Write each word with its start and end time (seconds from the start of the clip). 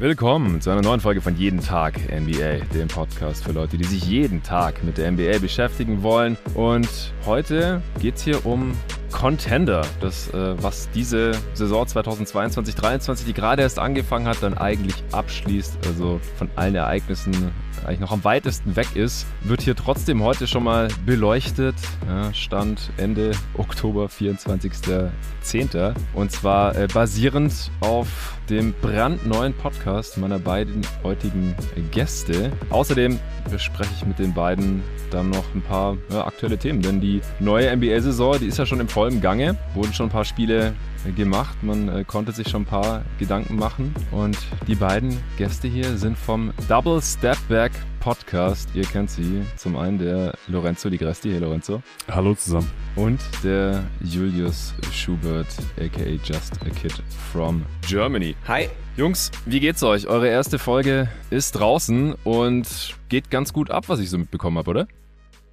Willkommen 0.00 0.62
zu 0.62 0.70
einer 0.70 0.80
neuen 0.80 1.00
Folge 1.00 1.20
von 1.20 1.36
Jeden 1.36 1.60
Tag 1.60 2.00
NBA, 2.10 2.64
dem 2.72 2.88
Podcast 2.88 3.44
für 3.44 3.52
Leute, 3.52 3.76
die 3.76 3.84
sich 3.84 4.02
jeden 4.06 4.42
Tag 4.42 4.82
mit 4.82 4.96
der 4.96 5.10
NBA 5.10 5.40
beschäftigen 5.40 6.02
wollen. 6.02 6.38
Und 6.54 6.88
heute 7.26 7.82
geht 8.00 8.14
es 8.16 8.22
hier 8.22 8.46
um 8.46 8.72
Contender, 9.12 9.82
das, 10.00 10.32
äh, 10.32 10.62
was 10.62 10.88
diese 10.92 11.32
Saison 11.52 11.84
2022-23, 11.84 13.26
die 13.26 13.34
gerade 13.34 13.60
erst 13.60 13.78
angefangen 13.78 14.26
hat, 14.26 14.42
dann 14.42 14.56
eigentlich 14.56 14.94
abschließt, 15.12 15.86
also 15.86 16.18
von 16.38 16.48
allen 16.56 16.76
Ereignissen 16.76 17.52
eigentlich 17.84 18.00
noch 18.00 18.12
am 18.12 18.24
weitesten 18.24 18.76
weg 18.76 18.94
ist, 18.94 19.26
wird 19.42 19.62
hier 19.62 19.74
trotzdem 19.74 20.22
heute 20.22 20.46
schon 20.46 20.64
mal 20.64 20.88
beleuchtet. 21.06 21.74
Ja, 22.06 22.32
Stand 22.32 22.90
Ende 22.96 23.32
Oktober, 23.54 24.06
24.10. 24.06 25.94
Und 26.14 26.32
zwar 26.32 26.76
äh, 26.76 26.86
basierend 26.92 27.70
auf 27.80 28.08
dem 28.48 28.74
brandneuen 28.80 29.54
Podcast 29.54 30.18
meiner 30.18 30.38
beiden 30.38 30.82
heutigen 31.02 31.54
Gäste. 31.90 32.52
Außerdem 32.70 33.18
bespreche 33.50 33.90
ich 33.96 34.06
mit 34.06 34.18
den 34.18 34.34
beiden 34.34 34.82
dann 35.10 35.30
noch 35.30 35.54
ein 35.54 35.62
paar 35.62 35.96
ja, 36.10 36.26
aktuelle 36.26 36.58
Themen, 36.58 36.82
denn 36.82 37.00
die 37.00 37.20
neue 37.40 37.74
NBA-Saison, 37.76 38.38
die 38.38 38.46
ist 38.46 38.58
ja 38.58 38.66
schon 38.66 38.80
im 38.80 38.88
vollen 38.88 39.20
Gange, 39.20 39.56
wurden 39.74 39.92
schon 39.92 40.06
ein 40.06 40.12
paar 40.12 40.24
Spiele 40.24 40.72
gemacht. 41.16 41.62
Man 41.62 41.88
äh, 41.88 42.04
konnte 42.04 42.32
sich 42.32 42.48
schon 42.48 42.62
ein 42.62 42.66
paar 42.66 43.04
Gedanken 43.18 43.56
machen. 43.56 43.94
Und 44.10 44.38
die 44.66 44.74
beiden 44.74 45.16
Gäste 45.36 45.68
hier 45.68 45.96
sind 45.96 46.16
vom 46.16 46.52
Double 46.68 47.00
Step 47.02 47.38
Back 47.48 47.72
Podcast. 48.00 48.68
Ihr 48.74 48.84
kennt 48.84 49.10
sie. 49.10 49.42
Zum 49.56 49.76
einen 49.76 49.98
der 49.98 50.34
Lorenzo 50.48 50.88
Di 50.90 50.98
Gresti. 50.98 51.30
Hey 51.30 51.38
Lorenzo. 51.38 51.82
Hallo 52.10 52.34
zusammen. 52.34 52.70
Und 52.96 53.20
der 53.44 53.82
Julius 54.02 54.74
Schubert, 54.92 55.48
aka 55.78 56.10
Just 56.24 56.60
a 56.62 56.70
Kid 56.70 57.02
from 57.32 57.64
Germany. 57.86 58.34
Hi. 58.48 58.68
Jungs, 58.96 59.30
wie 59.46 59.60
geht's 59.60 59.82
euch? 59.82 60.06
Eure 60.08 60.28
erste 60.28 60.58
Folge 60.58 61.08
ist 61.30 61.52
draußen 61.52 62.14
und 62.24 62.96
geht 63.08 63.30
ganz 63.30 63.52
gut 63.52 63.70
ab, 63.70 63.88
was 63.88 64.00
ich 64.00 64.10
so 64.10 64.18
mitbekommen 64.18 64.58
habe, 64.58 64.70
oder? 64.70 64.88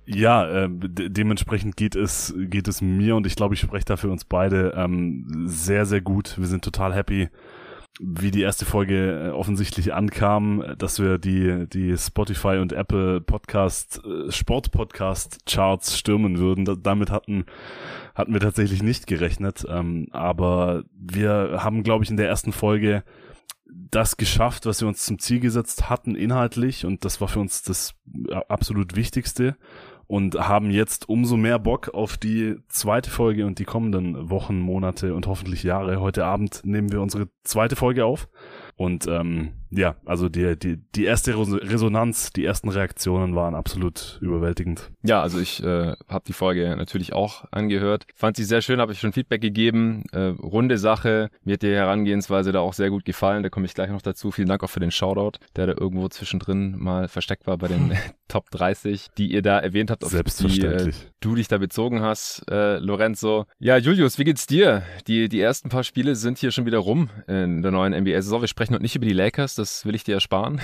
Ja, 0.09 0.47
äh, 0.47 0.69
de 0.72 1.09
dementsprechend 1.09 1.75
geht 1.75 1.95
es, 1.95 2.33
geht 2.38 2.69
es 2.69 2.81
mir 2.81 3.17
und 3.17 3.27
ich 3.27 3.36
glaube, 3.36 3.55
ich 3.55 3.59
spreche 3.59 3.83
da 3.83 3.97
für 3.97 4.09
uns 4.09 4.23
beide 4.23 4.73
ähm, 4.77 5.27
sehr, 5.45 5.86
sehr 5.86 5.99
gut. 5.99 6.38
Wir 6.38 6.47
sind 6.47 6.64
total 6.64 6.95
happy, 6.95 7.27
wie 7.99 8.31
die 8.31 8.41
erste 8.41 8.64
Folge 8.64 9.27
äh, 9.27 9.30
offensichtlich 9.31 9.94
ankam, 9.94 10.64
dass 10.77 11.02
wir 11.02 11.17
die, 11.17 11.67
die 11.67 11.97
Spotify 11.97 12.59
und 12.59 12.72
Apple 12.72 13.19
Podcast, 13.19 14.02
äh, 14.05 14.31
Sport 14.31 14.72
Podcast 14.72 15.39
Charts 15.45 15.97
stürmen 15.97 16.38
würden. 16.38 16.64
Da, 16.64 16.75
damit 16.75 17.11
hatten, 17.11 17.44
hatten 18.16 18.31
wir 18.31 18.39
tatsächlich 18.39 18.81
nicht 18.81 19.08
gerechnet. 19.08 19.66
Ähm, 19.67 20.08
aber 20.11 20.86
wir 20.97 21.59
haben, 21.64 21.83
glaube 21.83 22.05
ich, 22.05 22.09
in 22.09 22.17
der 22.17 22.30
ersten 22.30 22.53
Folge 22.53 23.03
das 23.66 24.16
geschafft, 24.16 24.66
was 24.66 24.80
wir 24.80 24.88
uns 24.88 25.03
zum 25.03 25.19
Ziel 25.19 25.42
gesetzt 25.42 25.89
hatten, 25.89 26.16
inhaltlich. 26.16 26.86
Und 26.86 27.03
das 27.03 27.19
war 27.19 27.27
für 27.27 27.42
uns 27.42 27.64
das 27.64 27.94
absolut 28.47 28.95
Wichtigste 28.95 29.58
und 30.08 30.36
haben 30.36 30.72
jetzt 30.72 31.09
umso 31.09 31.38
mehr 31.38 31.59
Bock 31.59 31.89
auf 31.94 32.17
die 32.17 32.55
zweite 32.69 33.09
Folge 33.09 33.45
und 33.45 33.59
die 33.59 33.66
kommenden 33.66 34.30
Wochen, 34.30 34.59
Monate 34.59 35.14
und 35.14 35.27
hoffentlich 35.27 35.64
Jahre. 35.64 35.99
Heute 35.99 36.25
Abend 36.25 36.61
nehmen 36.64 36.91
wir 36.91 37.02
unsere 37.02 37.27
zweite 37.44 37.75
Folge 37.75 38.05
auf 38.05 38.30
und 38.75 39.05
ähm, 39.08 39.52
ja, 39.70 39.96
also 40.06 40.30
die, 40.30 40.58
die, 40.58 40.78
die 40.96 41.06
erste 41.06 41.38
Resonanz, 41.38 42.32
die 42.32 42.46
ersten 42.46 42.70
Reaktionen 42.70 43.36
waren 43.36 43.56
absolut 43.56 44.20
überwältigend. 44.22 44.92
Ja, 45.04 45.22
also 45.22 45.40
ich 45.40 45.64
äh, 45.64 45.94
habe 46.08 46.23
die 46.28 46.34
Folge 46.34 46.76
natürlich 46.78 47.14
auch 47.14 47.46
angehört. 47.52 48.06
Fand 48.16 48.38
sie 48.38 48.44
sehr 48.44 48.62
schön, 48.62 48.80
habe 48.80 48.94
ich 48.94 49.00
schon 49.00 49.14
Feedback 49.14 49.42
gegeben. 49.42 50.04
Äh, 50.11 50.33
runde 50.42 50.77
Sache. 50.77 51.30
Mir 51.44 51.54
hat 51.54 51.61
die 51.64 51.73
Herangehensweise 51.73 52.52
da 52.52 52.60
auch 52.60 52.73
sehr 52.73 52.89
gut 52.89 53.06
gefallen. 53.06 53.44
Da 53.44 53.50
komme 53.50 53.66
ich 53.66 53.73
gleich 53.73 53.89
noch 53.89 54.02
dazu. 54.02 54.32
Vielen 54.32 54.48
Dank 54.48 54.64
auch 54.64 54.70
für 54.70 54.80
den 54.80 54.92
Shoutout, 54.92 55.39
der 55.56 55.67
da 55.67 55.73
irgendwo 55.73 56.08
zwischendrin 56.08 56.77
mal 56.77 57.08
versteckt 57.08 57.48
war 57.48 57.58
bei 57.58 57.67
den 57.67 57.94
Top 58.27 58.50
30, 58.52 59.08
die 59.17 59.32
ihr 59.32 59.42
da 59.42 59.60
erwähnt 59.60 59.92
habt, 59.92 60.04
auf 60.04 60.11
Selbstverständlich. 60.11 60.95
die 60.95 61.06
äh, 61.06 61.11
du 61.20 61.36
dich 61.36 61.48
da 61.48 61.58
bezogen 61.58 62.02
hast, 62.02 62.44
äh, 62.50 62.77
Lorenzo. 62.77 63.45
Ja, 63.60 63.77
Julius, 63.77 64.17
wie 64.17 64.23
geht's 64.23 64.48
dir? 64.48 64.83
Die, 65.08 65.30
die 65.30 65.42
ersten 65.42 65.70
paar 65.70 65.83
Spiele 65.83 66.16
sind 66.16 66.38
hier 66.38 66.52
schon 66.52 66.66
wieder 66.66 66.80
rum 66.80 67.10
in 67.27 67.61
der 67.61 67.72
neuen 67.72 67.94
NBA-Saison. 67.94 68.42
Wir 68.42 68.48
sprechen 68.48 68.73
heute 68.73 68.83
nicht 68.83 68.95
über 68.95 69.06
die 69.06 69.14
Lakers, 69.14 69.56
das 69.58 69.86
will 69.86 69.95
ich 69.95 70.04
dir 70.04 70.16
ersparen. 70.16 70.62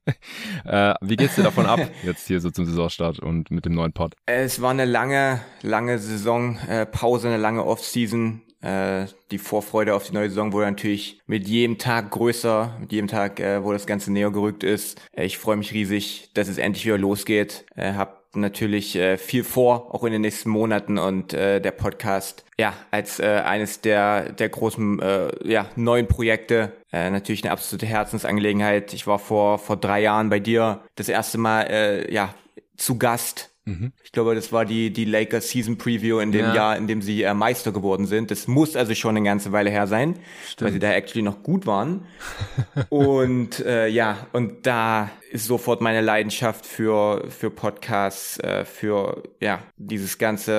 äh, 0.64 0.94
wie 1.00 1.16
geht's 1.16 1.36
dir 1.36 1.42
davon 1.42 1.66
ab, 1.66 1.80
jetzt 2.02 2.26
hier 2.26 2.40
so 2.40 2.50
zum 2.50 2.64
Saisonstart 2.64 3.18
und 3.18 3.50
mit 3.50 3.64
dem 3.64 3.74
neuen 3.74 3.92
Pod? 3.92 4.14
Es 4.26 4.60
war 4.60 4.70
eine 4.70 4.84
lange, 4.84 5.40
lange 5.62 5.98
Saison, 5.98 6.58
äh, 6.68 6.86
eine 7.02 7.36
lange 7.36 7.64
Offseason. 7.64 8.42
Äh, 8.60 9.06
die 9.30 9.38
Vorfreude 9.38 9.94
auf 9.94 10.08
die 10.08 10.14
neue 10.14 10.28
Saison 10.28 10.52
wurde 10.52 10.66
natürlich 10.66 11.20
mit 11.26 11.46
jedem 11.46 11.78
Tag 11.78 12.10
größer, 12.10 12.76
mit 12.80 12.92
jedem 12.92 13.06
Tag, 13.08 13.38
äh, 13.38 13.62
wo 13.62 13.72
das 13.72 13.86
Ganze 13.86 14.12
näher 14.12 14.30
gerückt 14.30 14.64
ist. 14.64 15.00
Äh, 15.12 15.26
ich 15.26 15.38
freue 15.38 15.56
mich 15.56 15.72
riesig, 15.72 16.30
dass 16.34 16.48
es 16.48 16.58
endlich 16.58 16.84
wieder 16.84 16.98
losgeht. 16.98 17.66
Äh, 17.76 17.92
hab 17.92 18.25
natürlich 18.40 18.96
äh, 18.96 19.18
viel 19.18 19.44
vor, 19.44 19.94
auch 19.94 20.04
in 20.04 20.12
den 20.12 20.22
nächsten 20.22 20.50
Monaten 20.50 20.98
und 20.98 21.32
äh, 21.32 21.60
der 21.60 21.70
Podcast, 21.72 22.44
ja, 22.58 22.74
als 22.90 23.20
äh, 23.20 23.42
eines 23.44 23.80
der, 23.80 24.32
der 24.32 24.48
großen, 24.48 25.00
äh, 25.00 25.28
ja, 25.44 25.66
neuen 25.76 26.06
Projekte, 26.06 26.72
äh, 26.92 27.10
natürlich 27.10 27.44
eine 27.44 27.52
absolute 27.52 27.86
Herzensangelegenheit. 27.86 28.92
Ich 28.92 29.06
war 29.06 29.18
vor, 29.18 29.58
vor 29.58 29.76
drei 29.76 30.00
Jahren 30.00 30.30
bei 30.30 30.40
dir 30.40 30.80
das 30.94 31.08
erste 31.08 31.38
Mal, 31.38 31.62
äh, 31.62 32.12
ja, 32.12 32.34
zu 32.76 32.98
Gast 32.98 33.55
Mhm. 33.66 33.92
Ich 34.04 34.12
glaube, 34.12 34.36
das 34.36 34.52
war 34.52 34.64
die, 34.64 34.92
die 34.92 35.04
Lakers 35.04 35.50
Season 35.50 35.76
Preview 35.76 36.20
in 36.20 36.30
dem 36.30 36.46
ja. 36.46 36.54
Jahr, 36.54 36.76
in 36.76 36.86
dem 36.86 37.02
sie 37.02 37.24
äh, 37.24 37.34
Meister 37.34 37.72
geworden 37.72 38.06
sind. 38.06 38.30
Das 38.30 38.46
muss 38.46 38.76
also 38.76 38.94
schon 38.94 39.16
eine 39.16 39.26
ganze 39.26 39.50
Weile 39.50 39.70
her 39.70 39.88
sein, 39.88 40.20
Stimmt. 40.46 40.66
weil 40.66 40.72
sie 40.72 40.78
da 40.78 40.92
actually 40.92 41.22
noch 41.22 41.42
gut 41.42 41.66
waren. 41.66 42.06
und 42.90 43.58
äh, 43.58 43.88
ja, 43.88 44.28
und 44.32 44.66
da 44.66 45.10
ist 45.32 45.46
sofort 45.46 45.80
meine 45.80 46.00
Leidenschaft 46.00 46.64
für, 46.64 47.24
für 47.28 47.50
Podcasts, 47.50 48.38
äh, 48.38 48.64
für 48.64 49.24
ja, 49.40 49.58
dieses 49.76 50.16
ganze 50.16 50.52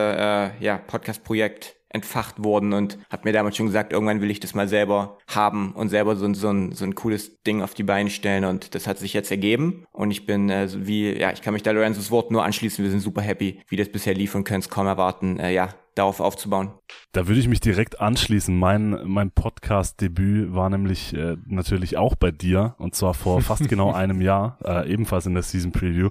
äh, 0.59 0.63
ja, 0.63 0.77
Podcast-Projekt 0.77 1.76
entfacht 1.89 2.43
worden 2.43 2.73
und 2.73 2.97
habe 3.09 3.27
mir 3.27 3.33
damals 3.33 3.55
schon 3.55 3.67
gesagt, 3.67 3.93
irgendwann 3.93 4.21
will 4.21 4.31
ich 4.31 4.39
das 4.39 4.53
mal 4.53 4.67
selber 4.67 5.17
haben 5.27 5.71
und 5.73 5.89
selber 5.89 6.15
so, 6.15 6.31
so, 6.33 6.49
ein, 6.49 6.73
so 6.73 6.85
ein 6.85 6.95
cooles 6.95 7.41
Ding 7.43 7.61
auf 7.61 7.73
die 7.73 7.83
Beine 7.83 8.09
stellen 8.09 8.45
und 8.45 8.75
das 8.75 8.87
hat 8.87 8.97
sich 8.99 9.13
jetzt 9.13 9.31
ergeben. 9.31 9.85
Und 9.91 10.11
ich 10.11 10.25
bin 10.25 10.49
äh, 10.49 10.67
wie, 10.75 11.17
ja, 11.17 11.31
ich 11.31 11.41
kann 11.41 11.53
mich 11.53 11.63
da 11.63 11.71
Lorenzos 11.71 12.11
Wort 12.11 12.31
nur 12.31 12.43
anschließen, 12.43 12.83
wir 12.83 12.91
sind 12.91 12.99
super 12.99 13.21
happy, 13.21 13.61
wie 13.67 13.77
das 13.77 13.89
bisher 13.89 14.13
lief 14.13 14.35
und 14.35 14.43
können 14.43 14.59
es 14.59 14.69
kaum 14.69 14.87
erwarten, 14.87 15.39
äh, 15.39 15.53
ja, 15.53 15.69
darauf 15.97 16.19
aufzubauen. 16.19 16.71
Da 17.11 17.27
würde 17.27 17.39
ich 17.39 17.47
mich 17.47 17.59
direkt 17.59 17.99
anschließen. 17.99 18.57
Mein, 18.57 18.99
mein 19.05 19.31
Podcast-Debüt 19.31 20.53
war 20.53 20.69
nämlich 20.69 21.13
äh, 21.13 21.37
natürlich 21.45 21.97
auch 21.97 22.15
bei 22.15 22.31
dir 22.31 22.75
und 22.77 22.95
zwar 22.95 23.13
vor 23.13 23.41
fast 23.47 23.67
genau 23.67 23.93
einem 23.93 24.21
Jahr, 24.21 24.57
äh, 24.63 24.91
ebenfalls 24.91 25.25
in 25.25 25.33
der 25.33 25.43
Season 25.43 25.71
Preview. 25.71 26.09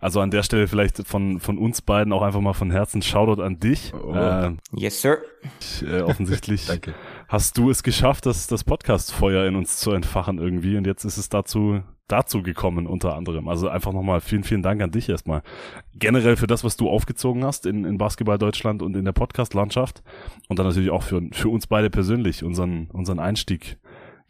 Also 0.00 0.20
an 0.20 0.30
der 0.30 0.42
Stelle 0.42 0.68
vielleicht 0.68 1.06
von, 1.06 1.40
von 1.40 1.58
uns 1.58 1.82
beiden 1.82 2.12
auch 2.12 2.22
einfach 2.22 2.40
mal 2.40 2.52
von 2.52 2.70
Herzen 2.70 3.02
Shoutout 3.02 3.42
an 3.42 3.58
dich. 3.58 3.92
Oh. 3.94 4.14
Äh, 4.14 4.56
yes, 4.72 5.00
sir. 5.00 5.18
Ich, 5.60 5.82
äh, 5.86 6.02
offensichtlich 6.02 6.66
Danke. 6.68 6.94
hast 7.28 7.56
du 7.58 7.70
es 7.70 7.82
geschafft, 7.82 8.26
das, 8.26 8.46
das 8.46 8.64
Podcast-Feuer 8.64 9.46
in 9.46 9.56
uns 9.56 9.78
zu 9.78 9.92
entfachen 9.92 10.38
irgendwie 10.38 10.76
und 10.76 10.86
jetzt 10.86 11.04
ist 11.04 11.18
es 11.18 11.28
dazu 11.28 11.82
dazu 12.08 12.42
gekommen 12.42 12.86
unter 12.86 13.14
anderem. 13.14 13.48
Also 13.48 13.68
einfach 13.68 13.92
nochmal 13.92 14.20
vielen, 14.20 14.44
vielen 14.44 14.62
Dank 14.62 14.82
an 14.82 14.90
dich 14.90 15.08
erstmal. 15.08 15.42
Generell 15.94 16.36
für 16.36 16.46
das, 16.46 16.64
was 16.64 16.76
du 16.76 16.88
aufgezogen 16.88 17.44
hast 17.44 17.66
in, 17.66 17.84
in 17.84 17.98
Basketball 17.98 18.38
Deutschland 18.38 18.82
und 18.82 18.96
in 18.96 19.04
der 19.04 19.12
Podcast-Landschaft 19.12 20.02
und 20.48 20.58
dann 20.58 20.66
natürlich 20.66 20.90
auch 20.90 21.02
für, 21.02 21.22
für 21.32 21.48
uns 21.48 21.66
beide 21.66 21.90
persönlich 21.90 22.42
unseren, 22.42 22.88
unseren 22.90 23.18
Einstieg 23.18 23.78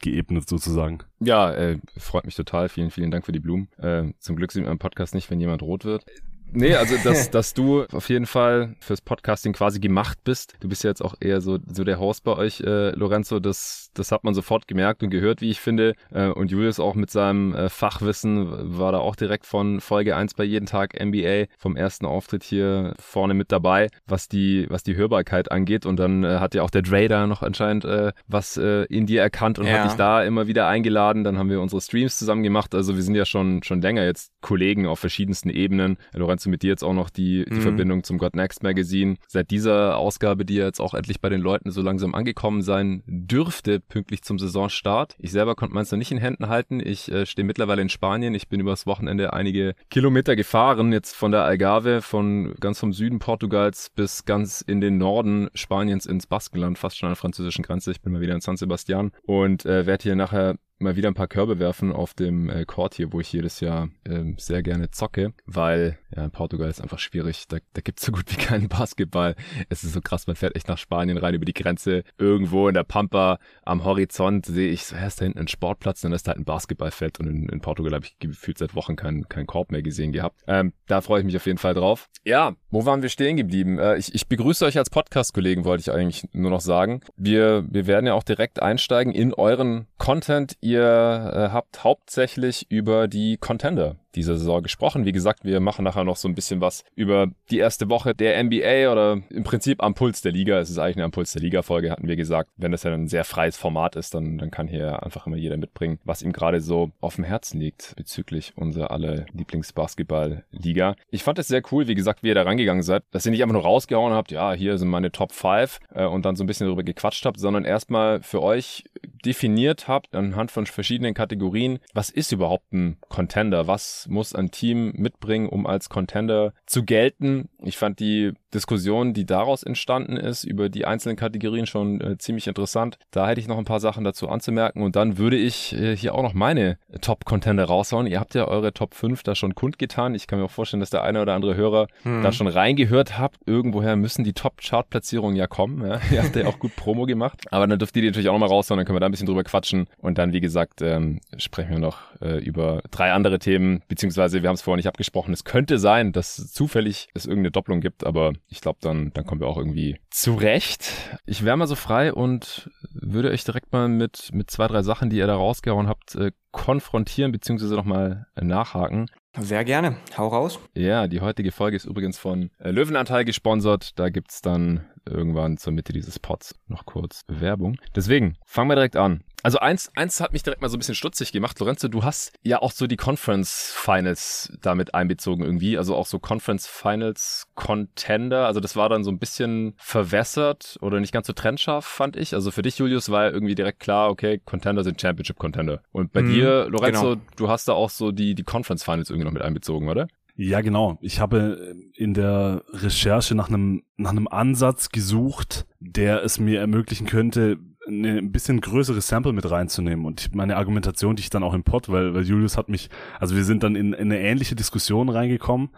geebnet 0.01 0.49
sozusagen. 0.49 0.99
Ja, 1.21 1.53
äh, 1.53 1.79
freut 1.97 2.25
mich 2.25 2.37
total. 2.37 2.69
Vielen, 2.69 2.91
vielen 2.91 3.11
Dank 3.11 3.27
für 3.27 3.33
die 3.33 3.41
Blumen. 3.41 3.69
Äh, 3.79 4.13
zum 4.19 4.37
Glück 4.37 4.53
sieht 4.53 4.63
man 4.63 4.73
im 4.73 4.79
Podcast 4.79 5.15
nicht, 5.15 5.31
wenn 5.31 5.41
jemand 5.41 5.63
rot 5.63 5.85
wird. 5.85 6.05
Nee, 6.53 6.75
also 6.75 6.97
dass, 7.05 7.31
dass 7.31 7.55
du 7.55 7.85
auf 7.93 8.09
jeden 8.09 8.27
Fall 8.27 8.75
fürs 8.81 9.01
Podcasting 9.01 9.53
quasi 9.53 9.81
gemacht 9.81 10.19
bist. 10.25 10.55
Du 10.61 10.69
bist 10.69 10.85
ja 10.85 10.91
jetzt 10.91 11.03
auch 11.03 11.15
eher 11.21 11.41
so, 11.41 11.59
so 11.67 11.85
der 11.85 11.99
Host 11.99 12.25
bei 12.25 12.37
euch, 12.37 12.61
äh, 12.61 12.91
Lorenzo. 12.91 13.41
Das, 13.41 13.91
das 13.95 14.13
hat 14.13 14.25
man 14.25 14.35
sofort 14.35 14.67
gemerkt 14.67 15.03
und 15.03 15.11
gehört, 15.11 15.41
wie 15.41 15.51
ich 15.51 15.61
finde. 15.61 15.95
Äh, 16.13 16.29
und 16.29 16.51
Julius 16.51 16.81
auch 16.81 16.95
mit 16.95 17.11
seinem 17.11 17.55
äh, 17.55 17.69
Fachwissen 17.69 18.79
war 18.79 18.93
da 18.93 18.99
auch 18.99 19.17
direkt 19.17 19.47
von 19.47 19.81
Folge 19.81 20.17
1 20.17 20.35
bei 20.35 20.45
jeden 20.45 20.67
Tag 20.67 20.99
NBA 20.99 21.45
vom 21.59 21.77
ersten 21.77 22.07
Auftritt 22.07 22.45
hier 22.45 22.95
vorne 22.99 23.35
mit 23.35 23.53
dabei, 23.53 23.89
was 24.07 24.29
die, 24.29 24.67
was 24.71 24.83
die 24.83 24.97
Hörbarkeit 24.97 25.51
angeht. 25.51 25.87
Und 25.87 25.99
dann 25.99 26.25
äh, 26.25 26.39
hat 26.39 26.55
ja 26.55 26.63
auch 26.63 26.71
der 26.71 26.83
Dre 26.83 27.09
da 27.09 27.27
noch 27.27 27.43
anscheinend 27.43 27.85
äh, 27.85 28.13
was 28.27 28.57
äh, 28.57 28.85
in 28.85 29.07
dir 29.07 29.23
erkannt 29.23 29.59
und 29.59 29.67
ja. 29.67 29.79
hat 29.79 29.91
dich 29.91 29.97
da 29.97 30.23
immer 30.23 30.47
wieder 30.47 30.67
eingeladen. 30.67 31.25
Dann 31.25 31.39
haben 31.39 31.51
wir 31.51 31.61
unsere 31.61 31.81
Streams 31.81 32.19
zusammen 32.19 32.43
gemacht. 32.43 32.75
Also 32.75 32.97
wir 32.97 33.03
sind 33.03 33.15
ja 33.15 33.25
schon, 33.25 33.63
schon 33.63 33.81
länger 33.83 34.05
jetzt 34.05 34.33
Kollegen 34.41 34.87
auf 34.87 34.99
verschiedensten 34.99 35.51
Ebenen. 35.51 35.99
Lorenzo 36.15 36.38
Lorenzo, 36.39 36.51
mit 36.51 36.63
dir 36.63 36.69
jetzt 36.69 36.85
auch 36.85 36.95
noch 36.95 37.11
die, 37.11 37.45
die 37.45 37.55
mhm. 37.55 37.61
Verbindung 37.61 38.05
zum 38.05 38.19
God 38.19 38.37
Next 38.37 38.63
Magazine. 38.63 39.17
Seit 39.27 39.51
dieser 39.51 39.99
Ausgabe, 39.99 40.45
die 40.45 40.55
jetzt 40.55 40.81
auch 40.81 40.95
endlich 40.95 41.21
bei 41.21 41.29
den 41.29 41.41
Leuten 41.41 41.71
so 41.71 41.83
langsam 41.83 42.15
angekommen 42.15 42.63
sein 42.63 43.03
dürfte, 43.07 43.81
pünktlich 43.81 44.23
zum 44.23 44.39
Saisonstart. 44.39 45.17
Ich 45.19 45.33
selber 45.33 45.55
konnte 45.55 45.75
meins 45.75 45.91
noch 45.91 45.99
nicht 45.99 46.13
in 46.13 46.19
Händen 46.19 46.49
halten. 46.49 46.81
Ich 46.81 47.11
äh, 47.11 47.27
stehe 47.27 47.45
mittlerweile 47.45 47.83
in 47.83 47.89
Spanien. 47.89 48.35
Ich 48.35 48.49
bin 48.49 48.61
übers 48.61 48.87
Wochenende 48.87 49.33
einige 49.33 49.75
Kilometer 49.91 50.37
gefahren, 50.37 50.93
jetzt 50.93 51.17
von 51.17 51.33
der 51.33 51.45
Algarve, 51.45 52.03
von 52.03 52.55
ganz 52.61 52.79
vom 52.79 52.93
Süden 52.93 53.19
Portugals 53.19 53.91
bis 53.91 54.25
ganz 54.25 54.61
in 54.61 54.81
den 54.81 54.99
Norden 54.99 55.49
Spaniens 55.55 56.07
ins 56.07 56.27
Baskenland, 56.27 56.79
fast 56.79 56.99
schon 56.99 57.09
an 57.09 57.13
der 57.13 57.17
französischen 57.17 57.65
Grenze. 57.65 57.91
Ich 57.91 58.01
bin 58.01 58.13
mal 58.13 58.21
wieder 58.21 58.35
in 58.35 58.41
San 58.41 58.57
Sebastian 58.57 59.11
und 59.27 59.67
äh, 59.67 59.87
werde 59.87 60.03
hier 60.03 60.17
nachher 60.17 60.57
mal 60.79 60.97
wieder 60.97 61.09
ein 61.09 61.15
paar 61.15 61.29
Körbe 61.29 61.59
werfen 61.59 61.93
auf 61.93 62.15
dem 62.15 62.49
äh, 62.49 62.65
Court 62.65 62.95
hier, 62.95 63.13
wo 63.13 63.21
ich 63.21 63.33
jedes 63.33 63.61
Jahr 63.61 63.89
äh, 64.05 64.25
sehr 64.37 64.63
gerne 64.63 64.91
zocke, 64.91 65.33
weil 65.47 65.99
ja 66.15 66.25
in 66.25 66.31
Portugal 66.31 66.71
ist 66.71 66.81
einfach 66.81 66.99
schwierig. 66.99 67.47
Da, 67.49 67.59
da 67.75 67.81
gibt's 67.81 68.05
so 68.05 68.13
gut 68.13 68.25
wie 68.29 68.37
keinen 68.37 68.69
Basketball. 68.69 69.35
Es 69.69 69.85
ist 69.85 69.93
so 69.93 70.01
krass, 70.01 70.27
man 70.27 70.37
fährt 70.37 70.57
echt 70.57 70.69
nach 70.69 70.79
Spanien 70.79 71.19
rein 71.19 71.35
über 71.35 71.45
die 71.45 71.55
Grenze. 71.55 72.05
Irgendwo 72.17 72.69
in 72.69 72.75
der 72.75 72.85
Pampa 72.85 73.39
am 73.65 73.85
Horizont 73.85 74.47
sehe 74.47 74.71
ich, 74.71 74.85
so, 74.85 74.97
ja, 74.97 75.07
ist 75.07 75.21
da 75.21 75.25
hinten 75.25 75.41
ein 75.41 75.49
Sportplatz, 75.49 76.01
dann 76.01 76.13
ist 76.13 76.27
da 76.27 76.31
halt 76.31 76.39
ein 76.39 76.45
Basketballfeld 76.45 77.21
und 77.21 77.27
in, 77.27 77.49
in 77.49 77.61
Portugal 77.61 77.95
habe 77.95 78.07
ich 78.07 78.19
gefühlt 78.19 78.59
seit 78.59 78.75
Wochen 78.75 78.97
keinen 78.97 79.29
kein 79.29 79.47
Korb 79.47 79.73
mehr 79.73 79.83
gesehen 79.83 80.13
gehabt. 80.13 80.41
Ähm, 80.47 80.73
da 80.87 81.01
freue 81.01 81.21
ich 81.21 81.27
mich 81.27 81.37
auf 81.37 81.47
jeden 81.47 81.59
Fall 81.59 81.75
drauf. 81.75 82.09
Ja, 82.25 82.55
wo 82.71 82.85
waren 82.87 83.03
wir 83.03 83.09
stehen 83.09 83.37
geblieben? 83.37 83.79
Äh, 83.79 83.97
ich, 83.97 84.15
ich 84.15 84.29
begrüße 84.29 84.65
euch 84.65 84.79
als 84.79 84.91
Podcast-Kollegen, 84.91 85.65
wollte 85.65 85.81
ich 85.81 85.93
eigentlich 85.93 86.27
nur 86.33 86.51
noch 86.51 86.61
sagen. 86.61 87.01
Wir, 87.17 87.65
wir 87.69 87.87
werden 87.87 88.07
ja 88.07 88.15
auch 88.15 88.23
direkt 88.23 88.63
einsteigen 88.63 89.13
in 89.13 89.35
euren 89.35 89.87
Content. 89.99 90.57
Ihr 90.69 90.83
äh, 90.83 91.49
habt 91.51 91.83
hauptsächlich 91.83 92.71
über 92.71 93.09
die 93.09 93.39
Contender 93.39 93.97
dieser 94.19 94.37
Saison 94.37 94.63
gesprochen. 94.63 95.05
Wie 95.05 95.13
gesagt, 95.13 95.45
wir 95.45 95.61
machen 95.61 95.85
nachher 95.85 96.05
noch 96.05 96.17
so 96.17 96.29
ein 96.29 96.35
bisschen 96.35 96.61
was 96.61 96.85
über 96.95 97.29
die 97.51 97.59
erste 97.59 97.89
Woche 97.89 98.15
der 98.15 98.43
NBA 98.43 98.91
oder 98.91 99.23
im 99.31 99.45
Prinzip 99.45 99.83
am 99.83 99.95
Puls 99.95 100.21
der 100.21 100.33
Liga. 100.33 100.59
Es 100.59 100.71
ist 100.71 100.79
eigentlich 100.79 100.97
eine 100.97 101.05
am 101.05 101.11
Puls 101.11 101.33
der 101.33 101.43
Liga-Folge, 101.43 101.91
hatten 101.91 102.09
wir 102.09 102.17
gesagt. 102.17 102.51
Wenn 102.57 102.73
das 102.73 102.83
ja 102.83 102.93
ein 102.93 103.09
sehr 103.09 103.25
freies 103.25 103.57
Format 103.57 103.97
ist, 103.97 104.15
dann, 104.15 104.39
dann 104.39 104.51
kann 104.51 104.69
hier 104.69 105.03
einfach 105.03 105.27
immer 105.27 105.37
jeder 105.37 105.57
mitbringen, 105.57 105.99
was 106.05 106.23
ihm 106.23 106.33
gerade 106.33 106.61
so 106.61 106.91
auf 107.01 107.17
dem 107.17 107.25
Herzen 107.25 107.61
liegt 107.61 107.95
bezüglich 107.97 108.53
unserer 108.57 108.91
alle 108.91 109.27
Lieblingsbasketball-Liga. 109.33 110.97
Ich 111.11 111.23
fand 111.23 111.39
es 111.39 111.49
sehr 111.49 111.63
cool, 111.73 111.89
wie 111.89 111.95
gesagt, 111.95 112.23
wie 112.23 112.29
ihr 112.29 112.35
da 112.35 112.43
rangegangen 112.43 112.83
seid, 112.83 113.05
dass 113.11 113.25
ihr 113.25 113.31
nicht 113.31 113.43
einfach 113.43 113.55
nur 113.55 113.63
rausgehauen 113.63 114.13
habt, 114.13 114.31
ja, 114.31 114.53
hier 114.53 114.79
sind 114.79 114.89
meine 114.89 115.13
Top 115.13 115.33
5 115.33 115.79
äh, 115.95 116.05
und 116.05 116.25
dann 116.25 116.37
so 116.37 116.45
ein 116.45 116.47
bisschen 116.47 116.67
darüber 116.67 116.83
gequatscht 116.83 117.25
habt, 117.25 117.39
sondern 117.39 117.65
erstmal 117.65 118.23
für 118.23 118.43
euch 118.43 118.85
definiert 119.25 119.89
habt 119.89 120.15
anhand 120.15 120.51
von 120.51 120.67
verschiedenen 120.67 121.15
Kategorien, 121.15 121.79
was 121.95 122.11
ist 122.11 122.33
überhaupt 122.33 122.73
ein 122.73 122.99
Contender? 123.09 123.67
Was 123.67 124.07
muss 124.09 124.35
ein 124.35 124.51
Team 124.51 124.93
mitbringen, 124.97 125.49
um 125.49 125.67
als 125.67 125.89
Contender 125.89 126.53
zu 126.67 126.85
gelten? 126.85 127.49
Ich 127.63 127.77
fand 127.77 128.01
die 128.01 128.33
Diskussion, 128.55 129.13
die 129.13 129.27
daraus 129.27 129.63
entstanden 129.63 130.17
ist, 130.17 130.45
über 130.45 130.69
die 130.69 130.87
einzelnen 130.87 131.17
Kategorien 131.17 131.67
schon 131.67 132.01
äh, 132.01 132.19
ziemlich 132.19 132.47
interessant. 132.47 132.99
Da 133.11 133.29
hätte 133.29 133.41
ich 133.41 133.49
noch 133.49 133.59
ein 133.59 133.65
paar 133.65 133.81
Sachen 133.81 134.05
dazu 134.05 134.29
anzumerken 134.29 134.83
und 134.83 134.97
dann 134.97 135.19
würde 135.19 135.37
ich 135.37 135.75
äh, 135.75 135.95
hier 135.97 136.15
auch 136.15 136.23
noch 136.23 136.33
meine 136.33 136.79
Top-Contender 137.01 137.65
raushauen. 137.65 138.07
Ihr 138.07 138.21
habt 138.21 138.35
ja 138.35 138.49
eure 138.49 138.73
Top 138.73 138.95
5 138.95 139.23
da 139.23 139.35
schon 139.35 139.55
kundgetan. 139.55 140.15
Ich 140.15 140.27
kann 140.27 140.39
mir 140.39 140.47
auch 140.47 140.51
vorstellen, 140.51 140.81
dass 140.81 140.91
der 140.91 141.03
eine 141.03 141.21
oder 141.21 141.35
andere 141.35 141.57
Hörer 141.57 141.89
hm. 142.03 142.23
da 142.23 142.33
schon 142.33 142.47
reingehört 142.47 143.19
habt. 143.19 143.37
Irgendwoher 143.47 143.97
müssen 143.97 144.25
die 144.25 144.33
Top-Chart-Platzierungen 144.33 145.37
ja 145.37 145.47
kommen. 145.47 145.87
Ja? 145.87 146.01
Ihr 146.11 146.23
habt 146.23 146.35
ja 146.35 146.47
auch 146.47 146.59
gut 146.59 146.75
Promo 146.77 147.05
gemacht. 147.05 147.43
Aber 147.51 147.67
dann 147.67 147.79
dürft 147.79 147.97
ihr 147.97 148.03
die 148.03 148.09
natürlich 148.09 148.29
auch 148.29 148.35
noch 148.35 148.41
mal 148.41 148.47
raushauen, 148.47 148.79
dann 148.79 148.87
können 148.87 148.97
wir 148.97 149.01
da 149.01 149.07
ein 149.07 149.11
bisschen 149.11 149.27
drüber 149.27 149.45
quatschen. 149.45 149.89
Und 149.99 150.19
dann, 150.19 150.33
wie 150.33 150.41
gesagt, 150.41 150.81
ähm, 150.81 151.21
sprechen 151.37 151.71
wir 151.71 151.79
noch 151.79 151.99
äh, 152.21 152.39
über 152.39 152.83
drei 152.91 153.13
andere 153.13 153.39
Themen, 153.39 153.83
beziehungsweise 153.89 154.43
wir 154.43 154.49
haben 154.49 154.55
es 154.55 154.63
vorher 154.63 154.77
nicht 154.77 154.87
abgesprochen. 154.87 155.33
Es 155.33 155.45
könnte 155.45 155.79
sein, 155.79 156.13
dass 156.13 156.53
zufällig 156.53 157.09
es 157.15 157.27
irgendeine 157.27 157.51
Doppelung 157.51 157.81
gibt, 157.81 158.07
aber 158.07 158.33
ich 158.49 158.61
glaube, 158.61 158.79
dann, 158.81 159.13
dann 159.15 159.25
kommen 159.25 159.41
wir 159.41 159.49
auch 159.49 159.57
irgendwie 159.57 159.99
zurecht. 160.11 160.93
Ich 161.27 161.45
wäre 161.45 161.57
mal 161.57 161.67
so 161.67 161.75
frei 161.75 162.13
und 162.13 162.71
würde 162.93 163.31
euch 163.31 163.45
direkt 163.45 163.73
mal 163.73 163.89
mit, 163.89 164.31
mit 164.33 164.51
zwei, 164.51 164.69
drei 164.69 164.83
Sachen, 164.83 165.11
die 165.11 165.17
ihr 165.17 165.27
da 165.27 165.37
rausgehauen 165.37 165.89
habt, 165.89 166.15
äh, 166.15 166.33
konfrontieren, 166.53 167.33
beziehungsweise 167.33 167.75
nochmal 167.75 168.27
nachhaken. 168.41 169.07
Sehr 169.37 169.65
gerne. 169.65 169.97
Hau 170.17 170.29
raus. 170.29 170.59
Ja, 170.75 171.07
die 171.07 171.21
heutige 171.21 171.53
Folge 171.53 171.77
ist 171.77 171.85
übrigens 171.85 172.19
von 172.19 172.51
äh, 172.59 172.71
Löwenanteil 172.71 173.25
gesponsert. 173.25 173.99
Da 173.99 174.09
gibt's 174.09 174.43
dann 174.43 174.87
irgendwann 175.07 175.59
zur 175.59 175.73
Mitte 175.73 175.93
dieses 175.93 176.19
Pods 176.19 176.55
noch 176.67 176.87
kurz 176.87 177.23
Werbung. 177.29 177.77
Deswegen, 177.95 178.37
fangen 178.45 178.71
wir 178.71 178.75
direkt 178.75 178.97
an. 178.97 179.23
Also 179.43 179.59
eins, 179.59 179.91
eins 179.95 180.21
hat 180.21 180.33
mich 180.33 180.43
direkt 180.43 180.63
mal 180.63 180.69
so 180.69 180.77
ein 180.77 180.81
bisschen 180.81 180.95
stutzig 180.95 181.33
gemacht. 181.33 181.59
Lorenzo, 181.61 181.89
du 181.89 182.03
hast 182.03 182.33
ja 182.43 182.61
auch 182.61 182.73
so 182.73 182.87
die 182.87 182.97
Conference 182.97 183.73
Finals 183.75 184.53
damit 184.61 184.95
einbezogen 184.95 185.45
irgendwie. 185.45 185.79
Also 185.79 185.95
auch 185.95 186.07
so 186.07 186.19
Conference 186.19 186.67
Finals 186.67 187.47
Contender. 187.55 188.47
Also 188.47 188.61
das 188.61 188.75
war 188.75 188.89
dann 188.89 189.05
so 189.05 189.11
ein 189.11 189.19
bisschen 189.19 189.75
verwässert 189.77 190.77
oder 190.81 190.99
nicht 191.01 191.13
ganz 191.13 191.29
so 191.29 191.33
trennscharf, 191.33 191.85
fand 191.85 192.17
ich. 192.17 192.35
Also 192.35 192.51
für 192.51 192.63
dich, 192.63 192.79
Julius, 192.79 193.11
war 193.11 193.25
ja 193.25 193.31
irgendwie 193.31 193.55
direkt 193.55 193.81
klar, 193.81 194.11
okay, 194.11 194.41
Contender 194.45 194.83
sind 194.83 195.01
Championship 195.01 195.39
Contender. 195.39 195.83
Und 195.93 196.13
bei 196.13 196.23
mhm, 196.23 196.33
dir, 196.33 196.69
Lorenzo, 196.69 197.11
genau. 197.11 197.23
du 197.37 197.49
hast 197.49 197.69
da 197.69 197.75
auch 197.75 197.91
so 197.91 198.11
die, 198.11 198.35
die 198.35 198.45
Conference 198.45 198.83
Finals 198.83 199.11
irgendwie 199.11 199.27
noch 199.27 199.33
mit 199.33 199.43
einbezogen, 199.43 199.89
oder? 199.89 200.09
Ja, 200.41 200.61
genau. 200.61 200.99
Ich 201.01 201.19
habe 201.19 201.75
in 201.95 202.15
der 202.15 202.63
Recherche 202.73 203.35
nach 203.35 203.49
einem, 203.49 203.83
nach 203.97 204.11
einem 204.11 204.29
Ansatz 204.29 204.91
gesucht, 204.91 205.67
der 205.81 206.23
es 206.23 206.39
mir 206.39 206.61
ermöglichen 206.61 207.09
könnte, 207.09 207.59
eine 207.89 208.19
ein 208.19 208.31
bisschen 208.31 208.61
größere 208.61 209.01
Sample 209.01 209.33
mit 209.33 209.51
reinzunehmen 209.51 210.07
und 210.07 210.35
meine 210.35 210.57
Argumentation, 210.57 211.17
die 211.17 211.23
ich 211.23 211.31
dann 211.31 211.43
auch 211.43 211.55
im 211.55 211.65
Pod, 211.65 211.89
weil, 211.89 212.15
weil 212.15 212.25
Julius 212.25 212.57
hat 212.57 212.69
mich, 212.69 212.91
also 213.19 213.35
wir 213.35 213.45
sind 213.45 213.63
dann 213.63 213.75
in, 213.75 213.93
in 213.93 214.13
eine 214.13 214.21
ähnliche 214.21 214.55
Diskussion 214.55 215.09
reingekommen, 215.09 215.71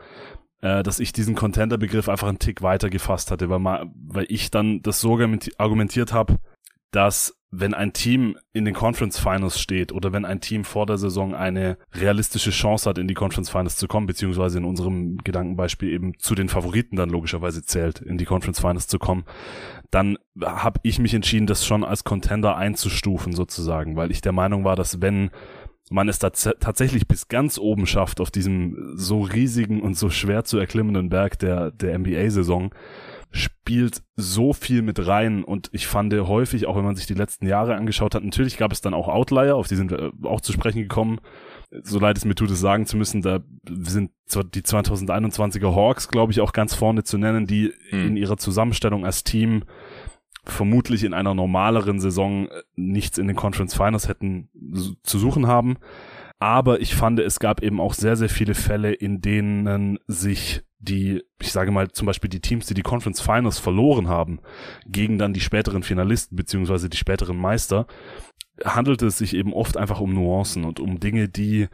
äh, 0.61 0.83
dass 0.83 1.01
ich 1.01 1.13
diesen 1.13 1.35
Contender-Begriff 1.35 2.09
einfach 2.09 2.29
einen 2.29 2.39
Tick 2.39 2.63
weiter 2.63 2.91
gefasst 2.91 3.31
hatte, 3.31 3.49
weil, 3.49 3.61
mal, 3.61 3.91
weil 3.95 4.27
ich 4.29 4.51
dann 4.51 4.83
das 4.83 5.01
so 5.01 5.19
argumentiert 5.59 6.13
habe, 6.13 6.37
dass 6.91 7.40
wenn 7.53 7.75
ein 7.75 7.93
Team 7.93 8.37
in 8.53 8.65
den 8.65 8.75
Conference 8.75 9.19
Finals 9.19 9.61
steht 9.61 9.91
oder 9.91 10.13
wenn 10.13 10.25
ein 10.25 10.41
Team 10.41 10.65
vor 10.65 10.87
der 10.87 10.99
Saison 10.99 11.35
eine 11.35 11.79
realistische 11.93 12.51
Chance 12.51 12.89
hat, 12.89 12.97
in 12.97 13.09
die 13.09 13.15
Conference 13.15 13.51
Finals 13.51 13.77
zu 13.77 13.89
kommen, 13.89 14.07
beziehungsweise 14.07 14.59
in 14.59 14.65
unserem 14.65 15.19
Gedankenbeispiel 15.19 15.91
eben 15.91 16.17
zu 16.19 16.37
den 16.37 16.49
Favoriten 16.49 16.95
dann 16.95 17.11
logischerweise 17.11 17.65
zählt, 17.65 18.01
in 18.01 18.19
die 18.19 18.25
Conference 18.25 18.61
Finals 18.61 18.87
zu 18.87 19.01
kommen, 19.01 19.25
dann 19.91 20.17
habe 20.41 20.79
ich 20.85 21.01
mich 21.01 21.13
entschieden, 21.13 21.49
das 21.49 21.67
schon 21.67 21.83
als 21.83 22.05
Contender 22.05 22.57
einzustufen 22.57 23.33
sozusagen, 23.33 23.97
weil 23.97 24.13
ich 24.13 24.21
der 24.21 24.33
Meinung 24.33 24.65
war, 24.65 24.77
dass 24.77 25.01
wenn 25.01 25.31
man 25.91 26.09
es 26.09 26.21
tatsächlich 26.21 27.09
bis 27.09 27.27
ganz 27.27 27.59
oben 27.59 27.85
schafft 27.85 28.21
auf 28.21 28.31
diesem 28.31 28.93
so 28.95 29.23
riesigen 29.23 29.83
und 29.83 29.99
so 29.99 30.09
schwer 30.09 30.45
zu 30.45 30.57
erklimmenden 30.57 31.09
Berg 31.09 31.41
der, 31.41 31.73
der 31.73 31.99
NBA-Saison, 31.99 32.73
spielt 33.33 34.03
so 34.17 34.53
viel 34.53 34.83
mit 34.83 35.07
rein 35.07 35.45
und 35.45 35.69
ich 35.73 35.87
fand 35.87 36.13
häufig, 36.13 36.67
auch 36.67 36.77
wenn 36.77 36.85
man 36.85 36.97
sich 36.97 37.07
die 37.07 37.15
letzten 37.15 37.47
Jahre 37.47 37.77
angeschaut 37.77 38.15
hat, 38.15 38.25
natürlich 38.25 38.57
gab 38.57 38.73
es 38.73 38.81
dann 38.81 38.95
auch 38.95 39.09
Outlier, 39.09 39.57
auf 39.57 39.69
die 39.69 39.77
sind 39.77 39.91
wir 39.93 40.13
auch 40.25 40.41
zu 40.41 40.53
sprechen 40.53 40.83
gekommen. 40.83 41.21
So 41.85 42.01
leid 42.01 42.17
es 42.17 42.25
mir 42.25 42.35
tut, 42.35 42.51
es 42.51 42.59
sagen 42.59 42.87
zu 42.87 42.97
müssen, 42.97 43.23
da 43.23 43.41
sind 43.69 44.11
die 44.55 44.63
2021er 44.63 45.75
Hawks, 45.75 46.09
glaube 46.09 46.33
ich, 46.33 46.41
auch 46.41 46.53
ganz 46.53 46.75
vorne 46.75 47.05
zu 47.05 47.19
nennen, 47.19 47.47
die 47.47 47.73
mhm. 47.93 48.09
in 48.09 48.17
ihrer 48.17 48.37
Zusammenstellung 48.37 49.05
als 49.05 49.23
Team 49.23 49.63
vermutlich 50.45 51.05
in 51.05 51.15
einer 51.15 51.35
normaleren 51.35 52.01
Saison 52.01 52.49
nichts 52.75 53.19
in 53.19 53.29
den 53.29 53.37
Conference 53.37 53.75
Finals 53.75 54.09
hätten 54.09 54.49
zu 55.03 55.19
suchen 55.19 55.47
haben. 55.47 55.77
Aber 56.41 56.81
ich 56.81 56.95
fand, 56.95 57.21
es 57.21 57.39
gab 57.39 57.63
eben 57.63 57.81
auch 57.81 57.95
sehr, 57.95 58.17
sehr 58.17 58.31
viele 58.31 58.55
Fälle, 58.55 58.93
in 58.93 59.21
denen 59.21 59.99
sich 60.07 60.63
die, 60.81 61.23
ich 61.41 61.53
sage 61.53 61.71
mal 61.71 61.91
zum 61.93 62.07
Beispiel 62.07 62.31
die 62.31 62.41
Teams, 62.41 62.67
die 62.67 62.75
die 62.75 62.83
Conference 62.83 63.21
Finals 63.21 63.59
verloren 63.59 64.09
haben, 64.09 64.41
gegen 64.87 65.19
dann 65.19 65.35
die 65.35 65.41
späteren 65.41 65.83
Finalisten 65.83 66.37
beziehungsweise 66.37 66.89
die 66.89 66.97
späteren 66.97 67.37
Meister, 67.37 67.87
handelte 68.65 69.07
es 69.07 69.19
sich 69.19 69.35
eben 69.35 69.53
oft 69.53 69.77
einfach 69.77 70.01
um 70.01 70.15
Nuancen 70.15 70.65
und 70.65 70.81
um 70.81 70.99
Dinge, 70.99 71.29
die 71.29 71.69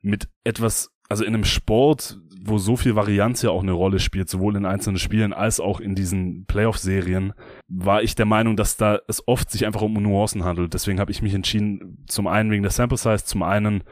mit 0.00 0.28
etwas, 0.44 0.92
also 1.08 1.24
in 1.24 1.34
einem 1.34 1.44
Sport, 1.44 2.18
wo 2.44 2.58
so 2.58 2.76
viel 2.76 2.96
Varianz 2.96 3.42
ja 3.42 3.50
auch 3.50 3.62
eine 3.62 3.72
Rolle 3.72 4.00
spielt, 4.00 4.28
sowohl 4.28 4.56
in 4.56 4.66
einzelnen 4.66 4.98
Spielen 4.98 5.32
als 5.32 5.60
auch 5.60 5.78
in 5.78 5.94
diesen 5.94 6.44
Playoff-Serien, 6.46 7.34
war 7.68 8.02
ich 8.02 8.14
der 8.14 8.26
Meinung, 8.26 8.56
dass 8.56 8.76
da 8.76 9.00
es 9.06 9.26
oft 9.28 9.50
sich 9.50 9.64
einfach 9.66 9.82
um 9.82 9.92
Nuancen 9.92 10.44
handelt. 10.44 10.74
Deswegen 10.74 10.98
habe 10.98 11.12
ich 11.12 11.22
mich 11.22 11.34
entschieden, 11.34 12.04
zum 12.06 12.26
einen 12.26 12.50
wegen 12.50 12.62
der 12.62 12.72
Sample 12.72 12.98
Size, 12.98 13.24
zum 13.24 13.42
einen 13.42 13.84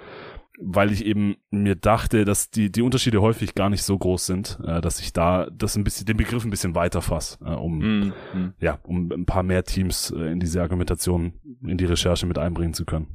weil 0.61 0.93
ich 0.93 1.05
eben 1.05 1.37
mir 1.51 1.75
dachte, 1.75 2.25
dass 2.25 2.51
die, 2.51 2.71
die 2.71 2.83
Unterschiede 2.83 3.21
häufig 3.23 3.55
gar 3.55 3.71
nicht 3.71 3.83
so 3.83 3.97
groß 3.97 4.27
sind, 4.27 4.59
äh, 4.65 4.81
dass 4.81 5.01
ich 5.01 5.13
da 5.13 5.49
das 5.51 5.77
ein 5.77 5.85
bisschen, 5.85 6.07
den 6.07 6.17
Begriff 6.17 6.45
ein 6.45 6.51
bisschen 6.51 6.75
weiter 6.75 7.01
fasse, 7.03 7.39
äh, 7.45 7.55
um, 7.55 7.79
mm, 7.79 8.13
mm. 8.35 8.55
ja, 8.61 8.79
um 8.83 9.11
ein 9.11 9.27
paar 9.27 9.43
mehr 9.43 9.65
Teams 9.65 10.11
äh, 10.11 10.31
in 10.31 10.41
diese 10.41 10.61
Argumentation, 10.61 11.33
in 11.63 11.79
die 11.79 11.87
Recherche 11.87 12.27
mit 12.27 12.39
einbringen 12.39 12.75
zu 12.75 12.85
können. 12.85 13.09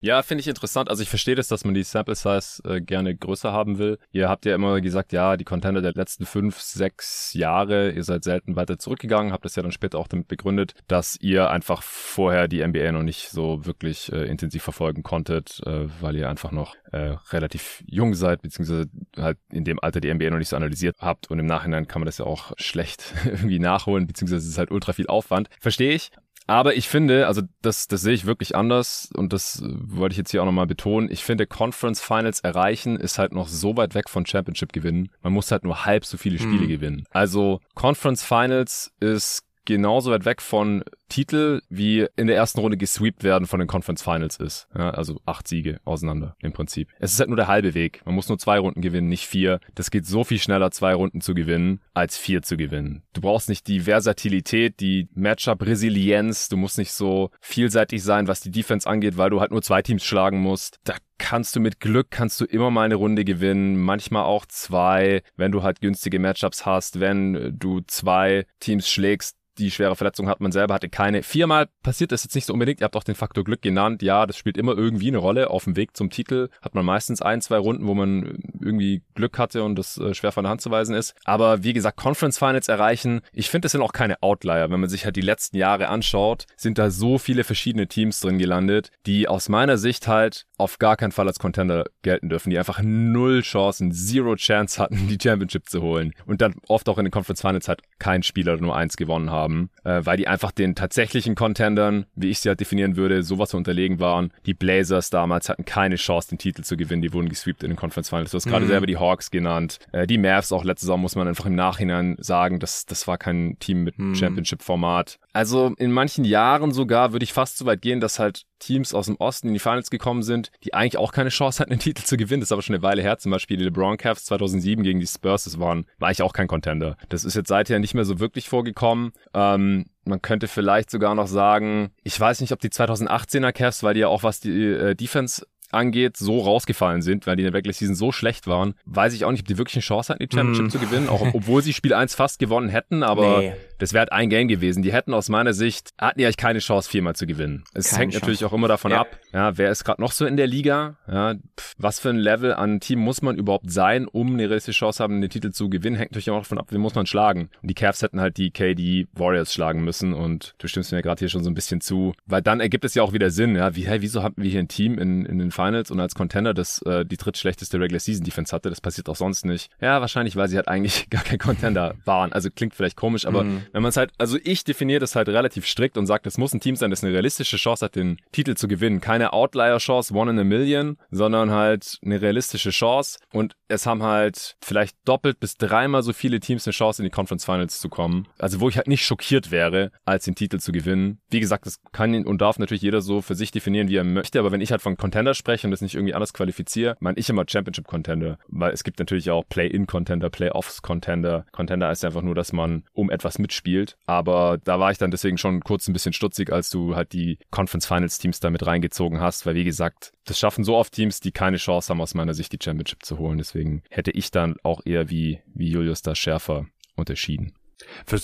Ja, 0.00 0.22
finde 0.22 0.42
ich 0.42 0.48
interessant. 0.48 0.88
Also 0.88 1.02
ich 1.02 1.08
verstehe 1.08 1.34
das, 1.34 1.48
dass 1.48 1.64
man 1.64 1.74
die 1.74 1.82
Sample 1.82 2.14
Size 2.14 2.62
äh, 2.64 2.80
gerne 2.80 3.16
größer 3.16 3.52
haben 3.52 3.78
will. 3.78 3.98
Ihr 4.12 4.28
habt 4.28 4.46
ja 4.46 4.54
immer 4.54 4.80
gesagt, 4.80 5.12
ja, 5.12 5.36
die 5.36 5.44
Contender 5.44 5.82
der 5.82 5.92
letzten 5.92 6.24
fünf, 6.24 6.60
sechs 6.60 7.32
Jahre, 7.34 7.90
ihr 7.90 8.04
seid 8.04 8.22
selten 8.22 8.54
weiter 8.54 8.78
zurückgegangen, 8.78 9.32
habt 9.32 9.44
das 9.44 9.56
ja 9.56 9.62
dann 9.64 9.72
später 9.72 9.98
auch 9.98 10.06
damit 10.06 10.28
begründet, 10.28 10.74
dass 10.86 11.16
ihr 11.20 11.50
einfach 11.50 11.82
vorher 11.82 12.46
die 12.46 12.64
NBA 12.64 12.92
noch 12.92 13.02
nicht 13.02 13.30
so 13.30 13.66
wirklich 13.66 14.12
äh, 14.12 14.26
intensiv 14.26 14.62
verfolgen 14.62 15.02
konntet, 15.02 15.60
äh, 15.66 15.88
weil 16.00 16.14
ihr 16.14 16.30
einfach 16.30 16.52
noch 16.52 16.76
äh, 16.92 17.16
relativ 17.30 17.82
jung 17.86 18.14
seid, 18.14 18.42
beziehungsweise 18.42 18.88
halt 19.16 19.38
in 19.50 19.64
dem 19.64 19.80
Alter 19.80 20.00
die 20.00 20.14
NBA 20.14 20.30
noch 20.30 20.38
nicht 20.38 20.48
so 20.48 20.56
analysiert 20.56 20.94
habt 21.00 21.28
und 21.28 21.40
im 21.40 21.46
Nachhinein 21.46 21.88
kann 21.88 22.02
man 22.02 22.06
das 22.06 22.18
ja 22.18 22.24
auch 22.24 22.52
schlecht 22.56 23.14
irgendwie 23.24 23.58
nachholen, 23.58 24.06
beziehungsweise 24.06 24.44
es 24.44 24.52
ist 24.52 24.58
halt 24.58 24.70
ultra 24.70 24.92
viel 24.92 25.08
Aufwand. 25.08 25.48
Verstehe 25.60 25.92
ich. 25.92 26.12
Aber 26.48 26.74
ich 26.76 26.88
finde, 26.88 27.26
also 27.26 27.42
das, 27.60 27.88
das 27.88 28.00
sehe 28.00 28.14
ich 28.14 28.24
wirklich 28.24 28.56
anders 28.56 29.10
und 29.14 29.34
das 29.34 29.62
wollte 29.62 30.14
ich 30.14 30.16
jetzt 30.16 30.30
hier 30.30 30.40
auch 30.40 30.46
nochmal 30.46 30.66
betonen. 30.66 31.10
Ich 31.10 31.22
finde, 31.22 31.46
Conference 31.46 32.00
Finals 32.00 32.40
erreichen 32.40 32.96
ist 32.96 33.18
halt 33.18 33.32
noch 33.32 33.48
so 33.48 33.76
weit 33.76 33.94
weg 33.94 34.08
von 34.08 34.24
Championship 34.24 34.72
gewinnen. 34.72 35.10
Man 35.22 35.34
muss 35.34 35.52
halt 35.52 35.64
nur 35.64 35.84
halb 35.84 36.06
so 36.06 36.16
viele 36.16 36.38
Spiele 36.38 36.64
mhm. 36.64 36.68
gewinnen. 36.68 37.04
Also 37.10 37.60
Conference 37.74 38.24
Finals 38.24 38.92
ist 38.98 39.42
genauso 39.68 40.10
weit 40.10 40.24
weg 40.24 40.40
von 40.40 40.82
Titel 41.10 41.60
wie 41.68 42.06
in 42.16 42.26
der 42.26 42.36
ersten 42.36 42.60
Runde 42.60 42.78
gesweept 42.78 43.22
werden 43.22 43.46
von 43.46 43.60
den 43.60 43.68
Conference 43.68 44.02
Finals 44.02 44.36
ist. 44.38 44.66
Ja, 44.74 44.90
also 44.90 45.20
acht 45.26 45.46
Siege 45.46 45.78
auseinander 45.84 46.36
im 46.40 46.52
Prinzip. 46.52 46.88
Es 46.98 47.12
ist 47.12 47.20
halt 47.20 47.28
nur 47.28 47.36
der 47.36 47.48
halbe 47.48 47.74
Weg. 47.74 48.00
Man 48.06 48.14
muss 48.14 48.28
nur 48.28 48.38
zwei 48.38 48.58
Runden 48.58 48.80
gewinnen, 48.80 49.08
nicht 49.08 49.26
vier. 49.26 49.60
Das 49.74 49.90
geht 49.90 50.06
so 50.06 50.24
viel 50.24 50.38
schneller, 50.38 50.70
zwei 50.70 50.94
Runden 50.94 51.20
zu 51.20 51.34
gewinnen, 51.34 51.80
als 51.92 52.16
vier 52.16 52.42
zu 52.42 52.56
gewinnen. 52.56 53.02
Du 53.12 53.20
brauchst 53.20 53.50
nicht 53.50 53.66
die 53.68 53.80
Versatilität, 53.80 54.80
die 54.80 55.08
Matchup-Resilienz. 55.14 56.48
Du 56.48 56.56
musst 56.56 56.78
nicht 56.78 56.92
so 56.92 57.30
vielseitig 57.40 58.02
sein, 58.02 58.26
was 58.26 58.40
die 58.40 58.50
Defense 58.50 58.88
angeht, 58.88 59.18
weil 59.18 59.30
du 59.30 59.40
halt 59.40 59.50
nur 59.50 59.62
zwei 59.62 59.82
Teams 59.82 60.04
schlagen 60.04 60.40
musst. 60.40 60.80
Da 60.84 60.94
kannst 61.18 61.56
du 61.56 61.60
mit 61.60 61.80
Glück, 61.80 62.10
kannst 62.10 62.40
du 62.40 62.44
immer 62.44 62.70
mal 62.70 62.84
eine 62.84 62.94
Runde 62.94 63.24
gewinnen, 63.24 63.76
manchmal 63.76 64.24
auch 64.24 64.46
zwei, 64.46 65.22
wenn 65.36 65.52
du 65.52 65.62
halt 65.62 65.80
günstige 65.80 66.18
Matchups 66.18 66.64
hast, 66.64 67.00
wenn 67.00 67.56
du 67.58 67.80
zwei 67.86 68.46
Teams 68.60 68.88
schlägst, 68.88 69.36
die 69.58 69.70
schwere 69.70 69.96
Verletzung 69.96 70.28
hat 70.28 70.40
man 70.40 70.52
selber, 70.52 70.74
hatte 70.74 70.88
keine. 70.88 71.22
Viermal 71.22 71.68
passiert 71.82 72.12
das 72.12 72.24
jetzt 72.24 72.34
nicht 72.34 72.46
so 72.46 72.52
unbedingt. 72.52 72.80
Ihr 72.80 72.84
habt 72.84 72.96
auch 72.96 73.04
den 73.04 73.14
Faktor 73.14 73.44
Glück 73.44 73.62
genannt. 73.62 74.02
Ja, 74.02 74.26
das 74.26 74.36
spielt 74.36 74.56
immer 74.56 74.76
irgendwie 74.76 75.08
eine 75.08 75.18
Rolle. 75.18 75.50
Auf 75.50 75.64
dem 75.64 75.76
Weg 75.76 75.96
zum 75.96 76.10
Titel 76.10 76.48
hat 76.62 76.74
man 76.74 76.84
meistens 76.84 77.22
ein, 77.22 77.40
zwei 77.40 77.58
Runden, 77.58 77.86
wo 77.86 77.94
man 77.94 78.38
irgendwie 78.60 79.02
Glück 79.14 79.38
hatte 79.38 79.62
und 79.64 79.76
das 79.76 79.98
äh, 79.98 80.14
schwer 80.14 80.32
von 80.32 80.44
der 80.44 80.50
Hand 80.50 80.60
zu 80.60 80.70
weisen 80.70 80.94
ist. 80.94 81.14
Aber 81.24 81.62
wie 81.64 81.72
gesagt, 81.72 81.96
Conference 81.96 82.38
Finals 82.38 82.68
erreichen, 82.68 83.20
ich 83.32 83.50
finde, 83.50 83.66
das 83.66 83.72
sind 83.72 83.82
auch 83.82 83.92
keine 83.92 84.22
Outlier. 84.22 84.70
Wenn 84.70 84.80
man 84.80 84.88
sich 84.88 85.04
halt 85.04 85.16
die 85.16 85.20
letzten 85.20 85.56
Jahre 85.56 85.88
anschaut, 85.88 86.46
sind 86.56 86.78
da 86.78 86.90
so 86.90 87.18
viele 87.18 87.44
verschiedene 87.44 87.88
Teams 87.88 88.20
drin 88.20 88.38
gelandet, 88.38 88.90
die 89.06 89.28
aus 89.28 89.48
meiner 89.48 89.78
Sicht 89.78 90.08
halt 90.08 90.46
auf 90.58 90.78
gar 90.78 90.96
keinen 90.96 91.12
Fall 91.12 91.28
als 91.28 91.38
Contender 91.38 91.84
gelten 92.02 92.28
dürfen, 92.28 92.50
die 92.50 92.58
einfach 92.58 92.80
null 92.82 93.42
Chancen, 93.42 93.92
zero 93.92 94.34
Chance 94.34 94.82
hatten, 94.82 95.08
die 95.08 95.18
Championship 95.20 95.68
zu 95.68 95.82
holen. 95.82 96.12
Und 96.26 96.40
dann 96.40 96.56
oft 96.68 96.88
auch 96.88 96.98
in 96.98 97.04
den 97.04 97.12
Conference 97.12 97.40
Finals 97.40 97.68
halt 97.68 97.82
kein 97.98 98.22
Spieler 98.22 98.56
nur 98.56 98.76
eins 98.76 98.96
gewonnen 98.96 99.30
haben, 99.30 99.47
äh, 99.84 100.00
weil 100.04 100.16
die 100.16 100.28
einfach 100.28 100.52
den 100.52 100.74
tatsächlichen 100.74 101.34
Contendern, 101.34 102.06
wie 102.14 102.28
ich 102.28 102.40
sie 102.40 102.48
halt 102.48 102.60
definieren 102.60 102.96
würde, 102.96 103.22
sowas 103.22 103.54
unterlegen 103.54 104.00
waren. 104.00 104.32
Die 104.46 104.54
Blazers 104.54 105.10
damals 105.10 105.48
hatten 105.48 105.64
keine 105.64 105.96
Chance, 105.96 106.30
den 106.30 106.38
Titel 106.38 106.62
zu 106.62 106.76
gewinnen, 106.76 107.02
die 107.02 107.12
wurden 107.12 107.28
gesweept 107.28 107.62
in 107.62 107.70
den 107.70 107.76
Conference 107.76 108.08
Finals. 108.08 108.30
Du 108.30 108.36
hast 108.36 108.46
gerade 108.46 108.64
mhm. 108.64 108.70
selber 108.70 108.86
die 108.86 108.96
Hawks 108.96 109.30
genannt. 109.30 109.78
Äh, 109.92 110.06
die 110.06 110.18
Mavs 110.18 110.52
auch 110.52 110.64
letzte 110.64 110.86
Saison 110.86 111.00
muss 111.00 111.16
man 111.16 111.28
einfach 111.28 111.46
im 111.46 111.54
Nachhinein 111.54 112.16
sagen, 112.18 112.60
dass 112.60 112.86
das 112.86 113.06
war 113.06 113.18
kein 113.18 113.58
Team 113.58 113.84
mit 113.84 113.98
mhm. 113.98 114.14
Championship-Format. 114.14 115.18
Also 115.32 115.74
in 115.78 115.92
manchen 115.92 116.24
Jahren 116.24 116.72
sogar 116.72 117.12
würde 117.12 117.24
ich 117.24 117.32
fast 117.32 117.58
so 117.58 117.66
weit 117.66 117.82
gehen, 117.82 118.00
dass 118.00 118.18
halt 118.18 118.44
Teams 118.58 118.94
aus 118.94 119.06
dem 119.06 119.16
Osten 119.16 119.48
in 119.48 119.54
die 119.54 119.60
Finals 119.60 119.90
gekommen 119.90 120.22
sind, 120.22 120.50
die 120.64 120.74
eigentlich 120.74 120.98
auch 120.98 121.12
keine 121.12 121.30
Chance 121.30 121.60
hatten, 121.60 121.70
den 121.70 121.78
Titel 121.78 122.02
zu 122.02 122.16
gewinnen. 122.16 122.40
Das 122.40 122.48
ist 122.48 122.52
aber 122.52 122.62
schon 122.62 122.74
eine 122.74 122.82
Weile 122.82 123.02
her. 123.02 123.18
Zum 123.18 123.32
Beispiel 123.32 123.56
die 123.56 123.64
LeBron 123.64 123.96
Cavs 123.96 124.24
2007 124.26 124.82
gegen 124.84 125.00
die 125.00 125.06
Spurs, 125.06 125.44
das 125.44 125.58
waren, 125.58 125.86
war 125.98 126.08
eigentlich 126.08 126.22
auch 126.22 126.32
kein 126.32 126.48
Contender. 126.48 126.96
Das 127.08 127.24
ist 127.24 127.34
jetzt 127.34 127.48
seither 127.48 127.78
nicht 127.78 127.94
mehr 127.94 128.04
so 128.04 128.20
wirklich 128.20 128.48
vorgekommen. 128.48 129.12
Ähm, 129.34 129.86
man 130.04 130.22
könnte 130.22 130.48
vielleicht 130.48 130.90
sogar 130.90 131.14
noch 131.14 131.26
sagen, 131.26 131.90
ich 132.02 132.18
weiß 132.18 132.40
nicht, 132.40 132.52
ob 132.52 132.60
die 132.60 132.70
2018er 132.70 133.52
Cavs, 133.52 133.82
weil 133.82 133.94
die 133.94 134.00
ja 134.00 134.08
auch 134.08 134.22
was 134.22 134.40
die 134.40 134.50
äh, 134.50 134.94
Defense 134.94 135.46
angeht, 135.70 136.16
so 136.16 136.40
rausgefallen 136.40 137.02
sind, 137.02 137.26
weil 137.26 137.36
die 137.36 137.42
in 137.42 137.52
der 137.52 137.58
Regular 137.58 137.74
Season 137.74 137.94
so 137.94 138.12
schlecht 138.12 138.46
waren, 138.46 138.74
weiß 138.86 139.12
ich 139.12 139.24
auch 139.24 139.30
nicht, 139.30 139.42
ob 139.42 139.48
die 139.48 139.58
wirklich 139.58 139.76
eine 139.76 139.82
Chance 139.82 140.12
hatten, 140.12 140.26
die 140.26 140.34
Championship 140.34 140.66
mm. 140.66 140.70
zu 140.70 140.78
gewinnen, 140.78 141.08
auch 141.08 141.20
obwohl 141.34 141.62
sie 141.62 141.74
Spiel 141.74 141.92
1 141.92 142.14
fast 142.14 142.38
gewonnen 142.38 142.68
hätten, 142.68 143.02
aber 143.02 143.40
nee. 143.40 143.52
Das 143.78 143.92
wäre 143.92 144.00
halt 144.00 144.12
ein 144.12 144.30
Game 144.30 144.48
gewesen. 144.48 144.82
Die 144.82 144.92
hätten 144.92 145.14
aus 145.14 145.28
meiner 145.28 145.52
Sicht, 145.52 145.90
hatten 145.98 146.18
die 146.18 146.24
eigentlich 146.24 146.36
keine 146.36 146.60
Chance, 146.60 146.88
viermal 146.88 147.14
zu 147.14 147.26
gewinnen. 147.26 147.64
Es 147.74 147.90
keine 147.90 148.02
hängt 148.02 148.12
Chance. 148.12 148.24
natürlich 148.24 148.44
auch 148.44 148.52
immer 148.52 148.68
davon 148.68 148.90
ja. 148.90 149.00
ab, 149.00 149.18
ja, 149.32 149.56
wer 149.58 149.70
ist 149.70 149.84
gerade 149.84 150.00
noch 150.00 150.12
so 150.12 150.26
in 150.26 150.36
der 150.36 150.46
Liga, 150.46 150.96
ja, 151.06 151.34
pff, 151.34 151.74
was 151.78 152.00
für 152.00 152.10
ein 152.10 152.16
Level 152.16 152.54
an 152.54 152.80
Team 152.80 153.00
muss 153.00 153.22
man 153.22 153.36
überhaupt 153.36 153.70
sein, 153.70 154.06
um 154.06 154.28
eine 154.28 154.44
realistische 154.44 154.78
Chance 154.78 155.02
haben, 155.02 155.20
den 155.20 155.30
Titel 155.30 155.50
zu 155.50 155.68
gewinnen, 155.68 155.96
hängt 155.96 156.12
natürlich 156.12 156.30
auch 156.30 156.38
davon 156.38 156.58
ab, 156.58 156.66
wen 156.70 156.80
muss 156.80 156.94
man 156.94 157.06
schlagen. 157.06 157.50
Und 157.62 157.68
die 157.68 157.74
Cavs 157.74 158.02
hätten 158.02 158.20
halt 158.20 158.36
die 158.36 158.50
KD 158.50 159.06
Warriors 159.12 159.52
schlagen 159.52 159.84
müssen 159.84 160.14
und 160.14 160.54
du 160.58 160.68
stimmst 160.68 160.92
mir 160.92 161.02
gerade 161.02 161.18
hier 161.18 161.28
schon 161.28 161.44
so 161.44 161.50
ein 161.50 161.54
bisschen 161.54 161.80
zu, 161.80 162.14
weil 162.26 162.42
dann 162.42 162.60
ergibt 162.60 162.84
es 162.84 162.94
ja 162.94 163.02
auch 163.02 163.12
wieder 163.12 163.30
Sinn, 163.30 163.54
ja, 163.56 163.76
wie, 163.76 163.86
hey, 163.86 164.00
wieso 164.00 164.22
haben 164.22 164.34
wir 164.38 164.50
hier 164.50 164.60
ein 164.60 164.68
Team 164.68 164.98
in, 164.98 165.26
in 165.26 165.38
den 165.38 165.50
Finals 165.50 165.90
und 165.90 166.00
als 166.00 166.14
Contender 166.14 166.38
Contender, 166.38 166.54
das 166.54 166.82
äh, 166.82 167.04
die 167.04 167.16
drittschlechteste 167.16 167.80
Regular 167.80 168.00
Season 168.00 168.24
Defense 168.24 168.54
hatte. 168.54 168.70
Das 168.70 168.80
passiert 168.80 169.08
auch 169.08 169.16
sonst 169.16 169.44
nicht. 169.44 169.70
Ja, 169.80 170.00
wahrscheinlich, 170.00 170.36
weil 170.36 170.48
sie 170.48 170.56
halt 170.56 170.68
eigentlich 170.68 171.10
gar 171.10 171.22
kein 171.22 171.38
Contender 171.38 171.94
waren. 172.04 172.32
Also 172.32 172.50
klingt 172.50 172.74
vielleicht 172.74 172.96
komisch, 172.96 173.26
aber 173.26 173.44
mhm. 173.44 173.62
Wenn 173.72 173.82
man 173.82 173.90
es 173.90 173.96
halt, 173.96 174.12
also 174.18 174.38
ich 174.42 174.64
definiere 174.64 175.00
das 175.00 175.16
halt 175.16 175.28
relativ 175.28 175.66
strikt 175.66 175.96
und 175.96 176.06
sage, 176.06 176.22
das 176.24 176.38
muss 176.38 176.52
ein 176.52 176.60
Team 176.60 176.76
sein, 176.76 176.90
das 176.90 177.02
eine 177.02 177.12
realistische 177.12 177.56
Chance 177.56 177.84
hat, 177.84 177.96
den 177.96 178.18
Titel 178.32 178.54
zu 178.54 178.68
gewinnen. 178.68 179.00
Keine 179.00 179.32
Outlier-Chance, 179.32 180.14
one 180.14 180.30
in 180.30 180.38
a 180.38 180.44
million, 180.44 180.98
sondern 181.10 181.50
halt 181.50 181.98
eine 182.04 182.20
realistische 182.20 182.70
Chance. 182.70 183.18
Und 183.32 183.54
es 183.68 183.86
haben 183.86 184.02
halt 184.02 184.56
vielleicht 184.62 184.96
doppelt 185.04 185.40
bis 185.40 185.56
dreimal 185.56 186.02
so 186.02 186.12
viele 186.12 186.40
Teams 186.40 186.66
eine 186.66 186.72
Chance, 186.72 187.02
in 187.02 187.04
die 187.04 187.10
Conference 187.10 187.44
Finals 187.44 187.80
zu 187.80 187.88
kommen. 187.88 188.26
Also 188.38 188.60
wo 188.60 188.68
ich 188.68 188.76
halt 188.76 188.88
nicht 188.88 189.04
schockiert 189.04 189.50
wäre, 189.50 189.90
als 190.04 190.24
den 190.24 190.34
Titel 190.34 190.58
zu 190.58 190.72
gewinnen. 190.72 191.20
Wie 191.30 191.40
gesagt, 191.40 191.66
das 191.66 191.80
kann 191.92 192.08
und 192.24 192.40
darf 192.40 192.58
natürlich 192.58 192.82
jeder 192.82 193.00
so 193.00 193.20
für 193.20 193.34
sich 193.34 193.50
definieren, 193.50 193.88
wie 193.88 193.96
er 193.96 194.04
möchte. 194.04 194.38
Aber 194.38 194.52
wenn 194.52 194.60
ich 194.60 194.70
halt 194.70 194.82
von 194.82 194.96
Contender 194.96 195.34
spreche 195.34 195.66
und 195.66 195.70
das 195.70 195.80
nicht 195.80 195.94
irgendwie 195.94 196.14
anders 196.14 196.32
qualifiziere, 196.32 196.96
meine 197.00 197.18
ich 197.18 197.28
immer 197.28 197.44
Championship-Contender, 197.46 198.38
weil 198.48 198.72
es 198.72 198.84
gibt 198.84 198.98
natürlich 198.98 199.30
auch 199.30 199.44
Play-In-Contender, 199.48 200.30
Play-Offs-Contender. 200.30 201.46
Contender 201.52 201.88
heißt 201.88 202.04
einfach 202.04 202.22
nur, 202.22 202.34
dass 202.34 202.52
man 202.52 202.84
um 202.92 203.10
etwas 203.10 203.38
mitspielt, 203.38 203.57
aber 204.06 204.58
da 204.62 204.78
war 204.80 204.90
ich 204.90 204.98
dann 204.98 205.10
deswegen 205.10 205.38
schon 205.38 205.60
kurz 205.60 205.88
ein 205.88 205.92
bisschen 205.92 206.12
stutzig, 206.12 206.52
als 206.52 206.70
du 206.70 206.94
halt 206.94 207.12
die 207.12 207.38
Conference-Finals-Teams 207.50 208.40
da 208.40 208.50
mit 208.50 208.66
reingezogen 208.66 209.20
hast, 209.20 209.46
weil 209.46 209.54
wie 209.54 209.64
gesagt, 209.64 210.12
das 210.24 210.38
schaffen 210.38 210.64
so 210.64 210.76
oft 210.76 210.92
Teams, 210.92 211.20
die 211.20 211.32
keine 211.32 211.56
Chance 211.56 211.90
haben 211.90 212.00
aus 212.00 212.14
meiner 212.14 212.34
Sicht, 212.34 212.52
die 212.52 212.58
Championship 212.62 213.04
zu 213.04 213.18
holen. 213.18 213.38
Deswegen 213.38 213.82
hätte 213.90 214.10
ich 214.10 214.30
dann 214.30 214.56
auch 214.62 214.80
eher 214.84 215.10
wie, 215.10 215.40
wie 215.54 215.70
Julius 215.70 216.02
da 216.02 216.14
schärfer 216.14 216.66
unterschieden. 216.96 217.54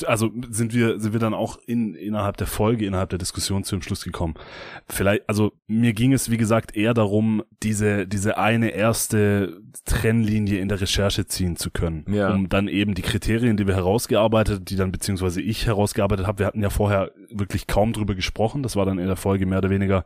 Also 0.06 0.30
sind 0.50 0.75
wir, 0.75 0.99
sind 0.99 1.12
wir 1.12 1.20
dann 1.20 1.34
auch 1.34 1.58
in, 1.66 1.94
innerhalb 1.94 2.37
der 2.37 2.46
Folge, 2.46 2.87
innerhalb 2.87 3.11
der 3.11 3.18
Diskussion 3.18 3.64
zu 3.64 3.76
dem 3.76 3.82
Schluss 3.82 4.04
gekommen. 4.04 4.34
Vielleicht, 4.88 5.28
also 5.28 5.52
mir 5.66 5.92
ging 5.92 6.12
es, 6.12 6.30
wie 6.30 6.37
gesagt, 6.37 6.76
eher 6.76 6.94
darum, 6.94 7.42
diese, 7.62 8.06
diese 8.06 8.38
eine 8.38 8.70
erste 8.70 9.61
Trennlinie 9.84 10.58
in 10.58 10.68
der 10.68 10.80
Recherche 10.80 11.26
ziehen 11.26 11.56
zu 11.56 11.70
können. 11.70 12.04
Ja. 12.08 12.32
Um 12.32 12.49
dann 12.49 12.68
eben 12.68 12.94
die 12.94 13.02
Kriterien, 13.02 13.56
die 13.56 13.66
wir 13.66 13.75
herausgearbeitet, 13.75 14.70
die 14.70 14.76
dann 14.76 14.92
beziehungsweise 14.92 15.40
ich 15.40 15.66
herausgearbeitet 15.66 16.26
habe, 16.26 16.40
wir 16.40 16.46
hatten 16.46 16.62
ja 16.62 16.70
vorher 16.70 17.12
wirklich 17.30 17.66
kaum 17.66 17.92
drüber 17.92 18.14
gesprochen. 18.14 18.62
Das 18.62 18.76
war 18.76 18.87
dann 18.87 18.99
in 18.99 19.06
der 19.06 19.16
Folge 19.16 19.46
mehr 19.46 19.58
oder 19.58 19.70
weniger 19.70 20.04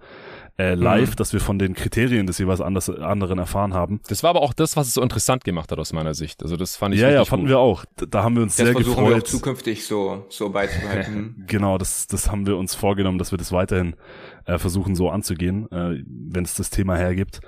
äh, 0.58 0.74
live, 0.74 1.10
mhm. 1.10 1.16
dass 1.16 1.32
wir 1.32 1.40
von 1.40 1.58
den 1.58 1.74
Kriterien 1.74 2.26
des 2.26 2.38
jeweils 2.38 2.60
anders, 2.60 2.90
anderen 2.90 3.38
erfahren 3.38 3.74
haben. 3.74 4.00
Das 4.08 4.24
war 4.24 4.30
aber 4.30 4.42
auch 4.42 4.52
das, 4.52 4.76
was 4.76 4.88
es 4.88 4.94
so 4.94 5.02
interessant 5.02 5.44
gemacht 5.44 5.70
hat 5.70 5.78
aus 5.78 5.92
meiner 5.92 6.14
Sicht. 6.14 6.42
Also 6.42 6.56
das 6.56 6.76
fand 6.76 6.96
ich 6.96 7.00
Ja, 7.00 7.10
ja, 7.10 7.24
fanden 7.24 7.46
gut. 7.46 7.50
wir 7.50 7.58
auch. 7.60 7.84
Da, 7.94 8.24
haben 8.24 8.34
wir 8.34 8.42
uns 8.42 8.56
das 8.56 8.66
sehr 8.66 8.74
gefreut. 8.74 9.08
Wir 9.08 9.16
auch 9.18 9.22
zukünftig 9.22 9.86
so, 9.86 10.26
so 10.28 10.50
beizubehalten. 10.50 11.44
genau, 11.46 11.78
das, 11.78 12.08
das 12.08 12.30
haben 12.30 12.46
wir 12.46 12.56
uns 12.56 12.74
vorgenommen, 12.74 13.18
dass 13.18 13.30
wir 13.30 13.38
das 13.38 13.52
weiterhin 13.52 13.94
äh, 14.46 14.58
versuchen 14.58 14.96
so 14.96 15.10
anzugehen, 15.10 15.70
äh, 15.70 16.02
wenn 16.06 16.44
es 16.44 16.54
das 16.54 16.70
Thema 16.70 16.96
hergibt. 16.96 17.40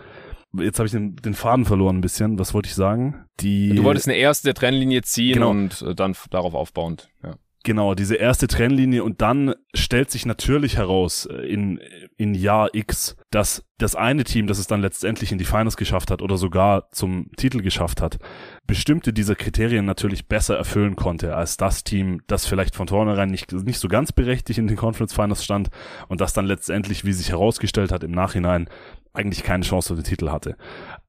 Jetzt 0.52 0.78
habe 0.78 0.86
ich 0.86 0.92
den, 0.92 1.16
den 1.16 1.34
Faden 1.34 1.64
verloren 1.64 1.98
ein 1.98 2.00
bisschen. 2.00 2.38
Was 2.38 2.54
wollte 2.54 2.68
ich 2.68 2.74
sagen? 2.74 3.24
Die 3.40 3.74
du 3.74 3.84
wolltest 3.84 4.08
eine 4.08 4.16
erste 4.16 4.54
Trennlinie 4.54 5.02
ziehen 5.02 5.34
genau. 5.34 5.50
und 5.50 5.82
äh, 5.82 5.94
dann 5.94 6.14
darauf 6.30 6.54
aufbauend. 6.54 7.08
Ja. 7.24 7.34
Genau, 7.62 7.94
diese 7.94 8.14
erste 8.14 8.46
Trennlinie 8.46 9.04
und 9.04 9.20
dann 9.20 9.54
stellt 9.74 10.10
sich 10.10 10.24
natürlich 10.24 10.78
heraus 10.78 11.26
äh, 11.26 11.46
in, 11.46 11.78
in 12.16 12.34
Jahr 12.34 12.70
X, 12.72 13.16
dass 13.30 13.66
das 13.76 13.94
eine 13.94 14.24
Team, 14.24 14.46
das 14.46 14.58
es 14.58 14.66
dann 14.66 14.80
letztendlich 14.80 15.30
in 15.30 15.36
die 15.36 15.44
Finals 15.44 15.76
geschafft 15.76 16.10
hat 16.10 16.22
oder 16.22 16.38
sogar 16.38 16.90
zum 16.90 17.30
Titel 17.36 17.60
geschafft 17.60 18.00
hat, 18.00 18.18
bestimmte 18.66 19.12
dieser 19.12 19.34
Kriterien 19.34 19.84
natürlich 19.84 20.26
besser 20.26 20.56
erfüllen 20.56 20.96
konnte 20.96 21.36
als 21.36 21.58
das 21.58 21.84
Team, 21.84 22.22
das 22.28 22.46
vielleicht 22.46 22.74
von 22.74 22.88
vornherein 22.88 23.30
nicht, 23.30 23.52
nicht 23.52 23.78
so 23.78 23.88
ganz 23.88 24.10
berechtigt 24.10 24.58
in 24.58 24.66
den 24.66 24.78
Conference 24.78 25.12
Finals 25.12 25.44
stand 25.44 25.68
und 26.08 26.22
das 26.22 26.32
dann 26.32 26.46
letztendlich, 26.46 27.04
wie 27.04 27.12
sich 27.12 27.28
herausgestellt 27.28 27.92
hat 27.92 28.04
im 28.04 28.12
Nachhinein, 28.12 28.70
eigentlich 29.12 29.42
keine 29.42 29.64
Chance 29.64 29.92
auf 29.92 29.98
den 29.98 30.04
Titel 30.04 30.30
hatte. 30.30 30.56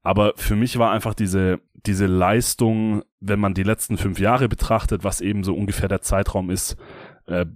Aber 0.02 0.32
für 0.36 0.56
mich 0.56 0.78
war 0.78 0.90
einfach 0.90 1.14
diese, 1.14 1.60
diese 1.86 2.06
Leistung, 2.06 3.02
wenn 3.20 3.38
man 3.38 3.54
die 3.54 3.62
letzten 3.62 3.98
fünf 3.98 4.18
Jahre 4.18 4.48
betrachtet, 4.48 5.04
was 5.04 5.20
eben 5.20 5.44
so 5.44 5.54
ungefähr 5.54 5.88
der 5.88 6.02
Zeitraum 6.02 6.50
ist, 6.50 6.76
äh, 7.26 7.46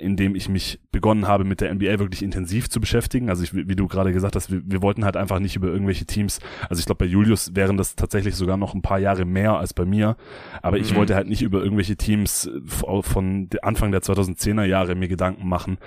in 0.00 0.16
dem 0.16 0.34
ich 0.34 0.48
mich 0.48 0.80
begonnen 0.92 1.28
habe, 1.28 1.44
mit 1.44 1.60
der 1.60 1.72
NBA 1.72 1.98
wirklich 1.98 2.22
intensiv 2.22 2.68
zu 2.68 2.80
beschäftigen. 2.80 3.30
Also 3.30 3.42
ich, 3.42 3.54
wie 3.54 3.76
du 3.76 3.86
gerade 3.86 4.12
gesagt 4.12 4.36
hast, 4.36 4.50
wir, 4.50 4.60
wir 4.64 4.82
wollten 4.82 5.04
halt 5.04 5.16
einfach 5.16 5.38
nicht 5.38 5.56
über 5.56 5.68
irgendwelche 5.68 6.04
Teams, 6.04 6.40
also 6.68 6.80
ich 6.80 6.86
glaube 6.86 7.04
bei 7.04 7.10
Julius 7.10 7.54
wären 7.54 7.76
das 7.76 7.96
tatsächlich 7.96 8.34
sogar 8.34 8.56
noch 8.56 8.74
ein 8.74 8.82
paar 8.82 8.98
Jahre 8.98 9.24
mehr 9.24 9.56
als 9.56 9.72
bei 9.72 9.84
mir, 9.84 10.16
aber 10.62 10.76
mhm. 10.76 10.82
ich 10.82 10.94
wollte 10.94 11.14
halt 11.14 11.28
nicht 11.28 11.42
über 11.42 11.62
irgendwelche 11.62 11.96
Teams 11.96 12.50
von 12.66 13.48
Anfang 13.62 13.92
der 13.92 14.02
2010er 14.02 14.64
Jahre 14.64 14.94
mir 14.94 15.08
Gedanken 15.08 15.48
machen, 15.48 15.78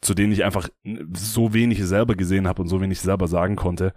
zu 0.00 0.14
denen 0.14 0.32
ich 0.32 0.44
einfach 0.44 0.68
so 1.12 1.52
wenig 1.52 1.84
selber 1.84 2.14
gesehen 2.14 2.46
habe 2.46 2.62
und 2.62 2.68
so 2.68 2.80
wenig 2.80 3.00
selber 3.00 3.26
sagen 3.26 3.56
konnte 3.56 3.92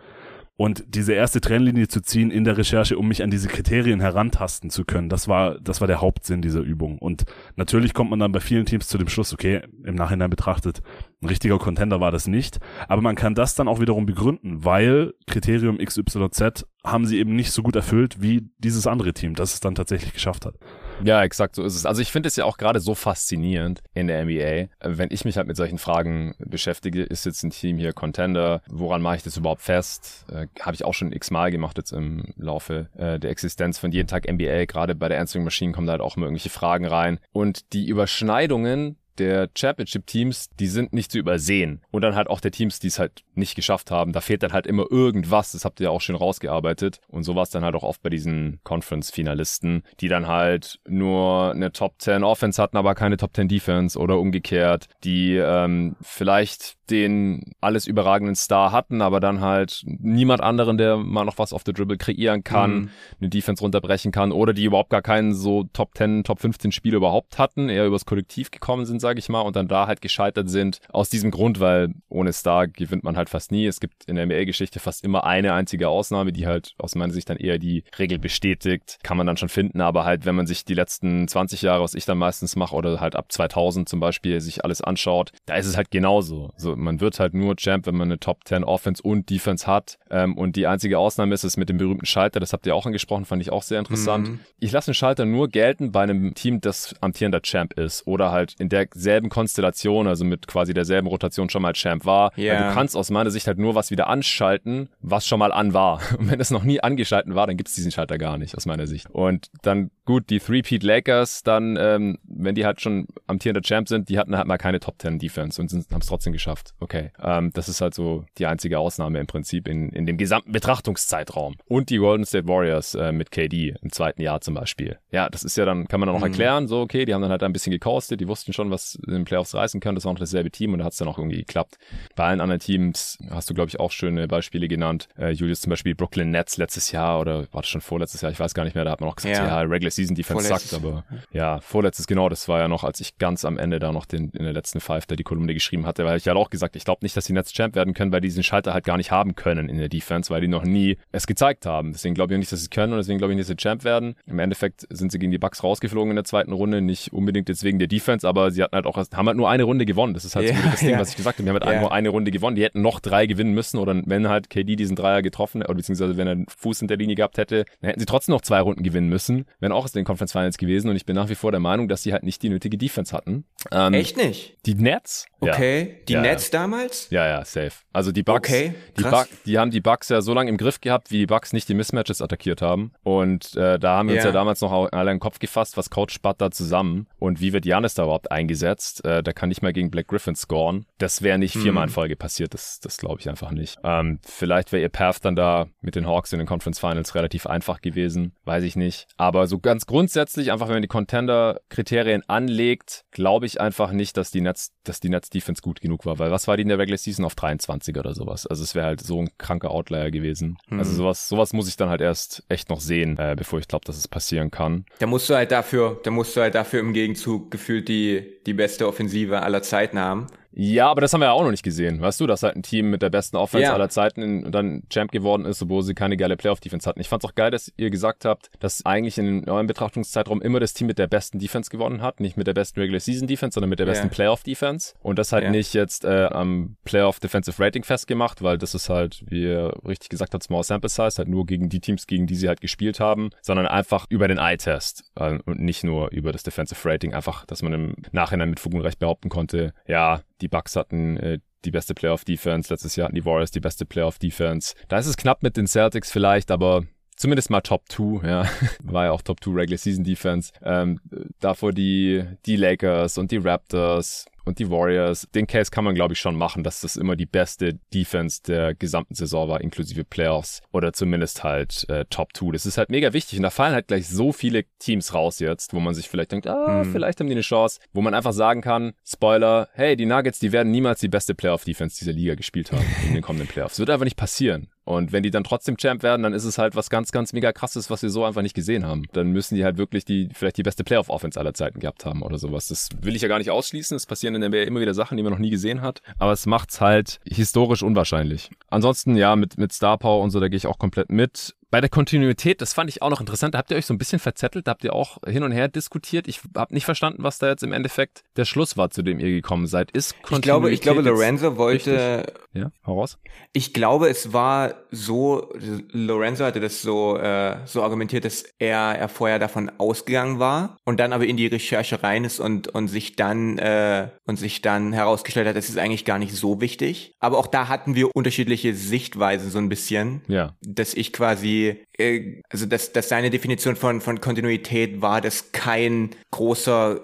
und 0.60 0.84
diese 0.94 1.14
erste 1.14 1.40
Trennlinie 1.40 1.88
zu 1.88 2.02
ziehen 2.02 2.32
in 2.32 2.44
der 2.44 2.58
Recherche, 2.58 2.98
um 2.98 3.08
mich 3.08 3.24
an 3.24 3.32
diese 3.32 3.48
Kriterien 3.48 4.02
herantasten 4.02 4.70
zu 4.70 4.84
können, 4.84 5.08
das 5.08 5.30
war, 5.30 5.58
das 5.62 5.80
war 5.80 5.88
der 5.88 6.02
Hauptsinn 6.02 6.42
dieser 6.42 6.60
Übung. 6.60 7.00
Und 7.00 7.24
natürlich 7.56 7.94
kommt 7.94 8.10
man 8.10 8.20
dann 8.20 8.34
bei 8.34 8.42
vielen 8.42 8.66
Teams 8.66 8.90
zu 8.90 8.98
dem 8.98 9.08
Schluss, 9.08 9.32
okay, 9.32 9.62
im 9.86 9.96
Nachhinein 9.96 10.30
betrachtet, 10.30 10.82
ein 11.22 11.30
richtiger 11.30 11.58
Contender 11.60 12.02
war 12.02 12.12
das 12.12 12.28
nicht. 12.28 12.60
Aber 12.90 13.02
man 13.02 13.16
kann 13.16 13.36
das 13.36 13.56
dann 13.56 13.70
auch 13.70 13.80
wiederum 13.80 14.06
begründen, 14.06 14.66
weil 14.66 15.14
Kriterium 15.28 15.78
XYZ 15.78 16.66
haben 16.84 17.06
sie 17.06 17.20
eben 17.20 17.38
nicht 17.38 17.54
so 17.54 17.64
gut 17.64 17.78
erfüllt 17.78 18.22
wie 18.22 18.50
dieses 18.58 18.86
andere 18.86 19.14
Team, 19.14 19.36
das 19.36 19.54
es 19.54 19.62
dann 19.62 19.76
tatsächlich 19.76 20.12
geschafft 20.12 20.46
hat. 20.46 20.56
Ja, 21.04 21.24
exakt 21.24 21.56
so 21.56 21.64
ist 21.64 21.76
es. 21.76 21.86
Also 21.86 22.02
ich 22.02 22.12
finde 22.12 22.28
es 22.28 22.36
ja 22.36 22.46
auch 22.46 22.58
gerade 22.58 22.80
so 22.80 22.94
faszinierend 22.94 23.82
in 23.94 24.08
der 24.08 24.24
NBA. 24.26 24.70
Wenn 24.82 25.10
ich 25.12 25.26
mich 25.26 25.38
halt 25.38 25.48
mit 25.48 25.56
solchen 25.56 25.78
Fragen 25.78 26.36
beschäftige, 26.40 27.04
ist 27.04 27.26
jetzt 27.26 27.44
ein 27.44 27.52
Team 27.52 27.78
hier 27.78 27.94
Contender? 27.94 28.62
Woran 28.70 29.02
mache 29.02 29.18
ich 29.18 29.24
das 29.24 29.38
überhaupt 29.38 29.62
fest? 29.62 30.26
Äh, 30.32 30.48
Habe 30.62 30.76
ich 30.76 30.86
auch 30.86 30.94
schon 30.94 31.12
x-mal 31.12 31.52
gemacht 31.52 31.78
jetzt 31.78 31.92
im 31.92 32.26
Laufe 32.36 32.90
äh, 32.98 33.20
der 33.20 33.32
Existenz 33.32 33.80
von 33.80 33.92
jeden 33.92 34.08
Tag 34.08 34.30
NBA. 34.30 34.66
Gerade 34.66 34.96
bei 34.96 35.08
der 35.08 35.20
Answering 35.20 35.46
Machine 35.46 35.72
kommen 35.72 35.88
da 35.88 35.92
halt 35.92 36.02
auch 36.02 36.18
immer 36.18 36.26
irgendwelche 36.26 36.50
Fragen 36.50 36.86
rein. 36.86 37.20
Und 37.32 37.74
die 37.74 37.88
Überschneidungen 37.88 38.98
der 39.20 39.50
Championship-Teams, 39.56 40.50
die 40.60 40.68
sind 40.68 40.94
nicht 40.94 41.12
zu 41.12 41.20
übersehen. 41.20 41.82
Und 41.92 42.02
dann 42.02 42.16
halt 42.16 42.30
auch 42.30 42.40
der 42.40 42.52
Teams, 42.52 42.80
die 42.80 42.88
es 42.88 43.00
halt 43.00 43.24
nicht 43.36 43.56
geschafft 43.56 43.92
haben. 43.92 44.14
Da 44.14 44.22
fehlt 44.22 44.44
dann 44.44 44.54
halt 44.54 44.68
immer 44.68 44.86
irgendwas. 44.90 45.52
Das 45.52 45.66
habt 45.66 45.80
ihr 45.80 45.86
ja 45.86 45.90
auch 45.90 46.02
schön 46.02 46.16
rausgearbeitet. 46.16 47.00
Und 47.08 47.24
so 47.24 47.36
war 47.36 47.44
es 47.44 47.50
dann 47.50 47.64
halt 47.64 47.76
auch 47.76 47.84
oft 47.84 48.02
bei 48.02 48.10
diesen 48.10 48.60
Conference-Finalisten, 48.64 49.84
die 50.00 50.08
dann 50.08 50.28
halt 50.28 50.80
nur 50.88 51.52
eine 51.52 51.72
Top 51.72 51.96
10 52.00 52.24
Offense 52.24 52.62
hatten, 52.62 52.78
aber 52.78 52.96
keine 52.96 53.18
Top 53.18 53.36
10 53.36 53.48
Defense 53.48 53.98
oder 53.98 54.20
umgekehrt, 54.20 54.88
die 55.04 55.36
ähm, 55.36 55.96
vielleicht 56.02 56.78
den 56.90 57.54
alles 57.62 57.88
überragenden 57.88 58.36
Star 58.36 58.72
hatten, 58.72 59.02
aber 59.02 59.20
dann 59.20 59.42
halt 59.42 59.84
niemand 59.86 60.42
anderen, 60.42 60.78
der 60.78 60.98
mal 60.98 61.26
noch 61.26 61.38
was 61.38 61.54
auf 61.54 61.64
der 61.64 61.74
Dribble 61.74 61.98
kreieren 61.98 62.44
kann, 62.44 62.74
mhm. 62.74 62.90
eine 63.20 63.30
Defense 63.30 63.62
runterbrechen 63.62 64.12
kann 64.12 64.32
oder 64.32 64.54
die 64.54 64.66
überhaupt 64.66 64.90
gar 64.90 65.02
keinen 65.02 65.34
so 65.34 65.66
Top 65.74 65.96
10, 65.96 66.24
Top 66.24 66.40
15 66.40 66.72
Spiele 66.72 66.98
überhaupt 66.98 67.38
hatten, 67.38 67.70
eher 67.70 67.86
übers 67.86 68.06
Kollektiv 68.06 68.52
gekommen 68.52 68.86
sind, 68.86 69.02
sage 69.10 69.20
ich 69.20 69.30
mal, 69.30 69.42
und 69.42 69.56
dann 69.56 69.68
da 69.68 69.88
halt 69.88 70.02
gescheitert 70.02 70.52
sind. 70.52 70.82
Aus 70.90 71.10
diesem 71.10 71.32
Grund, 71.32 71.60
weil 71.60 71.96
ohne 72.10 72.32
Star 72.32 72.68
gewinnt 72.68 73.04
man 73.04 73.18
halt 73.18 73.30
fast 73.30 73.52
nie. 73.52 73.66
Es 73.66 73.80
gibt 73.80 74.06
in 74.06 74.16
der 74.16 74.28
NBA-Geschichte 74.28 74.80
fast 74.80 75.04
immer 75.04 75.24
eine 75.24 75.54
einzige 75.54 75.90
Ausnahme, 75.90 76.32
die 76.32 76.46
halt 76.46 76.76
aus 76.78 76.94
meiner 76.94 77.12
Sicht 77.12 77.28
dann 77.28 77.38
eher 77.38 77.58
die 77.58 77.84
Regel 77.98 78.20
bestätigt. 78.20 79.00
Kann 79.02 79.18
man 79.18 79.26
dann 79.26 79.36
schon 79.36 79.50
finden, 79.50 79.82
aber 79.82 80.06
halt, 80.06 80.28
wenn 80.28 80.36
man 80.36 80.46
sich 80.46 80.64
die 80.64 80.76
letzten 80.76 81.28
20 81.28 81.64
Jahre, 81.64 81.82
was 81.82 81.96
ich 81.96 82.06
dann 82.06 82.20
meistens 82.20 82.56
mache, 82.56 82.76
oder 82.76 83.00
halt 83.00 83.16
ab 83.16 83.32
2000 83.32 83.90
zum 83.90 84.00
Beispiel 84.00 84.40
sich 84.42 84.64
alles 84.64 84.82
anschaut, 84.82 85.32
da 85.48 85.56
ist 85.56 85.66
es 85.66 85.76
halt 85.76 85.90
genauso. 85.90 86.52
So, 86.56 86.76
man 86.76 87.02
wird 87.02 87.20
halt 87.20 87.34
nur 87.34 87.56
Champ, 87.56 87.88
wenn 87.88 87.96
man 87.96 88.10
eine 88.10 88.20
Top 88.20 88.46
10 88.46 88.64
Offense 88.64 89.02
und 89.02 89.28
Defense 89.32 89.66
hat. 89.66 89.98
Ähm, 90.12 90.38
und 90.38 90.56
die 90.56 90.68
einzige 90.68 91.00
Ausnahme 91.00 91.34
ist 91.34 91.44
es 91.44 91.58
mit 91.58 91.70
dem 91.70 91.78
berühmten 91.78 92.06
Schalter, 92.06 92.40
das 92.40 92.54
habt 92.54 92.68
ihr 92.68 92.76
auch 92.76 92.86
angesprochen, 92.86 93.26
fand 93.26 93.42
ich 93.42 93.52
auch 93.52 93.64
sehr 93.64 93.80
interessant. 93.80 94.30
Mhm. 94.30 94.40
Ich 94.60 94.72
lasse 94.72 94.90
einen 94.90 94.96
Schalter 94.96 95.26
nur 95.26 95.50
gelten 95.50 95.92
bei 95.92 96.04
einem 96.04 96.36
Team, 96.36 96.62
das 96.62 96.96
amtierender 97.02 97.42
Champ 97.42 97.74
ist 97.74 98.06
oder 98.06 98.32
halt 98.32 98.54
in 98.60 98.70
derselben 99.00 99.30
Konstellation, 99.30 100.08
also 100.08 100.26
mit 100.26 100.48
quasi 100.48 100.74
derselben 100.74 101.08
Rotation 101.08 101.50
schon 101.50 101.62
mal 101.62 101.74
Champ 101.74 102.06
war. 102.06 102.38
Yeah. 102.38 102.60
Weil 102.60 102.68
du 102.70 102.74
kannst 102.74 102.96
aus 102.96 103.10
meiner 103.10 103.32
Sicht 103.32 103.48
halt 103.48 103.58
nur 103.58 103.76
was 103.76 103.92
wieder 103.92 104.08
anschalten, 104.08 104.90
was 105.02 105.26
schon 105.26 105.40
mal 105.40 105.52
an 105.52 105.74
war. 105.74 106.02
Und 106.18 106.30
wenn 106.30 106.40
es 106.40 106.52
noch 106.52 106.64
nie 106.64 106.82
angeschalten 106.82 107.36
war, 107.36 107.48
dann 107.48 107.58
gibt 107.58 107.70
es 107.70 107.76
diesen 107.76 107.92
Schalter 107.92 108.18
gar 108.18 108.38
nicht, 108.38 108.56
aus 108.56 108.66
meiner 108.66 108.88
Sicht. 108.88 109.10
Und 109.10 109.50
dann 109.62 109.92
gut, 110.10 110.32
die 110.32 110.40
Three-Peat 110.40 110.82
Lakers, 110.82 111.44
dann, 111.44 111.78
ähm, 111.80 112.18
wenn 112.24 112.56
die 112.56 112.66
halt 112.66 112.82
schon 112.82 113.06
amtierender 113.28 113.62
Champ 113.62 113.88
sind, 113.88 114.10
die 114.10 114.18
hatten 114.18 114.36
halt 114.36 114.48
mal 114.48 114.58
keine 114.58 114.80
Top 114.80 114.96
10 115.00 115.20
Defense 115.20 115.62
und 115.62 115.72
haben 115.72 116.02
es 116.02 116.08
trotzdem 116.08 116.34
geschafft. 116.34 116.74
Okay. 116.80 117.12
Ähm, 117.22 117.52
das 117.54 117.70
ist 117.70 117.80
halt 117.80 117.94
so 117.94 118.26
die 118.40 118.48
einzige 118.48 118.80
Ausnahme 118.80 119.20
im 119.20 119.28
Prinzip 119.28 119.68
in, 119.68 119.90
in 119.90 120.08
dem 120.08 120.18
gesamten 120.18 120.52
Betrachtungszeitraum. 120.52 121.58
Und 121.68 121.92
die 121.92 121.98
Golden 121.98 122.26
State 122.26 122.48
Warriors 122.48 122.96
äh, 122.96 123.12
mit 123.12 123.30
KD 123.30 123.76
im 123.84 123.92
zweiten 123.92 124.24
Jahr 124.24 124.42
zum 124.42 124.56
Beispiel. 124.56 124.98
Ja, 125.12 125.30
das 125.30 125.44
ist 125.44 125.56
ja 125.58 125.66
dann, 125.66 125.88
kann 125.88 126.00
man 126.00 126.08
dann 126.08 126.16
auch 126.16 126.22
mhm. 126.22 126.32
erklären, 126.32 126.68
so, 126.68 126.82
okay, 126.82 127.06
die 127.06 127.14
haben 127.14 127.22
dann 127.22 127.30
halt 127.30 127.44
ein 127.44 127.54
bisschen 127.54 127.70
gekostet, 127.70 128.20
die 128.20 128.28
wussten 128.28 128.52
schon, 128.52 128.72
was 128.72 128.96
in 129.06 129.14
den 129.14 129.26
Playoffs 129.26 129.54
reißen 129.54 129.80
kann, 129.80 129.94
das 129.94 130.06
war 130.06 130.14
auch 130.14 130.18
dasselbe 130.18 130.50
Team 130.50 130.74
und 130.74 130.80
da 130.80 130.86
hat 130.86 130.94
es 130.94 130.98
dann 130.98 131.08
auch 131.08 131.20
irgendwie 131.20 131.38
geklappt. 131.38 131.78
Bei 132.16 132.24
allen 132.24 132.42
anderen 132.42 132.62
Teams 132.62 133.20
hast 133.30 133.48
du, 133.48 133.54
glaube 133.54 133.70
ich, 133.70 133.80
auch 133.80 133.92
schöne 133.92 134.28
Beispiele 134.28 134.68
genannt. 134.68 135.08
Äh, 135.20 135.34
Julius 135.34 135.62
zum 135.62 135.70
Beispiel 135.70 135.94
Brooklyn 135.94 136.32
Nets 136.32 136.58
letztes 136.58 136.92
Jahr 136.92 137.20
oder 137.20 137.42
war 137.54 137.62
das 137.62 137.68
schon 137.68 137.82
vorletztes 137.82 138.22
Jahr, 138.22 138.32
ich 138.32 138.40
weiß 138.40 138.56
gar 138.56 138.64
nicht 138.64 138.74
mehr, 138.74 138.86
da 138.86 138.90
hat 138.90 139.02
man 139.02 139.10
auch 139.12 139.16
gesagt, 139.16 139.36
ja, 139.36 139.46
ja 139.46 139.62
Regular 139.62 139.92
Season 140.00 140.16
Defense 140.16 140.48
sagt, 140.48 140.74
aber 140.74 141.04
ja, 141.32 141.60
vorletztes 141.60 142.08
genau, 142.08 142.30
das 142.30 142.48
war 142.48 142.60
ja 142.60 142.68
noch, 142.68 142.84
als 142.84 143.00
ich 143.00 143.18
ganz 143.18 143.46
am 143.46 143.58
Ende 143.58 143.80
da 143.80 143.92
noch 143.92 144.06
den, 144.06 144.30
in 144.30 144.44
der 144.44 144.54
letzten 144.54 144.80
Five 144.80 145.06
da 145.06 145.16
die 145.16 145.24
Kolumne 145.24 145.54
geschrieben 145.54 145.86
hatte, 145.86 146.06
weil 146.06 146.18
ich 146.18 146.26
ja 146.26 146.34
halt 146.34 146.42
auch 146.42 146.50
gesagt, 146.50 146.76
ich 146.76 146.86
glaube 146.86 147.00
nicht, 147.04 147.18
dass 147.18 147.26
die 147.26 147.34
Nets 147.34 147.52
Champ 147.52 147.76
werden 147.76 147.94
können, 147.94 148.12
weil 148.12 148.22
die 148.22 148.30
diesen 148.30 148.44
Schalter 148.44 148.74
halt 148.74 148.86
gar 148.86 148.98
nicht 148.98 149.12
haben 149.12 149.36
können 149.36 149.68
in 149.70 149.78
der 149.78 149.90
Defense, 149.90 150.30
weil 150.30 150.42
die 150.42 150.48
noch 150.48 150.64
nie 150.64 150.98
es 151.12 151.28
gezeigt 151.28 151.66
haben. 151.66 151.92
Deswegen 151.92 152.16
glaube 152.16 152.34
ich 152.34 152.40
nicht, 152.40 152.52
dass 152.52 152.60
sie 152.60 152.66
es 152.66 152.70
können 152.70 152.94
und 152.94 153.00
deswegen 153.00 153.18
glaube 153.18 153.34
ich 153.34 153.38
nicht, 153.38 153.50
dass 153.50 153.56
sie 153.56 153.62
Champ 153.62 153.84
werden. 153.84 154.16
Im 154.26 154.40
Endeffekt 154.40 154.88
sind 154.90 155.12
sie 155.12 155.20
gegen 155.20 155.32
die 155.32 155.38
Bucks 155.38 155.64
rausgeflogen 155.64 156.12
in 156.12 156.16
der 156.16 156.26
zweiten 156.26 156.54
Runde, 156.54 156.82
nicht 156.82 157.12
unbedingt 157.12 157.50
jetzt 157.50 157.64
wegen 157.64 157.80
der 157.80 157.88
Defense, 157.88 158.28
aber 158.28 158.52
sie 158.52 158.64
hatten 158.64 158.76
halt 158.76 158.86
auch, 158.86 158.98
haben 158.98 159.28
halt 159.28 159.38
nur 159.38 159.50
eine 159.50 159.64
Runde 159.64 159.86
gewonnen. 159.86 160.14
Das 160.14 160.26
ist 160.26 160.36
halt 160.36 160.48
yeah, 160.48 160.58
so 160.58 160.70
das 160.70 160.80
Ding, 160.80 160.90
yeah. 160.90 161.00
was 161.00 161.10
ich 161.10 161.18
gesagt 161.18 161.38
habe. 161.38 161.44
Die 161.44 161.50
haben 161.50 161.60
halt 161.60 161.66
yeah. 161.66 161.82
nur 161.82 161.92
eine 161.92 162.10
Runde 162.10 162.32
gewonnen. 162.32 162.56
Die 162.56 162.64
hätten 162.64 162.82
noch 162.82 163.00
drei 163.00 163.26
gewinnen 163.26 163.54
müssen 163.54 163.78
oder 163.78 164.00
wenn 164.06 164.30
halt 164.30 164.50
KD 164.50 164.76
diesen 164.76 164.96
Dreier 164.96 165.22
getroffen 165.22 165.62
oder 165.64 165.76
beziehungsweise 165.76 166.18
wenn 166.18 166.28
er 166.28 166.34
einen 166.34 166.46
Fuß 166.48 166.82
in 166.82 166.88
der 166.88 166.98
Linie 166.98 167.16
gehabt 167.16 167.38
hätte, 167.38 167.66
dann 167.82 167.90
hätten 167.90 168.00
sie 168.00 168.06
trotzdem 168.06 168.34
noch 168.34 168.42
zwei 168.42 168.62
Runden 168.62 168.84
gewinnen 168.84 169.10
müssen. 169.10 169.46
Wären 169.60 169.72
auch 169.72 169.86
aus 169.90 169.94
den 169.94 170.06
Conference 170.06 170.32
Finals 170.32 170.58
gewesen 170.58 170.90
und 170.90 170.96
ich 170.96 171.06
bin 171.06 171.16
nach 171.16 171.30
wie 171.30 171.36
vor 171.36 171.52
der 171.52 171.60
Meinung, 171.60 171.88
dass 171.88 172.04
sie 172.04 172.14
halt 172.14 172.24
nicht 172.24 172.42
die 172.44 172.50
nötige 172.50 172.78
Defense 172.78 173.16
hatten. 173.16 173.46
Ähm, 173.72 173.94
Echt 173.94 174.18
nicht? 174.18 174.56
Die 174.66 174.76
Nets? 174.76 175.26
Okay. 175.40 175.82
Ja. 175.82 175.96
Die 176.08 176.14
ja, 176.14 176.22
Nets 176.22 176.50
damals? 176.50 177.10
Ja, 177.10 177.28
ja, 177.28 177.46
safe. 177.46 177.72
Also 177.94 178.12
die 178.12 178.24
Bucks, 178.24 178.50
okay, 178.50 178.76
die, 178.98 179.04
Bucks 179.04 179.30
die 179.46 179.58
haben 179.58 179.72
die 179.72 179.82
Bucks 179.82 180.10
ja 180.10 180.22
so 180.22 180.34
lange 180.34 180.50
im 180.50 180.58
Griff 180.58 180.82
gehabt, 180.82 181.12
wie 181.12 181.20
die 181.20 181.26
Bucks 181.26 181.54
nicht 181.54 181.70
die 181.70 181.74
Mismatches 181.74 182.22
attackiert 182.22 182.62
haben. 182.62 182.92
Und 183.04 183.56
äh, 183.56 183.80
da 183.80 183.98
haben 183.98 184.10
wir 184.10 184.16
uns 184.16 184.26
ja 184.26 184.32
damals 184.32 184.62
noch 184.62 184.72
alle 184.92 185.12
in 185.12 185.16
den 185.16 185.20
Kopf 185.20 185.40
gefasst, 185.40 185.78
was 185.78 185.90
Coach 185.90 186.16
spat 186.16 186.42
da 186.42 186.52
zusammen 186.52 187.08
und 187.18 187.40
wie 187.42 187.54
wird 187.54 187.66
Janis 187.66 187.94
da 187.94 188.04
überhaupt 188.04 188.32
eingesetzt. 188.32 189.04
Äh, 189.06 189.24
da 189.24 189.34
kann 189.34 189.50
nicht 189.50 189.62
mal 189.62 189.74
gegen 189.74 189.92
Black 189.92 190.08
Griffin 190.08 190.36
scoren. 190.36 190.86
Das 190.98 191.22
wäre 191.22 191.38
nicht 191.38 191.58
viermal 191.58 191.84
in 191.84 191.90
mhm. 191.90 191.94
Folge 191.94 192.16
passiert, 192.16 192.54
das, 192.54 192.80
das 192.80 192.98
glaube 192.98 193.22
ich 193.22 193.30
einfach 193.30 193.52
nicht. 193.52 193.78
Ähm, 193.84 194.20
vielleicht 194.24 194.72
wäre 194.72 194.82
ihr 194.82 194.90
Path 194.90 195.24
dann 195.24 195.36
da 195.36 195.68
mit 195.82 195.96
den 195.96 196.06
Hawks 196.06 196.34
in 196.34 196.40
den 196.40 196.48
Conference 196.48 196.80
Finals 196.80 197.16
relativ 197.16 197.48
einfach 197.48 197.82
gewesen, 197.82 198.34
weiß 198.46 198.64
ich 198.64 198.76
nicht. 198.76 199.08
Aber 199.18 199.48
so 199.48 199.60
ganz 199.60 199.86
grundsätzlich, 199.86 200.52
einfach 200.52 200.68
wenn 200.68 200.76
man 200.76 200.82
die 200.82 200.88
Contender-Kriterien 200.88 202.24
anlegt, 202.28 203.06
glaube 203.12 203.46
ich 203.46 203.62
einfach 203.62 203.92
nicht, 203.92 204.18
dass 204.18 204.32
die 204.32 204.42
Nets, 204.42 204.74
dass 204.84 205.00
die 205.00 205.10
Nets 205.10 205.29
Defense 205.30 205.62
gut 205.62 205.82
genug 205.82 206.06
war, 206.06 206.20
weil 206.20 206.32
was 206.32 206.48
war 206.48 206.58
die 206.58 206.64
in 206.64 206.70
der 206.70 206.80
Regular 206.80 206.98
Season 206.98 207.26
auf 207.26 207.36
23 207.36 207.98
oder 207.98 208.14
sowas? 208.14 208.48
Also 208.48 208.64
es 208.64 208.76
wäre 208.76 208.86
halt 208.86 209.02
so 209.02 209.22
ein 209.22 209.30
kranker 209.38 209.72
Outlier 209.72 210.12
gewesen. 210.12 210.58
Hm. 210.70 210.80
Also 210.80 210.94
sowas, 210.94 211.28
sowas 211.28 211.54
muss 211.54 211.68
ich 211.68 211.78
dann 211.78 211.90
halt 211.90 212.02
erst 212.02 212.44
echt 212.50 212.70
noch 212.70 212.80
sehen, 212.80 213.18
äh, 213.18 213.36
bevor 213.38 213.60
ich 213.60 213.68
glaube, 213.68 213.86
dass 213.86 213.98
es 213.98 214.08
passieren 214.08 214.52
kann. 214.52 214.86
Da 215.00 215.08
musst 215.08 215.30
du 215.30 215.36
halt 215.36 215.52
dafür, 215.52 216.00
da 216.04 216.12
musst 216.12 216.36
du 216.36 216.42
halt 216.42 216.56
dafür 216.56 216.80
im 216.80 216.94
Gegenzug 216.94 217.52
gefühlt 217.52 217.88
die, 217.88 218.40
die 218.46 218.54
beste 218.54 218.88
Offensive 218.88 219.42
aller 219.42 219.62
Zeiten 219.62 220.00
haben. 220.00 220.28
Ja, 220.52 220.90
aber 220.90 221.02
das 221.02 221.14
haben 221.14 221.22
wir 221.22 221.28
ja 221.28 221.32
auch 221.32 221.44
noch 221.44 221.52
nicht 221.52 221.64
gesehen. 221.64 222.02
Weißt 222.02 222.20
du, 222.20 222.28
dass 222.28 222.44
halt 222.44 222.56
ein 222.56 222.64
Team 222.64 222.90
mit 222.90 223.02
der 223.02 223.10
besten 223.10 223.38
Offense 223.38 223.66
ja. 223.66 223.74
aller 223.74 223.90
Zeiten 223.90 224.22
in, 224.22 224.52
dann 224.52 224.84
Champ 224.90 225.12
geworden 225.12 225.46
ist, 225.46 225.62
obwohl 225.62 225.84
sie 225.84 225.94
keine 225.94 226.18
geile 226.18 226.38
Playoff-Defense 226.38 226.90
hatten. 226.90 227.00
Ich 227.00 227.08
fand's 227.08 227.26
auch 227.26 227.36
geil, 227.36 227.52
dass 227.52 227.72
ihr 227.78 227.90
gesagt 227.90 228.26
habt, 228.26 228.50
dass 228.60 228.86
eigentlich 228.86 229.18
in 229.18 229.48
eurem 229.48 229.68
Betrachtungszeitraum 229.68 230.42
immer 230.42 230.60
das 230.60 230.74
Team 230.74 230.88
mit 230.88 230.98
der 230.98 231.08
besten 231.08 231.40
Defense 231.40 231.70
gewonnen 231.70 232.02
hat. 232.02 232.20
Nicht 232.20 232.36
mit 232.38 232.48
der 232.48 232.54
besten 232.54 232.80
Regular 232.80 233.00
Season 233.00 233.28
Defense, 233.28 233.56
sondern 233.56 233.70
mit 233.70 233.80
der 233.80 233.86
besten 233.86 234.08
ja. 234.08 234.14
Playoff-Defense. 234.14 234.94
Und 235.02 235.20
das 235.20 235.32
halt 235.32 235.44
ja. 235.44 235.52
nicht 235.52 235.74
jetzt 235.74 236.04
äh, 236.04 236.26
am 236.26 236.78
Playoff 236.84 237.20
Defensive 237.20 237.62
Rating 237.64 237.84
festgemacht, 237.84 238.42
weil 238.42 238.58
das 238.58 238.74
ist 238.74 238.90
halt, 238.90 239.24
wie 239.28 239.44
ihr 239.44 239.74
richtig 239.88 240.10
gesagt 240.10 240.34
habt, 240.34 240.44
Small 240.44 240.64
Sample 240.64 240.90
Size, 240.90 241.16
halt 241.18 241.28
nur 241.28 241.46
gegen 241.46 241.70
die 241.70 241.80
Teams, 241.80 242.08
gegen 242.08 242.26
die 242.26 242.36
sie 242.36 242.48
halt 242.48 242.62
gespielt 242.62 243.00
haben, 243.00 243.30
sondern 243.42 243.68
einfach 243.68 244.08
über 244.10 244.28
den 244.28 244.40
Eye-Test 244.40 245.04
äh, 245.16 245.38
und 245.46 245.60
nicht 245.60 245.84
nur 245.84 246.12
über 246.12 246.32
das 246.32 246.44
Defensive 246.44 246.90
Rating. 246.90 247.14
Einfach, 247.14 247.46
dass 247.46 247.62
man 247.62 247.74
im 247.74 247.96
Nachhinein 248.12 248.50
mit 248.50 248.60
Fug 248.60 248.74
und 248.74 248.82
Recht 248.82 249.00
behaupten 249.00 249.30
konnte, 249.30 249.74
ja, 249.88 250.22
die 250.42 250.48
Bucks 250.48 250.76
hatten 250.76 251.18
äh, 251.18 251.40
die 251.66 251.72
beste 251.72 251.94
Playoff-Defense. 251.94 252.72
Letztes 252.74 252.96
Jahr 252.96 253.06
hatten 253.06 253.16
die 253.16 253.26
Warriors 253.26 253.52
die 253.52 253.60
beste 253.60 253.86
Playoff-Defense. 253.86 254.76
Da 254.88 254.98
ist 254.98 255.08
es 255.08 255.18
knapp 255.18 255.44
mit 255.44 255.58
den 255.58 255.68
Celtics 255.68 256.12
vielleicht, 256.12 256.52
aber 256.52 256.84
zumindest 257.16 257.50
mal 257.50 257.62
Top 257.62 257.84
2, 257.90 258.28
ja. 258.28 258.50
War 258.84 259.06
ja 259.06 259.12
auch 259.12 259.22
Top 259.22 259.44
2 259.44 259.52
Regular 259.52 259.78
Season 259.78 260.04
Defense. 260.04 260.52
Ähm, 260.64 261.00
davor 261.40 261.74
die, 261.74 262.24
die 262.46 262.56
Lakers 262.56 263.18
und 263.18 263.32
die 263.32 263.38
Raptors 263.38 264.26
und 264.50 264.60
die 264.60 264.70
Warriors. 264.70 265.28
Den 265.34 265.48
Case 265.48 265.72
kann 265.72 265.86
man, 265.86 265.96
glaube 265.96 266.14
ich, 266.14 266.20
schon 266.20 266.36
machen, 266.36 266.64
dass 266.64 266.82
das 266.82 266.98
immer 266.98 267.16
die 267.16 267.26
beste 267.26 267.76
Defense 267.94 268.42
der 268.44 268.74
gesamten 268.74 269.16
Saison 269.16 269.48
war, 269.48 269.62
inklusive 269.62 270.04
Playoffs 270.04 270.62
oder 270.74 270.92
zumindest 270.92 271.44
halt 271.44 271.88
äh, 271.88 272.04
Top 272.10 272.36
2. 272.36 272.52
Das 272.52 272.66
ist 272.66 272.78
halt 272.78 272.90
mega 272.90 273.14
wichtig 273.14 273.38
und 273.38 273.44
da 273.44 273.52
fallen 273.52 273.74
halt 273.74 273.88
gleich 273.88 274.10
so 274.10 274.34
viele 274.34 274.66
Teams 274.80 275.14
raus 275.14 275.40
jetzt, 275.40 275.74
wo 275.74 275.80
man 275.80 275.94
sich 275.94 276.10
vielleicht 276.10 276.32
denkt, 276.32 276.48
ah, 276.48 276.82
hm. 276.84 276.92
vielleicht 276.92 277.20
haben 277.20 277.28
die 277.28 277.34
eine 277.34 277.42
Chance, 277.42 277.80
wo 277.94 278.02
man 278.02 278.14
einfach 278.14 278.34
sagen 278.34 278.62
kann, 278.62 278.94
Spoiler, 279.06 279.70
hey, 279.74 279.96
die 279.96 280.06
Nuggets, 280.06 280.40
die 280.40 280.52
werden 280.52 280.72
niemals 280.72 281.00
die 281.00 281.08
beste 281.08 281.36
Playoff-Defense 281.36 282.00
dieser 282.00 282.12
Liga 282.12 282.36
gespielt 282.36 282.72
haben 282.72 282.86
in 283.08 283.14
den 283.14 283.22
kommenden 283.22 283.48
Playoffs. 283.48 283.76
Das 283.76 283.80
wird 283.80 283.92
einfach 283.92 284.06
nicht 284.06 284.18
passieren. 284.18 284.68
Und 284.90 285.12
wenn 285.12 285.22
die 285.22 285.30
dann 285.30 285.44
trotzdem 285.44 285.78
Champ 285.78 286.02
werden, 286.02 286.24
dann 286.24 286.34
ist 286.34 286.46
es 286.46 286.58
halt 286.58 286.76
was 286.76 286.90
ganz, 286.90 287.12
ganz 287.12 287.32
mega 287.32 287.54
krasses, 287.54 287.92
was 287.92 288.02
wir 288.02 288.10
so 288.10 288.26
einfach 288.26 288.42
nicht 288.42 288.56
gesehen 288.56 288.88
haben. 288.88 289.04
Dann 289.14 289.30
müssen 289.30 289.54
die 289.54 289.64
halt 289.64 289.78
wirklich 289.78 290.04
die, 290.04 290.30
vielleicht 290.34 290.58
die 290.58 290.64
beste 290.64 290.84
Playoff-Offense 290.84 291.40
aller 291.40 291.54
Zeiten 291.54 291.80
gehabt 291.80 292.06
haben 292.06 292.24
oder 292.24 292.40
sowas. 292.40 292.70
Das 292.70 292.90
will 293.00 293.16
ich 293.16 293.22
ja 293.22 293.28
gar 293.28 293.38
nicht 293.38 293.52
ausschließen. 293.52 293.96
Es 293.96 294.08
passieren 294.08 294.34
in 294.42 294.52
der 294.52 294.62
NBA 294.62 294.68
immer 294.68 294.80
wieder 294.80 294.94
Sachen, 294.94 295.18
die 295.18 295.24
man 295.24 295.32
noch 295.32 295.40
nie 295.40 295.50
gesehen 295.50 295.82
hat. 295.82 296.02
Aber 296.18 296.32
es 296.32 296.46
macht's 296.46 296.82
halt 296.82 297.20
historisch 297.26 297.84
unwahrscheinlich. 297.84 298.50
Ansonsten, 298.70 299.16
ja, 299.16 299.36
mit, 299.36 299.58
mit 299.58 299.74
Star 299.74 299.98
Power 299.98 300.24
und 300.24 300.32
so, 300.32 300.40
da 300.40 300.48
gehe 300.48 300.58
ich 300.58 300.68
auch 300.68 300.80
komplett 300.80 301.12
mit 301.12 301.56
bei 301.72 301.82
der 301.82 301.90
Kontinuität, 301.90 302.62
das 302.62 302.74
fand 302.74 302.90
ich 302.90 303.02
auch 303.02 303.10
noch 303.10 303.20
interessant. 303.20 303.54
Da 303.54 303.60
habt 303.60 303.72
ihr 303.72 303.78
euch 303.78 303.86
so 303.86 303.94
ein 303.94 303.98
bisschen 303.98 304.20
verzettelt, 304.20 304.68
da 304.68 304.72
habt 304.72 304.84
ihr 304.84 304.94
auch 304.94 305.18
hin 305.26 305.44
und 305.44 305.52
her 305.52 305.68
diskutiert. 305.68 306.28
Ich 306.28 306.42
habe 306.56 306.74
nicht 306.74 306.86
verstanden, 306.86 307.24
was 307.24 307.38
da 307.38 307.50
jetzt 307.50 307.64
im 307.64 307.74
Endeffekt 307.74 308.24
der 308.36 308.46
Schluss 308.46 308.78
war, 308.78 308.90
zu 308.90 309.02
dem 309.02 309.20
ihr 309.20 309.30
gekommen 309.30 309.68
seid. 309.68 309.92
Ist 309.92 310.22
Kontinuität 310.24 310.40
Ich 310.40 310.42
glaube, 310.42 310.72
ich 310.72 310.82
glaube, 310.82 311.02
Lorenzo 311.02 311.58
wollte. 311.58 312.26
Richtig? 312.28 312.40
Ja, 312.54 312.72
heraus. 312.84 313.20
Ich 313.54 313.74
glaube, 313.74 314.10
es 314.10 314.34
war 314.34 314.74
so, 314.90 315.54
Lorenzo 315.92 316.46
hatte 316.46 316.60
das 316.60 316.82
so, 316.82 317.16
äh, 317.18 317.58
so 317.66 317.84
argumentiert, 317.84 318.26
dass 318.26 318.44
er, 318.58 318.96
er 318.98 319.08
vorher 319.08 319.38
davon 319.38 319.72
ausgegangen 319.78 320.40
war 320.40 320.78
und 320.84 321.00
dann 321.00 321.14
aber 321.14 321.28
in 321.28 321.38
die 321.38 321.46
Recherche 321.46 322.02
rein 322.02 322.24
ist 322.24 322.40
und, 322.40 322.70
und 322.70 322.88
sich 322.88 323.16
dann, 323.16 323.60
äh, 323.60 324.10
und 324.26 324.38
sich 324.38 324.62
dann 324.64 324.94
herausgestellt 324.94 325.48
hat, 325.48 325.56
das 325.56 325.70
ist 325.70 325.78
eigentlich 325.78 326.06
gar 326.06 326.18
nicht 326.18 326.34
so 326.34 326.60
wichtig. 326.60 327.14
Aber 327.20 327.38
auch 327.38 327.48
da 327.48 327.68
hatten 327.68 327.94
wir 327.94 328.16
unterschiedliche 328.16 328.74
Sichtweisen 328.74 329.52
so 329.52 329.60
ein 329.60 329.70
bisschen. 329.70 330.22
Ja. 330.28 330.56
Dass 330.62 330.96
ich 330.96 331.14
quasi, 331.14 331.59
äh, 331.68 332.42
also 332.50 332.66
dass, 332.66 332.92
dass 332.92 333.10
seine 333.10 333.30
Definition 333.30 333.76
von, 333.76 334.02
von 334.02 334.20
Kontinuität 334.22 335.02
war, 335.02 335.22
dass 335.22 335.52
kein 335.52 336.12
großer 336.32 337.02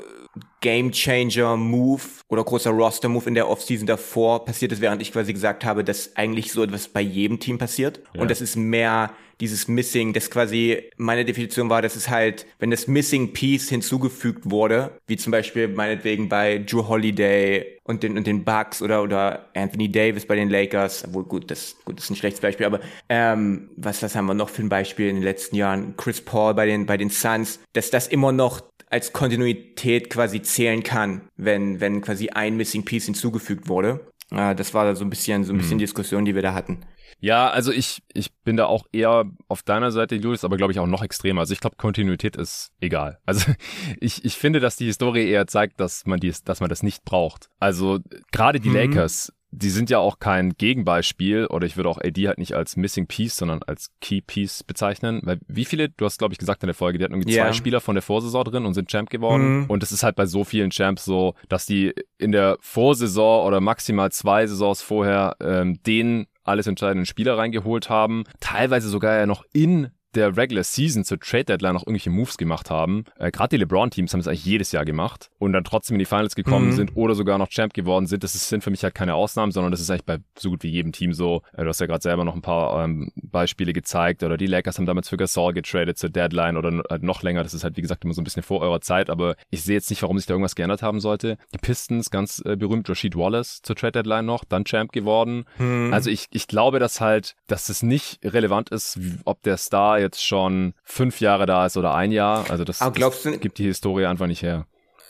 Game 0.62 0.92
Changer 0.92 1.58
Move 1.58 2.02
oder 2.28 2.44
großer 2.44 2.72
Roster 2.72 3.08
Move 3.08 3.28
in 3.28 3.36
der 3.36 3.50
Offseason 3.50 3.88
davor 3.88 4.46
passiert 4.46 4.72
ist, 4.72 4.82
während 4.82 5.02
ich 5.02 5.12
quasi 5.12 5.32
gesagt 5.32 5.64
habe, 5.64 5.84
dass 5.84 6.16
eigentlich 6.16 6.52
so 6.52 6.64
etwas 6.64 6.88
bei 6.88 7.02
jedem 7.02 7.40
Team 7.40 7.58
passiert. 7.58 8.02
Ja. 8.14 8.22
Und 8.22 8.32
das 8.32 8.42
ist 8.42 8.56
mehr 8.56 9.12
dieses 9.40 9.68
Missing, 9.68 10.14
das 10.14 10.30
quasi 10.30 10.84
meine 10.98 11.26
Definition 11.26 11.70
war, 11.70 11.82
dass 11.82 11.96
es 11.96 12.10
halt, 12.10 12.46
wenn 12.60 12.72
das 12.72 12.88
Missing 12.88 13.34
Piece 13.34 13.70
hinzugefügt 13.70 14.50
wurde, 14.50 15.00
wie 15.08 15.18
zum 15.18 15.32
Beispiel 15.32 15.68
meinetwegen 15.68 16.30
bei 16.30 16.60
Drew 16.60 16.88
Holiday 16.88 17.80
und 17.84 18.04
den, 18.04 18.18
und 18.18 18.28
den 18.28 18.44
Bucks 18.44 18.82
oder, 18.82 19.04
oder 19.04 19.50
Anthony 19.54 19.92
Davis 19.92 20.26
bei 20.26 20.36
den 20.36 20.50
Lakers, 20.50 21.06
obwohl 21.06 21.24
gut, 21.24 21.52
das, 21.52 21.76
gut, 21.86 21.98
das 21.98 22.06
ist 22.06 22.12
ein 22.12 22.16
schlechtes 22.16 22.42
Beispiel, 22.42 22.66
aber 22.66 22.80
ähm, 23.10 23.70
was, 23.76 24.02
was 24.02 24.16
haben 24.16 24.26
wir 24.26 24.34
noch 24.34 24.50
für 24.50 24.64
ein 24.64 24.70
Beispiel 24.70 25.10
in 25.10 25.16
den 25.16 25.24
letzten 25.24 25.56
Jahren? 25.56 25.96
Chris 25.98 26.22
Paul 26.22 26.54
bei 26.54 26.66
den, 26.66 26.86
bei 26.86 26.98
den 26.98 27.10
Suns, 27.10 27.60
dass 27.74 27.92
das 27.92 28.08
immer 28.08 28.32
noch 28.32 28.62
als 28.90 29.14
Kontinuität 29.14 30.10
quasi 30.10 30.42
zählen 30.42 30.84
kann, 30.84 31.22
wenn, 31.36 31.82
wenn 31.82 32.02
quasi 32.02 32.30
ein 32.30 32.56
Missing 32.56 32.86
Piece 32.86 33.06
hinzugefügt 33.06 33.68
wurde. 33.68 34.08
Äh, 34.32 34.56
das 34.56 34.74
war 34.74 34.96
so 34.96 35.04
ein 35.04 35.10
bisschen, 35.10 35.44
so 35.44 35.54
ein 35.54 35.58
bisschen 35.58 35.78
mhm. 35.78 35.82
Diskussion, 35.82 36.26
die 36.26 36.36
wir 36.36 36.42
da 36.42 36.54
hatten. 36.54 36.80
Ja, 37.20 37.50
also 37.50 37.72
ich, 37.72 38.04
ich 38.14 38.34
bin 38.44 38.58
da 38.58 38.66
auch 38.66 38.86
eher 38.92 39.26
auf 39.48 39.64
deiner 39.64 39.92
Seite, 39.92 40.16
Julius, 40.16 40.44
aber 40.44 40.58
glaube 40.58 40.74
ich 40.74 40.80
auch 40.80 40.88
noch 40.88 41.02
extremer. 41.02 41.42
Also 41.42 41.54
ich 41.54 41.60
glaube, 41.60 41.76
Kontinuität 41.78 42.36
ist 42.36 42.72
egal. 42.80 43.20
Also 43.26 43.52
ich, 44.00 44.24
ich 44.24 44.36
finde, 44.36 44.60
dass 44.60 44.76
die 44.78 44.86
Historie 44.86 45.28
eher 45.28 45.48
zeigt, 45.48 45.80
dass 45.80 46.06
man 46.06 46.20
dies, 46.20 46.44
dass 46.44 46.60
man 46.62 46.70
das 46.70 46.84
nicht 46.84 47.04
braucht. 47.04 47.50
Also 47.60 48.00
gerade 48.32 48.60
die 48.60 48.70
mhm. 48.70 48.76
Lakers, 48.76 49.34
die 49.52 49.70
sind 49.70 49.90
ja 49.90 50.00
auch 50.00 50.20
kein 50.20 50.52
Gegenbeispiel 50.58 51.48
oder 51.48 51.66
ich 51.66 51.78
würde 51.78 51.90
auch 51.90 51.98
AD 51.98 52.28
halt 52.28 52.38
nicht 52.38 52.54
als 52.54 52.76
Missing 52.76 53.08
Piece, 53.08 53.38
sondern 53.38 53.64
als 53.64 53.90
Key 54.02 54.22
Piece 54.22 54.64
bezeichnen. 54.64 55.22
Weil 55.24 55.40
wie 55.48 55.66
viele, 55.66 55.90
du 55.90 56.06
hast 56.06 56.20
glaube 56.20 56.34
ich 56.34 56.38
gesagt 56.38 56.64
in 56.64 56.68
der 56.68 56.76
Folge, 56.76 56.98
die 56.98 57.04
hatten 57.04 57.14
irgendwie 57.14 57.34
yeah. 57.34 57.48
zwei 57.48 57.54
Spieler 57.54 57.82
von 57.82 57.96
der 57.96 58.02
Vorsaison 58.02 58.44
drin 58.44 58.66
und 58.66 58.74
sind 58.74 58.90
Champ 58.90 59.10
geworden. 59.10 59.62
Mhm. 59.62 59.66
Und 59.70 59.84
es 59.84 59.92
ist 59.92 60.04
halt 60.04 60.16
bei 60.16 60.26
so 60.26 60.44
vielen 60.44 60.72
Champs 60.72 61.06
so, 61.06 61.36
dass 61.50 61.66
die 61.66 61.94
in 62.18 62.32
der 62.32 62.58
Vorsaison 62.62 63.46
oder 63.46 63.62
maximal 63.62 64.12
zwei 64.12 64.46
Saisons 64.46 64.82
vorher 64.82 65.36
ähm, 65.42 65.82
den 65.84 66.28
alles 66.46 66.68
entscheidenden 66.68 67.06
Spieler 67.06 67.38
reingeholt 67.38 67.90
haben, 67.90 68.24
teilweise 68.40 68.88
sogar 68.90 69.18
ja 69.18 69.26
noch 69.26 69.44
in 69.52 69.90
der 70.16 70.36
Regular 70.38 70.64
Season 70.64 71.04
zur 71.04 71.20
Trade 71.20 71.46
Deadline 71.46 71.74
noch 71.74 71.84
irgendwelche 71.84 72.10
Moves 72.10 72.38
gemacht 72.38 72.70
haben. 72.70 73.06
Äh, 73.18 73.32
Gerade 73.32 73.50
die 73.50 73.58
LeBron-Teams 73.58 74.14
haben 74.14 74.20
es 74.20 74.28
eigentlich 74.28 74.46
jedes 74.46 74.72
Jahr 74.72 74.86
gemacht 74.86 75.30
und 75.38 75.54
dann 75.54 75.64
trotzdem 75.64 75.96
in 75.96 76.00
die 76.00 76.06
Finals 76.06 76.36
gekommen 76.36 76.68
mhm. 76.68 76.72
sind 76.74 76.96
oder 76.96 77.16
sogar 77.16 77.38
noch 77.38 77.50
Champ 77.50 77.74
geworden 77.74 78.08
sind. 78.08 78.24
Das 78.24 78.36
ist, 78.36 78.50
sind 78.50 78.64
für 78.64 78.72
mich 78.72 78.84
halt 78.84 78.96
keine 78.96 79.16
Ausnahmen, 79.16 79.52
sondern 79.52 79.72
das 79.72 79.82
ist 79.82 79.90
eigentlich 79.90 80.06
bei 80.06 80.20
so 80.38 80.50
gut 80.50 80.64
wie 80.64 80.70
jedem 80.70 80.92
Team 80.92 81.14
so. 81.14 81.42
Äh, 81.54 81.64
du 81.64 81.70
hast 81.70 81.80
ja 81.80 81.88
gerade 81.88 82.02
selber 82.02 82.24
noch 82.24 82.36
ein 82.36 82.42
paar 82.42 82.84
ähm, 82.84 83.12
Beispiele 83.16 83.74
gezeigt 83.74 84.24
oder 84.24 84.38
die 84.38 84.48
Lakers 84.48 84.78
haben 84.78 84.86
damals 84.86 85.10
für 85.10 85.18
Gasol 85.18 85.54
getradet 85.54 85.98
zur 85.98 86.10
Deadline 86.10 86.58
oder 86.58 86.84
halt 86.90 87.04
noch 87.04 87.24
länger. 87.24 87.44
Das 87.44 87.54
ist 87.54 87.64
halt 87.64 87.78
wie 87.78 87.82
gesagt 87.82 88.04
immer 88.04 88.14
so 88.14 88.22
ein 88.22 88.24
bisschen 88.24 88.44
vor 88.44 88.62
eurer 88.62 88.82
Zeit, 88.82 89.10
aber 89.10 89.36
ich 89.50 89.64
sehe 89.64 89.76
jetzt 89.76 89.90
nicht, 89.90 90.02
warum 90.02 90.18
sich 90.18 90.28
da 90.28 90.34
irgendwas 90.34 90.56
geändert 90.56 90.82
haben 90.82 91.00
sollte. 91.00 91.38
Die 91.54 91.58
Pistons, 91.58 92.10
ganz 92.10 92.42
äh, 92.46 92.56
berühmt, 92.56 92.90
Rashid 92.90 93.16
Wallace 93.16 93.62
zur 93.62 93.76
Trade 93.76 94.04
Deadline 94.04 94.26
noch, 94.26 94.44
dann 94.44 94.66
Champ 94.66 94.92
geworden. 94.92 95.46
Mhm. 95.58 95.94
Also 95.94 96.10
ich, 96.10 96.28
ich 96.32 96.48
glaube, 96.48 96.80
dass 96.80 97.02
halt, 97.02 97.36
dass 97.48 97.70
es 97.70 97.84
nicht 97.84 98.20
relevant 98.24 98.70
ist, 98.70 99.00
ob 99.26 99.42
der 99.44 99.58
Star 99.58 100.00
jetzt 100.06 100.26
schon 100.26 100.74
fünf 100.84 101.20
Jahre 101.20 101.46
da 101.46 101.66
ist 101.66 101.78
oder 101.78 101.94
ein 101.94 102.12
Jahr. 102.12 102.50
Also 102.50 102.64
das, 102.64 102.80
das 102.80 103.22
du, 103.24 103.38
gibt 103.38 103.58
die 103.58 103.66
Historie 103.66 104.06
einfach 104.06 104.28
nicht 104.28 104.42
her. 104.42 104.66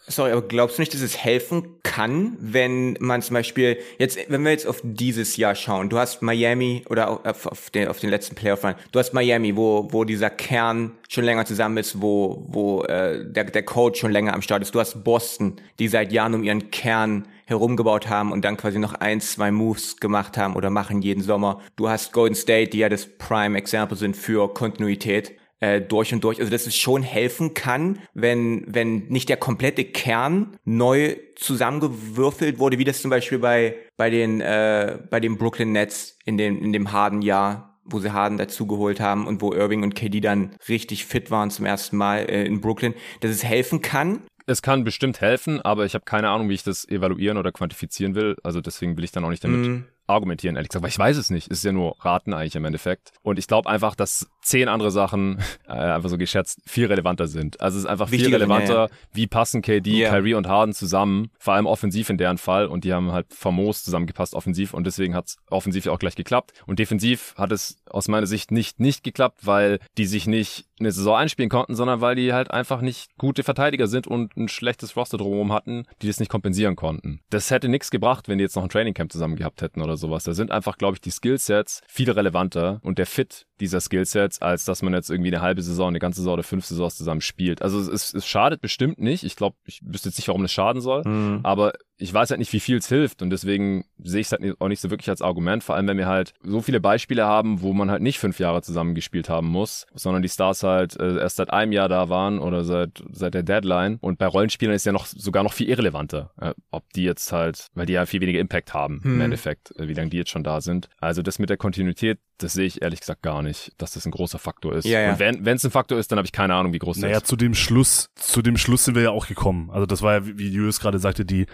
Sorry, 0.08 0.32
aber 0.32 0.44
glaubst 0.44 0.78
du 0.78 0.84
nicht, 0.84 0.94
dass 0.94 1.02
es 1.02 1.18
helfen 1.18 1.82
kann, 1.82 2.38
wenn 2.40 2.96
man 3.00 3.24
zum 3.24 3.34
Beispiel 3.34 3.80
jetzt, 3.98 4.20
wenn 4.28 4.44
wir 4.44 4.52
jetzt 4.52 4.68
auf 4.68 4.82
dieses 4.84 5.36
Jahr 5.36 5.56
schauen, 5.56 5.90
du 5.90 5.98
hast 5.98 6.22
Miami 6.22 6.84
oder 6.90 7.26
auf, 7.26 7.48
auf 7.48 7.72
den, 7.72 7.88
auf 7.88 8.00
den 8.00 8.12
letzten 8.12 8.36
Playoff 8.36 8.64
Run, 8.64 8.76
du 8.92 9.00
hast 9.00 9.14
Miami, 9.14 9.56
wo, 9.56 9.88
wo 9.92 10.04
dieser 10.04 10.30
Kern 10.30 10.92
schon 11.10 11.24
länger 11.24 11.46
zusammen 11.46 11.78
ist, 11.78 12.02
wo, 12.02 12.46
wo 12.48 12.84
äh, 12.84 13.26
der, 13.26 13.46
der 13.46 13.64
Coach 13.64 14.00
schon 14.00 14.12
länger 14.12 14.36
am 14.36 14.44
Start 14.44 14.62
ist. 14.62 14.76
Du 14.76 14.80
hast 14.80 15.04
Boston, 15.04 15.56
die 15.80 15.88
seit 15.88 16.12
Jahren 16.12 16.36
um 16.36 16.44
ihren 16.44 16.70
Kern 16.70 17.28
herumgebaut 17.46 18.10
haben 18.10 18.32
und 18.32 18.44
dann 18.44 18.58
quasi 18.58 18.80
noch 18.80 18.94
ein, 18.94 19.22
zwei 19.22 19.52
Moves 19.52 19.98
gemacht 19.98 20.38
haben 20.38 20.56
oder 20.56 20.70
machen 20.70 21.02
jeden 21.02 21.22
Sommer. 21.22 21.62
Du 21.76 21.90
hast 21.90 22.14
Golden 22.14 22.36
State, 22.36 22.72
die 22.72 22.80
ja 22.80 22.90
das 22.90 23.06
Prime 23.06 23.58
Example 23.58 23.98
sind 23.98 24.18
für 24.18 24.54
Kontinuität 24.54 25.34
äh, 25.60 25.82
durch 25.82 26.14
und 26.14 26.24
durch. 26.24 26.40
Also 26.40 26.52
dass 26.52 26.68
es 26.68 26.76
schon 26.76 27.04
helfen 27.04 27.54
kann, 27.54 28.00
wenn, 28.14 28.64
wenn 28.68 29.08
nicht 29.08 29.30
der 29.30 29.38
komplette 29.38 29.86
Kern 29.86 30.58
neu 30.66 31.16
zusammengewürfelt 31.36 32.60
wurde, 32.60 32.78
wie 32.80 32.84
das 32.84 33.02
zum 33.02 33.12
Beispiel 33.12 33.40
bei, 33.40 33.76
bei 33.98 34.10
den, 34.10 34.42
äh, 34.42 35.00
bei 35.10 35.20
den 35.20 35.38
Brooklyn 35.38 35.72
Nets 35.72 36.18
in 36.26 36.38
dem, 36.38 36.62
in 36.62 36.74
dem 36.74 36.92
harden 36.92 37.22
Jahr 37.22 37.72
wo 37.88 38.00
sie 38.00 38.12
Harden 38.12 38.40
dazugeholt 38.40 39.00
haben 39.00 39.28
und 39.28 39.44
wo 39.44 39.54
Irving 39.54 39.84
und 39.84 39.94
KD 39.94 40.20
dann 40.20 40.56
richtig 40.68 41.06
fit 41.06 41.30
waren 41.30 41.52
zum 41.52 41.66
ersten 41.66 41.98
Mal 41.98 42.28
äh, 42.28 42.44
in 42.44 42.60
Brooklyn, 42.60 42.96
dass 43.20 43.30
es 43.30 43.44
helfen 43.44 43.82
kann, 43.84 44.22
es 44.48 44.62
kann 44.62 44.84
bestimmt 44.84 45.22
helfen, 45.22 45.62
aber 45.62 45.86
ich 45.86 45.96
habe 45.96 46.06
keine 46.06 46.30
Ahnung, 46.30 46.50
wie 46.50 46.54
ich 46.54 46.64
das 46.64 46.88
evaluieren 46.88 47.38
oder 47.38 47.52
quantifizieren 47.52 48.16
will. 48.16 48.36
Also 48.44 48.62
deswegen 48.62 48.98
will 48.98 49.04
ich 49.04 49.12
dann 49.12 49.24
auch 49.26 49.30
nicht 49.30 49.44
damit 49.44 49.68
mm 49.68 49.84
argumentieren, 50.08 50.56
ehrlich 50.56 50.70
gesagt, 50.70 50.84
weil 50.84 50.90
ich 50.90 51.00
weiß 51.00 51.18
es 51.18 51.30
nicht. 51.30 51.52
Es 51.52 51.60
ist 51.60 51.64
ja 51.64 51.72
nur 51.72 51.96
Raten 52.00 52.34
eigentlich 52.34 52.56
im 52.56 52.66
Endeffekt. 52.66 53.14
Und 53.24 53.40
ich 53.40 53.48
glaube 53.48 53.70
einfach, 53.70 53.96
dass 53.96 54.30
zehn 54.46 54.68
andere 54.70 54.92
Sachen, 54.92 55.40
äh, 55.68 55.72
einfach 55.72 56.10
so 56.10 56.18
geschätzt, 56.18 56.62
viel 56.66 56.86
relevanter 56.86 57.28
sind. 57.28 57.60
Also 57.60 57.78
es 57.78 57.84
ist 57.84 57.90
einfach 57.90 58.12
Wichtige, 58.12 58.30
viel 58.30 58.36
relevanter, 58.36 58.90
wie 59.12 59.28
passen 59.28 59.62
KD, 59.62 60.02
yeah. 60.02 60.12
Kyrie 60.12 60.36
und 60.36 60.48
Harden 60.48 60.74
zusammen, 60.74 61.32
vor 61.40 61.56
allem 61.56 61.66
offensiv 61.66 62.10
in 62.10 62.18
deren 62.18 62.38
Fall. 62.38 62.68
Und 62.68 62.84
die 62.84 62.94
haben 62.94 63.12
halt 63.12 63.34
famos 63.34 63.84
zusammengepasst 63.84 64.36
offensiv 64.36 64.74
und 64.74 64.86
deswegen 64.86 65.16
hat 65.16 65.28
es 65.28 65.38
offensiv 65.50 65.86
ja 65.86 65.92
auch 65.92 66.00
gleich 66.00 66.16
geklappt. 66.16 66.54
Und 66.68 66.80
defensiv 66.80 67.34
hat 67.38 67.52
es 67.52 67.78
aus 67.90 68.08
meiner 68.08 68.28
Sicht 68.28 68.52
nicht 68.52 68.80
nicht 68.80 69.04
geklappt, 69.04 69.46
weil 69.46 69.80
die 69.98 70.06
sich 70.06 70.28
nicht 70.28 70.66
eine 70.80 70.92
Saison 70.92 71.16
einspielen 71.16 71.50
konnten, 71.50 71.76
sondern 71.76 72.02
weil 72.02 72.16
die 72.16 72.34
halt 72.34 72.52
einfach 72.52 72.82
nicht 72.82 73.18
gute 73.18 73.44
Verteidiger 73.44 73.88
sind 73.88 74.08
und 74.08 74.36
ein 74.36 74.50
schlechtes 74.50 74.96
Roster 74.96 75.18
drumherum 75.18 75.54
hatten, 75.54 75.86
die 76.02 76.08
das 76.08 76.20
nicht 76.20 76.30
kompensieren 76.30 76.76
konnten. 76.76 77.22
Das 77.30 77.50
hätte 77.50 77.70
nichts 77.70 77.92
gebracht, 77.92 78.28
wenn 78.28 78.38
die 78.38 78.44
jetzt 78.44 78.56
noch 78.56 78.64
ein 78.64 78.70
Trainingcamp 78.70 79.12
zusammen 79.12 79.38
gehabt 79.38 79.62
hätten 79.62 79.82
oder 79.82 79.96
sowas. 79.98 80.26
Da 80.26 80.34
sind 80.34 80.52
einfach, 80.52 80.78
glaube 80.78 80.96
ich, 80.96 81.02
die 81.02 81.12
Skillsets 81.12 81.82
viel 81.88 82.12
relevanter 82.12 82.80
und 82.84 82.98
der 82.98 83.06
Fit 83.06 83.48
dieser 83.60 83.80
Skillsets, 83.80 84.35
als 84.42 84.66
dass 84.66 84.82
man 84.82 84.94
jetzt 84.94 85.10
irgendwie 85.10 85.34
eine 85.34 85.42
halbe 85.42 85.62
Saison, 85.62 85.90
eine 85.90 86.00
ganze 86.00 86.22
Saison 86.22 86.34
oder 86.34 86.44
fünf 86.44 86.66
Saisons 86.66 86.96
zusammen 86.96 87.22
spielt. 87.22 87.62
Also 87.62 87.80
es, 87.80 88.14
es 88.14 88.26
schadet 88.26 88.62
bestimmt 88.62 89.00
nicht. 89.00 89.24
Ich 89.24 89.36
glaube, 89.36 89.58
ich 89.66 89.82
wüsste 89.84 90.10
jetzt 90.10 90.18
nicht, 90.18 90.28
warum 90.28 90.42
das 90.42 90.52
schaden 90.52 90.82
soll. 90.82 91.04
Mhm. 91.06 91.40
Aber 91.44 91.74
ich 91.98 92.14
weiß 92.14 92.30
halt 92.30 92.40
nicht, 92.40 92.52
wie 92.52 92.60
viel 92.60 92.78
es 92.78 92.90
hilft 92.90 93.22
und 93.22 93.30
deswegen 93.30 93.86
sehe 94.04 94.22
ich 94.22 94.28
es 94.28 94.32
halt 94.32 94.60
auch 94.60 94.68
nicht 94.68 94.82
so 94.82 94.90
wirklich 94.90 95.10
als 95.10 95.22
Argument, 95.22 95.64
vor 95.64 95.76
allem 95.76 95.88
wenn 95.88 95.98
wir 95.98 96.08
halt 96.08 96.34
so 96.44 96.62
viele 96.62 96.82
Beispiele 96.82 97.26
haben, 97.26 97.62
wo 97.62 97.74
man 97.74 97.90
halt 97.90 98.02
nicht 98.02 98.20
fünf 98.20 98.40
Jahre 98.40 98.62
zusammen 98.62 98.96
gespielt 98.96 99.30
haben 99.30 99.48
muss, 99.48 99.88
sondern 99.94 100.22
die 100.22 100.30
Stars 100.30 100.64
halt 100.64 101.00
äh, 101.00 101.18
erst 101.18 101.38
seit 101.38 101.52
einem 101.52 101.72
Jahr 101.72 101.88
da 101.88 102.10
waren 102.10 102.40
oder 102.40 102.64
seit, 102.66 103.04
seit 103.12 103.34
der 103.34 103.44
Deadline 103.44 103.98
und 104.02 104.20
bei 104.20 104.28
Rollenspielern 104.28 104.76
ist 104.76 104.86
ja 104.86 104.92
noch 104.92 105.06
sogar 105.06 105.44
noch 105.44 105.54
viel 105.54 105.70
irrelevanter, 105.70 106.32
äh, 106.40 106.54
ob 106.70 106.92
die 106.94 107.04
jetzt 107.04 107.32
halt, 107.32 107.68
weil 107.76 107.86
die 107.86 107.94
ja 107.94 108.06
viel 108.06 108.22
weniger 108.22 108.40
Impact 108.40 108.74
haben 108.74 109.02
hm. 109.02 109.16
im 109.16 109.22
Endeffekt, 109.22 109.72
äh, 109.80 109.88
wie 109.88 109.94
lange 109.94 110.10
die 110.10 110.18
jetzt 110.18 110.32
schon 110.32 110.44
da 110.44 110.60
sind. 110.60 110.90
Also 111.00 111.22
das 111.22 111.40
mit 111.40 111.50
der 111.50 111.58
Kontinuität, 111.58 112.20
das 112.38 112.54
sehe 112.54 112.66
ich 112.66 112.82
ehrlich 112.82 113.00
gesagt 113.00 113.22
gar 113.22 113.42
nicht, 113.42 113.72
dass 113.78 113.92
das 113.92 114.06
ein 114.06 114.12
großer 114.12 114.40
Faktor 114.40 114.74
ist. 114.74 114.86
Ja, 114.86 115.00
ja. 115.00 115.14
Und 115.14 115.20
wenn 115.20 115.56
es 115.56 115.64
ein 115.64 115.72
Faktor 115.72 115.98
ist, 115.98 116.12
dann 116.12 116.18
habe 116.18 116.26
ich 116.26 116.34
keine 116.34 116.54
Ahnung, 116.54 116.74
wie 116.74 116.80
groß 116.80 116.98
naja, 116.98 117.14
das 117.14 117.24
ist. 117.24 117.24
Naja, 117.24 117.30
zu 117.30 117.36
dem 117.38 117.54
Schluss, 117.54 118.10
zu 118.16 118.42
dem 118.42 118.58
Schluss 118.58 118.84
sind 118.84 118.96
wir 118.96 119.04
ja 119.04 119.12
auch 119.12 119.28
gekommen. 119.28 119.70
Also 119.72 119.86
das 119.86 120.02
war 120.02 120.16
ja, 120.16 120.38
wie 120.38 120.50
Julius 120.50 120.82
gerade 120.82 121.00
sagte, 121.00 121.24
die 121.24 121.46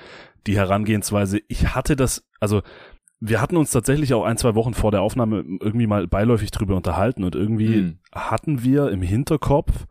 die 0.48 0.58
Herangehensweise. 0.58 1.40
Ich 1.48 1.76
hatte 1.76 1.96
das, 1.96 2.24
also 2.40 2.62
wir 3.20 3.40
hatten 3.40 3.58
uns 3.58 3.72
tatsächlich 3.72 4.14
auch 4.14 4.26
ein, 4.26 4.38
zwei 4.38 4.56
Wochen 4.56 4.74
vor 4.74 4.92
der 4.92 5.02
Aufnahme 5.02 5.46
irgendwie 5.60 5.88
mal 5.88 6.08
beiläufig 6.08 6.52
drüber 6.52 6.76
unterhalten 6.76 7.24
und 7.24 7.36
irgendwie 7.36 7.76
hm. 7.76 8.00
hatten 8.14 8.64
wir 8.64 8.90
im 8.90 9.04
Hinterkopf, 9.04 9.86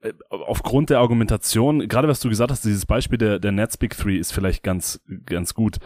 äh, 0.00 0.12
aufgrund 0.30 0.90
der 0.90 1.00
Argumentation, 1.00 1.88
gerade 1.88 2.08
was 2.08 2.20
du 2.20 2.28
gesagt 2.28 2.52
hast, 2.52 2.64
dieses 2.64 2.86
Beispiel 2.86 3.18
der, 3.18 3.40
der 3.40 3.52
Nets 3.52 3.76
Big 3.76 3.96
Three 3.96 4.16
ist 4.16 4.32
vielleicht 4.32 4.62
ganz, 4.62 5.02
ganz 5.26 5.54
gut. 5.54 5.78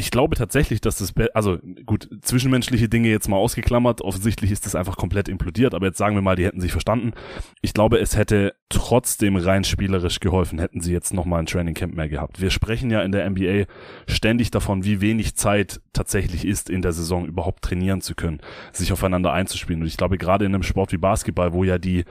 Ich 0.00 0.12
glaube 0.12 0.36
tatsächlich, 0.36 0.80
dass 0.80 0.98
das, 0.98 1.12
also 1.34 1.58
gut, 1.84 2.08
zwischenmenschliche 2.22 2.88
Dinge 2.88 3.08
jetzt 3.08 3.28
mal 3.28 3.36
ausgeklammert, 3.36 4.00
offensichtlich 4.00 4.52
ist 4.52 4.64
das 4.64 4.76
einfach 4.76 4.96
komplett 4.96 5.28
implodiert, 5.28 5.74
aber 5.74 5.86
jetzt 5.86 5.98
sagen 5.98 6.14
wir 6.14 6.22
mal, 6.22 6.36
die 6.36 6.44
hätten 6.44 6.60
sich 6.60 6.70
verstanden. 6.70 7.14
Ich 7.62 7.74
glaube, 7.74 7.98
es 7.98 8.16
hätte 8.16 8.54
trotzdem 8.68 9.34
rein 9.34 9.64
spielerisch 9.64 10.20
geholfen, 10.20 10.60
hätten 10.60 10.80
sie 10.80 10.92
jetzt 10.92 11.12
nochmal 11.12 11.40
ein 11.40 11.46
Training 11.46 11.74
Camp 11.74 11.96
mehr 11.96 12.08
gehabt. 12.08 12.40
Wir 12.40 12.50
sprechen 12.50 12.90
ja 12.92 13.02
in 13.02 13.10
der 13.10 13.28
NBA 13.28 13.64
ständig 14.06 14.52
davon, 14.52 14.84
wie 14.84 15.00
wenig 15.00 15.34
Zeit 15.34 15.80
tatsächlich 15.92 16.44
ist, 16.46 16.70
in 16.70 16.80
der 16.80 16.92
Saison 16.92 17.26
überhaupt 17.26 17.64
trainieren 17.64 18.00
zu 18.00 18.14
können, 18.14 18.38
sich 18.72 18.92
aufeinander 18.92 19.32
einzuspielen. 19.32 19.82
Und 19.82 19.88
ich 19.88 19.96
glaube, 19.96 20.16
gerade 20.16 20.44
in 20.44 20.54
einem 20.54 20.62
Sport 20.62 20.92
wie 20.92 20.98
Basketball, 20.98 21.52
wo 21.52 21.64
ja 21.64 21.78
die 21.78 22.04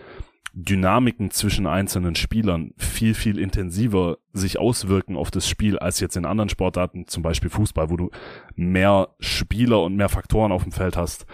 Dynamiken 0.59 1.29
zwischen 1.29 1.67
einzelnen 1.67 2.15
Spielern 2.15 2.73
viel, 2.77 3.13
viel 3.13 3.37
intensiver 3.37 4.17
sich 4.33 4.57
auswirken 4.57 5.15
auf 5.15 5.29
das 5.29 5.47
Spiel 5.47 5.77
als 5.77 5.99
jetzt 5.99 6.17
in 6.17 6.25
anderen 6.25 6.49
Sportarten, 6.49 7.05
zum 7.05 7.21
Beispiel 7.21 7.51
Fußball, 7.51 7.91
wo 7.91 7.95
du 7.95 8.09
mehr 8.55 9.09
Spieler 9.19 9.83
und 9.83 9.95
mehr 9.95 10.09
Faktoren 10.09 10.51
auf 10.51 10.63
dem 10.63 10.71
Feld 10.71 10.97
hast. 10.97 11.27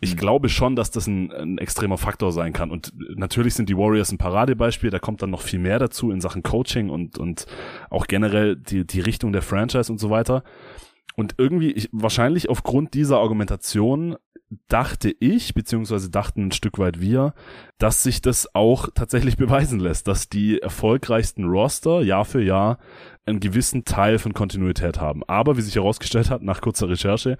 Ich 0.00 0.14
mhm. 0.14 0.18
glaube 0.18 0.48
schon, 0.48 0.76
dass 0.76 0.92
das 0.92 1.08
ein, 1.08 1.32
ein, 1.32 1.58
extremer 1.58 1.98
Faktor 1.98 2.30
sein 2.30 2.52
kann. 2.52 2.70
Und 2.70 2.92
natürlich 3.16 3.54
sind 3.54 3.68
die 3.68 3.76
Warriors 3.76 4.12
ein 4.12 4.18
Paradebeispiel. 4.18 4.90
Da 4.90 5.00
kommt 5.00 5.20
dann 5.20 5.30
noch 5.30 5.42
viel 5.42 5.58
mehr 5.58 5.80
dazu 5.80 6.12
in 6.12 6.20
Sachen 6.20 6.44
Coaching 6.44 6.90
und, 6.90 7.18
und 7.18 7.46
auch 7.90 8.06
generell 8.06 8.54
die, 8.54 8.86
die 8.86 9.00
Richtung 9.00 9.32
der 9.32 9.42
Franchise 9.42 9.90
und 9.90 9.98
so 9.98 10.10
weiter. 10.10 10.44
Und 11.16 11.34
irgendwie, 11.38 11.72
ich, 11.72 11.88
wahrscheinlich 11.90 12.48
aufgrund 12.48 12.94
dieser 12.94 13.18
Argumentation 13.18 14.16
dachte 14.68 15.14
ich, 15.20 15.54
beziehungsweise 15.54 16.10
dachten 16.10 16.46
ein 16.46 16.52
Stück 16.52 16.78
weit 16.78 17.00
wir, 17.00 17.34
dass 17.78 18.02
sich 18.02 18.20
das 18.20 18.54
auch 18.54 18.88
tatsächlich 18.94 19.36
beweisen 19.38 19.80
lässt, 19.80 20.08
dass 20.08 20.28
die 20.28 20.60
erfolgreichsten 20.60 21.44
Roster 21.44 22.02
Jahr 22.02 22.24
für 22.24 22.42
Jahr 22.42 22.78
einen 23.26 23.40
gewissen 23.40 23.84
Teil 23.84 24.18
von 24.18 24.34
Kontinuität 24.34 25.00
haben. 25.00 25.22
Aber 25.24 25.56
wie 25.56 25.62
sich 25.62 25.76
herausgestellt 25.76 26.30
hat, 26.30 26.42
nach 26.42 26.60
kurzer 26.60 26.88
Recherche, 26.88 27.38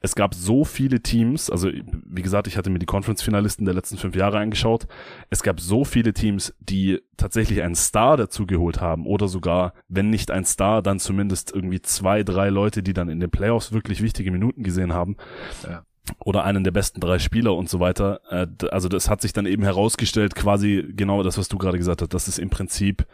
es 0.00 0.14
gab 0.14 0.32
so 0.32 0.64
viele 0.64 1.02
Teams, 1.02 1.50
also 1.50 1.70
wie 1.72 2.22
gesagt, 2.22 2.46
ich 2.46 2.56
hatte 2.56 2.70
mir 2.70 2.78
die 2.78 2.86
Conference-Finalisten 2.86 3.64
der 3.64 3.74
letzten 3.74 3.96
fünf 3.96 4.14
Jahre 4.14 4.38
angeschaut. 4.38 4.86
Es 5.28 5.42
gab 5.42 5.58
so 5.58 5.84
viele 5.84 6.12
Teams, 6.12 6.54
die 6.60 7.00
tatsächlich 7.16 7.62
einen 7.62 7.74
Star 7.74 8.16
dazu 8.16 8.46
geholt 8.46 8.80
haben 8.80 9.06
oder 9.06 9.26
sogar, 9.26 9.72
wenn 9.88 10.08
nicht 10.08 10.30
ein 10.30 10.44
Star, 10.44 10.82
dann 10.82 11.00
zumindest 11.00 11.52
irgendwie 11.52 11.82
zwei, 11.82 12.22
drei 12.22 12.48
Leute, 12.48 12.84
die 12.84 12.92
dann 12.92 13.08
in 13.08 13.18
den 13.18 13.30
Playoffs 13.30 13.72
wirklich 13.72 14.00
wichtige 14.00 14.30
Minuten 14.30 14.62
gesehen 14.62 14.92
haben. 14.92 15.16
Ja 15.64 15.82
oder 16.20 16.44
einen 16.44 16.64
der 16.64 16.70
besten 16.70 17.00
drei 17.00 17.18
Spieler 17.18 17.54
und 17.54 17.68
so 17.68 17.80
weiter. 17.80 18.20
Äh, 18.30 18.46
also 18.68 18.88
das 18.88 19.08
hat 19.08 19.20
sich 19.20 19.32
dann 19.32 19.46
eben 19.46 19.62
herausgestellt, 19.62 20.34
quasi 20.34 20.84
genau 20.94 21.22
das, 21.22 21.38
was 21.38 21.48
du 21.48 21.58
gerade 21.58 21.78
gesagt 21.78 22.02
hast, 22.02 22.14
dass 22.14 22.28
es 22.28 22.38
im 22.38 22.50
Prinzip 22.50 23.06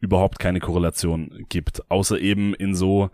überhaupt 0.00 0.38
keine 0.38 0.60
Korrelation 0.60 1.44
gibt, 1.48 1.90
außer 1.90 2.20
eben 2.20 2.54
in 2.54 2.74
so 2.74 3.10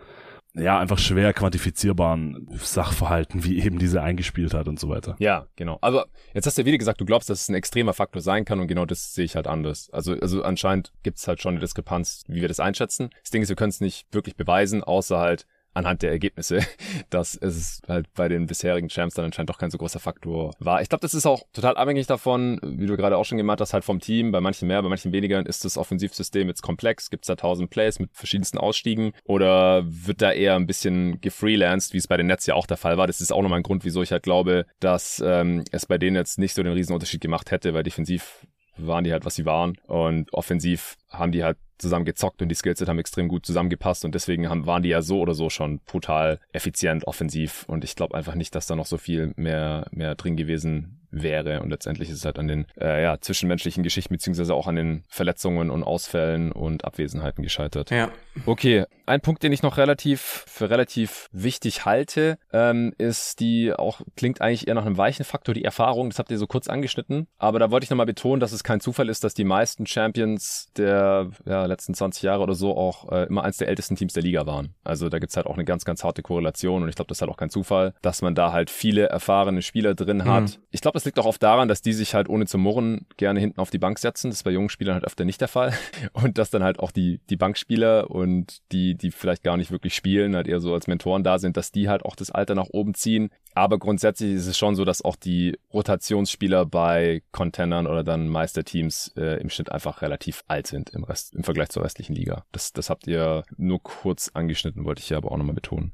ja, 0.57 0.79
einfach 0.79 0.99
schwer 0.99 1.33
quantifizierbaren 1.33 2.47
Sachverhalten, 2.59 3.43
wie 3.45 3.61
eben 3.61 3.79
diese 3.79 4.03
eingespielt 4.03 4.55
hat 4.55 4.69
und 4.69 4.79
so 4.79 4.89
weiter. 4.89 5.17
Ja, 5.19 5.47
genau. 5.57 5.79
Also, 5.81 6.05
jetzt 6.33 6.47
hast 6.47 6.57
du 6.57 6.63
ja 6.63 6.67
wieder 6.67 6.79
gesagt, 6.79 7.01
du 7.01 7.05
glaubst, 7.05 7.29
dass 7.29 7.43
es 7.43 7.49
ein 7.49 7.57
extremer 7.57 7.93
Faktor 7.93 8.23
sein 8.23 8.45
kann 8.45 8.61
und 8.61 8.69
genau 8.69 8.87
das 8.87 9.15
sehe 9.15 9.25
ich 9.25 9.35
halt 9.35 9.49
anders. 9.49 9.91
Also, 9.91 10.15
also 10.15 10.43
anscheinend 10.45 10.93
gibt 11.03 11.19
es 11.19 11.27
halt 11.27 11.43
schon 11.43 11.55
eine 11.55 11.61
Diskrepanz, 11.61 12.23
wie 12.29 12.41
wir 12.41 12.49
das 12.49 12.61
einschätzen. 12.61 13.11
Das 13.21 13.31
Ding 13.31 13.43
ist, 13.43 13.49
wir 13.49 13.57
können 13.57 13.71
es 13.71 13.81
nicht 13.81 14.07
wirklich 14.13 14.37
beweisen, 14.37 14.85
außer 14.85 15.19
halt, 15.19 15.47
anhand 15.75 16.03
der 16.03 16.11
Ergebnisse, 16.11 16.61
dass 17.11 17.35
es 17.35 17.83
halt 17.87 18.13
bei 18.15 18.29
den 18.29 18.47
bisherigen 18.47 18.89
Champs 18.89 19.15
dann 19.15 19.27
anscheinend 19.27 19.51
doch 19.51 19.59
kein 19.59 19.71
so 19.71 19.79
großer 19.79 20.01
Faktor 20.01 20.55
war. 20.59 20.81
Ich 20.81 20.89
glaube, 20.89 21.03
das 21.03 21.15
ist 21.15 21.27
auch 21.27 21.43
total 21.53 21.77
abhängig 21.77 22.07
davon, 22.07 22.61
wie 22.63 22.87
du 22.87 22.97
gerade 22.97 23.17
auch 23.17 23.25
schon 23.25 23.39
gemacht 23.39 23.61
hast, 23.61 23.75
halt 23.75 23.85
vom 23.85 24.01
Team. 24.01 24.33
Bei 24.33 24.41
manchen 24.41 24.69
mehr, 24.69 24.83
bei 24.83 24.89
manchen 24.89 25.13
weniger 25.13 25.45
ist 25.45 25.65
das 25.65 25.77
Offensivsystem 25.77 26.49
jetzt 26.49 26.63
komplex. 26.63 27.11
Gibt 27.11 27.25
es 27.25 27.29
da 27.29 27.37
tausend 27.37 27.71
Plays 27.71 27.99
mit 27.99 28.11
verschiedensten 28.13 28.59
Ausstiegen 28.59 29.13
oder 29.25 29.85
wird 29.87 30.23
da 30.23 30.33
eher 30.33 30.55
ein 30.57 30.67
bisschen 30.67 31.21
gefreelanced, 31.21 31.93
wie 31.93 31.99
es 31.99 32.09
bei 32.09 32.17
den 32.17 32.27
Nets 32.27 32.47
ja 32.47 32.55
auch 32.55 32.67
der 32.67 32.77
Fall 32.77 32.97
war. 32.97 33.07
Das 33.07 33.21
ist 33.21 33.33
auch 33.33 33.43
nochmal 33.43 33.61
ein 33.61 33.65
Grund, 33.65 33.85
wieso 33.85 34.03
ich 34.03 34.13
halt 34.13 34.23
glaube, 34.23 34.67
dass 34.81 35.23
ähm, 35.25 35.65
es 35.73 35.87
bei 35.87 35.99
denen 35.99 36.17
jetzt 36.17 36.39
nicht 36.39 36.55
so 36.55 36.63
den 36.63 36.73
Riesenunterschied 36.73 37.21
gemacht 37.21 37.51
hätte, 37.51 37.75
weil 37.75 37.83
defensiv 37.83 38.47
waren 38.77 39.05
die 39.05 39.13
halt, 39.13 39.25
was 39.25 39.35
sie 39.35 39.47
waren. 39.47 39.77
Und 39.87 40.33
offensiv 40.33 40.97
haben 41.11 41.33
die 41.33 41.45
halt 41.45 41.59
zusammen 41.79 42.05
gezockt 42.05 42.43
und 42.43 42.49
die 42.49 42.55
Skillset 42.55 42.89
haben 42.89 42.99
extrem 42.99 43.29
gut 43.29 43.47
zusammengepasst 43.47 44.05
und 44.05 44.15
deswegen 44.15 44.49
haben, 44.49 44.67
waren 44.67 44.83
die 44.83 44.91
ja 44.91 45.03
so 45.03 45.21
oder 45.21 45.35
so 45.35 45.51
schon 45.51 45.81
brutal 45.81 46.41
effizient 46.53 47.07
offensiv 47.07 47.65
und 47.69 47.85
ich 47.85 47.97
glaube 47.97 48.15
einfach 48.15 48.35
nicht, 48.35 48.55
dass 48.55 48.67
da 48.67 48.77
noch 48.77 48.87
so 48.87 48.99
viel 48.99 49.33
mehr, 49.37 49.87
mehr 49.91 50.15
drin 50.15 50.37
gewesen 50.37 51.04
wäre. 51.23 51.61
Und 51.63 51.71
letztendlich 51.71 52.11
ist 52.11 52.19
es 52.19 52.25
halt 52.25 52.39
an 52.39 52.49
den 52.49 52.67
äh, 52.81 53.03
ja, 53.03 53.21
zwischenmenschlichen 53.21 53.83
Geschichten 53.83 54.15
beziehungsweise 54.15 54.55
auch 54.55 54.67
an 54.67 54.77
den 54.77 55.05
Verletzungen 55.09 55.71
und 55.71 55.83
Ausfällen 55.83 56.53
und 56.53 56.85
Abwesenheiten 56.85 57.43
gescheitert. 57.43 57.91
Ja. 57.91 58.11
Okay, 58.47 58.85
ein 59.07 59.21
Punkt, 59.21 59.43
den 59.43 59.53
ich 59.53 59.63
noch 59.63 59.77
relativ 59.77 60.45
für 60.49 60.71
relativ 60.71 61.29
wichtig 61.33 61.85
halte, 61.85 62.39
ähm, 62.53 62.93
ist 62.99 63.41
die 63.41 63.73
auch 63.73 64.01
klingt 64.17 64.41
eigentlich 64.41 64.67
eher 64.67 64.75
nach 64.75 64.87
einem 64.87 64.97
weichen 64.97 65.25
Faktor, 65.25 65.55
die 65.55 65.65
Erfahrung. 65.65 66.11
Das 66.11 66.19
habt 66.19 66.31
ihr 66.31 66.39
so 66.39 66.47
kurz 66.47 66.69
angeschnitten, 66.69 67.27
aber 67.39 67.59
da 67.59 67.71
wollte 67.71 67.85
ich 67.85 67.91
nochmal 67.91 68.07
betonen, 68.07 68.41
dass 68.41 68.53
es 68.53 68.65
kein 68.65 68.81
Zufall 68.81 69.09
ist, 69.09 69.25
dass 69.25 69.35
die 69.35 69.45
meisten 69.45 69.87
Champions 69.87 70.69
der 70.77 71.31
ja, 71.45 71.67
letzten 71.67 71.95
20 71.95 72.23
Jahre 72.23 72.43
oder 72.43 72.55
so 72.55 72.77
auch 72.77 73.11
äh, 73.13 73.27
immer 73.27 73.45
eins 73.45 73.59
der 73.59 73.69
ältesten 73.69 73.97
Teams 73.97 74.15
der 74.15 74.23
Liga 74.23 74.47
waren. 74.47 74.75
Also 74.85 75.09
da 75.09 75.19
gibt's 75.19 75.37
halt 75.37 75.47
auch 75.47 75.55
eine 75.55 75.65
ganz, 75.65 75.85
ganz 75.85 76.03
harte 76.03 76.23
Korrelation 76.23 76.83
und 76.83 76.89
ich 76.89 76.97
glaube, 76.97 77.09
das 77.09 77.19
ist 77.19 77.23
halt 77.23 77.31
auch 77.31 77.37
kein 77.37 77.51
Zufall, 77.51 77.95
dass 78.03 78.23
man 78.23 78.35
da 78.35 78.53
halt 78.53 78.71
viele 78.71 79.07
erfahrene 79.07 79.63
Spieler 79.63 79.95
drin 79.95 80.25
hat. 80.25 80.43
Mhm. 80.43 80.63
Ich 80.71 80.81
glaube, 80.81 80.95
das 80.95 81.04
liegt 81.05 81.19
auch 81.19 81.27
oft 81.27 81.43
daran, 81.43 81.69
dass 81.69 81.83
die 81.83 81.93
sich 81.93 82.15
halt 82.15 82.29
ohne 82.29 82.47
zu 82.47 82.59
murren 82.59 83.07
gerne 83.17 83.41
hinten 83.41 83.61
auf 83.61 83.71
die 83.71 83.79
Bank 83.79 83.99
setzen. 83.99 84.31
Das 84.31 84.39
ist 84.39 84.43
bei 84.45 84.51
jungen 84.51 84.69
Spielern 84.69 84.95
halt 84.95 85.05
öfter 85.05 85.25
nicht 85.25 85.41
der 85.41 85.49
Fall. 85.49 85.73
Und 86.13 86.39
dass 86.39 86.51
dann 86.51 86.63
halt 86.63 86.79
auch 86.79 86.91
die, 86.91 87.21
die 87.31 87.37
Bankspieler 87.37 88.11
und 88.11 88.61
die, 88.73 88.95
die 88.95 89.11
vielleicht 89.11 89.43
gar 89.43 89.57
nicht 89.57 89.71
wirklich 89.71 89.95
spielen, 89.95 90.37
halt 90.37 90.47
eher 90.47 90.61
so 90.61 90.75
als 90.75 90.87
Mentoren 90.87 91.25
da 91.25 91.39
sind, 91.39 91.57
dass 91.57 91.73
die 91.73 91.89
halt 91.89 92.05
auch 92.05 92.17
das 92.17 92.31
Alter 92.31 92.55
nach 92.55 92.69
oben 92.71 92.95
ziehen. 92.95 93.31
Aber 93.55 93.79
grundsätzlich 93.79 94.35
ist 94.35 94.47
es 94.47 94.59
schon 94.59 94.75
so, 94.75 94.85
dass 94.85 95.05
auch 95.05 95.17
die 95.17 95.59
Rotationsspieler 95.73 96.67
bei 96.67 97.23
Contendern 97.33 97.87
oder 97.87 98.03
dann 98.03 98.29
Meisterteams 98.29 99.13
äh, 99.17 99.41
im 99.41 99.51
Schnitt 99.51 99.71
einfach 99.71 100.03
relativ 100.03 100.43
alt 100.49 100.67
sind 100.67 100.91
im 100.91 101.05
Rest, 101.05 101.35
im 101.35 101.45
Vergleich 101.45 101.69
zur 101.69 101.85
restlichen 101.85 102.15
Liga. 102.15 102.45
Das, 102.53 102.73
das 102.73 102.91
habt 102.91 103.07
ihr 103.07 103.45
nur 103.57 103.83
kurz 103.83 104.31
angeschnitten, 104.35 104.85
wollte 104.85 105.01
ich 105.01 105.11
ja 105.11 105.19
aber 105.19 105.31
auch 105.31 105.37
nochmal 105.37 105.55
betonen. 105.55 105.93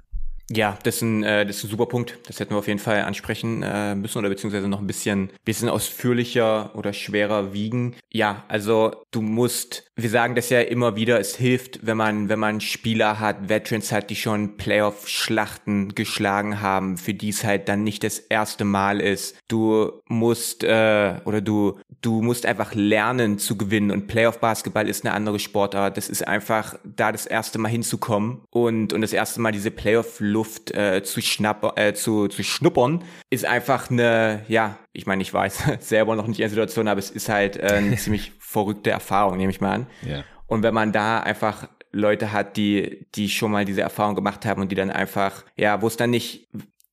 Ja, 0.53 0.77
das 0.83 0.97
ist, 0.97 1.03
ein, 1.03 1.23
äh, 1.23 1.47
das 1.47 1.59
ist 1.59 1.65
ein 1.65 1.71
super 1.71 1.87
Punkt. 1.87 2.19
Das 2.27 2.41
hätten 2.41 2.55
wir 2.55 2.59
auf 2.59 2.67
jeden 2.67 2.81
Fall 2.81 3.03
ansprechen 3.03 3.63
äh, 3.63 3.95
müssen 3.95 4.19
oder 4.19 4.29
beziehungsweise 4.29 4.67
noch 4.67 4.81
ein 4.81 4.87
bisschen, 4.87 5.31
bisschen 5.45 5.69
ausführlicher 5.69 6.75
oder 6.75 6.93
schwerer 6.93 7.53
wiegen. 7.53 7.95
Ja, 8.11 8.45
also 8.49 8.91
du 9.13 9.23
musst, 9.23 9.85
wir 9.95 10.11
sagen 10.11 10.35
das 10.35 10.51
ja 10.51 10.61
immer 10.61 10.97
wieder, 10.97 11.21
es 11.21 11.37
hilft, 11.37 11.87
wenn 11.87 11.97
man, 11.97 12.29
wenn 12.29 12.41
man 12.41 12.61
Spieler 12.61 13.21
hat, 13.21 13.49
Veterans 13.49 13.93
hat, 13.93 14.11
die 14.11 14.17
schon 14.17 14.57
Playoff-Schlachten 14.57 15.95
geschlagen 15.95 16.61
haben, 16.61 16.97
für 16.97 17.15
die 17.15 17.29
es 17.29 17.45
halt 17.45 17.69
dann 17.69 17.85
nicht 17.85 18.03
das 18.03 18.19
erste 18.19 18.65
Mal 18.65 19.01
ist. 19.01 19.37
Du 19.47 20.03
musst 20.09 20.65
äh, 20.65 21.15
oder 21.27 21.41
du, 21.41 21.79
du 22.03 22.23
musst 22.23 22.45
einfach 22.45 22.75
lernen 22.75 23.39
zu 23.39 23.57
gewinnen 23.57 23.93
und 23.93 24.09
Playoff-Basketball 24.09 24.89
ist 24.89 25.05
eine 25.05 25.15
andere 25.15 25.39
Sportart. 25.39 25.97
Das 25.97 26.09
ist 26.09 26.27
einfach 26.27 26.75
da 26.83 27.13
das 27.13 27.27
erste 27.27 27.59
Mal 27.61 27.69
hinzukommen 27.69 28.41
und, 28.51 28.93
und 28.93 29.01
das 29.01 29.13
erste 29.13 29.41
Mal 29.41 29.53
diese 29.53 29.71
Playoff- 29.71 30.19
Luft 30.41 30.71
äh, 30.75 31.03
zu, 31.03 31.21
schnapp, 31.21 31.79
äh, 31.79 31.93
zu, 31.93 32.29
zu 32.29 32.43
schnuppern, 32.43 33.05
ist 33.29 33.45
einfach 33.45 33.91
eine, 33.91 34.43
ja, 34.49 34.79
ich 34.95 35.05
meine, 35.05 35.21
ich 35.21 35.35
weiß 35.35 35.65
selber 35.81 36.17
noch 36.17 36.27
nicht 36.27 36.39
in 36.39 36.45
der 36.45 36.49
Situation, 36.49 36.89
aber 36.89 36.99
es 36.99 37.11
ist 37.11 37.29
halt 37.29 37.59
äh, 37.59 37.75
eine 37.75 37.97
ziemlich 37.99 38.33
verrückte 38.39 38.89
Erfahrung, 38.89 39.37
nehme 39.37 39.51
ich 39.51 39.61
mal 39.61 39.73
an. 39.73 39.87
Ja. 40.01 40.25
Und 40.47 40.63
wenn 40.63 40.73
man 40.73 40.93
da 40.93 41.21
einfach 41.21 41.69
Leute 41.93 42.33
hat, 42.33 42.57
die, 42.57 43.07
die 43.15 43.29
schon 43.29 43.51
mal 43.51 43.67
diese 43.67 43.83
Erfahrung 43.83 44.15
gemacht 44.15 44.47
haben 44.47 44.63
und 44.63 44.73
die 44.73 44.77
dann 44.77 44.91
einfach, 44.91 45.45
ja, 45.57 45.83
wo 45.83 45.89
es 45.89 45.99
dann 45.99 46.11
nicht 46.11 46.49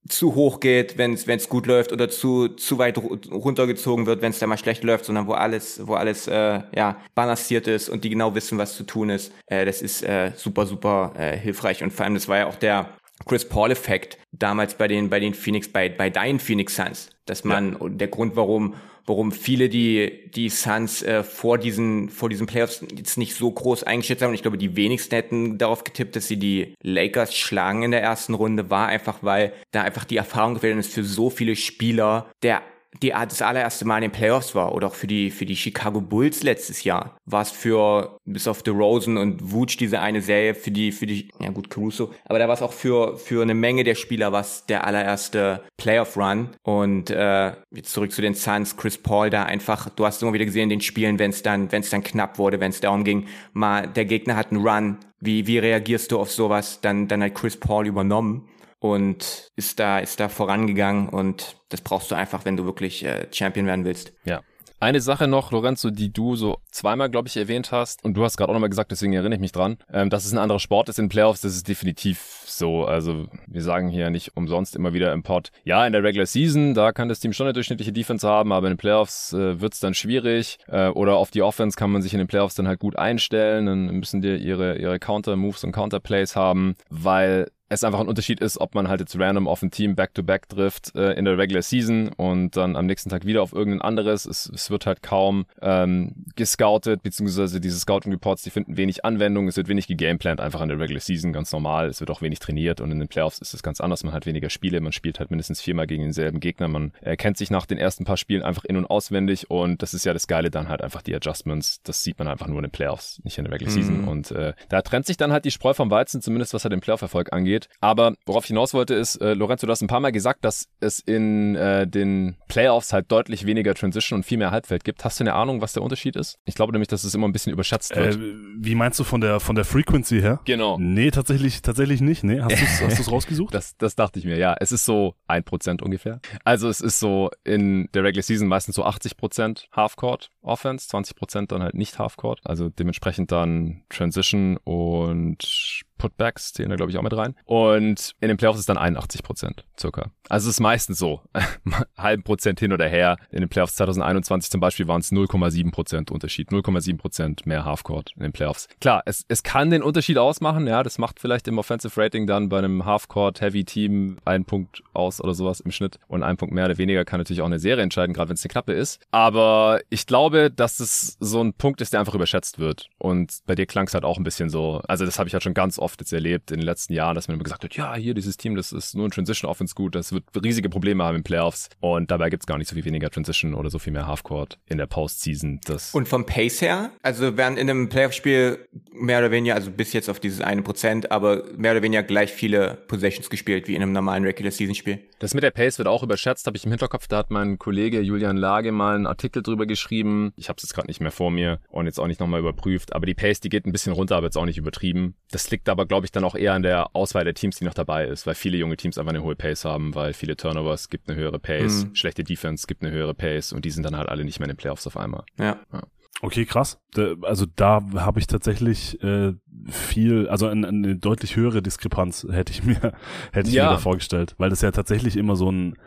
zu 0.10 0.36
hoch 0.36 0.60
geht, 0.60 0.98
wenn 0.98 1.14
es 1.14 1.50
gut 1.50 1.68
läuft 1.68 1.92
oder 1.92 2.10
zu 2.10 2.50
zu 2.50 2.78
weit 2.78 2.98
runtergezogen 2.98 4.06
wird, 4.06 4.22
wenn 4.22 4.32
es 4.32 4.40
da 4.40 4.48
mal 4.48 4.58
schlecht 4.58 4.84
läuft, 4.84 5.06
sondern 5.06 5.28
wo 5.28 5.34
alles 5.34 5.86
wo 5.86 5.96
alles 5.96 6.28
äh, 6.28 6.62
ja 6.76 6.98
balanciert 7.14 7.68
ist 7.68 7.90
und 7.90 8.04
die 8.04 8.10
genau 8.10 8.34
wissen, 8.36 8.58
was 8.58 8.76
zu 8.76 8.84
tun 8.84 9.10
ist. 9.10 9.34
Äh, 9.48 9.66
das 9.66 9.82
ist 9.82 10.04
äh, 10.04 10.32
super 10.36 10.66
super 10.66 11.14
äh, 11.18 11.38
hilfreich 11.38 11.84
und 11.84 11.92
vor 11.92 12.06
allem 12.06 12.14
das 12.14 12.28
war 12.28 12.38
ja 12.38 12.48
auch 12.48 12.56
der 12.56 12.90
Chris 13.26 13.48
Paul-Effekt 13.48 14.18
damals 14.32 14.76
bei 14.76 14.88
den, 14.88 15.10
bei 15.10 15.20
den 15.20 15.34
Phoenix, 15.34 15.68
bei, 15.68 15.90
bei 15.90 16.10
deinen 16.10 16.40
Phoenix 16.40 16.76
Suns, 16.76 17.10
dass 17.26 17.44
man, 17.44 17.78
ja. 17.80 17.90
der 17.90 18.08
Grund, 18.08 18.36
warum, 18.36 18.76
warum 19.06 19.32
viele 19.32 19.70
die, 19.70 20.30
die 20.36 20.50
Suns 20.50 21.02
äh, 21.02 21.24
vor 21.24 21.58
diesen, 21.58 22.10
vor 22.10 22.30
diesen 22.30 22.46
Playoffs 22.46 22.84
jetzt 22.96 23.18
nicht 23.18 23.36
so 23.36 23.52
groß 23.52 23.84
eingeschätzt 23.84 24.22
haben. 24.22 24.30
Und 24.30 24.36
ich 24.36 24.42
glaube, 24.42 24.58
die 24.58 24.76
wenigsten 24.76 25.16
hätten 25.16 25.58
darauf 25.58 25.84
getippt, 25.84 26.16
dass 26.16 26.28
sie 26.28 26.38
die 26.38 26.76
Lakers 26.84 27.34
schlagen 27.34 27.84
in 27.84 27.92
der 27.92 28.02
ersten 28.02 28.34
Runde, 28.34 28.70
war 28.70 28.88
einfach, 28.88 29.20
weil 29.22 29.54
da 29.72 29.82
einfach 29.82 30.06
die 30.06 30.18
Erfahrung 30.18 30.56
gefehlt 30.56 30.78
ist 30.78 30.94
für 30.94 31.04
so 31.04 31.30
viele 31.30 31.56
Spieler, 31.56 32.30
der 32.44 32.62
die, 33.02 33.10
das 33.10 33.42
allererste 33.42 33.86
Mal 33.86 33.98
in 33.98 34.04
den 34.04 34.12
Playoffs 34.12 34.56
war 34.56 34.74
oder 34.74 34.88
auch 34.88 34.96
für 34.96 35.08
die, 35.08 35.30
für 35.30 35.46
die 35.46 35.56
Chicago 35.56 36.02
Bulls 36.02 36.44
letztes 36.44 36.84
Jahr, 36.84 37.18
war 37.26 37.42
es 37.42 37.52
für, 37.52 38.18
bis 38.26 38.48
auf 38.48 38.64
DeRozan 38.64 39.18
und 39.18 39.52
Vooch 39.52 39.78
diese 39.78 40.00
eine 40.00 40.22
Serie, 40.22 40.56
für 40.56 40.72
die, 40.72 40.92
für 40.92 41.06
die, 41.06 41.30
ja 41.40 41.50
gut, 41.52 41.70
Caruso, 41.70 42.12
aber 42.26 42.40
da 42.40 42.48
war 42.48 42.56
es 42.56 42.62
auch 42.62 42.74
für, 42.74 43.18
für 43.18 43.42
eine 43.42 43.54
Menge 43.54 43.84
der 43.84 43.96
Spieler 43.96 44.32
was 44.32 44.66
der 44.66 44.86
allererste 44.86 45.64
Playoff-Run. 45.78 46.50
Und 46.64 47.10
äh, 47.10 47.54
jetzt 47.72 47.92
zurück 47.92 48.12
zu 48.12 48.22
den 48.22 48.34
Suns, 48.34 48.78
Chris 48.78 48.98
Paul 48.98 49.30
da 49.30 49.44
einfach, 49.44 49.90
du 49.90 50.06
hast 50.06 50.22
immer 50.22 50.34
wieder 50.34 50.46
gesehen 50.46 50.64
in 50.64 50.70
den 50.70 50.82
Spielen, 50.82 51.20
wenn 51.20 51.32
es 51.32 51.44
dann, 51.44 51.72
wenn 51.72 51.82
es 51.82 51.90
dann 51.90 52.04
knapp 52.04 52.38
wurde, 52.38 52.60
wenn 52.60 52.72
es 52.72 52.80
darum 52.80 53.04
ging, 53.04 53.28
mal, 53.54 53.88
der 53.88 54.06
Gegner 54.06 54.36
hat 54.36 54.52
einen 54.52 54.66
Run, 54.66 54.98
wie, 55.20 55.48
wie 55.48 55.58
reagierst 55.58 56.12
du 56.12 56.20
auf 56.20 56.32
sowas? 56.32 56.80
Dann, 56.82 57.08
dann 57.08 57.24
hat 57.24 57.36
Chris 57.36 57.58
Paul 57.58 57.88
übernommen 57.88 58.48
und 58.80 59.52
ist 59.56 59.80
da, 59.80 60.00
ist 60.00 60.20
da 60.20 60.30
vorangegangen 60.30 61.10
und 61.10 61.58
das 61.70 61.82
brauchst 61.82 62.12
du 62.12 62.16
einfach, 62.16 62.46
wenn 62.46 62.58
du 62.58 62.66
wirklich 62.66 63.04
äh, 63.04 63.28
Champion 63.32 63.66
werden 63.66 63.86
willst. 63.86 64.14
Ja. 64.24 64.42
Eine 64.80 65.02
Sache 65.02 65.28
noch, 65.28 65.52
Lorenzo, 65.52 65.90
die 65.90 66.14
du 66.14 66.36
so 66.36 66.60
zweimal, 66.70 67.10
glaube 67.10 67.28
ich, 67.28 67.36
erwähnt 67.36 67.72
hast, 67.72 68.06
und 68.06 68.14
du 68.14 68.24
hast 68.24 68.38
gerade 68.38 68.52
auch 68.52 68.54
nochmal 68.54 68.70
gesagt, 68.70 68.92
deswegen 68.92 69.14
erinnere 69.14 69.34
ich 69.34 69.42
mich 69.42 69.52
dran, 69.52 69.78
ähm, 69.92 70.12
dass 70.12 70.24
es 70.24 70.34
ein 70.34 70.38
anderer 70.38 70.60
Sport 70.60 70.88
ist 70.90 71.00
in 71.00 71.10
Playoffs, 71.10 71.42
das 71.42 71.56
ist 71.56 71.68
definitiv 71.68 72.44
so. 72.46 72.86
Also 72.86 73.26
wir 73.48 73.64
sagen 73.64 73.90
hier 73.90 74.12
nicht 74.12 74.38
umsonst 74.38 74.76
immer 74.76 74.94
wieder 74.94 75.14
im 75.14 75.24
Pod, 75.24 75.52
ja, 75.64 75.86
in 75.88 75.94
der 75.94 76.04
Regular 76.04 76.28
Season, 76.28 76.76
da 76.76 76.92
kann 76.92 77.10
das 77.10 77.20
Team 77.20 77.34
schon 77.34 77.48
eine 77.48 77.54
durchschnittliche 77.54 77.92
Defense 77.92 78.28
haben, 78.28 78.52
aber 78.52 78.68
in 78.68 78.74
den 78.74 78.78
Playoffs 78.78 79.34
äh, 79.34 79.60
wird 79.60 79.74
es 79.74 79.80
dann 79.80 79.96
schwierig. 79.96 80.60
Äh, 80.68 80.90
oder 80.90 81.16
auf 81.16 81.32
die 81.32 81.42
Offense 81.42 81.76
kann 81.76 81.90
man 81.90 82.04
sich 82.04 82.14
in 82.14 82.20
den 82.20 82.28
Playoffs 82.28 82.54
dann 82.54 82.68
halt 82.68 82.80
gut 82.80 82.98
einstellen, 82.98 83.66
dann 83.66 83.86
müssen 83.88 84.22
die 84.22 84.36
ihre, 84.36 84.78
ihre 84.78 85.00
Counter-Moves 85.00 85.64
und 85.64 85.72
Counter-Plays 85.72 86.36
haben, 86.36 86.76
weil 86.92 87.50
es 87.70 87.84
einfach 87.84 88.00
ein 88.00 88.08
Unterschied 88.08 88.40
ist, 88.40 88.60
ob 88.60 88.76
man 88.76 88.88
halt 88.88 89.02
jetzt 89.02 89.20
random 89.20 89.48
auf 89.48 89.62
ein 89.62 89.72
Team 89.72 89.96
back-to-back 89.96 90.44
-back 90.44 90.56
trifft 90.56 90.96
äh, 90.96 91.14
in 91.14 91.26
der 91.26 91.38
Regular 91.38 91.62
Season 91.62 92.10
und 92.16 92.56
dann 92.56 92.76
am 92.76 92.86
nächsten 92.86 93.10
Tag 93.10 93.26
wieder 93.26 93.42
auf 93.42 93.52
irgendein 93.52 93.82
anderes. 93.82 94.26
Es, 94.26 94.50
es 94.54 94.72
wird 94.72 94.86
halt 94.86 95.02
kaum 95.02 95.46
ähm, 95.62 96.26
gescoutet, 96.36 97.04
beziehungsweise 97.04 97.60
diese 97.60 97.78
Scouting-Reports, 97.80 98.44
die 98.44 98.52
finden 98.52 98.78
wenig 98.78 99.04
Anwendung. 99.04 99.48
Es 99.48 99.58
wird 99.58 99.68
wenig 99.68 99.88
gegameplant, 99.88 100.40
einfach 100.40 100.62
in 100.62 100.70
der 100.70 100.80
Regular 100.80 101.02
Season, 101.02 101.34
ganz 101.34 101.52
normal. 101.52 101.88
Es 101.88 102.00
wird 102.00 102.10
auch 102.10 102.22
wenig 102.22 102.40
trainiert 102.40 102.80
und 102.80 102.92
in 102.92 103.00
den 103.00 103.08
Playoffs 103.10 103.40
ist 103.40 103.54
es 103.54 103.64
ganz 103.64 103.82
anders. 103.82 104.04
Man 104.04 104.14
hat 104.14 104.26
weniger 104.26 104.50
Spiele, 104.50 104.80
man 104.80 104.94
spielt 104.94 105.20
halt 105.20 105.30
mindestens 105.30 105.60
viermal 105.60 105.88
gegen 105.88 106.04
denselben 106.04 106.40
Gegner. 106.40 106.70
Man 106.70 106.94
äh, 107.02 107.18
kennt 107.18 107.38
sich 107.38 107.52
nach 107.52 107.66
den 107.66 107.78
ersten 107.78 108.06
paar 108.06 108.18
Spielen 108.18 108.44
einfach 108.44 108.64
in- 108.64 108.78
und 108.78 108.86
auswendig 108.86 109.50
und 109.52 109.82
das 109.82 109.94
ist 109.94 110.06
ja 110.06 110.14
das 110.14 110.28
Geile 110.28 110.50
dann 110.50 110.70
halt 110.70 110.82
einfach 110.82 111.02
die 111.02 111.14
Adjustments. 111.14 111.82
Das 111.84 112.02
sieht 112.02 112.18
man 112.18 112.30
einfach 112.30 112.48
nur 112.48 112.60
in 112.60 112.64
den 112.64 112.72
Playoffs, 112.72 113.20
nicht 113.24 113.38
in 113.38 113.44
der 113.44 113.54
Regular 113.54 113.74
mhm. 113.74 113.76
Season. 113.76 114.08
Und 114.08 114.32
äh, 114.32 114.54
da 114.70 114.82
trennt 114.82 115.06
sich 115.06 115.18
dann 115.18 115.34
halt 115.34 115.44
die 115.44 115.52
Spreu 115.52 115.74
vom 115.74 115.92
Weizen, 115.92 116.22
zumindest 116.22 116.54
was 116.54 116.64
halt 116.64 116.72
den 116.72 116.80
Playoff-Erfolg 116.80 117.34
angeht 117.34 117.57
angeht. 117.58 117.70
Aber 117.82 118.16
worauf 118.26 118.46
ich 118.46 118.50
hinaus 118.50 118.74
wollte 118.74 118.94
ist, 118.94 119.18
äh, 119.18 119.34
Lorenzo, 119.34 119.66
du 119.66 119.72
hast 119.72 119.82
ein 119.82 119.88
paar 119.88 120.00
Mal 120.00 120.12
gesagt, 120.12 120.46
dass 120.46 120.68
es 120.80 121.00
in 121.00 121.56
äh, 121.56 121.88
den 121.88 122.38
Playoffs 122.48 122.94
halt 122.94 123.12
deutlich 123.12 123.46
weniger 123.46 123.74
Transition 123.74 124.18
und 124.18 124.24
viel 124.24 124.38
mehr 124.38 124.52
Halbfeld 124.52 124.84
gibt. 124.84 125.04
Hast 125.04 125.20
du 125.20 125.24
eine 125.24 125.34
Ahnung, 125.34 125.62
was 125.62 125.74
der 125.74 125.84
Unterschied 125.84 126.16
ist? 126.16 126.38
Ich 126.46 126.56
glaube 126.56 126.72
nämlich, 126.72 126.88
dass 126.88 127.04
es 127.04 127.14
immer 127.14 127.28
ein 127.28 127.34
bisschen 127.34 127.54
überschätzt 127.54 127.96
wird. 127.96 128.16
Äh, 128.16 128.20
wie 128.60 128.76
meinst 128.76 129.00
du 129.00 129.04
von 129.04 129.22
der 129.22 129.40
von 129.40 129.56
der 129.56 129.66
Frequency 129.66 130.22
her? 130.22 130.40
Genau. 130.46 130.78
Nee, 130.80 131.12
tatsächlich 131.12 131.62
tatsächlich 131.62 132.02
nicht. 132.02 132.24
Nee, 132.24 132.42
hast 132.42 132.82
du 132.82 132.86
es 132.86 133.12
rausgesucht? 133.12 133.54
Das, 133.54 133.78
das 133.78 133.96
dachte 133.96 134.20
ich 134.20 134.26
mir, 134.26 134.38
ja. 134.38 134.56
Es 134.60 134.72
ist 134.72 134.86
so 134.86 135.16
ein 135.28 135.44
Prozent 135.44 135.82
ungefähr. 135.82 136.20
Also 136.44 136.70
es 136.70 136.82
ist 136.82 137.00
so 137.00 137.30
in 137.44 137.90
der 137.94 138.04
Regular 138.04 138.24
Season 138.24 138.48
meistens 138.48 138.76
so 138.76 138.84
80 138.84 139.18
Prozent 139.18 139.68
Halfcourt 139.72 140.30
Offense, 140.42 140.88
20 140.88 141.16
Prozent 141.16 141.52
dann 141.52 141.62
halt 141.62 141.76
nicht 141.76 142.00
Halfcourt. 142.00 142.40
Also 142.44 142.70
dementsprechend 142.70 143.32
dann 143.32 143.84
Transition 143.90 144.58
und 144.58 145.84
Putbacks 145.98 146.54
zählen 146.54 146.70
da, 146.70 146.76
glaube 146.76 146.92
ich, 146.92 146.98
auch 146.98 147.04
mit 147.04 147.16
rein. 147.16 147.36
Und 147.46 148.14
in 148.20 148.28
den 148.28 148.38
Playoffs 148.38 148.60
ist 148.60 148.70
dann 148.70 148.78
81 148.78 149.24
Prozent 149.24 149.66
circa. 149.80 150.12
Also 150.30 150.50
es 150.50 150.56
ist 150.56 150.60
meistens 150.60 151.00
so. 151.00 151.22
halben 151.98 152.24
Prozent 152.24 152.60
hin 152.60 152.74
oder 152.74 152.88
her. 152.88 153.18
In 153.32 153.40
den 153.40 153.50
Playoffs 153.50 153.76
2021 153.76 154.52
zum 154.52 154.60
Beispiel 154.60 154.88
waren 154.88 155.02
es 155.02 155.12
0,7 155.12 155.72
Prozent 155.72 156.12
Unterschied. 156.12 156.50
0,7 156.50 156.98
Prozent 156.98 157.46
mehr 157.46 157.66
Halfcourt 157.66 158.12
in 158.16 158.24
den 158.24 158.34
Playoffs. 158.34 158.68
Klar, 158.82 159.04
es, 159.06 159.26
es 159.28 159.44
kann 159.44 159.70
den 159.70 159.84
Unterschied 159.84 160.18
ausmachen. 160.18 160.68
Ja, 160.68 160.84
das 160.84 160.98
macht 160.98 161.20
vielleicht 161.20 161.48
im 161.48 161.58
Offensive 161.58 162.00
Rating 162.00 162.28
dann 162.28 162.50
bei 162.50 162.58
einem 162.58 162.86
Halfcourt-Heavy-Team 162.86 164.18
einen 164.26 164.46
Punkt 164.46 164.84
aus 164.94 165.22
oder 165.22 165.34
sowas 165.34 165.60
im 165.60 165.72
Schnitt. 165.72 166.00
Und 166.08 166.24
ein 166.24 166.38
Punkt 166.38 166.54
mehr 166.54 166.66
oder 166.66 166.78
weniger 166.78 167.06
kann 167.06 167.20
natürlich 167.20 167.42
auch 167.42 167.46
eine 167.46 167.60
Serie 167.60 167.84
entscheiden, 167.84 168.14
gerade 168.14 168.30
wenn 168.30 168.36
es 168.36 168.44
eine 168.44 168.50
Klappe 168.50 168.74
ist. 168.74 169.00
Aber 169.12 169.80
ich 169.90 170.06
glaube, 170.06 170.52
dass 170.52 170.80
es 170.80 171.18
so 171.20 171.42
ein 171.42 171.54
Punkt 171.54 171.82
ist, 171.82 171.94
der 171.94 172.00
einfach 172.00 172.16
überschätzt 172.16 172.60
wird. 172.60 172.90
Und 172.98 173.40
bei 173.46 173.56
dir 173.56 173.66
klang 173.66 173.88
es 173.88 173.94
halt 173.94 174.04
auch 174.04 174.18
ein 174.18 174.24
bisschen 174.24 174.50
so. 174.50 174.82
Also 174.88 175.06
das 175.06 175.20
habe 175.20 175.28
ich 175.28 175.34
halt 175.34 175.44
schon 175.44 175.54
ganz 175.54 175.80
oft 175.80 175.87
jetzt 176.00 176.14
erlebt 176.14 176.52
in 176.52 176.60
den 176.60 176.66
letzten 176.66 176.94
Jahren, 176.94 177.16
dass 177.16 177.28
man 177.28 177.36
immer 177.36 177.44
gesagt 177.44 177.64
hat, 177.64 177.76
ja, 177.76 177.96
hier 177.96 178.14
dieses 178.14 178.38
Team, 178.38 178.56
das 178.56 178.72
ist 178.72 178.96
nur 178.96 179.08
ein 179.08 179.12
Transition 179.12 179.50
Offense 179.50 179.76
gut, 179.76 179.96
das 179.96 180.12
wird 180.12 180.24
riesige 180.44 180.70
Probleme 180.70 181.04
haben 181.04 181.18
in 181.18 181.24
Playoffs. 181.24 181.70
Und 181.80 182.12
dabei 182.12 182.30
gibt's 182.30 182.46
gar 182.46 182.58
nicht 182.58 182.68
so 182.68 182.76
viel 182.76 182.86
weniger 182.86 183.10
Transition 183.10 183.54
oder 183.54 183.70
so 183.70 183.80
viel 183.80 183.94
mehr 183.94 184.08
Halfcourt 184.08 184.60
in 184.68 184.78
der 184.78 184.88
Postseason. 184.88 185.60
Das 185.66 185.94
und 185.94 186.08
vom 186.08 186.26
Pace 186.26 186.62
her, 186.62 186.92
also 187.02 187.38
während 187.38 187.58
in 187.58 187.70
einem 187.70 187.90
Playoff-Spiel 187.90 188.68
mehr 188.92 189.20
oder 189.20 189.32
weniger, 189.32 189.56
also 189.56 189.72
bis 189.72 189.94
jetzt 189.94 190.10
auf 190.10 190.20
dieses 190.20 190.42
eine 190.42 190.62
Prozent, 190.62 191.12
aber 191.12 191.44
mehr 191.56 191.72
oder 191.72 191.82
weniger 191.82 192.04
gleich 192.04 192.32
viele 192.32 192.76
Possessions 192.88 193.30
gespielt 193.30 193.68
wie 193.68 193.76
in 193.76 193.82
einem 193.82 193.92
normalen 193.92 194.24
Regular-Season-Spiel. 194.24 195.00
Das 195.20 195.34
mit 195.34 195.44
der 195.44 195.52
Pace 195.52 195.78
wird 195.78 195.88
auch 195.88 196.04
überschätzt, 196.04 196.46
habe 196.46 196.58
ich 196.58 196.66
im 196.66 196.72
Hinterkopf. 196.72 197.08
Da 197.08 197.18
hat 197.18 197.32
mein 197.32 197.58
Kollege 197.58 198.02
Julian 198.02 198.38
Lage 198.38 198.72
mal 198.72 198.96
einen 198.96 199.08
Artikel 199.08 199.42
drüber 199.42 199.66
geschrieben. 199.66 200.32
Ich 200.36 200.50
habe 200.50 200.58
es 200.58 200.64
jetzt 200.64 200.74
gerade 200.74 200.88
nicht 200.88 201.02
mehr 201.02 201.12
vor 201.12 201.32
mir 201.32 201.60
und 201.70 201.86
jetzt 201.86 202.00
auch 202.00 202.08
nicht 202.08 202.20
nochmal 202.20 202.40
überprüft. 202.40 202.94
Aber 202.94 203.06
die 203.06 203.16
Pace, 203.16 203.40
die 203.40 203.50
geht 203.50 203.66
ein 203.66 203.72
bisschen 203.72 203.94
runter, 203.94 204.16
aber 204.16 204.28
jetzt 204.28 204.38
auch 204.38 204.46
nicht 204.46 204.58
übertrieben. 204.58 205.16
Das 205.32 205.50
liegt 205.50 205.70
aber, 205.70 205.77
glaube 205.86 206.06
ich, 206.06 206.12
dann 206.12 206.24
auch 206.24 206.36
eher 206.36 206.54
an 206.54 206.64
der 206.64 206.96
Auswahl 206.96 207.24
der 207.24 207.34
Teams, 207.34 207.58
die 207.58 207.66
noch 207.66 207.74
dabei 207.74 208.06
ist, 208.06 208.26
weil 208.26 208.36
viele 208.36 208.58
junge 208.58 208.78
Teams 208.78 208.98
einfach 208.98 209.14
eine 209.14 209.24
hohe 209.24 209.36
Pace 209.36 209.66
haben, 209.66 209.96
weil 209.96 210.14
viele 210.14 210.36
Turnovers 210.36 210.90
gibt 210.90 211.10
eine 211.10 211.18
höhere 211.18 211.40
Pace, 211.40 211.86
mhm. 211.86 211.96
schlechte 211.96 212.24
Defense 212.24 212.68
gibt 212.68 212.84
eine 212.84 212.92
höhere 212.92 213.14
Pace 213.14 213.54
und 213.54 213.66
die 213.66 213.72
sind 213.72 213.84
dann 213.84 213.96
halt 213.96 214.10
alle 214.10 214.24
nicht 214.24 214.40
mehr 214.40 214.46
in 214.46 214.54
den 214.54 214.58
Playoffs 214.58 214.88
auf 214.88 214.98
einmal. 214.98 215.24
Ja. 215.38 215.60
ja. 215.72 215.84
Okay, 216.22 216.46
krass. 216.46 216.80
Also 217.22 217.46
da 217.56 217.82
habe 217.96 218.20
ich 218.20 218.26
tatsächlich 218.26 219.02
äh, 219.04 219.34
viel, 219.70 220.28
also 220.30 220.48
eine, 220.48 220.68
eine 220.68 220.96
deutlich 220.96 221.36
höhere 221.36 221.62
Diskrepanz 221.62 222.26
hätte 222.30 222.52
ich 222.52 222.64
mir 222.64 222.94
hätte 223.32 223.50
ich 223.50 223.56
ja. 223.56 223.66
mir 223.66 223.70
da 223.72 223.78
vorgestellt, 223.78 224.34
weil 224.38 224.50
das 224.50 224.62
ja 224.62 224.72
tatsächlich 224.72 225.16
immer 225.16 225.36
so 225.36 225.52
ein 225.52 225.78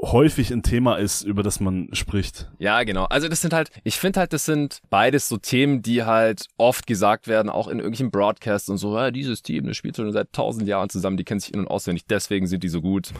häufig 0.00 0.52
ein 0.52 0.62
Thema 0.62 0.96
ist, 0.96 1.22
über 1.22 1.42
das 1.42 1.60
man 1.60 1.88
spricht. 1.92 2.50
Ja, 2.58 2.82
genau. 2.84 3.04
Also 3.04 3.28
das 3.28 3.40
sind 3.40 3.52
halt, 3.52 3.70
ich 3.84 3.96
finde 3.96 4.20
halt, 4.20 4.32
das 4.32 4.44
sind 4.44 4.80
beides 4.90 5.28
so 5.28 5.36
Themen, 5.36 5.82
die 5.82 6.04
halt 6.04 6.46
oft 6.56 6.86
gesagt 6.86 7.26
werden, 7.26 7.48
auch 7.48 7.68
in 7.68 7.78
irgendwelchen 7.78 8.10
Broadcasts 8.10 8.68
und 8.68 8.78
so, 8.78 8.96
ja, 8.96 9.10
dieses 9.10 9.42
Team, 9.42 9.66
das 9.66 9.76
spielt 9.76 9.96
schon 9.96 10.10
seit 10.12 10.32
tausend 10.32 10.68
Jahren 10.68 10.88
zusammen, 10.88 11.16
die 11.16 11.24
kennen 11.24 11.40
sich 11.40 11.52
in- 11.52 11.60
und 11.60 11.68
auswendig, 11.68 12.06
deswegen 12.08 12.46
sind 12.46 12.62
die 12.62 12.68
so 12.68 12.80
gut. 12.80 13.12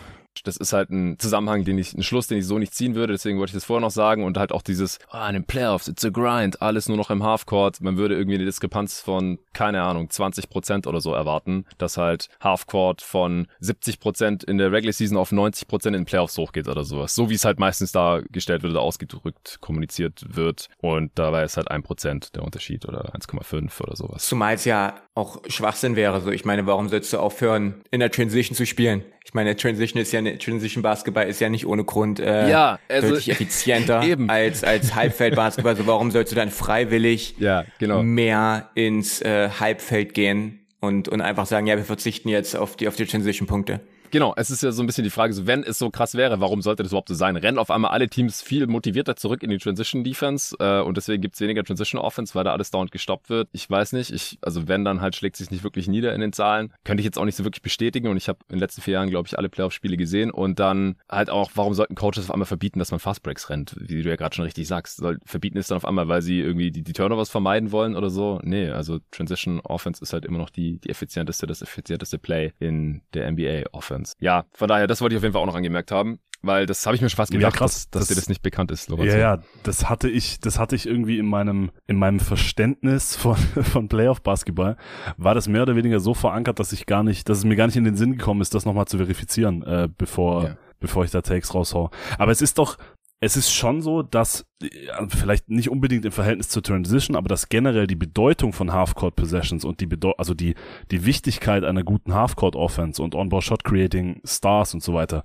Das 0.45 0.57
ist 0.57 0.73
halt 0.73 0.91
ein 0.91 1.19
Zusammenhang, 1.19 1.65
den 1.65 1.79
ich, 1.79 1.95
ein 1.95 2.03
Schluss, 2.03 2.27
den 2.27 2.39
ich 2.39 2.47
so 2.47 2.59
nicht 2.59 2.75
ziehen 2.75 2.95
würde, 2.95 3.13
deswegen 3.13 3.39
wollte 3.39 3.51
ich 3.51 3.55
das 3.55 3.65
vorher 3.65 3.81
noch 3.81 3.91
sagen 3.91 4.25
und 4.25 4.39
halt 4.39 4.53
auch 4.53 4.63
dieses, 4.63 4.99
ah, 5.11 5.25
oh, 5.25 5.29
in 5.29 5.35
den 5.35 5.45
Playoffs, 5.45 5.89
it's 5.89 6.05
a 6.05 6.11
grind, 6.11 6.63
alles 6.63 6.89
nur 6.89 6.97
noch 6.97 7.11
im 7.11 7.23
Halfcourt. 7.23 7.81
Man 7.81 7.97
würde 7.97 8.17
irgendwie 8.17 8.37
eine 8.37 8.45
Diskrepanz 8.45 9.01
von, 9.01 9.39
keine 9.53 9.83
Ahnung, 9.83 10.11
20 10.11 10.51
Prozent 10.51 10.87
oder 10.87 11.01
so 11.01 11.13
erwarten, 11.13 11.65
dass 11.79 11.97
halt 11.97 12.29
Halfcourt 12.41 13.03
von 13.03 13.47
70 13.61 14.01
Prozent 14.01 14.45
in 14.45 14.59
der 14.59 14.73
Regular 14.73 14.93
Season 14.93 15.17
auf 15.17 15.33
90 15.33 15.69
Prozent 15.69 15.97
in 15.97 16.03
den 16.03 16.07
Playoffs 16.07 16.39
hochgeht 16.39 16.69
oder 16.69 16.85
sowas. 16.85 17.15
So 17.15 17.31
wie 17.31 17.35
es 17.35 17.45
halt 17.45 17.59
meistens 17.59 17.93
dargestellt 17.93 18.63
wird 18.63 18.73
oder 18.73 18.83
ausgedrückt 18.83 19.59
kommuniziert 19.61 20.25
wird 20.29 20.69
und 20.79 21.13
dabei 21.17 21.45
ist 21.45 21.57
halt 21.57 21.71
ein 21.71 21.83
Prozent 21.83 22.35
der 22.35 22.43
Unterschied 22.43 22.87
oder 22.87 23.15
1,5 23.15 23.81
oder 23.83 23.97
sowas. 23.97 24.27
Zumal 24.27 24.55
es 24.55 24.65
ja 24.65 24.95
auch 25.15 25.43
Schwachsinn 25.49 25.97
wäre, 25.97 26.21
so 26.21 26.31
ich 26.31 26.45
meine, 26.45 26.67
warum 26.67 26.89
sollst 26.89 27.13
du 27.13 27.19
aufhören, 27.19 27.83
in 27.91 28.01
der 28.01 28.11
Transition 28.11 28.57
zu 28.57 28.67
spielen? 28.67 29.05
Ich 29.25 29.35
meine, 29.35 29.57
Transition 29.57 30.01
ist 30.01 30.13
ja 30.13 30.21
Transition 30.37 30.83
Basketball 30.83 31.27
ist 31.27 31.41
ja 31.41 31.49
nicht 31.49 31.67
ohne 31.67 31.85
Grund 31.85 32.21
äh, 32.21 32.51
ja, 32.51 32.79
also, 32.89 33.09
deutlich 33.09 33.31
effizienter 33.31 34.03
als 34.29 34.65
als 34.65 34.95
Halbfeld 34.95 35.35
Basketball. 35.35 35.73
Also 35.73 35.87
warum 35.87 36.11
sollst 36.11 36.33
du 36.33 36.37
dann 36.37 36.51
freiwillig 36.51 37.37
ja, 37.39 37.65
genau. 37.79 38.03
mehr 38.03 38.71
ins 38.75 39.23
äh, 39.23 39.49
Halbfeld 39.61 40.15
gehen 40.15 40.61
und 40.81 41.09
und 41.09 41.21
einfach 41.21 41.47
sagen, 41.47 41.67
ja, 41.67 41.77
wir 41.77 41.85
verzichten 41.85 42.29
jetzt 42.29 42.57
auf 42.57 42.77
die 42.77 42.89
auf 42.89 42.97
die 42.97 43.07
Transition 43.07 43.47
Punkte? 43.47 43.81
Genau, 44.11 44.33
es 44.37 44.51
ist 44.51 44.63
ja 44.63 44.73
so 44.73 44.83
ein 44.83 44.87
bisschen 44.87 45.05
die 45.05 45.11
Frage, 45.11 45.35
so 45.35 45.47
wenn 45.47 45.63
es 45.63 45.79
so 45.79 45.91
krass 45.91 46.15
wäre, 46.15 46.41
warum 46.41 46.63
sollte 46.63 46.83
das 46.83 46.93
überhaupt 46.93 47.09
so 47.09 47.15
sein? 47.15 47.37
Rennen 47.37 47.59
auf 47.59 47.71
einmal 47.71 47.91
alle 47.91 48.09
Teams 48.09 48.41
viel 48.41 48.67
motivierter 48.67 49.17
zurück 49.17 49.43
in 49.43 49.51
die 49.51 49.59
Transition 49.59 50.03
Defense 50.03 50.57
äh, 50.59 50.81
und 50.81 50.97
deswegen 50.97 51.21
gibt's 51.21 51.41
weniger 51.41 51.63
Transition 51.63 52.01
Offense, 52.01 52.35
weil 52.35 52.45
da 52.45 52.53
alles 52.53 52.71
dauernd 52.71 52.91
gestoppt 52.91 53.29
wird. 53.29 53.49
Ich 53.53 53.69
weiß 53.69 53.93
nicht, 53.93 54.11
ich, 54.11 54.39
also 54.41 54.67
wenn, 54.67 54.85
dann 54.85 55.03
halt 55.03 55.15
schlägt 55.15 55.37
sich 55.37 55.51
nicht 55.51 55.63
wirklich 55.63 55.89
nieder 55.89 56.15
in 56.15 56.23
den 56.23 56.33
Zahlen. 56.33 56.73
Könnte 56.85 57.03
ich 57.03 57.05
jetzt 57.05 57.19
auch 57.19 57.27
nicht 57.27 57.37
so 57.37 57.45
wirklich 57.45 57.63
bestätigen 57.63 58.09
und 58.09 58.17
ich 58.17 58.29
habe 58.29 58.39
in 58.49 58.57
den 58.57 58.61
letzten 58.61 58.81
vier 58.81 58.95
Jahren, 58.95 59.11
glaube 59.11 59.27
ich, 59.27 59.37
alle 59.37 59.51
Playoff-Spiele 59.51 59.99
gesehen 59.99 60.31
und 60.31 60.59
dann 60.59 60.97
halt 61.11 61.29
auch, 61.29 61.51
warum 61.55 61.75
sollten 61.75 61.95
Coaches 61.95 62.25
auf 62.25 62.31
einmal 62.31 62.47
verbieten, 62.47 62.79
dass 62.79 62.91
man 62.91 63.01
Fastbreaks 63.01 63.51
rennt, 63.51 63.77
wie 63.79 64.03
du 64.03 64.09
ja 64.09 64.17
gerade 64.17 64.35
schon 64.35 64.45
richtig 64.45 64.67
sagst. 64.67 64.97
Soll, 64.97 65.19
verbieten 65.27 65.59
ist 65.59 65.71
dann 65.71 65.77
auf 65.77 65.85
einmal, 65.85 66.09
weil 66.09 66.23
sie 66.23 66.41
irgendwie 66.41 66.71
die, 66.71 66.83
die 66.83 66.93
Turnovers 66.95 67.29
vermeiden 67.29 67.73
wollen 67.73 67.95
oder 67.95 68.09
so. 68.09 68.41
Nee, 68.43 68.71
also 68.71 69.01
Transition 69.11 69.61
Offense 69.61 70.03
ist 70.03 70.15
halt 70.15 70.25
immer 70.25 70.39
noch 70.39 70.51
die, 70.51 70.79
die 70.79 70.89
effizienteste, 70.89 71.47
das 71.47 71.61
effizienteste 71.61 72.19
Play 72.19 72.53
in 72.59 73.03
der 73.13 73.31
NBA 73.31 73.65
Offense. 73.73 73.98
Ja, 74.19 74.45
von 74.53 74.69
daher 74.69 74.79
daher, 74.79 74.87
das 74.87 75.01
wollte 75.01 75.15
ich 75.15 75.19
auf 75.19 75.23
jeden 75.23 75.33
Fall 75.33 75.43
auch 75.43 75.47
noch 75.47 75.55
angemerkt 75.55 75.91
haben, 75.91 76.19
weil 76.43 76.67
das 76.67 76.87
habe 76.87 76.95
ich 76.95 77.03
mir 77.03 77.11
schon 77.11 77.17
fast 77.17 77.33
gedacht, 77.33 77.55
ja, 77.55 77.59
krass, 77.59 77.91
dass, 77.91 77.91
dass 77.91 78.01
das, 78.01 78.09
dir 78.09 78.15
das 78.15 78.29
nicht 78.29 78.43
bekannt 78.43 78.71
ist, 78.71 78.89
Lorenzo. 78.89 79.17
Ja, 79.17 79.37
ja, 79.37 79.43
das 79.63 79.89
hatte 79.89 80.09
ich, 80.09 80.41
das 80.41 80.59
hatte 80.59 80.77
ich 80.77 80.87
irgendwie 80.87 81.19
in 81.19 81.27
meinem, 81.27 81.71
in 81.87 81.97
meinem 81.97 82.21
Verständnis 82.21 83.17
von, 83.17 83.37
von 83.73 83.89
Playoff 83.89 84.23
Basketball, 84.23 84.77
war 85.17 85.35
das 85.35 85.49
mehr 85.49 85.63
oder 85.63 85.77
weniger 85.77 86.01
so 86.01 86.15
verankert, 86.15 86.59
dass 86.59 86.73
ich 86.73 86.87
gar 86.87 87.03
nicht, 87.03 87.29
dass 87.29 87.39
es 87.39 87.45
mir 87.45 87.57
gar 87.57 87.67
nicht 87.67 87.77
in 87.77 87.85
den 87.85 87.97
Sinn 87.97 88.17
gekommen 88.17 88.41
ist, 88.41 88.55
das 88.55 88.65
nochmal 88.65 88.87
zu 88.87 88.99
verifizieren, 88.99 89.63
äh, 89.63 89.89
bevor, 89.97 90.45
ja. 90.45 90.57
bevor 90.81 91.05
ich 91.05 91.11
da 91.11 91.23
Takes 91.23 91.55
raushau. 91.55 91.91
Aber 92.19 92.33
es 92.33 92.41
ist 92.41 92.59
doch, 92.59 92.77
es 93.21 93.37
ist 93.37 93.53
schon 93.53 93.83
so, 93.83 94.03
dass 94.03 94.47
vielleicht 95.09 95.49
nicht 95.49 95.71
unbedingt 95.71 96.05
im 96.05 96.13
Verhältnis 96.13 96.49
zur 96.49 96.63
Transition, 96.63 97.17
aber 97.17 97.29
dass 97.29 97.49
generell 97.49 97.87
die 97.87 97.97
Bedeutung 97.97 98.53
von 98.53 98.73
Half-Court 98.73 99.17
Possessions 99.17 99.65
und 99.65 99.81
die 99.81 99.87
Bedeu 99.87 100.13
also 100.19 100.35
die 100.35 100.55
die 100.91 101.05
Wichtigkeit 101.05 101.65
einer 101.65 101.83
guten 101.83 102.15
Half-Court 102.15 102.55
Offense 102.55 103.03
und 103.03 103.15
On-Ball 103.15 103.43
Shot 103.43 103.65
Creating 103.65 104.21
Stars 104.25 104.75
und 104.75 104.83
so 104.83 104.95
weiter, 104.95 105.25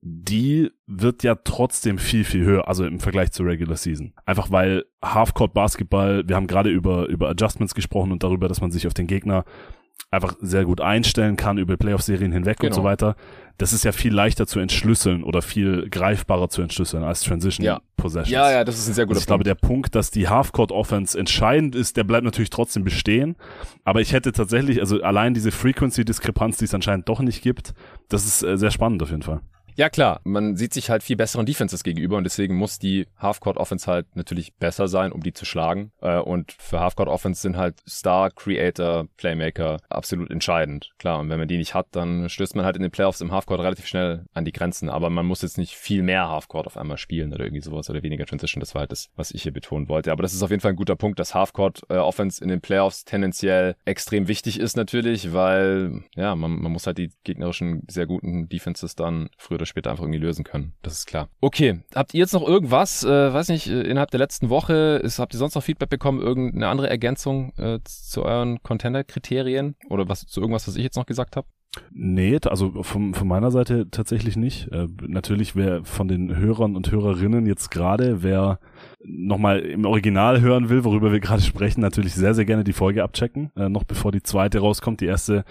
die 0.00 0.70
wird 0.88 1.22
ja 1.22 1.36
trotzdem 1.36 1.96
viel, 1.98 2.24
viel 2.24 2.44
höher, 2.44 2.66
also 2.66 2.84
im 2.84 2.98
Vergleich 2.98 3.30
zur 3.30 3.46
Regular 3.46 3.76
Season. 3.76 4.12
Einfach 4.26 4.50
weil 4.50 4.84
Half-Court 5.04 5.54
Basketball, 5.54 6.26
wir 6.26 6.34
haben 6.34 6.48
gerade 6.48 6.70
über, 6.70 7.06
über 7.06 7.28
Adjustments 7.30 7.74
gesprochen 7.74 8.10
und 8.10 8.24
darüber, 8.24 8.48
dass 8.48 8.60
man 8.60 8.72
sich 8.72 8.88
auf 8.88 8.94
den 8.94 9.06
Gegner 9.06 9.44
einfach 10.12 10.36
sehr 10.40 10.64
gut 10.64 10.80
einstellen 10.80 11.36
kann 11.36 11.56
über 11.56 11.76
Playoff-Serien 11.76 12.32
hinweg 12.32 12.58
genau. 12.58 12.68
und 12.68 12.74
so 12.74 12.80
genau. 12.82 12.90
weiter. 12.90 13.16
Das 13.56 13.72
ist 13.72 13.84
ja 13.84 13.92
viel 13.92 14.12
leichter 14.12 14.46
zu 14.46 14.60
entschlüsseln 14.60 15.24
oder 15.24 15.40
viel 15.40 15.88
greifbarer 15.88 16.48
zu 16.50 16.62
entschlüsseln 16.62 17.02
als 17.02 17.22
Transition 17.22 17.64
ja. 17.64 17.80
Possessions. 17.96 18.30
Ja, 18.30 18.50
ja, 18.50 18.64
das 18.64 18.78
ist 18.78 18.88
ein 18.88 18.94
sehr 18.94 19.06
guter 19.06 19.16
also 19.16 19.22
ich 19.22 19.26
Punkt. 19.26 19.46
Ich 19.46 19.48
glaube, 19.48 19.60
der 19.60 19.66
Punkt, 19.66 19.94
dass 19.94 20.10
die 20.10 20.28
Half-Court-Offense 20.28 21.18
entscheidend 21.18 21.74
ist, 21.74 21.96
der 21.96 22.04
bleibt 22.04 22.24
natürlich 22.24 22.50
trotzdem 22.50 22.84
bestehen. 22.84 23.36
Aber 23.84 24.00
ich 24.00 24.12
hätte 24.12 24.32
tatsächlich, 24.32 24.80
also 24.80 25.02
allein 25.02 25.32
diese 25.32 25.50
Frequency-Diskrepanz, 25.50 26.58
die 26.58 26.66
es 26.66 26.74
anscheinend 26.74 27.08
doch 27.08 27.20
nicht 27.20 27.42
gibt, 27.42 27.72
das 28.08 28.26
ist 28.26 28.42
äh, 28.42 28.58
sehr 28.58 28.70
spannend 28.70 29.02
auf 29.02 29.10
jeden 29.10 29.22
Fall. 29.22 29.40
Ja, 29.74 29.88
klar. 29.88 30.20
Man 30.24 30.56
sieht 30.56 30.74
sich 30.74 30.90
halt 30.90 31.02
viel 31.02 31.16
besseren 31.16 31.46
Defenses 31.46 31.82
gegenüber 31.82 32.18
und 32.18 32.24
deswegen 32.24 32.56
muss 32.56 32.78
die 32.78 33.06
Halfcourt 33.16 33.56
Offense 33.56 33.90
halt 33.90 34.14
natürlich 34.14 34.54
besser 34.54 34.86
sein, 34.86 35.12
um 35.12 35.22
die 35.22 35.32
zu 35.32 35.46
schlagen. 35.46 35.92
Äh, 36.00 36.18
und 36.18 36.52
für 36.52 36.80
Halfcourt 36.80 37.08
Offense 37.08 37.40
sind 37.40 37.56
halt 37.56 37.80
Star, 37.88 38.30
Creator, 38.30 39.06
Playmaker 39.16 39.78
absolut 39.88 40.30
entscheidend. 40.30 40.90
Klar. 40.98 41.20
Und 41.20 41.30
wenn 41.30 41.38
man 41.38 41.48
die 41.48 41.56
nicht 41.56 41.74
hat, 41.74 41.86
dann 41.92 42.28
stößt 42.28 42.54
man 42.54 42.66
halt 42.66 42.76
in 42.76 42.82
den 42.82 42.90
Playoffs 42.90 43.22
im 43.22 43.32
Halfcourt 43.32 43.60
relativ 43.60 43.86
schnell 43.86 44.26
an 44.34 44.44
die 44.44 44.52
Grenzen. 44.52 44.90
Aber 44.90 45.08
man 45.08 45.24
muss 45.24 45.42
jetzt 45.42 45.56
nicht 45.56 45.74
viel 45.74 46.02
mehr 46.02 46.28
Halfcourt 46.28 46.66
auf 46.66 46.76
einmal 46.76 46.98
spielen 46.98 47.32
oder 47.32 47.44
irgendwie 47.44 47.62
sowas 47.62 47.88
oder 47.88 48.02
weniger 48.02 48.26
Transition. 48.26 48.60
Das 48.60 48.74
war 48.74 48.80
halt 48.80 48.92
das, 48.92 49.08
was 49.16 49.30
ich 49.30 49.42
hier 49.42 49.52
betonen 49.52 49.88
wollte. 49.88 50.12
Aber 50.12 50.22
das 50.22 50.34
ist 50.34 50.42
auf 50.42 50.50
jeden 50.50 50.60
Fall 50.60 50.72
ein 50.72 50.76
guter 50.76 50.96
Punkt, 50.96 51.18
dass 51.18 51.34
Halfcourt 51.34 51.82
äh, 51.88 52.02
in 52.40 52.48
den 52.48 52.60
Playoffs 52.60 53.04
tendenziell 53.04 53.74
extrem 53.84 54.28
wichtig 54.28 54.60
ist 54.60 54.76
natürlich, 54.76 55.32
weil, 55.32 56.02
ja, 56.14 56.36
man, 56.36 56.60
man 56.60 56.72
muss 56.72 56.86
halt 56.86 56.98
die 56.98 57.10
gegnerischen 57.24 57.82
sehr 57.88 58.06
guten 58.06 58.48
Defenses 58.48 58.94
dann 58.94 59.30
früher 59.38 59.61
oder 59.62 59.66
später 59.66 59.90
einfach 59.90 60.02
irgendwie 60.04 60.18
lösen 60.18 60.44
können. 60.44 60.74
Das 60.82 60.94
ist 60.94 61.06
klar. 61.06 61.28
Okay, 61.40 61.80
habt 61.94 62.14
ihr 62.14 62.20
jetzt 62.20 62.34
noch 62.34 62.46
irgendwas, 62.46 63.04
äh, 63.04 63.32
weiß 63.32 63.48
nicht, 63.48 63.68
äh, 63.68 63.82
innerhalb 63.82 64.10
der 64.10 64.20
letzten 64.20 64.50
Woche, 64.50 65.00
ist, 65.02 65.18
habt 65.18 65.34
ihr 65.34 65.38
sonst 65.38 65.54
noch 65.54 65.62
Feedback 65.62 65.88
bekommen, 65.88 66.20
irgendeine 66.20 66.68
andere 66.68 66.90
Ergänzung 66.90 67.52
äh, 67.56 67.78
zu 67.84 68.24
euren 68.24 68.62
Contender-Kriterien 68.62 69.76
oder 69.88 70.08
was 70.08 70.26
zu 70.26 70.40
irgendwas, 70.40 70.66
was 70.66 70.76
ich 70.76 70.82
jetzt 70.82 70.96
noch 70.96 71.06
gesagt 71.06 71.36
habe? 71.36 71.46
Nee, 71.90 72.38
also 72.44 72.82
von, 72.82 73.14
von 73.14 73.26
meiner 73.26 73.50
Seite 73.50 73.88
tatsächlich 73.90 74.36
nicht. 74.36 74.70
Äh, 74.72 74.88
natürlich, 75.06 75.56
wer 75.56 75.84
von 75.84 76.06
den 76.06 76.36
Hörern 76.36 76.76
und 76.76 76.90
Hörerinnen 76.90 77.46
jetzt 77.46 77.70
gerade, 77.70 78.22
wer 78.22 78.58
nochmal 79.02 79.60
im 79.60 79.86
Original 79.86 80.42
hören 80.42 80.68
will, 80.68 80.84
worüber 80.84 81.12
wir 81.12 81.20
gerade 81.20 81.40
sprechen, 81.42 81.80
natürlich 81.80 82.14
sehr, 82.14 82.34
sehr 82.34 82.44
gerne 82.44 82.64
die 82.64 82.74
Folge 82.74 83.02
abchecken, 83.02 83.52
äh, 83.56 83.70
noch 83.70 83.84
bevor 83.84 84.12
die 84.12 84.22
zweite 84.22 84.58
rauskommt. 84.58 85.00
Die 85.00 85.06
erste 85.06 85.44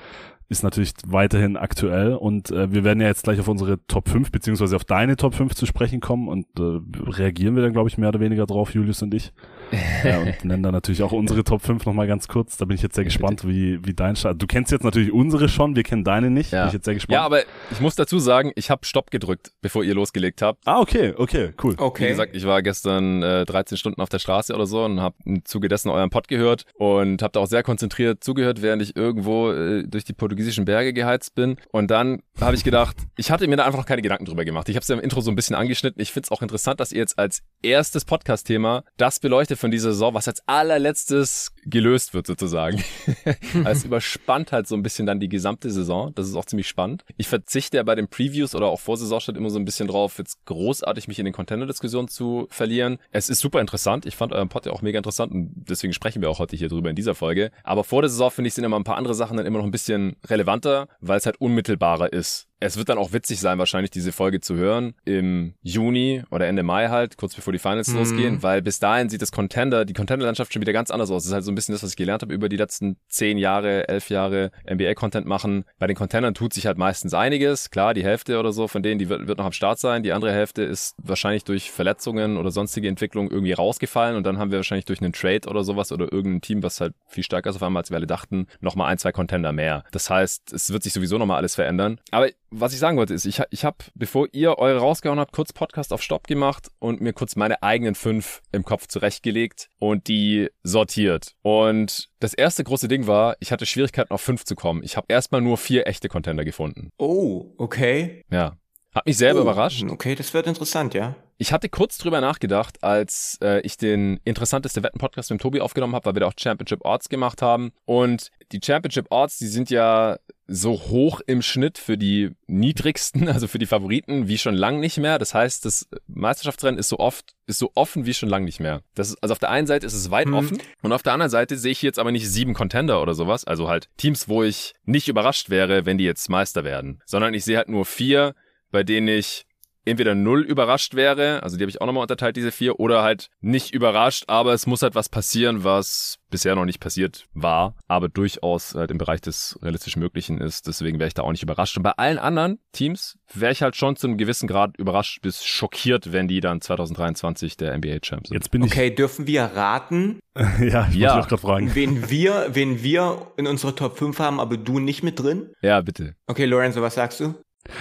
ist 0.52 0.64
natürlich 0.64 0.92
weiterhin 1.08 1.56
aktuell 1.56 2.14
und 2.14 2.52
äh, 2.52 2.74
wir 2.74 2.84
werden 2.84 3.00
ja 3.00 3.08
jetzt 3.08 3.24
gleich 3.24 3.40
auf 3.40 3.48
unsere 3.48 3.80
Top 3.88 4.10
5 4.10 4.32
beziehungsweise 4.32 4.76
auf 4.76 4.84
deine 4.84 5.16
Top 5.16 5.34
5 5.34 5.56
zu 5.56 5.66
sprechen 5.66 6.02
kommen 6.02 6.28
und 6.28 6.46
äh, 6.60 6.82
reagieren 7.10 7.56
wir 7.56 7.64
dann, 7.64 7.72
glaube 7.72 7.88
ich, 7.88 7.98
mehr 7.98 8.10
oder 8.10 8.20
weniger 8.20 8.46
drauf, 8.46 8.74
Julius 8.74 9.02
und 9.02 9.14
ich. 9.14 9.32
ja, 10.04 10.20
und 10.20 10.46
nennen 10.46 10.64
dann 10.64 10.74
natürlich 10.74 11.04
auch 11.04 11.12
unsere 11.12 11.44
Top 11.44 11.62
5 11.62 11.86
nochmal 11.86 12.08
ganz 12.08 12.28
kurz. 12.28 12.58
Da 12.58 12.66
bin 12.66 12.76
ich 12.76 12.82
jetzt 12.82 12.96
sehr 12.96 13.04
gespannt, 13.04 13.48
wie, 13.48 13.80
wie 13.86 13.94
dein 13.94 14.16
Start. 14.16 14.42
Du 14.42 14.48
kennst 14.48 14.72
jetzt 14.72 14.84
natürlich 14.84 15.12
unsere 15.12 15.50
schon, 15.50 15.76
wir 15.76 15.84
kennen 15.84 16.04
deine 16.04 16.30
nicht. 16.30 16.52
Ja. 16.52 16.62
Bin 16.62 16.68
ich 16.68 16.74
jetzt 16.74 16.86
sehr 16.86 16.94
gespannt. 16.94 17.14
Ja, 17.14 17.24
aber 17.24 17.42
ich 17.72 17.80
muss 17.80 17.96
dazu 17.96 18.20
sagen, 18.20 18.52
ich 18.56 18.70
habe 18.70 18.86
Stopp 18.86 19.12
gedrückt, 19.12 19.52
bevor 19.62 19.84
ihr 19.84 19.94
losgelegt 19.94 20.42
habt. 20.42 20.68
Ah, 20.68 20.80
okay, 20.80 21.14
okay, 21.18 21.54
cool. 21.64 21.76
Okay. 21.78 22.06
Wie 22.06 22.10
gesagt, 22.10 22.36
ich 22.36 22.46
war 22.46 22.62
gestern 22.62 23.24
äh, 23.24 23.46
13 23.46 23.78
Stunden 23.78 24.02
auf 24.02 24.10
der 24.10 24.20
Straße 24.20 24.54
oder 24.54 24.66
so 24.66 24.84
und 24.84 25.00
habe 25.00 25.16
im 25.26 25.46
Zuge 25.46 25.68
dessen 25.68 25.90
euren 25.90 26.10
Pod 26.10 26.28
gehört 26.28 26.66
und 26.74 27.22
habe 27.22 27.32
da 27.32 27.40
auch 27.40 27.48
sehr 27.48 27.64
konzentriert 27.64 28.24
zugehört, 28.24 28.62
während 28.62 28.82
ich 28.82 28.96
irgendwo 28.96 29.52
äh, 29.52 29.84
durch 29.88 30.04
die 30.04 30.14
portugiesischen 30.14 30.66
Berge 30.66 30.94
geheizt 30.94 31.36
bin. 31.36 31.58
Und 31.72 31.92
dann 31.92 32.22
habe 32.40 32.56
ich 32.56 32.64
gedacht, 32.64 32.98
ich 33.18 33.32
hatte 33.32 33.48
mir 33.48 33.56
da 33.56 33.66
einfach 33.66 33.80
noch 33.80 33.86
keine 33.86 34.02
Gedanken 34.02 34.26
drüber 34.26 34.46
gemacht. 34.46 34.68
Ich 34.70 34.76
habe 34.76 34.82
es 34.82 34.88
ja 34.88 34.96
im 34.96 35.02
Intro 35.02 35.22
so 35.22 35.32
ein 35.32 35.36
bisschen 35.36 35.56
angeschnitten. 35.56 36.02
Ich 36.02 36.12
finde 36.12 36.28
es 36.28 36.32
auch 36.32 36.42
interessant, 36.42 36.80
dass 36.80 36.92
ihr 36.92 37.00
jetzt 37.00 37.18
als 37.18 37.42
erstes 37.62 38.06
Podcast-Thema 38.06 38.84
das 38.98 39.20
beleuchtet 39.20 39.61
von 39.62 39.72
dieser 39.72 39.94
Saison, 39.94 40.14
was 40.14 40.28
als 40.28 40.42
allerletztes 40.48 41.52
gelöst 41.66 42.14
wird 42.14 42.28
sozusagen. 42.28 42.84
also 43.64 43.70
es 43.70 43.86
überspannt 43.86 44.52
halt 44.52 44.68
so 44.68 44.76
ein 44.76 44.84
bisschen 44.84 45.06
dann 45.06 45.20
die 45.20 45.30
gesamte 45.30 45.70
Saison. 45.70 46.14
Das 46.16 46.28
ist 46.28 46.36
auch 46.36 46.46
ziemlich 46.46 46.68
spannend. 46.68 47.04
Ich 47.18 47.28
verzichte 47.28 47.78
ja 47.78 47.84
bei 47.84 47.96
den 47.96 48.08
Previews 48.08 48.56
oder 48.56 48.68
auch 48.68 48.80
vor 48.80 48.98
Saisonstart 48.98 49.38
immer 49.38 49.50
so 49.50 49.60
ein 49.60 49.66
bisschen 49.66 49.88
drauf, 49.88 50.18
jetzt 50.18 50.46
großartig 50.46 51.08
mich 51.08 51.20
in 51.20 51.26
den 51.26 51.34
Contender-Diskussionen 51.34 52.08
zu 52.08 52.48
verlieren. 52.50 52.98
Es 53.12 53.30
ist 53.30 53.40
super 53.40 53.62
interessant. 53.62 54.06
Ich 54.06 54.16
fand 54.16 54.34
euren 54.34 54.50
Pod 54.50 54.66
ja 54.66 54.72
auch 54.72 54.82
mega 54.82 54.98
interessant 54.98 55.32
und 55.32 55.52
deswegen 55.56 55.94
sprechen 55.94 56.22
wir 56.22 56.30
auch 56.30 56.40
heute 56.40 56.56
hier 56.56 56.70
drüber 56.70 56.90
in 56.90 56.96
dieser 56.96 57.16
Folge. 57.16 57.52
Aber 57.64 57.84
vor 57.84 58.02
der 58.02 58.10
Saison 58.10 58.32
finde 58.32 58.48
ich 58.48 58.54
sind 58.54 58.64
immer 58.64 58.78
ein 58.78 58.84
paar 58.84 58.98
andere 58.98 59.16
Sachen 59.16 59.38
dann 59.38 59.46
immer 59.46 59.60
noch 59.60 59.66
ein 59.66 59.72
bisschen 59.72 60.16
relevanter, 60.26 60.88
weil 61.00 61.18
es 61.18 61.26
halt 61.26 61.40
unmittelbarer 61.40 62.12
ist. 62.14 62.48
Es 62.64 62.78
wird 62.78 62.90
dann 62.90 63.00
auch 63.00 63.12
witzig 63.12 63.40
sein, 63.40 63.58
wahrscheinlich 63.58 63.90
diese 63.90 64.12
Folge 64.12 64.40
zu 64.40 64.56
hören 64.56 64.94
im 65.04 65.56
Juni 65.64 66.22
oder 66.30 66.46
Ende 66.46 66.62
Mai 66.62 66.90
halt, 66.90 67.18
kurz 67.18 67.34
bevor 67.34 67.52
die 67.52 67.60
Finals 67.60 67.88
mhm. 67.88 67.98
losgehen, 67.98 68.44
weil 68.44 68.62
bis 68.62 68.78
dahin 68.78 69.10
sieht 69.10 69.24
das 69.24 69.32
Contender, 69.32 69.84
die 69.84 69.94
Contender-Landschaft 69.94 70.54
schon 70.54 70.62
wieder 70.62 70.72
ganz 70.72 70.92
anders 70.92 71.10
aus. 71.10 71.24
Das 71.24 71.30
ist 71.30 71.34
halt 71.34 71.44
so 71.44 71.51
ein 71.52 71.56
bisschen 71.56 71.74
das, 71.74 71.84
was 71.84 71.92
ich 71.92 71.96
gelernt 71.96 72.22
habe 72.22 72.34
über 72.34 72.50
die 72.50 72.58
letzten 72.58 72.98
zehn 73.08 73.38
Jahre, 73.38 73.88
elf 73.88 74.10
Jahre 74.10 74.52
NBA-Content 74.70 75.26
machen. 75.28 75.66
Bei 75.80 75.88
den 75.88 75.96
Contendern 75.96 76.34
tut 76.34 76.54
sich 76.54 76.66
halt 76.66 76.78
meistens 76.78 77.14
einiges. 77.14 77.70
Klar, 77.70 77.94
die 77.94 78.04
Hälfte 78.04 78.40
oder 78.40 78.52
so 78.52 78.68
von 78.68 78.84
denen, 78.84 79.00
die 79.00 79.10
wird, 79.10 79.28
wird 79.28 79.38
noch 79.38 79.46
am 79.46 79.52
Start 79.52 79.80
sein. 79.80 80.04
Die 80.04 80.14
andere 80.14 80.32
Hälfte 80.32 80.64
ist 80.64 80.96
wahrscheinlich 80.98 81.44
durch 81.44 81.72
Verletzungen 81.72 82.38
oder 82.38 82.52
sonstige 82.52 82.88
Entwicklungen 82.88 83.30
irgendwie 83.30 83.54
rausgefallen 83.54 84.16
und 84.16 84.26
dann 84.26 84.38
haben 84.38 84.52
wir 84.52 84.60
wahrscheinlich 84.60 84.86
durch 84.86 85.02
einen 85.02 85.14
Trade 85.14 85.50
oder 85.50 85.64
sowas 85.64 85.92
oder 85.92 86.12
irgendein 86.12 86.42
Team, 86.42 86.64
was 86.64 86.82
halt 86.82 86.94
viel 87.08 87.24
stärker 87.24 87.50
ist 87.50 87.58
auf 87.58 87.64
einmal, 87.64 87.82
als 87.82 87.90
wir 87.90 87.98
alle 87.98 88.08
dachten, 88.08 88.48
nochmal 88.60 88.92
ein, 88.92 88.98
zwei 88.98 89.12
Contender 89.12 89.52
mehr. 89.52 89.84
Das 89.92 90.10
heißt, 90.10 90.54
es 90.54 90.72
wird 90.72 90.84
sich 90.84 90.94
sowieso 90.94 91.18
nochmal 91.18 91.38
alles 91.38 91.56
verändern. 91.56 92.00
Aber 92.12 92.30
was 92.52 92.74
ich 92.74 92.80
sagen 92.80 92.98
wollte 92.98 93.14
ist, 93.14 93.26
ich, 93.26 93.42
ich 93.50 93.66
habe, 93.66 93.78
bevor 93.96 94.28
ihr 94.34 94.58
eure 94.58 94.80
rausgehauen 94.80 95.20
habt, 95.20 95.32
kurz 95.32 95.54
Podcast 95.54 95.94
auf 95.94 96.02
Stopp 96.02 96.28
gemacht 96.28 96.70
und 96.80 97.02
mir 97.02 97.14
kurz 97.14 97.36
meine 97.36 97.64
eigenen 97.64 97.96
fünf 97.96 98.42
im 98.52 98.64
Kopf 98.64 98.88
zurechtgelegt 98.88 99.70
und 99.80 100.08
die 100.08 100.50
sortiert. 100.64 101.36
Und 101.42 102.10
das 102.20 102.34
erste 102.34 102.64
große 102.64 102.88
Ding 102.88 103.08
war, 103.08 103.38
ich 103.40 103.52
hatte 103.52 103.66
Schwierigkeiten 103.66 104.12
auf 104.12 104.22
fünf 104.22 104.44
zu 104.44 104.56
kommen. 104.56 104.84
Ich 104.84 104.98
habe 104.98 105.08
erstmal 105.10 105.42
nur 105.42 105.58
vier 105.58 105.88
echte 105.88 106.10
Contender 106.10 106.44
gefunden. 106.44 106.90
Oh, 106.98 107.54
okay. 107.58 108.24
Ja. 108.30 108.58
Hat 108.94 109.06
mich 109.06 109.18
selber 109.18 109.40
oh, 109.40 109.44
überrascht. 109.44 109.84
Okay, 109.90 110.16
das 110.16 110.34
wird 110.34 110.48
interessant, 110.48 110.94
ja. 110.94 111.16
Ich 111.38 111.54
hatte 111.54 111.70
kurz 111.70 111.98
drüber 111.98 112.22
nachgedacht, 112.22 112.84
als 112.84 113.40
äh, 113.42 113.62
ich 113.62 113.78
den 113.78 114.20
interessanteste 114.26 114.84
Wetten-Podcast 114.84 115.32
mit 115.32 115.40
dem 115.40 115.42
Tobi 115.42 115.62
aufgenommen 115.62 115.96
habe, 115.96 116.06
weil 116.06 116.16
wir 116.16 116.20
da 116.20 116.28
auch 116.28 116.34
Championship 116.38 116.86
Odds 116.86 117.10
gemacht 117.10 117.42
haben. 117.42 117.72
Und 117.86 118.30
die 118.52 118.60
Championship 118.64 119.08
Odds, 119.10 119.38
die 119.38 119.48
sind 119.48 119.70
ja 119.70 120.20
so 120.46 120.74
hoch 120.74 121.22
im 121.26 121.42
Schnitt 121.42 121.78
für 121.78 121.98
die 121.98 122.32
niedrigsten, 122.48 123.28
also 123.30 123.48
für 123.48 123.60
die 123.60 123.66
Favoriten, 123.66 124.28
wie 124.28 124.38
schon 124.38 124.54
lang 124.54 124.80
nicht 124.80 124.98
mehr. 124.98 125.18
Das 125.18 125.34
heißt, 125.34 125.66
das 125.66 125.88
Meisterschaftsrennen 126.08 126.78
ist 126.78 126.90
so 126.90 127.00
oft, 127.00 127.34
ist 127.48 127.60
so 127.60 127.72
offen 127.76 128.06
wie 128.06 128.14
schon 128.14 128.30
lang 128.30 128.44
nicht 128.44 128.60
mehr. 128.60 128.82
Das 128.94 129.10
ist, 129.10 129.24
also 129.24 129.32
auf 129.32 129.40
der 129.40 129.50
einen 129.50 129.68
Seite 129.68 129.86
ist 129.86 129.94
es 129.94 130.12
weit 130.12 130.28
mhm. 130.28 130.34
offen 130.34 130.58
und 130.84 130.92
auf 130.92 131.02
der 131.02 131.14
anderen 131.14 131.32
Seite 131.32 131.58
sehe 131.58 131.72
ich 131.72 131.82
jetzt 131.82 131.98
aber 131.98 132.12
nicht 132.12 132.30
sieben 132.30 132.54
Contender 132.54 133.02
oder 133.02 133.14
sowas, 133.14 133.46
also 133.46 133.70
halt 133.70 133.90
Teams, 133.98 134.28
wo 134.28 134.44
ich 134.44 134.74
nicht 134.84 135.08
überrascht 135.08 135.50
wäre, 135.50 135.86
wenn 135.86 135.98
die 135.98 136.04
jetzt 136.04 136.30
Meister 136.30 136.64
werden, 136.64 137.02
sondern 137.06 137.34
ich 137.34 137.46
sehe 137.46 137.58
halt 137.58 137.70
nur 137.70 137.86
vier, 137.86 138.36
bei 138.72 138.84
denen 138.84 139.08
ich 139.08 139.46
entweder 139.86 140.16
null 140.16 140.42
überrascht 140.42 140.96
wäre, 140.96 141.42
also 141.44 141.58
die 141.58 141.64
habe 141.64 141.70
ich 141.70 141.82
auch 141.82 141.86
nochmal 141.86 142.04
unterteilt, 142.04 142.36
diese 142.36 142.52
vier, 142.52 142.80
oder 142.80 143.02
halt 143.04 143.30
nicht 143.42 143.74
überrascht, 143.74 144.26
aber 144.28 144.54
es 144.54 144.68
muss 144.68 144.82
halt 144.82 144.96
was 144.96 145.10
passieren, 145.10 145.64
was 145.64 146.18
bisher 146.30 146.56
noch 146.56 146.66
nicht 146.66 146.80
passiert 146.80 147.26
war, 147.34 147.76
aber 147.88 148.08
durchaus 148.08 148.76
halt 148.76 148.92
im 148.92 148.98
Bereich 148.98 149.22
des 149.22 149.60
realistisch 149.62 149.98
Möglichen 149.98 150.40
ist. 150.40 150.68
Deswegen 150.68 151.00
wäre 151.00 151.08
ich 151.08 151.14
da 151.14 151.24
auch 151.24 151.32
nicht 151.32 151.44
überrascht. 151.44 151.76
Und 151.76 151.84
bei 151.84 151.92
allen 151.92 152.20
anderen 152.20 152.60
Teams 152.72 153.18
wäre 153.34 153.52
ich 153.52 153.62
halt 153.62 153.76
schon 153.76 153.98
zu 153.98 154.08
einem 154.08 154.18
gewissen 154.18 154.48
Grad 154.48 154.78
überrascht 154.78 155.22
bis 155.22 155.44
schockiert, 155.44 156.14
wenn 156.14 156.28
die 156.28 156.40
dann 156.40 156.62
2023 156.62 157.58
der 157.58 157.78
NBA-Champs 157.78 158.30
sind. 158.30 158.36
Jetzt 158.36 158.52
bin 158.52 158.64
ich. 158.64 158.72
Okay, 158.72 158.92
dürfen 158.92 159.28
wir 159.28 159.44
raten? 159.44 160.20
ja, 160.36 160.88
ich 160.90 160.96
ja. 160.96 161.16
wollte 161.16 161.28
gerade 161.28 161.42
fragen. 161.42 161.76
Wen 161.76 162.10
wir, 162.10 162.48
wen 162.52 162.82
wir 162.82 163.34
in 163.36 163.48
unserer 163.48 163.76
Top 163.76 163.98
5 163.98 164.18
haben, 164.20 164.40
aber 164.40 164.56
du 164.56 164.80
nicht 164.80 165.04
mit 165.04 165.20
drin? 165.20 165.50
Ja, 165.62 165.82
bitte. 165.82 166.16
Okay, 166.28 166.46
Lorenzo, 166.46 166.82
was 166.82 166.96
sagst 166.96 167.20
du? 167.20 167.36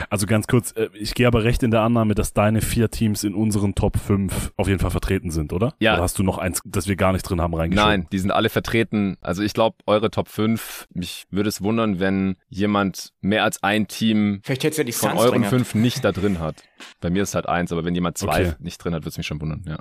Also 0.09 0.27
ganz 0.27 0.47
kurz, 0.47 0.73
äh, 0.73 0.89
ich 0.95 1.15
gehe 1.15 1.27
aber 1.27 1.45
recht 1.45 1.63
in 1.63 1.71
der 1.71 1.81
Annahme, 1.81 2.15
dass 2.15 2.33
deine 2.33 2.61
vier 2.61 2.91
Teams 2.91 3.25
in 3.25 3.35
unseren 3.35 3.75
Top 3.75 3.99
5 3.99 4.53
auf 4.57 4.69
jeden 4.69 4.81
Fall 4.81 4.91
vertreten 4.91 5.31
sind, 5.31 5.53
oder? 5.53 5.75
Ja. 5.79 5.95
Oder 5.95 6.03
hast 6.03 6.19
du 6.19 6.23
noch 6.23 6.39
eins, 6.39 6.61
das 6.65 6.87
wir 6.87 6.97
gar 6.97 7.13
nicht 7.13 7.23
drin 7.23 7.41
haben, 7.41 7.55
reingeschaut? 7.55 7.87
Nein, 7.87 8.07
die 8.13 8.19
sind 8.19 8.31
alle 8.31 8.49
vertreten. 8.49 9.17
Also 9.21 9.43
ich 9.43 9.55
glaube, 9.55 9.77
eure 9.87 10.11
Top 10.11 10.29
5, 10.29 10.89
mich 10.95 11.27
würde 11.31 11.49
es 11.49 11.63
wundern, 11.63 12.01
wenn 12.01 12.37
jemand 12.49 13.13
mehr 13.21 13.45
als 13.45 13.63
ein 13.63 13.89
Team 13.89 14.41
Vielleicht 14.43 14.65
ja 14.77 14.85
die 14.85 14.93
von 14.93 15.13
euren 15.13 15.45
fünf 15.45 15.75
nicht 15.75 16.05
da 16.05 16.13
drin 16.13 16.39
hat. 16.39 16.63
Bei 17.01 17.11
mir 17.11 17.23
ist 17.23 17.35
halt 17.35 17.49
eins, 17.49 17.73
aber 17.73 17.85
wenn 17.85 17.95
jemand 17.95 18.19
zwei 18.19 18.49
okay. 18.49 18.55
nicht 18.61 18.79
drin 18.79 18.95
hat, 18.95 19.03
würde 19.03 19.11
es 19.11 19.19
mich 19.19 19.27
schon 19.27 19.41
wundern, 19.41 19.65
ja. 19.67 19.79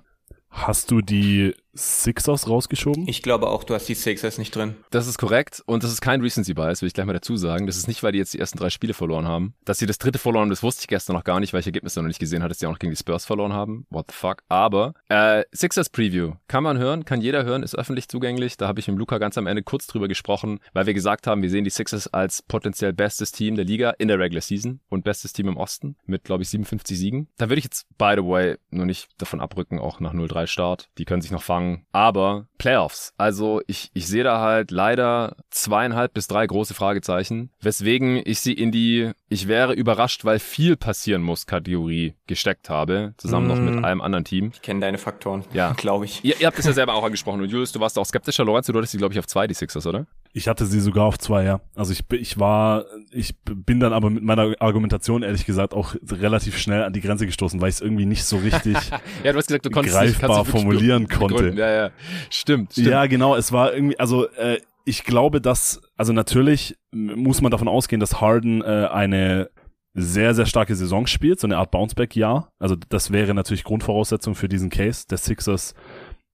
Hast 0.52 0.90
du 0.90 1.02
die 1.02 1.54
Sixers 1.74 2.48
rausgeschoben? 2.48 3.08
Ich 3.08 3.22
glaube 3.22 3.48
auch, 3.48 3.64
du 3.64 3.74
hast 3.74 3.88
die 3.88 3.96
Sixers 3.96 4.38
nicht 4.38 4.56
drin. 4.56 4.76
Das 4.90 5.08
ist 5.08 5.18
korrekt 5.18 5.62
und 5.66 5.84
das 5.84 5.92
ist 5.92 6.02
kein 6.02 6.22
Recency 6.22 6.54
Bias, 6.54 6.82
will 6.82 6.88
ich 6.88 6.94
gleich 6.94 7.06
mal 7.06 7.14
dazu 7.14 7.38
sagen. 7.38 7.68
Das 7.68 7.78
ist 7.78 7.88
nicht, 7.88 8.04
weil 8.04 8.12
die 8.12 8.18
jetzt 8.18 8.34
die 8.34 8.40
ersten 8.40 8.58
drei 8.58 8.70
Spiele 8.70 8.94
verloren 8.94 9.28
haben. 9.28 9.54
Dass 9.66 9.78
sie 9.78 9.86
das 9.86 9.98
dritte 9.98 10.20
verloren 10.20 10.44
haben, 10.44 10.50
das 10.50 10.64
wusste 10.64 10.82
ich 10.82 10.88
gestern 10.88 11.16
noch 11.16 11.24
gar 11.24 11.40
nicht, 11.40 11.54
weil 11.54 11.62
ich 11.62 11.68
Ergebnisse 11.68 12.02
noch 12.02 12.08
nicht 12.08 12.20
gesehen 12.20 12.42
hatte, 12.42 12.50
dass 12.50 12.60
sie 12.60 12.66
auch 12.66 12.72
noch 12.72 12.80
gegen 12.80 12.92
die 12.92 12.98
Spurs 12.98 13.26
verloren 13.26 13.54
haben. 13.54 13.86
What 13.90 14.08
the 14.10 14.16
fuck. 14.16 14.44
Aber 14.50 14.94
äh, 15.10 15.44
Sixers 15.52 15.90
Preview 15.90 16.34
kann 16.48 16.64
man 16.64 16.78
hören, 16.78 17.06
kann 17.06 17.22
jeder 17.22 17.44
hören, 17.44 17.64
ist 17.64 17.76
öffentlich 17.76 18.08
zugänglich. 18.08 18.58
Da 18.58 18.68
habe 18.68 18.80
ich 18.80 18.88
mit 18.88 18.98
Luca 18.98 19.18
ganz 19.18 19.38
am 19.38 19.48
Ende 19.48 19.64
kurz 19.64 19.88
drüber 19.88 20.08
gesprochen, 20.08 20.60
weil 20.74 20.86
wir 20.86 20.94
gesagt 20.94 21.28
haben, 21.28 21.42
wir 21.42 21.50
sehen 21.50 21.64
die 21.64 21.70
Sixers 21.70 22.08
als 22.08 22.42
potenziell 22.42 22.94
bestes 22.94 23.32
Team 23.32 23.56
der 23.56 23.66
Liga 23.66 23.92
in 23.92 24.08
der 24.08 24.20
Regular 24.20 24.42
Season 24.42 24.80
und 24.90 25.04
bestes 25.04 25.34
Team 25.34 25.48
im 25.48 25.58
Osten 25.58 25.96
mit, 26.06 26.24
glaube 26.24 26.44
ich, 26.44 26.50
57 26.50 26.98
Siegen. 26.98 27.28
Da 27.38 27.50
würde 27.50 27.60
ich 27.60 27.66
jetzt, 27.66 27.86
by 27.98 28.14
the 28.16 28.24
way, 28.24 28.58
nur 28.72 28.86
nicht 28.86 29.10
davon 29.18 29.40
abrücken, 29.40 29.80
auch 29.80 30.00
nach 30.00 30.14
0-3 30.14 30.48
Start. 30.48 30.90
Die 30.98 31.06
können 31.06 31.22
sich 31.22 31.32
noch 31.32 31.44
fangen. 31.60 31.86
Aber 31.92 32.48
Playoffs. 32.58 33.14
Also 33.18 33.62
ich, 33.68 33.90
ich 33.94 34.08
sehe 34.08 34.24
da 34.24 34.40
halt 34.40 34.72
leider 34.72 35.36
zweieinhalb 35.50 36.14
bis 36.14 36.28
drei 36.28 36.46
große 36.46 36.74
Fragezeichen, 36.74 37.52
weswegen 37.62 38.22
ich 38.26 38.40
sie 38.40 38.54
in 38.54 38.72
die 38.72 39.12
ich 39.30 39.48
wäre 39.48 39.74
überrascht, 39.74 40.26
weil 40.26 40.40
viel 40.40 40.76
passieren 40.76 41.22
muss 41.22 41.46
Kategorie 41.46 42.16
gesteckt 42.26 42.70
habe, 42.70 43.14
zusammen 43.18 43.46
mm. 43.46 43.50
noch 43.50 43.60
mit 43.60 43.76
mhm. 43.76 43.86
einem 43.86 44.02
anderen 44.02 44.26
Team. 44.26 44.52
Ich 44.54 44.62
kenne 44.62 44.80
deine 44.80 44.98
Faktoren, 44.98 45.46
ja. 45.54 45.74
glaube 45.78 46.06
ich. 46.06 46.26
Ihr, 46.26 46.40
ihr 46.42 46.48
habt 46.48 46.58
es 46.58 46.66
ja 46.66 46.74
selber 46.74 46.96
auch 46.96 47.04
angesprochen 47.04 47.42
und 47.42 47.50
Julius, 47.50 47.72
du 47.72 47.80
warst 47.80 48.00
auch 48.00 48.06
skeptischer. 48.06 48.44
Lorenzo, 48.44 48.72
du 48.72 48.80
hattest 48.80 48.94
sie, 48.94 48.98
glaube 48.98 49.14
ich, 49.14 49.20
auf 49.20 49.28
zwei, 49.28 49.46
die 49.46 49.54
Sixers, 49.54 49.86
oder? 49.86 50.08
Ich 50.32 50.48
hatte 50.48 50.66
sie 50.66 50.80
sogar 50.80 51.06
auf 51.06 51.18
zwei, 51.18 51.44
ja. 51.44 51.60
Also 51.76 51.92
ich, 51.92 52.04
ich 52.12 52.40
war, 52.40 52.86
ich 53.12 53.36
bin 53.44 53.80
dann 53.80 53.94
aber 53.94 54.10
mit 54.10 54.24
meiner 54.24 54.54
Argumentation 54.60 55.24
ehrlich 55.24 55.46
gesagt 55.46 55.74
auch 55.74 55.96
relativ 56.08 56.58
schnell 56.58 56.84
an 56.84 56.94
die 56.94 57.02
Grenze 57.02 57.26
gestoßen, 57.26 57.60
weil 57.62 57.70
ich 57.70 57.76
es 57.76 57.82
irgendwie 57.82 58.06
nicht 58.06 58.24
so 58.24 58.38
richtig 58.38 58.76
ja, 59.24 59.32
du 59.32 59.38
hast 59.38 59.48
gesagt, 59.48 59.66
du 59.66 59.72
konntest 59.72 59.96
greifbar 59.96 60.40
nicht, 60.40 60.52
formulieren 60.52 61.08
konnte. 61.08 61.50
Ja, 61.56 61.72
ja, 61.72 61.90
stimmt, 62.30 62.74
stimmt. 62.74 62.88
Ja, 62.88 63.08
genau. 63.08 63.36
Es 63.36 63.52
war 63.52 63.74
irgendwie, 63.74 63.98
also 63.98 64.30
äh, 64.32 64.60
ich 64.86 65.04
glaube, 65.04 65.42
dass, 65.42 65.82
also 65.98 66.14
natürlich 66.14 66.78
muss 66.92 67.42
man 67.42 67.52
davon 67.52 67.68
ausgehen, 67.68 68.00
dass 68.00 68.22
Harden 68.22 68.62
äh, 68.62 68.88
eine 68.92 69.50
sehr, 69.94 70.34
sehr 70.34 70.46
starke 70.46 70.76
Saison 70.76 71.08
spielt, 71.08 71.40
so 71.40 71.48
eine 71.48 71.58
Art 71.58 71.72
Bounceback-Jahr. 71.72 72.52
Also 72.60 72.76
das 72.90 73.12
wäre 73.12 73.34
natürlich 73.34 73.64
Grundvoraussetzung 73.64 74.36
für 74.36 74.48
diesen 74.48 74.70
Case 74.70 75.06
der 75.10 75.18
Sixers 75.18 75.74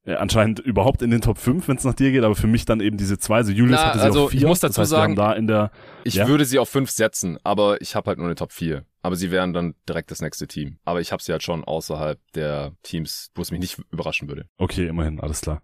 äh, 0.05 0.15
anscheinend 0.15 0.59
überhaupt 0.59 1.01
in 1.01 1.09
den 1.09 1.21
Top 1.21 1.37
5, 1.37 1.67
wenn 1.67 1.77
es 1.77 1.83
nach 1.83 1.93
dir 1.93 2.11
geht, 2.11 2.23
aber 2.23 2.35
für 2.35 2.47
mich 2.47 2.65
dann 2.65 2.79
eben 2.79 2.97
diese 2.97 3.17
zwei. 3.17 3.37
Also 3.37 3.51
Julius 3.51 3.79
Na, 3.79 3.87
hatte 3.87 3.99
sie 3.99 4.05
also 4.05 4.23
auf 4.25 4.31
4. 4.31 4.39
Ich 4.39 4.45
muss 4.45 4.59
dazu 4.59 4.73
das 4.73 4.77
heißt, 4.79 4.89
sagen, 4.91 5.15
da 5.15 5.33
in 5.33 5.47
der, 5.47 5.71
ich 6.03 6.15
ja? 6.15 6.27
würde 6.27 6.45
sie 6.45 6.59
auf 6.59 6.69
5 6.69 6.89
setzen, 6.89 7.37
aber 7.43 7.81
ich 7.81 7.95
habe 7.95 8.09
halt 8.09 8.19
nur 8.19 8.27
eine 8.27 8.35
Top 8.35 8.51
4. 8.51 8.85
Aber 9.01 9.15
sie 9.15 9.29
wären 9.29 9.53
dann 9.53 9.75
direkt 9.87 10.09
das 10.09 10.19
nächste 10.21 10.47
Team. 10.47 10.79
Aber 10.83 10.99
ich 10.99 11.11
habe 11.11 11.21
sie 11.21 11.31
halt 11.31 11.43
schon 11.43 11.63
außerhalb 11.63 12.19
der 12.33 12.73
Teams, 12.81 13.29
wo 13.35 13.43
es 13.43 13.51
mich 13.51 13.59
nicht 13.59 13.79
überraschen 13.91 14.27
würde. 14.27 14.47
Okay, 14.57 14.87
immerhin, 14.87 15.19
alles 15.19 15.41
klar. 15.41 15.61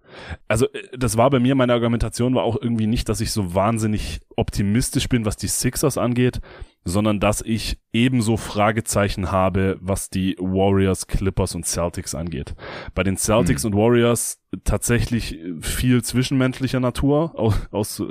Also 0.48 0.68
äh, 0.74 0.84
das 0.96 1.18
war 1.18 1.30
bei 1.30 1.40
mir, 1.40 1.56
meine 1.56 1.74
Argumentation 1.74 2.36
war 2.36 2.44
auch 2.44 2.58
irgendwie 2.60 2.88
nicht, 2.88 3.10
dass 3.10 3.22
ich 3.22 3.32
so 3.32 3.56
wahnsinnig 3.56 4.22
optimistisch 4.36 5.10
bin, 5.10 5.26
was 5.26 5.38
die 5.38 5.48
Sixers 5.48 5.98
angeht, 5.98 6.40
sondern 6.84 7.20
dass 7.20 7.42
ich 7.42 7.78
ebenso 7.94 8.38
Fragezeichen 8.38 9.32
habe, 9.32 9.78
was 9.82 10.10
die 10.10 10.36
Warriors, 10.40 11.08
Clippers 11.08 11.54
und 11.54 11.66
Celtics 11.66 12.16
angeht. 12.16 12.56
Bei 12.96 13.04
den 13.04 13.18
Celtics 13.18 13.64
hm. 13.64 13.72
und 13.72 13.78
Warriors 13.78 14.42
tatsächlich 14.64 15.38
viel 15.62 16.04
zwischenmenschlicher 16.04 16.80
Natur, 16.80 17.38
aus, 17.38 17.68
aus 17.72 18.04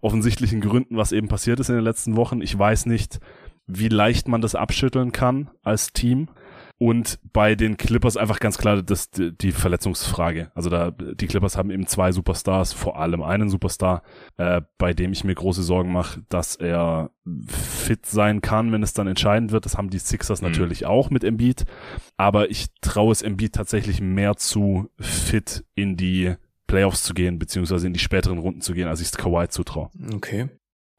offensichtlichen 0.00 0.60
Gründen, 0.60 0.96
was 0.96 1.12
eben 1.12 1.28
passiert 1.28 1.60
ist 1.60 1.68
in 1.68 1.76
den 1.76 1.84
letzten 1.84 2.16
Wochen. 2.16 2.40
Ich 2.40 2.58
weiß 2.58 2.86
nicht, 2.86 3.20
wie 3.66 3.88
leicht 3.88 4.28
man 4.28 4.40
das 4.40 4.54
abschütteln 4.54 5.12
kann 5.12 5.50
als 5.62 5.92
Team. 5.92 6.28
Und 6.80 7.18
bei 7.32 7.56
den 7.56 7.76
Clippers 7.76 8.16
einfach 8.16 8.38
ganz 8.38 8.56
klar 8.56 8.82
das, 8.82 9.10
die 9.10 9.50
Verletzungsfrage. 9.50 10.52
Also 10.54 10.70
da, 10.70 10.92
die 10.92 11.26
Clippers 11.26 11.56
haben 11.56 11.72
eben 11.72 11.88
zwei 11.88 12.12
Superstars, 12.12 12.72
vor 12.72 13.00
allem 13.00 13.20
einen 13.20 13.50
Superstar, 13.50 14.02
äh, 14.36 14.62
bei 14.78 14.94
dem 14.94 15.12
ich 15.12 15.24
mir 15.24 15.34
große 15.34 15.64
Sorgen 15.64 15.92
mache, 15.92 16.22
dass 16.28 16.54
er 16.54 17.10
fit 17.48 18.06
sein 18.06 18.42
kann, 18.42 18.70
wenn 18.70 18.84
es 18.84 18.92
dann 18.92 19.08
entscheidend 19.08 19.50
wird. 19.50 19.64
Das 19.64 19.76
haben 19.76 19.90
die 19.90 19.98
Sixers 19.98 20.40
mhm. 20.40 20.48
natürlich 20.48 20.86
auch 20.86 21.10
mit 21.10 21.24
Embiid. 21.24 21.64
Aber 22.16 22.48
ich 22.48 22.68
traue 22.80 23.10
es 23.10 23.22
Embiid 23.22 23.54
tatsächlich 23.54 24.00
mehr 24.00 24.36
zu, 24.36 24.88
fit 25.00 25.64
in 25.74 25.96
die 25.96 26.36
Playoffs 26.68 27.02
zu 27.02 27.12
gehen, 27.12 27.40
beziehungsweise 27.40 27.88
in 27.88 27.92
die 27.92 27.98
späteren 27.98 28.38
Runden 28.38 28.60
zu 28.60 28.72
gehen, 28.72 28.86
als 28.86 29.00
ich 29.00 29.08
es 29.08 29.16
Kawhi 29.16 29.48
zutraue. 29.48 29.90
Okay. 30.14 30.48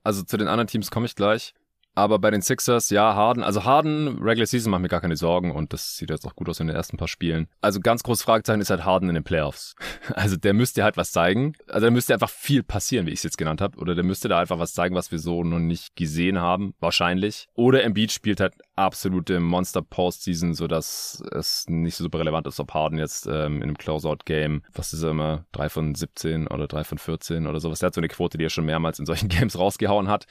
Also 0.03 0.23
zu 0.23 0.35
den 0.35 0.49
anderen 0.49 0.67
Teams 0.67 0.91
komme 0.91 1.05
ich 1.05 1.15
gleich. 1.15 1.53
Aber 1.99 2.17
bei 2.17 2.31
den 2.31 2.41
Sixers, 2.41 2.91
ja, 2.91 3.13
Harden, 3.13 3.43
also 3.43 3.65
Harden, 3.65 4.19
Regular 4.21 4.45
Season 4.45 4.71
macht 4.71 4.81
mir 4.81 4.87
gar 4.87 5.01
keine 5.01 5.17
Sorgen 5.17 5.51
und 5.51 5.73
das 5.73 5.97
sieht 5.97 6.09
jetzt 6.09 6.25
auch 6.25 6.33
gut 6.33 6.47
aus 6.47 6.61
in 6.61 6.67
den 6.67 6.75
ersten 6.77 6.95
paar 6.95 7.09
Spielen. 7.09 7.49
Also 7.59 7.81
ganz 7.81 8.03
großes 8.03 8.23
Fragezeichen 8.23 8.61
ist 8.61 8.69
halt 8.69 8.85
Harden 8.85 9.09
in 9.09 9.15
den 9.15 9.23
Playoffs. 9.25 9.75
Also 10.15 10.37
der 10.37 10.53
müsste 10.53 10.83
halt 10.83 10.97
was 10.97 11.11
zeigen. 11.11 11.53
Also 11.67 11.85
da 11.85 11.91
müsste 11.91 12.13
einfach 12.13 12.29
viel 12.29 12.63
passieren, 12.63 13.05
wie 13.05 13.11
ich 13.11 13.19
es 13.19 13.23
jetzt 13.23 13.37
genannt 13.37 13.61
habe. 13.61 13.77
Oder 13.77 13.95
der 13.95 14.03
müsste 14.03 14.27
da 14.27 14.39
einfach 14.39 14.59
was 14.59 14.73
zeigen, 14.73 14.95
was 14.95 15.11
wir 15.11 15.19
so 15.19 15.43
noch 15.43 15.59
nicht 15.59 15.95
gesehen 15.95 16.39
haben, 16.39 16.73
wahrscheinlich. 16.79 17.47
Oder 17.53 17.83
Embiid 17.83 18.11
spielt 18.11 18.39
halt 18.39 18.53
absolute 18.75 19.39
Monster-Postseason, 19.39 20.53
sodass 20.53 21.21
es 21.31 21.65
nicht 21.67 21.95
so 21.95 22.05
super 22.05 22.19
relevant 22.19 22.47
ist, 22.47 22.59
ob 22.59 22.73
Harden 22.73 22.97
jetzt 22.97 23.27
ähm, 23.27 23.57
in 23.57 23.63
einem 23.63 23.77
Closeout-Game, 23.77 24.63
was 24.73 24.93
ist 24.93 25.03
er 25.03 25.11
immer, 25.11 25.45
3 25.51 25.69
von 25.69 25.95
17 25.95 26.47
oder 26.47 26.67
3 26.67 26.83
von 26.85 26.97
14 26.97 27.45
oder 27.45 27.59
sowas. 27.59 27.79
Der 27.79 27.87
hat 27.87 27.93
so 27.93 28.01
eine 28.01 28.07
Quote, 28.07 28.37
die 28.37 28.45
er 28.45 28.49
schon 28.49 28.65
mehrmals 28.65 28.99
in 28.99 29.05
solchen 29.05 29.29
Games 29.29 29.59
rausgehauen 29.59 30.07
hat, 30.07 30.25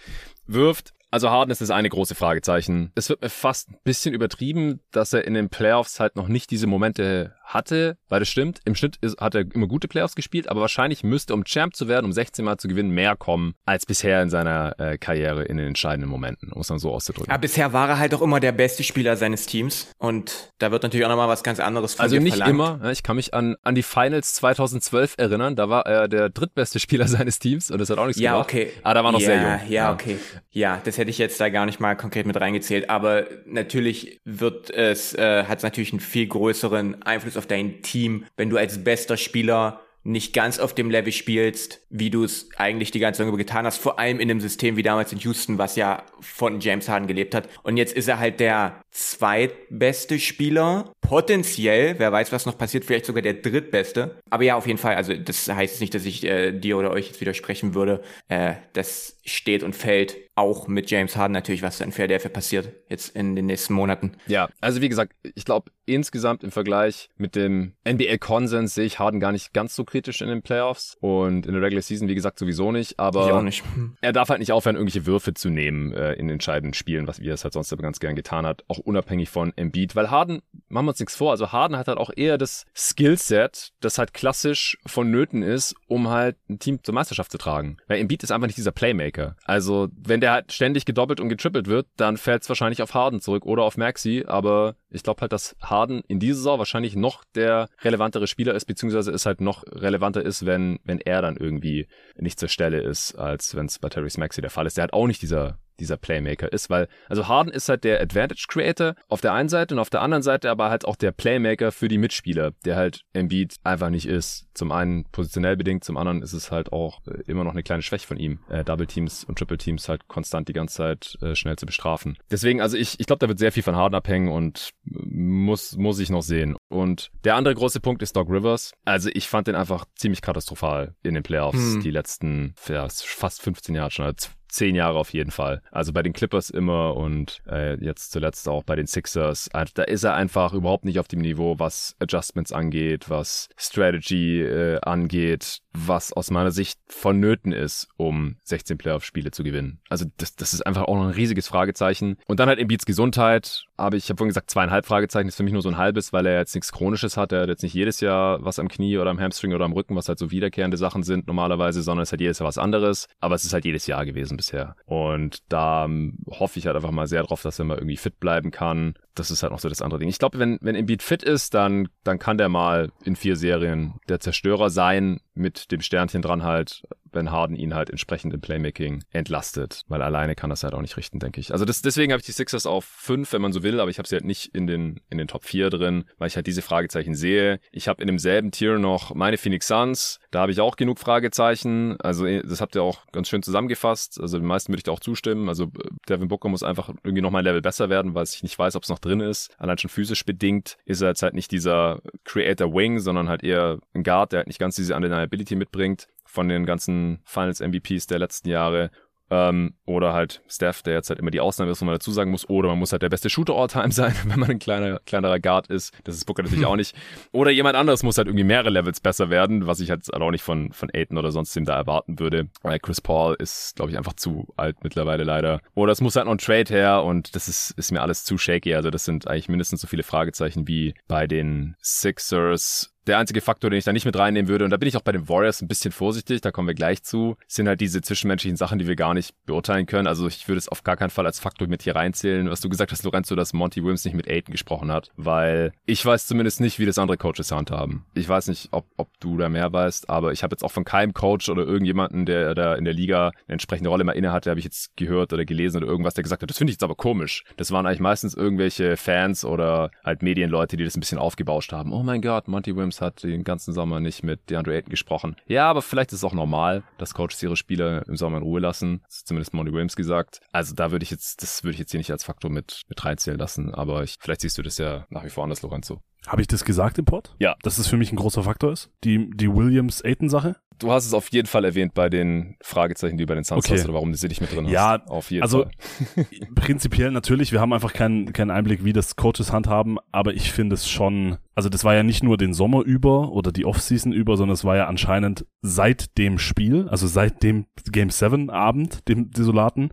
wirft. 0.46 0.92
Also 1.10 1.30
Harden 1.30 1.50
ist 1.50 1.62
das 1.62 1.70
eine 1.70 1.88
große 1.88 2.14
Fragezeichen. 2.14 2.92
Es 2.94 3.08
wird 3.08 3.22
mir 3.22 3.30
fast 3.30 3.70
ein 3.70 3.78
bisschen 3.82 4.12
übertrieben, 4.14 4.80
dass 4.90 5.12
er 5.12 5.24
in 5.24 5.34
den 5.34 5.48
Playoffs 5.48 6.00
halt 6.00 6.16
noch 6.16 6.28
nicht 6.28 6.50
diese 6.50 6.66
Momente 6.66 7.34
hatte, 7.48 7.96
weil 8.08 8.20
das 8.20 8.28
stimmt. 8.28 8.60
Im 8.64 8.74
Schnitt 8.74 8.96
ist, 9.00 9.20
hat 9.20 9.34
er 9.34 9.44
immer 9.54 9.66
gute 9.66 9.88
Playoffs 9.88 10.14
gespielt, 10.14 10.48
aber 10.48 10.60
wahrscheinlich 10.60 11.02
müsste, 11.02 11.34
um 11.34 11.44
Champ 11.44 11.74
zu 11.74 11.88
werden, 11.88 12.04
um 12.04 12.12
16 12.12 12.44
Mal 12.44 12.58
zu 12.58 12.68
gewinnen, 12.68 12.90
mehr 12.90 13.16
kommen 13.16 13.54
als 13.64 13.86
bisher 13.86 14.22
in 14.22 14.30
seiner 14.30 14.78
äh, 14.78 14.98
Karriere 14.98 15.44
in 15.44 15.56
den 15.56 15.66
entscheidenden 15.66 16.10
Momenten, 16.10 16.52
um 16.52 16.60
es 16.60 16.68
dann 16.68 16.78
so 16.78 16.92
auszudrücken. 16.92 17.30
Aber 17.30 17.40
bisher 17.40 17.72
war 17.72 17.88
er 17.88 17.98
halt 17.98 18.14
auch 18.14 18.22
immer 18.22 18.40
der 18.40 18.52
beste 18.52 18.82
Spieler 18.82 19.16
seines 19.16 19.46
Teams 19.46 19.88
und 19.98 20.52
da 20.58 20.70
wird 20.70 20.82
natürlich 20.82 21.06
auch 21.06 21.10
nochmal 21.10 21.28
was 21.28 21.42
ganz 21.42 21.60
anderes 21.60 21.94
von 21.94 22.04
Also 22.04 22.18
nicht 22.18 22.36
verlangt. 22.36 22.50
immer. 22.50 22.90
Ich 22.90 23.02
kann 23.02 23.16
mich 23.16 23.34
an, 23.34 23.56
an 23.62 23.74
die 23.74 23.82
Finals 23.82 24.34
2012 24.34 25.14
erinnern, 25.16 25.56
da 25.56 25.68
war 25.68 25.86
er 25.86 26.08
der 26.08 26.28
drittbeste 26.28 26.78
Spieler 26.88 27.08
seines 27.08 27.38
Teams 27.38 27.70
und 27.70 27.78
das 27.78 27.90
hat 27.90 27.98
auch 27.98 28.06
nichts 28.06 28.20
ja, 28.20 28.32
gemacht. 28.32 28.48
Okay. 28.48 28.72
Aber 28.82 28.94
da 28.94 29.04
war 29.04 29.12
noch 29.12 29.20
ja, 29.20 29.26
sehr 29.26 29.36
jung. 29.36 29.44
Ja, 29.44 29.60
ja, 29.68 29.92
okay. 29.92 30.18
Ja, 30.50 30.80
das 30.84 30.98
hätte 30.98 31.10
ich 31.10 31.18
jetzt 31.18 31.40
da 31.40 31.48
gar 31.48 31.66
nicht 31.66 31.80
mal 31.80 31.96
konkret 31.96 32.26
mit 32.26 32.38
reingezählt, 32.38 32.90
aber 32.90 33.26
natürlich 33.46 34.20
wird 34.24 34.70
es, 34.70 35.14
äh, 35.14 35.44
hat 35.44 35.58
es 35.58 35.62
natürlich 35.62 35.92
einen 35.92 36.00
viel 36.00 36.26
größeren 36.26 37.02
Einfluss 37.02 37.37
auf 37.38 37.46
dein 37.46 37.82
Team, 37.82 38.24
wenn 38.36 38.50
du 38.50 38.56
als 38.56 38.84
bester 38.84 39.16
Spieler 39.16 39.80
nicht 40.08 40.32
ganz 40.32 40.58
auf 40.58 40.74
dem 40.74 40.90
Level 40.90 41.12
spielst, 41.12 41.82
wie 41.90 42.08
du 42.08 42.24
es 42.24 42.48
eigentlich 42.56 42.90
die 42.90 42.98
ganze 42.98 43.24
Zeit 43.24 43.36
getan 43.36 43.66
hast, 43.66 43.76
vor 43.76 43.98
allem 43.98 44.20
in 44.20 44.30
einem 44.30 44.40
System 44.40 44.76
wie 44.76 44.82
damals 44.82 45.12
in 45.12 45.18
Houston, 45.18 45.58
was 45.58 45.76
ja 45.76 46.02
von 46.20 46.60
James 46.60 46.88
Harden 46.88 47.06
gelebt 47.06 47.34
hat. 47.34 47.48
Und 47.62 47.76
jetzt 47.76 47.94
ist 47.94 48.08
er 48.08 48.18
halt 48.18 48.40
der 48.40 48.80
zweitbeste 48.90 50.18
Spieler, 50.18 50.92
potenziell, 51.02 51.98
wer 51.98 52.10
weiß, 52.10 52.32
was 52.32 52.46
noch 52.46 52.56
passiert, 52.56 52.86
vielleicht 52.86 53.04
sogar 53.04 53.22
der 53.22 53.34
drittbeste. 53.34 54.18
Aber 54.30 54.44
ja, 54.44 54.56
auf 54.56 54.66
jeden 54.66 54.78
Fall, 54.78 54.94
also 54.94 55.14
das 55.14 55.46
heißt 55.46 55.80
nicht, 55.80 55.94
dass 55.94 56.06
ich 56.06 56.24
äh, 56.24 56.52
dir 56.52 56.78
oder 56.78 56.90
euch 56.90 57.08
jetzt 57.08 57.20
widersprechen 57.20 57.74
würde. 57.74 58.02
Äh, 58.28 58.54
das 58.72 59.17
steht 59.28 59.62
und 59.62 59.74
fällt 59.74 60.16
auch 60.34 60.68
mit 60.68 60.90
James 60.90 61.16
Harden 61.16 61.32
natürlich, 61.32 61.62
was 61.62 61.80
in 61.80 61.92
Philadelphia 61.92 62.30
passiert 62.30 62.72
jetzt 62.88 63.14
in 63.16 63.34
den 63.34 63.46
nächsten 63.46 63.74
Monaten. 63.74 64.12
Ja, 64.26 64.48
also 64.60 64.80
wie 64.80 64.88
gesagt, 64.88 65.14
ich 65.34 65.44
glaube 65.44 65.70
insgesamt 65.84 66.44
im 66.44 66.50
Vergleich 66.50 67.08
mit 67.16 67.34
dem 67.34 67.72
NBA-Konsens 67.86 68.74
sehe 68.74 68.84
ich 68.84 68.98
Harden 68.98 69.20
gar 69.20 69.32
nicht 69.32 69.52
ganz 69.52 69.74
so 69.74 69.84
kritisch 69.84 70.20
in 70.20 70.28
den 70.28 70.42
Playoffs 70.42 70.96
und 71.00 71.46
in 71.46 71.52
der 71.54 71.62
Regular 71.62 71.82
Season, 71.82 72.08
wie 72.08 72.14
gesagt, 72.14 72.38
sowieso 72.38 72.72
nicht, 72.72 72.98
aber 72.98 73.42
nicht. 73.42 73.64
er 74.00 74.12
darf 74.12 74.28
halt 74.28 74.40
nicht 74.40 74.52
aufhören, 74.52 74.76
irgendwelche 74.76 75.06
Würfe 75.06 75.34
zu 75.34 75.50
nehmen 75.50 75.92
äh, 75.92 76.12
in 76.14 76.28
entscheidenden 76.28 76.74
Spielen, 76.74 77.06
was 77.06 77.20
wie 77.20 77.28
er 77.28 77.34
es 77.34 77.44
halt 77.44 77.54
sonst 77.54 77.72
aber 77.72 77.82
ganz 77.82 77.98
gern 78.00 78.14
getan 78.14 78.46
hat, 78.46 78.64
auch 78.68 78.78
unabhängig 78.78 79.30
von 79.30 79.52
Embiid, 79.56 79.96
weil 79.96 80.10
Harden, 80.10 80.40
machen 80.68 80.86
wir 80.86 80.90
uns 80.90 81.00
nichts 81.00 81.16
vor, 81.16 81.30
also 81.32 81.52
Harden 81.52 81.76
hat 81.76 81.88
halt 81.88 81.98
auch 81.98 82.10
eher 82.14 82.38
das 82.38 82.64
Skillset, 82.76 83.72
das 83.80 83.98
halt 83.98 84.14
klassisch 84.14 84.78
vonnöten 84.86 85.42
ist, 85.42 85.74
um 85.88 86.08
halt 86.08 86.36
ein 86.48 86.58
Team 86.58 86.82
zur 86.82 86.94
Meisterschaft 86.94 87.32
zu 87.32 87.38
tragen. 87.38 87.78
Weil 87.86 87.98
Embiid 87.98 88.22
ist 88.22 88.30
einfach 88.30 88.46
nicht 88.46 88.58
dieser 88.58 88.72
Playmaker. 88.72 89.17
Also, 89.44 89.88
wenn 89.96 90.20
der 90.20 90.32
halt 90.32 90.52
ständig 90.52 90.84
gedoppelt 90.84 91.20
und 91.20 91.28
getrippelt 91.28 91.66
wird, 91.66 91.86
dann 91.96 92.16
fällt 92.16 92.42
es 92.42 92.48
wahrscheinlich 92.48 92.82
auf 92.82 92.94
Harden 92.94 93.20
zurück 93.20 93.44
oder 93.44 93.64
auf 93.64 93.76
Maxi, 93.76 94.24
aber 94.26 94.76
ich 94.90 95.02
glaube 95.02 95.20
halt, 95.20 95.32
dass 95.32 95.56
Harden 95.60 96.02
in 96.08 96.20
dieser 96.20 96.36
Saison 96.36 96.58
wahrscheinlich 96.58 96.96
noch 96.96 97.24
der 97.34 97.68
relevantere 97.82 98.26
Spieler 98.26 98.54
ist, 98.54 98.64
beziehungsweise 98.64 99.10
es 99.10 99.26
halt 99.26 99.40
noch 99.40 99.64
relevanter 99.66 100.22
ist, 100.22 100.46
wenn, 100.46 100.78
wenn 100.84 101.00
er 101.00 101.22
dann 101.22 101.36
irgendwie 101.36 101.88
nicht 102.16 102.38
zur 102.38 102.48
Stelle 102.48 102.80
ist, 102.80 103.14
als 103.14 103.54
wenn 103.54 103.66
es 103.66 103.78
bei 103.78 103.88
Terry 103.88 104.08
Maxi 104.16 104.40
der 104.40 104.50
Fall 104.50 104.66
ist. 104.66 104.76
Der 104.76 104.84
hat 104.84 104.92
auch 104.92 105.06
nicht 105.06 105.22
dieser 105.22 105.58
dieser 105.80 105.96
Playmaker 105.96 106.52
ist, 106.52 106.70
weil, 106.70 106.88
also 107.08 107.28
Harden 107.28 107.52
ist 107.52 107.68
halt 107.68 107.84
der 107.84 108.00
Advantage 108.00 108.46
Creator 108.48 108.94
auf 109.08 109.20
der 109.20 109.32
einen 109.32 109.48
Seite 109.48 109.74
und 109.74 109.80
auf 109.80 109.90
der 109.90 110.02
anderen 110.02 110.22
Seite 110.22 110.50
aber 110.50 110.70
halt 110.70 110.84
auch 110.84 110.96
der 110.96 111.12
Playmaker 111.12 111.72
für 111.72 111.88
die 111.88 111.98
Mitspieler, 111.98 112.52
der 112.64 112.76
halt 112.76 113.02
Embiid 113.12 113.56
einfach 113.64 113.90
nicht 113.90 114.06
ist. 114.06 114.46
Zum 114.54 114.72
einen 114.72 115.04
positionell 115.04 115.56
bedingt, 115.56 115.84
zum 115.84 115.96
anderen 115.96 116.22
ist 116.22 116.32
es 116.32 116.50
halt 116.50 116.72
auch 116.72 117.00
äh, 117.06 117.22
immer 117.26 117.44
noch 117.44 117.52
eine 117.52 117.62
kleine 117.62 117.82
Schwäche 117.82 118.06
von 118.06 118.16
ihm, 118.16 118.40
äh, 118.48 118.64
Double 118.64 118.86
Teams 118.86 119.24
und 119.24 119.38
Triple 119.38 119.58
Teams 119.58 119.88
halt 119.88 120.08
konstant 120.08 120.48
die 120.48 120.52
ganze 120.52 120.76
Zeit 120.76 121.18
äh, 121.22 121.34
schnell 121.34 121.56
zu 121.56 121.66
bestrafen. 121.66 122.18
Deswegen, 122.30 122.60
also 122.60 122.76
ich, 122.76 123.00
ich 123.00 123.06
glaube, 123.06 123.20
da 123.20 123.28
wird 123.28 123.38
sehr 123.38 123.52
viel 123.52 123.62
von 123.62 123.76
Harden 123.76 123.94
abhängen 123.94 124.28
und 124.28 124.70
muss, 124.84 125.76
muss 125.76 125.98
ich 125.98 126.10
noch 126.10 126.22
sehen. 126.22 126.56
Und 126.68 127.10
der 127.24 127.36
andere 127.36 127.54
große 127.54 127.80
Punkt 127.80 128.02
ist 128.02 128.16
Doc 128.16 128.28
Rivers. 128.28 128.72
Also 128.84 129.10
ich 129.12 129.28
fand 129.28 129.46
den 129.46 129.54
einfach 129.54 129.86
ziemlich 129.96 130.22
katastrophal 130.22 130.94
in 131.02 131.14
den 131.14 131.22
Playoffs 131.22 131.74
hm. 131.74 131.80
die 131.80 131.90
letzten 131.90 132.54
ja, 132.68 132.86
fast 132.88 133.42
15 133.42 133.74
Jahre 133.74 133.90
schon. 133.90 134.04
Also 134.04 134.28
zehn 134.48 134.74
Jahre 134.74 134.98
auf 134.98 135.12
jeden 135.12 135.30
Fall. 135.30 135.62
Also 135.70 135.92
bei 135.92 136.02
den 136.02 136.12
Clippers 136.12 136.50
immer 136.50 136.96
und 136.96 137.42
äh, 137.48 137.82
jetzt 137.82 138.12
zuletzt 138.12 138.48
auch 138.48 138.62
bei 138.64 138.76
den 138.76 138.86
Sixers. 138.86 139.48
Da 139.74 139.82
ist 139.82 140.04
er 140.04 140.14
einfach 140.14 140.52
überhaupt 140.54 140.84
nicht 140.84 140.98
auf 140.98 141.08
dem 141.08 141.20
Niveau, 141.20 141.58
was 141.58 141.96
Adjustments 141.98 142.52
angeht, 142.52 143.10
was 143.10 143.48
Strategy 143.56 144.42
äh, 144.42 144.80
angeht, 144.82 145.60
was 145.72 146.12
aus 146.12 146.30
meiner 146.30 146.50
Sicht 146.50 146.78
vonnöten 146.88 147.52
ist, 147.52 147.88
um 147.96 148.36
16 148.44 148.78
Playoff-Spiele 148.78 149.30
zu 149.30 149.42
gewinnen. 149.42 149.80
Also 149.88 150.06
das, 150.16 150.34
das 150.36 150.54
ist 150.54 150.66
einfach 150.66 150.84
auch 150.84 150.96
noch 150.96 151.04
ein 151.04 151.10
riesiges 151.10 151.48
Fragezeichen. 151.48 152.16
Und 152.26 152.40
dann 152.40 152.48
halt 152.48 152.58
Embiids 152.58 152.86
Gesundheit. 152.86 153.67
Aber 153.78 153.96
ich 153.96 154.08
habe 154.08 154.18
vorhin 154.18 154.30
gesagt, 154.30 154.50
zweieinhalb 154.50 154.84
Fragezeichen 154.86 155.28
ist 155.28 155.36
für 155.36 155.44
mich 155.44 155.52
nur 155.52 155.62
so 155.62 155.68
ein 155.68 155.78
halbes, 155.78 156.12
weil 156.12 156.26
er 156.26 156.38
jetzt 156.38 156.54
nichts 156.54 156.72
Chronisches 156.72 157.16
hat. 157.16 157.30
Er 157.30 157.42
hat 157.42 157.48
jetzt 157.48 157.62
nicht 157.62 157.74
jedes 157.74 158.00
Jahr 158.00 158.44
was 158.44 158.58
am 158.58 158.68
Knie 158.68 158.98
oder 158.98 159.10
am 159.10 159.20
Hamstring 159.20 159.54
oder 159.54 159.64
am 159.64 159.72
Rücken, 159.72 159.94
was 159.94 160.08
halt 160.08 160.18
so 160.18 160.32
wiederkehrende 160.32 160.76
Sachen 160.76 161.04
sind 161.04 161.28
normalerweise, 161.28 161.82
sondern 161.82 162.02
es 162.02 162.12
hat 162.12 162.20
jedes 162.20 162.40
Jahr 162.40 162.48
was 162.48 162.58
anderes. 162.58 163.06
Aber 163.20 163.36
es 163.36 163.44
ist 163.44 163.52
halt 163.52 163.64
jedes 163.64 163.86
Jahr 163.86 164.04
gewesen 164.04 164.36
bisher. 164.36 164.74
Und 164.84 165.38
da 165.48 165.84
ähm, 165.84 166.18
hoffe 166.28 166.58
ich 166.58 166.66
halt 166.66 166.74
einfach 166.74 166.90
mal 166.90 167.06
sehr 167.06 167.22
drauf, 167.22 167.42
dass 167.42 167.58
er 167.60 167.64
mal 167.66 167.78
irgendwie 167.78 167.96
fit 167.96 168.18
bleiben 168.18 168.50
kann 168.50 168.94
das 169.18 169.30
ist 169.30 169.42
halt 169.42 169.52
noch 169.52 169.60
so 169.60 169.68
das 169.68 169.82
andere 169.82 170.00
Ding. 170.00 170.08
Ich 170.08 170.18
glaube, 170.18 170.38
wenn, 170.38 170.58
wenn 170.60 170.74
Embiid 170.74 171.02
fit 171.02 171.22
ist, 171.22 171.54
dann, 171.54 171.88
dann 172.04 172.18
kann 172.18 172.38
der 172.38 172.48
mal 172.48 172.90
in 173.04 173.16
vier 173.16 173.36
Serien 173.36 173.94
der 174.08 174.20
Zerstörer 174.20 174.70
sein, 174.70 175.20
mit 175.38 175.70
dem 175.70 175.80
Sternchen 175.80 176.20
dran 176.20 176.42
halt, 176.42 176.82
wenn 177.12 177.30
Harden 177.30 177.56
ihn 177.56 177.74
halt 177.74 177.90
entsprechend 177.90 178.34
im 178.34 178.40
Playmaking 178.40 179.04
entlastet. 179.10 179.82
Weil 179.88 180.02
alleine 180.02 180.34
kann 180.34 180.50
das 180.50 180.64
halt 180.64 180.74
auch 180.74 180.82
nicht 180.82 180.96
richten, 180.96 181.20
denke 181.20 181.40
ich. 181.40 181.52
Also 181.52 181.64
das, 181.64 181.80
deswegen 181.80 182.12
habe 182.12 182.20
ich 182.20 182.26
die 182.26 182.32
Sixers 182.32 182.66
auf 182.66 182.84
fünf, 182.84 183.32
wenn 183.32 183.40
man 183.40 183.52
so 183.52 183.62
will, 183.62 183.80
aber 183.80 183.90
ich 183.90 183.98
habe 183.98 184.08
sie 184.08 184.16
halt 184.16 184.24
nicht 184.24 184.54
in 184.54 184.66
den, 184.66 185.00
in 185.08 185.18
den 185.18 185.28
Top 185.28 185.44
4 185.44 185.70
drin, 185.70 186.04
weil 186.18 186.28
ich 186.28 186.36
halt 186.36 186.46
diese 186.46 186.60
Fragezeichen 186.62 187.14
sehe. 187.14 187.60
Ich 187.72 187.88
habe 187.88 188.02
in 188.02 188.08
demselben 188.08 188.50
Tier 188.50 188.78
noch 188.78 189.14
meine 189.14 189.38
Phoenix 189.38 189.68
Suns. 189.68 190.18
Da 190.30 190.40
habe 190.40 190.52
ich 190.52 190.60
auch 190.60 190.76
genug 190.76 190.98
Fragezeichen. 190.98 191.96
Also 192.00 192.26
das 192.26 192.60
habt 192.60 192.74
ihr 192.74 192.82
auch 192.82 193.06
ganz 193.12 193.28
schön 193.28 193.42
zusammengefasst. 193.42 194.20
Also 194.20 194.38
den 194.38 194.46
meisten 194.46 194.72
würde 194.72 194.80
ich 194.80 194.84
da 194.84 194.92
auch 194.92 195.00
zustimmen. 195.00 195.48
Also 195.48 195.68
Devin 196.08 196.28
Booker 196.28 196.48
muss 196.48 196.62
einfach 196.62 196.90
irgendwie 197.02 197.22
noch 197.22 197.30
mal 197.30 197.38
ein 197.38 197.44
Level 197.44 197.62
besser 197.62 197.88
werden, 197.88 198.14
weil 198.14 198.24
ich 198.24 198.42
nicht 198.42 198.58
weiß, 198.58 198.76
ob 198.76 198.82
es 198.82 198.88
noch 198.88 198.98
drin 199.08 199.20
ist. 199.20 199.54
Allein 199.58 199.78
schon 199.78 199.90
physisch 199.90 200.24
bedingt 200.24 200.76
ist 200.84 201.00
er 201.00 201.08
jetzt 201.08 201.22
halt 201.22 201.34
nicht 201.34 201.50
dieser 201.50 202.00
Creator 202.24 202.72
Wing, 202.72 202.98
sondern 202.98 203.28
halt 203.28 203.42
eher 203.42 203.78
ein 203.94 204.02
Guard, 204.02 204.32
der 204.32 204.38
halt 204.38 204.46
nicht 204.46 204.60
ganz 204.60 204.76
diese 204.76 204.94
Undeniability 204.94 205.56
mitbringt 205.56 206.08
von 206.24 206.48
den 206.48 206.66
ganzen 206.66 207.20
Finals 207.24 207.60
MVPs 207.60 208.06
der 208.06 208.18
letzten 208.18 208.48
Jahre. 208.48 208.90
Ähm, 209.30 209.74
oder 209.84 210.12
halt 210.12 210.42
Steph, 210.48 210.82
der 210.82 210.94
jetzt 210.94 211.10
halt 211.10 211.18
immer 211.18 211.30
die 211.30 211.40
Ausnahme 211.40 211.70
ist, 211.70 211.80
wo 211.80 211.84
man 211.84 211.94
dazu 211.94 212.12
sagen 212.12 212.30
muss. 212.30 212.48
Oder 212.48 212.68
man 212.68 212.78
muss 212.78 212.92
halt 212.92 213.02
der 213.02 213.08
beste 213.08 213.30
Shooter 213.30 213.54
all 213.54 213.68
time 213.68 213.92
sein, 213.92 214.14
wenn 214.26 214.38
man 214.38 214.50
ein 214.50 214.58
kleiner, 214.58 215.00
kleinerer 215.06 215.38
Guard 215.38 215.68
ist. 215.68 215.92
Das 216.04 216.14
ist 216.14 216.24
Booker 216.24 216.42
natürlich 216.42 216.66
auch 216.66 216.76
nicht. 216.76 216.94
Oder 217.32 217.50
jemand 217.50 217.76
anderes 217.76 218.02
muss 218.02 218.18
halt 218.18 218.28
irgendwie 218.28 218.44
mehrere 218.44 218.70
Levels 218.70 219.00
besser 219.00 219.30
werden, 219.30 219.66
was 219.66 219.80
ich 219.80 219.90
halt 219.90 220.12
auch 220.12 220.30
nicht 220.30 220.42
von, 220.42 220.72
von 220.72 220.90
Aiden 220.92 221.18
oder 221.18 221.30
sonst 221.30 221.54
dem 221.54 221.64
da 221.64 221.76
erwarten 221.76 222.18
würde. 222.18 222.48
Weil 222.62 222.78
Chris 222.78 223.00
Paul 223.00 223.36
ist, 223.38 223.76
glaube 223.76 223.90
ich, 223.90 223.98
einfach 223.98 224.14
zu 224.14 224.46
alt 224.56 224.82
mittlerweile 224.82 225.24
leider. 225.24 225.60
Oder 225.74 225.92
es 225.92 226.00
muss 226.00 226.16
halt 226.16 226.26
noch 226.26 226.32
ein 226.32 226.38
Trade 226.38 226.72
her 226.72 227.04
und 227.04 227.34
das 227.34 227.48
ist, 227.48 227.70
ist 227.76 227.92
mir 227.92 228.02
alles 228.02 228.24
zu 228.24 228.38
shaky. 228.38 228.74
Also 228.74 228.90
das 228.90 229.04
sind 229.04 229.28
eigentlich 229.28 229.48
mindestens 229.48 229.80
so 229.80 229.86
viele 229.86 230.02
Fragezeichen 230.02 230.66
wie 230.68 230.94
bei 231.06 231.26
den 231.26 231.76
Sixers 231.82 232.94
der 233.08 233.18
einzige 233.18 233.40
Faktor, 233.40 233.70
den 233.70 233.78
ich 233.78 233.84
da 233.84 233.92
nicht 233.92 234.04
mit 234.04 234.16
reinnehmen 234.16 234.48
würde, 234.48 234.64
und 234.64 234.70
da 234.70 234.76
bin 234.76 234.88
ich 234.88 234.96
auch 234.96 235.02
bei 235.02 235.12
den 235.12 235.28
Warriors 235.28 235.62
ein 235.62 235.68
bisschen 235.68 235.92
vorsichtig, 235.92 236.40
da 236.40 236.50
kommen 236.50 236.68
wir 236.68 236.74
gleich 236.74 237.02
zu, 237.02 237.36
sind 237.46 237.66
halt 237.66 237.80
diese 237.80 238.02
zwischenmenschlichen 238.02 238.56
Sachen, 238.56 238.78
die 238.78 238.86
wir 238.86 238.96
gar 238.96 239.14
nicht 239.14 239.34
beurteilen 239.46 239.86
können. 239.86 240.06
Also 240.06 240.28
ich 240.28 240.46
würde 240.48 240.58
es 240.58 240.68
auf 240.68 240.84
gar 240.84 240.96
keinen 240.96 241.10
Fall 241.10 241.26
als 241.26 241.40
Faktor 241.40 241.68
mit 241.68 241.82
hier 241.82 241.96
reinzählen. 241.96 242.50
Was 242.50 242.60
du 242.60 242.68
gesagt 242.68 242.92
hast, 242.92 243.02
Lorenzo, 243.04 243.34
dass 243.34 243.52
Monty 243.52 243.82
Williams 243.82 244.04
nicht 244.04 244.14
mit 244.14 244.28
Aiden 244.28 244.52
gesprochen 244.52 244.92
hat, 244.92 245.10
weil 245.16 245.72
ich 245.86 246.04
weiß 246.04 246.26
zumindest 246.26 246.60
nicht, 246.60 246.78
wie 246.78 246.86
das 246.86 246.98
andere 246.98 247.16
Coaches 247.16 247.50
handhaben. 247.50 248.04
Ich 248.14 248.28
weiß 248.28 248.48
nicht, 248.48 248.68
ob, 248.72 248.86
ob 248.96 249.08
du 249.20 249.36
da 249.36 249.48
mehr 249.48 249.72
weißt, 249.72 250.10
aber 250.10 250.32
ich 250.32 250.42
habe 250.42 250.52
jetzt 250.52 250.62
auch 250.62 250.72
von 250.72 250.84
keinem 250.84 251.14
Coach 251.14 251.48
oder 251.48 251.64
irgendjemanden, 251.64 252.26
der 252.26 252.54
da 252.54 252.74
in 252.74 252.84
der 252.84 252.94
Liga 252.94 253.28
eine 253.46 253.54
entsprechende 253.54 253.90
Rolle 253.90 254.04
mal 254.04 254.12
inne 254.12 254.32
hatte, 254.32 254.50
habe 254.50 254.60
ich 254.60 254.64
jetzt 254.64 254.96
gehört 254.96 255.32
oder 255.32 255.44
gelesen 255.44 255.78
oder 255.78 255.86
irgendwas, 255.86 256.14
der 256.14 256.22
gesagt 256.22 256.42
hat, 256.42 256.50
das 256.50 256.58
finde 256.58 256.70
ich 256.70 256.74
jetzt 256.74 256.82
aber 256.82 256.94
komisch. 256.94 257.44
Das 257.56 257.70
waren 257.72 257.86
eigentlich 257.86 258.00
meistens 258.00 258.34
irgendwelche 258.34 258.96
Fans 258.96 259.44
oder 259.44 259.90
halt 260.04 260.22
Medienleute, 260.22 260.76
die 260.76 260.84
das 260.84 260.96
ein 260.96 261.00
bisschen 261.00 261.18
aufgebauscht 261.18 261.72
haben. 261.72 261.92
Oh 261.92 262.02
mein 262.02 262.22
Gott, 262.22 262.48
Monty 262.48 262.74
Williams 262.74 262.97
hat 263.00 263.22
den 263.22 263.44
ganzen 263.44 263.72
Sommer 263.72 264.00
nicht 264.00 264.22
mit 264.22 264.50
DeAndre 264.50 264.74
Ayton 264.74 264.90
gesprochen. 264.90 265.36
Ja, 265.46 265.68
aber 265.68 265.82
vielleicht 265.82 266.12
ist 266.12 266.18
es 266.18 266.24
auch 266.24 266.34
normal, 266.34 266.82
dass 266.98 267.14
Coaches 267.14 267.42
ihre 267.42 267.56
Spieler 267.56 268.06
im 268.06 268.16
Sommer 268.16 268.38
in 268.38 268.42
Ruhe 268.42 268.60
lassen. 268.60 269.00
Das 269.06 269.18
ist 269.18 269.28
zumindest 269.28 269.54
Monty 269.54 269.72
Williams 269.72 269.96
gesagt. 269.96 270.40
Also 270.52 270.74
da 270.74 270.90
würde 270.90 271.02
ich 271.02 271.10
jetzt, 271.10 271.42
das 271.42 271.64
würde 271.64 271.74
ich 271.74 271.78
jetzt 271.78 271.90
hier 271.90 271.98
nicht 271.98 272.10
als 272.10 272.24
Faktor 272.24 272.50
mit, 272.50 272.82
mit 272.88 273.04
reinzählen 273.04 273.38
lassen. 273.38 273.74
Aber 273.74 274.02
ich, 274.02 274.16
vielleicht 274.20 274.42
siehst 274.42 274.58
du 274.58 274.62
das 274.62 274.78
ja 274.78 275.06
nach 275.10 275.24
wie 275.24 275.30
vor 275.30 275.44
anders, 275.44 275.62
Lorenzo. 275.62 276.02
Habe 276.28 276.42
ich 276.42 276.46
das 276.46 276.64
gesagt 276.64 276.98
im 276.98 277.06
Pod? 277.06 277.34
Ja. 277.38 277.56
Dass 277.62 277.78
es 277.78 277.86
für 277.86 277.96
mich 277.96 278.12
ein 278.12 278.16
großer 278.16 278.42
Faktor 278.42 278.72
ist? 278.72 278.90
Die, 279.02 279.30
die 279.30 279.52
Williams-Aiton-Sache? 279.52 280.56
Du 280.78 280.92
hast 280.92 281.06
es 281.06 281.14
auf 281.14 281.28
jeden 281.30 281.48
Fall 281.48 281.64
erwähnt 281.64 281.94
bei 281.94 282.08
den 282.08 282.56
Fragezeichen, 282.60 283.16
die 283.16 283.24
du 283.24 283.26
bei 283.26 283.34
den 283.34 283.42
Suns 283.42 283.64
okay. 283.64 283.74
hast 283.74 283.84
oder 283.84 283.94
warum 283.94 284.12
du 284.12 284.16
sie 284.16 284.28
nicht 284.28 284.40
mit 284.40 284.54
drin 284.54 284.66
hast. 284.66 284.72
Ja, 284.72 285.02
auf 285.06 285.30
jeden 285.30 285.42
also 285.42 285.64
Fall. 285.64 286.26
prinzipiell 286.54 287.10
natürlich, 287.10 287.50
wir 287.50 287.60
haben 287.60 287.72
einfach 287.72 287.92
keinen, 287.92 288.32
keinen 288.32 288.52
Einblick, 288.52 288.84
wie 288.84 288.92
das 288.92 289.16
Coaches 289.16 289.52
handhaben, 289.52 289.98
aber 290.12 290.34
ich 290.34 290.52
finde 290.52 290.74
es 290.74 290.88
schon, 290.88 291.38
also 291.56 291.68
das 291.68 291.82
war 291.82 291.94
ja 291.94 292.04
nicht 292.04 292.22
nur 292.22 292.36
den 292.36 292.54
Sommer 292.54 292.82
über 292.82 293.32
oder 293.32 293.50
die 293.50 293.64
Offseason 293.64 294.12
über, 294.12 294.36
sondern 294.36 294.54
es 294.54 294.64
war 294.64 294.76
ja 294.76 294.86
anscheinend 294.86 295.46
seit 295.62 296.16
dem 296.16 296.38
Spiel, 296.38 296.88
also 296.88 297.08
seit 297.08 297.42
dem 297.42 297.66
Game 297.90 298.10
7 298.10 298.48
Abend, 298.48 299.08
dem 299.08 299.32
Desolaten, 299.32 299.90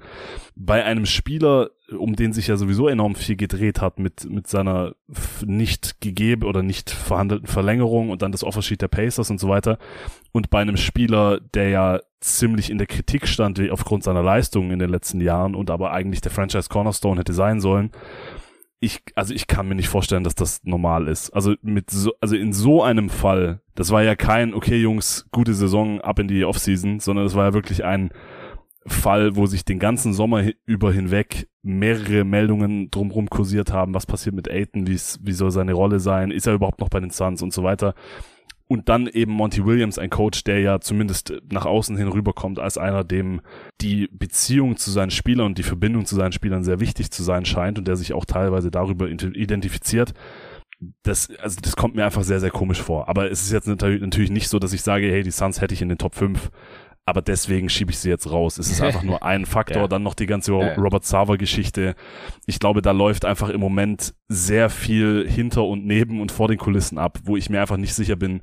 bei 0.56 0.84
einem 0.84 1.08
Spieler 1.08 1.72
um 1.92 2.16
den 2.16 2.34
sich 2.34 2.48
ja 2.48 2.58
sowieso 2.58 2.88
enorm 2.88 3.16
viel 3.16 3.36
gedreht 3.36 3.82
hat 3.82 4.00
mit, 4.00 4.30
mit 4.30 4.48
seiner 4.48 4.96
nicht 5.46 6.02
gegeben 6.02 6.44
oder 6.44 6.64
nicht 6.64 6.90
verhandelten 6.90 7.48
Verlängerung 7.48 8.10
und 8.10 8.22
dann 8.22 8.32
das 8.32 8.44
Offersheet 8.44 8.82
der 8.82 8.88
Pacers 8.88 9.30
und 9.30 9.40
so 9.40 9.50
weiter. 9.50 9.78
Und 10.32 10.50
bei 10.50 10.62
einem 10.62 10.78
Spieler, 10.78 11.40
der 11.40 11.70
ja 11.70 12.00
ziemlich 12.22 12.72
in 12.72 12.80
der 12.80 12.88
Kritik 12.88 13.28
stand 13.28 13.60
aufgrund 13.70 14.04
seiner 14.04 14.24
Leistungen 14.24 14.72
in 14.72 14.80
den 14.80 14.90
letzten 14.90 15.22
Jahren 15.22 15.54
und 15.54 15.70
aber 15.70 15.92
eigentlich 15.92 16.22
der 16.22 16.32
Franchise 16.32 16.70
Cornerstone 16.70 17.20
hätte 17.20 17.34
sein 17.34 17.62
sollen. 17.62 17.92
Ich, 18.80 19.02
also 19.16 19.34
ich 19.34 19.48
kann 19.48 19.68
mir 19.68 19.76
nicht 19.76 19.88
vorstellen, 19.88 20.24
dass 20.24 20.36
das 20.36 20.64
normal 20.64 21.08
ist. 21.08 21.32
Also 21.32 21.56
mit 21.62 21.90
so, 21.90 22.14
also 22.20 22.36
in 22.36 22.52
so 22.52 22.84
einem 22.84 23.10
Fall, 23.10 23.62
das 23.76 23.92
war 23.92 24.04
ja 24.04 24.16
kein, 24.16 24.54
okay 24.54 24.78
Jungs, 24.78 25.28
gute 25.32 25.54
Saison 25.54 26.02
ab 26.02 26.20
in 26.20 26.28
die 26.28 26.46
Offseason, 26.46 27.00
sondern 27.00 27.26
das 27.26 27.36
war 27.36 27.46
ja 27.46 27.54
wirklich 27.54 27.86
ein, 27.86 28.10
Fall, 28.88 29.36
wo 29.36 29.48
sich 29.48 29.66
den 29.66 29.80
ganzen 29.80 30.14
Sommer 30.14 30.44
über 30.66 30.94
hinweg 30.94 31.48
mehrere 31.64 32.24
Meldungen 32.24 32.92
drumherum 32.92 33.30
kursiert 33.30 33.74
haben, 33.74 33.96
was 33.96 34.06
passiert 34.06 34.36
mit 34.36 34.50
Aiton, 34.50 34.88
wie 34.88 35.32
soll 35.32 35.52
seine 35.52 35.74
Rolle 35.74 36.00
sein, 36.00 36.30
ist 36.30 36.46
er 36.46 36.54
überhaupt 36.54 36.80
noch 36.80 36.90
bei 36.90 37.00
den 37.00 37.10
Suns 37.10 37.42
und 37.42 37.52
so 37.52 37.64
weiter. 37.64 37.96
Und 38.68 38.90
dann 38.90 39.08
eben 39.08 39.32
Monty 39.32 39.64
Williams, 39.66 40.00
ein 40.00 40.10
Coach, 40.10 40.44
der 40.44 40.60
ja 40.60 40.80
zumindest 40.80 41.34
nach 41.52 41.66
außen 41.66 41.98
hin 41.98 42.08
rüberkommt 42.08 42.60
als 42.60 42.80
einer, 42.80 43.04
dem 43.04 43.42
die 43.82 44.08
Beziehung 44.12 44.78
zu 44.78 44.90
seinen 44.90 45.12
Spielern 45.12 45.48
und 45.48 45.58
die 45.60 45.64
Verbindung 45.64 46.06
zu 46.06 46.16
seinen 46.16 46.32
Spielern 46.32 46.64
sehr 46.64 46.80
wichtig 46.80 47.12
zu 47.12 47.22
sein 47.22 47.46
scheint 47.46 47.78
und 47.78 47.88
der 47.88 47.96
sich 47.96 48.14
auch 48.14 48.26
teilweise 48.26 48.72
darüber 48.72 49.08
identifiziert. 49.08 50.14
Das, 51.04 51.30
also 51.40 51.60
das 51.62 51.76
kommt 51.76 51.96
mir 51.96 52.06
einfach 52.06 52.24
sehr, 52.24 52.40
sehr 52.40 52.50
komisch 52.50 52.82
vor. 52.82 53.08
Aber 53.08 53.30
es 53.32 53.44
ist 53.44 53.52
jetzt 53.52 53.68
natürlich 53.68 54.32
nicht 54.32 54.50
so, 54.50 54.58
dass 54.58 54.74
ich 54.74 54.82
sage, 54.82 55.12
hey, 55.12 55.22
die 55.22 55.32
Suns 55.32 55.62
hätte 55.62 55.74
ich 55.74 55.82
in 55.84 55.90
den 55.90 56.00
Top 56.00 56.16
5 56.16 56.50
aber 57.06 57.22
deswegen 57.22 57.70
schiebe 57.70 57.92
ich 57.92 58.00
sie 58.00 58.10
jetzt 58.10 58.30
raus. 58.32 58.58
Es 58.58 58.70
ist 58.70 58.82
einfach 58.82 59.04
nur 59.04 59.24
ein 59.24 59.46
Faktor, 59.46 59.84
ja. 59.84 59.88
dann 59.88 60.04
noch 60.04 60.16
die 60.16 60.26
ganze 60.26 60.52
Robert 60.54 61.06
Sava 61.06 61.36
Geschichte. 61.36 61.96
Ich 62.48 62.60
glaube, 62.60 62.82
da 62.82 62.92
läuft 62.92 63.26
einfach 63.26 63.50
im 63.50 63.62
Moment 63.62 64.16
sehr 64.28 64.70
viel 64.70 65.28
hinter 65.30 65.66
und 65.66 65.86
neben 65.86 66.20
und 66.20 66.32
vor 66.32 66.48
den 66.48 66.58
Kulissen 66.58 66.98
ab, 66.98 67.20
wo 67.24 67.38
ich 67.38 67.50
mir 67.50 67.62
einfach 67.62 67.78
nicht 67.78 67.94
sicher 67.94 68.16
bin, 68.16 68.42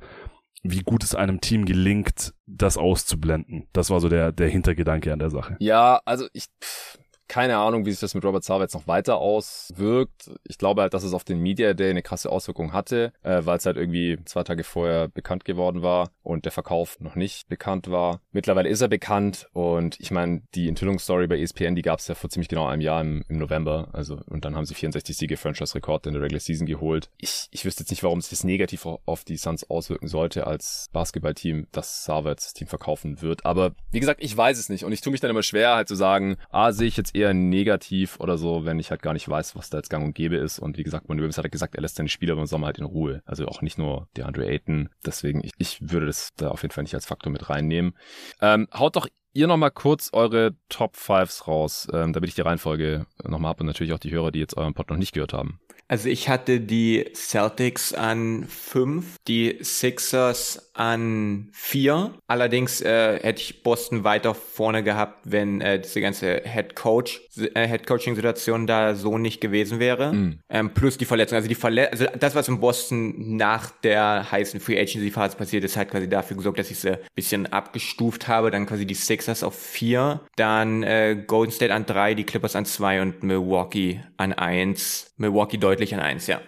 wie 0.63 0.79
gut 0.79 1.03
es 1.03 1.13
einem 1.13 1.41
Team 1.41 1.65
gelingt, 1.65 2.33
das 2.45 2.77
auszublenden. 2.77 3.67
Das 3.73 3.89
war 3.89 3.99
so 3.99 4.07
der, 4.07 4.31
der 4.31 4.47
Hintergedanke 4.47 5.11
an 5.11 5.19
der 5.19 5.29
Sache. 5.29 5.57
Ja, 5.59 6.01
also 6.05 6.27
ich, 6.31 6.45
pff, 6.63 6.99
keine 7.33 7.57
Ahnung, 7.57 7.87
wie 7.87 7.89
sich 7.89 7.99
das 7.99 8.13
mit 8.13 8.23
Robert 8.23 8.43
Sava 8.43 8.61
jetzt 8.61 8.75
noch 8.75 8.85
weiter 8.85 9.17
auswirkt. 9.17 10.29
Ich 10.43 10.59
glaube 10.59 10.83
halt, 10.83 10.93
dass 10.93 11.03
es 11.03 11.15
auf 11.15 11.23
den 11.23 11.39
Media 11.39 11.73
Day 11.73 11.89
eine 11.89 12.03
krasse 12.03 12.29
Auswirkung 12.29 12.73
hatte, 12.73 13.11
äh, 13.23 13.41
weil 13.43 13.57
es 13.57 13.65
halt 13.65 13.75
irgendwie 13.75 14.19
zwei 14.25 14.43
Tage 14.43 14.63
vorher 14.63 15.07
bekannt 15.07 15.43
geworden 15.43 15.81
war 15.81 16.11
und 16.21 16.45
der 16.45 16.51
Verkauf 16.51 16.99
noch 16.99 17.15
nicht 17.15 17.49
bekannt 17.49 17.89
war. 17.89 18.21
Mittlerweile 18.33 18.69
ist 18.69 18.81
er 18.81 18.87
bekannt 18.87 19.47
und 19.51 19.99
ich 19.99 20.11
meine, 20.11 20.43
die 20.53 20.67
Enthüllungsstory 20.67 21.25
bei 21.25 21.39
ESPN, 21.39 21.73
die 21.73 21.81
gab 21.81 21.97
es 21.97 22.07
ja 22.07 22.13
vor 22.13 22.29
ziemlich 22.29 22.49
genau 22.49 22.67
einem 22.67 22.83
Jahr 22.83 23.01
im, 23.01 23.25
im 23.27 23.39
November. 23.39 23.89
Also 23.93 24.19
und 24.27 24.45
dann 24.45 24.55
haben 24.55 24.65
sie 24.65 24.75
64 24.75 25.17
Siege 25.17 25.35
Franchise-Rekord 25.35 26.05
in 26.05 26.13
der 26.13 26.21
Regular 26.21 26.39
Season 26.39 26.67
geholt. 26.67 27.09
Ich, 27.17 27.47
ich 27.49 27.65
wüsste 27.65 27.81
jetzt 27.81 27.89
nicht, 27.89 28.03
warum 28.03 28.21
sich 28.21 28.29
das 28.29 28.43
negativ 28.43 28.85
auf 28.85 29.23
die 29.23 29.37
Suns 29.37 29.67
auswirken 29.71 30.07
sollte 30.07 30.45
als 30.45 30.87
Basketballteam, 30.93 31.65
dass 31.71 32.03
Sava 32.05 32.29
jetzt 32.29 32.45
das 32.45 32.53
Team 32.53 32.67
verkaufen 32.67 33.23
wird. 33.23 33.43
Aber 33.43 33.71
wie 33.89 33.99
gesagt, 33.99 34.23
ich 34.23 34.37
weiß 34.37 34.59
es 34.59 34.69
nicht 34.69 34.85
und 34.85 34.91
ich 34.91 35.01
tue 35.01 35.09
mich 35.09 35.19
dann 35.19 35.31
immer 35.31 35.41
schwer 35.41 35.73
halt 35.73 35.87
zu 35.87 35.95
sagen, 35.95 36.37
ah, 36.51 36.71
sehe 36.71 36.87
ich 36.87 36.95
jetzt 36.95 37.15
eher 37.15 37.22
eher 37.23 37.33
negativ 37.33 38.19
oder 38.19 38.37
so, 38.37 38.65
wenn 38.65 38.79
ich 38.79 38.91
halt 38.91 39.01
gar 39.01 39.13
nicht 39.13 39.27
weiß, 39.27 39.55
was 39.55 39.69
da 39.69 39.77
jetzt 39.77 39.89
gang 39.89 40.05
und 40.05 40.13
gäbe 40.13 40.35
ist. 40.35 40.59
Und 40.59 40.77
wie 40.77 40.83
gesagt, 40.83 41.07
Monty 41.07 41.21
Williams 41.21 41.37
hat 41.37 41.51
gesagt, 41.51 41.75
er 41.75 41.81
lässt 41.81 41.95
seine 41.95 42.09
Spieler 42.09 42.37
im 42.37 42.45
Sommer 42.45 42.67
halt 42.67 42.77
in 42.77 42.85
Ruhe. 42.85 43.21
Also 43.25 43.47
auch 43.47 43.61
nicht 43.61 43.77
nur 43.77 44.07
der 44.15 44.27
Andre 44.27 44.45
Ayton. 44.45 44.89
Deswegen, 45.05 45.43
ich, 45.43 45.51
ich 45.57 45.91
würde 45.91 46.05
das 46.05 46.29
da 46.35 46.49
auf 46.49 46.61
jeden 46.61 46.73
Fall 46.73 46.83
nicht 46.83 46.95
als 46.95 47.05
Faktor 47.05 47.31
mit 47.31 47.49
reinnehmen. 47.49 47.93
Ähm, 48.41 48.67
haut 48.73 48.95
doch 48.95 49.07
ihr 49.33 49.47
nochmal 49.47 49.71
kurz 49.71 50.09
eure 50.13 50.55
Top 50.69 50.95
Fives 50.95 51.47
raus, 51.47 51.87
ähm, 51.91 52.13
damit 52.13 52.29
ich 52.29 52.35
die 52.35 52.41
Reihenfolge 52.41 53.05
nochmal 53.23 53.49
habe 53.49 53.61
und 53.61 53.67
natürlich 53.67 53.93
auch 53.93 53.99
die 53.99 54.11
Hörer, 54.11 54.31
die 54.31 54.39
jetzt 54.39 54.57
euren 54.57 54.73
Pod 54.73 54.89
noch 54.89 54.97
nicht 54.97 55.13
gehört 55.13 55.33
haben. 55.33 55.59
Also 55.87 56.09
ich 56.09 56.29
hatte 56.29 56.59
die 56.59 57.05
Celtics 57.13 57.93
an 57.93 58.45
fünf, 58.47 59.17
die 59.27 59.57
Sixers 59.61 60.71
an 60.73 61.49
vier. 61.51 62.13
Allerdings 62.27 62.81
äh, 62.81 63.19
hätte 63.19 63.41
ich 63.41 63.63
Boston 63.63 64.03
weiter 64.03 64.33
vorne 64.33 64.83
gehabt, 64.83 65.21
wenn 65.25 65.61
äh, 65.61 65.79
diese 65.79 66.01
ganze 66.01 66.41
Head 66.43 66.75
Coach 66.75 67.21
äh, 67.37 67.67
Head 67.67 67.87
Coaching 67.87 68.15
Situation 68.15 68.67
da 68.67 68.95
so 68.95 69.17
nicht 69.17 69.41
gewesen 69.41 69.79
wäre. 69.79 70.13
Mhm. 70.13 70.39
Ähm, 70.49 70.73
plus 70.73 70.97
die 70.97 71.05
Verletzung. 71.05 71.35
Also 71.35 71.47
die 71.47 71.55
Verle 71.55 71.91
also 71.91 72.05
das, 72.19 72.35
was 72.35 72.47
in 72.47 72.59
Boston 72.59 73.37
nach 73.37 73.71
der 73.83 74.31
heißen 74.31 74.59
Free 74.59 74.79
Agency 74.79 75.11
Phase 75.11 75.37
passiert 75.37 75.63
ist, 75.63 75.77
hat 75.77 75.91
quasi 75.91 76.09
dafür 76.09 76.37
gesorgt, 76.37 76.59
dass 76.59 76.71
ich 76.71 76.79
sie 76.79 76.91
ein 76.91 76.99
bisschen 77.15 77.45
abgestuft 77.47 78.27
habe. 78.27 78.51
Dann 78.51 78.65
quasi 78.65 78.85
die 78.85 78.93
Sixers 78.93 79.43
auf 79.43 79.55
vier, 79.55 80.21
dann 80.35 80.83
äh, 80.83 81.23
Golden 81.27 81.51
State 81.51 81.73
an 81.73 81.85
drei, 81.85 82.13
die 82.13 82.23
Clippers 82.23 82.55
an 82.55 82.65
zwei 82.65 83.01
und 83.01 83.23
Milwaukee 83.23 84.01
an 84.17 84.33
eins. 84.33 85.13
Milwaukee 85.17 85.57
deutlich 85.57 85.93
an 85.93 85.99
eins, 85.99 86.27
ja. 86.27 86.41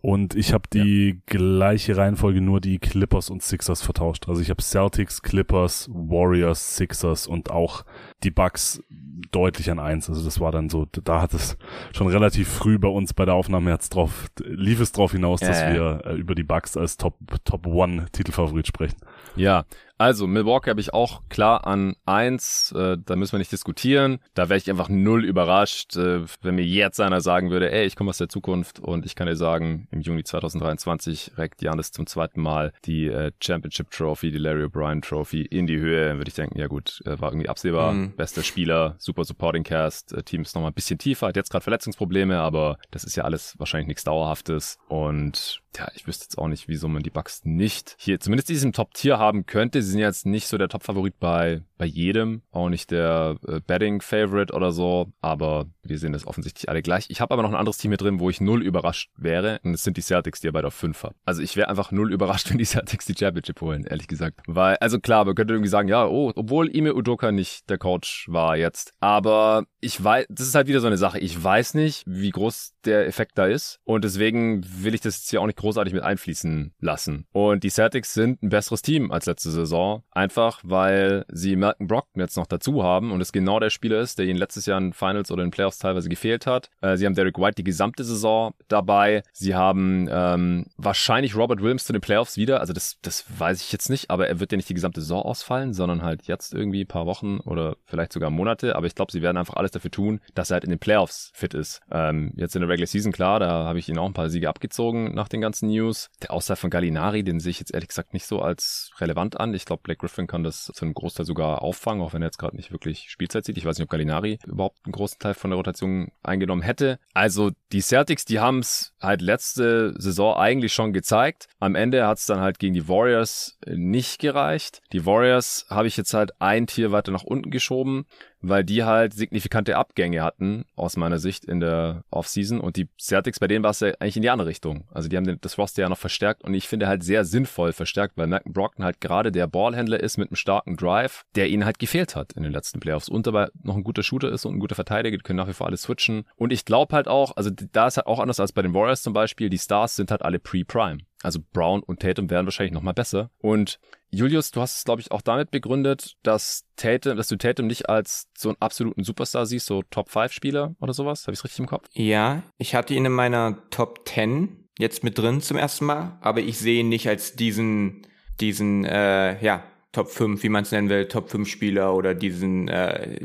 Und 0.00 0.34
ich 0.34 0.52
habe 0.52 0.68
die 0.72 1.08
ja. 1.08 1.14
gleiche 1.26 1.96
Reihenfolge 1.96 2.40
nur 2.40 2.60
die 2.60 2.78
Clippers 2.78 3.30
und 3.30 3.42
Sixers 3.42 3.82
vertauscht. 3.82 4.28
Also 4.28 4.40
ich 4.40 4.50
habe 4.50 4.62
Celtics, 4.62 5.22
Clippers, 5.22 5.88
Warriors, 5.92 6.76
Sixers 6.76 7.26
und 7.26 7.50
auch 7.50 7.84
die 8.22 8.30
Bucks 8.30 8.82
deutlich 9.30 9.70
an 9.70 9.78
eins. 9.78 10.08
Also 10.08 10.24
das 10.24 10.40
war 10.40 10.52
dann 10.52 10.68
so, 10.68 10.86
da 11.04 11.22
hat 11.22 11.34
es 11.34 11.56
schon 11.92 12.06
relativ 12.08 12.48
früh 12.48 12.78
bei 12.78 12.88
uns 12.88 13.14
bei 13.14 13.24
der 13.24 13.34
Aufnahme 13.34 13.70
jetzt 13.70 13.90
drauf, 13.90 14.26
lief 14.44 14.80
es 14.80 14.92
drauf 14.92 15.12
hinaus, 15.12 15.40
dass 15.40 15.60
äh. 15.62 15.74
wir 15.74 16.02
äh, 16.04 16.14
über 16.14 16.34
die 16.34 16.44
Bucks 16.44 16.76
als 16.76 16.96
Top 16.96 17.16
Top 17.44 17.66
One 17.66 18.06
Titelfavorit 18.12 18.66
sprechen. 18.66 18.96
Ja, 19.36 19.64
also, 20.00 20.28
Milwaukee 20.28 20.70
habe 20.70 20.80
ich 20.80 20.94
auch 20.94 21.22
klar 21.28 21.66
an 21.66 21.96
eins. 22.06 22.72
Äh, 22.72 22.98
da 23.04 23.16
müssen 23.16 23.32
wir 23.32 23.40
nicht 23.40 23.50
diskutieren. 23.50 24.20
Da 24.34 24.48
wäre 24.48 24.56
ich 24.56 24.70
einfach 24.70 24.88
null 24.88 25.24
überrascht, 25.24 25.96
äh, 25.96 26.20
wenn 26.40 26.54
mir 26.54 26.64
jetzt 26.64 27.00
einer 27.00 27.20
sagen 27.20 27.50
würde, 27.50 27.72
ey, 27.72 27.84
ich 27.84 27.96
komme 27.96 28.10
aus 28.10 28.18
der 28.18 28.28
Zukunft 28.28 28.78
und 28.78 29.04
ich 29.04 29.16
kann 29.16 29.26
dir 29.26 29.34
sagen, 29.34 29.88
im 29.90 30.00
Juni 30.00 30.22
2023 30.22 31.32
reckt 31.36 31.62
Janis 31.62 31.90
zum 31.90 32.06
zweiten 32.06 32.40
Mal 32.40 32.72
die 32.84 33.08
äh, 33.08 33.32
Championship 33.40 33.90
Trophy, 33.90 34.30
die 34.30 34.38
Larry 34.38 34.66
O'Brien 34.66 35.02
Trophy 35.02 35.42
in 35.42 35.66
die 35.66 35.80
Höhe. 35.80 36.10
Dann 36.10 36.18
würde 36.18 36.28
ich 36.28 36.36
denken, 36.36 36.56
ja 36.56 36.68
gut, 36.68 37.02
äh, 37.04 37.20
war 37.20 37.32
irgendwie 37.32 37.48
absehbar. 37.48 37.92
Mhm. 37.92 38.12
Bester 38.12 38.44
Spieler, 38.44 38.94
super 38.98 39.17
Supporting 39.24 39.64
Cast, 39.64 40.12
äh, 40.12 40.22
Team 40.22 40.42
ist 40.42 40.54
nochmal 40.54 40.70
ein 40.70 40.74
bisschen 40.74 40.98
tiefer, 40.98 41.28
hat 41.28 41.36
jetzt 41.36 41.50
gerade 41.50 41.62
Verletzungsprobleme, 41.62 42.38
aber 42.38 42.78
das 42.90 43.04
ist 43.04 43.16
ja 43.16 43.24
alles 43.24 43.54
wahrscheinlich 43.58 43.88
nichts 43.88 44.04
Dauerhaftes. 44.04 44.78
Und 44.88 45.62
ja, 45.76 45.88
ich 45.94 46.06
wüsste 46.06 46.24
jetzt 46.24 46.38
auch 46.38 46.48
nicht, 46.48 46.68
wieso 46.68 46.88
man 46.88 47.02
die 47.02 47.10
Bucks 47.10 47.44
nicht 47.44 47.94
hier 47.98 48.20
zumindest 48.20 48.50
in 48.50 48.54
diesem 48.54 48.72
Top-Tier 48.72 49.18
haben 49.18 49.46
könnte. 49.46 49.82
Sie 49.82 49.90
sind 49.90 50.00
jetzt 50.00 50.26
nicht 50.26 50.48
so 50.48 50.58
der 50.58 50.68
Top-Favorit 50.68 51.18
bei, 51.20 51.62
bei 51.76 51.86
jedem, 51.86 52.42
auch 52.50 52.68
nicht 52.68 52.90
der 52.90 53.36
äh, 53.46 53.60
Betting-Favorite 53.60 54.52
oder 54.54 54.72
so, 54.72 55.12
aber 55.20 55.66
wir 55.82 55.98
sehen 55.98 56.12
das 56.12 56.26
offensichtlich 56.26 56.68
alle 56.68 56.82
gleich. 56.82 57.06
Ich 57.08 57.20
habe 57.20 57.32
aber 57.32 57.42
noch 57.42 57.50
ein 57.50 57.56
anderes 57.56 57.78
Team 57.78 57.90
hier 57.90 57.98
drin, 57.98 58.20
wo 58.20 58.30
ich 58.30 58.40
null 58.40 58.62
überrascht 58.62 59.10
wäre 59.16 59.60
und 59.62 59.72
das 59.72 59.82
sind 59.82 59.96
die 59.96 60.02
Celtics, 60.02 60.40
die 60.40 60.48
ihr 60.48 60.52
beide 60.52 60.66
auf 60.66 60.74
5 60.74 61.02
habt. 61.02 61.16
Also 61.24 61.42
ich 61.42 61.56
wäre 61.56 61.68
einfach 61.68 61.92
null 61.92 62.12
überrascht, 62.12 62.50
wenn 62.50 62.58
die 62.58 62.64
Celtics 62.64 63.06
die 63.06 63.14
Championship 63.16 63.60
holen, 63.60 63.84
ehrlich 63.84 64.08
gesagt. 64.08 64.40
Weil, 64.46 64.76
also 64.76 64.98
klar, 64.98 65.24
man 65.24 65.34
könnte 65.34 65.54
irgendwie 65.54 65.70
sagen, 65.70 65.88
ja, 65.88 66.06
oh, 66.06 66.32
obwohl 66.34 66.74
Ime 66.74 66.94
Udoka 66.94 67.30
nicht 67.30 67.68
der 67.70 67.78
Coach 67.78 68.26
war 68.28 68.56
jetzt, 68.56 68.94
aber 69.00 69.64
ich 69.80 70.02
weiß, 70.02 70.26
das 70.28 70.48
ist 70.48 70.54
halt 70.54 70.66
wieder 70.66 70.80
so 70.80 70.86
eine 70.86 70.98
Sache. 70.98 71.18
Ich 71.20 71.42
weiß 71.42 71.74
nicht, 71.74 72.02
wie 72.06 72.30
groß 72.30 72.74
der 72.84 73.06
Effekt 73.06 73.38
da 73.38 73.46
ist 73.46 73.80
und 73.84 74.04
deswegen 74.04 74.64
will 74.82 74.94
ich 74.94 75.00
das 75.00 75.16
jetzt 75.16 75.30
hier 75.30 75.40
auch 75.40 75.46
nicht 75.46 75.57
großartig 75.58 75.92
mit 75.92 76.02
einfließen 76.02 76.72
lassen. 76.80 77.26
Und 77.32 77.64
die 77.64 77.70
Celtics 77.70 78.14
sind 78.14 78.42
ein 78.42 78.48
besseres 78.48 78.82
Team 78.82 79.10
als 79.10 79.26
letzte 79.26 79.50
Saison, 79.50 80.02
einfach 80.10 80.60
weil 80.64 81.24
sie 81.28 81.56
Malcolm 81.56 81.88
Brockton 81.88 82.20
jetzt 82.20 82.36
noch 82.36 82.46
dazu 82.46 82.82
haben 82.82 83.12
und 83.12 83.20
es 83.20 83.32
genau 83.32 83.60
der 83.60 83.70
Spieler 83.70 84.00
ist, 84.00 84.18
der 84.18 84.26
ihnen 84.26 84.38
letztes 84.38 84.66
Jahr 84.66 84.78
in 84.78 84.92
Finals 84.92 85.30
oder 85.30 85.42
in 85.44 85.50
Playoffs 85.50 85.78
teilweise 85.78 86.08
gefehlt 86.08 86.46
hat. 86.46 86.70
Äh, 86.80 86.96
sie 86.96 87.06
haben 87.06 87.14
Derek 87.14 87.38
White 87.38 87.56
die 87.56 87.64
gesamte 87.64 88.04
Saison 88.04 88.54
dabei. 88.68 89.22
Sie 89.32 89.54
haben 89.54 90.08
ähm, 90.10 90.66
wahrscheinlich 90.76 91.36
Robert 91.36 91.60
Williams 91.60 91.84
zu 91.84 91.92
den 91.92 92.00
Playoffs 92.00 92.36
wieder. 92.36 92.60
Also 92.60 92.72
das, 92.72 92.96
das 93.02 93.24
weiß 93.38 93.60
ich 93.60 93.72
jetzt 93.72 93.90
nicht, 93.90 94.10
aber 94.10 94.28
er 94.28 94.40
wird 94.40 94.52
ja 94.52 94.56
nicht 94.56 94.68
die 94.68 94.74
gesamte 94.74 95.00
Saison 95.00 95.22
ausfallen, 95.22 95.74
sondern 95.74 96.02
halt 96.02 96.24
jetzt 96.24 96.54
irgendwie 96.54 96.84
ein 96.84 96.88
paar 96.88 97.06
Wochen 97.06 97.38
oder 97.40 97.76
vielleicht 97.84 98.12
sogar 98.12 98.30
Monate. 98.30 98.76
Aber 98.76 98.86
ich 98.86 98.94
glaube, 98.94 99.12
sie 99.12 99.22
werden 99.22 99.36
einfach 99.36 99.54
alles 99.54 99.72
dafür 99.72 99.90
tun, 99.90 100.20
dass 100.34 100.50
er 100.50 100.54
halt 100.54 100.64
in 100.64 100.70
den 100.70 100.78
Playoffs 100.78 101.30
fit 101.34 101.54
ist. 101.54 101.80
Ähm, 101.90 102.32
jetzt 102.36 102.54
in 102.54 102.60
der 102.60 102.68
Regular 102.68 102.86
Season, 102.86 103.12
klar, 103.12 103.40
da 103.40 103.64
habe 103.64 103.78
ich 103.78 103.88
ihn 103.88 103.98
auch 103.98 104.06
ein 104.06 104.14
paar 104.14 104.30
Siege 104.30 104.48
abgezogen 104.48 105.14
nach 105.14 105.28
den 105.28 105.40
ganzen 105.40 105.47
News. 105.62 106.10
Der 106.22 106.32
Aussage 106.32 106.60
von 106.60 106.70
Gallinari, 106.70 107.22
den 107.22 107.40
sehe 107.40 107.50
ich 107.50 107.60
jetzt 107.60 107.74
ehrlich 107.74 107.88
gesagt 107.88 108.12
nicht 108.12 108.26
so 108.26 108.40
als 108.40 108.90
relevant 108.98 109.38
an. 109.38 109.54
Ich 109.54 109.64
glaube, 109.64 109.82
Blake 109.82 110.00
Griffin 110.00 110.26
kann 110.26 110.42
das 110.42 110.64
zu 110.64 110.84
einem 110.84 110.94
Großteil 110.94 111.26
sogar 111.26 111.62
auffangen, 111.62 112.02
auch 112.02 112.12
wenn 112.12 112.22
er 112.22 112.28
jetzt 112.28 112.38
gerade 112.38 112.56
nicht 112.56 112.72
wirklich 112.72 113.10
Spielzeit 113.10 113.44
sieht. 113.44 113.58
Ich 113.58 113.64
weiß 113.64 113.78
nicht, 113.78 113.84
ob 113.84 113.90
Gallinari 113.90 114.38
überhaupt 114.46 114.78
einen 114.84 114.92
großen 114.92 115.18
Teil 115.18 115.34
von 115.34 115.50
der 115.50 115.56
Rotation 115.56 116.10
eingenommen 116.22 116.62
hätte. 116.62 116.98
Also 117.14 117.50
die 117.72 117.80
Celtics, 117.80 118.24
die 118.24 118.40
haben 118.40 118.60
es 118.60 118.94
halt 119.00 119.22
letzte 119.22 119.94
Saison 120.00 120.36
eigentlich 120.36 120.72
schon 120.72 120.92
gezeigt. 120.92 121.48
Am 121.58 121.74
Ende 121.74 122.06
hat 122.06 122.18
es 122.18 122.26
dann 122.26 122.40
halt 122.40 122.58
gegen 122.58 122.74
die 122.74 122.88
Warriors 122.88 123.58
nicht 123.66 124.20
gereicht. 124.20 124.80
Die 124.92 125.06
Warriors 125.06 125.66
habe 125.70 125.88
ich 125.88 125.96
jetzt 125.96 126.14
halt 126.14 126.40
ein 126.40 126.66
Tier 126.66 126.92
weiter 126.92 127.12
nach 127.12 127.24
unten 127.24 127.50
geschoben 127.50 128.06
weil 128.40 128.64
die 128.64 128.84
halt 128.84 129.14
signifikante 129.14 129.76
Abgänge 129.76 130.22
hatten, 130.22 130.64
aus 130.76 130.96
meiner 130.96 131.18
Sicht, 131.18 131.44
in 131.44 131.60
der 131.60 132.04
Offseason. 132.10 132.60
Und 132.60 132.76
die 132.76 132.88
Celtics, 132.98 133.40
bei 133.40 133.48
denen 133.48 133.64
war 133.64 133.70
es 133.70 133.80
ja 133.80 133.92
eigentlich 133.98 134.16
in 134.16 134.22
die 134.22 134.30
andere 134.30 134.48
Richtung. 134.48 134.84
Also 134.92 135.08
die 135.08 135.16
haben 135.16 135.38
das 135.40 135.58
Roster 135.58 135.82
ja 135.82 135.88
noch 135.88 135.98
verstärkt 135.98 136.44
und 136.44 136.54
ich 136.54 136.68
finde 136.68 136.88
halt 136.88 137.02
sehr 137.02 137.24
sinnvoll 137.24 137.72
verstärkt, 137.72 138.16
weil 138.16 138.26
Malcolm 138.26 138.52
Brockton 138.52 138.84
halt 138.84 139.00
gerade 139.00 139.32
der 139.32 139.46
Ballhändler 139.46 140.00
ist 140.00 140.18
mit 140.18 140.30
einem 140.30 140.36
starken 140.36 140.76
Drive, 140.76 141.24
der 141.34 141.48
ihnen 141.48 141.64
halt 141.64 141.78
gefehlt 141.78 142.16
hat 142.16 142.32
in 142.32 142.42
den 142.42 142.52
letzten 142.52 142.80
Playoffs. 142.80 143.08
Und 143.08 143.26
dabei 143.26 143.48
noch 143.62 143.76
ein 143.76 143.84
guter 143.84 144.02
Shooter 144.02 144.30
ist 144.30 144.44
und 144.44 144.54
ein 144.54 144.60
guter 144.60 144.74
Verteidiger, 144.74 145.16
die 145.16 145.22
können 145.22 145.38
nach 145.38 145.48
wie 145.48 145.52
vor 145.52 145.66
alles 145.66 145.82
switchen. 145.82 146.24
Und 146.36 146.52
ich 146.52 146.64
glaube 146.64 146.94
halt 146.94 147.08
auch, 147.08 147.36
also 147.36 147.50
da 147.50 147.86
ist 147.86 147.96
halt 147.96 148.06
auch 148.06 148.20
anders 148.20 148.40
als 148.40 148.52
bei 148.52 148.62
den 148.62 148.74
Warriors 148.74 149.02
zum 149.02 149.12
Beispiel, 149.12 149.48
die 149.50 149.58
Stars 149.58 149.96
sind 149.96 150.10
halt 150.10 150.22
alle 150.22 150.38
pre-Prime. 150.38 150.98
Also 151.22 151.40
Brown 151.52 151.82
und 151.82 152.00
Tatum 152.00 152.30
wären 152.30 152.46
wahrscheinlich 152.46 152.72
noch 152.72 152.82
mal 152.82 152.92
besser. 152.92 153.30
Und 153.38 153.80
Julius, 154.10 154.50
du 154.50 154.60
hast 154.60 154.78
es, 154.78 154.84
glaube 154.84 155.00
ich, 155.00 155.10
auch 155.10 155.20
damit 155.20 155.50
begründet, 155.50 156.16
dass 156.22 156.64
Tatum, 156.76 157.16
dass 157.16 157.28
du 157.28 157.36
Tatum 157.36 157.66
nicht 157.66 157.88
als 157.88 158.28
so 158.36 158.50
einen 158.50 158.56
absoluten 158.60 159.04
Superstar 159.04 159.46
siehst, 159.46 159.66
so 159.66 159.82
Top-5-Spieler 159.90 160.74
oder 160.80 160.92
sowas. 160.92 161.24
Habe 161.26 161.32
ich 161.32 161.40
es 161.40 161.44
richtig 161.44 161.60
im 161.60 161.66
Kopf? 161.66 161.86
Ja, 161.92 162.42
ich 162.56 162.74
hatte 162.74 162.94
ihn 162.94 163.04
in 163.04 163.12
meiner 163.12 163.68
Top 163.70 164.08
10 164.08 164.68
jetzt 164.78 165.04
mit 165.04 165.18
drin 165.18 165.40
zum 165.40 165.56
ersten 165.56 165.84
Mal, 165.86 166.18
aber 166.20 166.40
ich 166.40 166.58
sehe 166.58 166.80
ihn 166.80 166.88
nicht 166.88 167.08
als 167.08 167.34
diesen, 167.34 168.06
diesen, 168.40 168.84
äh, 168.84 169.42
ja, 169.44 169.64
Top 169.92 170.10
5, 170.10 170.42
wie 170.42 170.48
man 170.50 170.64
es 170.64 170.72
nennen 170.72 170.90
will, 170.90 171.08
Top 171.08 171.30
5 171.30 171.48
Spieler 171.48 171.94
oder 171.94 172.14
diesen, 172.14 172.68
äh, 172.68 173.18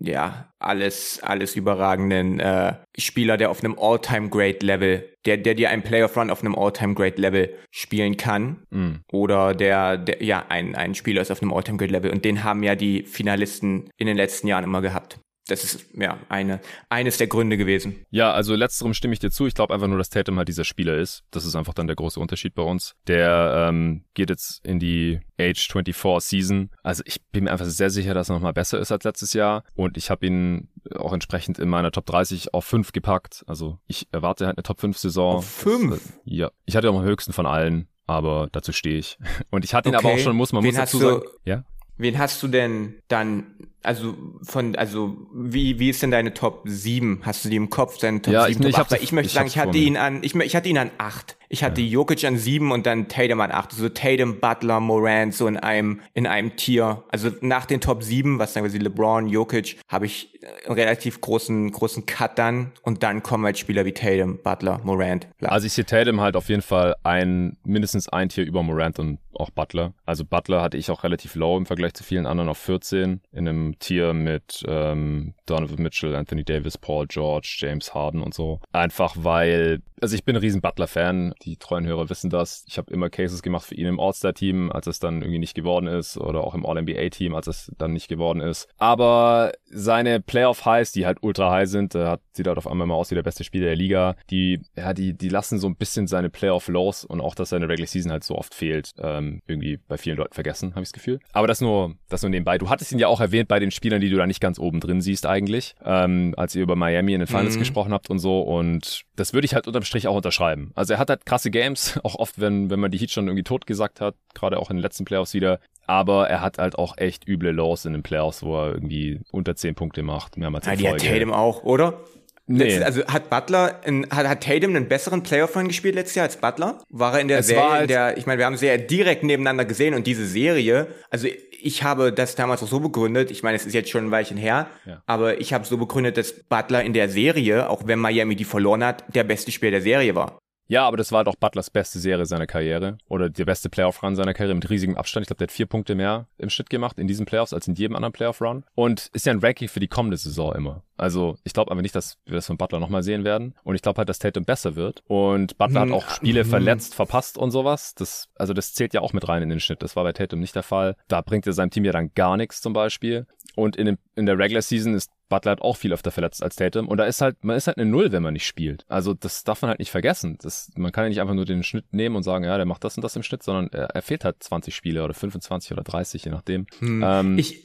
ja, 0.00 0.52
alles, 0.58 1.20
alles 1.22 1.56
überragenden 1.56 2.38
äh, 2.38 2.74
Spieler, 2.96 3.36
der 3.36 3.50
auf 3.50 3.64
einem 3.64 3.76
All-Time-Great-Level, 3.78 5.08
der, 5.26 5.36
der 5.38 5.54
dir 5.54 5.70
einen 5.70 5.82
Playoff-Run 5.82 6.30
auf 6.30 6.42
einem 6.42 6.54
All-Time-Great-Level 6.54 7.54
spielen 7.70 8.16
kann. 8.16 8.62
Mm. 8.70 8.90
Oder 9.12 9.54
der, 9.54 9.98
der, 9.98 10.22
ja, 10.22 10.44
ein, 10.48 10.76
ein 10.76 10.94
Spieler 10.94 11.22
ist 11.22 11.32
auf 11.32 11.42
einem 11.42 11.52
All-Time-Great-Level. 11.52 12.12
Und 12.12 12.24
den 12.24 12.44
haben 12.44 12.62
ja 12.62 12.76
die 12.76 13.02
Finalisten 13.02 13.90
in 13.96 14.06
den 14.06 14.16
letzten 14.16 14.46
Jahren 14.46 14.64
immer 14.64 14.82
gehabt 14.82 15.18
das 15.46 15.62
ist 15.64 15.86
ja 15.94 16.18
eine, 16.28 16.60
eines 16.88 17.18
der 17.18 17.26
Gründe 17.26 17.56
gewesen. 17.56 18.06
Ja, 18.10 18.32
also 18.32 18.54
letzterem 18.54 18.94
stimme 18.94 19.12
ich 19.12 19.20
dir 19.20 19.30
zu. 19.30 19.46
Ich 19.46 19.54
glaube 19.54 19.74
einfach 19.74 19.88
nur, 19.88 19.98
dass 19.98 20.08
Tatum 20.08 20.38
halt 20.38 20.48
dieser 20.48 20.64
Spieler 20.64 20.96
ist. 20.96 21.24
Das 21.30 21.44
ist 21.44 21.54
einfach 21.54 21.74
dann 21.74 21.86
der 21.86 21.96
große 21.96 22.18
Unterschied 22.18 22.54
bei 22.54 22.62
uns. 22.62 22.94
Der 23.06 23.68
ähm, 23.68 24.04
geht 24.14 24.30
jetzt 24.30 24.64
in 24.64 24.78
die 24.78 25.20
Age 25.38 25.68
24 25.70 26.26
Season. 26.26 26.70
Also 26.82 27.02
ich 27.06 27.22
bin 27.26 27.44
mir 27.44 27.52
einfach 27.52 27.66
sehr 27.66 27.90
sicher, 27.90 28.14
dass 28.14 28.30
er 28.30 28.34
nochmal 28.34 28.54
besser 28.54 28.78
ist 28.78 28.90
als 28.90 29.04
letztes 29.04 29.34
Jahr. 29.34 29.64
Und 29.74 29.98
ich 29.98 30.10
habe 30.10 30.26
ihn 30.26 30.70
auch 30.94 31.12
entsprechend 31.12 31.58
in 31.58 31.68
meiner 31.68 31.92
Top 31.92 32.06
30 32.06 32.54
auf 32.54 32.64
5 32.64 32.92
gepackt. 32.92 33.44
Also 33.46 33.78
ich 33.86 34.08
erwarte 34.12 34.46
halt 34.46 34.56
eine 34.56 34.62
Top 34.62 34.80
5 34.80 34.96
Saison. 34.96 35.36
Auf 35.36 35.46
5? 35.46 36.00
Ja. 36.24 36.50
Ich 36.64 36.74
hatte 36.76 36.90
auch 36.90 36.98
am 36.98 37.04
höchsten 37.04 37.32
von 37.32 37.46
allen 37.46 37.88
aber 38.06 38.48
dazu 38.52 38.72
stehe 38.72 38.98
ich. 38.98 39.18
Und 39.50 39.64
ich 39.64 39.74
hatte 39.74 39.88
ihn 39.88 39.96
okay. 39.96 40.06
aber 40.06 40.14
auch 40.14 40.18
schon, 40.18 40.36
muss 40.36 40.52
man 40.52 40.62
Wen 40.62 40.72
muss 40.72 40.76
dazu 40.76 40.98
sagen. 40.98 41.22
Ja? 41.44 41.64
Wen 41.96 42.18
hast 42.18 42.42
du 42.42 42.48
denn 42.48 42.96
dann 43.08 43.56
also 43.84 44.16
von, 44.42 44.74
also 44.76 45.16
wie, 45.32 45.78
wie 45.78 45.90
ist 45.90 46.02
denn 46.02 46.10
deine 46.10 46.34
Top 46.34 46.62
7? 46.64 47.20
Hast 47.22 47.44
du 47.44 47.48
die 47.48 47.56
im 47.56 47.70
Kopf, 47.70 47.98
deine 47.98 48.22
Top 48.22 48.32
ja, 48.32 48.46
7, 48.46 48.66
ich, 48.66 48.74
Top 48.74 48.86
ich, 48.88 48.96
8? 48.96 49.02
Ich 49.02 49.12
möchte 49.12 49.26
ich 49.26 49.32
sagen, 49.34 49.46
ich 49.46 49.58
hatte 49.58 49.78
ihn 49.78 49.96
an, 49.96 50.22
ich, 50.22 50.34
ich 50.34 50.56
hatte 50.56 50.68
ihn 50.68 50.78
an 50.78 50.90
8. 50.98 51.36
Ich 51.48 51.62
hatte 51.62 51.82
ja. 51.82 51.88
Jokic 51.88 52.24
an 52.24 52.36
7 52.36 52.72
und 52.72 52.86
dann 52.86 53.08
Tatum 53.08 53.40
an 53.40 53.52
8. 53.52 53.72
So 53.72 53.88
Tatum, 53.88 54.40
Butler, 54.40 54.80
Morant, 54.80 55.34
so 55.34 55.46
in 55.46 55.56
einem, 55.56 56.00
in 56.14 56.26
einem 56.26 56.56
Tier. 56.56 57.04
Also 57.10 57.30
nach 57.42 57.66
den 57.66 57.80
Top 57.80 58.02
7, 58.02 58.38
was 58.38 58.54
sagen 58.54 58.70
wir, 58.70 58.80
LeBron, 58.80 59.28
Jokic, 59.28 59.78
habe 59.88 60.06
ich 60.06 60.40
einen 60.66 60.74
relativ 60.74 61.20
großen, 61.20 61.70
großen 61.70 62.06
Cut 62.06 62.38
dann 62.38 62.72
und 62.82 63.02
dann 63.02 63.22
kommen 63.22 63.44
halt 63.44 63.58
Spieler 63.58 63.84
wie 63.84 63.92
Tatum, 63.92 64.38
Butler, 64.42 64.80
Morant. 64.82 65.28
Klar. 65.38 65.52
Also 65.52 65.66
ich 65.66 65.74
sehe 65.74 65.84
Tatum 65.84 66.20
halt 66.20 66.36
auf 66.36 66.48
jeden 66.48 66.62
Fall 66.62 66.96
ein, 67.02 67.56
mindestens 67.64 68.08
ein 68.08 68.28
Tier 68.30 68.44
über 68.44 68.62
Morant 68.62 68.98
und 68.98 69.18
auch 69.34 69.50
Butler. 69.50 69.94
Also 70.06 70.24
Butler 70.24 70.62
hatte 70.62 70.76
ich 70.76 70.90
auch 70.90 71.04
relativ 71.04 71.34
low 71.34 71.56
im 71.56 71.66
Vergleich 71.66 71.94
zu 71.94 72.04
vielen 72.04 72.26
anderen 72.26 72.48
auf 72.48 72.58
14 72.58 73.20
in 73.32 73.48
einem 73.48 73.73
Tier 73.76 74.12
mit 74.12 74.64
ähm, 74.66 75.34
Donovan 75.46 75.82
Mitchell, 75.82 76.14
Anthony 76.14 76.44
Davis, 76.44 76.78
Paul 76.78 77.06
George, 77.06 77.56
James 77.58 77.94
Harden 77.94 78.22
und 78.22 78.34
so. 78.34 78.60
Einfach 78.72 79.14
weil, 79.18 79.82
also 80.00 80.14
ich 80.14 80.24
bin 80.24 80.36
ein 80.36 80.40
riesen 80.40 80.60
Butler-Fan. 80.60 81.34
Die 81.42 81.56
treuen 81.56 81.86
Hörer 81.86 82.08
wissen 82.10 82.30
das. 82.30 82.64
Ich 82.68 82.78
habe 82.78 82.92
immer 82.92 83.10
Cases 83.10 83.42
gemacht 83.42 83.66
für 83.66 83.74
ihn 83.74 83.86
im 83.86 84.00
All-Star-Team, 84.00 84.72
als 84.72 84.86
es 84.86 84.98
dann 84.98 85.22
irgendwie 85.22 85.38
nicht 85.38 85.54
geworden 85.54 85.86
ist, 85.86 86.16
oder 86.16 86.42
auch 86.42 86.54
im 86.54 86.64
All-NBA-Team, 86.64 87.34
als 87.34 87.46
es 87.46 87.72
dann 87.78 87.92
nicht 87.92 88.08
geworden 88.08 88.40
ist. 88.40 88.68
Aber 88.78 89.52
seine 89.66 90.20
Playoff-Highs, 90.20 90.92
die 90.92 91.06
halt 91.06 91.18
ultra 91.22 91.50
high 91.50 91.68
sind, 91.68 91.94
äh, 91.94 92.16
sieht 92.32 92.46
halt 92.46 92.58
auf 92.58 92.66
einmal 92.66 92.86
mal 92.86 92.94
aus 92.94 93.10
wie 93.10 93.14
der 93.14 93.22
beste 93.22 93.44
Spieler 93.44 93.66
der 93.66 93.76
Liga. 93.76 94.16
Die, 94.30 94.60
ja, 94.76 94.94
die, 94.94 95.14
die 95.14 95.28
lassen 95.28 95.58
so 95.58 95.66
ein 95.66 95.76
bisschen 95.76 96.06
seine 96.06 96.30
Playoff-Lows 96.30 97.04
und 97.04 97.20
auch, 97.20 97.34
dass 97.34 97.50
seine 97.50 97.68
Regular 97.68 97.86
Season 97.86 98.12
halt 98.12 98.24
so 98.24 98.36
oft 98.36 98.54
fehlt, 98.54 98.92
ähm, 98.98 99.42
irgendwie 99.46 99.78
bei 99.88 99.98
vielen 99.98 100.16
Leuten 100.16 100.34
vergessen, 100.34 100.70
habe 100.72 100.82
ich 100.82 100.88
das 100.88 100.92
Gefühl. 100.92 101.20
Aber 101.32 101.46
das 101.46 101.60
nur, 101.60 101.94
das 102.08 102.22
nur 102.22 102.30
nebenbei. 102.30 102.58
Du 102.58 102.70
hattest 102.70 102.92
ihn 102.92 102.98
ja 102.98 103.08
auch 103.08 103.20
erwähnt 103.20 103.48
bei 103.48 103.58
den 103.58 103.63
Spielern, 103.70 104.00
die 104.00 104.10
du 104.10 104.16
da 104.16 104.26
nicht 104.26 104.40
ganz 104.40 104.58
oben 104.58 104.80
drin 104.80 105.00
siehst 105.00 105.26
eigentlich, 105.26 105.74
ähm, 105.84 106.34
als 106.36 106.54
ihr 106.54 106.62
über 106.62 106.76
Miami 106.76 107.14
in 107.14 107.20
den 107.20 107.26
Finals 107.26 107.56
mhm. 107.56 107.60
gesprochen 107.60 107.92
habt 107.92 108.10
und 108.10 108.18
so. 108.18 108.40
Und 108.40 109.02
das 109.16 109.32
würde 109.32 109.44
ich 109.44 109.54
halt 109.54 109.66
unterm 109.66 109.84
Strich 109.84 110.08
auch 110.08 110.16
unterschreiben. 110.16 110.72
Also 110.74 110.94
er 110.94 110.98
hat 110.98 111.10
halt 111.10 111.26
krasse 111.26 111.50
Games, 111.50 111.98
auch 112.04 112.16
oft, 112.16 112.40
wenn, 112.40 112.70
wenn 112.70 112.80
man 112.80 112.90
die 112.90 112.98
Heat 112.98 113.10
schon 113.10 113.26
irgendwie 113.26 113.44
tot 113.44 113.66
gesagt 113.66 114.00
hat, 114.00 114.14
gerade 114.34 114.58
auch 114.58 114.70
in 114.70 114.76
den 114.76 114.82
letzten 114.82 115.04
Playoffs 115.04 115.34
wieder. 115.34 115.60
Aber 115.86 116.28
er 116.28 116.40
hat 116.40 116.58
halt 116.58 116.78
auch 116.78 116.96
echt 116.96 117.28
üble 117.28 117.50
Lows 117.50 117.84
in 117.84 117.92
den 117.92 118.02
Playoffs, 118.02 118.42
wo 118.42 118.56
er 118.56 118.72
irgendwie 118.72 119.20
unter 119.30 119.54
10 119.54 119.74
Punkte 119.74 120.02
macht. 120.02 120.38
Mehrmals 120.38 120.66
ja, 120.66 120.76
die 120.76 120.84
Folge. 120.84 121.04
hat 121.04 121.12
Tatum 121.12 121.32
auch, 121.32 121.62
oder? 121.62 122.00
Nee. 122.46 122.82
also 122.82 123.04
hat 123.06 123.30
Butler, 123.30 123.80
in, 123.84 124.06
hat, 124.10 124.28
hat 124.28 124.42
Tatum 124.42 124.76
einen 124.76 124.88
besseren 124.88 125.22
Playoff-Run 125.22 125.68
gespielt 125.68 125.94
letztes 125.94 126.16
Jahr 126.16 126.26
als 126.26 126.36
Butler? 126.36 126.82
War 126.90 127.14
er 127.14 127.20
in 127.20 127.28
der 127.28 127.38
es 127.38 127.46
Serie, 127.46 127.70
halt 127.70 127.90
der, 127.90 128.18
ich 128.18 128.26
meine, 128.26 128.38
wir 128.38 128.46
haben 128.46 128.56
sie 128.56 128.66
ja 128.66 128.76
direkt 128.76 129.22
nebeneinander 129.22 129.64
gesehen 129.64 129.94
und 129.94 130.06
diese 130.06 130.26
Serie, 130.26 130.88
also 131.10 131.26
ich 131.50 131.82
habe 131.82 132.12
das 132.12 132.34
damals 132.34 132.62
auch 132.62 132.68
so 132.68 132.80
begründet, 132.80 133.30
ich 133.30 133.42
meine, 133.42 133.56
es 133.56 133.64
ist 133.64 133.72
jetzt 133.72 133.88
schon 133.88 134.06
ein 134.06 134.10
Weilchen 134.10 134.36
her, 134.36 134.68
ja. 134.84 135.02
aber 135.06 135.40
ich 135.40 135.54
habe 135.54 135.64
so 135.64 135.78
begründet, 135.78 136.18
dass 136.18 136.34
Butler 136.44 136.82
in 136.84 136.92
der 136.92 137.08
Serie, 137.08 137.70
auch 137.70 137.86
wenn 137.86 137.98
Miami 137.98 138.36
die 138.36 138.44
verloren 138.44 138.84
hat, 138.84 139.04
der 139.14 139.24
beste 139.24 139.50
Spieler 139.50 139.70
der 139.70 139.80
Serie 139.80 140.14
war. 140.14 140.38
Ja, 140.66 140.86
aber 140.86 140.96
das 140.96 141.12
war 141.12 141.24
doch 141.24 141.36
Butlers 141.36 141.70
beste 141.70 141.98
Serie 141.98 142.26
seiner 142.26 142.46
Karriere 142.46 142.98
oder 143.08 143.28
der 143.28 143.44
beste 143.44 143.68
Playoff-Run 143.68 144.16
seiner 144.16 144.34
Karriere 144.34 144.54
mit 144.54 144.70
riesigem 144.70 144.96
Abstand. 144.96 145.24
Ich 145.24 145.28
glaube, 145.28 145.38
der 145.38 145.46
hat 145.46 145.52
vier 145.52 145.66
Punkte 145.66 145.94
mehr 145.94 146.26
im 146.38 146.48
Schnitt 146.48 146.70
gemacht 146.70 146.98
in 146.98 147.06
diesen 147.06 147.26
Playoffs 147.26 147.52
als 147.52 147.68
in 147.68 147.74
jedem 147.74 147.96
anderen 147.96 148.12
Playoff-Run. 148.12 148.64
Und 148.74 149.10
ist 149.12 149.26
ja 149.26 149.32
ein 149.32 149.40
Ranking 149.40 149.68
für 149.68 149.80
die 149.80 149.88
kommende 149.88 150.16
Saison 150.16 150.54
immer. 150.54 150.82
Also 150.96 151.36
ich 151.44 151.52
glaube 151.52 151.70
aber 151.70 151.82
nicht, 151.82 151.94
dass 151.94 152.18
wir 152.24 152.36
das 152.36 152.46
von 152.46 152.56
Butler 152.56 152.80
nochmal 152.80 153.02
sehen 153.02 153.24
werden. 153.24 153.54
Und 153.64 153.74
ich 153.74 153.82
glaube 153.82 153.98
halt, 153.98 154.08
dass 154.08 154.18
Tatum 154.18 154.44
besser 154.44 154.76
wird. 154.76 155.02
Und 155.06 155.58
Butler 155.58 155.80
hat 155.80 155.90
auch 155.90 156.08
Spiele 156.08 156.42
hm. 156.42 156.50
verletzt, 156.50 156.94
verpasst 156.94 157.36
und 157.36 157.50
sowas. 157.50 157.94
Das, 157.94 158.28
also 158.36 158.54
das 158.54 158.72
zählt 158.72 158.94
ja 158.94 159.00
auch 159.00 159.12
mit 159.12 159.28
rein 159.28 159.42
in 159.42 159.50
den 159.50 159.60
Schnitt. 159.60 159.82
Das 159.82 159.96
war 159.96 160.04
bei 160.04 160.12
Tatum 160.12 160.40
nicht 160.40 160.54
der 160.54 160.62
Fall. 160.62 160.96
Da 161.08 161.20
bringt 161.20 161.46
er 161.46 161.52
seinem 161.52 161.70
Team 161.70 161.84
ja 161.84 161.92
dann 161.92 162.12
gar 162.14 162.36
nichts 162.36 162.60
zum 162.60 162.72
Beispiel. 162.72 163.26
Und 163.56 163.76
in, 163.76 163.86
dem, 163.86 163.98
in 164.16 164.26
der 164.26 164.38
Regular 164.38 164.62
Season 164.62 164.94
ist 164.94 165.10
Butler 165.28 165.52
hat 165.52 165.62
auch 165.62 165.76
viel 165.76 165.92
öfter 165.92 166.10
verletzt 166.10 166.42
als 166.42 166.56
Tatum. 166.56 166.88
Und 166.88 166.98
da 166.98 167.04
ist 167.04 167.20
halt, 167.20 167.42
man 167.44 167.56
ist 167.56 167.66
halt 167.66 167.78
eine 167.78 167.90
Null, 167.90 168.12
wenn 168.12 168.22
man 168.22 168.34
nicht 168.34 168.46
spielt. 168.46 168.84
Also 168.88 169.14
das 169.14 169.44
darf 169.44 169.62
man 169.62 169.70
halt 169.70 169.78
nicht 169.78 169.90
vergessen. 169.90 170.38
Das, 170.42 170.70
man 170.76 170.92
kann 170.92 171.04
ja 171.04 171.08
nicht 171.08 171.20
einfach 171.20 171.34
nur 171.34 171.44
den 171.44 171.62
Schnitt 171.62 171.92
nehmen 171.92 172.16
und 172.16 172.22
sagen, 172.22 172.44
ja, 172.44 172.56
der 172.56 172.66
macht 172.66 172.84
das 172.84 172.96
und 172.96 173.02
das 173.02 173.16
im 173.16 173.22
Schnitt, 173.22 173.42
sondern 173.42 173.68
er, 173.72 173.86
er 173.86 174.02
fehlt 174.02 174.24
halt 174.24 174.42
20 174.42 174.74
Spiele 174.74 175.02
oder 175.04 175.14
25 175.14 175.72
oder 175.72 175.82
30, 175.82 176.24
je 176.24 176.30
nachdem. 176.30 176.66
Hm. 176.78 177.02
Ähm, 177.04 177.38
ich, 177.38 177.64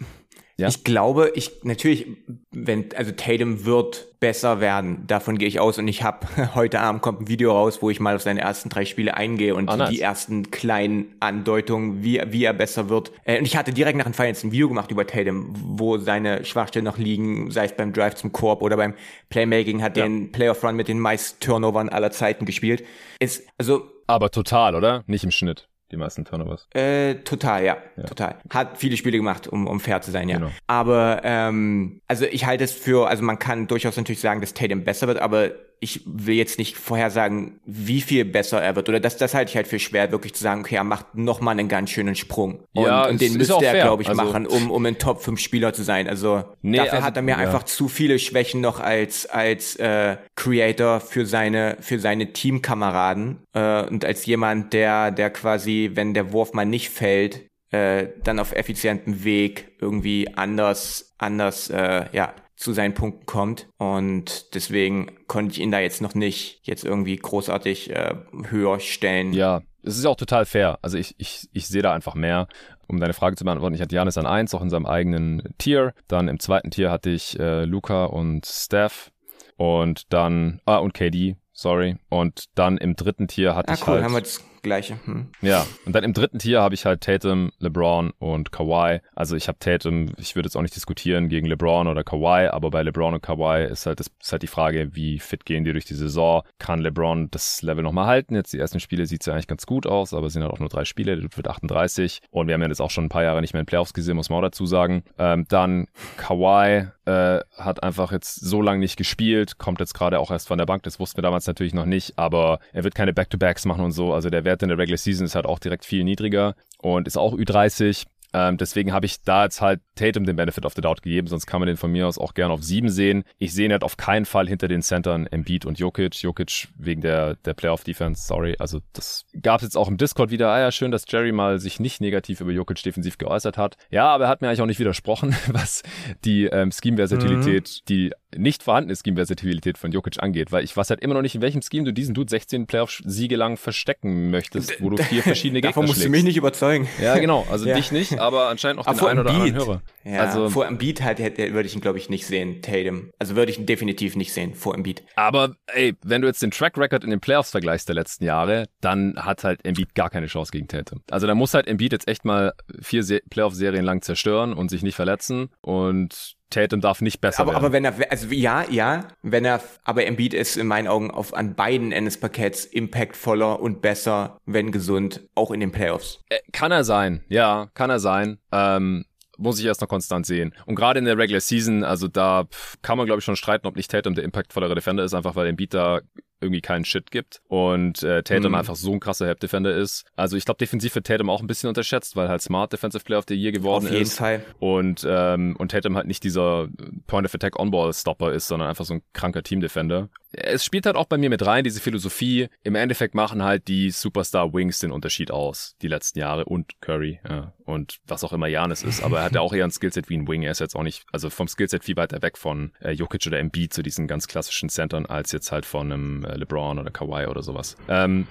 ja? 0.60 0.68
Ich 0.68 0.84
glaube, 0.84 1.32
ich 1.36 1.52
natürlich, 1.64 2.06
wenn 2.52 2.94
also 2.96 3.12
Tatum 3.12 3.66
wird 3.66 4.08
besser 4.20 4.60
werden, 4.60 5.08
davon 5.08 5.38
gehe 5.38 5.48
ich 5.48 5.60
aus 5.60 5.78
und 5.78 5.88
ich 5.88 6.04
habe 6.04 6.28
heute 6.56 6.82
Abend 6.82 7.02
kommt 7.02 7.22
ein 7.22 7.28
Video 7.30 7.54
raus, 7.54 7.82
wo 7.82 7.90
ich 7.90 8.00
mal 8.00 8.16
auf 8.16 8.22
seine 8.22 8.42
ersten 8.42 8.70
drei 8.70 8.84
Spiele 8.86 9.16
eingehe 9.16 9.56
und 9.56 9.70
oh, 9.70 9.76
nice. 9.78 9.90
die 9.90 10.02
ersten 10.02 10.52
kleinen 10.52 11.16
Andeutungen, 11.22 12.04
wie 12.04 12.22
wie 12.28 12.44
er 12.44 12.54
besser 12.54 12.90
wird. 12.90 13.12
Äh, 13.24 13.40
und 13.40 13.46
ich 13.46 13.56
hatte 13.56 13.72
direkt 13.72 13.98
nach 13.98 14.06
dem 14.06 14.14
Finals 14.14 14.44
ein 14.44 14.52
Video 14.52 14.68
gemacht 14.68 14.92
über 14.92 15.08
Tatum, 15.08 15.54
wo 15.56 15.98
seine 15.98 16.44
Schwachstellen 16.44 16.86
noch 16.86 16.98
liegen, 16.98 17.52
sei 17.52 17.66
es 17.66 17.76
beim 17.76 17.94
Drive 17.94 18.16
zum 18.16 18.34
Korb 18.34 18.62
oder 18.62 18.76
beim 18.76 18.94
Playmaking, 19.30 19.82
hat 19.82 19.96
ja. 19.96 20.04
den 20.04 20.32
Playoff 20.32 20.64
Run 20.64 20.76
mit 20.76 20.90
den 20.90 21.00
meisten 21.00 21.40
Turnovern 21.40 21.88
aller 21.88 22.12
Zeiten 22.12 22.46
gespielt. 22.46 22.84
Ist 23.20 23.48
also 23.58 23.84
aber 24.08 24.30
total, 24.32 24.76
oder? 24.76 25.04
Nicht 25.08 25.24
im 25.24 25.32
Schnitt 25.32 25.70
die 25.92 25.98
meisten 25.98 26.26
Turnovers. 26.26 26.68
Äh, 26.74 27.16
total, 27.16 27.64
ja, 27.64 27.78
ja, 27.98 28.04
total. 28.04 28.36
Hat 28.50 28.78
viele 28.78 28.98
Spiele 28.98 29.18
gemacht, 29.18 29.48
um, 29.48 29.68
um 29.68 29.80
fair 29.80 30.02
zu 30.02 30.12
sein, 30.12 30.30
ja. 30.30 30.38
Genau. 30.38 30.52
Aber 30.68 31.22
ähm, 31.24 32.02
also 32.08 32.26
ich 32.26 32.46
halte 32.46 32.64
es 32.64 32.72
für, 32.72 33.08
also 33.08 33.24
man 33.24 33.40
kann 33.40 33.68
durchaus 33.68 33.98
natürlich 33.98 34.22
sagen, 34.22 34.42
dass 34.42 34.54
Tatum 34.54 34.84
besser 34.84 35.08
wird, 35.08 35.20
aber 35.20 35.52
ich 35.82 36.02
will 36.06 36.36
jetzt 36.36 36.60
nicht 36.60 36.78
vorhersagen, 36.78 37.60
wie 37.66 38.02
viel 38.02 38.26
besser 38.26 38.62
er 38.62 38.76
wird. 38.76 38.90
Oder 38.90 39.00
das, 39.00 39.18
das 39.18 39.34
halte 39.34 39.50
ich 39.50 39.56
halt 39.56 39.68
für 39.68 39.80
schwer, 39.80 40.12
wirklich 40.12 40.34
zu 40.34 40.44
sagen, 40.44 40.62
okay, 40.62 40.76
er 40.76 40.84
macht 40.84 41.16
noch 41.16 41.40
mal 41.40 41.52
einen 41.52 41.70
ganz 41.70 41.90
schönen 41.90 42.16
Sprung. 42.16 42.64
Und, 42.74 42.86
ja, 42.86 43.08
und 43.08 43.22
den 43.22 43.36
müsste 43.36 43.66
er, 43.66 43.82
glaube 43.84 44.04
ich, 44.04 44.10
also, 44.10 44.22
machen, 44.22 44.46
um, 44.46 44.72
um 44.72 44.86
ein 44.86 44.98
Top 44.98 45.22
5 45.22 45.40
Spieler 45.40 45.74
zu 45.74 45.84
sein. 45.84 46.08
Also 46.08 46.44
nee, 46.62 46.78
dafür 46.78 46.94
also, 46.94 47.06
hat 47.06 47.16
er 47.16 47.24
mir 47.24 47.32
ja. 47.32 47.38
einfach 47.38 47.64
zu 47.64 47.88
viele 47.88 48.20
Schwächen 48.20 48.62
noch 48.62 48.80
als, 48.80 49.26
als 49.26 49.76
äh, 49.78 50.18
Creator 50.36 51.00
für 51.00 51.26
seine, 51.26 51.78
für 51.80 52.00
seine 52.00 52.34
Teamkameraden. 52.34 53.44
Äh, 53.54 53.84
und 53.84 54.04
als 54.04 54.26
jemand, 54.26 54.74
der, 54.74 55.12
der 55.12 55.30
quasi, 55.30 55.92
wenn 55.94 56.14
der 56.14 56.34
Wurf 56.34 56.54
mal 56.54 56.66
nicht 56.66 56.90
fällt, 56.90 57.48
äh, 57.72 58.08
dann 58.24 58.40
auf 58.40 58.52
effizientem 58.52 59.24
Weg 59.24 59.78
irgendwie 59.80 60.28
anders, 60.36 61.14
anders, 61.18 61.70
äh, 61.70 62.06
ja, 62.12 62.34
zu 62.60 62.74
seinen 62.74 62.94
Punkten 62.94 63.26
kommt. 63.26 63.68
Und 63.78 64.54
deswegen 64.54 65.12
konnte 65.28 65.54
ich 65.54 65.62
ihn 65.62 65.72
da 65.72 65.80
jetzt 65.80 66.02
noch 66.02 66.14
nicht 66.14 66.60
jetzt 66.64 66.84
irgendwie 66.84 67.16
großartig 67.16 67.90
äh, 67.92 68.16
höher 68.50 68.82
stellen. 68.82 69.32
Ja, 69.32 69.62
es 69.82 69.98
ist 69.98 70.06
auch 70.06 70.18
total 70.18 70.46
fair. 70.46 70.78
Also 70.82 70.98
ich, 70.98 71.16
ich, 71.18 71.48
ich 71.54 71.68
sehe 71.68 71.82
da 71.82 71.94
einfach 71.94 72.16
mehr. 72.16 72.48
Um 72.88 73.00
deine 73.00 73.14
Frage 73.14 73.38
zu 73.38 73.46
beantworten, 73.46 73.76
ich 73.76 73.82
hatte 73.82 73.96
Janis 73.96 74.18
an 74.18 74.26
eins, 74.26 74.54
auch 74.54 74.62
in 74.62 74.70
seinem 74.70 74.88
eigenen 74.88 75.44
Tier. 75.58 75.94
Dann 76.08 76.28
im 76.28 76.40
zweiten 76.40 76.70
Tier 76.70 76.92
hatte 76.92 77.12
ich 77.12 77.40
äh, 77.40 77.64
Luca 77.64 78.06
und 78.06 78.46
Steph. 78.46 79.12
Und 79.56 80.12
dann, 80.12 80.60
ah, 80.66 80.78
und 80.78 80.94
KD, 80.94 81.38
sorry. 81.54 81.98
Und 82.10 82.46
dann 82.56 82.78
im 82.78 82.96
dritten 82.96 83.28
Tier 83.28 83.56
hatte 83.56 83.70
ah, 83.70 83.76
ich 83.76 83.88
cool, 83.88 83.94
halt... 83.94 84.04
Haben 84.04 84.14
wir 84.16 84.22
das 84.22 84.44
gleiche. 84.62 85.00
Hm. 85.06 85.28
Ja, 85.42 85.66
und 85.86 85.94
dann 85.94 86.04
im 86.04 86.14
dritten 86.14 86.40
Tier 86.40 86.62
habe 86.62 86.76
ich 86.76 86.86
halt 86.86 87.02
Tatum, 87.02 87.52
LeBron 87.60 88.12
und 88.20 88.52
Kawhi. 88.52 89.00
Also 89.16 89.36
ich 89.36 89.48
habe 89.48 89.60
Tatum, 89.60 90.08
ich 90.18 90.36
würde 90.36 90.48
jetzt 90.48 90.56
auch 90.56 90.62
nicht 90.62 90.76
diskutieren 90.76 91.30
gegen 91.30 91.48
LeBron 91.48 91.88
oder 91.88 92.04
Kawhi, 92.04 92.48
aber 92.48 92.70
bei 92.72 92.84
LeBron 92.84 93.14
und 93.14 93.22
Kawhi 93.22 93.66
ist 93.66 93.86
halt, 93.86 94.00
das 94.00 94.08
ist 94.22 94.32
halt 94.32 94.44
die 94.44 94.48
Frage, 94.48 94.96
wie 94.96 95.20
fit 95.20 95.46
gehen 95.46 95.64
die 95.64 95.72
durch 95.72 95.86
die 95.86 95.94
Saison? 95.94 96.44
Kann 96.58 96.80
LeBron 96.80 97.30
das 97.32 97.62
Level 97.62 97.84
nochmal 97.84 98.08
halten? 98.08 98.36
Jetzt 98.36 98.54
die 98.54 98.60
ersten 98.60 98.80
Spiele 98.80 99.06
sieht 99.06 99.22
es 99.22 99.28
ja 99.28 99.34
eigentlich 99.34 99.48
ganz 99.48 99.66
gut 99.66 99.88
aus, 99.88 100.14
aber 100.14 100.28
es 100.28 100.34
sind 100.34 100.44
halt 100.44 100.52
auch 100.52 100.60
nur 100.60 100.70
drei 100.70 100.86
Spiele, 100.86 101.16
der 101.16 101.30
wird 101.36 101.48
38 101.48 102.22
und 102.32 102.48
wir 102.48 102.54
haben 102.54 102.62
ja 102.62 102.68
jetzt 102.68 102.82
auch 102.82 102.92
schon 102.92 103.06
ein 103.06 103.10
paar 103.10 103.24
Jahre 103.24 103.42
nicht 103.42 103.54
mehr 103.54 103.62
in 103.62 103.66
Playoffs 103.66 103.94
gesehen, 103.94 104.16
muss 104.16 104.30
man 104.30 104.40
auch 104.40 104.48
dazu 104.48 104.66
sagen. 104.66 105.04
Ähm, 105.18 105.46
dann 105.50 105.88
Kawhi 106.18 106.88
äh, 107.10 107.44
hat 107.58 107.82
einfach 107.82 108.12
jetzt 108.12 108.36
so 108.36 108.62
lange 108.62 108.80
nicht 108.80 108.96
gespielt, 108.96 109.58
kommt 109.58 109.80
jetzt 109.80 109.94
gerade 109.94 110.20
auch 110.20 110.30
erst 110.30 110.48
von 110.48 110.60
der 110.60 110.68
Bank, 110.68 110.84
das 110.84 111.00
wussten 111.00 111.18
wir 111.18 111.24
damals 111.24 111.48
natürlich 111.48 111.74
noch 111.74 111.86
nicht, 111.86 112.18
aber 112.18 112.60
er 112.72 112.84
wird 112.84 112.94
keine 112.94 113.14
Back-to-Backs 113.14 113.66
machen 113.66 113.84
und 113.84 113.92
so, 113.92 114.14
also 114.14 114.30
der 114.30 114.44
Wert 114.44 114.62
in 114.62 114.70
der 114.70 114.78
Regular 114.78 114.98
Season 114.98 115.26
ist 115.26 115.34
halt 115.34 115.48
auch 115.48 115.58
direkt 115.58 115.86
viel 115.86 116.04
niedriger 116.04 116.56
und 116.78 117.08
ist 117.08 117.18
auch 117.18 117.34
Ü30. 117.34 118.06
Ähm, 118.34 118.58
deswegen 118.58 118.94
habe 118.94 119.06
ich 119.06 119.22
da 119.24 119.44
jetzt 119.44 119.62
halt 119.62 119.82
Tatum 119.96 120.26
den 120.26 120.36
Benefit 120.36 120.66
of 120.66 120.74
the 120.76 120.82
Doubt 120.82 121.02
gegeben, 121.02 121.28
sonst 121.28 121.46
kann 121.46 121.60
man 121.60 121.68
den 121.68 121.78
von 121.78 121.92
mir 121.92 122.08
aus 122.08 122.18
auch 122.18 122.34
gerne 122.34 122.54
auf 122.54 122.64
sieben 122.64 122.90
sehen. 122.90 123.24
Ich 123.38 123.54
sehe 123.54 123.66
ihn 123.66 123.72
halt 123.72 123.84
auf 123.84 123.98
keinen 123.98 124.26
Fall 124.26 124.48
hinter 124.48 124.68
den 124.68 124.82
Centern 124.82 125.28
Embiid 125.28 125.66
und 125.66 125.80
Jokic. 125.80 126.22
Jokic 126.22 126.68
wegen 126.78 127.02
der, 127.02 127.36
der 127.36 127.54
Playoff-Defense, 127.54 128.26
sorry. 128.26 128.56
Also 128.60 128.80
das 128.94 129.26
gab 129.42 129.58
es 129.58 129.64
jetzt 129.64 129.78
auch 129.78 129.88
im 129.88 129.98
Discord 129.98 130.32
wieder. 130.32 130.50
Ah 130.50 130.60
ja, 130.60 130.72
schön, 130.72 130.92
dass 130.92 131.06
Jerry 131.08 131.32
mal 131.32 131.60
sich 131.60 131.80
nicht 131.80 132.02
negativ 132.02 132.42
über 132.42 132.52
Jokic 132.52 132.84
defensiv 132.84 133.18
geäußert 133.18 133.58
hat. 133.58 133.78
Ja, 133.90 134.08
aber 134.08 134.26
er 134.26 134.30
hat 134.30 134.42
mir 134.42 134.48
eigentlich 134.48 134.62
auch 134.62 134.68
nicht 134.68 134.80
widersprochen, 134.80 135.36
was 135.48 135.82
die 136.24 136.46
ähm, 136.46 136.72
Scheme-Versatilität, 136.72 137.82
mhm. 137.82 137.86
die 137.90 138.12
nicht 138.36 138.64
vorhandene 138.64 138.96
Scheme-Versatilität 138.96 139.78
von 139.78 139.92
Jokic 139.92 140.22
angeht, 140.22 140.52
weil 140.52 140.64
ich 140.64 140.76
weiß 140.76 140.90
halt 140.90 141.02
immer 141.02 141.14
noch 141.14 141.22
nicht, 141.22 141.36
in 141.36 141.42
welchem 141.42 141.62
Scheme 141.62 141.86
du 141.86 141.94
diesen 141.94 142.14
Dude 142.14 142.30
16 142.30 142.68
Playoff-Siege 142.68 143.36
lang 143.36 143.58
verstecken 143.58 144.30
möchtest, 144.30 144.82
wo 144.82 144.90
du 144.90 144.98
vier 144.98 145.24
verschiedene 145.24 145.62
Gegner 145.62 145.70
Davon 145.70 145.86
musst 145.86 145.98
schlägst. 145.98 146.08
du 146.08 146.12
mich 146.12 146.24
nicht 146.24 146.38
überzeugen. 146.38 146.88
Ja, 147.02 147.18
genau, 147.18 147.46
also 147.50 147.68
ja. 147.68 147.76
dich 147.76 147.92
nicht, 147.92 148.20
aber 148.20 148.50
anscheinend 148.50 148.80
auch 148.80 148.94
den 148.94 149.08
einen 149.08 149.20
oder 149.20 149.32
anderen 149.32 149.54
Hörer. 149.54 149.82
Ja, 150.04 150.22
also, 150.22 150.50
vor 150.50 150.68
Embiid 150.68 151.02
halt 151.02 151.20
hätte, 151.20 151.54
würde 151.54 151.68
ich 151.68 151.76
ihn, 151.76 151.82
glaube 151.82 151.98
ich, 151.98 152.10
nicht 152.10 152.26
sehen, 152.26 152.62
Tatum. 152.62 153.12
Also 153.20 153.36
würde 153.36 153.52
ich 153.52 153.60
ihn 153.60 153.66
definitiv 153.66 154.16
nicht 154.16 154.34
sehen, 154.34 154.54
vor 154.54 154.76
Embiid. 154.76 155.04
Aber, 155.16 155.56
ey, 155.68 155.96
wenn 156.04 156.22
du 156.22 156.28
jetzt 156.28 156.42
den 156.42 156.52
Track 156.52 156.78
Record 156.78 157.04
in 157.04 157.10
den 157.10 157.20
Playoffs 157.20 157.52
vergleichst 157.52 157.88
der 157.88 157.96
letzten 157.96 158.24
Jahre, 158.24 158.68
dann 158.82 159.16
hat 159.18 159.44
halt 159.44 159.66
Embiid 159.66 159.96
gar 159.96 160.10
keine 160.10 160.28
Chance 160.28 160.52
gegen 160.52 160.68
Tatum. 160.68 161.02
Also 161.12 161.28
da 161.28 161.36
muss 161.36 161.54
halt 161.54 161.68
Embiid 161.68 161.92
jetzt 161.92 162.08
echt 162.08 162.26
mal 162.26 162.54
vier 162.82 163.04
Playoff-Serien 163.30 163.86
lang 163.86 164.02
zerstören 164.02 164.54
und 164.54 164.70
sich 164.70 164.84
nicht 164.84 164.96
verletzen 164.96 165.50
und 165.62 166.39
Tatum 166.50 166.82
darf 166.82 167.02
nicht 167.02 167.22
besser 167.22 167.42
aber, 167.42 167.54
werden. 167.54 167.66
Aber 167.66 167.74
wenn 167.74 167.86
er, 167.86 168.12
also 168.12 168.28
ja, 168.30 168.66
ja, 168.70 169.08
wenn 169.22 169.46
er, 169.46 169.62
aber 169.84 170.06
Embiid 170.06 170.34
ist 170.34 170.58
in 170.58 170.68
meinen 170.68 170.88
Augen 170.88 171.12
auf, 171.12 171.34
an 171.34 171.56
beiden 171.56 171.92
Enden 171.92 172.06
des 172.06 172.20
Pakets 172.20 172.66
impactvoller 172.66 173.60
und 173.60 173.82
besser, 173.82 174.38
wenn 174.46 174.72
gesund, 174.72 175.22
auch 175.36 175.52
in 175.52 175.60
den 175.60 175.72
Playoffs. 175.72 176.22
Äh, 176.30 176.40
kann 176.52 176.72
er 176.72 176.84
sein, 176.84 177.24
ja, 177.30 177.70
kann 177.74 177.90
er 177.90 178.00
sein. 178.00 178.40
Ähm, 178.52 179.06
muss 179.38 179.60
ich 179.60 179.66
erst 179.66 179.82
noch 179.82 179.88
konstant 179.88 180.26
sehen. 180.26 180.54
Und 180.66 180.76
gerade 180.76 181.00
in 181.00 181.06
der 181.06 181.18
Regular 181.18 181.40
Season, 181.40 181.84
also 181.84 182.08
da 182.08 182.48
kann 182.82 182.98
man 182.98 183.06
glaube 183.06 183.20
ich 183.20 183.26
schon 183.26 183.38
streiten, 183.38 183.68
ob 183.68 183.76
nicht 183.76 183.90
Tatum 183.90 184.14
der 184.14 184.26
impactvollere 184.26 184.76
Defender 184.76 185.04
ist, 185.04 185.14
einfach 185.14 185.36
weil 185.36 185.48
Embiid 185.48 185.74
da 185.74 186.02
irgendwie 186.42 186.62
keinen 186.62 186.86
Shit 186.86 187.12
gibt 187.12 187.42
und 187.48 188.04
äh, 188.04 188.24
Tatum 188.24 188.52
Mhm. 188.52 188.56
einfach 188.56 188.76
so 188.76 188.92
ein 188.94 189.00
krasser 189.00 189.28
Help 189.28 189.40
Defender 189.40 189.76
ist. 189.76 190.06
Also 190.16 190.38
ich 190.38 190.46
glaube 190.46 190.58
defensiv 190.60 190.96
wird 190.96 191.08
Tatum 191.08 191.30
auch 191.30 191.42
ein 191.42 191.48
bisschen 191.48 191.68
unterschätzt, 191.70 192.16
weil 192.16 192.30
halt 192.30 192.42
Smart 192.42 192.72
Defensive 192.74 193.04
Player 193.04 193.20
of 193.20 193.26
the 193.28 193.36
Year 193.36 193.52
geworden 193.52 193.86
Auf 193.86 193.92
jeden 193.92 194.04
ist 194.04 194.18
Fall. 194.18 194.44
und 194.60 195.06
ähm, 195.08 195.56
und 195.58 195.72
Tatum 195.72 195.96
halt 195.96 196.08
nicht 196.08 196.24
dieser 196.24 196.68
Point 197.08 197.26
of 197.26 197.36
Attack 197.36 197.60
On-Ball 197.60 197.94
Stopper 197.94 198.32
ist, 198.34 198.48
sondern 198.48 198.70
einfach 198.70 198.86
so 198.86 198.96
ein 198.96 199.02
kranker 199.14 199.44
Team 199.44 199.60
Defender. 199.62 200.10
Es 200.32 200.64
spielt 200.64 200.86
halt 200.86 200.96
auch 200.96 201.06
bei 201.08 201.18
mir 201.18 201.30
mit 201.32 201.44
rein 201.44 201.64
diese 201.64 201.80
Philosophie. 201.82 202.50
Im 202.64 202.76
Endeffekt 202.76 203.16
machen 203.16 203.44
halt 203.44 203.68
die 203.68 203.90
Superstar 203.90 204.54
Wings 204.54 204.78
den 204.80 204.92
Unterschied 204.92 205.32
aus 205.32 205.76
die 205.82 205.88
letzten 205.88 206.20
Jahre 206.20 206.46
und 206.46 206.80
Curry 206.82 207.20
ja. 207.28 207.52
und 207.66 207.98
was 208.06 208.24
auch 208.24 208.32
immer 208.32 208.46
Janis 208.46 208.84
ist, 208.84 209.04
aber 209.04 209.18
er 209.20 209.24
hat 209.24 209.34
ja 209.34 209.42
auch 209.42 209.54
eher 209.54 209.64
ein 209.66 209.72
Skillset 209.72 210.08
wie 210.08 210.18
ein 210.18 210.28
Wing. 210.28 210.44
Er 210.44 210.52
ist 210.52 210.60
jetzt 210.60 210.76
auch 210.76 210.84
nicht, 210.84 211.04
also 211.12 211.32
vom 211.32 211.48
Skillset 211.48 211.84
viel 211.84 211.98
weiter 211.98 212.22
weg 212.22 212.38
von 212.38 212.74
äh, 212.80 212.92
Jokic 212.92 213.26
oder 213.26 213.40
Embiid 213.40 213.74
zu 213.74 213.82
diesen 213.82 214.08
ganz 214.08 214.28
klassischen 214.28 214.70
Centern 214.70 215.08
als 215.08 215.32
jetzt 215.32 215.52
halt 215.52 215.66
von 215.66 215.92
einem 215.92 216.24
LeBron 216.38 216.80
oder 216.80 216.92
Kawhi 216.92 217.28
oder 217.28 217.44
sowas. 217.44 217.76
Ähm, 217.88 218.28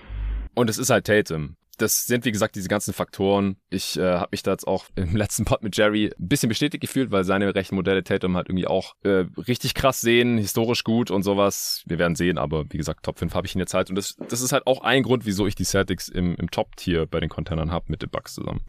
und 0.55 0.69
es 0.71 0.79
ist 0.79 0.91
halt 0.91 1.07
Tatum. 1.07 1.57
Das 1.77 2.07
sind, 2.07 2.25
wie 2.25 2.33
gesagt, 2.33 2.57
diese 2.57 2.69
ganzen 2.69 2.93
Faktoren. 2.93 3.57
Ich 3.71 3.97
äh, 3.97 4.15
habe 4.15 4.31
mich 4.33 4.43
da 4.43 4.51
jetzt 4.51 4.67
auch 4.67 4.87
im 4.97 5.15
letzten 5.17 5.45
Pod 5.45 5.63
mit 5.63 5.77
Jerry 5.77 6.07
ein 6.07 6.29
bisschen 6.29 6.49
bestätigt 6.49 6.81
gefühlt, 6.81 7.13
weil 7.13 7.23
seine 7.23 7.55
Rechenmodelle 7.55 8.03
Tatum 8.03 8.37
halt 8.37 8.49
irgendwie 8.49 8.67
auch 8.67 8.95
äh, 9.05 9.27
richtig 9.47 9.75
krass 9.75 10.01
sehen, 10.01 10.39
historisch 10.39 10.83
gut 10.83 11.13
und 11.13 11.23
sowas. 11.23 11.85
Wir 11.87 12.01
werden 12.01 12.17
sehen, 12.17 12.37
aber 12.37 12.65
wie 12.71 12.79
gesagt, 12.79 13.05
Top 13.05 13.21
5 13.21 13.33
habe 13.35 13.47
ich 13.47 13.55
ihn 13.55 13.61
jetzt 13.61 13.75
halt. 13.75 13.91
Und 13.91 13.95
das, 13.95 14.17
das 14.29 14.41
ist 14.41 14.51
halt 14.51 14.67
auch 14.67 14.81
ein 14.83 15.05
Grund, 15.05 15.25
wieso 15.25 15.47
ich 15.47 15.55
die 15.55 15.65
Celtics 15.65 16.09
im, 16.09 16.35
im 16.35 16.51
Top-Tier 16.51 17.07
bei 17.07 17.21
den 17.21 17.29
Containern 17.29 17.71
habe 17.71 17.85
mit 17.89 18.03
den 18.03 18.11
Bucks 18.11 18.35
zusammen. 18.35 18.65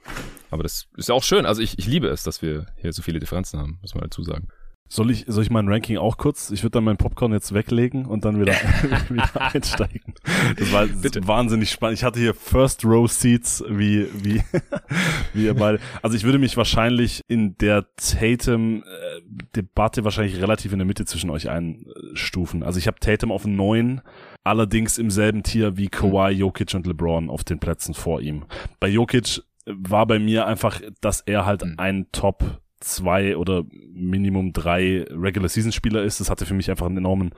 Aber 0.51 0.61
das 0.61 0.85
ist 0.95 1.09
ja 1.09 1.15
auch 1.15 1.23
schön. 1.23 1.47
Also 1.47 1.63
ich, 1.63 1.79
ich 1.79 1.87
liebe 1.87 2.07
es, 2.09 2.21
dass 2.21 2.43
wir 2.43 2.67
hier 2.77 2.93
so 2.93 3.01
viele 3.01 3.19
Differenzen 3.19 3.59
haben, 3.59 3.79
muss 3.81 3.95
man 3.95 4.03
dazu 4.03 4.21
sagen. 4.21 4.49
Soll 4.91 5.11
ich, 5.11 5.25
soll 5.27 5.43
ich 5.43 5.51
mein 5.51 5.67
Ranking 5.67 5.99
auch 5.99 6.17
kurz? 6.17 6.49
Ich 6.49 6.63
würde 6.63 6.71
dann 6.71 6.83
mein 6.83 6.97
Popcorn 6.97 7.31
jetzt 7.31 7.53
weglegen 7.53 8.07
und 8.07 8.25
dann 8.25 8.39
wieder, 8.39 8.53
wieder 9.09 9.53
einsteigen. 9.53 10.15
Das 10.57 10.71
war 10.73 10.87
Bitte. 10.87 11.27
wahnsinnig 11.27 11.69
spannend. 11.69 11.99
Ich 11.99 12.03
hatte 12.03 12.17
hier 12.19 12.33
First 12.33 12.83
Row 12.83 13.09
Seats, 13.11 13.63
wie, 13.69 14.07
wie, 14.23 14.41
wie 15.33 15.45
ihr 15.45 15.53
beide. 15.53 15.79
Also 16.01 16.17
ich 16.17 16.23
würde 16.23 16.39
mich 16.39 16.57
wahrscheinlich 16.57 17.21
in 17.27 17.55
der 17.59 17.85
Tatum-Debatte 17.97 20.03
wahrscheinlich 20.03 20.41
relativ 20.41 20.71
in 20.73 20.79
der 20.79 20.87
Mitte 20.87 21.05
zwischen 21.05 21.29
euch 21.29 21.49
einstufen. 21.49 22.63
Also 22.63 22.79
ich 22.79 22.87
habe 22.87 22.99
Tatum 22.99 23.31
auf 23.31 23.45
9, 23.45 24.01
allerdings 24.43 24.97
im 24.97 25.11
selben 25.11 25.43
Tier 25.43 25.77
wie 25.77 25.89
Kawhi, 25.89 26.31
Jokic 26.31 26.73
und 26.73 26.87
LeBron 26.87 27.29
auf 27.29 27.43
den 27.43 27.59
Plätzen 27.59 27.93
vor 27.93 28.21
ihm. 28.21 28.45
Bei 28.79 28.87
Jokic 28.87 29.41
war 29.65 30.07
bei 30.07 30.17
mir 30.19 30.47
einfach, 30.47 30.81
dass 31.01 31.21
er 31.21 31.45
halt 31.45 31.63
Mhm. 31.63 31.75
ein 31.77 32.07
Top 32.11 32.61
zwei 32.79 33.35
oder 33.37 33.63
Minimum 33.93 34.53
drei 34.53 35.05
Regular 35.09 35.49
Season 35.49 35.71
Spieler 35.71 36.03
ist. 36.03 36.19
Das 36.19 36.29
hatte 36.29 36.45
für 36.45 36.53
mich 36.53 36.69
einfach 36.69 36.85
einen 36.85 36.97
enormen 36.97 37.31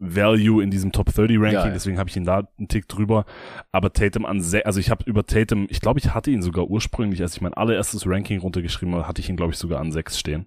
Value 0.00 0.62
in 0.62 0.70
diesem 0.70 0.92
Top 0.92 1.12
30 1.12 1.38
Ranking, 1.38 1.52
Ja, 1.52 1.66
ja. 1.66 1.72
deswegen 1.72 1.98
habe 1.98 2.08
ich 2.08 2.16
ihn 2.16 2.24
da 2.24 2.48
einen 2.58 2.68
Tick 2.68 2.86
drüber. 2.88 3.24
Aber 3.72 3.92
Tatum 3.92 4.24
an 4.26 4.40
se 4.40 4.64
also 4.64 4.78
ich 4.78 4.90
habe 4.90 5.04
über 5.06 5.24
Tatum, 5.26 5.66
ich 5.70 5.80
glaube, 5.80 5.98
ich 5.98 6.14
hatte 6.14 6.30
ihn 6.30 6.42
sogar 6.42 6.68
ursprünglich, 6.68 7.20
als 7.22 7.34
ich 7.34 7.40
mein 7.40 7.54
allererstes 7.54 8.06
Ranking 8.06 8.40
runtergeschrieben 8.40 8.94
habe, 8.94 9.08
hatte 9.08 9.20
ich 9.20 9.28
ihn, 9.28 9.36
glaube 9.36 9.52
ich, 9.52 9.58
sogar 9.58 9.80
an 9.80 9.90
sechs 9.90 10.18
stehen. 10.18 10.46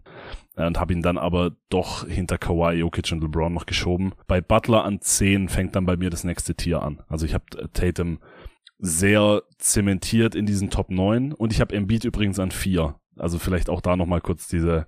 Äh, 0.56 0.68
Und 0.68 0.80
habe 0.80 0.94
ihn 0.94 1.02
dann 1.02 1.18
aber 1.18 1.52
doch 1.70 2.08
hinter 2.08 2.38
Kawhi, 2.38 2.76
Jokic 2.76 3.12
und 3.12 3.22
LeBron 3.22 3.54
noch 3.54 3.66
geschoben. 3.66 4.14
Bei 4.28 4.40
Butler 4.42 4.86
an 4.86 5.02
10 5.02 5.50
fängt 5.50 5.76
dann 5.76 5.86
bei 5.86 5.98
mir 5.98 6.10
das 6.10 6.24
nächste 6.24 6.56
Tier 6.56 6.82
an. 6.82 7.02
Also 7.10 7.26
ich 7.26 7.34
habe 7.34 7.46
äh, 7.58 7.68
Tatum 7.74 8.20
sehr 8.80 9.44
zementiert 9.58 10.34
in 10.34 10.46
diesen 10.46 10.70
Top 10.70 10.90
9 10.90 11.34
und 11.34 11.52
ich 11.54 11.62
habe 11.62 11.76
Embiid 11.76 12.04
übrigens 12.06 12.40
an 12.40 12.52
4. 12.52 12.96
Also 13.18 13.40
vielleicht 13.40 13.70
auch 13.70 13.82
da 13.82 13.96
nochmal 13.96 14.22
kurz 14.22 14.48
diese 14.48 14.88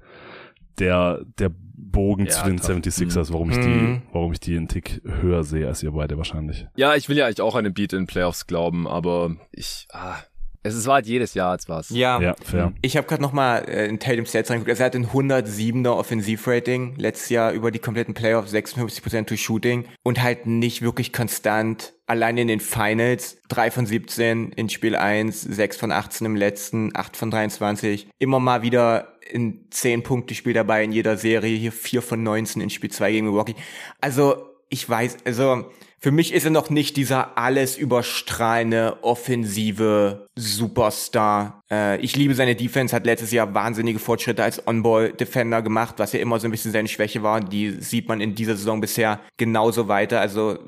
der 0.80 1.22
der 1.40 1.52
Bogen 1.76 2.26
Ja, 2.26 2.32
zu 2.32 2.44
den 2.46 2.58
tough. 2.58 2.70
76ers, 2.70 3.32
warum 3.32 3.52
ich 3.52 3.58
Mhm. 3.58 3.62
die 3.62 4.02
warum 4.12 4.32
ich 4.32 4.40
die 4.40 4.58
einen 4.58 4.68
Tick 4.68 5.02
höher 5.06 5.44
sehe 5.44 5.68
als 5.68 5.84
ihr 5.84 5.92
beide 5.92 6.18
wahrscheinlich. 6.18 6.68
Ja, 6.76 6.96
ich 6.96 7.10
will 7.10 7.18
ja 7.18 7.26
eigentlich 7.26 7.42
auch 7.42 7.56
an 7.56 7.64
den 7.66 7.74
Beat 7.74 7.94
in 7.94 8.08
Playoffs 8.08 8.48
glauben, 8.48 8.88
aber 8.88 9.36
ich, 9.52 9.88
ah, 9.92 10.16
es 10.64 10.76
ist 10.76 10.88
war 10.88 10.96
halt 10.96 11.08
jedes 11.08 11.34
Jahr 11.34 11.52
als 11.52 11.68
was. 11.68 11.90
Ja. 11.90 12.20
Ja, 12.22 12.36
fair. 12.42 12.74
Ich 12.82 12.96
habe 12.96 13.06
gerade 13.06 13.22
nochmal 13.22 13.68
äh, 13.68 13.88
in 13.88 14.00
Tatum 14.00 14.26
Stats 14.26 14.50
reingeguckt. 14.50 14.72
Also 14.72 14.84
er 14.84 14.86
hat 14.86 14.96
ein 14.96 15.08
107er 15.08 15.90
Offensivrating 15.90 16.96
letztes 16.96 17.30
Jahr 17.30 17.52
über 17.52 17.70
die 17.70 17.80
kompletten 17.80 18.14
Playoffs, 18.14 18.54
56% 18.54 19.26
to 19.26 19.36
Shooting 19.36 19.86
und 20.04 20.24
halt 20.24 20.48
nicht 20.48 20.82
wirklich 20.82 21.12
konstant. 21.12 21.94
Allein 22.06 22.38
in 22.38 22.48
den 22.48 22.60
Finals 22.60 23.38
3 23.50 23.72
von 23.72 23.86
17 23.86 24.52
in 24.54 24.70
Spiel 24.70 24.96
1, 24.96 25.42
6 25.42 25.78
von 25.78 25.92
18 25.92 26.26
im 26.26 26.36
letzten, 26.36 26.96
8 26.96 27.18
von 27.18 27.32
23. 27.32 28.08
Immer 28.20 28.40
mal 28.40 28.62
wieder 28.62 29.18
in 29.30 29.66
10 29.70 30.04
Punkte 30.04 30.36
Spiel 30.36 30.54
dabei 30.54 30.84
in 30.84 30.92
jeder 30.92 31.18
Serie. 31.18 31.58
Hier 31.58 31.72
4 31.72 32.02
von 32.02 32.24
19 32.24 32.62
in 32.62 32.70
Spiel 32.70 32.92
2 32.92 33.12
gegen 33.12 33.26
Milwaukee. 33.26 33.56
Also 34.02 34.53
ich 34.70 34.88
weiß, 34.90 35.18
also 35.26 35.66
für 36.04 36.12
mich 36.12 36.34
ist 36.34 36.44
er 36.44 36.52
noch 36.52 36.70
nicht 36.70 36.98
dieser 36.98 37.38
alles 37.38 37.78
überstrahlende 37.78 38.98
offensive 39.04 40.28
Superstar. 40.36 41.64
Äh, 41.72 41.98
ich 42.02 42.18
liebe 42.18 42.36
seine 42.36 42.58
Defense, 42.58 42.94
hat 42.94 43.06
letztes 43.06 43.32
Jahr 43.32 43.54
wahnsinnige 43.54 44.00
Fortschritte 44.00 44.44
als 44.44 44.68
On-Ball-Defender 44.68 45.62
gemacht, 45.62 45.96
was 46.00 46.12
ja 46.12 46.20
immer 46.20 46.42
so 46.42 46.48
ein 46.50 46.52
bisschen 46.52 46.74
seine 46.74 46.90
Schwäche 46.90 47.24
war. 47.24 47.40
Die 47.40 47.70
sieht 47.80 48.10
man 48.10 48.20
in 48.20 48.36
dieser 48.36 48.58
Saison 48.58 48.82
bisher 48.82 49.22
genauso 49.38 49.88
weiter. 49.88 50.20
Also, 50.20 50.60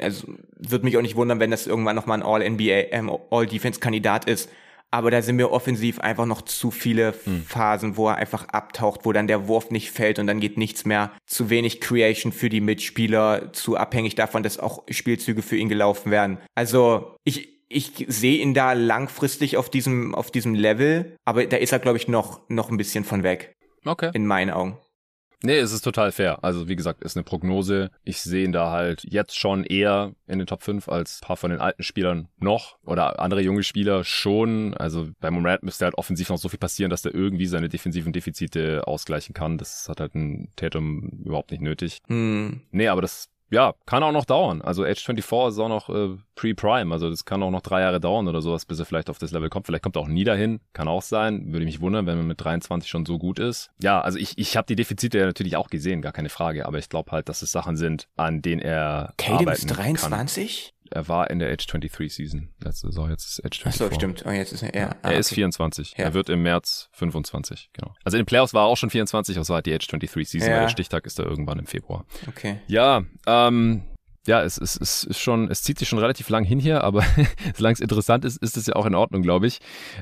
also 0.00 0.28
wird 0.56 0.84
mich 0.84 0.96
auch 0.96 1.02
nicht 1.02 1.16
wundern, 1.16 1.40
wenn 1.40 1.50
das 1.50 1.66
irgendwann 1.66 1.96
nochmal 1.96 2.20
ein 2.20 2.24
All-NBA, 2.24 2.92
ähm, 2.92 3.10
All-Defense-Kandidat 3.30 4.26
ist. 4.26 4.48
Aber 4.96 5.10
da 5.10 5.20
sind 5.20 5.36
mir 5.36 5.52
offensiv 5.52 6.00
einfach 6.00 6.24
noch 6.24 6.40
zu 6.40 6.70
viele 6.70 7.12
Phasen, 7.46 7.98
wo 7.98 8.08
er 8.08 8.14
einfach 8.16 8.48
abtaucht, 8.48 9.00
wo 9.04 9.12
dann 9.12 9.26
der 9.26 9.46
Wurf 9.46 9.70
nicht 9.70 9.90
fällt 9.90 10.18
und 10.18 10.26
dann 10.26 10.40
geht 10.40 10.56
nichts 10.56 10.86
mehr. 10.86 11.12
Zu 11.26 11.50
wenig 11.50 11.82
Creation 11.82 12.32
für 12.32 12.48
die 12.48 12.62
Mitspieler, 12.62 13.52
zu 13.52 13.76
abhängig 13.76 14.14
davon, 14.14 14.42
dass 14.42 14.58
auch 14.58 14.84
Spielzüge 14.88 15.42
für 15.42 15.56
ihn 15.58 15.68
gelaufen 15.68 16.10
werden. 16.10 16.38
Also 16.54 17.14
ich, 17.24 17.50
ich 17.68 18.06
sehe 18.08 18.38
ihn 18.40 18.54
da 18.54 18.72
langfristig 18.72 19.58
auf 19.58 19.68
diesem, 19.68 20.14
auf 20.14 20.30
diesem 20.30 20.54
Level, 20.54 21.14
aber 21.26 21.44
da 21.44 21.58
ist 21.58 21.72
er, 21.72 21.78
glaube 21.78 21.98
ich, 21.98 22.08
noch, 22.08 22.40
noch 22.48 22.70
ein 22.70 22.78
bisschen 22.78 23.04
von 23.04 23.22
weg, 23.22 23.52
Okay. 23.84 24.10
in 24.14 24.26
meinen 24.26 24.50
Augen. 24.50 24.78
Nee, 25.42 25.58
es 25.58 25.72
ist 25.72 25.82
total 25.82 26.12
fair. 26.12 26.42
Also 26.42 26.68
wie 26.68 26.76
gesagt, 26.76 27.02
ist 27.02 27.16
eine 27.16 27.24
Prognose. 27.24 27.90
Ich 28.04 28.22
sehe 28.22 28.44
ihn 28.44 28.52
da 28.52 28.70
halt 28.70 29.04
jetzt 29.04 29.38
schon 29.38 29.64
eher 29.64 30.14
in 30.26 30.38
den 30.38 30.46
Top 30.46 30.62
5 30.62 30.88
als 30.88 31.20
ein 31.20 31.26
paar 31.26 31.36
von 31.36 31.50
den 31.50 31.60
alten 31.60 31.82
Spielern 31.82 32.28
noch 32.38 32.78
oder 32.84 33.20
andere 33.20 33.42
junge 33.42 33.62
Spieler 33.62 34.02
schon. 34.04 34.74
Also 34.74 35.08
bei 35.20 35.30
Morant 35.30 35.62
müsste 35.62 35.84
halt 35.84 35.98
offensiv 35.98 36.30
noch 36.30 36.38
so 36.38 36.48
viel 36.48 36.58
passieren, 36.58 36.90
dass 36.90 37.02
der 37.02 37.14
irgendwie 37.14 37.46
seine 37.46 37.68
defensiven 37.68 38.12
Defizite 38.12 38.86
ausgleichen 38.86 39.34
kann. 39.34 39.58
Das 39.58 39.88
hat 39.88 40.00
halt 40.00 40.14
ein 40.14 40.52
Tatum 40.56 41.22
überhaupt 41.24 41.50
nicht 41.50 41.62
nötig. 41.62 41.98
Hm. 42.06 42.62
Nee, 42.70 42.88
aber 42.88 43.02
das 43.02 43.28
ja, 43.50 43.74
kann 43.86 44.02
auch 44.02 44.12
noch 44.12 44.24
dauern. 44.24 44.62
Also 44.62 44.84
Age 44.84 45.02
24 45.02 45.54
ist 45.54 45.58
auch 45.58 45.68
noch 45.68 45.88
äh, 45.88 46.16
pre-prime, 46.34 46.92
also 46.92 47.08
das 47.10 47.24
kann 47.24 47.42
auch 47.42 47.50
noch 47.50 47.60
drei 47.60 47.80
Jahre 47.80 48.00
dauern 48.00 48.28
oder 48.28 48.42
sowas, 48.42 48.64
bis 48.64 48.78
er 48.78 48.86
vielleicht 48.86 49.10
auf 49.10 49.18
das 49.18 49.30
Level 49.30 49.48
kommt. 49.48 49.66
Vielleicht 49.66 49.82
kommt 49.82 49.96
er 49.96 50.02
auch 50.02 50.08
nie 50.08 50.24
dahin, 50.24 50.60
kann 50.72 50.88
auch 50.88 51.02
sein. 51.02 51.52
Würde 51.52 51.64
mich 51.64 51.80
wundern, 51.80 52.06
wenn 52.06 52.18
man 52.18 52.26
mit 52.26 52.42
23 52.42 52.90
schon 52.90 53.06
so 53.06 53.18
gut 53.18 53.38
ist. 53.38 53.70
Ja, 53.80 54.00
also 54.00 54.18
ich, 54.18 54.36
ich 54.38 54.56
habe 54.56 54.66
die 54.66 54.76
Defizite 54.76 55.18
ja 55.18 55.26
natürlich 55.26 55.56
auch 55.56 55.68
gesehen, 55.68 56.02
gar 56.02 56.12
keine 56.12 56.28
Frage, 56.28 56.66
aber 56.66 56.78
ich 56.78 56.88
glaube 56.88 57.12
halt, 57.12 57.28
dass 57.28 57.42
es 57.42 57.52
Sachen 57.52 57.76
sind, 57.76 58.08
an 58.16 58.42
denen 58.42 58.60
er 58.60 59.14
Tatum 59.16 59.48
arbeiten 59.48 59.66
ist 59.66 59.76
23? 59.76 60.74
Er 60.90 61.08
war 61.08 61.30
in 61.30 61.38
der 61.38 61.50
Age 61.52 61.66
23 61.66 62.14
Season 62.14 62.48
letzte 62.60 62.88
Saison, 62.88 63.10
jetzt 63.10 63.26
ist 63.26 63.44
Age 63.44 63.58
24. 63.62 63.82
Achso, 63.86 63.94
stimmt. 63.94 64.24
Oh, 64.26 64.30
jetzt 64.30 64.52
ist 64.52 64.62
er, 64.62 64.74
ja. 64.74 64.90
ah, 65.02 65.10
Er 65.10 65.18
ist 65.18 65.28
okay. 65.28 65.36
24. 65.36 65.92
Ja. 65.98 66.04
Er 66.04 66.14
wird 66.14 66.28
im 66.28 66.42
März 66.42 66.88
25, 66.92 67.70
genau. 67.72 67.94
Also 68.04 68.16
in 68.16 68.22
den 68.22 68.26
Playoffs 68.26 68.54
war 68.54 68.64
er 68.64 68.66
auch 68.68 68.76
schon 68.76 68.90
24, 68.90 69.36
aber 69.36 69.42
es 69.42 69.48
war 69.48 69.56
halt 69.56 69.66
die 69.66 69.74
Age 69.74 69.86
23 69.86 70.28
Season, 70.30 70.48
Ja. 70.48 70.56
weil 70.56 70.62
der 70.64 70.68
Stichtag 70.70 71.06
ist 71.06 71.18
da 71.18 71.22
irgendwann 71.24 71.58
im 71.58 71.66
Februar. 71.66 72.04
Okay. 72.28 72.60
Ja, 72.66 73.04
ähm, 73.26 73.82
ja, 74.26 74.42
es, 74.42 74.58
es, 74.58 74.76
es 74.80 75.04
ist 75.04 75.20
schon, 75.20 75.50
es 75.50 75.62
zieht 75.62 75.78
sich 75.78 75.88
schon 75.88 75.98
relativ 75.98 76.28
lang 76.28 76.44
hin 76.44 76.58
hier, 76.58 76.84
aber 76.84 77.04
solange 77.54 77.74
es 77.74 77.80
interessant 77.80 78.24
ist, 78.24 78.36
ist 78.42 78.56
es 78.56 78.66
ja 78.66 78.76
auch 78.76 78.86
in 78.86 78.94
Ordnung, 78.94 79.22
glaube 79.22 79.46
ich. 79.46 79.60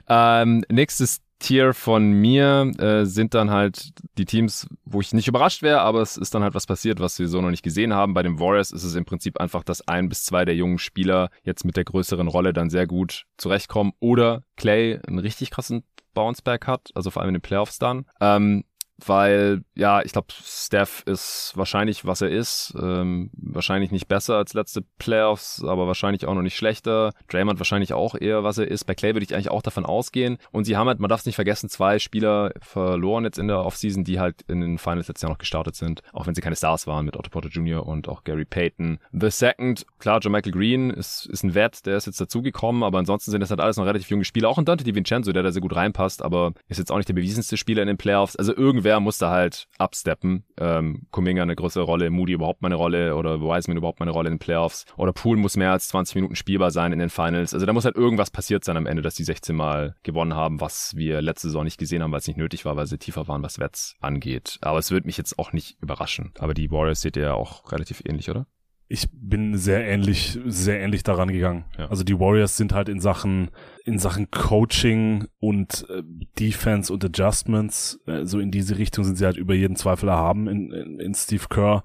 Ähm, 0.09 0.65
nächstes 0.71 1.21
Tier 1.41 1.75
von 1.75 2.11
mir 2.13 2.73
äh, 2.79 3.05
sind 3.05 3.35
dann 3.35 3.51
halt 3.51 3.91
die 4.17 4.25
Teams, 4.25 4.67
wo 4.85 5.01
ich 5.01 5.13
nicht 5.13 5.29
überrascht 5.29 5.63
wäre, 5.63 5.81
aber 5.81 6.01
es 6.01 6.17
ist 6.17 6.35
dann 6.35 6.43
halt 6.43 6.55
was 6.55 6.67
passiert, 6.67 7.01
was 7.01 7.19
wir 7.19 7.29
so 7.29 7.41
noch 7.43 7.51
nicht 7.51 7.63
gesehen 7.63 7.93
haben. 7.93 8.15
Bei 8.15 8.23
den 8.23 8.39
Warriors 8.39 8.71
ist 8.71 8.85
es 8.85 8.95
im 8.95 9.05
Prinzip 9.05 9.39
einfach, 9.39 9.63
dass 9.63 9.87
ein 9.87 10.09
bis 10.09 10.25
zwei 10.25 10.45
der 10.45 10.55
jungen 10.55 10.79
Spieler 10.79 11.29
jetzt 11.43 11.65
mit 11.65 11.77
der 11.77 11.85
größeren 11.85 12.29
Rolle 12.29 12.53
dann 12.55 12.71
sehr 12.71 12.87
gut 12.87 13.27
zurechtkommen 13.37 13.93
oder 14.01 14.43
Clay 14.57 14.99
einen 15.07 15.19
richtig 15.19 15.51
krassen 15.51 15.83
Bounceback 16.15 16.67
hat, 16.67 16.91
also 16.95 17.11
vor 17.11 17.21
allem 17.21 17.31
in 17.31 17.35
den 17.35 17.43
Playoffs 17.43 17.79
dann. 17.79 18.07
Ähm, 18.21 18.65
weil, 19.05 19.63
ja, 19.75 20.03
ich 20.03 20.13
glaube, 20.13 20.29
Steph 20.31 21.03
ist 21.07 21.53
wahrscheinlich, 21.57 22.05
was 22.05 22.21
er 22.21 22.31
ist. 22.31 22.75
Ähm, 22.81 23.31
wahrscheinlich 23.35 23.91
nicht 23.91 24.09
besser 24.09 24.37
als 24.37 24.55
letzte 24.55 24.83
Playoffs, 24.99 25.63
aber 25.65 25.87
wahrscheinlich 25.87 26.27
auch 26.27 26.35
noch 26.35 26.43
nicht 26.43 26.57
schlechter. 26.57 27.13
Draymond 27.29 27.59
wahrscheinlich 27.59 27.93
auch 27.93 28.15
eher, 28.15 28.45
was 28.45 28.59
er 28.59 28.69
ist. 28.69 28.85
Bei 28.85 28.95
Clay 28.95 29.15
würde 29.15 29.25
ich 29.25 29.35
eigentlich 29.35 29.51
auch 29.51 29.63
davon 29.63 29.85
ausgehen. 29.85 30.39
Und 30.53 30.65
sie 30.65 30.77
haben 30.77 30.87
halt, 30.87 31.01
man 31.01 31.09
darf 31.09 31.21
es 31.21 31.27
nicht 31.27 31.35
vergessen, 31.35 31.69
zwei 31.69 31.99
Spieler 31.99 32.53
verloren 32.61 33.25
jetzt 33.25 33.39
in 33.39 33.49
der 33.49 33.65
Offseason, 33.65 34.05
die 34.05 34.21
halt 34.21 34.43
in 34.49 34.61
den 34.61 34.79
Finals 34.79 35.09
letztes 35.09 35.23
Jahr 35.23 35.33
noch 35.33 35.39
gestartet 35.39 35.75
sind. 35.75 36.03
Auch 36.13 36.27
wenn 36.27 36.35
sie 36.35 36.41
keine 36.41 36.57
Stars 36.57 36.87
waren 36.87 37.05
mit 37.05 37.17
Otto 37.17 37.31
Porter 37.31 37.49
Jr. 37.49 37.85
und 37.85 38.09
auch 38.09 38.23
Gary 38.25 38.45
Payton. 38.45 38.99
The 39.13 39.31
Second, 39.31 39.87
klar, 39.99 40.21
John 40.21 40.33
Michael 40.33 40.53
Green 40.53 40.91
ist, 40.91 41.27
ist 41.27 41.43
ein 41.43 41.55
Wert, 41.55 41.85
der 41.87 41.97
ist 41.97 42.07
jetzt 42.07 42.21
dazugekommen, 42.21 42.83
aber 42.85 42.99
ansonsten 42.99 43.31
sind 43.33 43.41
das 43.41 43.51
halt 43.51 43.61
alles 43.61 43.77
noch 43.77 43.87
relativ 43.87 44.09
junge 44.11 44.25
Spieler. 44.25 44.49
Auch 44.49 44.59
ein 44.59 44.65
Dante 44.65 44.85
DiVincenzo, 44.85 45.33
der 45.33 45.43
da 45.43 45.51
sehr 45.51 45.63
gut 45.63 45.75
reinpasst, 45.75 46.23
aber 46.23 46.53
ist 46.69 46.79
jetzt 46.79 46.93
auch 46.93 46.97
nicht 46.97 47.09
der 47.09 47.15
bewiesenste 47.15 47.57
Spieler 47.57 47.83
in 47.83 47.89
den 47.89 47.97
Playoffs. 47.97 48.37
Also 48.37 48.53
irgendwer 48.85 48.95
Gobert 48.95 49.03
musste 49.03 49.29
halt 49.31 49.67
absteppen. 49.79 50.45
Ähm, 50.59 51.07
Kuminga 51.11 51.43
eine 51.43 51.57
größere 51.57 51.85
Rolle, 51.85 52.11
Moody 52.11 52.33
überhaupt 52.33 52.63
mal 52.63 52.69
eine 52.69 52.75
Rolle 52.77 53.17
oder 53.17 53.41
Wiseman 53.41 53.79
überhaupt 53.79 54.01
mal 54.01 54.05
eine 54.05 54.13
Rolle 54.13 54.29
in 54.29 54.35
den 54.35 54.39
Playoffs. 54.39 54.85
Oder 54.97 55.13
Poole 55.13 55.41
muss 55.41 55.57
mehr 55.57 55.73
als 55.73 55.89
20 55.89 56.17
Minuten 56.17 56.37
spielbar 56.37 56.71
sein 56.71 56.93
in 56.93 56.99
den 56.99 57.11
Finals. 57.11 57.55
Also 57.55 57.67
da 57.67 57.73
muss 57.73 57.85
halt 57.85 57.97
irgendwas 57.97 58.31
passiert 58.31 58.65
sein 58.65 58.77
am 58.77 58.87
Ende, 58.87 59.03
dass 59.03 59.15
die 59.15 59.25
16 59.25 59.57
Mal 59.57 59.97
gewonnen 60.03 60.35
haben, 60.35 60.61
was 60.61 60.95
wir 60.97 61.23
letzte 61.23 61.49
Saison 61.49 61.65
nicht 61.65 61.79
gesehen 61.79 62.03
haben, 62.03 62.13
weil 62.13 62.21
es 62.21 62.27
nicht 62.27 62.37
nötig 62.37 62.65
war, 62.65 62.77
weil 62.77 62.87
sie 62.87 62.99
tiefer 62.99 63.27
waren, 63.27 63.43
was 63.43 63.59
Wets 63.59 63.97
angeht. 64.01 64.59
Aber 64.61 64.79
es 64.79 64.91
wird 64.91 65.07
mich 65.07 65.17
jetzt 65.17 65.39
auch 65.39 65.53
nicht 65.53 65.81
überraschen. 65.81 66.33
Aber 66.39 66.55
die 66.55 66.71
Warriors 66.71 67.01
seht 67.01 67.17
ihr 67.17 67.25
ja 67.25 67.35
auch 67.35 67.73
relativ 67.73 68.03
ähnlich, 68.05 68.31
oder? 68.31 68.47
Ich 68.95 69.09
bin 69.13 69.59
sehr 69.59 69.85
ähnlich, 69.85 70.39
sehr 70.47 70.81
ähnlich 70.81 71.03
daran 71.03 71.29
gegangen. 71.29 71.65
Ja. 71.77 71.89
Also 71.89 72.05
die 72.05 72.19
Warriors 72.19 72.57
sind 72.57 72.73
halt 72.73 72.89
in 72.89 73.01
Sachen, 73.01 73.51
in 73.85 73.99
Sachen 73.99 74.31
Coaching 74.31 75.27
und 75.41 75.85
äh, 75.91 76.03
Defense 76.39 76.93
und 76.93 77.05
Adjustments, 77.05 78.01
äh, 78.07 78.25
so 78.25 78.39
in 78.39 78.53
diese 78.53 78.79
Richtung 78.79 79.05
sind 79.05 79.17
sie 79.17 79.27
halt 79.27 79.37
über 79.37 79.53
jeden 79.53 79.75
Zweifel 79.75 80.09
erhaben 80.09 80.47
in, 80.47 80.71
in, 80.73 81.01
in 81.01 81.15
Steve 81.15 81.47
Kerr. 81.51 81.83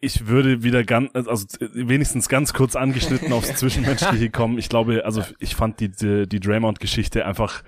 Ich 0.00 0.28
würde 0.28 0.62
wieder 0.62 0.84
ganz, 0.84 1.10
also 1.14 1.46
wenigstens 1.72 2.28
ganz 2.28 2.54
kurz 2.54 2.76
angeschnitten 2.76 3.32
aufs 3.32 3.54
Zwischenmenschliche 3.56 4.30
kommen. 4.30 4.56
Ich 4.56 4.68
glaube, 4.68 5.04
also 5.04 5.22
ich 5.40 5.56
fand 5.56 5.80
die, 5.80 5.90
die, 5.90 6.28
die 6.28 6.40
Draymond-Geschichte 6.40 7.26
einfach 7.26 7.64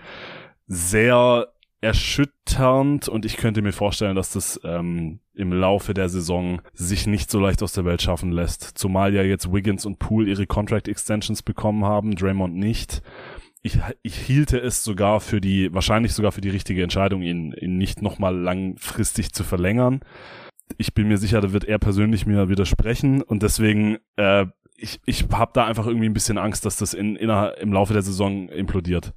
sehr 0.68 1.48
erschütternd 1.80 3.08
und 3.08 3.24
ich 3.24 3.36
könnte 3.36 3.62
mir 3.62 3.72
vorstellen, 3.72 4.16
dass 4.16 4.32
das 4.32 4.60
ähm, 4.64 5.20
im 5.34 5.52
Laufe 5.52 5.94
der 5.94 6.08
Saison 6.08 6.62
sich 6.72 7.06
nicht 7.06 7.30
so 7.30 7.38
leicht 7.38 7.62
aus 7.62 7.72
der 7.72 7.84
Welt 7.84 8.02
schaffen 8.02 8.32
lässt. 8.32 8.62
Zumal 8.78 9.14
ja 9.14 9.22
jetzt 9.22 9.52
Wiggins 9.52 9.84
und 9.84 9.98
Poole 9.98 10.30
ihre 10.30 10.46
Contract 10.46 10.88
Extensions 10.88 11.42
bekommen 11.42 11.84
haben, 11.84 12.16
Draymond 12.16 12.54
nicht. 12.54 13.02
Ich, 13.62 13.78
ich 14.02 14.16
hielte 14.16 14.58
es 14.58 14.84
sogar 14.84 15.20
für 15.20 15.40
die, 15.40 15.72
wahrscheinlich 15.74 16.14
sogar 16.14 16.32
für 16.32 16.40
die 16.40 16.50
richtige 16.50 16.82
Entscheidung, 16.82 17.22
ihn, 17.22 17.52
ihn 17.52 17.76
nicht 17.76 18.00
nochmal 18.00 18.36
langfristig 18.36 19.32
zu 19.32 19.44
verlängern. 19.44 20.00
Ich 20.78 20.94
bin 20.94 21.08
mir 21.08 21.18
sicher, 21.18 21.40
da 21.40 21.52
wird 21.52 21.64
er 21.64 21.78
persönlich 21.78 22.26
mir 22.26 22.48
widersprechen 22.48 23.22
und 23.22 23.42
deswegen 23.42 23.98
äh, 24.16 24.46
ich, 24.78 25.00
ich 25.06 25.26
habe 25.32 25.52
da 25.54 25.64
einfach 25.64 25.86
irgendwie 25.86 26.08
ein 26.08 26.14
bisschen 26.14 26.38
Angst, 26.38 26.64
dass 26.66 26.76
das 26.76 26.94
in, 26.94 27.16
in, 27.16 27.30
im 27.30 27.72
Laufe 27.72 27.92
der 27.92 28.02
Saison 28.02 28.48
implodiert. 28.48 29.14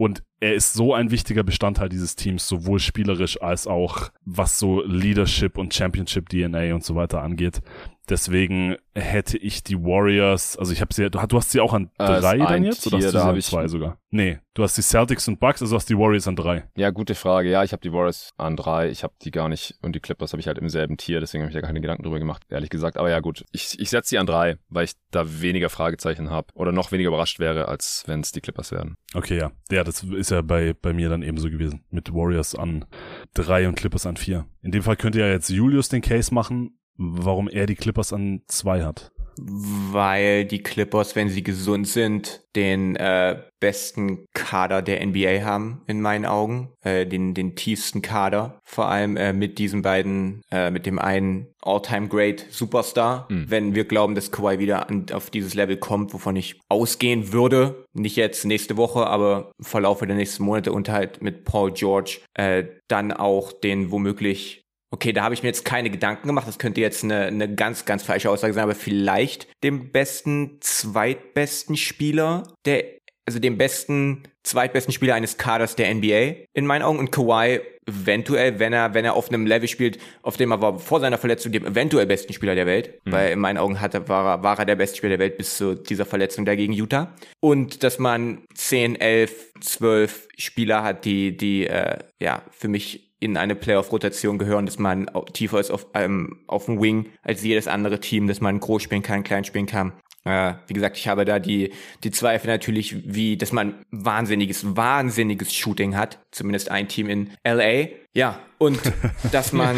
Und 0.00 0.22
er 0.40 0.54
ist 0.54 0.72
so 0.72 0.94
ein 0.94 1.10
wichtiger 1.10 1.42
Bestandteil 1.42 1.90
dieses 1.90 2.16
Teams, 2.16 2.48
sowohl 2.48 2.78
spielerisch 2.78 3.42
als 3.42 3.66
auch 3.66 4.10
was 4.24 4.58
so 4.58 4.82
Leadership 4.82 5.58
und 5.58 5.74
Championship 5.74 6.30
DNA 6.30 6.72
und 6.72 6.82
so 6.82 6.94
weiter 6.94 7.20
angeht. 7.20 7.60
Deswegen 8.08 8.76
hätte 8.94 9.38
ich 9.38 9.62
die 9.62 9.76
Warriors, 9.76 10.56
also 10.56 10.72
ich 10.72 10.80
habe 10.80 10.92
sie, 10.92 11.08
du, 11.10 11.20
hast 11.20 11.50
sie 11.52 11.60
auch 11.60 11.72
an 11.72 11.90
äh, 11.98 12.06
drei 12.20 12.38
dann 12.38 12.64
jetzt 12.64 12.82
Tier, 12.82 12.94
oder 12.94 13.04
hast 13.04 13.14
du 13.14 13.18
sie 13.18 13.28
an 13.28 13.40
zwei 13.40 13.68
sogar? 13.68 13.98
Nee, 14.10 14.40
du 14.54 14.64
hast 14.64 14.76
die 14.76 14.82
Celtics 14.82 15.28
und 15.28 15.38
Bucks, 15.38 15.62
also 15.62 15.76
hast 15.76 15.88
die 15.88 15.96
Warriors 15.96 16.26
an 16.26 16.34
drei. 16.34 16.64
Ja, 16.76 16.90
gute 16.90 17.14
Frage. 17.14 17.50
Ja, 17.50 17.62
ich 17.62 17.72
habe 17.72 17.82
die 17.82 17.92
Warriors 17.92 18.32
an 18.36 18.56
drei, 18.56 18.90
ich 18.90 19.04
habe 19.04 19.14
die 19.22 19.30
gar 19.30 19.48
nicht 19.48 19.76
und 19.82 19.94
die 19.94 20.00
Clippers 20.00 20.32
habe 20.32 20.40
ich 20.40 20.48
halt 20.48 20.58
im 20.58 20.68
selben 20.68 20.96
Tier, 20.96 21.20
deswegen 21.20 21.44
habe 21.44 21.50
ich 21.50 21.54
da 21.54 21.64
keine 21.64 21.80
Gedanken 21.80 22.02
drüber 22.02 22.18
gemacht, 22.18 22.42
ehrlich 22.48 22.70
gesagt. 22.70 22.96
Aber 22.96 23.10
ja 23.10 23.20
gut, 23.20 23.44
ich, 23.52 23.78
ich 23.78 23.90
setze 23.90 24.10
sie 24.10 24.18
an 24.18 24.26
drei, 24.26 24.56
weil 24.68 24.84
ich 24.84 24.94
da 25.12 25.40
weniger 25.40 25.70
Fragezeichen 25.70 26.30
habe 26.30 26.48
oder 26.54 26.72
noch 26.72 26.90
weniger 26.90 27.08
überrascht 27.08 27.38
wäre, 27.38 27.68
als 27.68 28.02
wenn 28.06 28.20
es 28.20 28.32
die 28.32 28.40
Clippers 28.40 28.72
wären. 28.72 28.96
Okay, 29.14 29.38
ja. 29.38 29.52
Ja, 29.70 29.84
das 29.84 30.02
ist 30.02 30.30
ja 30.30 30.42
bei, 30.42 30.74
bei 30.74 30.92
mir 30.92 31.08
dann 31.08 31.22
ebenso 31.22 31.48
gewesen. 31.48 31.84
Mit 31.90 32.12
Warriors 32.12 32.56
an 32.56 32.86
drei 33.34 33.68
und 33.68 33.76
Clippers 33.76 34.06
an 34.06 34.16
vier. 34.16 34.46
In 34.62 34.72
dem 34.72 34.82
Fall 34.82 34.96
könnte 34.96 35.20
ja 35.20 35.28
jetzt 35.28 35.48
Julius 35.48 35.88
den 35.88 36.02
Case 36.02 36.34
machen, 36.34 36.76
warum 36.96 37.48
er 37.48 37.66
die 37.66 37.76
Clippers 37.76 38.12
an 38.12 38.42
zwei 38.46 38.82
hat. 38.82 39.12
Weil 39.42 40.44
die 40.44 40.62
Clippers, 40.62 41.16
wenn 41.16 41.28
sie 41.28 41.42
gesund 41.42 41.88
sind, 41.88 42.42
den 42.56 42.96
äh, 42.96 43.42
besten 43.58 44.26
Kader 44.34 44.82
der 44.82 45.04
NBA 45.06 45.44
haben, 45.44 45.82
in 45.86 46.00
meinen 46.00 46.26
Augen. 46.26 46.72
Äh, 46.82 47.06
den, 47.06 47.32
den 47.32 47.54
tiefsten 47.56 48.02
Kader. 48.02 48.60
Vor 48.64 48.88
allem 48.88 49.16
äh, 49.16 49.32
mit 49.32 49.58
diesen 49.58 49.82
beiden, 49.82 50.42
äh, 50.50 50.70
mit 50.70 50.84
dem 50.84 50.98
einen 50.98 51.46
All-Time 51.62 52.08
Great 52.08 52.46
Superstar. 52.50 53.26
Mhm. 53.30 53.46
Wenn 53.48 53.74
wir 53.74 53.84
glauben, 53.84 54.14
dass 54.14 54.30
Kawhi 54.30 54.58
wieder 54.58 54.88
an, 54.88 55.06
auf 55.12 55.30
dieses 55.30 55.54
Level 55.54 55.76
kommt, 55.76 56.12
wovon 56.12 56.36
ich 56.36 56.60
ausgehen 56.68 57.32
würde. 57.32 57.84
Nicht 57.92 58.16
jetzt 58.16 58.44
nächste 58.44 58.76
Woche, 58.76 59.06
aber 59.06 59.52
im 59.58 59.64
Verlauf 59.64 60.00
der 60.00 60.16
nächsten 60.16 60.42
Monate 60.44 60.72
und 60.72 60.88
halt 60.88 61.22
mit 61.22 61.44
Paul 61.44 61.72
George 61.72 62.18
äh, 62.34 62.64
dann 62.88 63.12
auch 63.12 63.52
den 63.52 63.90
womöglich 63.90 64.64
okay, 64.90 65.12
da 65.12 65.22
habe 65.22 65.34
ich 65.34 65.42
mir 65.42 65.48
jetzt 65.48 65.64
keine 65.64 65.90
Gedanken 65.90 66.26
gemacht, 66.26 66.48
das 66.48 66.58
könnte 66.58 66.80
jetzt 66.80 67.04
eine, 67.04 67.26
eine 67.26 67.54
ganz, 67.54 67.84
ganz 67.84 68.02
falsche 68.02 68.30
Aussage 68.30 68.52
sein, 68.52 68.64
aber 68.64 68.74
vielleicht 68.74 69.46
dem 69.62 69.92
besten, 69.92 70.58
zweitbesten 70.60 71.76
Spieler 71.76 72.42
der, 72.66 72.84
also 73.26 73.38
dem 73.38 73.58
besten, 73.58 74.24
zweitbesten 74.42 74.92
Spieler 74.92 75.14
eines 75.14 75.36
Kaders 75.36 75.76
der 75.76 75.94
NBA 75.94 76.46
in 76.52 76.66
meinen 76.66 76.82
Augen 76.82 76.98
und 76.98 77.12
Kawhi 77.12 77.60
eventuell, 77.86 78.58
wenn 78.58 78.72
er, 78.72 78.94
wenn 78.94 79.04
er 79.04 79.14
auf 79.14 79.28
einem 79.28 79.46
Level 79.46 79.68
spielt, 79.68 79.98
auf 80.22 80.36
dem 80.36 80.50
er 80.50 80.60
war 80.60 80.78
vor 80.78 81.00
seiner 81.00 81.18
Verletzung, 81.18 81.52
dem 81.52 81.66
eventuell 81.66 82.06
besten 82.06 82.32
Spieler 82.32 82.54
der 82.54 82.66
Welt, 82.66 83.00
mhm. 83.04 83.12
weil 83.12 83.32
in 83.32 83.38
meinen 83.38 83.58
Augen 83.58 83.80
hatte, 83.80 84.08
war, 84.08 84.26
er, 84.26 84.42
war 84.42 84.58
er 84.58 84.64
der 84.64 84.76
beste 84.76 84.96
Spieler 84.96 85.16
der 85.16 85.18
Welt 85.18 85.38
bis 85.38 85.56
zu 85.56 85.74
dieser 85.74 86.06
Verletzung 86.06 86.44
da 86.44 86.54
gegen 86.54 86.72
Utah. 86.72 87.14
Und 87.40 87.82
dass 87.82 87.98
man 87.98 88.42
10, 88.54 88.96
11, 89.00 89.52
12 89.60 90.28
Spieler 90.36 90.82
hat, 90.82 91.04
die, 91.04 91.36
die, 91.36 91.66
äh, 91.66 91.98
ja, 92.20 92.42
für 92.50 92.68
mich 92.68 93.09
in 93.20 93.36
eine 93.36 93.54
Playoff-Rotation 93.54 94.38
gehören, 94.38 94.66
dass 94.66 94.78
man 94.78 95.08
tiefer 95.32 95.60
ist 95.60 95.70
auf, 95.70 95.86
ähm, 95.94 96.40
auf 96.46 96.64
dem 96.64 96.80
Wing 96.80 97.10
als 97.22 97.42
jedes 97.42 97.68
andere 97.68 98.00
Team, 98.00 98.26
dass 98.26 98.40
man 98.40 98.58
groß 98.58 98.82
spielen 98.82 99.02
kann, 99.02 99.22
klein 99.22 99.44
spielen 99.44 99.66
kann. 99.66 99.92
Äh, 100.24 100.54
wie 100.66 100.74
gesagt, 100.74 100.98
ich 100.98 101.08
habe 101.08 101.24
da 101.24 101.38
die, 101.38 101.72
die 102.04 102.10
Zweifel 102.10 102.48
natürlich, 102.48 102.96
wie, 103.06 103.36
dass 103.36 103.52
man 103.52 103.86
wahnsinniges, 103.90 104.76
wahnsinniges 104.76 105.54
Shooting 105.54 105.96
hat. 105.96 106.18
Zumindest 106.30 106.70
ein 106.70 106.88
Team 106.88 107.08
in 107.08 107.30
LA. 107.44 107.88
Ja, 108.12 108.38
und 108.58 108.78
dass 109.32 109.52
man. 109.52 109.76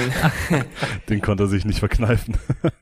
Den 1.08 1.20
konnte 1.20 1.44
er 1.44 1.46
sich 1.46 1.64
nicht 1.64 1.78
verkneifen. 1.78 2.36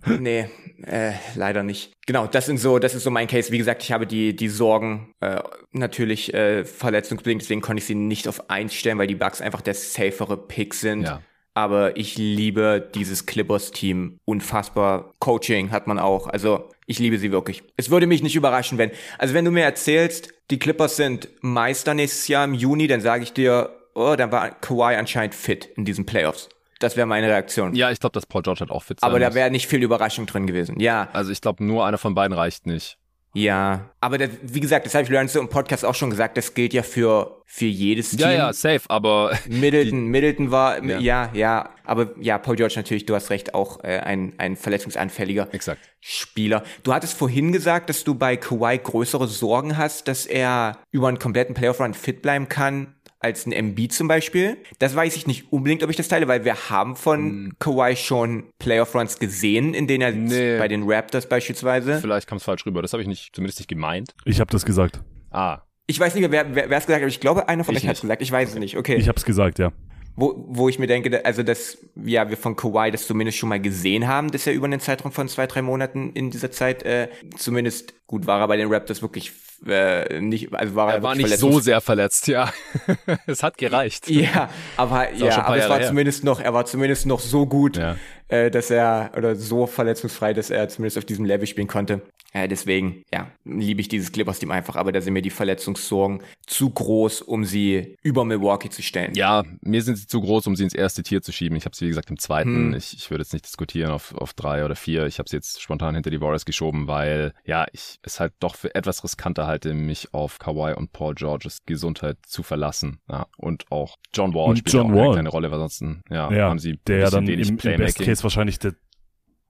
nee, 0.18 0.48
äh, 0.86 1.12
leider 1.34 1.62
nicht. 1.62 1.92
Genau, 2.06 2.26
das 2.26 2.46
sind 2.46 2.58
so, 2.58 2.78
das 2.78 2.94
ist 2.94 3.02
so 3.02 3.10
mein 3.10 3.26
Case. 3.26 3.52
Wie 3.52 3.58
gesagt, 3.58 3.82
ich 3.82 3.92
habe 3.92 4.06
die, 4.06 4.34
die 4.34 4.48
Sorgen 4.48 5.12
äh, 5.20 5.42
natürlich 5.72 6.32
äh, 6.32 6.64
verletzungsbedingt, 6.64 7.42
deswegen 7.42 7.60
konnte 7.60 7.80
ich 7.80 7.86
sie 7.86 7.94
nicht 7.94 8.26
auf 8.26 8.48
eins 8.48 8.74
stellen, 8.74 8.96
weil 8.96 9.06
die 9.06 9.14
Bugs 9.16 9.42
einfach 9.42 9.60
der 9.60 9.74
safere 9.74 10.36
Pick 10.38 10.72
sind. 10.72 11.02
Ja. 11.02 11.20
Aber 11.54 11.96
ich 11.96 12.16
liebe 12.16 12.90
dieses 12.94 13.26
Clippers-Team. 13.26 14.18
Unfassbar. 14.24 15.12
Coaching 15.18 15.70
hat 15.70 15.86
man 15.86 15.98
auch. 15.98 16.28
Also 16.28 16.68
ich 16.86 16.98
liebe 16.98 17.18
sie 17.18 17.32
wirklich. 17.32 17.62
Es 17.76 17.90
würde 17.90 18.06
mich 18.06 18.22
nicht 18.22 18.36
überraschen, 18.36 18.78
wenn, 18.78 18.90
also 19.18 19.34
wenn 19.34 19.44
du 19.44 19.50
mir 19.50 19.64
erzählst, 19.64 20.32
die 20.50 20.58
Clippers 20.58 20.96
sind 20.96 21.28
Meister 21.40 21.94
nächstes 21.94 22.28
Jahr 22.28 22.44
im 22.44 22.54
Juni, 22.54 22.86
dann 22.86 23.00
sage 23.00 23.22
ich 23.22 23.32
dir, 23.32 23.70
oh, 23.94 24.14
dann 24.16 24.32
war 24.32 24.50
Kawhi 24.50 24.96
anscheinend 24.96 25.34
fit 25.34 25.66
in 25.76 25.84
diesen 25.84 26.06
Playoffs. 26.06 26.48
Das 26.80 26.96
wäre 26.96 27.06
meine 27.06 27.28
Reaktion. 27.28 27.74
Ja, 27.74 27.90
ich 27.90 28.00
glaube, 28.00 28.14
dass 28.14 28.24
Paul 28.24 28.42
George 28.42 28.60
halt 28.60 28.70
auch 28.70 28.82
fit 28.82 29.00
sein 29.00 29.08
Aber 29.08 29.20
da 29.20 29.34
wäre 29.34 29.50
nicht 29.50 29.66
viel 29.66 29.82
Überraschung 29.82 30.26
drin 30.26 30.46
gewesen. 30.46 30.80
Ja. 30.80 31.08
Also 31.12 31.30
ich 31.30 31.42
glaube, 31.42 31.62
nur 31.62 31.84
einer 31.84 31.98
von 31.98 32.14
beiden 32.14 32.36
reicht 32.36 32.66
nicht. 32.66 32.96
Ja, 33.32 33.90
aber 34.00 34.18
das, 34.18 34.30
wie 34.42 34.58
gesagt, 34.58 34.86
das 34.86 34.94
habe 34.94 35.04
ich 35.04 35.10
Lorenzo 35.10 35.38
im 35.38 35.48
Podcast 35.48 35.84
auch 35.84 35.94
schon 35.94 36.10
gesagt, 36.10 36.36
das 36.36 36.54
gilt 36.54 36.72
ja 36.72 36.82
für, 36.82 37.42
für 37.46 37.66
jedes 37.66 38.10
Team. 38.10 38.20
Ja, 38.20 38.32
ja, 38.32 38.52
safe, 38.52 38.82
aber. 38.88 39.38
Middleton, 39.46 40.06
Middleton 40.06 40.50
war, 40.50 40.82
ja. 40.82 40.98
ja, 40.98 41.30
ja, 41.32 41.70
aber 41.84 42.10
ja, 42.20 42.38
Paul 42.38 42.56
George 42.56 42.74
natürlich, 42.76 43.06
du 43.06 43.14
hast 43.14 43.30
recht, 43.30 43.54
auch 43.54 43.84
äh, 43.84 43.98
ein, 43.98 44.34
ein 44.38 44.56
verletzungsanfälliger 44.56 45.48
Exakt. 45.52 45.80
Spieler. 46.00 46.64
Du 46.82 46.92
hattest 46.92 47.16
vorhin 47.16 47.52
gesagt, 47.52 47.88
dass 47.88 48.02
du 48.02 48.14
bei 48.14 48.36
Kawhi 48.36 48.78
größere 48.78 49.28
Sorgen 49.28 49.76
hast, 49.76 50.08
dass 50.08 50.26
er 50.26 50.78
über 50.90 51.06
einen 51.06 51.20
kompletten 51.20 51.54
Playoff-Run 51.54 51.94
fit 51.94 52.22
bleiben 52.22 52.48
kann 52.48 52.96
als 53.20 53.46
ein 53.46 53.52
MB 53.52 53.92
zum 53.92 54.08
Beispiel. 54.08 54.56
Das 54.78 54.96
weiß 54.96 55.14
ich 55.16 55.26
nicht 55.26 55.52
unbedingt, 55.52 55.82
ob 55.82 55.90
ich 55.90 55.96
das 55.96 56.08
teile, 56.08 56.26
weil 56.26 56.44
wir 56.44 56.70
haben 56.70 56.96
von 56.96 57.20
hm. 57.20 57.52
Kawhi 57.58 57.96
schon 57.96 58.44
Playoff-Runs 58.58 59.18
gesehen, 59.18 59.74
in 59.74 59.86
denen 59.86 60.02
er 60.02 60.12
nee. 60.12 60.58
bei 60.58 60.68
den 60.68 60.82
Raptors 60.90 61.28
beispielsweise. 61.28 62.00
Vielleicht 62.00 62.26
kam 62.26 62.38
es 62.38 62.44
falsch 62.44 62.66
rüber. 62.66 62.82
Das 62.82 62.92
habe 62.92 63.02
ich 63.02 63.08
nicht, 63.08 63.34
zumindest 63.34 63.60
nicht 63.60 63.68
gemeint. 63.68 64.14
Ich 64.24 64.40
habe 64.40 64.50
das 64.50 64.64
gesagt. 64.64 65.00
Ah. 65.30 65.60
Ich 65.86 65.98
weiß 65.98 66.14
nicht, 66.14 66.30
wer 66.30 66.54
wer 66.54 66.64
es 66.70 66.86
gesagt 66.86 66.90
hat, 66.90 67.02
aber 67.02 67.08
ich 67.08 67.20
glaube, 67.20 67.48
einer 67.48 67.64
von 67.64 67.76
euch 67.76 67.86
hat 67.86 67.96
es 67.96 68.00
gesagt. 68.00 68.22
Ich 68.22 68.30
weiß 68.30 68.50
es 68.50 68.54
nicht. 68.56 68.76
Okay. 68.76 68.96
Ich 68.96 69.08
habe 69.08 69.16
es 69.16 69.24
gesagt, 69.24 69.58
ja 69.58 69.72
wo, 70.16 70.44
wo 70.48 70.68
ich 70.68 70.78
mir 70.78 70.86
denke, 70.86 71.24
also 71.24 71.42
dass 71.42 71.78
ja 71.96 72.28
wir 72.28 72.36
von 72.36 72.56
Kawhi 72.56 72.90
das 72.90 73.06
zumindest 73.06 73.38
schon 73.38 73.48
mal 73.48 73.60
gesehen 73.60 74.06
haben, 74.06 74.30
dass 74.30 74.46
er 74.46 74.52
über 74.52 74.66
einen 74.66 74.80
Zeitraum 74.80 75.12
von 75.12 75.28
zwei, 75.28 75.46
drei 75.46 75.62
Monaten 75.62 76.12
in 76.12 76.30
dieser 76.30 76.50
Zeit 76.50 76.82
äh, 76.82 77.08
zumindest 77.36 77.94
gut 78.06 78.26
war 78.26 78.40
er 78.40 78.48
bei 78.48 78.56
den 78.56 78.72
Raptors 78.72 79.02
wirklich 79.02 79.32
äh, 79.66 80.20
nicht, 80.20 80.52
also 80.54 80.74
war 80.74 80.88
er, 80.88 80.94
er 80.96 81.02
war 81.02 81.14
nicht 81.14 81.38
so 81.38 81.60
sehr 81.60 81.80
verletzt, 81.80 82.28
ja. 82.28 82.52
es 83.26 83.42
hat 83.42 83.58
gereicht. 83.58 84.08
Ja, 84.08 84.48
aber 84.76 85.12
ja, 85.12 85.44
aber 85.44 85.56
es 85.58 85.68
war 85.68 85.78
her. 85.78 85.88
zumindest 85.88 86.24
noch, 86.24 86.40
er 86.40 86.54
war 86.54 86.64
zumindest 86.64 87.06
noch 87.06 87.20
so 87.20 87.46
gut, 87.46 87.76
ja. 87.76 87.96
Äh, 88.30 88.50
dass 88.50 88.70
er 88.70 89.12
oder 89.16 89.36
so 89.36 89.66
verletzungsfrei, 89.66 90.32
dass 90.32 90.50
er 90.50 90.68
zumindest 90.68 90.98
auf 90.98 91.04
diesem 91.04 91.24
Level 91.24 91.46
spielen 91.46 91.68
konnte. 91.68 92.02
Äh, 92.32 92.46
deswegen, 92.46 93.02
ja, 93.12 93.30
liebe 93.44 93.80
ich 93.80 93.88
dieses 93.88 94.12
Clippers-Team 94.12 94.52
einfach, 94.52 94.76
aber 94.76 94.92
da 94.92 95.00
sind 95.00 95.14
mir 95.14 95.22
die 95.22 95.30
Verletzungssorgen 95.30 96.22
zu 96.46 96.70
groß, 96.70 97.22
um 97.22 97.44
sie 97.44 97.96
über 98.02 98.24
Milwaukee 98.24 98.70
zu 98.70 98.82
stellen. 98.82 99.14
Ja, 99.14 99.42
mir 99.62 99.82
sind 99.82 99.96
sie 99.96 100.06
zu 100.06 100.20
groß, 100.20 100.46
um 100.46 100.54
sie 100.54 100.62
ins 100.62 100.74
erste 100.74 101.02
Tier 101.02 101.22
zu 101.22 101.32
schieben. 101.32 101.56
Ich 101.56 101.64
habe 101.64 101.74
sie, 101.74 101.86
wie 101.86 101.88
gesagt, 101.88 102.08
im 102.10 102.18
zweiten. 102.18 102.72
Hm. 102.72 102.74
Ich, 102.74 102.94
ich 102.94 103.10
würde 103.10 103.22
jetzt 103.22 103.32
nicht 103.32 103.46
diskutieren 103.46 103.90
auf, 103.90 104.14
auf 104.14 104.32
drei 104.32 104.64
oder 104.64 104.76
vier. 104.76 105.06
Ich 105.06 105.18
habe 105.18 105.28
sie 105.28 105.36
jetzt 105.36 105.60
spontan 105.60 105.94
hinter 105.94 106.10
die 106.10 106.20
Warriors 106.20 106.44
geschoben, 106.44 106.86
weil, 106.86 107.34
ja, 107.44 107.66
ich 107.72 107.98
es 108.02 108.20
halt 108.20 108.32
doch 108.38 108.54
für 108.54 108.74
etwas 108.76 109.02
riskanter 109.02 109.48
halte, 109.48 109.74
mich 109.74 110.14
auf 110.14 110.38
Kawhi 110.38 110.74
und 110.74 110.92
Paul 110.92 111.14
Georges 111.16 111.58
Gesundheit 111.66 112.18
zu 112.24 112.44
verlassen. 112.44 113.00
Ja, 113.08 113.26
und 113.38 113.64
auch 113.70 113.96
John 114.14 114.34
Wall 114.34 114.50
und 114.50 114.58
spielt 114.58 114.74
John 114.74 114.92
auch 114.92 114.94
Wall. 114.94 115.04
eine 115.04 115.12
kleine 115.14 115.28
Rolle, 115.30 115.50
weil 115.50 115.58
sonst 115.58 115.80
ja, 116.10 116.30
ja, 116.32 116.48
haben 116.48 116.58
sie 116.58 116.78
der 116.86 116.98
ja 116.98 117.10
dann 117.10 117.26
im, 117.26 117.40
im 117.40 117.56
Best 117.56 117.98
Case 117.98 118.19
wahrscheinlich 118.22 118.58
der 118.58 118.74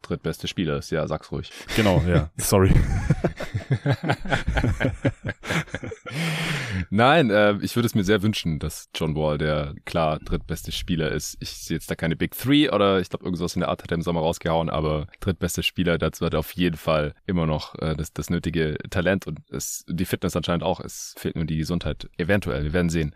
drittbeste 0.03 0.49
Spieler 0.49 0.79
ist. 0.79 0.91
Ja, 0.91 1.07
sag's 1.07 1.31
ruhig. 1.31 1.51
Genau, 1.77 2.03
ja. 2.07 2.31
Sorry. 2.37 2.73
Nein, 6.91 7.31
äh, 7.31 7.57
ich 7.61 7.77
würde 7.77 7.87
es 7.87 7.95
mir 7.95 8.05
sehr 8.05 8.23
wünschen, 8.23 8.59
dass 8.59 8.89
John 8.95 9.15
Wall 9.15 9.39
der 9.39 9.75
klar 9.85 10.19
drittbeste 10.19 10.73
Spieler 10.73 11.11
ist. 11.13 11.37
Ich 11.41 11.51
sehe 11.51 11.77
jetzt 11.77 11.91
da 11.91 11.95
keine 11.95 12.17
Big 12.17 12.37
Three 12.37 12.69
oder 12.71 13.01
ich 13.01 13.09
glaube 13.11 13.25
irgendwas 13.25 13.55
in 13.55 13.61
der 13.61 13.69
Art 13.69 13.83
hat 13.83 13.91
er 13.93 13.97
im 13.97 14.03
Sommer 14.03 14.21
rausgehauen, 14.21 14.71
aber 14.71 15.07
drittbeste 15.21 15.63
Spieler, 15.63 15.99
dazu 15.99 16.25
hat 16.27 16.33
er 16.35 16.41
auf 16.41 16.53
jeden 16.53 16.77
Fall 16.77 17.15
immer 17.27 17.47
noch 17.47 17.75
äh, 17.77 17.95
das, 17.95 18.13
das 18.13 18.31
nötige 18.31 18.77
Talent 18.91 19.27
und 19.27 19.41
es, 19.51 19.85
die 19.89 20.05
Fitness 20.05 20.37
anscheinend 20.37 20.65
auch. 20.65 20.81
Es 20.81 21.15
fehlt 21.19 21.37
nur 21.37 21.45
die 21.45 21.59
Gesundheit. 21.59 22.09
Eventuell, 22.17 22.65
wir 22.65 22.73
werden 22.73 22.91
sehen. 22.91 23.15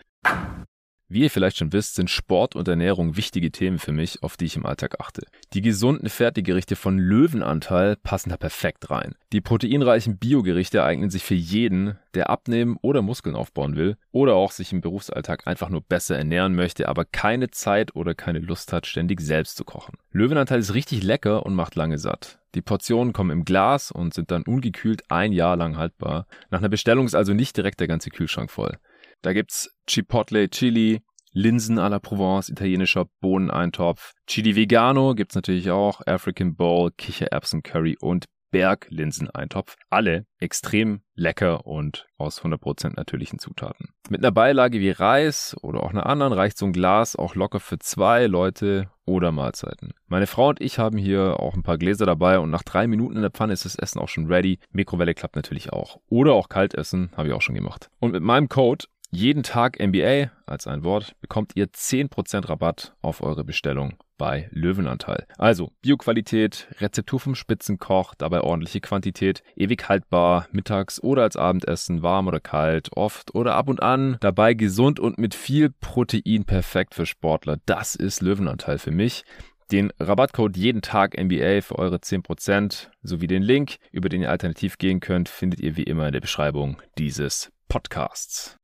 Wie 1.06 1.22
ihr 1.22 1.31
vielleicht 1.31 1.59
schon 1.59 1.74
wisst, 1.74 1.97
sind 1.97 2.09
Sport 2.09 2.56
und 2.56 2.66
Ernährung 2.66 3.16
wichtige 3.16 3.52
Themen 3.52 3.78
für 3.78 3.93
mich, 3.93 4.22
auf 4.22 4.39
die 4.39 4.47
ich 4.47 4.56
im 4.56 4.64
Alltag 4.64 5.01
achte. 5.01 5.22
Die 5.52 5.60
gesunden 5.60 6.09
Fertiggerichte 6.09 6.76
von 6.76 6.98
Löwenanteil 6.98 7.97
passen 7.97 8.31
da 8.31 8.39
perfekt 8.39 8.90
rein. 8.90 9.14
Die 9.32 9.43
proteinreichen 9.43 10.16
Biogerichte 10.16 10.82
eignen 10.82 11.10
sich 11.10 11.22
für 11.22 11.35
jeden, 11.35 11.98
der 12.14 12.31
abnehmen 12.31 12.78
oder 12.81 13.02
Muskeln 13.02 13.36
aufbauen 13.36 13.76
will 13.76 13.97
oder 14.12 14.35
auch 14.35 14.51
sich 14.51 14.72
im 14.72 14.81
Berufsalltag 14.81 15.47
einfach 15.47 15.68
nur 15.68 15.82
besser 15.82 16.16
ernähren 16.16 16.55
möchte, 16.55 16.89
aber 16.89 17.05
keine 17.05 17.51
Zeit 17.51 17.94
oder 17.94 18.14
keine 18.14 18.39
Lust 18.39 18.72
hat, 18.72 18.86
ständig 18.86 19.20
selbst 19.20 19.56
zu 19.56 19.64
kochen. 19.64 19.98
Löwenanteil 20.10 20.60
ist 20.60 20.72
richtig 20.72 21.02
lecker 21.02 21.44
und 21.44 21.55
macht 21.55 21.74
lange 21.74 21.98
satt. 21.98 22.39
Die 22.55 22.62
Portionen 22.62 23.12
kommen 23.12 23.31
im 23.31 23.44
Glas 23.44 23.90
und 23.90 24.14
sind 24.14 24.31
dann 24.31 24.44
ungekühlt 24.44 25.10
ein 25.10 25.32
Jahr 25.32 25.56
lang 25.56 25.76
haltbar. 25.76 26.26
Nach 26.51 26.60
einer 26.60 26.68
Bestellung 26.68 27.05
ist 27.05 27.14
also 27.14 27.35
nicht 27.35 27.56
direkt 27.56 27.81
der 27.81 27.89
ganze 27.89 28.10
Kühlschrank 28.10 28.51
voll. 28.51 28.78
Da 29.25 29.33
gibt's 29.33 29.75
Chipotle 29.87 30.51
Chili, 30.51 31.01
Linsen 31.33 31.79
à 31.79 31.89
la 31.89 31.99
Provence, 31.99 32.51
italienischer 32.51 33.07
Bohneneintopf. 33.23 34.13
Chili 34.27 34.55
Vegano 34.55 35.15
gibt's 35.15 35.35
natürlich 35.35 35.71
auch, 35.71 36.03
African 36.07 36.57
Bowl, 36.57 36.91
Kichererbsen 36.91 37.63
Curry 37.63 37.97
und 37.99 38.27
Berglinseneintopf. 38.51 39.77
Alle 39.89 40.27
extrem 40.41 41.01
lecker 41.15 41.67
und 41.67 42.07
aus 42.19 42.43
100% 42.43 42.97
natürlichen 42.97 43.39
Zutaten. 43.39 43.95
Mit 44.11 44.21
einer 44.21 44.31
Beilage 44.31 44.79
wie 44.79 44.91
Reis 44.91 45.57
oder 45.63 45.83
auch 45.83 45.91
einer 45.91 46.05
anderen 46.05 46.35
reicht 46.35 46.59
so 46.59 46.67
ein 46.67 46.75
Glas 46.75 47.17
auch 47.17 47.35
locker 47.35 47.61
für 47.61 47.79
zwei 47.79 48.27
Leute 48.27 48.91
oder 49.07 49.33
Mahlzeiten. 49.33 49.95
Meine 50.07 50.27
Frau 50.27 50.51
und 50.51 50.61
ich 50.61 50.79
haben 50.79 50.99
hier 50.99 51.41
auch 51.41 51.55
ein 51.55 51.63
paar 51.63 51.79
Gläser 51.79 52.05
dabei 52.05 52.39
und 52.39 52.51
nach 52.51 52.63
drei 52.63 52.87
Minuten 52.87 53.17
in 53.17 53.23
der 53.23 53.31
Pfanne 53.31 53.55
ist 53.55 53.65
das 53.65 53.77
Essen 53.77 54.01
auch 54.01 54.09
schon 54.09 54.27
ready. 54.27 54.59
Mikrowelle 54.71 55.15
klappt 55.15 55.37
natürlich 55.37 55.73
auch. 55.73 55.99
Oder 56.09 56.35
auch 56.35 56.51
Kaltessen, 56.51 57.11
habe 57.17 57.29
ich 57.29 57.35
auch 57.35 57.43
schon 57.43 57.55
gemacht. 57.55 57.91
Und 58.01 58.13
mit 58.13 58.23
meinem 58.23 58.49
Code 58.49 58.85
jeden 59.10 59.43
Tag 59.43 59.78
NBA 59.81 60.31
als 60.47 60.66
ein 60.66 60.82
Wort 60.82 61.14
bekommt 61.20 61.52
ihr 61.55 61.66
10% 61.68 62.48
Rabatt 62.48 62.94
auf 63.01 63.22
eure 63.22 63.44
Bestellung 63.44 63.94
bei 64.18 64.48
Löwenanteil. 64.51 65.26
Also 65.39 65.72
Bioqualität, 65.82 66.68
Rezeptur 66.81 67.20
vom 67.20 67.35
Spitzenkoch, 67.35 68.14
dabei 68.14 68.40
ordentliche 68.40 68.81
Quantität, 68.81 69.43
ewig 69.56 69.89
haltbar, 69.89 70.48
mittags 70.52 71.02
oder 71.02 71.22
als 71.22 71.36
Abendessen, 71.36 72.02
warm 72.02 72.26
oder 72.28 72.40
kalt, 72.40 72.90
oft 72.97 73.35
oder 73.35 73.55
ab 73.55 73.68
und 73.68 73.82
an, 73.82 74.16
dabei 74.20 74.55
gesund 74.55 75.01
und 75.01 75.18
mit 75.18 75.35
viel 75.35 75.70
Protein 75.70 76.44
perfekt 76.44 76.94
für 76.94 77.06
Sportler. 77.06 77.59
Das 77.66 77.94
ist 77.94 78.20
Löwenanteil 78.20 78.78
für 78.78 78.90
mich. 78.90 79.24
Den 79.72 79.93
Rabattcode 79.98 80.56
jeden 80.56 80.82
Tag 80.82 81.16
NBA 81.18 81.62
für 81.62 81.78
eure 81.78 81.97
10% 81.97 82.89
sowie 83.02 83.26
den 83.26 83.43
Link, 83.43 83.76
über 83.93 84.09
den 84.09 84.22
ihr 84.22 84.31
alternativ 84.31 84.76
gehen 84.76 85.01
könnt, 85.01 85.28
findet 85.28 85.60
ihr 85.60 85.76
wie 85.76 85.85
immer 85.85 86.06
in 86.06 86.12
der 86.12 86.20
Beschreibung 86.20 86.82
dieses 86.98 87.51
Podcasts. 87.68 88.59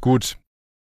Gut. 0.00 0.36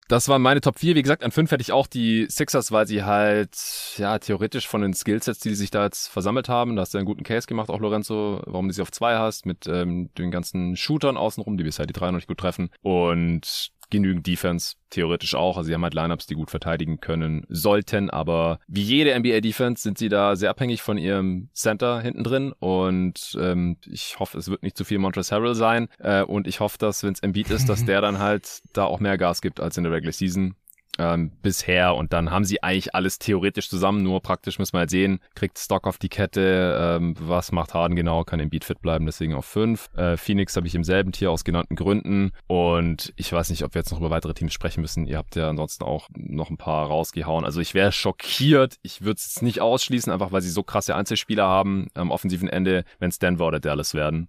Das 0.10 0.28
waren 0.28 0.42
meine 0.42 0.62
Top 0.62 0.80
4. 0.80 0.96
Wie 0.96 1.02
gesagt, 1.02 1.24
an 1.24 1.32
5 1.32 1.52
hätte 1.52 1.62
ich 1.62 1.72
auch 1.72 1.88
die 1.88 2.28
Sixers, 2.30 2.72
weil 2.72 2.86
sie 2.86 3.04
halt, 3.04 3.56
ja, 3.98 4.20
theoretisch 4.20 4.68
von 4.68 4.82
den 4.82 4.94
Skillsets, 4.94 5.40
die 5.40 5.56
sich 5.56 5.72
da 5.72 5.86
jetzt 5.86 6.08
versammelt 6.08 6.50
haben, 6.50 6.76
da 6.76 6.82
hast 6.82 6.94
du 6.94 6.98
einen 6.98 7.08
guten 7.08 7.24
Case 7.24 7.48
gemacht, 7.48 7.70
auch 7.70 7.80
Lorenzo, 7.80 8.42
warum 8.46 8.68
du 8.68 8.74
sie 8.74 8.82
auf 8.82 8.92
2 8.92 9.18
hast, 9.18 9.46
mit 9.46 9.66
ähm, 9.66 10.14
den 10.18 10.30
ganzen 10.30 10.76
Shootern 10.76 11.18
außenrum, 11.18 11.58
die 11.58 11.64
bisher 11.64 11.86
die 11.86 11.94
3 11.94 12.08
noch 12.08 12.18
nicht 12.18 12.28
gut 12.28 12.38
treffen. 12.38 12.70
Und 12.82 13.72
genügend 13.94 14.28
Defense, 14.28 14.76
theoretisch 14.90 15.36
auch. 15.36 15.56
Also 15.56 15.68
sie 15.68 15.74
haben 15.74 15.84
halt 15.84 15.94
Lineups, 15.94 16.26
die 16.26 16.36
gut 16.36 16.50
verteidigen 16.50 17.00
können 17.00 17.46
sollten, 17.48 18.10
aber 18.10 18.60
wie 18.68 18.82
jede 18.82 19.18
NBA-Defense 19.18 19.82
sind 19.82 19.98
sie 19.98 20.10
da 20.10 20.36
sehr 20.36 20.50
abhängig 20.50 20.82
von 20.82 20.98
ihrem 20.98 21.50
Center 21.54 22.02
hinten 22.02 22.24
drin 22.24 22.54
und 22.60 23.38
ähm, 23.40 23.78
ich 23.86 24.20
hoffe, 24.20 24.38
es 24.38 24.50
wird 24.50 24.64
nicht 24.64 24.76
zu 24.76 24.84
viel 24.84 25.00
Montrezl 25.00 25.36
Harrell 25.36 25.56
sein 25.56 25.88
äh, 26.00 26.24
und 26.24 26.48
ich 26.48 26.60
hoffe, 26.60 26.78
dass 26.78 27.04
wenn 27.04 27.14
es 27.14 27.22
Embiid 27.22 27.50
ist, 27.50 27.70
dass 27.70 27.86
der 27.86 28.02
dann 28.02 28.20
halt 28.20 28.62
da 28.74 28.86
auch 28.86 29.00
mehr 29.00 29.18
Gas 29.18 29.42
gibt 29.42 29.62
als 29.62 29.78
in 29.78 29.84
der 29.84 29.94
Regular 29.94 30.12
Season 30.12 30.56
ähm, 31.00 31.32
bisher 31.42 31.96
und 31.96 32.14
dann 32.14 32.32
haben 32.32 32.46
sie 32.46 32.62
eigentlich 32.62 32.94
alles 32.94 33.20
theoretisch 33.20 33.70
zusammen, 33.70 34.04
nur 34.04 34.22
praktisch 34.22 34.60
müssen 34.60 34.74
wir 34.74 34.80
halt 34.80 34.90
sehen, 34.90 35.20
kriegt 35.36 35.58
Stock 35.58 35.88
auf 35.88 35.98
die 35.98 36.10
Kette, 36.10 36.78
ähm, 36.80 37.16
was 37.20 37.52
macht 37.52 37.74
Harden 37.74 37.96
genau, 37.96 38.24
kann 38.24 38.40
im 38.40 38.50
Beat 38.50 38.64
fit 38.64 38.82
bleiben, 38.82 39.06
deswegen 39.06 39.34
auf 39.34 39.46
fünf. 39.46 39.90
Äh, 39.96 40.18
Phoenix 40.18 40.56
habe 40.56 40.68
ich 40.68 40.76
im 40.76 40.84
selben 40.84 41.12
Tier 41.12 41.32
aus 41.32 41.44
genannten 41.44 41.76
Gründen 41.76 42.32
und 42.48 43.14
ich 43.16 43.32
weiß 43.32 43.50
nicht, 43.50 43.64
ob 43.64 43.74
wir 43.74 43.80
jetzt 43.80 43.92
noch 43.92 44.00
über 44.00 44.12
weitere 44.12 44.34
Teams 44.34 44.54
sprechen 44.54 44.82
müssen. 44.82 45.08
Ihr 45.08 45.18
habt 45.18 45.36
ja 45.36 45.50
ansonsten 45.50 45.84
auch 45.84 46.10
noch 46.16 46.50
ein 46.50 46.58
paar 46.58 46.88
rausgehauen. 46.88 47.46
Also 47.46 47.60
ich 47.60 47.74
wäre 47.74 47.92
schockiert, 47.92 48.78
ich 48.84 49.02
würde 49.02 49.18
es 49.18 49.42
nicht 49.42 49.62
ausschließen, 49.62 50.12
einfach 50.12 50.32
weil 50.32 50.42
sie 50.42 50.50
so 50.50 50.64
krasse 50.64 50.96
Einzelspieler 50.96 51.48
haben 51.48 51.88
am 51.94 52.12
offensiven 52.12 52.48
Ende, 52.48 52.86
wenn 53.00 53.10
es 53.10 53.20
Denver 53.20 53.48
oder 53.48 53.60
Dallas 53.60 53.94
werden 53.94 54.28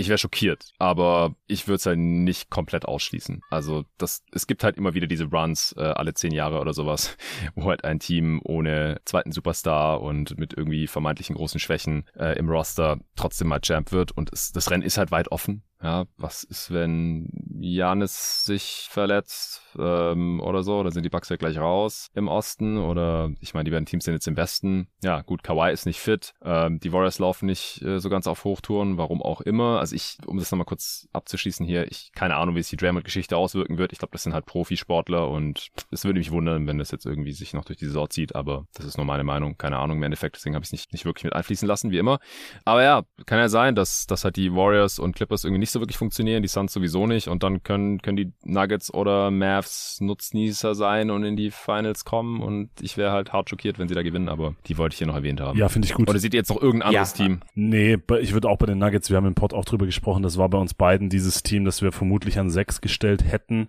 ich 0.00 0.08
wäre 0.08 0.18
schockiert, 0.18 0.72
aber 0.78 1.34
ich 1.46 1.68
würde 1.68 1.76
es 1.76 1.86
halt 1.86 1.98
nicht 1.98 2.48
komplett 2.48 2.86
ausschließen. 2.86 3.42
Also 3.50 3.84
das, 3.98 4.24
es 4.32 4.46
gibt 4.46 4.64
halt 4.64 4.78
immer 4.78 4.94
wieder 4.94 5.06
diese 5.06 5.26
Runs 5.26 5.74
äh, 5.76 5.82
alle 5.82 6.14
zehn 6.14 6.32
Jahre 6.32 6.60
oder 6.60 6.72
sowas, 6.72 7.16
wo 7.54 7.66
halt 7.66 7.84
ein 7.84 8.00
Team 8.00 8.40
ohne 8.44 9.00
zweiten 9.04 9.30
Superstar 9.30 10.00
und 10.00 10.38
mit 10.38 10.54
irgendwie 10.56 10.86
vermeintlichen 10.86 11.36
großen 11.36 11.60
Schwächen 11.60 12.08
äh, 12.18 12.38
im 12.38 12.48
Roster 12.48 12.98
trotzdem 13.14 13.48
mal 13.48 13.60
Champ 13.60 13.92
wird 13.92 14.12
und 14.12 14.32
es, 14.32 14.52
das 14.52 14.70
Rennen 14.70 14.82
ist 14.82 14.96
halt 14.96 15.10
weit 15.10 15.30
offen. 15.30 15.62
Ja, 15.82 16.04
was 16.18 16.44
ist, 16.44 16.70
wenn 16.70 17.28
Janis 17.58 18.44
sich 18.44 18.86
verletzt 18.90 19.62
ähm, 19.78 20.40
oder 20.40 20.62
so? 20.62 20.78
Oder 20.78 20.90
sind 20.90 21.04
die 21.04 21.08
Bucks 21.08 21.30
ja 21.30 21.36
gleich 21.36 21.56
raus 21.56 22.10
im 22.14 22.28
Osten? 22.28 22.76
Oder 22.76 23.30
ich 23.40 23.54
meine, 23.54 23.64
die 23.64 23.70
beiden 23.70 23.86
Teams 23.86 24.04
sind 24.04 24.12
jetzt 24.12 24.28
im 24.28 24.36
Westen. 24.36 24.88
Ja, 25.02 25.22
gut, 25.22 25.42
Kawhi 25.42 25.72
ist 25.72 25.86
nicht 25.86 25.98
fit. 25.98 26.34
Ähm, 26.42 26.80
die 26.80 26.92
Warriors 26.92 27.18
laufen 27.18 27.46
nicht 27.46 27.80
äh, 27.82 27.98
so 27.98 28.10
ganz 28.10 28.26
auf 28.26 28.44
Hochtouren, 28.44 28.98
warum 28.98 29.22
auch 29.22 29.40
immer. 29.40 29.80
Also 29.80 29.96
ich, 29.96 30.18
um 30.26 30.36
das 30.36 30.50
nochmal 30.50 30.66
kurz 30.66 31.08
abzuschließen 31.14 31.64
hier, 31.64 31.90
ich 31.90 32.12
keine 32.14 32.36
Ahnung, 32.36 32.56
wie 32.56 32.60
es 32.60 32.68
die 32.68 32.76
Draymond-Geschichte 32.76 33.36
auswirken 33.36 33.78
wird. 33.78 33.92
Ich 33.92 33.98
glaube, 33.98 34.12
das 34.12 34.22
sind 34.22 34.34
halt 34.34 34.44
Profisportler 34.44 35.28
und 35.28 35.68
es 35.90 36.04
würde 36.04 36.18
mich 36.18 36.30
wundern, 36.30 36.66
wenn 36.66 36.76
das 36.76 36.90
jetzt 36.90 37.06
irgendwie 37.06 37.32
sich 37.32 37.54
noch 37.54 37.64
durch 37.64 37.78
die 37.78 37.86
Saison 37.86 38.10
zieht, 38.10 38.34
aber 38.34 38.66
das 38.74 38.84
ist 38.84 38.98
nur 38.98 39.06
meine 39.06 39.24
Meinung. 39.24 39.56
Keine 39.56 39.78
Ahnung 39.78 39.96
im 39.96 40.02
Endeffekt, 40.02 40.36
deswegen 40.36 40.54
habe 40.54 40.62
ich 40.62 40.68
es 40.68 40.72
nicht, 40.72 40.92
nicht 40.92 41.06
wirklich 41.06 41.24
mit 41.24 41.32
einfließen 41.32 41.66
lassen, 41.66 41.90
wie 41.90 41.98
immer. 41.98 42.18
Aber 42.66 42.82
ja, 42.82 43.02
kann 43.24 43.38
ja 43.38 43.48
sein, 43.48 43.74
dass, 43.74 44.06
dass 44.06 44.24
halt 44.24 44.36
die 44.36 44.54
Warriors 44.54 44.98
und 44.98 45.16
Clippers 45.16 45.44
irgendwie 45.44 45.60
nicht 45.60 45.69
nicht 45.70 45.74
so 45.74 45.80
wirklich 45.80 45.98
funktionieren, 45.98 46.42
die 46.42 46.48
Suns 46.48 46.72
sowieso 46.72 47.06
nicht 47.06 47.28
und 47.28 47.42
dann 47.42 47.62
können, 47.62 48.02
können 48.02 48.16
die 48.16 48.32
Nuggets 48.44 48.92
oder 48.92 49.30
Mavs 49.30 50.00
Nutznießer 50.00 50.74
sein 50.74 51.10
und 51.10 51.24
in 51.24 51.36
die 51.36 51.50
Finals 51.50 52.04
kommen 52.04 52.40
und 52.40 52.70
ich 52.80 52.96
wäre 52.96 53.12
halt 53.12 53.32
hart 53.32 53.50
schockiert, 53.50 53.78
wenn 53.78 53.88
sie 53.88 53.94
da 53.94 54.02
gewinnen, 54.02 54.28
aber 54.28 54.54
die 54.66 54.78
wollte 54.78 54.94
ich 54.94 54.98
hier 54.98 55.06
noch 55.06 55.14
erwähnt 55.14 55.40
haben. 55.40 55.56
Ja, 55.58 55.68
finde 55.68 55.86
ich 55.86 55.94
gut. 55.94 56.08
Oder 56.08 56.18
seht 56.18 56.34
ihr 56.34 56.38
jetzt 56.38 56.50
noch 56.50 56.60
irgendein 56.60 56.88
anderes 56.88 57.16
ja. 57.16 57.24
Team? 57.24 57.40
Nee, 57.54 57.98
ich 58.20 58.32
würde 58.32 58.48
auch 58.48 58.58
bei 58.58 58.66
den 58.66 58.78
Nuggets, 58.78 59.10
wir 59.10 59.16
haben 59.16 59.26
im 59.26 59.34
Pod 59.34 59.54
auch 59.54 59.64
drüber 59.64 59.86
gesprochen, 59.86 60.22
das 60.22 60.38
war 60.38 60.48
bei 60.48 60.58
uns 60.58 60.74
beiden 60.74 61.08
dieses 61.08 61.42
Team, 61.42 61.64
das 61.64 61.82
wir 61.82 61.92
vermutlich 61.92 62.38
an 62.38 62.50
sechs 62.50 62.80
gestellt 62.80 63.24
hätten, 63.24 63.68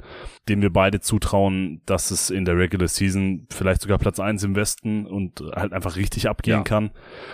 dem 0.49 0.61
wir 0.61 0.71
beide 0.71 1.01
zutrauen, 1.01 1.81
dass 1.85 2.09
es 2.09 2.29
in 2.31 2.45
der 2.45 2.57
Regular 2.57 2.87
Season 2.87 3.47
vielleicht 3.51 3.81
sogar 3.81 3.99
Platz 3.99 4.19
eins 4.19 4.43
im 4.43 4.55
Westen 4.55 5.05
und 5.05 5.43
halt 5.55 5.73
einfach 5.73 5.95
richtig 5.97 6.27
abgehen 6.27 6.57
ja. 6.57 6.63
kann. 6.63 6.91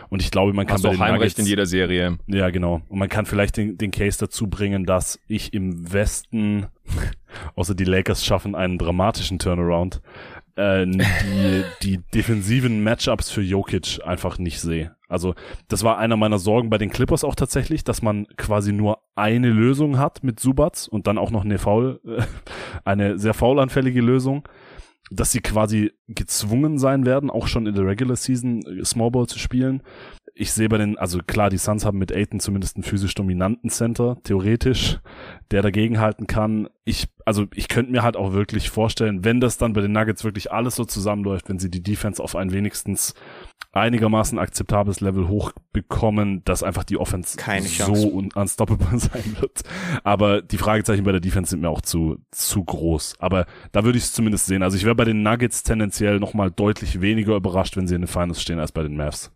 Und 0.09 0.21
ich 0.21 0.31
glaube, 0.31 0.53
man 0.53 0.65
kann 0.65 0.75
Hast 0.75 0.83
bei 0.83 0.89
den 0.89 0.99
Heimrecht 0.99 1.37
Nuggets, 1.37 1.39
in 1.39 1.45
jeder 1.45 1.65
Serie. 1.65 2.17
Ja, 2.27 2.49
genau. 2.49 2.81
Und 2.89 2.99
man 2.99 3.09
kann 3.09 3.25
vielleicht 3.25 3.57
den, 3.57 3.77
den 3.77 3.91
Case 3.91 4.17
dazu 4.19 4.47
bringen, 4.47 4.56
dass 4.85 5.19
ich 5.27 5.53
im 5.53 5.91
Westen, 5.91 6.67
außer 7.55 7.75
die 7.75 7.85
Lakers 7.85 8.25
schaffen 8.25 8.55
einen 8.55 8.77
dramatischen 8.77 9.39
Turnaround, 9.39 10.01
äh, 10.55 10.85
die, 10.85 11.63
die 11.83 11.99
defensiven 12.13 12.83
Matchups 12.83 13.29
für 13.29 13.41
Jokic 13.41 13.99
einfach 14.05 14.37
nicht 14.37 14.59
sehe. 14.59 14.95
Also 15.07 15.35
das 15.69 15.83
war 15.83 15.97
einer 15.97 16.17
meiner 16.17 16.39
Sorgen 16.39 16.69
bei 16.69 16.77
den 16.77 16.89
Clippers 16.89 17.23
auch 17.23 17.35
tatsächlich, 17.35 17.83
dass 17.83 18.01
man 18.01 18.27
quasi 18.35 18.73
nur 18.73 18.99
eine 19.15 19.49
Lösung 19.49 19.97
hat 19.97 20.23
mit 20.23 20.39
Subats 20.39 20.87
und 20.87 21.07
dann 21.07 21.17
auch 21.17 21.31
noch 21.31 21.45
eine 21.45 21.59
faul, 21.59 22.01
äh, 22.05 22.23
eine 22.83 23.17
sehr 23.17 23.33
faulanfällige 23.33 24.01
Lösung, 24.01 24.47
dass 25.09 25.31
sie 25.31 25.39
quasi 25.39 25.93
gezwungen 26.07 26.77
sein 26.77 27.05
werden, 27.05 27.29
auch 27.29 27.47
schon 27.47 27.67
in 27.67 27.75
der 27.75 27.85
Regular 27.85 28.17
Season 28.17 28.61
äh, 28.63 28.83
Small 28.83 29.11
Ball 29.11 29.27
zu 29.27 29.39
spielen 29.39 29.81
ich 30.39 30.51
sehe 30.51 30.69
bei 30.69 30.77
den, 30.77 30.97
also 30.97 31.19
klar, 31.25 31.49
die 31.49 31.57
Suns 31.57 31.83
haben 31.83 31.97
mit 31.97 32.11
Aiton 32.11 32.39
zumindest 32.39 32.75
einen 32.75 32.83
physisch 32.83 33.15
dominanten 33.15 33.69
Center, 33.69 34.17
theoretisch, 34.23 34.99
der 35.51 35.61
dagegen 35.61 35.99
halten 35.99 36.27
kann. 36.27 36.69
Ich, 36.85 37.07
also 37.25 37.47
ich 37.53 37.67
könnte 37.67 37.91
mir 37.91 38.03
halt 38.03 38.15
auch 38.15 38.33
wirklich 38.33 38.69
vorstellen, 38.69 39.25
wenn 39.25 39.39
das 39.39 39.57
dann 39.57 39.73
bei 39.73 39.81
den 39.81 39.91
Nuggets 39.91 40.23
wirklich 40.23 40.51
alles 40.51 40.75
so 40.75 40.85
zusammenläuft, 40.85 41.49
wenn 41.49 41.59
sie 41.59 41.71
die 41.71 41.81
Defense 41.81 42.23
auf 42.23 42.35
ein 42.35 42.51
wenigstens 42.51 43.15
einigermaßen 43.71 44.37
akzeptables 44.37 45.01
Level 45.01 45.27
hochbekommen, 45.27 46.43
dass 46.45 46.63
einfach 46.63 46.83
die 46.83 46.97
Offense 46.97 47.37
Keine 47.37 47.67
so 47.67 47.93
un 47.93 48.31
unstoppable 48.33 48.87
sein 48.99 49.37
wird. 49.39 49.63
Aber 50.03 50.41
die 50.41 50.57
Fragezeichen 50.57 51.03
bei 51.03 51.11
der 51.11 51.21
Defense 51.21 51.51
sind 51.51 51.61
mir 51.61 51.69
auch 51.69 51.81
zu, 51.81 52.17
zu 52.31 52.63
groß. 52.63 53.15
Aber 53.19 53.45
da 53.71 53.83
würde 53.83 53.97
ich 53.97 54.05
es 54.05 54.13
zumindest 54.13 54.45
sehen. 54.45 54.63
Also 54.63 54.77
ich 54.77 54.83
wäre 54.83 54.95
bei 54.95 55.05
den 55.05 55.23
Nuggets 55.23 55.63
tendenziell 55.63 56.19
nochmal 56.19 56.51
deutlich 56.51 57.01
weniger 57.01 57.35
überrascht, 57.35 57.75
wenn 57.75 57.87
sie 57.87 57.95
in 57.95 58.01
den 58.01 58.07
Finals 58.07 58.41
stehen, 58.41 58.59
als 58.59 58.71
bei 58.71 58.83
den 58.83 58.95
Mavs. 58.95 59.31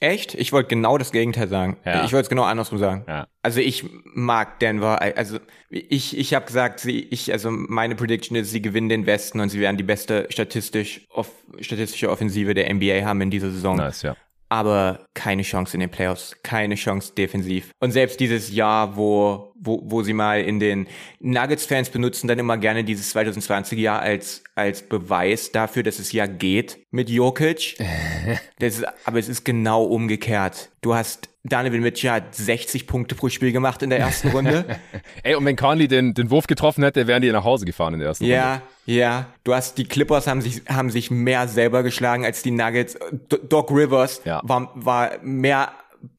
Echt? 0.00 0.34
Ich 0.34 0.50
wollte 0.52 0.70
genau 0.70 0.96
das 0.96 1.12
Gegenteil 1.12 1.46
sagen. 1.48 1.76
Ja. 1.84 2.04
Ich 2.06 2.12
wollte 2.12 2.22
es 2.24 2.28
genau 2.30 2.44
andersrum 2.44 2.78
sagen. 2.78 3.04
Ja. 3.06 3.28
Also 3.42 3.60
ich 3.60 3.84
mag 4.04 4.58
Denver. 4.58 5.00
Also 5.02 5.38
ich, 5.68 6.16
ich 6.16 6.32
habe 6.32 6.46
gesagt, 6.46 6.80
sie, 6.80 7.00
ich, 7.00 7.30
also 7.32 7.50
meine 7.50 7.94
Prediction 7.94 8.34
ist, 8.34 8.50
sie 8.50 8.62
gewinnen 8.62 8.88
den 8.88 9.04
Westen 9.04 9.40
und 9.40 9.50
sie 9.50 9.60
werden 9.60 9.76
die 9.76 9.84
beste 9.84 10.26
statistisch, 10.30 11.06
off, 11.10 11.30
statistische 11.60 12.10
Offensive 12.10 12.54
der 12.54 12.72
NBA 12.72 13.04
haben 13.04 13.20
in 13.20 13.30
dieser 13.30 13.50
Saison. 13.50 13.76
Nice, 13.76 14.00
ja. 14.00 14.16
Aber 14.50 15.06
keine 15.14 15.42
Chance 15.42 15.74
in 15.74 15.80
den 15.80 15.90
Playoffs, 15.90 16.36
keine 16.42 16.74
Chance 16.74 17.12
defensiv. 17.16 17.70
Und 17.78 17.92
selbst 17.92 18.18
dieses 18.18 18.52
Jahr, 18.52 18.96
wo, 18.96 19.52
wo, 19.54 19.80
wo 19.84 20.02
sie 20.02 20.12
mal 20.12 20.42
in 20.42 20.58
den 20.58 20.88
Nuggets-Fans 21.20 21.90
benutzen 21.90 22.26
dann 22.26 22.38
immer 22.38 22.58
gerne 22.58 22.82
dieses 22.82 23.10
2020 23.10 23.78
Jahr 23.78 24.00
als, 24.00 24.42
als 24.56 24.82
Beweis 24.82 25.52
dafür, 25.52 25.84
dass 25.84 26.00
es 26.00 26.10
ja 26.10 26.26
geht 26.26 26.80
mit 26.90 27.08
Jokic. 27.08 27.76
das 28.58 28.78
ist, 28.78 28.86
aber 29.04 29.20
es 29.20 29.28
ist 29.28 29.44
genau 29.44 29.84
umgekehrt. 29.84 30.70
Du 30.80 30.94
hast 30.94 31.29
Donovan 31.42 31.80
Mitchell 31.80 32.10
hat 32.10 32.34
60 32.34 32.86
Punkte 32.86 33.14
pro 33.14 33.30
Spiel 33.30 33.50
gemacht 33.52 33.82
in 33.82 33.88
der 33.90 33.98
ersten 33.98 34.28
Runde. 34.28 34.78
Ey, 35.22 35.34
und 35.34 35.44
wenn 35.46 35.56
Conley 35.56 35.88
den, 35.88 36.12
den 36.12 36.30
Wurf 36.30 36.46
getroffen 36.46 36.84
hätte, 36.84 37.06
wären 37.06 37.22
die 37.22 37.32
nach 37.32 37.44
Hause 37.44 37.64
gefahren 37.64 37.94
in 37.94 38.00
der 38.00 38.08
ersten 38.08 38.24
Runde. 38.24 38.36
Ja, 38.36 38.62
ja. 38.84 39.26
Du 39.44 39.54
hast 39.54 39.78
die 39.78 39.84
Clippers 39.84 40.26
haben 40.26 40.42
sich 40.42 40.62
haben 40.68 40.90
sich 40.90 41.10
mehr 41.10 41.48
selber 41.48 41.82
geschlagen 41.82 42.26
als 42.26 42.42
die 42.42 42.50
Nuggets. 42.50 42.98
D 43.12 43.38
Doc 43.48 43.70
Rivers 43.70 44.20
Ja. 44.24 44.42
war 44.44 44.70
war 44.74 45.12
mehr 45.22 45.72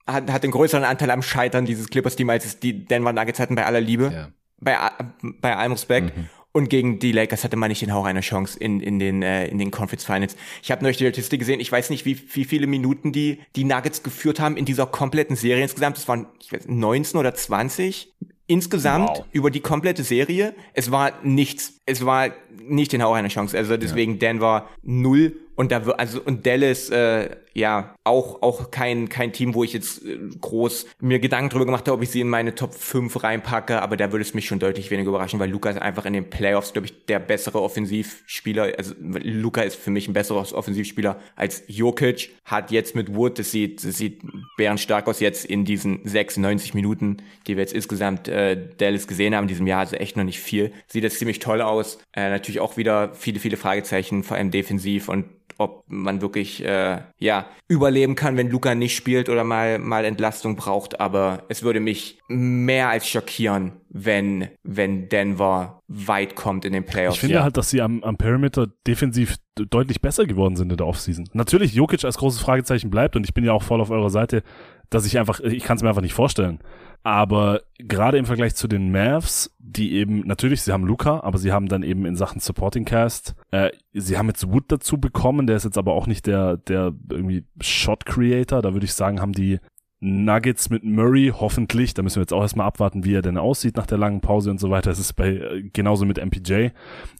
hat, 0.07 0.31
hat 0.31 0.43
den 0.43 0.51
größeren 0.51 0.83
Anteil 0.83 1.11
am 1.11 1.21
Scheitern 1.21 1.65
dieses 1.65 1.87
Clippers 1.89 2.15
Team 2.15 2.29
als 2.31 2.45
es 2.45 2.59
die 2.59 2.85
Denver 2.85 3.13
Nuggets 3.13 3.39
hatten 3.39 3.53
bei 3.55 3.65
aller 3.65 3.81
Liebe. 3.81 4.11
Ja. 4.11 4.27
Bei 4.59 4.77
bei 5.21 5.55
allem 5.55 5.73
Respekt. 5.73 6.13
Und 6.53 6.69
gegen 6.69 6.99
die 6.99 7.13
Lakers 7.13 7.43
hatte 7.45 7.55
man 7.55 7.69
nicht 7.69 7.81
den 7.81 7.93
Hauch 7.93 8.05
einer 8.05 8.19
Chance 8.21 8.59
in, 8.59 8.81
in 8.81 8.99
den, 8.99 9.23
äh, 9.23 9.47
in 9.47 9.57
den 9.57 9.71
Conference 9.71 10.03
Finals. 10.03 10.35
Ich 10.61 10.69
habe 10.71 10.83
neulich 10.83 10.97
die 10.97 11.05
Statistik 11.05 11.39
gesehen. 11.39 11.59
Ich 11.61 11.71
weiß 11.71 11.89
nicht, 11.89 12.05
wie, 12.05 12.19
wie 12.33 12.43
viele 12.43 12.67
Minuten 12.67 13.13
die, 13.13 13.39
die 13.55 13.63
Nuggets 13.63 14.03
geführt 14.03 14.39
haben 14.41 14.57
in 14.57 14.65
dieser 14.65 14.85
kompletten 14.85 15.35
Serie 15.37 15.63
insgesamt. 15.63 15.97
Es 15.97 16.07
waren 16.09 16.27
ich 16.41 16.51
weiß, 16.51 16.67
19 16.67 17.19
oder 17.19 17.33
20 17.33 18.11
insgesamt 18.47 19.09
Wow. 19.09 19.25
über 19.31 19.49
die 19.49 19.61
komplette 19.61 20.03
Serie. 20.03 20.53
Es 20.73 20.91
war 20.91 21.13
nichts. 21.23 21.79
Es 21.85 22.05
war 22.05 22.31
nicht 22.61 22.91
den 22.91 23.01
Hauch 23.01 23.13
einer 23.15 23.29
Chance. 23.29 23.57
Also 23.57 23.77
deswegen 23.77 24.19
Denver 24.19 24.67
null 24.83 25.37
und 25.55 25.71
da 25.71 25.81
also 25.91 26.21
und 26.21 26.45
Dallas 26.45 26.89
äh, 26.89 27.29
ja 27.53 27.95
auch 28.03 28.41
auch 28.41 28.71
kein 28.71 29.09
kein 29.09 29.33
Team, 29.33 29.53
wo 29.53 29.63
ich 29.63 29.73
jetzt 29.73 30.05
äh, 30.05 30.17
groß 30.39 30.87
mir 30.99 31.19
Gedanken 31.19 31.49
drüber 31.49 31.65
gemacht 31.65 31.87
habe, 31.87 31.97
ob 31.97 32.03
ich 32.03 32.09
sie 32.09 32.21
in 32.21 32.29
meine 32.29 32.55
Top 32.55 32.73
5 32.73 33.23
reinpacke, 33.23 33.81
aber 33.81 33.97
da 33.97 34.11
würde 34.11 34.23
es 34.23 34.33
mich 34.33 34.45
schon 34.45 34.59
deutlich 34.59 34.91
weniger 34.91 35.09
überraschen, 35.09 35.39
weil 35.39 35.49
Luca 35.49 35.69
ist 35.69 35.81
einfach 35.81 36.05
in 36.05 36.13
den 36.13 36.29
Playoffs, 36.29 36.73
glaube 36.73 36.87
ich, 36.87 37.05
der 37.05 37.19
bessere 37.19 37.61
Offensivspieler. 37.61 38.73
Also 38.77 38.93
Luca 38.99 39.61
ist 39.61 39.75
für 39.75 39.91
mich 39.91 40.07
ein 40.07 40.13
besserer 40.13 40.39
Offensivspieler 40.53 41.19
als 41.35 41.63
Jokic. 41.67 42.29
Hat 42.45 42.71
jetzt 42.71 42.95
mit 42.95 43.15
Wood, 43.15 43.39
das 43.39 43.51
sieht 43.51 43.83
das 43.83 43.97
sieht 43.97 44.21
bärenstark 44.57 45.07
aus 45.07 45.19
jetzt 45.19 45.45
in 45.45 45.65
diesen 45.65 46.01
96 46.03 46.73
Minuten, 46.73 47.17
die 47.47 47.57
wir 47.57 47.61
jetzt 47.61 47.73
insgesamt 47.73 48.27
äh, 48.27 48.69
Dallas 48.77 49.07
gesehen 49.07 49.35
haben 49.35 49.43
in 49.45 49.49
diesem 49.49 49.67
Jahr, 49.67 49.79
also 49.79 49.95
echt 49.95 50.15
noch 50.17 50.23
nicht 50.23 50.39
viel. 50.39 50.71
Sieht 50.87 51.03
das 51.03 51.17
ziemlich 51.17 51.39
toll 51.39 51.61
aus. 51.61 51.99
Äh, 52.13 52.29
natürlich 52.29 52.59
auch 52.59 52.77
wieder 52.77 53.13
viele 53.13 53.39
viele 53.39 53.57
Fragezeichen, 53.57 54.23
vor 54.23 54.37
allem 54.37 54.51
defensiv 54.51 55.09
und 55.09 55.25
ob 55.61 55.83
man 55.87 56.21
wirklich 56.21 56.63
äh, 56.65 56.99
ja 57.17 57.45
überleben 57.67 58.15
kann, 58.15 58.35
wenn 58.37 58.49
Luca 58.49 58.75
nicht 58.75 58.95
spielt 58.95 59.29
oder 59.29 59.43
mal 59.43 59.79
mal 59.79 60.03
Entlastung 60.05 60.55
braucht. 60.55 60.99
Aber 60.99 61.43
es 61.49 61.63
würde 61.63 61.79
mich 61.79 62.19
mehr 62.27 62.89
als 62.89 63.07
schockieren, 63.07 63.73
wenn 63.89 64.49
wenn 64.63 65.09
Denver 65.09 65.81
weit 65.87 66.35
kommt 66.35 66.65
in 66.65 66.73
den 66.73 66.85
Playoffs. 66.85 67.15
Ich 67.15 67.21
finde 67.21 67.35
Ja. 67.35 67.43
halt, 67.43 67.57
dass 67.57 67.69
sie 67.69 67.81
am, 67.81 68.03
am 68.03 68.17
Perimeter 68.17 68.67
defensiv 68.87 69.37
deutlich 69.55 70.01
besser 70.01 70.25
geworden 70.25 70.55
sind 70.55 70.71
in 70.71 70.77
der 70.77 70.87
Offseason. 70.87 71.27
Natürlich, 71.33 71.73
Jokic 71.73 72.03
als 72.03 72.17
großes 72.17 72.41
Fragezeichen 72.41 72.89
bleibt 72.89 73.15
und 73.15 73.23
ich 73.25 73.33
bin 73.33 73.43
ja 73.43 73.53
auch 73.53 73.63
voll 73.63 73.81
auf 73.81 73.89
eurer 73.89 74.09
Seite, 74.09 74.43
dass 74.89 75.05
ich 75.05 75.19
einfach, 75.19 75.39
ich 75.41 75.63
kann 75.63 75.77
es 75.77 75.83
mir 75.83 75.89
einfach 75.89 76.01
nicht 76.01 76.13
vorstellen. 76.13 76.59
Aber 77.03 77.61
gerade 77.79 78.17
im 78.17 78.25
Vergleich 78.25 78.55
zu 78.55 78.67
den 78.67 78.91
Mavs, 78.91 79.55
die 79.57 79.93
eben, 79.93 80.19
natürlich, 80.27 80.61
sie 80.61 80.71
haben 80.71 80.85
Luca, 80.85 81.21
aber 81.21 81.39
sie 81.39 81.51
haben 81.51 81.67
dann 81.67 81.81
eben 81.81 82.05
in 82.05 82.15
Sachen 82.15 82.39
Supporting 82.39 82.85
Cast, 82.85 83.35
äh, 83.49 83.71
sie 83.93 84.17
haben 84.17 84.27
jetzt 84.27 84.51
Wood 84.51 84.65
dazu 84.67 84.99
bekommen, 84.99 85.47
der 85.47 85.55
ist 85.55 85.65
jetzt 85.65 85.77
aber 85.79 85.93
auch 85.93 86.05
nicht 86.05 86.27
der, 86.27 86.57
der 86.57 86.93
irgendwie 87.09 87.43
Shot 87.59 88.05
Creator. 88.05 88.61
Da 88.61 88.73
würde 88.73 88.85
ich 88.85 88.93
sagen, 88.93 89.19
haben 89.19 89.33
die 89.33 89.59
Nuggets 90.03 90.71
mit 90.71 90.83
Murray, 90.83 91.31
hoffentlich, 91.33 91.93
da 91.93 92.01
müssen 92.01 92.15
wir 92.15 92.23
jetzt 92.23 92.33
auch 92.33 92.41
erstmal 92.41 92.65
abwarten, 92.65 93.05
wie 93.05 93.13
er 93.13 93.21
denn 93.21 93.37
aussieht 93.37 93.77
nach 93.77 93.85
der 93.85 93.99
langen 93.99 94.19
Pause 94.19 94.49
und 94.49 94.59
so 94.59 94.71
weiter. 94.71 94.89
Es 94.89 94.97
ist 94.97 95.13
bei 95.13 95.29
äh, 95.29 95.69
genauso 95.71 96.05
mit 96.05 96.17
MPJ. 96.17 96.69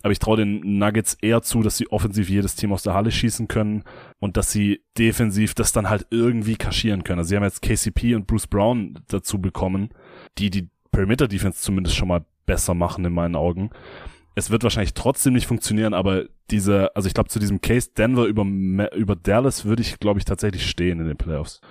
Aber 0.02 0.12
ich 0.12 0.18
traue 0.18 0.38
den 0.38 0.80
Nuggets 0.80 1.14
eher 1.22 1.44
zu, 1.44 1.62
dass 1.62 1.78
sie 1.78 1.92
offensiv 1.92 2.28
jedes 2.28 2.56
Team 2.56 2.74
aus 2.74 2.82
der 2.82 2.96
Halle 2.96 3.12
schießen 3.12 3.48
können 3.48 3.84
und 4.20 4.36
dass 4.36 4.52
sie 4.52 4.82
defensiv 4.98 5.54
das 5.54 5.74
dann 5.74 5.90
halt 5.90 6.08
irgendwie 6.10 6.56
kaschieren 6.56 7.04
können. 7.04 7.20
Also 7.20 7.30
sie 7.30 7.36
haben 7.36 7.44
jetzt 7.44 7.62
KCP 7.62 8.16
und 8.16 8.26
Bruce 8.26 8.48
Brown 8.48 8.98
dazu 9.10 9.40
bekommen, 9.40 9.90
die 10.40 10.50
die 10.50 10.68
Perimeter 10.92 11.28
Defense 11.28 11.62
zumindest 11.62 11.96
schon 11.96 12.08
mal 12.08 12.26
besser 12.48 12.74
machen 12.74 13.06
in 13.06 13.14
meinen 13.14 13.36
Augen. 13.36 13.70
Es 14.34 14.50
wird 14.50 14.64
wahrscheinlich 14.64 14.96
trotzdem 14.96 15.34
nicht 15.34 15.46
funktionieren, 15.46 15.94
aber 15.94 16.26
diese, 16.50 16.96
also 16.96 17.08
ich 17.08 17.14
glaube 17.14 17.30
zu 17.30 17.38
diesem 17.38 17.62
Case 17.62 17.92
Denver 17.96 18.26
über 18.26 18.44
über 18.96 19.16
Dallas 19.16 19.66
würde 19.66 19.84
ich 19.84 20.00
glaube 20.00 20.20
ich 20.20 20.26
tatsächlich 20.26 20.68
stehen 20.68 21.00
in 21.00 21.06
den 21.06 21.18
Playoffs. 21.18 21.62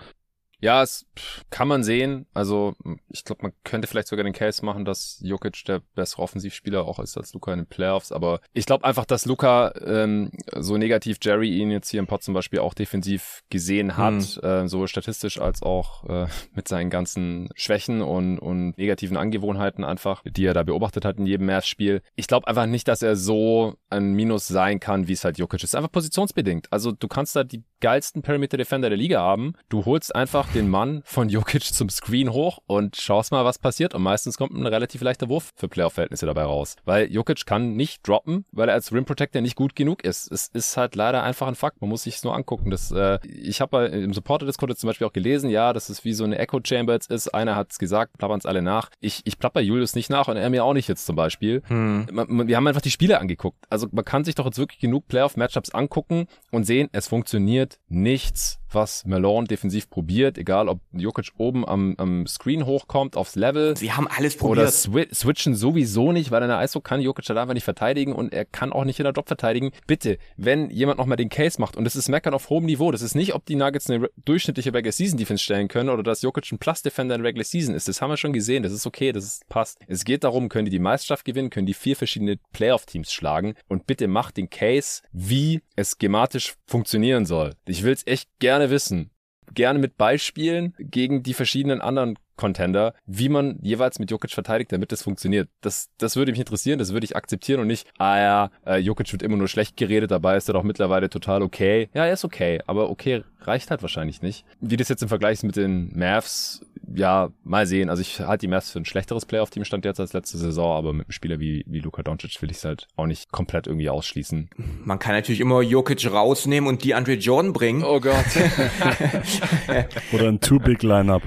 Ja, 0.61 0.83
es 0.83 1.07
pff, 1.19 1.45
kann 1.51 1.69
man 1.69 1.83
sehen. 1.83 2.27
Also 2.35 2.75
ich 3.09 3.25
glaube, 3.25 3.43
man 3.43 3.53
könnte 3.65 3.89
vielleicht 3.89 4.09
sogar 4.09 4.25
den 4.25 4.33
Case 4.33 4.65
machen, 4.65 4.85
dass 4.85 5.19
Jokic 5.23 5.65
der 5.65 5.81
bessere 5.95 6.23
Offensivspieler 6.23 6.85
auch 6.85 6.99
ist 6.99 7.17
als 7.17 7.33
Luca 7.33 7.53
in 7.53 7.61
den 7.61 7.67
Playoffs. 7.67 8.13
Aber 8.13 8.41
ich 8.53 8.67
glaube 8.67 8.85
einfach, 8.85 9.05
dass 9.05 9.27
Luca 9.27 9.73
ähm, 9.85 10.31
so 10.57 10.77
negativ 10.77 11.19
Jerry 11.23 11.57
ihn 11.59 11.71
jetzt 11.71 11.91
hier 11.91 12.01
im 12.01 12.07
Pod 12.07 12.23
zum 12.23 12.35
Beispiel 12.35 12.59
auch 12.59 12.75
defensiv 12.75 13.43
gesehen 13.51 13.97
hat, 13.97 14.43
äh, 14.43 14.69
sowohl 14.69 14.89
statistisch 14.89 15.41
als 15.41 15.63
auch 15.63 16.05
äh, 16.09 16.27
mit 16.55 16.69
seinen 16.69 16.91
ganzen 16.91 17.49
Schwächen 17.55 18.03
und, 18.03 18.39
und 18.39 18.77
negativen 18.77 19.17
Angewohnheiten 19.17 19.85
einfach, 19.85 20.23
die 20.25 20.45
er 20.45 20.55
da 20.55 20.63
beobachtet 20.63 21.05
hat 21.05 21.19
in 21.19 21.27
jedem 21.27 21.47
Mavs-Spiel. 21.47 22.03
Ich 22.17 22.27
glaube 22.27 22.47
einfach 22.47 22.67
nicht, 22.67 22.89
dass 22.89 23.03
er 23.03 23.17
so 23.17 23.75
ein 23.89 24.13
Minus 24.13 24.47
sein 24.47 24.81
kann, 24.81 25.09
wie 25.09 25.13
es 25.13 25.25
halt 25.25 25.39
Jokic 25.39 25.63
ist. 25.63 25.75
Einfach 25.75 25.93
positionsbedingt. 25.93 26.73
Also 26.73 26.93
du 26.93 27.09
kannst 27.09 27.35
da 27.35 27.45
die 27.45 27.65
geilsten 27.81 28.23
Perimeter 28.23 28.57
Defender 28.57 28.89
der 28.89 28.99
Liga 28.99 29.21
haben. 29.21 29.55
Du 29.69 29.85
holst 29.85 30.15
einfach 30.15 30.50
den 30.55 30.69
Mann 30.69 31.03
von 31.05 31.29
Jokic 31.29 31.63
zum 31.63 31.89
Screen 31.89 32.33
hoch 32.33 32.59
und 32.67 32.97
schaust 32.97 33.31
mal, 33.31 33.45
was 33.45 33.59
passiert. 33.59 33.95
Und 33.95 34.03
meistens 34.03 34.37
kommt 34.37 34.53
ein 34.53 34.67
relativ 34.67 35.01
leichter 35.01 35.29
Wurf 35.29 35.53
für 35.55 35.69
Playoff-Verhältnisse 35.69 36.27
dabei 36.27 36.43
raus. 36.43 36.77
Weil 36.85 37.11
Jokic 37.11 37.47
kann 37.47 37.75
nicht 37.75 38.07
droppen, 38.07 38.45
weil 38.51 38.69
er 38.69 38.75
als 38.75 38.93
Rim 38.93 39.05
Protector 39.05 39.43
nicht 39.43 39.57
gut 39.57 39.77
genug 39.77 40.05
ist. 40.05 40.31
Es 40.33 40.49
ist 40.49 40.77
halt 40.77 40.97
leider 40.97 41.23
einfach 41.23 41.47
ein 41.47 41.55
Fakt. 41.55 41.81
Man 41.81 41.91
muss 41.91 42.03
sich 42.03 42.23
nur 42.25 42.35
angucken. 42.35 42.71
Das, 42.71 42.91
äh, 42.91 43.19
ich 43.27 43.61
habe 43.61 43.87
im 43.87 44.13
Supporter-Discord 44.13 44.77
zum 44.77 44.89
Beispiel 44.89 45.07
auch 45.07 45.13
gelesen, 45.13 45.51
ja, 45.51 45.73
dass 45.73 45.89
es 45.89 46.05
wie 46.05 46.13
so 46.13 46.25
eine 46.25 46.39
Echo-Chamber 46.39 46.95
jetzt 46.95 47.11
ist. 47.11 47.29
Einer 47.29 47.55
hat's 47.55 47.79
gesagt, 47.79 48.19
plappern's 48.19 48.47
alle 48.47 48.63
nach. 48.63 48.91
Ich, 49.01 49.23
ich 49.25 49.39
plapper 49.39 49.61
Julius 49.61 49.95
nicht 49.95 50.11
nach 50.11 50.29
und 50.29 50.37
er 50.37 50.51
mir 50.51 50.65
auch 50.65 50.75
nicht 50.75 50.89
jetzt 50.89 51.07
zum 51.07 51.17
Beispiel. 51.17 51.63
Hm. 51.67 52.09
Man, 52.11 52.27
man, 52.29 52.49
wir 52.49 52.57
haben 52.57 52.67
einfach 52.67 52.81
die 52.81 52.91
Spiele 52.91 53.21
angeguckt. 53.21 53.65
Also 53.71 53.87
man 53.93 54.05
kann 54.05 54.25
sich 54.25 54.35
doch 54.35 54.47
jetzt 54.47 54.59
wirklich 54.59 54.81
genug 54.81 55.07
Playoff-Matchups 55.09 55.71
angucken 55.71 56.27
und 56.51 56.65
sehen, 56.65 56.89
es 56.93 57.09
funktioniert 57.09 57.79
nichts, 57.89 58.60
was 58.75 59.05
Malone 59.05 59.47
defensiv 59.47 59.91
probiert, 59.91 60.39
egal 60.39 60.69
ob 60.69 60.81
Jokic 60.93 61.31
oben 61.39 61.67
am, 61.67 61.95
am 61.99 62.27
Screen 62.27 62.67
hochkommt, 62.67 63.17
aufs 63.17 63.37
Level. 63.37 63.77
Sie 63.77 63.93
haben 63.93 64.09
alles 64.09 64.41
Oder 64.41 64.65
probiert. 64.65 64.73
swi 64.73 65.09
switchen 65.13 65.55
sowieso 65.55 66.13
nicht, 66.13 66.31
weil 66.31 66.43
in 66.43 66.49
der 66.49 66.63
ISO 66.63 66.81
kann 66.81 67.01
Jokic 67.01 67.29
halt 67.29 67.39
einfach 67.39 67.55
nicht 67.55 67.65
verteidigen 67.65 68.13
und 68.13 68.33
er 68.33 68.45
kann 68.45 68.73
auch 68.73 68.85
nicht 68.85 68.99
in 68.99 69.05
der 69.05 69.13
Drop 69.13 69.29
verteidigen. 69.29 69.71
Bitte, 69.87 70.19
wenn 70.37 70.71
jemand 70.71 70.99
nochmal 70.99 71.17
den 71.17 71.29
Case 71.29 71.61
macht 71.61 71.77
und 71.77 71.85
das 71.85 71.97
ist 71.97 72.09
Meckern 72.09 72.35
auf 72.35 72.51
hohem 72.51 72.65
Niveau, 72.65 72.91
das 72.91 73.03
ist 73.03 73.15
nicht, 73.15 73.35
ob 73.35 73.45
die 73.47 73.57
Nuggets 73.57 73.89
eine 73.91 74.09
durchschnittliche 74.25 74.73
Regular 74.73 74.93
Season 74.93 75.19
Defense 75.19 75.45
stellen 75.45 75.69
können 75.69 75.89
oder 75.89 76.03
dass 76.03 76.23
Jokic 76.23 76.51
ein 76.53 76.59
Plus 76.59 76.83
Defender 76.83 77.15
in 77.15 77.23
Regular 77.23 77.45
Season 77.45 77.75
ist. 77.75 77.89
Das 77.89 78.01
haben 78.01 78.11
wir 78.11 78.17
schon 78.17 78.33
gesehen, 78.33 78.63
das 78.63 78.73
ist 78.73 78.87
okay, 78.87 79.13
das 79.13 79.25
ist, 79.25 79.49
passt. 79.49 79.79
Es 79.87 80.05
geht 80.05 80.25
darum, 80.25 80.49
können 80.49 80.65
die 80.65 80.71
die 80.71 80.79
Meisterschaft 80.79 81.25
gewinnen, 81.25 81.51
können 81.51 81.67
die 81.67 81.75
vier 81.75 81.97
verschiedene 81.97 82.39
Playoff-Teams 82.53 83.13
schlagen 83.13 83.55
und 83.69 83.87
bitte 83.87 84.09
macht 84.09 84.37
den 84.37 84.51
Case, 84.51 85.03
wie 85.13 85.63
es 85.77 85.97
schematisch 86.01 86.55
funktionieren 86.67 87.27
soll. 87.27 87.55
Ich 87.67 87.83
will's 87.83 88.07
echt 88.07 88.29
gerne 88.39 88.60
wissen. 88.69 89.11
gerne 89.55 89.79
mit 89.79 89.97
Beispielen 89.97 90.75
gegen 90.79 91.23
die 91.23 91.35
verschiedenen 91.35 91.81
anderen 91.81 92.19
Contender, 92.37 92.95
wie 93.05 93.29
man 93.29 93.59
jeweils 93.63 93.99
mit 93.99 94.11
Jokic 94.11 94.31
verteidigt, 94.31 94.73
damit 94.73 94.93
das 94.93 95.03
funktioniert. 95.03 95.49
Das, 95.61 95.91
das 95.99 96.17
würde 96.17 96.33
mich 96.33 96.39
interessieren, 96.39 96.79
das 96.79 96.93
würde 96.93 97.05
ich 97.05 97.17
akzeptieren 97.17 97.61
und 97.61 97.67
nicht, 97.67 97.87
ah 97.99 98.19
ja, 98.19 98.51
äh, 98.65 98.77
Jokic 98.79 99.13
wird 99.13 99.23
immer 99.23 99.37
nur 99.37 99.49
schlecht 99.49 99.77
geredet, 99.77 100.11
dabei 100.11 100.37
ist 100.37 100.49
er 100.49 100.55
doch 100.55 100.63
mittlerweile 100.63 101.11
total 101.11 101.43
okay. 101.43 101.91
Ja, 101.93 102.07
er 102.07 102.15
ist 102.15 102.25
okay, 102.25 102.61
aber 102.67 102.91
okay 102.91 103.25
reicht 103.43 103.71
halt 103.71 103.83
wahrscheinlich 103.83 104.23
nicht. 104.23 104.45
Wie 104.61 104.77
das 104.77 104.89
jetzt 104.89 105.03
im 105.03 105.09
Vergleich 105.09 105.43
mit 105.43 105.57
den 105.57 105.97
Mavs, 105.99 106.65
ja, 106.95 107.31
mal 107.45 107.67
sehen. 107.67 107.89
Also 107.89 108.03
ich 108.03 108.21
halte 108.21 108.43
die 108.43 108.49
Mavs 108.49 108.71
für 108.71 108.81
ein 108.81 108.85
schlechteres 108.85 109.27
Playoff-Team 109.27 109.65
stand 109.65 109.85
jetzt 109.85 110.01
als 110.01 110.13
letzte 110.13 110.39
Saison, 110.39 110.77
aber 110.77 110.93
mit 110.93 111.07
einem 111.07 111.13
Spieler 111.13 111.41
wie, 111.41 111.65
wie 111.67 111.81
Luka 111.81 112.03
Doncic 112.03 112.41
will 112.43 112.51
ich 112.51 112.59
es 112.59 112.65
halt 112.65 112.89
auch 112.97 113.07
nicht 113.07 113.31
komplett 113.31 113.67
irgendwie 113.67 113.89
ausschließen. 113.89 114.51
Man 114.85 114.99
kann 114.99 115.15
natürlich 115.15 115.41
immer 115.41 115.63
Jokic 115.63 116.11
rausnehmen 116.11 116.69
und 116.69 116.85
die 116.85 116.95
Andre 116.95 117.15
Jordan 117.15 117.53
bringen. 117.53 117.85
Oh 117.85 118.01
Gott. 118.01 118.25
Oder 120.13 120.29
ein 120.29 120.41
Too-Big-Lineup. 120.41 121.23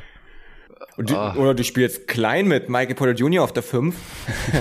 Du, 0.98 1.16
oh. 1.16 1.34
Oder 1.40 1.54
du 1.56 1.64
spielst 1.64 2.08
klein 2.08 2.48
mit 2.48 2.70
Michael 2.70 2.96
Porter 2.96 3.14
Jr. 3.14 3.44
auf 3.44 3.54
der 3.54 3.64
5. 3.64 3.96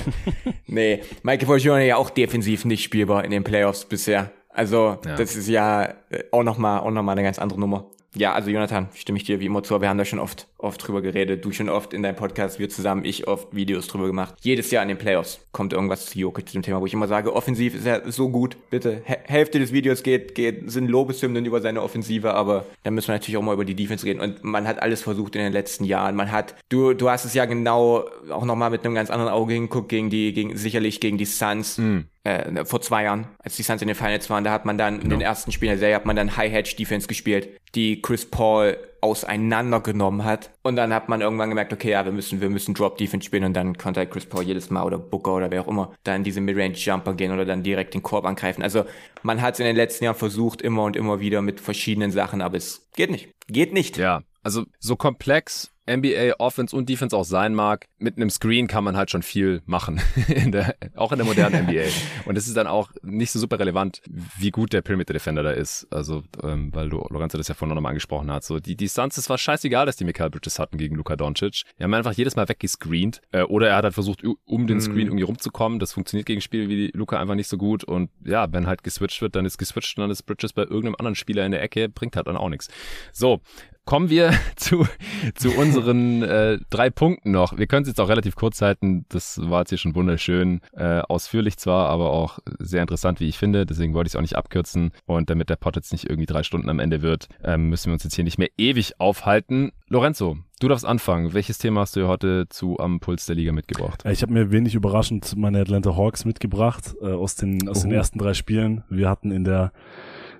nee, 0.66 1.02
Michael 1.22 1.46
Porter 1.46 1.62
Jr. 1.62 1.78
ja 1.80 1.96
auch 1.96 2.10
defensiv 2.10 2.64
nicht 2.64 2.82
spielbar 2.82 3.24
in 3.24 3.30
den 3.30 3.44
Playoffs 3.44 3.84
bisher. 3.84 4.32
Also, 4.48 4.98
ja. 5.04 5.16
das 5.16 5.36
ist 5.36 5.48
ja 5.48 5.84
äh, 6.10 6.24
auch 6.30 6.42
nochmal 6.42 6.80
auch 6.80 6.90
noch 6.90 7.02
mal 7.02 7.12
eine 7.12 7.22
ganz 7.22 7.38
andere 7.38 7.58
Nummer. 7.58 7.90
Ja, 8.14 8.34
also 8.34 8.50
Jonathan, 8.50 8.88
stimme 8.94 9.16
ich 9.16 9.24
dir 9.24 9.40
wie 9.40 9.46
immer 9.46 9.62
zu. 9.62 9.80
Wir 9.80 9.88
haben 9.88 9.98
da 9.98 10.04
schon 10.04 10.18
oft, 10.18 10.48
oft 10.62 10.86
drüber 10.86 11.02
geredet. 11.02 11.44
Du 11.44 11.52
schon 11.52 11.68
oft 11.68 11.92
in 11.92 12.02
deinem 12.02 12.16
Podcast, 12.16 12.58
wir 12.58 12.68
zusammen, 12.68 13.04
ich 13.04 13.28
oft 13.28 13.54
Videos 13.54 13.86
drüber 13.86 14.06
gemacht. 14.06 14.34
Jedes 14.40 14.70
Jahr 14.70 14.82
in 14.82 14.88
den 14.88 14.98
Playoffs 14.98 15.40
kommt 15.52 15.72
irgendwas 15.72 16.06
zu 16.06 16.18
Jokic 16.18 16.48
zu 16.48 16.54
dem 16.54 16.62
Thema, 16.62 16.80
wo 16.80 16.86
ich 16.86 16.94
immer 16.94 17.08
sage, 17.08 17.34
offensiv 17.34 17.74
ist 17.74 17.86
er 17.86 18.10
so 18.10 18.28
gut. 18.28 18.56
Bitte, 18.70 19.02
Hälfte 19.04 19.58
des 19.58 19.72
Videos 19.72 20.02
geht, 20.02 20.34
geht, 20.34 20.70
sind 20.70 20.88
Lobeshymnen 20.88 21.44
über 21.44 21.60
seine 21.60 21.82
Offensive, 21.82 22.34
aber 22.34 22.66
da 22.82 22.90
müssen 22.90 23.08
wir 23.08 23.14
natürlich 23.14 23.36
auch 23.36 23.42
mal 23.42 23.54
über 23.54 23.64
die 23.64 23.74
Defense 23.74 24.06
reden. 24.06 24.20
Und 24.20 24.44
man 24.44 24.66
hat 24.66 24.80
alles 24.82 25.02
versucht 25.02 25.36
in 25.36 25.42
den 25.42 25.52
letzten 25.52 25.84
Jahren. 25.84 26.14
Man 26.14 26.30
hat, 26.30 26.54
du, 26.68 26.94
du 26.94 27.10
hast 27.10 27.24
es 27.24 27.34
ja 27.34 27.44
genau 27.44 28.04
auch 28.30 28.44
nochmal 28.44 28.70
mit 28.70 28.84
einem 28.84 28.94
ganz 28.94 29.10
anderen 29.10 29.32
Auge 29.32 29.54
hingeguckt 29.54 29.88
gegen 29.88 30.10
die, 30.10 30.32
gegen, 30.32 30.56
sicherlich 30.56 31.00
gegen 31.00 31.18
die 31.18 31.26
Suns. 31.26 31.78
Mm 31.78 32.00
äh, 32.24 32.64
vor 32.64 32.80
zwei 32.80 33.04
Jahren, 33.04 33.26
als 33.38 33.56
die 33.56 33.62
Suns 33.62 33.82
in 33.82 33.88
den 33.88 33.96
Finals 33.96 34.30
waren, 34.30 34.44
da 34.44 34.52
hat 34.52 34.64
man 34.64 34.78
dann 34.78 35.00
in 35.00 35.10
den 35.10 35.20
ersten 35.20 35.50
Spielen 35.50 35.70
der 35.70 35.78
Serie 35.78 35.96
hat 35.96 36.06
man 36.06 36.16
dann 36.16 36.36
High-Hedge-Defense 36.36 37.08
gespielt, 37.08 37.48
die 37.74 38.00
Chris 38.00 38.24
Paul 38.26 38.76
auseinandergenommen 39.02 40.24
hat. 40.24 40.50
Und 40.62 40.76
dann 40.76 40.94
hat 40.94 41.08
man 41.08 41.20
irgendwann 41.20 41.48
gemerkt, 41.48 41.72
okay, 41.72 41.90
ja, 41.90 42.04
wir 42.04 42.12
müssen, 42.12 42.40
wir 42.40 42.48
müssen 42.48 42.72
Drop-Defense 42.72 43.26
spielen 43.26 43.44
und 43.44 43.54
dann 43.54 43.76
konnte 43.76 44.00
halt 44.00 44.10
Chris 44.10 44.26
Paul 44.26 44.44
jedes 44.44 44.70
Mal 44.70 44.84
oder 44.84 44.98
Booker 44.98 45.34
oder 45.34 45.50
wer 45.50 45.62
auch 45.62 45.68
immer 45.68 45.92
dann 46.04 46.24
diese 46.24 46.40
Midrange-Jumper 46.40 47.14
gehen 47.14 47.32
oder 47.32 47.44
dann 47.44 47.62
direkt 47.62 47.94
den 47.94 48.02
Korb 48.02 48.24
angreifen. 48.24 48.62
Also 48.62 48.84
man 49.22 49.42
hat 49.42 49.54
es 49.54 49.60
in 49.60 49.66
den 49.66 49.76
letzten 49.76 50.04
Jahren 50.04 50.16
versucht, 50.16 50.62
immer 50.62 50.84
und 50.84 50.96
immer 50.96 51.20
wieder 51.20 51.42
mit 51.42 51.60
verschiedenen 51.60 52.12
Sachen, 52.12 52.40
aber 52.40 52.56
es 52.56 52.88
geht 52.94 53.10
nicht. 53.10 53.30
Geht 53.48 53.72
nicht. 53.72 53.98
Ja, 53.98 54.22
also 54.42 54.64
so 54.78 54.94
komplex 54.94 55.71
NBA 55.90 56.34
Offense 56.38 56.74
und 56.74 56.88
Defense 56.88 57.16
auch 57.16 57.24
sein 57.24 57.54
mag, 57.54 57.86
mit 57.98 58.16
einem 58.16 58.30
Screen 58.30 58.66
kann 58.66 58.84
man 58.84 58.96
halt 58.96 59.10
schon 59.10 59.22
viel 59.22 59.62
machen, 59.66 60.00
in 60.28 60.52
der, 60.52 60.76
auch 60.94 61.12
in 61.12 61.18
der 61.18 61.26
modernen 61.26 61.66
NBA. 61.66 61.84
Und 62.24 62.36
es 62.36 62.46
ist 62.46 62.56
dann 62.56 62.66
auch 62.66 62.90
nicht 63.02 63.32
so 63.32 63.38
super 63.38 63.58
relevant, 63.58 64.00
wie 64.38 64.50
gut 64.50 64.72
der 64.72 64.82
Perimeter 64.82 65.12
Defender 65.12 65.42
da 65.42 65.50
ist. 65.50 65.86
Also, 65.90 66.22
ähm, 66.42 66.72
weil 66.72 66.88
du, 66.88 66.98
Lorenzo 67.10 67.36
das 67.36 67.48
ja 67.48 67.54
vorhin 67.54 67.74
noch 67.74 67.82
mal 67.82 67.88
angesprochen 67.88 68.30
hat. 68.30 68.44
So, 68.44 68.60
die, 68.60 68.76
die 68.76 68.88
Suns, 68.88 69.16
es 69.16 69.28
war 69.28 69.38
scheißegal, 69.38 69.86
dass 69.86 69.96
die 69.96 70.04
Michael 70.04 70.30
Bridges 70.30 70.58
hatten 70.58 70.78
gegen 70.78 70.96
Luka 70.96 71.16
Doncic. 71.16 71.62
Die 71.78 71.84
haben 71.84 71.94
einfach 71.94 72.12
jedes 72.12 72.36
Mal 72.36 72.48
weggescreent. 72.48 73.20
Äh, 73.32 73.42
oder 73.42 73.68
er 73.68 73.76
hat 73.76 73.84
halt 73.84 73.94
versucht, 73.94 74.22
um 74.44 74.66
den 74.66 74.80
Screen 74.80 74.96
mhm. 74.96 75.06
irgendwie 75.06 75.24
rumzukommen. 75.24 75.78
Das 75.78 75.92
funktioniert 75.92 76.26
gegen 76.26 76.40
Spiele 76.40 76.68
wie 76.68 76.90
Luka 76.94 77.18
einfach 77.18 77.34
nicht 77.34 77.48
so 77.48 77.56
gut. 77.56 77.84
Und 77.84 78.10
ja, 78.24 78.52
wenn 78.52 78.66
halt 78.66 78.84
geswitcht 78.84 79.20
wird, 79.20 79.34
dann 79.34 79.44
ist 79.44 79.58
geswitcht 79.58 79.98
und 79.98 80.02
dann 80.02 80.10
ist 80.10 80.22
Bridges 80.22 80.52
bei 80.52 80.62
irgendeinem 80.62 80.96
anderen 80.98 81.16
Spieler 81.16 81.44
in 81.44 81.52
der 81.52 81.62
Ecke, 81.62 81.88
bringt 81.88 82.16
halt 82.16 82.26
dann 82.26 82.36
auch 82.36 82.48
nichts. 82.48 82.68
So, 83.12 83.40
kommen 83.84 84.10
wir 84.10 84.32
zu, 84.56 84.86
zu 85.34 85.50
unseren 85.52 86.22
äh, 86.22 86.58
drei 86.70 86.90
Punkten 86.90 87.30
noch. 87.30 87.56
Wir 87.56 87.66
können 87.66 87.82
es 87.82 87.88
jetzt 87.88 88.00
auch 88.00 88.08
relativ 88.08 88.36
kurz 88.36 88.62
halten. 88.62 89.04
Das 89.08 89.40
war 89.42 89.60
jetzt 89.60 89.70
hier 89.70 89.78
schon 89.78 89.94
wunderschön. 89.94 90.60
Äh, 90.72 91.00
ausführlich 91.00 91.56
zwar, 91.56 91.88
aber 91.88 92.10
auch 92.10 92.38
sehr 92.58 92.82
interessant, 92.82 93.20
wie 93.20 93.28
ich 93.28 93.38
finde. 93.38 93.66
Deswegen 93.66 93.94
wollte 93.94 94.08
ich 94.08 94.12
es 94.12 94.16
auch 94.16 94.22
nicht 94.22 94.36
abkürzen. 94.36 94.92
Und 95.06 95.30
damit 95.30 95.50
der 95.50 95.56
Pod 95.56 95.76
jetzt 95.76 95.92
nicht 95.92 96.08
irgendwie 96.08 96.26
drei 96.26 96.42
Stunden 96.42 96.68
am 96.68 96.78
Ende 96.78 97.02
wird, 97.02 97.28
ähm, 97.42 97.68
müssen 97.68 97.86
wir 97.86 97.94
uns 97.94 98.04
jetzt 98.04 98.14
hier 98.14 98.24
nicht 98.24 98.38
mehr 98.38 98.50
ewig 98.56 99.00
aufhalten. 99.00 99.72
Lorenzo, 99.88 100.38
du 100.60 100.68
darfst 100.68 100.86
anfangen. 100.86 101.34
Welches 101.34 101.58
Thema 101.58 101.80
hast 101.80 101.96
du 101.96 102.06
heute 102.08 102.46
zu 102.48 102.78
am 102.78 103.00
Puls 103.00 103.26
der 103.26 103.36
Liga 103.36 103.52
mitgebracht? 103.52 104.04
Ich 104.10 104.22
habe 104.22 104.32
mir 104.32 104.50
wenig 104.50 104.74
überraschend 104.74 105.36
meine 105.36 105.60
Atlanta 105.60 105.96
Hawks 105.96 106.24
mitgebracht 106.24 106.94
äh, 107.02 107.06
aus, 107.06 107.34
den, 107.34 107.68
aus 107.68 107.82
den 107.82 107.92
ersten 107.92 108.18
drei 108.18 108.34
Spielen. 108.34 108.84
Wir 108.88 109.08
hatten 109.08 109.30
in 109.30 109.44
der 109.44 109.72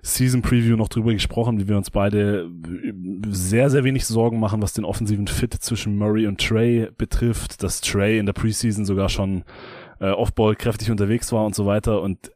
Season 0.04 0.42
Preview 0.42 0.76
noch 0.76 0.88
drüber 0.88 1.12
gesprochen, 1.12 1.60
wie 1.60 1.68
wir 1.68 1.76
uns 1.76 1.90
beide 1.90 2.50
sehr, 3.28 3.70
sehr 3.70 3.84
wenig 3.84 4.04
Sorgen 4.04 4.40
machen, 4.40 4.60
was 4.60 4.72
den 4.72 4.84
offensiven 4.84 5.28
Fit 5.28 5.54
zwischen 5.54 5.96
Murray 5.96 6.26
und 6.26 6.40
Trey 6.40 6.88
betrifft, 6.98 7.62
dass 7.62 7.80
Trey 7.80 8.18
in 8.18 8.26
der 8.26 8.32
Preseason 8.32 8.84
sogar 8.84 9.08
schon 9.08 9.44
äh, 10.00 10.10
Offball 10.10 10.56
kräftig 10.56 10.90
unterwegs 10.90 11.30
war 11.30 11.46
und 11.46 11.54
so 11.54 11.66
weiter. 11.66 12.02
Und 12.02 12.32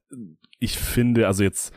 ich 0.60 0.78
finde, 0.78 1.26
also 1.26 1.42
jetzt 1.42 1.72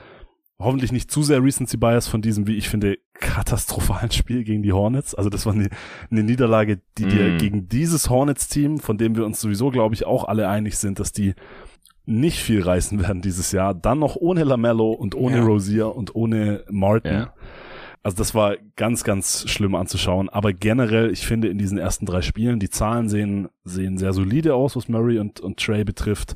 hoffentlich 0.60 0.92
nicht 0.92 1.10
zu 1.10 1.24
sehr 1.24 1.42
Recency 1.42 1.78
Bias 1.78 2.08
von 2.08 2.22
diesem, 2.22 2.46
wie 2.46 2.58
ich 2.58 2.70
finde, 2.70 2.98
katastrophalen 3.14 4.12
Spiel 4.12 4.44
gegen 4.44 4.62
die 4.62 4.74
Hornets. 4.74 5.16
Also 5.16 5.32
das 5.32 5.46
war 5.48 5.54
eine, 5.54 5.70
eine 6.12 6.24
Niederlage, 6.24 6.82
die 6.98 7.06
mm. 7.06 7.10
dir 7.10 7.38
gegen 7.38 7.68
dieses 7.68 8.10
Hornets-Team, 8.10 8.80
von 8.80 8.98
dem 8.98 9.16
wir 9.16 9.26
uns 9.26 9.42
sowieso, 9.42 9.72
glaube 9.72 9.96
ich, 9.96 10.06
auch 10.06 10.26
alle 10.26 10.50
einig 10.50 10.78
sind, 10.78 11.00
dass 11.00 11.12
die 11.12 11.34
nicht 12.10 12.40
viel 12.40 12.62
reißen 12.62 13.00
werden 13.00 13.22
dieses 13.22 13.52
Jahr. 13.52 13.74
Dann 13.74 14.00
noch 14.00 14.16
ohne 14.16 14.44
Lamello 14.44 14.92
und 14.92 15.16
ohne 15.16 15.38
ja. 15.38 15.44
Rosier 15.44 15.96
und 15.96 16.16
ohne 16.16 16.64
Martin. 16.70 17.14
Ja. 17.14 17.34
Also 18.02 18.18
das 18.18 18.34
war 18.34 18.56
ganz, 18.76 19.04
ganz 19.04 19.48
schlimm 19.50 19.76
anzuschauen. 19.76 20.30
Aber 20.30 20.54
generell, 20.54 21.12
ich 21.12 21.26
finde 21.28 21.50
in 21.50 21.58
diesen 21.58 21.78
ersten 21.78 22.06
drei 22.06 22.22
Spielen, 22.22 22.60
die 22.60 22.70
Zahlen 22.70 23.10
sehen, 23.10 23.50
sehen 23.64 23.98
sehr 23.98 24.14
solide 24.14 24.56
aus, 24.56 24.76
was 24.76 24.88
Murray 24.88 25.20
und, 25.20 25.40
und 25.40 25.60
Trey 25.60 25.84
betrifft. 25.84 26.36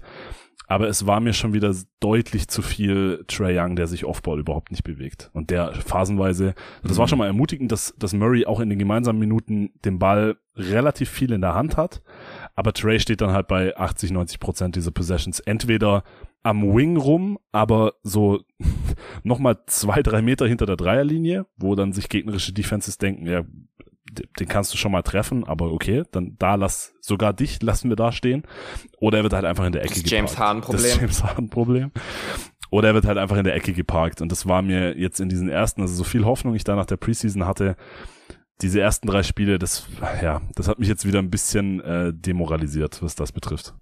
Aber 0.67 0.87
es 0.87 1.05
war 1.05 1.19
mir 1.19 1.33
schon 1.33 1.53
wieder 1.53 1.75
deutlich 1.99 2.47
zu 2.47 2.61
viel 2.61 3.25
Trey 3.27 3.59
Young, 3.59 3.75
der 3.75 3.87
sich 3.87 4.05
Offball 4.05 4.39
überhaupt 4.39 4.71
nicht 4.71 4.83
bewegt. 4.83 5.29
Und 5.33 5.49
der 5.49 5.73
phasenweise, 5.73 6.55
das 6.83 6.97
war 6.97 7.05
mhm. 7.05 7.09
schon 7.09 7.17
mal 7.19 7.27
ermutigend, 7.27 7.71
dass, 7.71 7.93
dass 7.97 8.13
Murray 8.13 8.45
auch 8.45 8.59
in 8.59 8.69
den 8.69 8.79
gemeinsamen 8.79 9.19
Minuten 9.19 9.71
den 9.83 9.99
Ball 9.99 10.37
relativ 10.55 11.09
viel 11.09 11.31
in 11.31 11.41
der 11.41 11.53
Hand 11.55 11.77
hat. 11.77 12.01
Aber 12.55 12.73
Trey 12.73 12.99
steht 12.99 13.21
dann 13.21 13.31
halt 13.31 13.47
bei 13.47 13.75
80, 13.75 14.11
90 14.11 14.39
Prozent 14.39 14.75
dieser 14.75 14.91
Possessions 14.91 15.39
entweder 15.39 16.03
am 16.43 16.75
Wing 16.75 16.97
rum, 16.97 17.39
aber 17.51 17.93
so 18.03 18.41
nochmal 19.23 19.59
zwei, 19.65 20.03
drei 20.03 20.21
Meter 20.21 20.45
hinter 20.45 20.65
der 20.65 20.75
Dreierlinie, 20.75 21.45
wo 21.57 21.75
dann 21.75 21.93
sich 21.93 22.09
gegnerische 22.09 22.53
Defenses 22.53 22.97
denken, 22.97 23.25
ja, 23.25 23.43
den 24.11 24.47
kannst 24.47 24.73
du 24.73 24.77
schon 24.77 24.91
mal 24.91 25.01
treffen, 25.01 25.43
aber 25.43 25.71
okay, 25.71 26.03
dann 26.11 26.35
da 26.37 26.55
lass, 26.55 26.93
sogar 27.01 27.33
dich 27.33 27.61
lassen 27.61 27.89
wir 27.89 27.95
da 27.95 28.11
stehen. 28.11 28.43
Oder 28.99 29.19
er 29.19 29.23
wird 29.23 29.33
halt 29.33 29.45
einfach 29.45 29.65
in 29.65 29.71
der 29.71 29.83
Ecke 29.83 30.01
das 30.01 30.09
James 30.09 30.37
Harden 30.37 30.61
Problem. 30.61 30.81
Das 30.81 30.95
James 30.97 31.23
Harden 31.23 31.49
Problem. 31.49 31.91
Oder 32.69 32.89
er 32.89 32.93
wird 32.95 33.05
halt 33.05 33.17
einfach 33.17 33.37
in 33.37 33.43
der 33.43 33.55
Ecke 33.55 33.73
geparkt. 33.73 34.21
Und 34.21 34.31
das 34.31 34.47
war 34.47 34.61
mir 34.61 34.97
jetzt 34.97 35.19
in 35.19 35.29
diesen 35.29 35.47
ersten, 35.47 35.81
also 35.81 35.93
so 35.93 36.03
viel 36.03 36.25
Hoffnung 36.25 36.55
ich 36.55 36.63
da 36.63 36.75
nach 36.75 36.87
der 36.87 36.97
Preseason 36.97 37.45
hatte, 37.45 37.75
diese 38.61 38.79
ersten 38.79 39.07
drei 39.07 39.23
Spiele, 39.23 39.59
das, 39.59 39.87
ja, 40.21 40.41
das 40.55 40.67
hat 40.67 40.79
mich 40.79 40.87
jetzt 40.87 41.05
wieder 41.05 41.19
ein 41.19 41.29
bisschen 41.29 41.81
äh, 41.81 42.13
demoralisiert, 42.13 43.01
was 43.01 43.15
das 43.15 43.31
betrifft. 43.31 43.73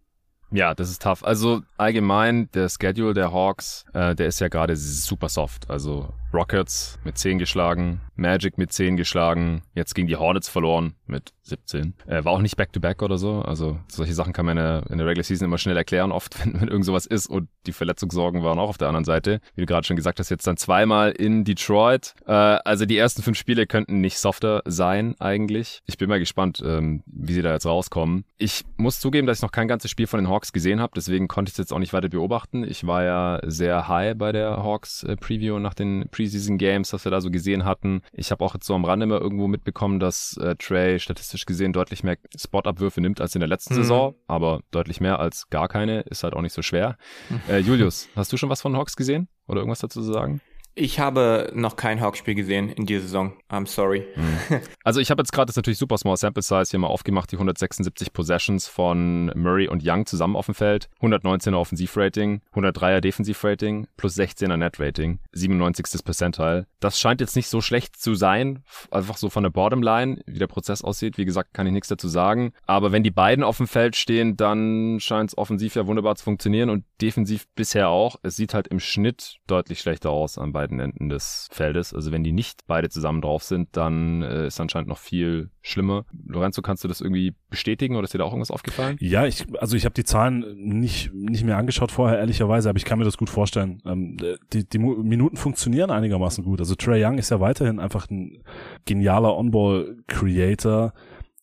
Ja, 0.51 0.73
das 0.73 0.89
ist 0.89 1.01
tough. 1.01 1.23
Also 1.23 1.61
allgemein, 1.77 2.49
der 2.51 2.67
Schedule 2.67 3.13
der 3.13 3.31
Hawks, 3.31 3.85
äh, 3.93 4.15
der 4.15 4.27
ist 4.27 4.39
ja 4.41 4.49
gerade 4.49 4.75
super 4.75 5.29
soft. 5.29 5.69
Also 5.69 6.13
Rockets 6.33 6.99
mit 7.03 7.17
10 7.17 7.39
geschlagen, 7.39 8.01
Magic 8.15 8.57
mit 8.57 8.71
10 8.71 8.97
geschlagen, 8.97 9.63
jetzt 9.73 9.95
gegen 9.95 10.07
die 10.07 10.15
Hornets 10.15 10.49
verloren 10.49 10.95
mit 11.07 11.33
17. 11.43 11.93
Äh, 12.07 12.23
war 12.23 12.33
auch 12.33 12.41
nicht 12.41 12.55
Back-to-Back 12.55 12.99
-back 12.99 13.05
oder 13.05 13.17
so. 13.17 13.41
Also 13.41 13.79
solche 13.87 14.13
Sachen 14.13 14.33
kann 14.33 14.45
man 14.45 14.57
in 14.57 14.63
der, 14.63 14.83
in 14.89 14.97
der 14.97 15.07
Regular 15.07 15.23
Season 15.23 15.45
immer 15.45 15.57
schnell 15.57 15.77
erklären, 15.77 16.11
oft, 16.11 16.39
wenn, 16.45 16.59
wenn 16.59 16.67
irgend 16.67 16.85
sowas 16.85 17.05
ist. 17.05 17.27
Und 17.27 17.49
die 17.65 17.73
Verletzungssorgen 17.73 18.43
waren 18.43 18.59
auch 18.59 18.69
auf 18.69 18.77
der 18.77 18.87
anderen 18.87 19.05
Seite. 19.05 19.41
Wie 19.55 19.61
du 19.61 19.67
gerade 19.67 19.85
schon 19.85 19.95
gesagt 19.95 20.19
hast, 20.19 20.29
jetzt 20.29 20.47
dann 20.47 20.57
zweimal 20.57 21.11
in 21.11 21.43
Detroit. 21.43 22.13
Äh, 22.25 22.31
also 22.31 22.85
die 22.85 22.97
ersten 22.97 23.21
fünf 23.21 23.37
Spiele 23.37 23.67
könnten 23.67 24.01
nicht 24.01 24.17
softer 24.17 24.61
sein 24.65 25.15
eigentlich. 25.19 25.81
Ich 25.85 25.97
bin 25.97 26.09
mal 26.09 26.19
gespannt, 26.19 26.61
ähm, 26.65 27.03
wie 27.05 27.33
sie 27.33 27.41
da 27.41 27.53
jetzt 27.53 27.65
rauskommen. 27.65 28.25
Ich 28.37 28.63
muss 28.77 28.99
zugeben, 28.99 29.27
dass 29.27 29.39
ich 29.39 29.43
noch 29.43 29.51
kein 29.51 29.67
ganzes 29.67 29.91
Spiel 29.91 30.07
von 30.07 30.19
den 30.19 30.29
Hawks 30.29 30.53
gesehen 30.53 30.79
habe, 30.79 30.93
deswegen 30.95 31.27
konnte 31.27 31.49
ich 31.49 31.53
es 31.53 31.57
jetzt 31.57 31.73
auch 31.73 31.79
nicht 31.79 31.93
weiter 31.93 32.09
beobachten. 32.09 32.63
Ich 32.63 32.87
war 32.87 33.03
ja 33.03 33.39
sehr 33.43 33.87
high 33.87 34.17
bei 34.17 34.31
der 34.31 34.63
Hawks 34.63 35.03
äh, 35.03 35.15
Preview 35.15 35.59
nach 35.59 35.73
den 35.73 36.07
Preseason 36.21 36.57
Games, 36.59 36.93
was 36.93 37.03
wir 37.03 37.11
da 37.11 37.19
so 37.19 37.31
gesehen 37.31 37.65
hatten. 37.65 38.03
Ich 38.13 38.31
habe 38.31 38.45
auch 38.45 38.53
jetzt 38.53 38.67
so 38.67 38.75
am 38.75 38.85
Rande 38.85 39.07
mal 39.07 39.19
irgendwo 39.19 39.47
mitbekommen, 39.47 39.99
dass 39.99 40.37
äh, 40.37 40.55
Trey 40.55 40.99
statistisch 40.99 41.45
gesehen 41.45 41.73
deutlich 41.73 42.03
mehr 42.03 42.17
Spot-Abwürfe 42.37 43.01
nimmt 43.01 43.21
als 43.21 43.33
in 43.33 43.39
der 43.39 43.49
letzten 43.49 43.73
mhm. 43.73 43.79
Saison, 43.79 44.15
aber 44.27 44.61
deutlich 44.69 45.01
mehr 45.01 45.19
als 45.19 45.49
gar 45.49 45.67
keine, 45.67 46.01
ist 46.01 46.23
halt 46.23 46.35
auch 46.35 46.41
nicht 46.41 46.53
so 46.53 46.61
schwer. 46.61 46.97
Mhm. 47.29 47.41
Äh, 47.49 47.57
Julius, 47.59 48.07
hast 48.15 48.31
du 48.31 48.37
schon 48.37 48.49
was 48.49 48.61
von 48.61 48.77
Hawks 48.77 48.95
gesehen 48.95 49.29
oder 49.47 49.61
irgendwas 49.61 49.79
dazu 49.79 50.01
zu 50.01 50.13
sagen? 50.13 50.41
Ich 50.73 50.99
habe 50.99 51.51
noch 51.53 51.75
kein 51.75 51.99
Hawks-Spiel 51.99 52.35
gesehen 52.35 52.69
in 52.69 52.85
dieser 52.85 53.01
Saison. 53.01 53.33
I'm 53.49 53.67
sorry. 53.67 54.05
Also 54.83 54.99
ich 54.99 55.11
habe 55.11 55.21
jetzt 55.21 55.31
gerade 55.31 55.45
das 55.45 55.55
natürlich 55.55 55.77
super 55.77 55.97
small 55.97 56.17
sample 56.17 56.41
size 56.41 56.71
hier 56.71 56.79
mal 56.79 56.87
aufgemacht, 56.87 57.31
die 57.31 57.35
176 57.35 58.13
Possessions 58.13 58.67
von 58.67 59.27
Murray 59.35 59.67
und 59.67 59.83
Young 59.85 60.07
zusammen 60.07 60.35
auf 60.35 60.47
dem 60.47 60.55
Feld, 60.55 60.89
119er 61.01 61.55
Offensivrating, 61.55 62.41
103er 62.53 62.99
Defensivrating 62.99 63.87
plus 63.95 64.17
16er 64.17 64.57
Net-Rating, 64.57 65.19
97. 65.33 66.03
Percentile. 66.03 66.65
Das 66.79 66.99
scheint 66.99 67.21
jetzt 67.21 67.35
nicht 67.35 67.47
so 67.47 67.61
schlecht 67.61 67.95
zu 67.95 68.15
sein, 68.15 68.63
einfach 68.89 69.17
so 69.17 69.29
von 69.29 69.43
der 69.43 69.51
Bottomline, 69.51 70.21
wie 70.25 70.39
der 70.39 70.47
Prozess 70.47 70.83
aussieht. 70.83 71.17
Wie 71.17 71.25
gesagt, 71.25 71.53
kann 71.53 71.67
ich 71.67 71.73
nichts 71.73 71.89
dazu 71.89 72.07
sagen. 72.07 72.53
Aber 72.65 72.91
wenn 72.91 73.03
die 73.03 73.11
beiden 73.11 73.43
auf 73.43 73.57
dem 73.57 73.67
Feld 73.67 73.95
stehen, 73.95 74.35
dann 74.35 74.99
scheint 74.99 75.29
es 75.29 75.37
offensiv 75.37 75.75
ja 75.75 75.85
wunderbar 75.85 76.15
zu 76.15 76.23
funktionieren 76.23 76.71
und 76.71 76.85
defensiv 77.01 77.45
bisher 77.55 77.89
auch. 77.89 78.15
Es 78.23 78.35
sieht 78.35 78.53
halt 78.53 78.67
im 78.67 78.79
Schnitt 78.79 79.37
deutlich 79.45 79.79
schlechter 79.79 80.09
aus 80.09 80.39
an 80.39 80.53
beiden 80.53 80.60
Enden 80.69 81.09
des 81.09 81.47
Feldes. 81.51 81.93
Also 81.93 82.11
wenn 82.11 82.23
die 82.23 82.31
nicht 82.31 82.61
beide 82.67 82.89
zusammen 82.89 83.21
drauf 83.21 83.43
sind, 83.43 83.69
dann 83.71 84.21
äh, 84.21 84.47
ist 84.47 84.59
anscheinend 84.59 84.89
noch 84.89 84.97
viel 84.97 85.49
schlimmer. 85.61 86.05
Lorenzo, 86.25 86.61
kannst 86.61 86.83
du 86.83 86.87
das 86.87 87.01
irgendwie 87.01 87.35
bestätigen 87.49 87.95
oder 87.95 88.05
ist 88.05 88.13
dir 88.13 88.19
da 88.19 88.23
auch 88.23 88.31
irgendwas 88.31 88.51
aufgefallen? 88.51 88.97
Ja, 88.99 89.25
ich, 89.25 89.45
also 89.59 89.75
ich 89.75 89.85
habe 89.85 89.93
die 89.93 90.03
Zahlen 90.03 90.45
nicht, 90.57 91.13
nicht 91.13 91.43
mehr 91.43 91.57
angeschaut 91.57 91.91
vorher, 91.91 92.19
ehrlicherweise, 92.19 92.69
aber 92.69 92.77
ich 92.77 92.85
kann 92.85 92.99
mir 92.99 93.05
das 93.05 93.17
gut 93.17 93.29
vorstellen. 93.29 93.81
Ähm, 93.85 94.17
die, 94.53 94.67
die 94.67 94.79
Minuten 94.79 95.37
funktionieren 95.37 95.91
einigermaßen 95.91 96.43
gut. 96.43 96.59
Also 96.59 96.75
Trey 96.75 97.03
Young 97.03 97.17
ist 97.17 97.31
ja 97.31 97.39
weiterhin 97.39 97.79
einfach 97.79 98.09
ein 98.09 98.43
genialer 98.85 99.35
On-Ball-Creator. 99.37 100.93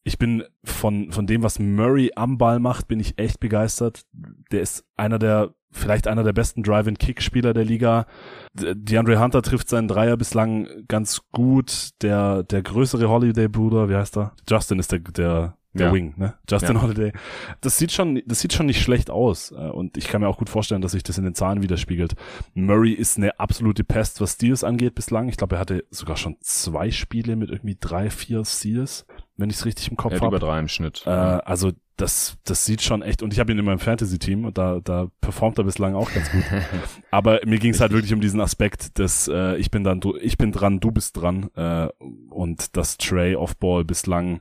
Ich 0.05 0.19
bin 0.19 0.45
von, 0.65 1.13
von 1.13 1.27
dem, 1.27 1.43
was 1.43 1.59
Murray 1.59 2.13
am 2.17 2.39
Ball 2.39 2.61
macht, 2.61 2.89
bin 2.89 3.01
ich 3.01 3.19
echt 3.19 3.41
begeistert. 3.41 4.03
Der 4.51 4.63
ist 4.63 4.85
einer 4.97 5.19
der, 5.19 5.55
vielleicht 5.71 6.07
einer 6.07 6.25
der 6.25 6.33
besten 6.33 6.63
Drive-and-Kick-Spieler 6.63 7.53
der 7.53 7.65
Liga. 7.65 8.07
DeAndre 8.55 9.21
Hunter 9.21 9.43
trifft 9.43 9.69
seinen 9.69 9.89
Dreier 9.89 10.17
bislang 10.17 10.69
ganz 10.89 11.23
gut. 11.33 11.91
Der, 12.03 12.43
der 12.43 12.63
größere 12.63 13.09
Holiday-Bruder, 13.09 13.89
wie 13.89 13.97
heißt 13.97 14.17
er? 14.17 14.33
Justin 14.49 14.79
ist 14.79 14.93
der, 14.93 15.01
der, 15.01 15.59
der 15.75 15.89
ja. 15.89 15.93
Wing, 15.93 16.15
ne? 16.17 16.35
Justin 16.49 16.77
ja. 16.77 16.83
Holiday. 16.83 17.13
Das 17.61 17.77
sieht 17.77 17.93
schon, 17.93 18.23
das 18.25 18.41
sieht 18.41 18.53
schon 18.53 18.67
nicht 18.67 18.83
schlecht 18.83 19.11
aus. 19.11 19.53
Äh, 19.53 19.69
und 19.69 19.97
ich 19.97 20.09
kann 20.09 20.23
mir 20.23 20.29
auch 20.29 20.39
gut 20.39 20.49
vorstellen, 20.49 20.81
dass 20.81 20.93
sich 20.93 21.03
das 21.03 21.19
in 21.19 21.25
den 21.25 21.35
Zahlen 21.35 21.63
widerspiegelt. 21.63 22.15
Murray 22.55 22.93
ist 22.93 23.19
eine 23.19 23.39
absolute 23.39 23.85
Pest, 23.85 24.21
was 24.21 24.33
Steals 24.33 24.65
angeht 24.65 24.95
bislang. 24.95 25.29
Ich 25.29 25.37
glaube, 25.37 25.57
er 25.57 25.61
hatte 25.61 25.85
sogar 25.91 26.17
schon 26.17 26.37
zwei 26.41 26.91
Spiele 26.91 27.37
mit 27.37 27.51
irgendwie 27.51 27.77
drei, 27.79 28.09
vier 28.11 28.45
Steals, 28.45 29.07
wenn 29.39 29.51
ich 29.51 29.57
es 29.57 29.65
richtig 29.65 29.91
im 29.91 29.97
Kopf 29.97 30.15
habe. 30.15 30.27
über 30.27 30.39
drei 30.39 30.59
im 30.59 30.69
Schnitt. 30.69 31.05
Äh, 31.07 31.11
also 31.11 31.73
das, 31.97 32.37
das 32.45 32.65
sieht 32.65 32.83
schon 32.83 33.03
echt, 33.03 33.23
und 33.23 33.33
ich 33.33 33.41
habe 33.41 33.51
ihn 33.51 33.59
in 33.59 33.65
meinem 33.65 33.79
Fantasy-Team 33.79 34.45
und 34.45 34.59
da, 34.59 34.81
da 34.83 35.09
performt 35.21 35.59
er 35.59 35.65
bislang 35.65 35.95
auch 35.95 36.13
ganz 36.13 36.31
gut. 36.31 36.45
Aber 37.11 37.41
mir 37.45 37.59
ging 37.59 37.73
es 37.73 37.81
halt 37.81 37.93
wirklich 37.93 38.13
um 38.13 38.21
diesen 38.21 38.41
Aspekt, 38.41 38.99
dass 38.99 39.29
äh, 39.29 39.57
ich 39.57 39.71
bin 39.71 39.85
dann, 39.85 40.01
du, 40.01 40.17
ich 40.17 40.39
bin 40.39 40.53
dran, 40.53 40.81
du 40.81 40.91
bist 40.91 41.17
dran 41.17 41.51
äh, 41.57 41.89
und 42.31 42.77
dass 42.77 42.99
Trey 42.99 43.35
Offball 43.37 43.85
bislang 43.85 44.41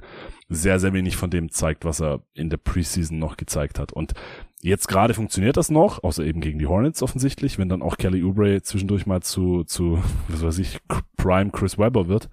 sehr, 0.50 0.80
sehr 0.80 0.94
wenig 0.94 1.18
von 1.18 1.30
dem 1.30 1.52
zeigt, 1.52 1.86
was 1.86 2.02
er 2.02 2.22
in 2.34 2.50
der 2.50 2.58
Preseason 2.58 3.20
noch 3.20 3.38
gezeigt 3.38 3.80
hat. 3.80 3.92
Und 3.92 4.14
jetzt 4.62 4.88
gerade 4.88 5.14
funktioniert 5.14 5.58
das 5.58 5.70
noch, 5.70 6.04
außer 6.04 6.24
eben 6.24 6.42
gegen 6.42 6.60
die 6.60 6.68
Hornets 6.68 7.04
offensichtlich, 7.04 7.58
wenn 7.60 7.70
dann 7.70 7.82
auch 7.82 7.98
Kelly 7.98 8.24
Oubre 8.24 8.62
zwischendurch 8.62 9.06
mal 9.06 9.22
zu, 9.22 9.64
zu 9.66 10.02
was 10.30 10.44
weiß 10.44 10.60
ich, 10.60 10.80
Prime 11.18 11.52
Chris 11.52 11.78
Webber 11.78 12.08
wird. 12.08 12.30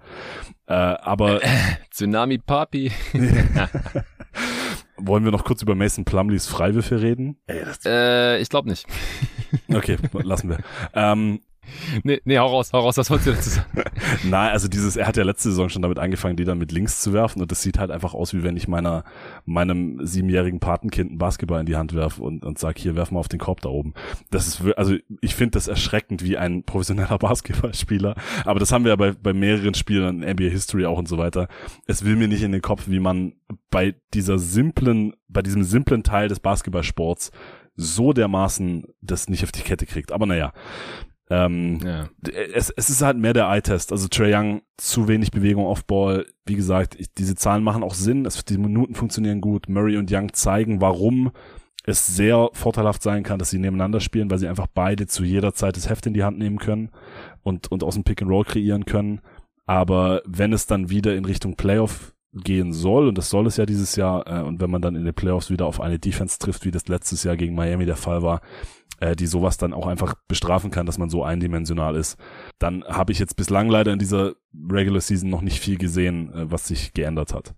Äh, 0.67 0.73
aber 0.73 1.41
Tsunami 1.91 2.37
Papi. 2.37 2.91
Wollen 4.97 5.25
wir 5.25 5.31
noch 5.31 5.43
kurz 5.43 5.61
über 5.61 5.75
Mason 5.75 6.05
Plumleys 6.05 6.47
Freiwürfe 6.47 7.01
reden? 7.01 7.37
Äh, 7.85 8.41
ich 8.41 8.49
glaube 8.49 8.69
nicht. 8.69 8.87
Okay, 9.67 9.97
lassen 10.13 10.49
wir. 10.49 10.59
Ähm, 10.93 11.41
Nee, 12.03 12.21
nee, 12.25 12.37
hau 12.37 12.47
raus, 12.47 12.71
hau 12.73 12.79
raus, 12.79 12.97
was 12.97 13.09
wolltest 13.09 13.27
du 13.27 13.31
dazu 13.31 13.49
sagen? 13.49 13.83
Nein, 14.23 14.51
also 14.51 14.67
dieses, 14.67 14.95
er 14.95 15.07
hat 15.07 15.17
ja 15.17 15.23
letzte 15.23 15.49
Saison 15.49 15.69
schon 15.69 15.81
damit 15.81 15.99
angefangen, 15.99 16.35
die 16.35 16.45
dann 16.45 16.57
mit 16.57 16.71
links 16.71 17.01
zu 17.01 17.13
werfen 17.13 17.41
und 17.41 17.51
das 17.51 17.61
sieht 17.61 17.79
halt 17.79 17.91
einfach 17.91 18.13
aus, 18.13 18.33
wie 18.33 18.43
wenn 18.43 18.57
ich 18.57 18.67
meiner, 18.67 19.03
meinem 19.45 20.05
siebenjährigen 20.05 20.59
Patenkind 20.59 21.11
einen 21.11 21.17
Basketball 21.17 21.59
in 21.59 21.65
die 21.65 21.75
Hand 21.75 21.93
werfe 21.93 22.21
und, 22.23 22.45
und 22.45 22.59
sag, 22.59 22.77
hier, 22.77 22.95
werf 22.95 23.11
mal 23.11 23.19
auf 23.19 23.27
den 23.27 23.39
Korb 23.39 23.61
da 23.61 23.69
oben. 23.69 23.93
Das 24.31 24.47
ist, 24.47 24.61
also 24.77 24.95
ich 25.21 25.35
finde 25.35 25.51
das 25.51 25.67
erschreckend 25.67 26.23
wie 26.23 26.37
ein 26.37 26.63
professioneller 26.63 27.17
Basketballspieler, 27.19 28.15
aber 28.45 28.59
das 28.59 28.71
haben 28.71 28.83
wir 28.83 28.89
ja 28.89 28.95
bei, 28.95 29.11
bei 29.11 29.33
mehreren 29.33 29.73
Spielern 29.73 30.21
in 30.21 30.29
NBA 30.31 30.49
History 30.49 30.85
auch 30.85 30.97
und 30.97 31.07
so 31.07 31.17
weiter. 31.17 31.47
Es 31.85 32.05
will 32.05 32.15
mir 32.15 32.27
nicht 32.27 32.43
in 32.43 32.51
den 32.51 32.61
Kopf, 32.61 32.83
wie 32.87 32.99
man 32.99 33.33
bei 33.69 33.95
dieser 34.13 34.39
simplen, 34.39 35.13
bei 35.27 35.41
diesem 35.41 35.63
simplen 35.63 36.03
Teil 36.03 36.27
des 36.27 36.39
Basketballsports 36.39 37.31
so 37.75 38.13
dermaßen 38.13 38.85
das 39.01 39.29
nicht 39.29 39.43
auf 39.43 39.51
die 39.51 39.61
Kette 39.61 39.85
kriegt. 39.85 40.11
Aber 40.11 40.25
naja, 40.25 40.53
ähm, 41.29 41.79
ja. 41.83 42.09
es, 42.53 42.69
es 42.69 42.89
ist 42.89 43.01
halt 43.01 43.17
mehr 43.17 43.33
der 43.33 43.47
Eye-Test. 43.47 43.91
Also 43.91 44.07
Trey 44.07 44.33
Young, 44.33 44.61
zu 44.77 45.07
wenig 45.07 45.31
Bewegung 45.31 45.65
auf 45.65 45.85
Ball. 45.85 46.25
Wie 46.45 46.55
gesagt, 46.55 46.95
ich, 46.99 47.13
diese 47.13 47.35
Zahlen 47.35 47.63
machen 47.63 47.83
auch 47.83 47.95
Sinn. 47.95 48.25
Es, 48.25 48.43
die 48.45 48.57
Minuten 48.57 48.95
funktionieren 48.95 49.41
gut. 49.41 49.67
Murray 49.67 49.97
und 49.97 50.11
Young 50.11 50.33
zeigen, 50.33 50.81
warum 50.81 51.31
es 51.85 52.07
sehr 52.07 52.49
vorteilhaft 52.53 53.03
sein 53.03 53.23
kann, 53.23 53.39
dass 53.39 53.49
sie 53.49 53.59
nebeneinander 53.59 53.99
spielen, 53.99 54.29
weil 54.29 54.39
sie 54.39 54.47
einfach 54.47 54.67
beide 54.67 55.07
zu 55.07 55.23
jeder 55.23 55.53
Zeit 55.53 55.77
das 55.77 55.89
Heft 55.89 56.05
in 56.07 56.13
die 56.13 56.23
Hand 56.23 56.37
nehmen 56.37 56.57
können 56.57 56.89
und, 57.43 57.71
und 57.71 57.83
aus 57.83 57.93
dem 57.95 58.03
Pick 58.03 58.21
and 58.21 58.31
Roll 58.31 58.43
kreieren 58.43 58.85
können. 58.85 59.21
Aber 59.67 60.21
wenn 60.25 60.53
es 60.53 60.67
dann 60.67 60.89
wieder 60.89 61.15
in 61.15 61.25
Richtung 61.25 61.55
Playoff 61.55 62.14
gehen 62.35 62.73
soll, 62.73 63.07
und 63.07 63.17
das 63.17 63.29
soll 63.29 63.47
es 63.47 63.57
ja 63.57 63.65
dieses 63.65 63.95
Jahr, 63.95 64.27
äh, 64.27 64.43
und 64.43 64.59
wenn 64.61 64.69
man 64.69 64.81
dann 64.81 64.95
in 64.95 65.05
den 65.05 65.13
Playoffs 65.13 65.49
wieder 65.49 65.65
auf 65.65 65.79
eine 65.79 65.99
Defense 65.99 66.37
trifft, 66.37 66.65
wie 66.65 66.71
das 66.71 66.87
letztes 66.87 67.23
Jahr 67.23 67.37
gegen 67.37 67.55
Miami 67.55 67.85
der 67.85 67.95
Fall 67.95 68.21
war, 68.21 68.41
äh, 68.99 69.15
die 69.15 69.27
sowas 69.27 69.57
dann 69.57 69.73
auch 69.73 69.87
einfach 69.87 70.15
bestrafen 70.27 70.71
kann, 70.71 70.85
dass 70.85 70.97
man 70.97 71.09
so 71.09 71.23
eindimensional 71.23 71.95
ist. 71.95 72.17
Dann 72.59 72.83
habe 72.85 73.11
ich 73.11 73.19
jetzt 73.19 73.35
bislang 73.35 73.69
leider 73.69 73.93
in 73.93 73.99
dieser 73.99 74.33
Regular 74.69 75.01
Season 75.01 75.29
noch 75.29 75.41
nicht 75.41 75.59
viel 75.59 75.77
gesehen, 75.77 76.33
äh, 76.33 76.51
was 76.51 76.67
sich 76.67 76.93
geändert 76.93 77.33
hat. 77.33 77.55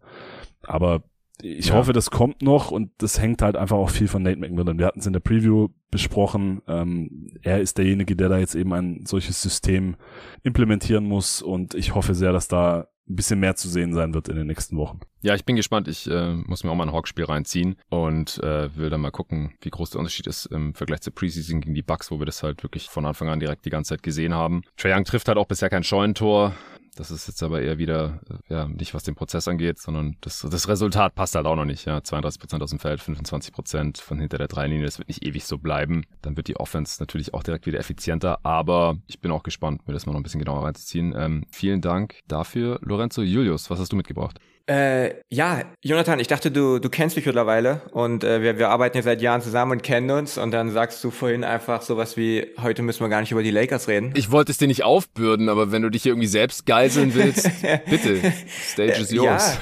Aber 0.64 1.04
ich 1.42 1.68
ja. 1.68 1.76
hoffe, 1.76 1.94
das 1.94 2.10
kommt 2.10 2.42
noch 2.42 2.72
und 2.72 2.92
das 2.98 3.22
hängt 3.22 3.44
halt 3.44 3.56
einfach 3.56 3.78
auch 3.78 3.92
viel 3.92 4.08
von 4.08 4.24
Nate 4.24 4.40
McMillan. 4.40 4.80
Wir 4.80 4.88
hatten 4.88 5.00
es 5.00 5.06
in 5.06 5.14
der 5.14 5.20
Preview 5.20 5.68
besprochen. 5.92 6.62
Ähm, 6.68 7.38
er 7.44 7.62
ist 7.62 7.78
derjenige, 7.78 8.16
der 8.16 8.30
da 8.30 8.40
jetzt 8.40 8.56
eben 8.56 8.74
ein 8.74 9.06
solches 9.06 9.42
System 9.42 9.96
implementieren 10.42 11.06
muss 11.06 11.44
und 11.44 11.76
ich 11.76 11.94
hoffe 11.94 12.16
sehr, 12.16 12.32
dass 12.32 12.48
da 12.48 12.88
ein 13.10 13.16
bisschen 13.16 13.40
mehr 13.40 13.56
zu 13.56 13.70
sehen 13.70 13.94
sein 13.94 14.14
wird 14.14 14.28
in 14.28 14.36
den 14.36 14.48
nächsten 14.48 14.78
Wochen. 14.78 15.00
Ja, 15.22 15.34
ich 15.36 15.46
bin 15.46 15.56
gespannt. 15.56 15.88
Ich 15.88 16.10
äh, 16.10 16.34
muss 16.34 16.64
mir 16.64 16.72
auch 16.72 16.76
mal 16.76 16.88
ein 16.88 16.94
Hawks-Spiel 16.94 17.26
reinziehen 17.26 17.78
und 17.90 18.38
äh, 18.44 18.76
will 18.76 18.90
dann 18.90 19.02
mal 19.02 19.12
gucken, 19.12 19.54
wie 19.62 19.70
groß 19.70 19.92
der 19.92 20.00
Unterschied 20.00 20.28
ist 20.28 20.46
im 20.48 20.74
Vergleich 20.74 21.02
zur 21.02 21.14
Preseason 21.14 21.62
gegen 21.62 21.74
die 21.74 21.84
Bucks, 21.84 22.12
wo 22.12 22.20
wir 22.20 22.26
das 22.26 22.44
halt 22.44 22.64
wirklich 22.64 22.88
von 22.90 23.06
Anfang 23.06 23.30
an 23.30 23.40
direkt 23.40 23.66
die 23.66 23.70
ganze 23.70 23.90
Zeit 23.90 24.04
gesehen 24.04 24.34
haben. 24.34 24.62
Trae 24.76 24.94
Young 24.94 25.06
trifft 25.06 25.28
halt 25.28 25.38
auch 25.38 25.48
bisher 25.48 25.70
kein 25.70 25.84
Scheunentor. 25.84 26.54
Das 26.98 27.12
ist 27.12 27.28
jetzt 27.28 27.44
aber 27.44 27.62
eher 27.62 27.78
wieder, 27.78 28.20
äh, 28.28 28.54
ja, 28.54 28.68
nicht 28.68 28.96
was 28.96 29.04
den 29.04 29.14
Prozess 29.14 29.48
angeht, 29.48 29.78
sondern 29.78 30.18
das, 30.22 30.46
das 30.50 30.68
Resultat 30.68 31.14
passt 31.14 31.36
halt 31.36 31.46
auch 31.46 31.56
noch 31.56 31.66
nicht. 31.66 31.86
Ja, 31.86 32.04
32 32.04 32.40
Prozent 32.40 32.64
aus 32.64 32.72
dem 32.72 32.80
Feld, 32.80 33.00
25 33.00 33.54
Prozent 33.54 33.98
von 34.00 34.20
hinter 34.20 34.40
der 34.40 34.48
Dreilinie. 34.48 34.86
Das 34.86 34.98
wird 34.98 35.08
nicht 35.08 35.24
ewig 35.24 35.46
so 35.46 35.60
bleiben. 35.60 36.06
Dann 36.24 36.36
wird 36.36 36.48
die 36.48 36.58
Offense 36.58 36.98
natürlich 37.00 37.36
auch 37.36 37.44
direkt 37.44 37.68
wieder 37.68 37.80
effizienter. 37.80 38.44
Aber 38.44 38.98
ich 39.08 39.20
bin 39.20 39.32
auch 39.32 39.44
gespannt, 39.44 39.88
mir 39.88 39.94
das 39.94 40.08
mal 40.08 40.14
noch 40.14 40.20
ein 40.20 40.24
bisschen 40.24 40.40
genauer 40.40 40.64
reinzuziehen. 40.64 41.14
Ähm, 41.16 41.46
vielen 41.52 41.82
Dank 41.82 42.16
dafür, 42.28 42.80
Lorenzo 42.82 43.22
Julius. 43.22 43.70
Was 43.70 43.80
hast 43.80 43.92
du 43.92 43.96
mitgebracht? 43.96 44.40
Äh, 44.70 45.22
ja, 45.30 45.62
Jonathan, 45.82 46.20
ich 46.20 46.28
dachte, 46.28 46.52
du, 46.52 46.80
du 46.80 46.90
kennst 46.90 47.16
mich 47.16 47.26
mittlerweile 47.26 47.84
und 47.92 48.26
äh, 48.26 48.42
wir, 48.42 48.60
wir 48.60 48.70
arbeiten 48.70 48.98
ja 48.98 49.04
seit 49.04 49.22
Jahren 49.22 49.42
zusammen 49.42 49.72
und 49.72 49.84
kennen 49.84 50.12
uns 50.12 50.38
und 50.38 50.52
dann 50.52 50.72
sagst 50.72 51.02
du 51.06 51.10
vorhin 51.10 51.46
einfach 51.46 51.82
sowas 51.82 52.18
wie, 52.18 52.48
heute 52.62 52.82
müssen 52.82 53.00
wir 53.00 53.08
gar 53.08 53.22
nicht 53.22 53.32
über 53.32 53.44
die 53.44 53.52
Lakers 53.52 53.88
reden. 53.88 54.12
Ich 54.16 54.30
wollte 54.30 54.52
es 54.52 54.58
dir 54.58 54.68
nicht 54.68 54.84
aufbürden, 54.84 55.48
aber 55.48 55.72
wenn 55.72 55.84
du 55.84 55.90
dich 55.90 56.04
hier 56.04 56.12
irgendwie 56.12 56.28
selbst 56.28 56.66
geiseln 56.66 57.14
willst, 57.14 57.50
bitte, 57.90 58.34
Stage 58.60 58.92
is 58.92 59.12
yours. 59.12 59.58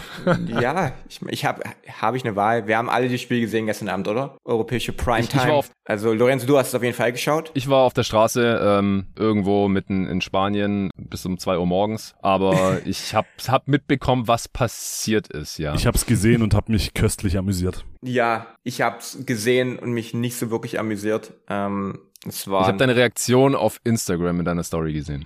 Ja, 0.47 0.61
ja 0.61 0.91
ich, 1.07 1.21
ich 1.29 1.45
habe 1.45 1.61
hab 2.01 2.15
ich 2.15 2.25
eine 2.25 2.35
Wahl. 2.35 2.65
Wir 2.65 2.77
haben 2.77 2.89
alle 2.89 3.07
die 3.07 3.19
Spiele 3.19 3.41
gesehen 3.41 3.67
gestern 3.67 3.89
Abend, 3.89 4.07
oder? 4.07 4.37
Europäische 4.43 4.91
Primetime. 4.91 5.61
Also 5.87 6.13
Lorenzo, 6.13 6.47
du 6.47 6.57
hast 6.57 6.69
es 6.69 6.75
auf 6.75 6.81
jeden 6.81 6.95
Fall 6.95 7.11
geschaut. 7.11 7.51
Ich 7.53 7.69
war 7.69 7.83
auf 7.83 7.93
der 7.93 8.01
Straße 8.01 8.59
ähm, 8.59 9.05
irgendwo 9.15 9.67
mitten 9.67 10.07
in 10.07 10.21
Spanien 10.21 10.89
bis 10.97 11.27
um 11.27 11.37
zwei 11.37 11.59
Uhr 11.59 11.67
morgens, 11.67 12.15
aber 12.23 12.79
ich 12.85 13.13
habe 13.13 13.27
hab 13.47 13.67
mitbekommen, 13.67 14.27
was 14.27 14.47
passiert 14.47 14.94
passiert 14.95 15.27
ist, 15.27 15.57
ja. 15.57 15.75
Ich 15.75 15.85
habe 15.85 15.97
es 15.97 16.05
gesehen 16.05 16.41
und 16.41 16.53
habe 16.53 16.71
mich 16.71 16.93
köstlich 16.93 17.37
amüsiert. 17.37 17.85
Ja, 18.01 18.47
ich 18.63 18.81
habe 18.81 18.99
es 18.99 19.25
gesehen 19.25 19.77
und 19.77 19.91
mich 19.91 20.13
nicht 20.13 20.37
so 20.37 20.51
wirklich 20.51 20.79
amüsiert. 20.79 21.33
Ähm, 21.49 21.99
es 22.25 22.47
war 22.47 22.61
ich 22.61 22.67
habe 22.67 22.77
deine 22.77 22.95
Reaktion 22.95 23.55
auf 23.55 23.79
Instagram 23.83 24.39
in 24.39 24.45
deiner 24.45 24.63
Story 24.63 24.93
gesehen. 24.93 25.25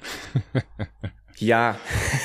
Ja, 1.42 1.78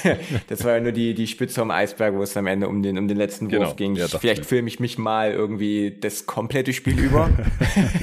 das 0.49 0.65
war 0.65 0.73
ja 0.73 0.81
nur 0.81 0.91
die, 0.91 1.15
die 1.15 1.29
Spitze 1.29 1.63
am 1.63 1.71
Eisberg, 1.71 2.15
wo 2.15 2.23
es 2.25 2.37
am 2.37 2.49
Ende 2.49 2.67
um 2.67 2.83
den, 2.83 2.99
um 2.99 3.07
den 3.07 3.17
letzten 3.17 3.47
Wurf 3.47 3.61
genau. 3.61 3.75
ging. 3.75 3.95
Ja, 3.95 4.09
Vielleicht 4.09 4.45
filme 4.45 4.67
ich 4.67 4.81
mich 4.81 4.99
mal 4.99 5.31
irgendwie 5.31 5.97
das 6.01 6.27
komplette 6.27 6.73
Spiel 6.73 6.99
über. 6.99 7.31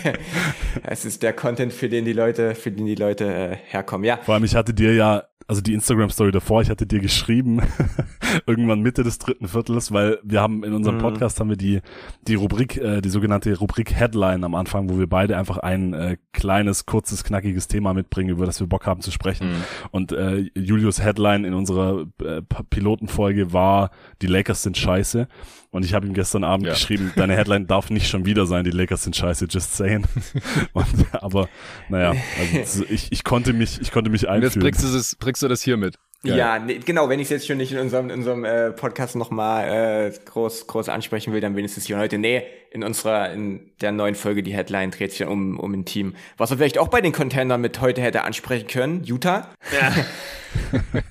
es 0.83 1.03
ist 1.03 1.21
der 1.21 1.33
Content, 1.33 1.73
für 1.73 1.89
den 1.89 2.05
die 2.05 2.13
Leute, 2.13 2.55
für 2.55 2.71
den 2.71 2.85
die 2.85 2.95
Leute 2.95 3.25
äh, 3.25 3.57
herkommen. 3.57 4.05
Ja. 4.05 4.19
Vor 4.23 4.35
allem, 4.35 4.45
ich 4.45 4.55
hatte 4.55 4.73
dir 4.73 4.93
ja 4.93 5.23
also 5.51 5.59
die 5.59 5.73
Instagram-Story 5.73 6.31
davor, 6.31 6.61
ich 6.61 6.69
hatte 6.69 6.87
dir 6.87 7.01
geschrieben, 7.01 7.61
irgendwann 8.47 8.79
Mitte 8.79 9.03
des 9.03 9.19
dritten 9.19 9.49
Viertels, 9.49 9.91
weil 9.91 10.17
wir 10.23 10.39
haben 10.39 10.63
in 10.63 10.71
unserem 10.71 10.95
mhm. 10.95 11.01
Podcast 11.01 11.41
haben 11.41 11.49
wir 11.49 11.57
die, 11.57 11.81
die 12.25 12.35
Rubrik, 12.35 12.77
äh, 12.77 13.01
die 13.01 13.09
sogenannte 13.09 13.53
Rubrik 13.59 13.93
Headline 13.93 14.45
am 14.45 14.55
Anfang, 14.55 14.89
wo 14.89 14.97
wir 14.97 15.07
beide 15.07 15.35
einfach 15.35 15.57
ein 15.57 15.93
äh, 15.93 16.15
kleines, 16.31 16.85
kurzes, 16.85 17.25
knackiges 17.25 17.67
Thema 17.67 17.93
mitbringen, 17.93 18.29
über 18.29 18.45
das 18.45 18.61
wir 18.61 18.67
Bock 18.67 18.85
haben 18.85 19.01
zu 19.01 19.11
sprechen. 19.11 19.49
Mhm. 19.49 19.63
Und 19.91 20.13
äh, 20.13 20.49
Julius 20.55 21.03
Headline 21.03 21.43
in 21.43 21.53
unserer 21.53 22.05
äh, 22.23 22.41
Pilotenfolge 22.69 23.51
war, 23.51 23.91
die 24.21 24.27
Lakers 24.27 24.63
sind 24.63 24.77
scheiße. 24.77 25.27
Und 25.71 25.85
ich 25.85 25.93
habe 25.93 26.05
ihm 26.05 26.13
gestern 26.13 26.43
Abend 26.43 26.67
ja. 26.67 26.73
geschrieben, 26.73 27.13
deine 27.15 27.35
Headline 27.35 27.65
darf 27.65 27.89
nicht 27.89 28.09
schon 28.09 28.25
wieder 28.25 28.45
sein, 28.45 28.65
die 28.65 28.71
Lakers 28.71 29.03
sind 29.03 29.15
scheiße, 29.15 29.45
just 29.49 29.73
saying. 29.75 30.05
Und, 30.73 30.85
aber 31.13 31.47
naja, 31.87 32.13
also 32.53 32.83
ich, 32.89 33.09
ich 33.11 33.23
konnte 33.23 33.53
mich, 33.53 33.79
ich 33.79 33.91
konnte 33.91 34.09
mich 34.09 34.27
einfühlen. 34.27 34.43
Und 34.43 34.55
jetzt 34.55 34.59
bringst 34.59 34.83
du 34.83 34.91
das, 34.91 35.15
bringst 35.15 35.41
du 35.41 35.47
das 35.47 35.61
hier 35.61 35.77
mit. 35.77 35.97
Geil. 36.23 36.37
Ja, 36.37 36.59
nee, 36.59 36.79
genau, 36.85 37.09
wenn 37.09 37.19
ich 37.19 37.25
es 37.25 37.29
jetzt 37.31 37.47
schon 37.47 37.57
nicht 37.57 37.71
in 37.71 37.79
unserem, 37.79 38.11
in 38.11 38.19
unserem 38.19 38.45
äh, 38.45 38.69
Podcast 38.71 39.15
nochmal 39.15 40.11
äh, 40.11 40.11
groß, 40.25 40.67
groß 40.67 40.87
ansprechen 40.89 41.33
will, 41.33 41.41
dann 41.41 41.55
wenigstens 41.55 41.87
hier 41.87 41.97
heute. 41.97 42.19
Nee, 42.19 42.43
in 42.69 42.83
unserer, 42.83 43.31
in 43.33 43.71
der 43.81 43.91
neuen 43.91 44.15
Folge, 44.15 44.43
die 44.43 44.53
Headline 44.53 44.91
dreht 44.91 45.11
sich 45.11 45.19
dann 45.19 45.27
um, 45.27 45.59
um 45.59 45.73
ein 45.73 45.83
Team. 45.83 46.15
Was 46.37 46.51
wir 46.51 46.57
vielleicht 46.57 46.77
auch 46.77 46.87
bei 46.87 47.01
den 47.01 47.11
Contendern 47.11 47.59
mit 47.59 47.81
heute 47.81 48.01
hätte 48.01 48.23
ansprechen 48.23 48.67
können, 48.67 49.03
Utah. 49.03 49.49
Ja. 49.73 49.93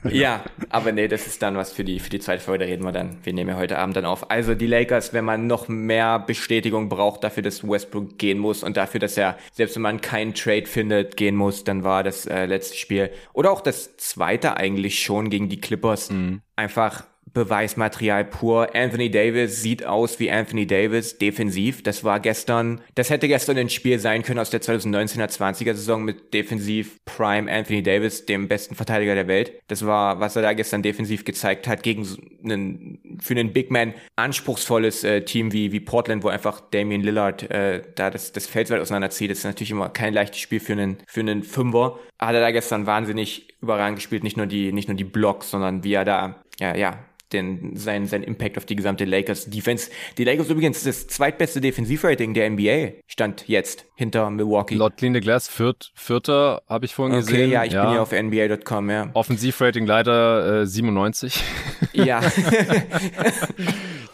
ja, 0.10 0.44
aber 0.70 0.92
nee, 0.92 1.08
das 1.08 1.26
ist 1.26 1.42
dann 1.42 1.56
was 1.56 1.72
für 1.72 1.84
die, 1.84 1.98
für 1.98 2.08
die 2.08 2.18
zweite 2.18 2.42
Folge, 2.42 2.64
da 2.64 2.70
reden 2.70 2.84
wir 2.84 2.92
dann. 2.92 3.18
Wir 3.22 3.32
nehmen 3.32 3.50
ja 3.50 3.56
heute 3.56 3.78
Abend 3.78 3.96
dann 3.96 4.06
auf. 4.06 4.30
Also 4.30 4.54
die 4.54 4.66
Lakers, 4.66 5.12
wenn 5.12 5.24
man 5.24 5.46
noch 5.46 5.68
mehr 5.68 6.18
Bestätigung 6.18 6.88
braucht 6.88 7.24
dafür, 7.24 7.42
dass 7.42 7.66
Westbrook 7.66 8.16
gehen 8.16 8.38
muss 8.38 8.62
und 8.62 8.76
dafür, 8.76 9.00
dass 9.00 9.16
er, 9.16 9.36
selbst 9.52 9.76
wenn 9.76 9.82
man 9.82 10.00
keinen 10.00 10.34
Trade 10.34 10.66
findet, 10.66 11.16
gehen 11.16 11.36
muss, 11.36 11.64
dann 11.64 11.84
war 11.84 12.02
das 12.02 12.26
äh, 12.26 12.46
letzte 12.46 12.76
Spiel 12.76 13.10
oder 13.32 13.50
auch 13.50 13.60
das 13.60 13.96
zweite 13.96 14.56
eigentlich 14.56 14.99
schon 15.00 15.30
gegen 15.30 15.48
die 15.48 15.60
Clippers 15.60 16.10
mhm. 16.10 16.42
einfach 16.56 17.04
Beweismaterial 17.32 18.24
pur. 18.24 18.74
Anthony 18.74 19.10
Davis 19.10 19.62
sieht 19.62 19.84
aus 19.84 20.18
wie 20.18 20.30
Anthony 20.30 20.66
Davis 20.66 21.18
defensiv. 21.18 21.82
Das 21.82 22.04
war 22.04 22.20
gestern, 22.20 22.80
das 22.94 23.10
hätte 23.10 23.28
gestern 23.28 23.58
ein 23.58 23.70
Spiel 23.70 23.98
sein 23.98 24.22
können 24.22 24.38
aus 24.38 24.50
der 24.50 24.60
2019er 24.60 25.28
20er 25.28 25.74
Saison 25.74 26.04
mit 26.04 26.34
defensiv 26.34 26.98
Prime 27.04 27.50
Anthony 27.50 27.82
Davis, 27.82 28.26
dem 28.26 28.48
besten 28.48 28.74
Verteidiger 28.74 29.14
der 29.14 29.28
Welt. 29.28 29.52
Das 29.68 29.86
war, 29.86 30.20
was 30.20 30.36
er 30.36 30.42
da 30.42 30.52
gestern 30.52 30.82
defensiv 30.82 31.24
gezeigt 31.24 31.68
hat 31.68 31.82
gegen 31.82 32.06
einen, 32.44 33.18
für 33.20 33.34
einen 33.34 33.52
Big 33.52 33.70
Man 33.70 33.94
anspruchsvolles 34.16 35.04
äh, 35.04 35.22
Team 35.22 35.52
wie, 35.52 35.72
wie 35.72 35.80
Portland, 35.80 36.24
wo 36.24 36.28
einfach 36.28 36.60
Damian 36.60 37.02
Lillard 37.02 37.50
äh, 37.50 37.82
da 37.94 38.10
das, 38.10 38.32
das 38.32 38.46
Feld 38.46 38.70
weit 38.70 38.80
auseinanderzieht. 38.80 39.30
Das 39.30 39.38
ist 39.38 39.44
natürlich 39.44 39.70
immer 39.70 39.88
kein 39.88 40.14
leichtes 40.14 40.40
Spiel 40.40 40.60
für 40.60 40.72
einen, 40.72 40.98
für 41.06 41.20
einen 41.20 41.42
Fünfer. 41.42 41.98
Hat 42.18 42.34
er 42.34 42.40
da 42.40 42.50
gestern 42.50 42.86
wahnsinnig 42.86 43.48
überragend 43.60 43.98
gespielt. 43.98 44.24
Nicht 44.24 44.36
nur 44.36 44.46
die, 44.46 44.72
nicht 44.72 44.88
nur 44.88 44.96
die 44.96 45.04
Blocks, 45.04 45.50
sondern 45.50 45.84
wie 45.84 45.94
er 45.94 46.04
da, 46.04 46.42
ja, 46.60 46.76
ja, 46.76 46.98
den, 47.32 47.76
sein, 47.76 48.06
sein 48.06 48.22
Impact 48.22 48.58
auf 48.58 48.66
die 48.66 48.76
gesamte 48.76 49.04
Lakers 49.04 49.46
Defense. 49.46 49.90
Die 50.18 50.24
Lakers 50.24 50.48
übrigens 50.50 50.82
das 50.84 51.06
zweitbeste 51.08 51.60
Defensivrating 51.60 52.34
der 52.34 52.50
NBA 52.50 53.00
stand 53.06 53.48
jetzt 53.48 53.86
hinter 53.94 54.30
Milwaukee. 54.30 54.74
Laut 54.74 54.96
Clean 54.96 55.14
the 55.14 55.20
Glass 55.20 55.48
viert, 55.48 55.92
vierter 55.94 56.62
habe 56.68 56.86
ich 56.86 56.94
vorhin 56.94 57.16
okay, 57.16 57.26
gesehen. 57.26 57.50
ja, 57.50 57.64
ich 57.64 57.72
ja. 57.72 57.82
bin 57.82 57.92
hier 57.92 58.02
auf 58.02 58.12
NBA.com, 58.12 58.90
ja. 58.90 59.10
Offensivrating 59.14 59.86
leider 59.86 60.62
äh, 60.62 60.66
97. 60.66 61.42
Ja. 61.92 62.20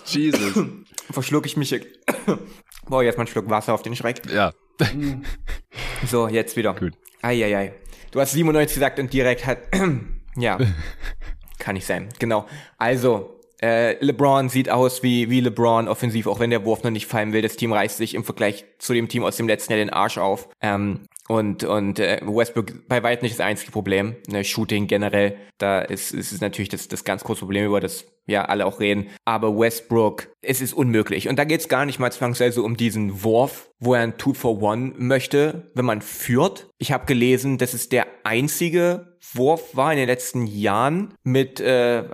Jesus. 0.06 0.64
Verschluck 1.10 1.46
ich 1.46 1.56
mich. 1.56 1.74
Boah, 2.88 3.02
jetzt 3.02 3.16
mal 3.16 3.22
einen 3.22 3.28
Schluck 3.28 3.50
Wasser 3.50 3.74
auf 3.74 3.82
den 3.82 3.96
Schreck. 3.96 4.22
Ja. 4.32 4.52
so, 6.06 6.28
jetzt 6.28 6.56
wieder. 6.56 6.74
Gut. 6.74 6.94
Eieiei. 7.22 7.74
Du 8.12 8.20
hast 8.20 8.32
97 8.32 8.74
gesagt 8.74 8.98
und 8.98 9.12
direkt 9.12 9.46
hat. 9.46 9.58
ja. 10.36 10.58
Kann 11.66 11.74
nicht 11.74 11.86
sein. 11.86 12.10
Genau. 12.20 12.46
Also, 12.78 13.40
äh, 13.60 13.94
LeBron 13.98 14.48
sieht 14.48 14.70
aus 14.70 15.02
wie, 15.02 15.30
wie 15.30 15.40
LeBron 15.40 15.88
offensiv, 15.88 16.28
auch 16.28 16.38
wenn 16.38 16.50
der 16.50 16.64
Wurf 16.64 16.84
noch 16.84 16.92
nicht 16.92 17.06
fallen 17.06 17.32
will. 17.32 17.42
Das 17.42 17.56
Team 17.56 17.72
reißt 17.72 17.96
sich 17.96 18.14
im 18.14 18.22
Vergleich 18.22 18.64
zu 18.78 18.94
dem 18.94 19.08
Team 19.08 19.24
aus 19.24 19.36
dem 19.36 19.48
letzten 19.48 19.72
Jahr 19.72 19.80
den 19.80 19.90
Arsch 19.90 20.16
auf. 20.16 20.48
Ähm, 20.60 21.00
und 21.26 21.64
und 21.64 21.98
äh, 21.98 22.20
Westbrook 22.22 22.86
bei 22.86 23.02
weitem 23.02 23.24
nicht 23.24 23.36
das 23.40 23.44
einzige 23.44 23.72
Problem. 23.72 24.14
Ne, 24.28 24.44
Shooting 24.44 24.86
generell, 24.86 25.36
da 25.58 25.80
ist, 25.80 26.12
ist 26.12 26.30
es 26.30 26.40
natürlich 26.40 26.68
das, 26.68 26.86
das 26.86 27.02
ganz 27.02 27.24
große 27.24 27.40
Problem, 27.40 27.66
über 27.66 27.80
das 27.80 28.04
ja 28.26 28.44
alle 28.44 28.64
auch 28.64 28.78
reden. 28.78 29.08
Aber 29.24 29.58
Westbrook, 29.58 30.28
es 30.42 30.60
ist 30.60 30.72
unmöglich. 30.72 31.28
Und 31.28 31.36
da 31.36 31.42
geht 31.42 31.62
es 31.62 31.68
gar 31.68 31.84
nicht 31.84 31.98
mal 31.98 32.12
zwangsweise 32.12 32.62
um 32.62 32.76
diesen 32.76 33.24
Wurf, 33.24 33.70
wo 33.80 33.94
er 33.94 34.02
ein 34.02 34.18
Two 34.18 34.34
for 34.34 34.62
One 34.62 34.92
möchte, 34.96 35.72
wenn 35.74 35.84
man 35.84 36.00
führt. 36.00 36.68
Ich 36.78 36.92
habe 36.92 37.06
gelesen, 37.06 37.58
das 37.58 37.74
ist 37.74 37.90
der 37.90 38.06
einzige 38.22 39.15
Wurf 39.34 39.76
war 39.76 39.92
in 39.92 39.98
den 39.98 40.08
letzten 40.08 40.46
Jahren 40.46 41.14
mit, 41.22 41.60
äh, 41.60 42.04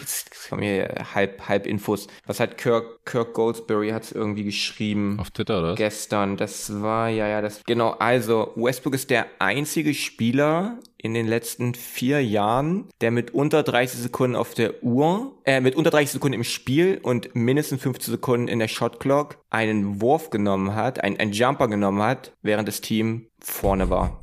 jetzt 0.00 0.48
kommen 0.48 0.62
hier 0.62 1.06
halb, 1.14 1.48
halb 1.48 1.66
Infos. 1.66 2.08
Was 2.26 2.40
hat 2.40 2.58
Kirk, 2.58 3.04
Kirk 3.04 3.34
Goldsberry 3.34 3.90
hat 3.90 4.04
es 4.04 4.12
irgendwie 4.12 4.44
geschrieben? 4.44 5.18
Auf 5.20 5.30
Twitter, 5.30 5.60
oder? 5.60 5.74
Gestern. 5.74 6.36
Das 6.36 6.82
war, 6.82 7.08
ja, 7.08 7.26
ja, 7.26 7.40
das, 7.40 7.64
genau. 7.64 7.90
Also, 7.90 8.52
Westbrook 8.56 8.94
ist 8.94 9.10
der 9.10 9.26
einzige 9.38 9.94
Spieler 9.94 10.78
in 11.02 11.14
den 11.14 11.26
letzten 11.26 11.74
vier 11.74 12.24
Jahren, 12.24 12.88
der 13.00 13.10
mit 13.10 13.34
unter 13.34 13.62
30 13.62 14.00
Sekunden 14.00 14.36
auf 14.36 14.54
der 14.54 14.82
Uhr, 14.84 15.32
äh, 15.44 15.60
mit 15.60 15.74
unter 15.74 15.90
30 15.90 16.12
Sekunden 16.12 16.34
im 16.34 16.44
Spiel 16.44 17.00
und 17.02 17.34
mindestens 17.34 17.82
15 17.82 18.12
Sekunden 18.12 18.48
in 18.48 18.60
der 18.60 18.68
Shotclock 18.68 19.38
einen 19.50 20.00
Wurf 20.00 20.30
genommen 20.30 20.74
hat, 20.74 21.02
ein, 21.02 21.18
ein 21.18 21.32
Jumper 21.32 21.66
genommen 21.66 22.02
hat, 22.02 22.32
während 22.42 22.68
das 22.68 22.80
Team 22.80 23.26
vorne 23.42 23.90
war. 23.90 24.20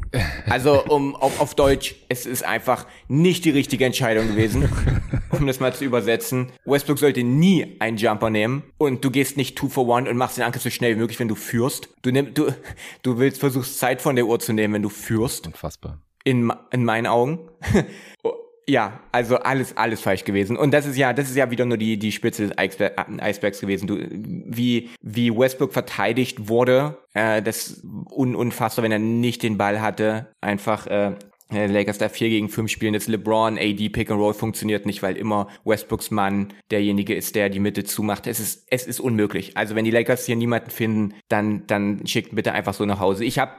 Also 0.47 0.83
um 0.85 1.15
auf, 1.15 1.39
auf 1.39 1.53
Deutsch, 1.53 1.95
es 2.09 2.25
ist 2.25 2.43
einfach 2.43 2.87
nicht 3.07 3.45
die 3.45 3.51
richtige 3.51 3.85
Entscheidung 3.85 4.27
gewesen, 4.27 4.69
um 5.29 5.45
das 5.45 5.59
mal 5.59 5.73
zu 5.73 5.85
übersetzen. 5.85 6.51
Westbrook 6.65 6.97
sollte 6.97 7.23
nie 7.23 7.75
einen 7.79 7.97
Jumper 7.97 8.29
nehmen 8.29 8.63
und 8.77 9.05
du 9.05 9.11
gehst 9.11 9.37
nicht 9.37 9.57
two 9.57 9.69
for 9.69 9.87
one 9.87 10.09
und 10.09 10.17
machst 10.17 10.37
den 10.37 10.43
Angriff 10.43 10.63
so 10.63 10.69
schnell 10.69 10.95
wie 10.95 10.99
möglich, 10.99 11.19
wenn 11.19 11.27
du 11.27 11.35
führst. 11.35 11.89
Du 12.01 12.11
nimm, 12.11 12.33
du, 12.33 12.51
du 13.03 13.19
willst 13.19 13.39
versuchst 13.39 13.77
Zeit 13.77 14.01
von 14.01 14.15
der 14.15 14.25
Uhr 14.25 14.39
zu 14.39 14.53
nehmen, 14.53 14.73
wenn 14.73 14.81
du 14.81 14.89
führst. 14.89 15.45
Unfassbar. 15.45 15.99
In, 16.23 16.51
in 16.71 16.83
meinen 16.83 17.07
Augen. 17.07 17.39
Ja, 18.69 18.99
also 19.11 19.37
alles, 19.37 19.75
alles 19.77 19.99
falsch 19.99 20.25
gewesen. 20.25 20.55
Und 20.55 20.71
das 20.75 20.85
ist 20.85 20.95
ja, 20.95 21.11
das 21.11 21.27
ist 21.27 21.35
ja 21.35 21.49
wieder 21.49 21.65
nur 21.65 21.77
die, 21.77 21.97
die 21.97 22.11
Spitze 22.11 22.47
des 22.47 22.55
Eisbergs 22.55 23.61
gewesen. 23.61 23.87
Du, 23.87 23.97
wie, 23.97 24.89
wie 25.01 25.35
Westbrook 25.35 25.73
verteidigt 25.73 26.49
wurde, 26.49 26.99
äh, 27.15 27.41
das 27.41 27.81
un, 27.83 28.35
unfassbar, 28.35 28.83
wenn 28.83 28.91
er 28.91 28.99
nicht 28.99 29.41
den 29.41 29.57
Ball 29.57 29.81
hatte. 29.81 30.27
Einfach, 30.39 30.85
äh, 30.85 31.13
Lakers 31.51 31.97
da 31.97 32.09
4 32.09 32.29
gegen 32.29 32.47
5 32.47 32.69
spielen, 32.69 32.93
das 32.93 33.07
LeBron, 33.07 33.57
AD 33.57 33.89
Pick 33.89 34.11
and 34.11 34.19
Roll 34.19 34.35
funktioniert 34.35 34.85
nicht, 34.85 35.01
weil 35.01 35.17
immer 35.17 35.47
Westbrooks 35.65 36.11
Mann 36.11 36.53
derjenige 36.69 37.15
ist, 37.15 37.33
der 37.33 37.49
die 37.49 37.59
Mitte 37.59 37.83
zumacht. 37.83 38.27
Es 38.27 38.39
ist, 38.39 38.67
es 38.69 38.85
ist 38.85 38.99
unmöglich. 38.99 39.57
Also 39.57 39.73
wenn 39.73 39.83
die 39.83 39.89
Lakers 39.89 40.27
hier 40.27 40.35
niemanden 40.35 40.69
finden, 40.69 41.15
dann, 41.27 41.65
dann 41.65 42.05
schickt 42.05 42.35
bitte 42.35 42.51
einfach 42.51 42.75
so 42.75 42.85
nach 42.85 42.99
Hause. 42.99 43.25
Ich 43.25 43.39
habe 43.39 43.53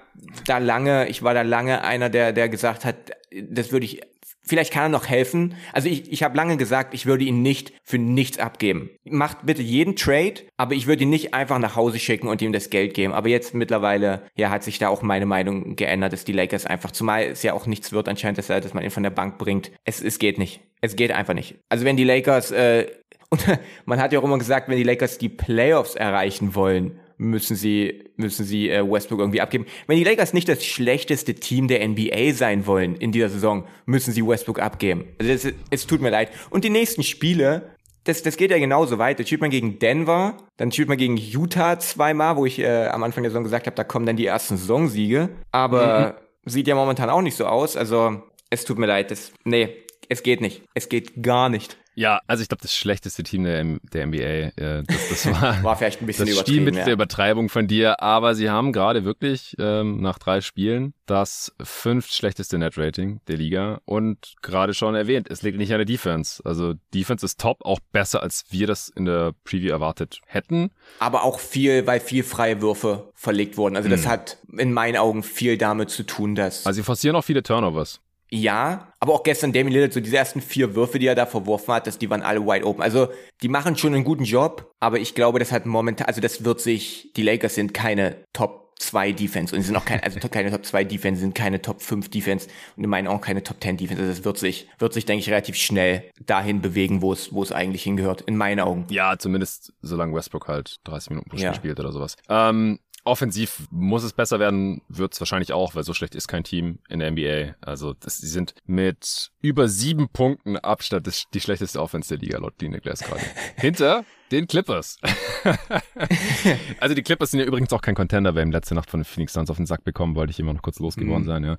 da 0.46 0.58
lange, 0.58 1.08
ich 1.08 1.24
war 1.24 1.34
da 1.34 1.42
lange 1.42 1.82
einer, 1.82 2.10
der, 2.10 2.32
der 2.32 2.48
gesagt 2.48 2.84
hat, 2.84 3.10
das 3.42 3.72
würde 3.72 3.86
ich 3.86 4.02
Vielleicht 4.50 4.72
kann 4.72 4.86
er 4.86 4.88
noch 4.88 5.06
helfen. 5.06 5.54
Also 5.72 5.88
ich, 5.88 6.10
ich 6.10 6.24
habe 6.24 6.36
lange 6.36 6.56
gesagt, 6.56 6.92
ich 6.92 7.06
würde 7.06 7.22
ihn 7.22 7.40
nicht 7.40 7.72
für 7.84 7.98
nichts 7.98 8.40
abgeben. 8.40 8.90
Macht 9.04 9.46
bitte 9.46 9.62
jeden 9.62 9.94
Trade, 9.94 10.40
aber 10.56 10.74
ich 10.74 10.88
würde 10.88 11.04
ihn 11.04 11.10
nicht 11.10 11.34
einfach 11.34 11.60
nach 11.60 11.76
Hause 11.76 12.00
schicken 12.00 12.26
und 12.26 12.42
ihm 12.42 12.52
das 12.52 12.68
Geld 12.68 12.94
geben. 12.94 13.12
Aber 13.12 13.28
jetzt 13.28 13.54
mittlerweile, 13.54 14.22
ja, 14.34 14.50
hat 14.50 14.64
sich 14.64 14.80
da 14.80 14.88
auch 14.88 15.02
meine 15.02 15.24
Meinung 15.24 15.76
geändert, 15.76 16.12
dass 16.12 16.24
die 16.24 16.32
Lakers 16.32 16.66
einfach, 16.66 16.90
zumal 16.90 17.26
es 17.26 17.44
ja 17.44 17.52
auch 17.52 17.66
nichts 17.66 17.92
wird 17.92 18.08
anscheinend, 18.08 18.38
dass, 18.38 18.48
dass 18.48 18.74
man 18.74 18.82
ihn 18.82 18.90
von 18.90 19.04
der 19.04 19.10
Bank 19.10 19.38
bringt. 19.38 19.70
Es, 19.84 20.02
es 20.02 20.18
geht 20.18 20.36
nicht. 20.36 20.62
Es 20.80 20.96
geht 20.96 21.12
einfach 21.12 21.34
nicht. 21.34 21.54
Also 21.68 21.84
wenn 21.84 21.96
die 21.96 22.02
Lakers, 22.02 22.50
äh, 22.50 22.88
und 23.30 23.46
man 23.84 24.00
hat 24.00 24.12
ja 24.12 24.18
auch 24.18 24.24
immer 24.24 24.38
gesagt, 24.38 24.68
wenn 24.68 24.78
die 24.78 24.82
Lakers 24.82 25.18
die 25.18 25.28
Playoffs 25.28 25.94
erreichen 25.94 26.56
wollen, 26.56 26.98
müssen 27.20 27.54
sie, 27.54 28.04
müssen 28.16 28.46
sie 28.46 28.70
äh, 28.70 28.82
Westbrook 28.82 29.20
irgendwie 29.20 29.42
abgeben. 29.42 29.66
Wenn 29.86 29.98
die 29.98 30.04
Lakers 30.04 30.32
nicht 30.32 30.48
das 30.48 30.64
schlechteste 30.64 31.34
Team 31.34 31.68
der 31.68 31.86
NBA 31.86 32.32
sein 32.32 32.66
wollen 32.66 32.96
in 32.96 33.12
dieser 33.12 33.28
Saison, 33.28 33.66
müssen 33.84 34.12
sie 34.12 34.26
Westbrook 34.26 34.58
abgeben. 34.58 35.04
Also 35.20 35.30
es, 35.30 35.54
es 35.70 35.86
tut 35.86 36.00
mir 36.00 36.08
leid. 36.08 36.30
Und 36.48 36.64
die 36.64 36.70
nächsten 36.70 37.02
Spiele, 37.02 37.76
das, 38.04 38.22
das 38.22 38.38
geht 38.38 38.50
ja 38.50 38.58
genauso 38.58 38.96
weiter. 38.98 39.24
Spielt 39.26 39.42
man 39.42 39.50
gegen 39.50 39.78
Denver, 39.78 40.38
dann 40.56 40.72
spielt 40.72 40.88
man 40.88 40.96
gegen 40.96 41.18
Utah 41.18 41.78
zweimal, 41.78 42.36
wo 42.36 42.46
ich 42.46 42.58
äh, 42.58 42.86
am 42.86 43.02
Anfang 43.02 43.22
der 43.22 43.30
Saison 43.30 43.44
gesagt 43.44 43.66
habe, 43.66 43.76
da 43.76 43.84
kommen 43.84 44.06
dann 44.06 44.16
die 44.16 44.26
ersten 44.26 44.56
Saisonsiege. 44.56 45.28
Aber 45.52 46.16
mhm. 46.46 46.50
sieht 46.50 46.68
ja 46.68 46.74
momentan 46.74 47.10
auch 47.10 47.22
nicht 47.22 47.36
so 47.36 47.44
aus. 47.44 47.76
Also 47.76 48.22
es 48.48 48.64
tut 48.64 48.78
mir 48.78 48.86
leid. 48.86 49.10
Das, 49.10 49.32
nee, 49.44 49.76
es 50.08 50.22
geht 50.22 50.40
nicht. 50.40 50.62
Es 50.72 50.88
geht 50.88 51.22
gar 51.22 51.50
nicht. 51.50 51.76
Ja, 52.00 52.22
also 52.26 52.40
ich 52.40 52.48
glaube, 52.48 52.62
das 52.62 52.74
schlechteste 52.74 53.22
Team 53.22 53.44
der, 53.44 53.62
der 53.92 54.06
NBA, 54.06 54.16
äh, 54.16 54.82
das, 54.84 55.08
das 55.10 55.26
war, 55.42 55.62
war 55.62 55.76
vielleicht 55.76 56.00
ein 56.00 56.06
bisschen 56.06 56.24
das 56.24 56.34
übertrieben. 56.34 56.64
mit 56.64 56.76
ja. 56.76 56.84
der 56.84 56.94
Übertreibung 56.94 57.50
von 57.50 57.66
dir, 57.66 58.02
aber 58.02 58.34
sie 58.34 58.48
haben 58.48 58.72
gerade 58.72 59.04
wirklich 59.04 59.54
ähm, 59.58 60.00
nach 60.00 60.18
drei 60.18 60.40
Spielen 60.40 60.94
das 61.04 61.52
fünft 61.62 62.14
schlechteste 62.14 62.56
Net-Rating 62.56 63.20
der 63.28 63.36
Liga 63.36 63.82
und 63.84 64.36
gerade 64.40 64.72
schon 64.72 64.94
erwähnt, 64.94 65.28
es 65.28 65.42
liegt 65.42 65.58
nicht 65.58 65.72
an 65.72 65.78
der 65.78 65.84
Defense. 65.84 66.42
Also 66.42 66.72
Defense 66.94 67.26
ist 67.26 67.38
top, 67.38 67.66
auch 67.66 67.80
besser, 67.92 68.22
als 68.22 68.44
wir 68.48 68.66
das 68.66 68.88
in 68.88 69.04
der 69.04 69.34
Preview 69.44 69.70
erwartet 69.70 70.22
hätten. 70.24 70.70
Aber 71.00 71.22
auch 71.22 71.38
viel, 71.38 71.86
weil 71.86 72.00
viel 72.00 72.22
freie 72.22 72.62
Würfe 72.62 73.12
verlegt 73.14 73.58
wurden. 73.58 73.76
Also 73.76 73.90
das 73.90 74.04
hm. 74.04 74.10
hat 74.10 74.38
in 74.56 74.72
meinen 74.72 74.96
Augen 74.96 75.22
viel 75.22 75.58
damit 75.58 75.90
zu 75.90 76.04
tun, 76.04 76.34
dass... 76.34 76.64
Also 76.64 76.78
sie 76.78 76.82
forcieren 76.82 77.14
auch 77.16 77.24
viele 77.24 77.42
Turnovers. 77.42 78.00
Ja, 78.32 78.92
aber 79.00 79.14
auch 79.14 79.22
gestern 79.22 79.52
Damian 79.52 79.72
Lillard, 79.72 79.92
so 79.92 80.00
diese 80.00 80.16
ersten 80.16 80.40
vier 80.40 80.74
Würfe, 80.74 80.98
die 80.98 81.06
er 81.06 81.14
da 81.14 81.26
verworfen 81.26 81.74
hat, 81.74 81.86
dass 81.86 81.98
die 81.98 82.08
waren 82.10 82.22
alle 82.22 82.40
wide 82.40 82.64
open. 82.64 82.82
Also 82.82 83.08
die 83.42 83.48
machen 83.48 83.76
schon 83.76 83.94
einen 83.94 84.04
guten 84.04 84.24
Job, 84.24 84.72
aber 84.78 85.00
ich 85.00 85.14
glaube, 85.14 85.38
das 85.38 85.50
hat 85.52 85.66
momentan, 85.66 86.06
also 86.06 86.20
das 86.20 86.44
wird 86.44 86.60
sich, 86.60 87.12
die 87.16 87.22
Lakers 87.22 87.56
sind 87.56 87.74
keine 87.74 88.24
Top 88.32 88.60
2 88.80 89.12
Defense 89.12 89.54
und 89.54 89.62
sie 89.62 89.66
sind 89.66 89.76
auch 89.76 89.84
keine, 89.84 90.02
also 90.02 90.18
keine 90.28 90.50
Top 90.50 90.64
2 90.64 90.84
Defense, 90.84 91.20
sind 91.20 91.34
keine 91.34 91.60
Top 91.60 91.82
5 91.82 92.08
Defense 92.08 92.48
und 92.76 92.84
in 92.84 92.90
meinen 92.90 93.08
Augen 93.08 93.20
keine 93.20 93.42
Top 93.42 93.58
10 93.60 93.76
Defense. 93.76 94.02
Also 94.02 94.12
es 94.12 94.24
wird 94.24 94.38
sich, 94.38 94.68
wird 94.78 94.92
sich, 94.92 95.04
denke 95.04 95.20
ich, 95.20 95.28
relativ 95.28 95.56
schnell 95.56 96.10
dahin 96.24 96.60
bewegen, 96.60 97.02
wo 97.02 97.12
es, 97.12 97.32
wo 97.32 97.42
es 97.42 97.52
eigentlich 97.52 97.82
hingehört, 97.82 98.22
in 98.22 98.36
meinen 98.36 98.60
Augen. 98.60 98.86
Ja, 98.90 99.18
zumindest 99.18 99.72
solange 99.82 100.14
Westbrook 100.14 100.48
halt 100.48 100.76
30 100.84 101.10
Minuten 101.10 101.30
pro 101.30 101.36
Spiel 101.36 101.46
ja. 101.46 101.54
spielt 101.54 101.78
oder 101.78 101.92
sowas. 101.92 102.16
Ähm, 102.28 102.78
Offensiv 103.04 103.66
muss 103.70 104.04
es 104.04 104.12
besser 104.12 104.38
werden, 104.38 104.82
wird 104.88 105.14
es 105.14 105.20
wahrscheinlich 105.20 105.52
auch, 105.52 105.74
weil 105.74 105.84
so 105.84 105.94
schlecht 105.94 106.14
ist 106.14 106.28
kein 106.28 106.44
Team 106.44 106.78
in 106.88 107.00
der 107.00 107.10
NBA. 107.10 107.56
Also 107.60 107.94
das, 107.94 108.18
sie 108.18 108.28
sind 108.28 108.54
mit 108.66 109.30
über 109.40 109.68
sieben 109.68 110.08
Punkten 110.08 110.56
Abstand 110.56 111.06
das, 111.06 111.24
die 111.32 111.40
schlechteste 111.40 111.80
Offense 111.80 112.08
der 112.10 112.18
Liga, 112.18 112.38
laut 112.38 112.60
Dine 112.60 112.80
Glass 112.80 113.00
gerade. 113.00 113.22
Hinter 113.56 114.04
den 114.30 114.46
Clippers. 114.46 114.98
also 116.80 116.94
die 116.94 117.02
Clippers 117.02 117.30
sind 117.30 117.40
ja 117.40 117.46
übrigens 117.46 117.72
auch 117.72 117.82
kein 117.82 117.94
Contender. 117.94 118.34
Wir 118.34 118.42
haben 118.42 118.52
letzte 118.52 118.74
Nacht 118.74 118.90
von 118.90 119.00
den 119.00 119.04
Phoenix 119.04 119.32
Suns 119.32 119.50
auf 119.50 119.56
den 119.56 119.66
Sack 119.66 119.84
bekommen, 119.84 120.14
wollte 120.14 120.30
ich 120.30 120.40
immer 120.40 120.52
noch 120.52 120.62
kurz 120.62 120.78
losgeworden 120.78 121.24
mm. 121.24 121.26
sein, 121.26 121.44
ja. 121.44 121.56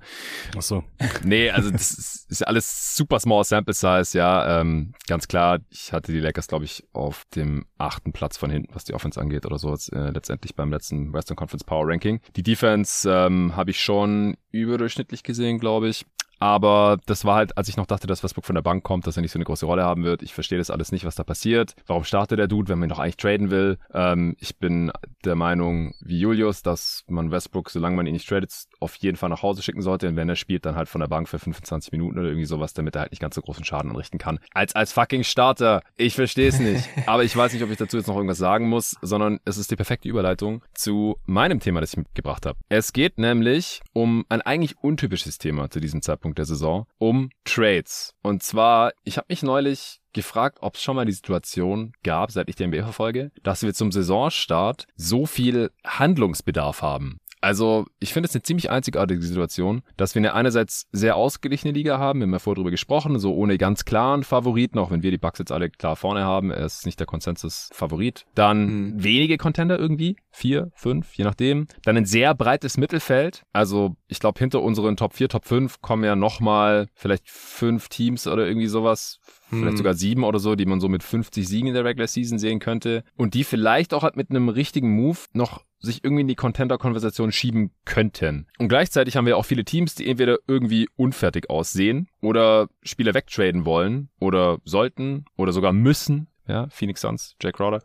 Ach 0.56 0.62
so. 0.62 0.84
Nee, 1.24 1.50
also 1.50 1.70
das 1.70 1.92
ist, 1.92 2.30
ist 2.30 2.46
alles 2.46 2.96
super 2.96 3.20
small 3.20 3.44
sample 3.44 3.74
size, 3.74 4.16
ja. 4.16 4.60
Ähm, 4.60 4.94
ganz 5.06 5.28
klar, 5.28 5.60
ich 5.70 5.92
hatte 5.92 6.12
die 6.12 6.20
Lakers, 6.20 6.48
glaube 6.48 6.64
ich, 6.64 6.84
auf 6.92 7.24
dem 7.34 7.66
achten 7.78 8.12
Platz 8.12 8.36
von 8.36 8.50
hinten, 8.50 8.74
was 8.74 8.84
die 8.84 8.94
Offense 8.94 9.20
angeht 9.20 9.46
oder 9.46 9.58
so, 9.58 9.70
jetzt, 9.70 9.92
äh, 9.92 10.10
letztendlich 10.10 10.54
beim 10.54 10.70
letzten 10.70 11.12
Western 11.12 11.36
Conference 11.36 11.64
Power 11.64 11.88
Ranking. 11.88 12.20
Die 12.36 12.42
Defense 12.42 13.08
ähm, 13.10 13.56
habe 13.56 13.70
ich 13.70 13.80
schon 13.80 14.36
überdurchschnittlich 14.50 15.22
gesehen, 15.22 15.58
glaube 15.58 15.88
ich. 15.88 16.04
Aber 16.42 16.98
das 17.06 17.24
war 17.24 17.36
halt, 17.36 17.56
als 17.56 17.68
ich 17.68 17.76
noch 17.76 17.86
dachte, 17.86 18.08
dass 18.08 18.24
Westbrook 18.24 18.44
von 18.44 18.56
der 18.56 18.62
Bank 18.62 18.82
kommt, 18.82 19.06
dass 19.06 19.16
er 19.16 19.22
nicht 19.22 19.30
so 19.30 19.38
eine 19.38 19.44
große 19.44 19.64
Rolle 19.64 19.84
haben 19.84 20.02
wird. 20.02 20.24
Ich 20.24 20.34
verstehe 20.34 20.58
das 20.58 20.70
alles 20.70 20.90
nicht, 20.90 21.04
was 21.04 21.14
da 21.14 21.22
passiert. 21.22 21.76
Warum 21.86 22.02
startet 22.02 22.40
der 22.40 22.48
Dude, 22.48 22.68
wenn 22.68 22.80
man 22.80 22.88
ihn 22.88 22.90
doch 22.90 22.98
eigentlich 22.98 23.16
traden 23.16 23.52
will? 23.52 23.78
Ähm, 23.94 24.34
ich 24.40 24.58
bin 24.58 24.90
der 25.24 25.36
Meinung, 25.36 25.94
wie 26.00 26.18
Julius, 26.18 26.64
dass 26.64 27.04
man 27.06 27.30
Westbrook, 27.30 27.70
solange 27.70 27.94
man 27.94 28.08
ihn 28.08 28.14
nicht 28.14 28.28
tradet, 28.28 28.52
auf 28.80 28.96
jeden 28.96 29.16
Fall 29.16 29.28
nach 29.28 29.44
Hause 29.44 29.62
schicken 29.62 29.82
sollte. 29.82 30.08
Und 30.08 30.16
wenn 30.16 30.28
er 30.28 30.34
spielt, 30.34 30.66
dann 30.66 30.74
halt 30.74 30.88
von 30.88 31.00
der 31.00 31.06
Bank 31.06 31.28
für 31.28 31.38
25 31.38 31.92
Minuten 31.92 32.18
oder 32.18 32.26
irgendwie 32.26 32.46
sowas, 32.46 32.74
damit 32.74 32.96
er 32.96 33.02
halt 33.02 33.12
nicht 33.12 33.20
ganz 33.20 33.36
so 33.36 33.40
großen 33.40 33.64
Schaden 33.64 33.92
anrichten 33.92 34.18
kann. 34.18 34.40
Als, 34.52 34.74
als 34.74 34.92
fucking 34.92 35.22
Starter. 35.22 35.82
Ich 35.96 36.16
verstehe 36.16 36.48
es 36.48 36.58
nicht. 36.58 36.88
Aber 37.06 37.22
ich 37.22 37.36
weiß 37.36 37.52
nicht, 37.52 37.62
ob 37.62 37.70
ich 37.70 37.78
dazu 37.78 37.98
jetzt 37.98 38.08
noch 38.08 38.16
irgendwas 38.16 38.38
sagen 38.38 38.68
muss, 38.68 38.96
sondern 39.00 39.38
es 39.44 39.58
ist 39.58 39.70
die 39.70 39.76
perfekte 39.76 40.08
Überleitung 40.08 40.64
zu 40.74 41.18
meinem 41.24 41.60
Thema, 41.60 41.80
das 41.80 41.92
ich 41.92 41.98
mitgebracht 41.98 42.46
habe. 42.46 42.58
Es 42.68 42.92
geht 42.92 43.18
nämlich 43.18 43.80
um 43.92 44.24
ein 44.28 44.40
eigentlich 44.40 44.82
untypisches 44.82 45.38
Thema 45.38 45.70
zu 45.70 45.78
diesem 45.78 46.02
Zeitpunkt 46.02 46.31
Zeitpunkt 46.32 46.38
der 46.38 46.44
Saison 46.46 46.86
um 46.98 47.30
Trades. 47.44 48.14
Und 48.22 48.42
zwar, 48.42 48.92
ich 49.04 49.16
habe 49.16 49.26
mich 49.28 49.42
neulich 49.42 50.00
gefragt, 50.12 50.58
ob 50.60 50.74
es 50.74 50.82
schon 50.82 50.96
mal 50.96 51.06
die 51.06 51.12
Situation 51.12 51.92
gab, 52.02 52.30
seit 52.30 52.48
ich 52.48 52.56
die 52.56 52.66
NBA 52.66 52.82
verfolge, 52.82 53.30
dass 53.42 53.62
wir 53.62 53.72
zum 53.72 53.92
Saisonstart 53.92 54.86
so 54.96 55.26
viel 55.26 55.70
Handlungsbedarf 55.84 56.82
haben. 56.82 57.18
Also, 57.42 57.86
ich 57.98 58.12
finde 58.12 58.28
es 58.28 58.34
eine 58.36 58.42
ziemlich 58.42 58.70
einzigartige 58.70 59.20
Situation, 59.20 59.82
dass 59.96 60.14
wir 60.14 60.20
eine 60.20 60.32
einerseits 60.32 60.86
sehr 60.92 61.16
ausgeglichene 61.16 61.72
Liga 61.72 61.98
haben, 61.98 62.20
wir 62.20 62.26
haben 62.26 62.32
ja 62.32 62.38
vorher 62.38 62.54
drüber 62.54 62.70
gesprochen, 62.70 63.18
so 63.18 63.34
ohne 63.34 63.58
ganz 63.58 63.84
klaren 63.84 64.22
Favoriten, 64.22 64.78
auch 64.78 64.92
wenn 64.92 65.02
wir 65.02 65.10
die 65.10 65.18
Bucks 65.18 65.40
jetzt 65.40 65.50
alle 65.50 65.68
klar 65.68 65.96
vorne 65.96 66.24
haben, 66.24 66.52
er 66.52 66.64
ist 66.64 66.86
nicht 66.86 67.00
der 67.00 67.06
Konsensus-Favorit. 67.08 68.26
Dann 68.36 68.66
mhm. 68.66 69.04
wenige 69.04 69.38
Contender 69.38 69.76
irgendwie, 69.76 70.14
vier, 70.30 70.70
fünf, 70.76 71.14
je 71.14 71.24
nachdem. 71.24 71.66
Dann 71.84 71.96
ein 71.96 72.06
sehr 72.06 72.32
breites 72.36 72.76
Mittelfeld, 72.76 73.42
also 73.52 73.96
ich 74.06 74.20
glaube, 74.20 74.38
hinter 74.38 74.62
unseren 74.62 74.96
Top 74.96 75.14
4, 75.14 75.28
Top 75.28 75.44
5 75.44 75.80
kommen 75.80 76.04
ja 76.04 76.14
nochmal 76.14 76.86
vielleicht 76.94 77.28
fünf 77.28 77.88
Teams 77.88 78.28
oder 78.28 78.46
irgendwie 78.46 78.68
sowas, 78.68 79.18
vielleicht 79.58 79.72
hm. 79.72 79.76
sogar 79.78 79.94
sieben 79.94 80.24
oder 80.24 80.38
so, 80.38 80.54
die 80.54 80.66
man 80.66 80.80
so 80.80 80.88
mit 80.88 81.02
50 81.02 81.46
Siegen 81.46 81.68
in 81.68 81.74
der 81.74 81.84
Regular 81.84 82.06
Season 82.06 82.38
sehen 82.38 82.58
könnte 82.58 83.04
und 83.16 83.34
die 83.34 83.44
vielleicht 83.44 83.94
auch 83.94 84.02
halt 84.02 84.16
mit 84.16 84.30
einem 84.30 84.48
richtigen 84.48 84.94
Move 84.94 85.18
noch 85.32 85.64
sich 85.78 86.04
irgendwie 86.04 86.22
in 86.22 86.28
die 86.28 86.36
Contender-Konversation 86.36 87.32
schieben 87.32 87.72
könnten. 87.84 88.46
Und 88.58 88.68
gleichzeitig 88.68 89.16
haben 89.16 89.26
wir 89.26 89.36
auch 89.36 89.44
viele 89.44 89.64
Teams, 89.64 89.94
die 89.94 90.08
entweder 90.08 90.38
irgendwie 90.46 90.88
unfertig 90.96 91.50
aussehen 91.50 92.08
oder 92.20 92.68
Spieler 92.82 93.14
wegtraden 93.14 93.64
wollen 93.64 94.08
oder 94.20 94.58
sollten 94.64 95.24
oder 95.36 95.52
sogar 95.52 95.72
müssen. 95.72 96.28
Ja, 96.46 96.68
Phoenix 96.70 97.00
Suns, 97.00 97.36
Jack 97.40 97.56
Crowder. 97.56 97.82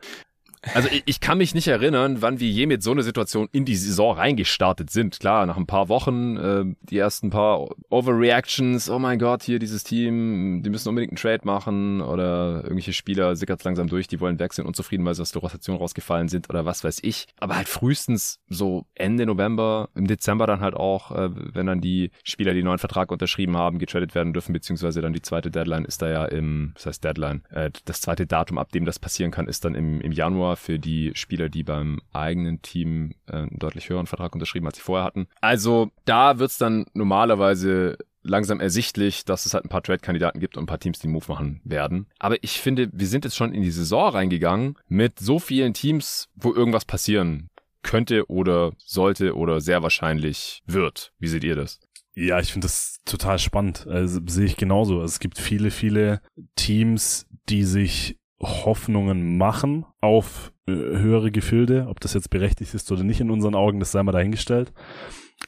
Also 0.74 0.90
ich, 0.90 1.04
ich, 1.06 1.20
kann 1.20 1.38
mich 1.38 1.54
nicht 1.56 1.68
erinnern, 1.68 2.22
wann 2.22 2.40
wir 2.40 2.50
je 2.50 2.66
mit 2.66 2.84
so 2.84 2.92
einer 2.92 3.04
Situation 3.04 3.48
in 3.52 3.66
die 3.66 3.76
Saison 3.76 4.16
reingestartet 4.16 4.90
sind. 4.90 5.20
Klar, 5.20 5.46
nach 5.46 5.58
ein 5.58 5.68
paar 5.68 5.90
Wochen, 5.90 6.38
äh, 6.38 6.66
die 6.90 6.98
ersten 6.98 7.30
paar 7.30 7.68
Overreactions, 7.90 8.90
oh 8.90 9.00
mein 9.00 9.20
Gott, 9.20 9.44
hier 9.44 9.60
dieses 9.60 9.84
Team, 9.84 10.62
die 10.64 10.70
müssen 10.70 10.90
unbedingt 10.90 11.12
einen 11.12 11.18
Trade 11.18 11.42
machen 11.44 12.02
oder 12.02 12.64
irgendwelche 12.64 12.94
Spieler 12.94 13.36
sickert 13.36 13.64
langsam 13.64 13.88
durch, 13.88 14.08
die 14.08 14.20
wollen 14.20 14.40
wechseln, 14.40 14.68
unzufrieden, 14.68 15.06
weil 15.06 15.16
sie 15.16 15.22
aus 15.22 15.32
der 15.32 15.42
Rotation 15.42 15.78
rausgefallen 15.78 16.28
sind 16.28 16.50
oder 16.50 16.66
was 16.66 16.84
weiß 16.84 17.00
ich. 17.04 17.28
Aber 17.40 17.56
halt 17.56 17.68
frühestens 17.68 18.40
so 18.50 18.86
Ende 18.96 19.26
November, 19.26 19.90
im 19.96 20.08
Dezember 20.08 20.48
dann 20.48 20.62
halt 20.62 20.76
auch, 20.76 21.12
äh, 21.12 21.30
wenn 21.34 21.68
dann 21.68 21.82
die 21.82 22.12
Spieler, 22.24 22.54
die 22.54 22.64
neuen 22.64 22.80
Vertrag 22.80 23.12
unterschrieben 23.12 23.58
haben, 23.58 23.80
getradet 23.80 24.16
werden 24.16 24.34
dürfen, 24.34 24.54
beziehungsweise 24.54 25.02
dann 25.02 25.14
die 25.14 25.22
zweite 25.22 25.52
Deadline 25.52 25.86
ist 25.86 26.02
da 26.02 26.10
ja 26.10 26.26
im, 26.26 26.72
was 26.76 26.86
heißt 26.86 27.04
Deadline, 27.04 27.44
äh, 27.52 27.72
das 27.86 28.02
zweite 28.02 28.28
Datum, 28.28 28.58
ab 28.58 28.72
dem 28.72 28.86
das 28.86 29.00
passieren 29.00 29.32
kann, 29.32 29.48
ist 29.48 29.66
dann 29.66 29.76
im, 29.76 30.02
im 30.02 30.12
Januar 30.12 30.57
für 30.58 30.80
die 30.80 31.12
Spieler, 31.16 31.50
die 31.50 31.64
beim 31.64 32.02
eigenen 32.12 32.62
Team 32.62 33.14
äh, 33.28 33.38
einen 33.38 33.60
deutlich 33.60 33.90
höheren 33.90 34.08
Vertrag 34.08 34.34
unterschrieben, 34.34 34.68
als 34.68 34.78
sie 34.78 34.84
vorher 34.84 35.06
hatten. 35.06 35.28
Also 35.42 35.92
da 36.06 36.40
wird's 36.40 36.58
dann 36.58 36.86
normalerweise 36.94 37.98
langsam 38.24 38.60
ersichtlich, 38.60 39.26
dass 39.26 39.46
es 39.46 39.54
halt 39.54 39.66
ein 39.66 39.70
paar 39.70 39.84
Trade-Kandidaten 39.84 40.40
gibt 40.40 40.58
und 40.58 40.64
ein 40.64 40.68
paar 40.68 40.80
Teams, 40.80 41.00
die 41.00 41.06
einen 41.06 41.14
Move 41.14 41.26
machen 41.30 41.62
werden. 41.64 42.08
Aber 42.20 42.44
ich 42.44 42.60
finde, 42.60 42.90
wir 42.92 43.08
sind 43.08 43.26
jetzt 43.26 43.38
schon 43.38 43.54
in 43.54 43.62
die 43.62 43.72
Saison 43.72 44.10
reingegangen 44.10 44.76
mit 44.88 45.20
so 45.20 45.40
vielen 45.40 45.74
Teams, 45.74 46.30
wo 46.36 46.54
irgendwas 46.54 46.86
passieren 46.86 47.50
könnte 47.84 48.30
oder 48.30 48.74
sollte 48.78 49.36
oder 49.36 49.62
sehr 49.62 49.82
wahrscheinlich 49.82 50.62
wird. 50.66 51.14
Wie 51.20 51.28
seht 51.28 51.44
ihr 51.44 51.56
das? 51.56 51.80
Ja, 52.14 52.40
ich 52.40 52.52
finde 52.52 52.66
das 52.66 53.00
total 53.06 53.40
spannend. 53.40 53.86
Also, 53.88 54.20
sehe 54.26 54.46
ich 54.46 54.58
genauso. 54.58 55.04
Es 55.04 55.20
gibt 55.20 55.38
viele, 55.38 55.70
viele 55.72 56.22
Teams, 56.56 57.28
die 57.48 57.64
sich 57.64 58.17
Hoffnungen 58.40 59.38
machen 59.38 59.86
auf 60.02 60.52
äh, 60.68 60.72
höhere 60.72 61.32
Gefilde. 61.32 61.88
Ob 61.90 62.00
das 62.00 62.14
jetzt 62.14 62.30
berechtigt 62.30 62.74
ist 62.74 62.92
oder 62.92 63.04
nicht 63.04 63.20
in 63.22 63.32
unseren 63.32 63.56
Augen, 63.56 63.80
das 63.80 63.92
sei 63.92 64.04
mal 64.04 64.12
dahingestellt. 64.12 64.74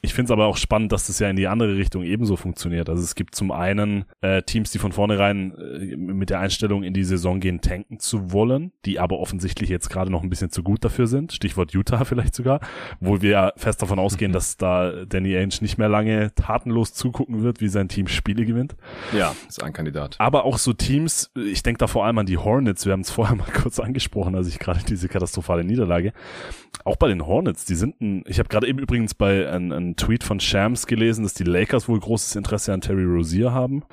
Ich 0.02 0.14
finde 0.14 0.26
es 0.26 0.30
aber 0.30 0.46
auch 0.46 0.56
spannend, 0.56 0.92
dass 0.92 1.08
das 1.08 1.18
ja 1.18 1.28
in 1.28 1.36
die 1.36 1.46
andere 1.46 1.76
Richtung 1.76 2.02
ebenso 2.02 2.36
funktioniert. 2.36 2.88
Also 2.88 3.02
es 3.02 3.14
gibt 3.14 3.34
zum 3.34 3.50
einen 3.50 4.06
äh, 4.22 4.42
Teams, 4.42 4.70
die 4.70 4.78
von 4.78 4.92
vornherein 4.92 5.52
äh, 5.58 5.96
mit 5.96 6.30
der 6.30 6.40
Einstellung 6.40 6.84
in 6.84 6.94
die 6.94 7.04
Saison 7.04 7.38
gehen, 7.38 7.60
tanken 7.60 7.98
zu 7.98 8.32
wollen, 8.32 8.72
die 8.86 8.98
aber 8.98 9.18
offensichtlich 9.18 9.68
jetzt 9.68 9.90
gerade 9.90 10.10
noch 10.10 10.22
ein 10.22 10.30
bisschen 10.30 10.50
zu 10.50 10.62
gut 10.62 10.84
dafür 10.84 11.06
sind. 11.06 11.32
Stichwort 11.32 11.72
Utah 11.72 12.04
vielleicht 12.06 12.34
sogar, 12.34 12.60
wo 13.00 13.20
wir 13.20 13.30
ja 13.30 13.52
fest 13.56 13.82
davon 13.82 13.98
ausgehen, 13.98 14.30
mhm. 14.30 14.34
dass 14.34 14.56
da 14.56 15.04
Danny 15.04 15.36
Ainge 15.36 15.56
nicht 15.60 15.76
mehr 15.76 15.88
lange 15.88 16.34
tatenlos 16.34 16.94
zugucken 16.94 17.42
wird, 17.42 17.60
wie 17.60 17.68
sein 17.68 17.88
Team 17.88 18.06
Spiele 18.06 18.46
gewinnt. 18.46 18.76
Ja, 19.12 19.34
ist 19.48 19.62
ein 19.62 19.72
Kandidat. 19.72 20.16
Aber 20.18 20.44
auch 20.44 20.56
so 20.56 20.72
Teams, 20.72 21.30
ich 21.34 21.62
denke 21.62 21.78
da 21.78 21.88
vor 21.88 22.06
allem 22.06 22.16
an 22.16 22.26
die 22.26 22.38
Hornets, 22.38 22.86
wir 22.86 22.92
haben 22.92 23.00
es 23.00 23.10
vorher 23.10 23.36
mal 23.36 23.50
kurz 23.52 23.78
angesprochen, 23.78 24.34
als 24.34 24.48
ich 24.48 24.58
gerade 24.58 24.80
diese 24.88 25.08
katastrophale 25.08 25.64
Niederlage. 25.64 26.14
Auch 26.84 26.96
bei 26.96 27.08
den 27.08 27.26
Hornets, 27.26 27.66
die 27.66 27.74
sind 27.74 28.00
ein, 28.00 28.24
ich 28.26 28.38
habe 28.38 28.48
gerade 28.48 28.66
eben 28.66 28.78
übrigens 28.78 29.14
bei 29.14 29.50
ein, 29.50 29.72
ein 29.80 29.96
Tweet 29.96 30.24
von 30.24 30.40
Shams 30.40 30.86
gelesen, 30.86 31.22
dass 31.22 31.34
die 31.34 31.44
Lakers 31.44 31.88
wohl 31.88 32.00
großes 32.00 32.36
Interesse 32.36 32.72
an 32.72 32.80
Terry 32.80 33.04
Rozier 33.04 33.52
haben. 33.52 33.84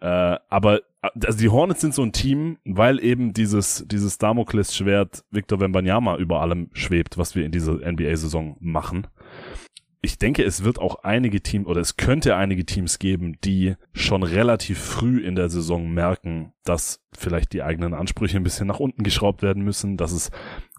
Äh, 0.00 0.36
aber 0.48 0.80
also 1.02 1.38
die 1.38 1.48
Hornets 1.48 1.80
sind 1.80 1.94
so 1.94 2.02
ein 2.02 2.12
Team, 2.12 2.58
weil 2.64 3.02
eben 3.02 3.32
dieses 3.32 3.84
dieses 3.86 4.18
Damoklesschwert 4.18 5.24
Victor 5.30 5.60
Wembanyama 5.60 6.16
über 6.16 6.40
allem 6.40 6.70
schwebt, 6.72 7.16
was 7.16 7.34
wir 7.34 7.44
in 7.44 7.52
dieser 7.52 7.74
NBA-Saison 7.74 8.56
machen. 8.60 9.06
Ich 10.02 10.18
denke, 10.18 10.44
es 10.44 10.62
wird 10.62 10.78
auch 10.78 11.02
einige 11.02 11.40
Teams 11.40 11.66
oder 11.66 11.80
es 11.80 11.96
könnte 11.96 12.36
einige 12.36 12.64
Teams 12.64 12.98
geben, 12.98 13.38
die 13.42 13.74
schon 13.92 14.22
relativ 14.22 14.78
früh 14.78 15.18
in 15.18 15.34
der 15.34 15.48
Saison 15.48 15.90
merken, 15.90 16.52
dass 16.64 17.00
vielleicht 17.16 17.52
die 17.52 17.62
eigenen 17.62 17.92
Ansprüche 17.92 18.36
ein 18.36 18.44
bisschen 18.44 18.68
nach 18.68 18.78
unten 18.78 19.02
geschraubt 19.02 19.42
werden 19.42 19.64
müssen, 19.64 19.96
dass 19.96 20.12
es 20.12 20.30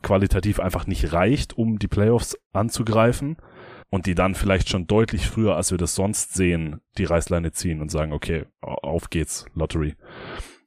qualitativ 0.02 0.60
einfach 0.60 0.88
nicht 0.88 1.12
reicht, 1.12 1.58
um 1.58 1.80
die 1.80 1.90
Playoffs 1.90 2.38
anzugreifen 2.54 3.38
und 3.90 4.06
die 4.06 4.16
dann 4.16 4.36
vielleicht 4.36 4.70
schon 4.70 4.88
deutlich 4.88 5.28
früher, 5.28 5.56
als 5.56 5.72
wir 5.72 5.78
das 5.78 5.96
sonst 5.96 6.34
sehen, 6.34 6.82
die 6.98 7.06
Reißleine 7.06 7.52
ziehen 7.52 7.82
und 7.82 7.90
sagen, 7.90 8.12
okay, 8.12 8.46
auf 8.62 9.10
geht's, 9.10 9.46
Lottery. 9.54 9.96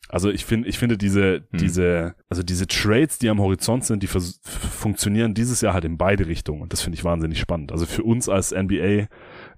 Also 0.08 0.30
ich 0.30 0.44
finde, 0.44 0.68
ich 0.68 0.78
finde 0.78 0.98
diese, 0.98 1.44
hm. 1.50 1.58
diese, 1.58 2.14
also 2.28 2.42
diese 2.42 2.66
Trades, 2.66 3.18
die 3.18 3.28
am 3.28 3.40
Horizont 3.40 3.84
sind, 3.84 4.02
die 4.02 4.08
funktionieren 4.08 5.34
dieses 5.34 5.60
Jahr 5.60 5.74
halt 5.74 5.84
in 5.84 5.98
beide 5.98 6.26
Richtungen 6.26 6.62
und 6.62 6.72
das 6.72 6.80
finde 6.80 6.96
ich 6.96 7.04
wahnsinnig 7.04 7.38
spannend. 7.38 7.70
Also 7.70 7.86
für 7.86 8.02
uns 8.02 8.28
als 8.28 8.52
NBA 8.52 9.06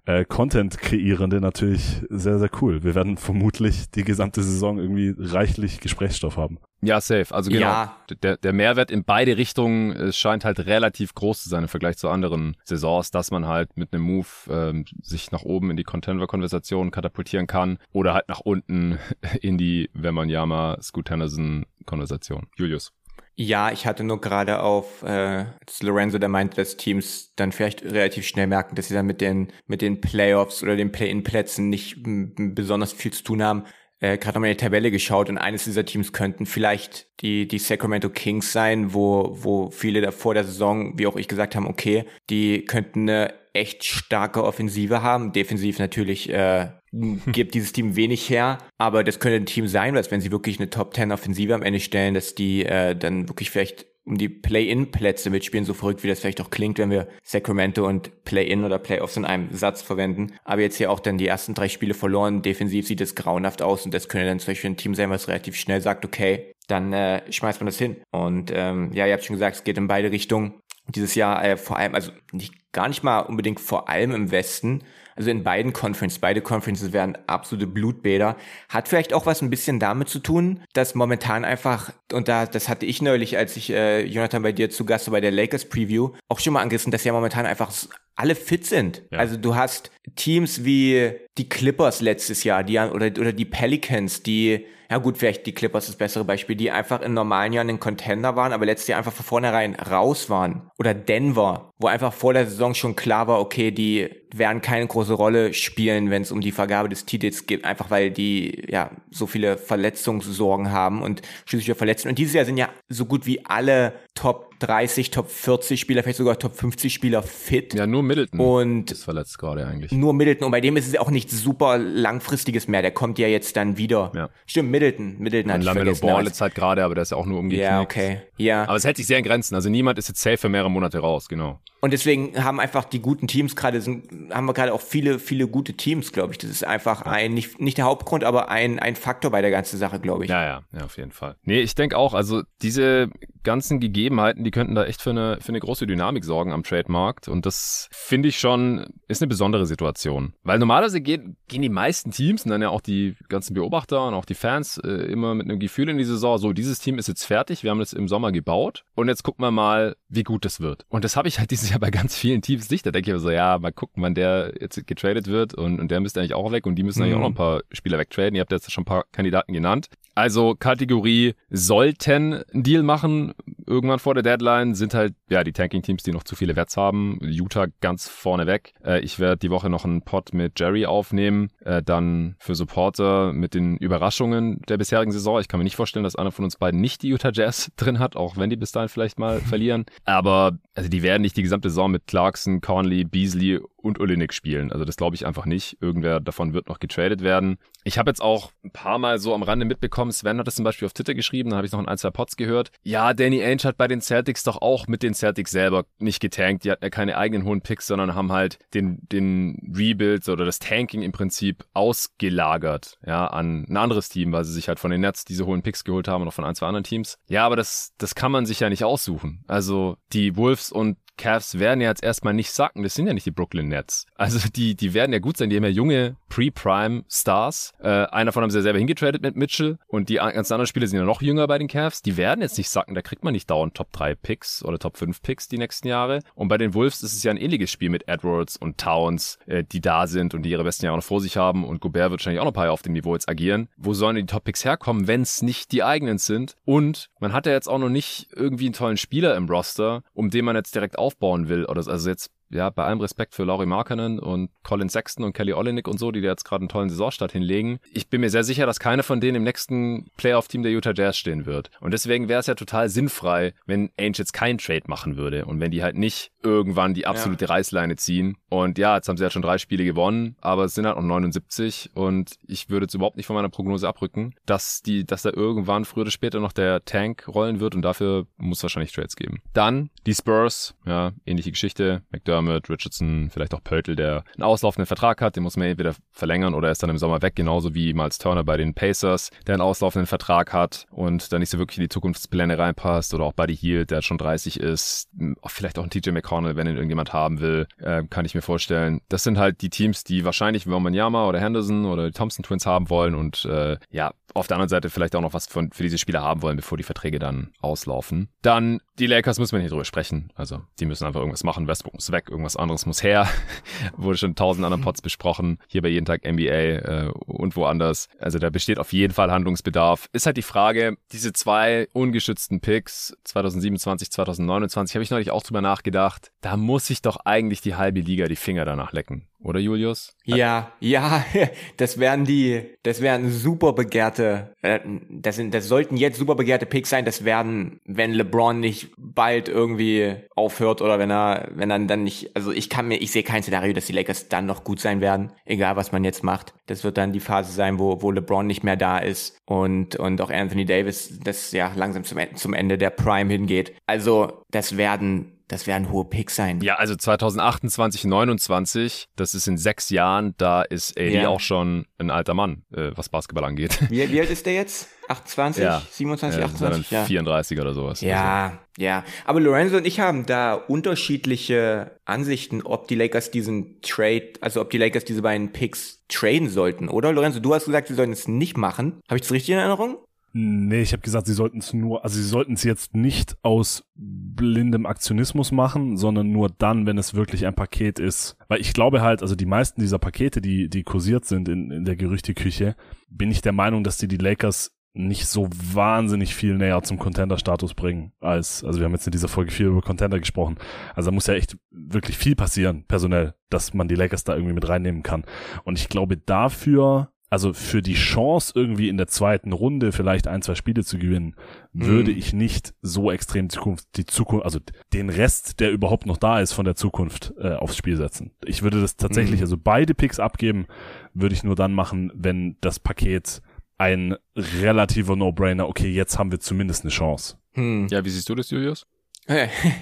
äh, 0.05 0.25
Content-Kreierende 0.25 1.41
natürlich 1.41 2.03
sehr, 2.09 2.39
sehr 2.39 2.51
cool. 2.61 2.83
Wir 2.83 2.95
werden 2.95 3.17
vermutlich 3.17 3.91
die 3.91 4.05
gesamte 4.05 4.43
Saison 4.43 4.79
irgendwie 4.79 5.15
reichlich 5.17 5.81
Gesprächsstoff 5.81 6.37
haben. 6.37 6.59
Ja, 6.85 7.01
safe. 7.01 7.33
Also 7.33 7.51
genau. 7.51 7.67
Ja. 7.67 7.97
Der, 8.23 8.37
der 8.37 8.53
Mehrwert 8.53 8.91
in 8.91 9.05
beide 9.05 9.37
Richtungen 9.37 9.93
es 9.93 10.17
scheint 10.17 10.45
halt 10.45 10.59
relativ 10.67 11.15
groß 11.15 11.45
zu 11.45 11.49
sein 11.49 11.63
im 11.63 11.69
Vergleich 11.69 11.97
zu 11.97 12.09
anderen 12.09 12.57
Saisons, 12.65 13.13
dass 13.13 13.31
man 13.31 13.47
halt 13.47 13.77
mit 13.77 13.95
einem 13.95 14.03
Move 14.03 14.27
ähm, 14.51 14.85
sich 15.01 15.31
nach 15.31 15.43
oben 15.43 15.71
in 15.71 15.77
die 15.77 15.85
Contender-Konversation 15.85 16.91
katapultieren 16.91 17.47
kann 17.47 17.79
oder 17.93 18.15
halt 18.15 18.29
nach 18.29 18.41
unten 18.41 18.99
in 19.41 19.59
die, 19.59 19.91
wenn 19.95 20.15
man 20.15 20.29
ja 20.29 20.45
mal 20.45 20.83
Scoot 20.83 21.11
Henderson-Konversation. 21.11 22.49
Julius. 22.57 22.93
Ja, 23.35 23.73
ich 23.73 23.87
hatte 23.87 24.05
nur 24.05 24.21
gerade 24.21 24.61
auf 24.61 25.03
äh, 25.03 25.47
Lorenzo, 25.81 26.19
der 26.19 26.29
meinte, 26.29 26.57
dass 26.57 26.77
Teams 26.77 27.33
dann 27.35 27.51
vielleicht 27.51 27.83
relativ 27.83 28.27
schnell 28.27 28.47
merken, 28.47 28.75
dass 28.75 28.89
sie 28.89 28.95
dann 28.95 29.07
mit 29.07 29.23
den 29.23 29.49
mit 29.67 29.81
den 29.81 30.01
Playoffs 30.03 30.63
oder 30.63 30.77
den 30.77 30.93
Play-in-Plätzen 30.93 31.71
nicht 31.71 31.97
besonders 32.03 32.93
viel 32.93 33.13
zu 33.13 33.23
tun 33.23 33.43
haben. 33.43 33.65
Äh, 34.01 34.19
gerade 34.19 34.37
nochmal 34.37 34.51
in 34.51 34.57
die 34.57 34.63
Tabelle 34.65 34.91
geschaut 34.91 35.31
und 35.31 35.39
eines 35.39 35.65
dieser 35.65 35.87
Teams 35.87 36.13
könnten 36.13 36.45
vielleicht 36.45 37.07
die 37.23 37.49
die 37.49 37.59
Sacramento 37.59 38.11
Kings 38.11 38.53
sein, 38.53 38.93
wo 38.93 39.31
wo 39.33 39.71
viele 39.71 40.03
da 40.03 40.11
vor 40.11 40.35
der 40.35 40.45
Saison, 40.45 40.99
wie 40.99 41.07
auch 41.07 41.17
ich 41.17 41.29
gesagt 41.29 41.57
haben, 41.57 41.67
okay, 41.67 42.05
die 42.29 42.67
könnten 42.67 43.09
eine 43.09 43.35
echt 43.55 43.85
starke 43.85 44.45
Offensive 44.45 45.03
haben. 45.03 45.33
Defensiv 45.33 45.79
natürlich 45.79 46.29
äh, 46.29 46.69
gibt 47.27 47.55
dieses 47.55 47.73
Team 47.73 47.97
wenig 47.97 48.29
her, 48.29 48.59
aber 48.79 49.03
das 49.05 49.19
könnte 49.19 49.37
ein 49.37 49.47
Team 49.47 49.67
sein, 49.67 49.95
was 49.95 50.11
wenn 50.11 50.21
sie 50.21 50.31
wirklich 50.31 50.59
eine 50.59 50.71
Top 50.71 50.95
10 50.95 51.13
Offensive 51.13 51.55
am 51.55 51.63
Ende 51.63 51.81
stellen, 51.81 52.15
dass 52.15 52.35
die 52.35 52.65
äh, 52.65 52.95
dann 52.95 53.29
wirklich 53.29 53.51
vielleicht 53.51 53.87
um 54.05 54.19
die 54.19 54.29
Play-in-Plätze 54.29 55.31
mitspielen, 55.31 55.65
so 55.65 55.75
verrückt 55.75 56.03
wie 56.03 56.09
das 56.09 56.21
vielleicht 56.21 56.41
auch 56.41 56.51
klingt, 56.51 56.79
wenn 56.79 56.91
wir 56.91 57.07
Sacramento 57.23 57.87
und 57.87 58.25
Play-in 58.25 58.65
oder 58.65 58.79
Playoffs 58.79 59.17
in 59.17 59.25
einem 59.25 59.53
Satz 59.53 59.81
verwenden. 59.81 60.33
Aber 60.45 60.61
jetzt 60.61 60.77
hier 60.77 60.91
auch 60.91 60.99
dann 60.99 61.19
die 61.19 61.29
ersten 61.29 61.55
drei 61.55 61.69
Spiele 61.69 61.95
verloren. 61.95 62.43
Defensiv 62.43 62.87
sieht 62.87 63.01
es 63.01 63.15
grauenhaft 63.15 63.63
aus 63.63 63.85
und 63.85 63.95
das 63.95 64.09
könnte 64.09 64.27
dann 64.27 64.41
zum 64.41 64.49
Beispiel 64.49 64.71
ein 64.71 64.77
Team 64.77 64.95
sein, 64.95 65.11
was 65.11 65.29
relativ 65.29 65.57
schnell 65.57 65.81
sagt, 65.81 66.05
okay, 66.05 66.53
dann 66.67 66.93
äh, 66.93 67.23
schmeißt 67.31 67.61
man 67.61 67.67
das 67.67 67.79
hin. 67.79 67.97
Und 68.11 68.51
ähm, 68.53 68.91
ja, 68.93 69.07
ihr 69.07 69.13
habt 69.13 69.25
schon 69.25 69.37
gesagt, 69.37 69.57
es 69.57 69.65
geht 69.65 69.79
in 69.79 69.87
beide 69.87 70.11
Richtungen. 70.11 70.55
Dieses 70.89 71.15
Jahr 71.15 71.45
äh, 71.45 71.57
vor 71.57 71.77
allem, 71.77 71.95
also 71.95 72.11
nicht 72.33 72.73
gar 72.73 72.89
nicht 72.89 73.05
mal 73.05 73.21
unbedingt 73.21 73.61
vor 73.61 73.89
allem 73.89 74.13
im 74.13 74.31
Westen, 74.33 74.83
also 75.17 75.31
in 75.31 75.43
beiden 75.45 75.73
Conferences, 75.73 76.19
beide 76.19 76.41
Conferences 76.41 76.93
werden 76.93 77.17
absolute 77.27 77.67
Blutbäder. 77.67 78.37
Hat 78.69 78.89
vielleicht 78.89 79.13
auch 79.13 79.27
was 79.27 79.43
ein 79.43 79.51
bisschen 79.51 79.79
damit 79.79 80.09
zu 80.09 80.19
tun, 80.19 80.61
dass 80.73 80.95
momentan 80.95 81.45
einfach, 81.45 81.93
und 82.13 82.29
da, 82.29 82.47
das 82.47 82.69
hatte 82.69 82.87
ich 82.87 83.03
neulich, 83.03 83.37
als 83.37 83.57
ich 83.57 83.71
äh, 83.71 84.05
Jonathan 84.05 84.43
bei 84.43 84.53
dir 84.53 84.71
zu 84.71 84.85
Gast 84.85 85.07
war 85.07 85.13
bei 85.13 85.21
der 85.21 85.31
Lakers 85.31 85.69
Preview, 85.69 86.13
auch 86.29 86.41
schon 86.41 86.53
mal 86.53 86.63
angerissen, 86.63 86.93
dass 86.93 87.05
ja 87.05 87.13
momentan 87.13 87.47
einfach 87.47 87.71
alle 88.15 88.35
fit 88.35 88.67
sind. 88.67 89.03
Ja. 89.11 89.19
Also 89.19 89.37
du 89.37 89.55
hast 89.55 89.91
Teams 90.17 90.65
wie 90.65 91.13
die 91.39 91.49
Clippers 91.49 92.01
letztes 92.01 92.45
Jahr, 92.45 92.65
die 92.65 92.79
oder, 92.79 93.07
oder 93.07 93.33
die 93.33 93.45
Pelicans, 93.45 94.23
die 94.23 94.67
ja 94.93 94.99
gut, 94.99 95.17
vielleicht 95.17 95.47
die 95.47 95.55
Clippers 95.55 95.87
das 95.87 95.97
bessere 95.97 96.23
Beispiel, 96.23 96.55
die 96.55 96.71
einfach 96.71 97.01
in 97.01 97.15
normalen 97.15 97.55
Jahren 97.55 97.71
ein 97.71 97.81
Contender 97.81 98.37
waren, 98.37 98.53
aber 98.53 98.67
letztes 98.67 98.89
Jahr 98.89 98.99
einfach 98.99 99.15
von 99.15 99.25
vornherein 99.25 99.75
raus 99.75 100.29
waren. 100.29 100.71
Oder 100.79 100.93
Denver, 100.93 101.71
wo 101.79 101.87
einfach 101.87 102.13
vor 102.13 102.35
der 102.35 102.45
Saison 102.45 102.75
schon 102.75 102.95
klar 102.95 103.27
war, 103.27 103.41
okay, 103.41 103.71
die 103.71 104.11
werden 104.35 104.61
keine 104.61 104.87
große 104.87 105.15
Rolle 105.15 105.55
spielen, 105.55 106.11
wenn 106.11 106.21
es 106.21 106.31
um 106.31 106.43
die 106.43 106.53
Vergabe 106.53 106.91
des 106.91 107.07
Titels 107.07 107.47
geht, 107.47 107.65
einfach 107.65 107.91
weil 107.91 108.11
die 108.11 108.67
ja 108.69 108.91
so 109.11 109.27
viele 109.27 109.57
Verletzungssorgen 109.57 110.73
haben 110.73 111.01
und 111.01 111.23
schließlich 111.47 111.75
verletzen. 111.75 112.09
Und 112.11 112.19
dieses 112.19 112.35
Jahr 112.35 112.45
sind 112.45 112.59
ja 112.59 112.69
so 112.91 113.07
gut 113.07 113.25
wie 113.25 113.47
alle 113.47 113.95
Top 114.15 114.53
30, 114.59 115.11
Top 115.11 115.31
40 115.31 115.81
Spieler, 115.81 116.03
vielleicht 116.03 116.19
sogar 116.19 116.39
Top 116.39 116.55
50 116.55 116.93
Spieler 116.93 117.23
fit. 117.23 117.75
Ja, 117.75 117.87
nur 117.87 118.03
Middleton 118.03 118.39
und 118.39 118.91
ist 118.91 119.05
verletzt 119.05 119.39
gerade 119.39 119.67
eigentlich. 119.67 119.91
Nur 119.93 120.13
Middleton 120.13 120.45
und 120.47 120.53
bei 120.53 120.61
dem 120.61 120.77
ist 120.77 120.87
es 120.87 120.97
auch 120.97 121.11
nicht 121.11 121.31
super 121.31 121.79
langfristiges 121.79 122.69
mehr. 122.69 122.83
Der 122.83 122.91
kommt 122.91 123.19
ja 123.19 123.27
jetzt 123.27 123.57
dann 123.57 123.77
wieder. 123.79 124.13
Ja. 124.15 124.31
Stimmt, 124.47 124.71
Middleton. 124.71 125.19
Middleton 125.19 125.53
hat 125.53 125.65
Lamelo 125.65 125.95
Ball 125.97 126.27
jetzt 126.27 126.41
halt 126.41 126.55
gerade, 126.55 126.85
aber 126.85 126.95
der 126.95 127.03
ist 127.03 127.11
ja 127.11 127.17
auch 127.17 127.27
nur 127.27 127.39
umgeknickt. 127.39 127.71
Ja, 127.71 127.81
okay. 127.81 128.21
Ja. 128.37 128.65
Aber 128.65 128.77
es 128.77 128.85
hält 128.85 128.99
sich 128.99 129.07
sehr 129.07 129.19
in 129.19 129.25
Grenzen. 129.25 129.55
Also 129.55 129.69
niemand 129.71 129.99
ist 129.99 130.09
jetzt 130.09 130.21
safe 130.21 130.37
für 130.37 130.49
mehrere 130.49 130.71
Monate 130.71 130.99
raus, 130.99 131.29
genau. 131.29 131.61
Und 131.81 131.93
deswegen 131.93 132.45
haben 132.45 132.61
einfach 132.61 132.85
die 132.85 133.01
guten 133.01 133.27
Teams 133.27 133.57
gerade 133.57 133.81
sind, 133.81 134.33
haben 134.33 134.47
wir 134.47 134.55
gerade 134.55 134.73
auch 134.73 134.81
viele, 134.81 135.19
viele 135.19 135.49
gute 135.49 135.73
Teams, 135.73 136.13
glaube 136.13 136.33
ich. 136.33 136.39
Das 136.39 136.49
ist 136.49 136.65
einfach 136.65 137.03
ein, 137.03 137.35
nicht, 137.35 137.61
nicht 137.61 137.77
der 137.77 137.87
Hauptgrund, 137.87 138.23
aber 138.23 138.51
ein, 138.51 138.79
ein 138.79 138.95
Faktor 138.95 139.33
bei 139.33 139.43
der 139.43 139.51
ganzen 139.51 139.79
Sache, 139.79 139.99
glaube 139.99 140.25
ich. 140.25 140.31
Ja, 140.31 140.45
ja, 140.45 140.63
ja, 140.73 140.85
auf 140.85 140.97
jeden 140.97 141.11
Fall. 141.11 141.35
Nee, 141.43 141.61
ich 141.61 141.75
denke 141.75 141.99
auch, 141.99 142.15
also 142.15 142.43
diese 142.63 143.11
ganzen 143.43 143.81
Gegebenheiten, 144.03 144.43
die 144.43 144.51
könnten 144.51 144.75
da 144.75 144.85
echt 144.85 145.01
für 145.01 145.11
eine, 145.11 145.39
für 145.41 145.51
eine 145.51 145.61
große 145.61 145.87
Dynamik 145.87 146.25
sorgen 146.25 146.53
am 146.53 146.65
Trademarkt. 146.65 147.29
Und 147.29 147.47
das 147.47 147.89
finde 147.93 148.29
ich 148.29 148.39
schon, 148.39 148.87
ist 149.07 149.23
eine 149.23 149.29
besondere 149.29 149.65
Situation. 149.67 150.35
Weil 150.43 150.59
normalerweise 150.59 151.01
gehen, 151.01 151.37
gehen 151.47 151.63
die 151.63 151.69
meisten 151.69 152.11
Teams 152.11 152.45
und 152.45 152.51
dann 152.51 152.63
ja 152.63 152.71
auch 152.71 152.81
die 152.81 153.15
ganzen 153.29 153.55
Beobachter 153.55 154.07
und 154.09 154.15
auch 154.15 154.25
die 154.25 154.35
Fans 154.35 154.79
äh, 154.79 154.89
immer 154.89 155.35
mit 155.35 155.49
einem 155.49 155.61
Gefühl 155.61 155.89
in 155.89 155.99
die 155.99 156.05
Saison, 156.05 156.39
so, 156.39 156.53
dieses 156.53 156.81
Team 156.81 156.99
ist 156.99 157.07
jetzt 157.07 157.25
fertig, 157.25 157.63
wir 157.63 157.71
haben 157.71 157.79
das 157.79 157.93
im 157.93 158.09
Sommer 158.09 158.33
gebaut 158.33 158.85
und 158.95 159.09
jetzt 159.09 159.23
gucken 159.23 159.45
wir 159.45 159.51
mal, 159.51 159.95
wie 160.09 160.25
gut 160.25 160.45
das 160.45 160.61
wird. 160.61 160.85
Und 160.89 161.05
das 161.05 161.17
habe 161.17 161.29
ich 161.29 161.39
halt 161.39 161.51
dieses 161.53 161.71
ja 161.71 161.79
bei 161.79 161.91
ganz 161.91 162.17
vielen 162.17 162.43
Teams 162.43 162.71
nicht. 162.71 162.85
Da 162.85 162.91
denke 162.91 163.11
ich 163.11 163.15
mir 163.15 163.21
so, 163.21 163.31
ja, 163.31 163.59
mal 163.59 163.73
gucken, 163.73 164.03
wann 164.03 164.15
der 164.15 164.55
jetzt 164.61 164.85
getradet 164.87 165.29
wird 165.29 165.55
und, 165.55 165.79
und 165.79 165.91
der 165.91 166.01
müsste 166.01 166.21
eigentlich 166.21 166.35
auch 166.35 166.51
weg 166.51 166.67
und 166.67 166.75
die 166.75 166.83
müssen 166.83 166.99
mhm. 166.99 167.05
eigentlich 167.05 167.17
auch 167.17 167.21
noch 167.21 167.29
ein 167.29 167.35
paar 167.35 167.63
Spieler 167.71 167.99
wegtraden. 167.99 168.35
Ihr 168.35 168.41
habt 168.41 168.51
jetzt 168.51 168.71
schon 168.73 168.83
ein 168.83 168.87
paar 168.87 169.05
Kandidaten 169.13 169.53
genannt. 169.53 169.89
Also 170.15 170.55
Kategorie 170.55 171.35
sollten 171.51 172.43
einen 172.53 172.63
Deal 172.63 172.83
machen 172.83 173.33
irgendwann 173.67 173.92
vor 173.99 174.15
der 174.15 174.23
Deadline 174.23 174.75
sind 174.75 174.95
halt 174.95 175.15
ja 175.29 175.45
die 175.45 175.53
Tanking-Teams, 175.53 176.03
die 176.03 176.13
noch 176.13 176.25
zu 176.25 176.37
viele 176.37 176.57
Wets 176.57 176.77
haben. 176.77 177.19
Utah 177.23 177.67
ganz 177.81 178.09
vorne 178.09 178.47
weg. 178.47 178.75
Äh, 178.85 179.01
ich 179.01 179.19
werde 179.19 179.39
die 179.39 179.51
Woche 179.51 179.71
noch 179.71 179.85
einen 179.85 180.03
Pod 180.03 180.35
mit 180.35 180.59
Jerry 180.59 180.87
aufnehmen, 180.87 181.51
äh, 181.65 181.83
dann 181.83 182.37
für 182.39 182.55
Supporter 182.55 183.33
mit 183.33 183.55
den 183.55 183.77
Überraschungen 183.77 184.61
der 184.69 184.79
bisherigen 184.79 185.13
Saison. 185.13 185.41
Ich 185.41 185.49
kann 185.49 185.59
mir 185.59 185.65
nicht 185.65 185.77
vorstellen, 185.77 186.05
dass 186.05 186.17
einer 186.17 186.33
von 186.33 186.45
uns 186.45 186.57
beiden 186.57 186.81
nicht 186.81 187.03
die 187.03 187.09
Utah 187.09 187.31
Jazz 187.33 187.71
drin 187.77 187.99
hat, 187.99 188.17
auch 188.17 188.37
wenn 188.37 188.51
die 188.51 188.57
bis 188.57 188.73
dahin 188.73 188.89
vielleicht 188.89 189.19
mal 189.19 189.41
verlieren. 189.53 189.85
Aber 190.05 190.59
also 190.75 190.89
die 190.89 191.03
werden 191.03 191.23
nicht 191.23 191.37
die 191.37 191.43
gesamte 191.43 191.71
Saison 191.71 191.91
mit 191.91 192.07
Clarkson, 192.07 192.61
Conley, 192.61 193.05
Beasley 193.05 193.61
und 193.83 194.01
Olinik 194.01 194.33
spielen. 194.33 194.73
Also 194.73 194.85
das 194.85 194.97
glaube 194.97 195.17
ich 195.17 195.27
einfach 195.27 195.47
nicht. 195.47 195.77
Irgendwer 195.81 196.21
davon 196.21 196.55
wird 196.55 196.69
noch 196.69 196.79
getradet 196.79 197.21
werden. 197.23 197.59
Ich 197.85 197.99
habe 197.99 198.11
jetzt 198.11 198.23
auch 198.23 198.53
ein 198.65 198.71
paar 198.71 198.99
Mal 198.99 199.19
so 199.19 199.35
am 199.35 199.43
Rande 199.43 199.65
mitbekommen, 199.65 200.13
Sven 200.13 200.39
hat 200.39 200.47
das 200.47 200.55
zum 200.55 200.65
Beispiel 200.65 200.87
auf 200.87 200.93
Twitter 200.93 201.15
geschrieben, 201.15 201.51
da 201.51 201.57
habe 201.57 201.67
ich 201.67 201.73
noch 201.73 201.81
in 201.81 201.89
ein, 201.89 201.99
zwei 201.99 202.11
Pots 202.11 202.37
gehört. 202.37 202.71
Ja, 202.83 203.13
Danny 203.13 203.43
Ainge 203.43 203.65
hat 203.65 203.77
bei 203.77 203.89
den 203.89 204.01
Celtics 204.01 204.45
doch 204.45 204.63
auch 204.63 204.87
mit 204.87 205.03
den 205.03 205.15
Celtics 205.15 205.51
selber 205.51 205.85
nicht 205.99 206.21
getankt. 206.21 206.65
Die 206.65 206.71
hatten 206.71 206.85
ja 206.85 206.91
keine 206.91 207.17
eigenen 207.17 207.45
hohen 207.45 207.61
Picks, 207.61 207.89
sondern 207.89 208.15
haben 208.15 208.31
halt 208.31 208.59
den, 208.75 209.01
den 209.11 209.73
Rebuild 209.77 210.29
oder 210.29 210.45
das 210.45 210.61
Tanking 210.61 211.03
im 211.03 211.13
Prinzip 211.13 211.65
ausgelagert, 211.73 212.99
ja, 213.05 213.27
an 213.27 213.67
ein 213.69 213.77
anderes 213.77 214.09
Team, 214.09 214.33
weil 214.33 214.45
sie 214.45 214.53
sich 214.53 214.69
halt 214.69 214.79
von 214.79 214.91
den 214.91 215.01
Nets 215.01 215.25
diese 215.25 215.47
hohen 215.47 215.63
Picks 215.63 215.85
geholt 215.85 216.07
haben 216.07 216.23
und 216.23 216.29
auch 216.29 216.33
von 216.33 216.45
ein, 216.45 216.55
zwei 216.55 216.67
anderen 216.67 216.85
Teams. 216.85 217.19
Ja, 217.29 217.45
aber 217.45 217.57
das, 217.57 217.93
das 217.99 218.15
kann 218.15 218.33
man 218.33 218.47
sich 218.47 218.61
ja 218.61 218.69
nicht 218.69 218.85
aussuchen. 218.85 219.45
Also 219.49 219.97
die 220.13 220.37
Wolves 220.37 220.71
und 220.71 220.99
Cavs 221.23 221.61
werden 221.61 221.81
ja 221.81 221.89
jetzt 221.89 222.03
erstmal 222.03 222.35
nicht 222.35 222.51
sacken. 222.51 222.83
Das 222.83 222.97
sind 222.97 223.07
ja 223.07 223.15
nicht 223.15 223.27
die 223.27 223.31
Brooklyn 223.31 223.69
Nets. 223.69 224.07
Also 224.17 224.41
die, 224.49 224.75
die 224.75 224.93
werden 224.93 225.13
ja 225.13 225.21
gut 225.21 225.37
sein. 225.37 225.51
Die 225.51 225.57
haben 225.57 225.63
ja 225.63 225.71
junge 225.71 226.17
Pre-Prime-Stars. 226.31 227.75
Äh, 227.79 227.89
einer 227.89 228.27
davon 228.27 228.43
haben 228.43 228.51
sie 228.51 228.59
ja 228.59 228.63
selber 228.63 228.81
hingetradet 228.81 229.23
mit 229.23 229.37
Mitchell. 229.37 229.79
Und 229.87 230.09
die 230.09 230.15
ganzen 230.17 230.55
anderen 230.55 230.67
Spieler 230.67 230.89
sind 230.89 230.99
ja 230.99 231.05
noch 231.05 231.23
jünger 231.23 231.47
bei 231.47 231.59
den 231.59 231.69
Cavs. 231.69 232.03
Die 232.03 232.17
werden 232.17 232.41
jetzt 232.41 232.59
nicht 232.59 232.71
sacken. 232.71 232.97
Da 232.97 233.03
kriegt 233.03 233.23
man 233.23 233.35
nicht 233.35 233.49
dauernd 233.49 233.75
Top 233.75 233.93
3 233.93 234.17
Picks 234.17 234.65
oder 234.65 234.81
Top 234.81 234.97
5 234.97 235.23
Picks 235.23 235.47
die 235.47 235.59
nächsten 235.59 235.87
Jahre. 235.87 236.23
Und 236.35 236.49
bei 236.49 236.59
den 236.59 236.75
Wolves 236.75 237.05
ist 237.05 237.15
es 237.15 237.23
ja 237.23 237.31
ein 237.31 237.37
ähnliches 237.37 237.71
Spiel 237.71 237.91
mit 237.91 238.09
Edwards 238.09 238.57
und 238.57 238.79
Towns, 238.79 239.39
äh, 239.47 239.63
die 239.63 239.81
da 239.81 240.09
sind 240.09 240.35
und 240.35 240.43
die 240.43 240.51
ihre 240.51 240.65
besten 240.65 240.87
Jahre 240.87 240.99
noch 240.99 241.05
vor 241.05 241.21
sich 241.21 241.37
haben. 241.37 241.65
Und 241.65 241.81
Gobert 241.81 242.11
wird 242.11 242.21
wahrscheinlich 242.21 242.41
auch 242.41 242.47
noch 242.47 242.51
ein 242.51 242.55
paar 242.55 242.65
Jahre 242.65 242.75
auf 242.75 242.83
dem 242.83 242.95
Niveau 242.95 243.15
jetzt 243.15 243.29
agieren. 243.29 243.69
Wo 243.77 243.95
sollen 243.95 244.17
die 244.17 244.27
Top 244.27 244.43
Picks 244.43 244.65
herkommen, 244.65 245.07
wenn 245.07 245.23
es 245.23 245.41
nicht 245.41 245.71
die 245.71 245.85
eigenen 245.85 246.19
sind? 246.19 246.57
Und 246.65 247.11
man 247.21 247.33
hat 247.33 247.47
ja 247.47 247.53
jetzt 247.53 247.69
auch 247.69 247.79
noch 247.79 247.91
nicht 247.91 248.27
irgendwie 248.35 248.67
einen 248.67 248.75
tollen 248.75 248.97
Spieler 248.97 249.37
im 249.37 249.49
Roster, 249.49 250.03
um 250.15 250.31
den 250.31 250.45
man 250.45 250.57
jetzt 250.57 250.75
direkt 250.75 250.99
aufbauen 251.13 251.49
will. 251.49 251.65
Oder 251.65 251.87
also 251.87 252.09
jetzt 252.09 252.31
ja, 252.53 252.71
bei 252.71 252.85
allem 252.85 253.01
Respekt 253.01 253.35
für 253.35 253.45
Laurie 253.45 253.67
Markkanen 253.67 254.19
und 254.19 254.51
Colin 254.63 254.89
Sexton 254.89 255.25
und 255.25 255.33
Kelly 255.33 255.53
Olynyk 255.53 255.89
und 255.89 255.99
so, 255.99 256.13
die 256.13 256.21
da 256.21 256.29
jetzt 256.29 256.45
gerade 256.45 256.63
einen 256.63 256.69
tollen 256.69 256.91
Saisonstart 256.91 257.33
hinlegen. 257.33 257.79
Ich 257.93 258.09
bin 258.09 258.21
mir 258.21 258.31
sehr 258.31 258.45
sicher, 258.45 258.67
dass 258.67 258.79
keiner 258.79 259.03
von 259.03 259.21
denen 259.21 259.37
im 259.37 259.43
nächsten 259.45 260.11
Playoff-Team 260.17 260.63
der 260.63 260.73
Utah 260.73 260.93
Jazz 260.95 261.17
stehen 261.17 261.47
wird. 261.47 261.71
Und 261.81 261.93
deswegen 261.93 262.29
wäre 262.29 262.41
es 262.41 262.47
ja 262.47 262.55
total 262.55 262.89
sinnfrei, 262.89 263.55
wenn 263.67 263.91
Ainge 263.99 264.19
jetzt 264.19 264.33
keinen 264.33 264.59
Trade 264.59 264.85
machen 264.87 265.17
würde 265.17 265.47
und 265.47 265.61
wenn 265.61 265.71
die 265.71 265.83
halt 265.83 265.97
nicht 265.97 266.31
irgendwann 266.43 266.95
die 266.95 267.07
absolute 267.07 267.47
ja. 267.47 267.51
Reißleine 267.53 267.97
ziehen. 267.97 268.37
Und 268.49 268.79
ja, 268.79 268.97
jetzt 268.97 269.09
haben 269.09 269.17
sie 269.17 269.25
ja 269.25 269.31
schon 269.31 269.43
drei 269.43 269.59
Spiele 269.59 269.85
gewonnen, 269.85 270.37
aber 270.41 270.65
es 270.65 270.75
sind 270.75 270.87
halt 270.87 270.97
noch 270.97 271.03
79 271.03 271.91
und 271.95 272.37
ich 272.47 272.69
würde 272.69 272.85
jetzt 272.85 272.95
überhaupt 272.95 273.17
nicht 273.17 273.27
von 273.27 273.35
meiner 273.35 273.49
Prognose 273.49 273.89
abrücken, 273.89 274.35
dass 274.45 274.83
die, 274.83 275.05
dass 275.05 275.23
da 275.23 275.31
irgendwann 275.31 275.85
früher 275.85 276.03
oder 276.03 276.11
später 276.11 276.41
noch 276.41 276.53
der 276.53 276.85
Tank 276.85 277.27
rollen 277.29 277.61
wird 277.61 277.75
und 277.75 277.83
dafür 277.83 278.27
muss 278.37 278.59
es 278.59 278.65
wahrscheinlich 278.65 278.93
Trades 278.93 279.17
geben. 279.17 279.41
Dann 279.55 279.91
die 280.07 280.15
Spurs, 280.15 280.75
ja, 280.85 281.13
ähnliche 281.25 281.53
Geschichte. 281.53 282.03
McDermott 282.11 282.42
mit 282.43 282.69
Richardson, 282.69 283.31
vielleicht 283.31 283.55
auch 283.55 283.65
Pöltl, 283.65 283.97
der 283.97 284.25
einen 284.35 284.43
auslaufenden 284.43 284.87
Vertrag 284.87 285.21
hat, 285.21 285.37
den 285.37 285.43
muss 285.43 285.57
man 285.57 285.69
entweder 285.69 285.95
verlängern 286.11 286.55
oder 286.55 286.69
er 286.69 286.73
ist 286.73 286.83
dann 286.83 286.91
im 286.91 286.99
Sommer 286.99 287.23
weg, 287.23 287.35
genauso 287.35 287.75
wie 287.75 287.93
Miles 287.95 288.19
Turner 288.19 288.45
bei 288.45 288.57
den 288.57 288.75
Pacers, 288.75 289.31
der 289.47 289.55
einen 289.55 289.63
auslaufenden 289.63 290.07
Vertrag 290.07 290.53
hat 290.53 290.87
und 290.91 291.33
da 291.33 291.39
nicht 291.39 291.51
so 291.51 291.59
wirklich 291.59 291.79
in 291.79 291.85
die 291.85 291.89
Zukunftspläne 291.89 292.59
reinpasst 292.59 293.15
oder 293.15 293.25
auch 293.25 293.33
Buddy 293.33 293.57
Hield, 293.57 293.91
der 293.91 294.03
schon 294.03 294.19
30 294.19 294.61
ist, 294.61 295.09
vielleicht 295.47 295.79
auch 295.79 295.85
ein 295.85 295.91
TJ 295.91 296.11
McConnell 296.11 296.57
wenn 296.57 296.67
ihn 296.67 296.75
irgendjemand 296.75 297.13
haben 297.13 297.41
will, 297.41 297.67
äh, 297.79 298.03
kann 298.05 298.25
ich 298.25 298.35
mir 298.35 298.43
vorstellen. 298.43 299.01
Das 299.09 299.23
sind 299.23 299.39
halt 299.39 299.63
die 299.63 299.71
Teams, 299.71 300.05
die 300.05 300.25
wahrscheinlich 300.25 300.67
Wembanyama 300.67 301.27
oder 301.27 301.41
Henderson 301.41 301.87
oder 301.87 302.07
die 302.07 302.13
Thompson 302.13 302.43
Twins 302.43 302.67
haben 302.67 302.91
wollen 302.91 303.15
und 303.15 303.45
äh, 303.45 303.77
ja, 303.91 304.13
auf 304.35 304.47
der 304.47 304.57
anderen 304.57 304.69
Seite 304.69 304.91
vielleicht 304.91 305.15
auch 305.15 305.21
noch 305.21 305.35
was 305.35 305.47
von, 305.47 305.71
für 305.73 305.83
diese 305.83 305.99
Spieler 305.99 306.23
haben 306.23 306.43
wollen, 306.43 306.57
bevor 306.57 306.79
die 306.79 306.85
Verträge 306.85 307.19
dann 307.19 307.53
auslaufen. 307.61 308.29
Dann 308.43 308.81
die 308.99 309.07
Lakers 309.07 309.39
müssen 309.39 309.53
wir 309.53 309.61
nicht 309.61 309.73
drüber 309.73 309.85
sprechen. 309.85 310.31
Also 310.35 310.63
die 310.79 310.87
müssen 310.87 311.07
einfach 311.07 311.21
irgendwas 311.21 311.45
machen. 311.45 311.67
Westbrook 311.67 311.95
muss 311.95 312.13
weg, 312.13 312.29
irgendwas 312.31 312.57
anderes 312.57 312.87
muss 312.87 313.03
her. 313.03 313.29
Wurde 313.97 314.19
schon 314.19 314.35
tausend 314.35 314.65
anderen 314.65 314.83
Pots 314.85 315.03
besprochen. 315.03 315.59
Hier 315.67 315.83
bei 315.83 315.89
jeden 315.89 316.07
Tag 316.07 316.25
NBA 316.25 316.43
äh, 316.43 317.13
und 317.27 317.57
woanders. 317.57 318.09
Also 318.19 318.39
da 318.39 318.51
besteht 318.51 318.79
auf 318.79 318.93
jeden 318.93 319.15
Fall 319.15 319.31
Handlungsbedarf. 319.31 320.09
Ist 320.13 320.27
halt 320.27 320.37
die 320.37 320.43
Frage, 320.43 320.97
diese 321.13 321.33
zwei 321.33 321.89
ungeschützten 321.93 322.61
Picks 322.61 323.17
2027, 323.25 324.11
2029, 324.11 324.95
habe 324.95 325.03
ich 325.03 325.11
neulich 325.11 325.31
auch 325.31 325.43
drüber 325.43 325.63
nachgedacht. 325.63 326.33
Da 326.41 326.57
muss 326.57 326.87
sich 326.87 327.03
doch 327.03 327.17
eigentlich 327.25 327.61
die 327.61 327.75
halbe 327.75 328.01
Liga 328.01 328.27
die 328.27 328.37
Finger 328.37 328.65
danach 328.65 328.93
lecken 328.93 329.27
oder 329.45 329.61
Julius? 329.61 330.17
Ja, 330.25 330.73
ja, 330.81 331.25
das 331.77 331.99
wären 331.99 332.25
die, 332.25 332.63
das 332.83 333.01
wären 333.01 333.31
super 333.31 333.73
begehrte, 333.73 334.55
äh, 334.63 334.81
das 335.11 335.37
sind, 335.37 335.55
das 335.55 335.69
sollten 335.69 335.97
jetzt 335.97 336.19
super 336.19 336.35
begehrte 336.35 336.67
Picks 336.67 336.91
sein. 336.91 337.05
Das 337.05 337.25
werden, 337.25 337.81
wenn 337.85 338.13
LeBron 338.13 338.61
nicht 338.61 338.91
bald 338.97 339.49
irgendwie 339.49 340.15
aufhört 340.35 340.81
oder 340.81 340.99
wenn 340.99 341.11
er, 341.11 341.49
wenn 341.55 341.71
er 341.71 341.79
dann 341.81 342.05
nicht, 342.05 342.35
also 342.37 342.53
ich 342.53 342.71
kann 342.71 342.89
mir, 342.89 342.97
ich 342.97 343.13
sehe 343.13 343.23
kein 343.23 343.43
Szenario, 343.43 343.73
dass 343.73 343.87
die 343.87 343.93
Lakers 343.93 344.29
dann 344.29 344.47
noch 344.47 344.65
gut 344.65 344.81
sein 344.81 345.01
werden, 345.01 345.33
egal 345.45 345.77
was 345.77 345.93
man 345.93 346.05
jetzt 346.05 346.23
macht. 346.23 346.55
Das 346.67 346.85
wird 346.85 346.97
dann 346.97 347.13
die 347.13 347.21
Phase 347.21 347.53
sein, 347.53 347.79
wo, 347.79 348.03
wo 348.03 348.11
LeBron 348.11 348.47
nicht 348.47 348.65
mehr 348.65 348.77
da 348.77 348.99
ist 348.99 349.39
und, 349.47 349.97
und 349.97 350.21
auch 350.21 350.31
Anthony 350.31 350.65
Davis, 350.65 351.19
das 351.23 351.53
ja 351.53 351.73
langsam 351.75 352.05
zum, 352.05 352.19
zum 352.35 352.55
Ende 352.55 352.79
der 352.79 352.91
Prime 352.91 353.33
hingeht. 353.33 353.75
Also, 353.87 354.45
das 354.51 354.77
werden 354.77 355.42
das 355.53 355.67
werden 355.67 355.93
hohe 355.93 356.07
Picks 356.07 356.35
sein. 356.35 356.61
Ja, 356.63 356.77
also 356.77 356.97
2028, 356.97 358.05
29, 358.05 359.09
das 359.17 359.35
ist 359.35 359.47
in 359.47 359.59
sechs 359.59 359.91
Jahren, 359.91 360.35
da 360.39 360.63
ist 360.63 360.99
AD 360.99 361.13
ja. 361.13 361.29
auch 361.29 361.41
schon 361.41 361.85
ein 361.99 362.11
alter 362.11 362.33
Mann, 362.33 362.63
äh, 362.75 362.93
was 362.95 363.11
Basketball 363.11 363.45
angeht. 363.45 363.79
Wie, 363.91 364.11
wie 364.11 364.21
alt 364.21 364.31
ist 364.31 364.47
der 364.47 364.55
jetzt? 364.55 364.89
28, 365.09 365.63
ja. 365.63 365.83
27, 365.91 366.41
ja, 366.41 366.47
28? 366.47 366.91
Ja. 366.91 367.05
34 367.05 367.61
oder 367.61 367.75
sowas. 367.75 368.01
Ja, 368.01 368.45
also. 368.45 368.57
ja. 368.79 369.05
Aber 369.27 369.41
Lorenzo 369.41 369.77
und 369.77 369.87
ich 369.87 370.01
haben 370.01 370.25
da 370.25 370.55
unterschiedliche 370.55 371.99
Ansichten, 372.07 372.63
ob 372.63 372.89
die 372.89 372.95
Lakers 372.95 373.31
diesen 373.31 373.83
Trade, 373.83 374.33
also 374.41 374.63
ob 374.63 374.71
die 374.71 374.79
Lakers 374.79 375.05
diese 375.05 375.21
beiden 375.21 375.53
Picks 375.53 376.03
traden 376.09 376.49
sollten, 376.49 376.89
oder? 376.89 377.13
Lorenzo, 377.13 377.41
du 377.41 377.55
hast 377.55 377.67
gesagt, 377.67 377.89
sie 377.89 377.95
sollen 377.95 378.13
es 378.13 378.27
nicht 378.27 378.57
machen. 378.57 379.03
Habe 379.07 379.17
ich 379.17 379.23
das 379.23 379.33
richtig 379.33 379.51
in 379.51 379.59
Erinnerung? 379.59 379.99
Nee, 380.35 380.81
ich 380.81 380.93
habe 380.93 381.03
gesagt, 381.03 381.27
sie 381.27 381.35
sollten 381.35 381.59
es 381.59 381.75
nur, 381.75 382.05
also 382.05 382.17
sie 382.17 382.27
sollten 382.27 382.55
es 382.55 382.65
jetzt 382.65 382.95
nicht 382.95 383.37
aus 383.43 383.85
blindem 383.95 384.87
Aktionismus 384.87 385.53
machen, 385.53 385.99
sondern 385.99 386.33
nur 386.33 386.49
dann, 386.49 386.87
wenn 386.87 386.97
es 386.97 387.15
wirklich 387.15 387.47
ein 387.47 387.55
Paket 387.55 387.99
ist. 387.99 388.37
Weil 388.49 388.61
ich 388.61 388.73
glaube 388.73 389.03
halt, 389.03 389.21
also 389.21 389.35
die 389.35 389.47
meisten 389.47 389.83
dieser 389.83 389.99
Pakete, 389.99 390.41
die, 390.41 390.71
die 390.71 390.85
kursiert 390.85 391.27
sind 391.27 391.51
in, 391.51 391.71
in 391.71 391.85
der 391.85 391.97
Gerüchteküche, 391.97 392.77
bin 393.11 393.31
ich 393.31 393.43
der 393.43 393.53
Meinung, 393.53 393.85
dass 393.85 393.99
die 393.99 394.09
die 394.09 394.17
Lakers 394.17 394.75
nicht 394.95 395.27
so 395.27 395.49
wahnsinnig 395.51 396.35
viel 396.35 396.55
näher 396.55 396.83
zum 396.83 396.99
Contender-Status 396.99 397.75
bringen 397.75 398.13
als, 398.21 398.63
also 398.63 398.79
wir 398.79 398.85
haben 398.85 398.93
jetzt 398.93 399.07
in 399.07 399.13
dieser 399.13 399.29
Folge 399.29 399.51
viel 399.51 399.67
über 399.67 399.81
Contender 399.81 400.19
gesprochen. 400.19 400.57
Also 400.95 401.11
da 401.11 401.15
muss 401.15 401.27
ja 401.27 401.35
echt 401.35 401.57
wirklich 401.71 402.19
viel 402.19 402.37
passieren, 402.37 402.85
personell, 402.87 403.35
dass 403.49 403.73
man 403.73 403.89
die 403.89 403.95
Lakers 403.95 404.25
da 404.25 404.35
irgendwie 404.35 404.55
mit 404.55 404.69
reinnehmen 404.69 405.03
kann. 405.03 405.25
Und 405.65 405.79
ich 405.79 405.89
glaube 405.89 406.19
dafür, 406.19 407.12
also 407.33 407.55
für 407.55 407.81
die 407.81 407.95
Chance 407.95 408.53
irgendwie 408.55 408.91
in 408.91 408.99
der 408.99 409.07
zweiten 409.07 409.53
Runde 409.53 409.93
vielleicht 409.93 410.27
ein, 410.27 410.43
zwei 410.43 410.55
Spiele 410.55 410.85
zu 410.85 410.99
gewinnen, 410.99 411.35
mhm. 411.73 411.87
würde 411.87 412.11
ich 412.11 412.35
nicht 412.35 412.75
so 412.83 413.11
extrem 413.11 413.49
Zukunft, 413.49 413.87
die 413.97 414.05
Zukunft, 414.05 414.45
also 414.45 414.59
den 414.93 415.09
Rest, 415.09 415.59
der 415.59 415.71
überhaupt 415.71 416.05
noch 416.05 416.19
da 416.19 416.41
ist 416.41 416.53
von 416.53 416.67
der 416.67 416.75
Zukunft, 416.75 417.33
äh, 417.39 417.55
aufs 417.55 417.79
Spiel 417.79 417.97
setzen. 417.97 418.33
Ich 418.45 418.63
würde 418.63 418.83
das 418.83 418.99
tatsächlich, 418.99 419.41
mhm. 419.41 419.45
also 419.45 419.57
beide 419.57 419.95
Picks 419.95 420.21
abgeben, 420.21 420.67
würde 421.15 421.35
ich 421.35 421.43
nur 421.43 421.57
dann 421.57 421.73
machen, 421.73 422.13
wenn 422.15 422.59
das 422.61 422.79
Paket 422.79 423.41
ein 423.79 424.15
relativer 424.37 425.17
No-Brainer, 425.17 425.67
okay, 425.67 425.89
jetzt 425.89 426.19
haben 426.19 426.33
wir 426.33 426.39
zumindest 426.39 426.85
eine 426.85 426.91
Chance. 426.91 427.39
Hm. 427.53 427.87
Ja, 427.91 428.05
wie 428.05 428.11
siehst 428.11 428.29
du 428.29 428.35
das, 428.35 428.51
Julius? 428.51 428.87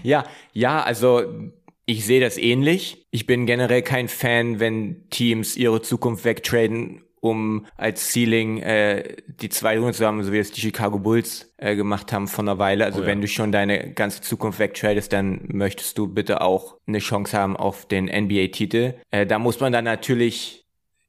Ja, 0.04 0.24
ja, 0.52 0.84
also 0.84 1.24
ich 1.84 2.06
sehe 2.06 2.20
das 2.20 2.38
ähnlich. 2.38 3.08
Ich 3.10 3.26
bin 3.26 3.44
generell 3.44 3.82
kein 3.82 4.06
Fan, 4.06 4.60
wenn 4.60 5.08
Teams 5.10 5.56
ihre 5.56 5.82
Zukunft 5.82 6.24
wegtraden 6.24 7.02
um 7.20 7.66
als 7.76 8.12
Ceiling 8.12 8.58
äh, 8.58 9.16
die 9.26 9.50
zwei 9.50 9.78
Runden 9.78 9.94
zu 9.94 10.06
haben, 10.06 10.22
so 10.24 10.32
wie 10.32 10.38
es 10.38 10.50
die 10.50 10.60
Chicago 10.60 10.98
Bulls 10.98 11.52
äh, 11.58 11.76
gemacht 11.76 12.12
haben 12.12 12.28
vor 12.28 12.44
einer 12.44 12.58
Weile. 12.58 12.84
Also 12.84 13.00
oh, 13.00 13.02
ja. 13.02 13.08
wenn 13.08 13.20
du 13.20 13.28
schon 13.28 13.52
deine 13.52 13.92
ganze 13.92 14.22
Zukunft 14.22 14.58
wegtradest, 14.58 15.12
dann 15.12 15.42
möchtest 15.48 15.98
du 15.98 16.08
bitte 16.08 16.40
auch 16.40 16.76
eine 16.86 16.98
Chance 16.98 17.36
haben 17.36 17.56
auf 17.56 17.86
den 17.86 18.06
NBA-Titel. 18.06 18.94
Äh, 19.10 19.26
da 19.26 19.38
muss 19.38 19.60
man 19.60 19.72
dann 19.72 19.84
natürlich 19.84 20.64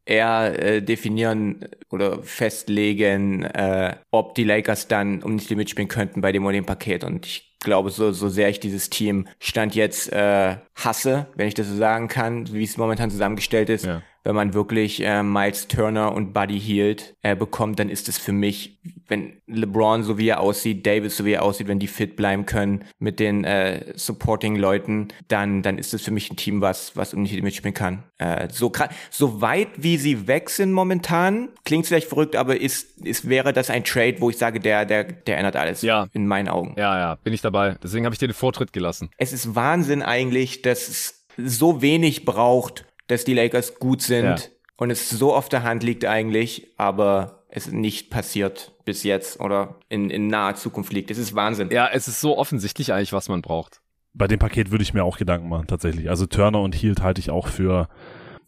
eher 0.05 0.59
äh, 0.59 0.81
definieren 0.81 1.65
oder 1.89 2.21
festlegen, 2.23 3.43
äh, 3.43 3.95
ob 4.09 4.35
die 4.35 4.43
Lakers 4.43 4.88
dann 4.88 5.23
um 5.23 5.35
nicht 5.35 5.49
mitspielen 5.51 5.88
könnten 5.88 6.21
bei 6.21 6.31
dem 6.31 6.43
oder 6.43 6.53
dem 6.53 6.65
Paket. 6.65 7.03
Und 7.03 7.25
ich 7.25 7.55
glaube, 7.59 7.91
so, 7.91 8.11
so 8.11 8.27
sehr 8.27 8.49
ich 8.49 8.59
dieses 8.59 8.89
Team 8.89 9.27
Stand 9.39 9.75
jetzt 9.75 10.11
äh, 10.11 10.57
hasse, 10.75 11.27
wenn 11.35 11.47
ich 11.47 11.53
das 11.53 11.67
so 11.67 11.75
sagen 11.75 12.07
kann, 12.07 12.51
wie 12.51 12.63
es 12.63 12.77
momentan 12.77 13.11
zusammengestellt 13.11 13.69
ist, 13.69 13.85
ja 13.85 14.01
wenn 14.23 14.35
man 14.35 14.53
wirklich 14.53 15.03
äh, 15.03 15.23
Miles 15.23 15.68
Turner 15.68 16.14
und 16.14 16.34
Buddy 16.34 16.60
Hield 16.60 17.15
äh, 17.22 17.35
bekommt, 17.35 17.80
dann 17.80 17.89
ist 17.89 18.07
es 18.07 18.18
für 18.18 18.31
mich, 18.31 18.80
wenn 19.07 19.34
LeBron 19.48 20.03
so 20.03 20.18
wie 20.18 20.30
er 20.30 20.39
aussieht, 20.39 20.85
Davis 20.85 21.18
so 21.18 21.26
wie 21.26 21.34
er 21.34 21.43
aussieht, 21.43 21.68
wenn 21.68 21.80
die 21.80 21.88
fit 21.88 22.15
bleiben 22.15 22.45
können 22.45 22.85
mit 22.99 23.19
den 23.19 23.43
äh, 23.43 23.93
Supporting-Leuten, 23.95 25.10
dann 25.27 25.61
dann 25.61 25.77
ist 25.77 25.93
es 25.93 26.03
für 26.03 26.11
mich 26.11 26.31
ein 26.31 26.35
Team, 26.35 26.61
was 26.61 26.95
was 26.95 27.14
um 27.14 27.23
nicht 27.23 27.41
mitspielen 27.41 27.73
kann. 27.73 28.03
Äh, 28.18 28.48
so 28.52 28.72
so 29.10 29.41
weit 29.41 29.69
wie 29.77 29.98
sie 29.98 30.27
weg 30.27 30.49
sind 30.49 30.72
momentan, 30.72 31.49
klingt 31.65 31.88
vielleicht 31.88 32.07
verrückt, 32.07 32.35
aber 32.35 32.60
ist 32.60 33.06
ist 33.06 33.27
wäre 33.27 33.53
das 33.53 33.69
ein 33.69 33.84
Trade, 33.84 34.18
wo 34.19 34.30
ich 34.30 34.38
sage, 34.38 34.60
der 34.60 34.85
der 34.85 35.03
der 35.03 35.38
ändert 35.38 35.56
alles. 35.56 35.81
Ja. 35.81 36.07
In 36.14 36.27
meinen 36.27 36.48
Augen. 36.48 36.76
Ja, 36.77 36.98
ja, 36.98 37.15
bin 37.15 37.34
ich 37.34 37.41
dabei. 37.41 37.76
Deswegen 37.84 38.06
habe 38.06 38.14
ich 38.14 38.19
dir 38.19 38.27
den 38.27 38.34
Vortritt 38.34 38.73
gelassen. 38.73 39.10
Es 39.18 39.34
ist 39.34 39.56
Wahnsinn 39.56 40.02
eigentlich, 40.02 40.61
dass 40.61 40.88
es 40.88 41.22
so 41.38 41.81
wenig 41.81 42.26
braucht, 42.26 42.85
dass 43.11 43.25
die 43.25 43.33
Lakers 43.33 43.75
gut 43.79 44.01
sind 44.01 44.23
ja. 44.23 44.38
und 44.77 44.89
es 44.89 45.09
so 45.09 45.33
auf 45.33 45.49
der 45.49 45.63
Hand 45.63 45.83
liegt 45.83 46.05
eigentlich, 46.05 46.67
aber 46.77 47.43
es 47.49 47.71
nicht 47.71 48.09
passiert 48.09 48.71
bis 48.85 49.03
jetzt 49.03 49.39
oder 49.39 49.75
in, 49.89 50.09
in 50.09 50.27
naher 50.27 50.55
Zukunft 50.55 50.93
liegt. 50.93 51.11
Es 51.11 51.17
ist 51.17 51.35
Wahnsinn. 51.35 51.69
Ja, 51.71 51.89
es 51.91 52.07
ist 52.07 52.21
so 52.21 52.38
offensichtlich 52.38 52.93
eigentlich, 52.93 53.13
was 53.13 53.27
man 53.27 53.41
braucht. 53.41 53.81
Bei 54.13 54.27
dem 54.27 54.39
Paket 54.39 54.71
würde 54.71 54.83
ich 54.83 54.93
mir 54.93 55.03
auch 55.03 55.17
Gedanken 55.17 55.49
machen, 55.49 55.67
tatsächlich. 55.67 56.09
Also 56.09 56.25
Turner 56.25 56.61
und 56.61 56.73
Hield 56.73 57.01
halte 57.01 57.19
ich 57.19 57.29
auch 57.29 57.47
für, 57.47 57.89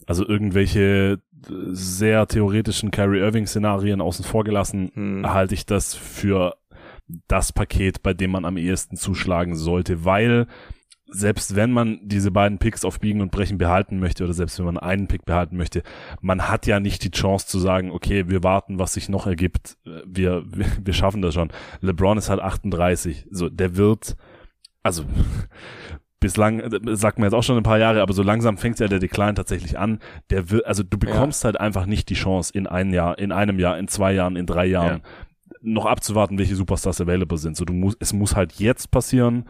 also 0.07 0.27
irgendwelche 0.27 1.19
sehr 1.71 2.25
theoretischen 2.27 2.91
Kyrie 2.91 3.19
Irving 3.19 3.47
Szenarien 3.47 3.99
außen 3.99 4.23
vor 4.23 4.45
gelassen, 4.45 4.91
hm. 4.93 5.33
halte 5.33 5.53
ich 5.53 5.65
das 5.65 5.93
für 5.93 6.55
das 7.27 7.51
Paket, 7.51 8.01
bei 8.01 8.13
dem 8.13 8.31
man 8.31 8.45
am 8.45 8.55
ehesten 8.55 8.95
zuschlagen 8.95 9.55
sollte, 9.55 10.05
weil 10.05 10.47
selbst 11.13 11.55
wenn 11.55 11.71
man 11.71 11.99
diese 12.01 12.31
beiden 12.31 12.57
Picks 12.57 12.83
auf 12.83 12.99
Biegen 12.99 13.21
und 13.21 13.31
Brechen 13.31 13.59
behalten 13.59 13.99
möchte 13.99 14.23
oder 14.23 14.33
selbst 14.33 14.57
wenn 14.57 14.65
man 14.65 14.79
einen 14.79 15.07
Pick 15.07 15.25
behalten 15.25 15.57
möchte, 15.57 15.83
man 16.21 16.49
hat 16.49 16.65
ja 16.65 16.79
nicht 16.79 17.03
die 17.03 17.11
Chance 17.11 17.45
zu 17.47 17.59
sagen, 17.59 17.91
okay, 17.91 18.27
wir 18.29 18.43
warten, 18.43 18.79
was 18.79 18.93
sich 18.93 19.09
noch 19.09 19.27
ergibt. 19.27 19.77
Wir, 20.05 20.43
wir, 20.83 20.93
schaffen 20.93 21.21
das 21.21 21.35
schon. 21.35 21.51
LeBron 21.81 22.17
ist 22.17 22.29
halt 22.29 22.41
38. 22.41 23.27
So, 23.29 23.47
der 23.49 23.77
wird, 23.77 24.17
also, 24.81 25.05
bislang, 26.19 26.63
sagt 26.95 27.19
man 27.19 27.27
jetzt 27.27 27.35
auch 27.35 27.43
schon 27.43 27.57
ein 27.57 27.63
paar 27.63 27.79
Jahre, 27.79 28.01
aber 28.01 28.13
so 28.13 28.23
langsam 28.23 28.57
fängt 28.57 28.79
ja 28.79 28.87
der 28.87 28.99
Decline 28.99 29.35
tatsächlich 29.35 29.77
an. 29.77 29.99
Der 30.31 30.49
wird, 30.49 30.65
also 30.65 30.81
du 30.81 30.97
bekommst 30.97 31.43
ja. 31.43 31.47
halt 31.47 31.59
einfach 31.59 31.85
nicht 31.85 32.09
die 32.09 32.15
Chance 32.15 32.51
in 32.55 32.65
ein 32.65 32.91
Jahr, 32.91 33.19
in 33.19 33.31
einem 33.31 33.59
Jahr, 33.59 33.77
in 33.77 33.87
zwei 33.87 34.13
Jahren, 34.13 34.35
in 34.35 34.47
drei 34.47 34.65
Jahren 34.65 35.01
ja. 35.03 35.57
noch 35.61 35.85
abzuwarten, 35.85 36.39
welche 36.39 36.55
Superstars 36.55 36.99
available 37.01 37.37
sind. 37.37 37.55
So, 37.55 37.65
du 37.65 37.73
musst, 37.73 37.97
es 37.99 38.13
muss 38.13 38.35
halt 38.35 38.53
jetzt 38.53 38.89
passieren 38.89 39.45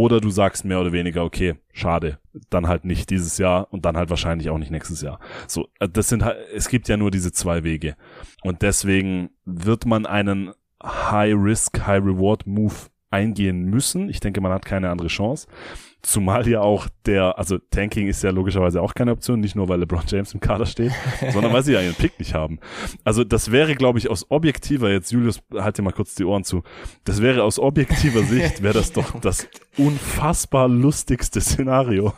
oder 0.00 0.20
du 0.20 0.30
sagst 0.30 0.64
mehr 0.64 0.80
oder 0.80 0.92
weniger, 0.92 1.24
okay, 1.24 1.54
schade, 1.72 2.18
dann 2.50 2.66
halt 2.66 2.84
nicht 2.84 3.10
dieses 3.10 3.38
Jahr 3.38 3.72
und 3.72 3.84
dann 3.84 3.96
halt 3.96 4.10
wahrscheinlich 4.10 4.50
auch 4.50 4.58
nicht 4.58 4.70
nächstes 4.70 5.00
Jahr. 5.02 5.20
So, 5.46 5.68
äh, 5.78 5.88
das 5.88 6.08
sind 6.08 6.24
halt, 6.24 6.36
es 6.54 6.68
gibt 6.68 6.88
ja 6.88 6.96
nur 6.96 7.10
diese 7.10 7.32
zwei 7.32 7.64
Wege. 7.64 7.96
Und 8.42 8.62
deswegen 8.62 9.30
wird 9.44 9.86
man 9.86 10.04
einen 10.06 10.52
High-Risk, 10.82 11.86
High-Reward-Move 11.86 12.74
eingehen 13.14 13.64
müssen. 13.64 14.08
Ich 14.08 14.18
denke, 14.18 14.40
man 14.40 14.52
hat 14.52 14.64
keine 14.64 14.90
andere 14.90 15.08
Chance. 15.08 15.46
Zumal 16.02 16.46
ja 16.48 16.60
auch 16.60 16.88
der, 17.06 17.38
also 17.38 17.58
Tanking 17.70 18.08
ist 18.08 18.22
ja 18.22 18.30
logischerweise 18.30 18.82
auch 18.82 18.92
keine 18.92 19.12
Option, 19.12 19.40
nicht 19.40 19.54
nur 19.54 19.68
weil 19.68 19.78
LeBron 19.78 20.02
James 20.06 20.34
im 20.34 20.40
Kader 20.40 20.66
steht, 20.66 20.92
sondern 21.32 21.52
weil 21.52 21.62
sie 21.62 21.72
ja 21.72 21.80
ihren 21.80 21.94
Pick 21.94 22.18
nicht 22.18 22.34
haben. 22.34 22.58
Also 23.04 23.22
das 23.22 23.52
wäre, 23.52 23.74
glaube 23.76 24.00
ich, 24.00 24.10
aus 24.10 24.30
objektiver, 24.30 24.90
jetzt 24.90 25.12
Julius, 25.12 25.40
halt 25.54 25.78
dir 25.78 25.82
mal 25.82 25.92
kurz 25.92 26.16
die 26.16 26.24
Ohren 26.24 26.42
zu, 26.42 26.64
das 27.04 27.22
wäre 27.22 27.44
aus 27.44 27.58
objektiver 27.58 28.22
Sicht, 28.24 28.62
wäre 28.62 28.74
das 28.74 28.92
doch 28.92 29.18
das 29.20 29.48
unfassbar 29.78 30.68
lustigste 30.68 31.40
Szenario, 31.40 32.14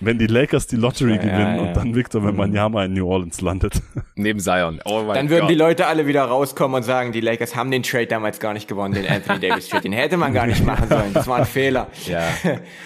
wenn 0.00 0.18
die 0.18 0.26
Lakers 0.26 0.66
die 0.66 0.76
Lottery 0.76 1.16
ja, 1.16 1.16
gewinnen 1.16 1.38
ja, 1.38 1.56
ja. 1.56 1.62
und 1.62 1.76
dann 1.76 1.94
Victor 1.94 2.24
Wembanyama 2.24 2.84
in 2.84 2.94
New 2.94 3.06
Orleans 3.06 3.40
landet. 3.40 3.82
Neben 4.14 4.40
Zion. 4.40 4.80
Oh 4.84 5.04
dann 5.12 5.28
würden 5.28 5.42
God. 5.42 5.50
die 5.50 5.54
Leute 5.54 5.86
alle 5.86 6.06
wieder 6.06 6.24
rauskommen 6.24 6.76
und 6.76 6.82
sagen, 6.84 7.12
die 7.12 7.20
Lakers 7.20 7.56
haben 7.56 7.70
den 7.70 7.82
Trade 7.82 8.06
damals 8.06 8.40
gar 8.40 8.54
nicht 8.54 8.68
gewonnen, 8.68 8.94
den 8.94 9.06
Anthony 9.06 9.40
Davis 9.48 9.68
Trade. 9.68 9.82
Den 9.82 9.92
hätte 9.92 10.16
man 10.16 10.32
gar 10.32 10.46
nicht 10.46 10.64
machen 10.64 10.88
sollen. 10.88 11.12
Das 11.12 11.26
war 11.26 11.38
ein 11.38 11.46
Fehler. 11.46 11.88
Ja. 12.06 12.22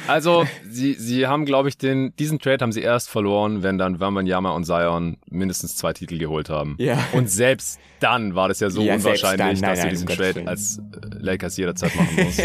Also 0.06 0.22
Also, 0.22 0.46
sie, 0.68 0.94
sie 0.94 1.26
haben, 1.26 1.44
glaube 1.44 1.68
ich, 1.68 1.76
den, 1.78 2.14
diesen 2.16 2.38
Trade 2.38 2.62
haben 2.62 2.70
sie 2.70 2.80
erst 2.80 3.10
verloren, 3.10 3.64
wenn 3.64 3.76
dann 3.76 3.98
Wembanyama 3.98 4.52
und 4.52 4.64
Zion 4.64 5.16
mindestens 5.28 5.76
zwei 5.76 5.92
Titel 5.92 6.16
geholt 6.16 6.48
haben. 6.48 6.76
Ja. 6.78 6.96
Und 7.12 7.28
selbst 7.28 7.80
dann 8.02 8.34
war 8.34 8.48
das 8.48 8.60
ja 8.60 8.70
so 8.70 8.82
Ja, 8.82 8.94
unwahrscheinlich, 8.96 9.60
dann, 9.60 9.60
nein, 9.60 9.70
dass 9.70 9.78
du 9.78 9.84
nein, 9.84 9.90
diesen 9.90 10.02
um 10.02 10.06
Gottes 10.08 10.24
Trade 10.26 10.34
Willen. 10.36 10.48
als 10.48 10.78
äh, 10.78 10.82
Lakers 11.18 11.56
jederzeit 11.56 11.94
machen 11.96 12.16
musst. 12.24 12.42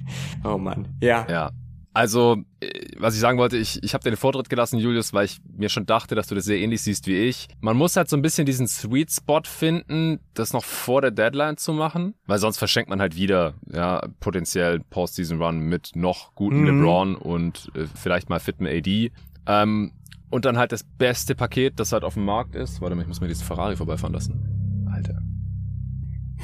oh 0.44 0.58
Mann. 0.58 0.88
Ja. 1.02 1.26
ja. 1.28 1.50
Also, 1.92 2.36
äh, 2.60 2.68
was 2.98 3.14
ich 3.14 3.20
sagen 3.20 3.36
wollte, 3.38 3.56
ich, 3.56 3.82
ich 3.82 3.94
habe 3.94 4.04
dir 4.04 4.10
den 4.10 4.16
Vortritt 4.16 4.48
gelassen, 4.48 4.78
Julius, 4.78 5.12
weil 5.12 5.24
ich 5.24 5.40
mir 5.56 5.68
schon 5.68 5.86
dachte, 5.86 6.14
dass 6.14 6.28
du 6.28 6.36
das 6.36 6.44
sehr 6.44 6.58
ähnlich 6.58 6.82
siehst 6.82 7.08
wie 7.08 7.16
ich. 7.16 7.48
Man 7.60 7.76
muss 7.76 7.96
halt 7.96 8.08
so 8.08 8.16
ein 8.16 8.22
bisschen 8.22 8.46
diesen 8.46 8.68
Sweet 8.68 9.10
Spot 9.10 9.40
finden, 9.44 10.20
das 10.34 10.52
noch 10.52 10.62
vor 10.62 11.00
der 11.02 11.10
Deadline 11.10 11.56
zu 11.56 11.72
machen, 11.72 12.14
weil 12.26 12.38
sonst 12.38 12.58
verschenkt 12.58 12.90
man 12.90 13.00
halt 13.00 13.16
wieder, 13.16 13.54
ja, 13.72 14.06
potenziell 14.20 14.78
Postseason 14.88 15.42
Run 15.42 15.58
mit 15.58 15.90
noch 15.96 16.32
guten 16.36 16.60
Mhm. 16.60 16.66
LeBron 16.78 17.14
und 17.16 17.72
äh, 17.74 17.86
vielleicht 18.00 18.28
mal 18.30 18.38
fitten 18.38 18.66
AD. 18.68 19.10
Ähm, 19.46 19.90
und 20.30 20.44
dann 20.44 20.58
halt 20.58 20.70
das 20.70 20.84
beste 20.84 21.34
Paket, 21.34 21.80
das 21.80 21.90
halt 21.90 22.04
auf 22.04 22.14
dem 22.14 22.24
Markt 22.24 22.54
ist. 22.54 22.80
Warte 22.80 22.94
mal, 22.94 23.02
ich 23.02 23.08
muss 23.08 23.20
mir 23.20 23.26
diesen 23.26 23.44
Ferrari 23.44 23.74
vorbeifahren 23.74 24.14
lassen. 24.14 24.59
Alter. 24.92 25.22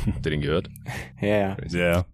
Habt 0.06 0.26
ihr 0.26 0.30
den 0.30 0.40
gehört? 0.40 0.68
Ja, 1.20 1.28
ja. 1.28 1.56
Yeah. 1.72 2.06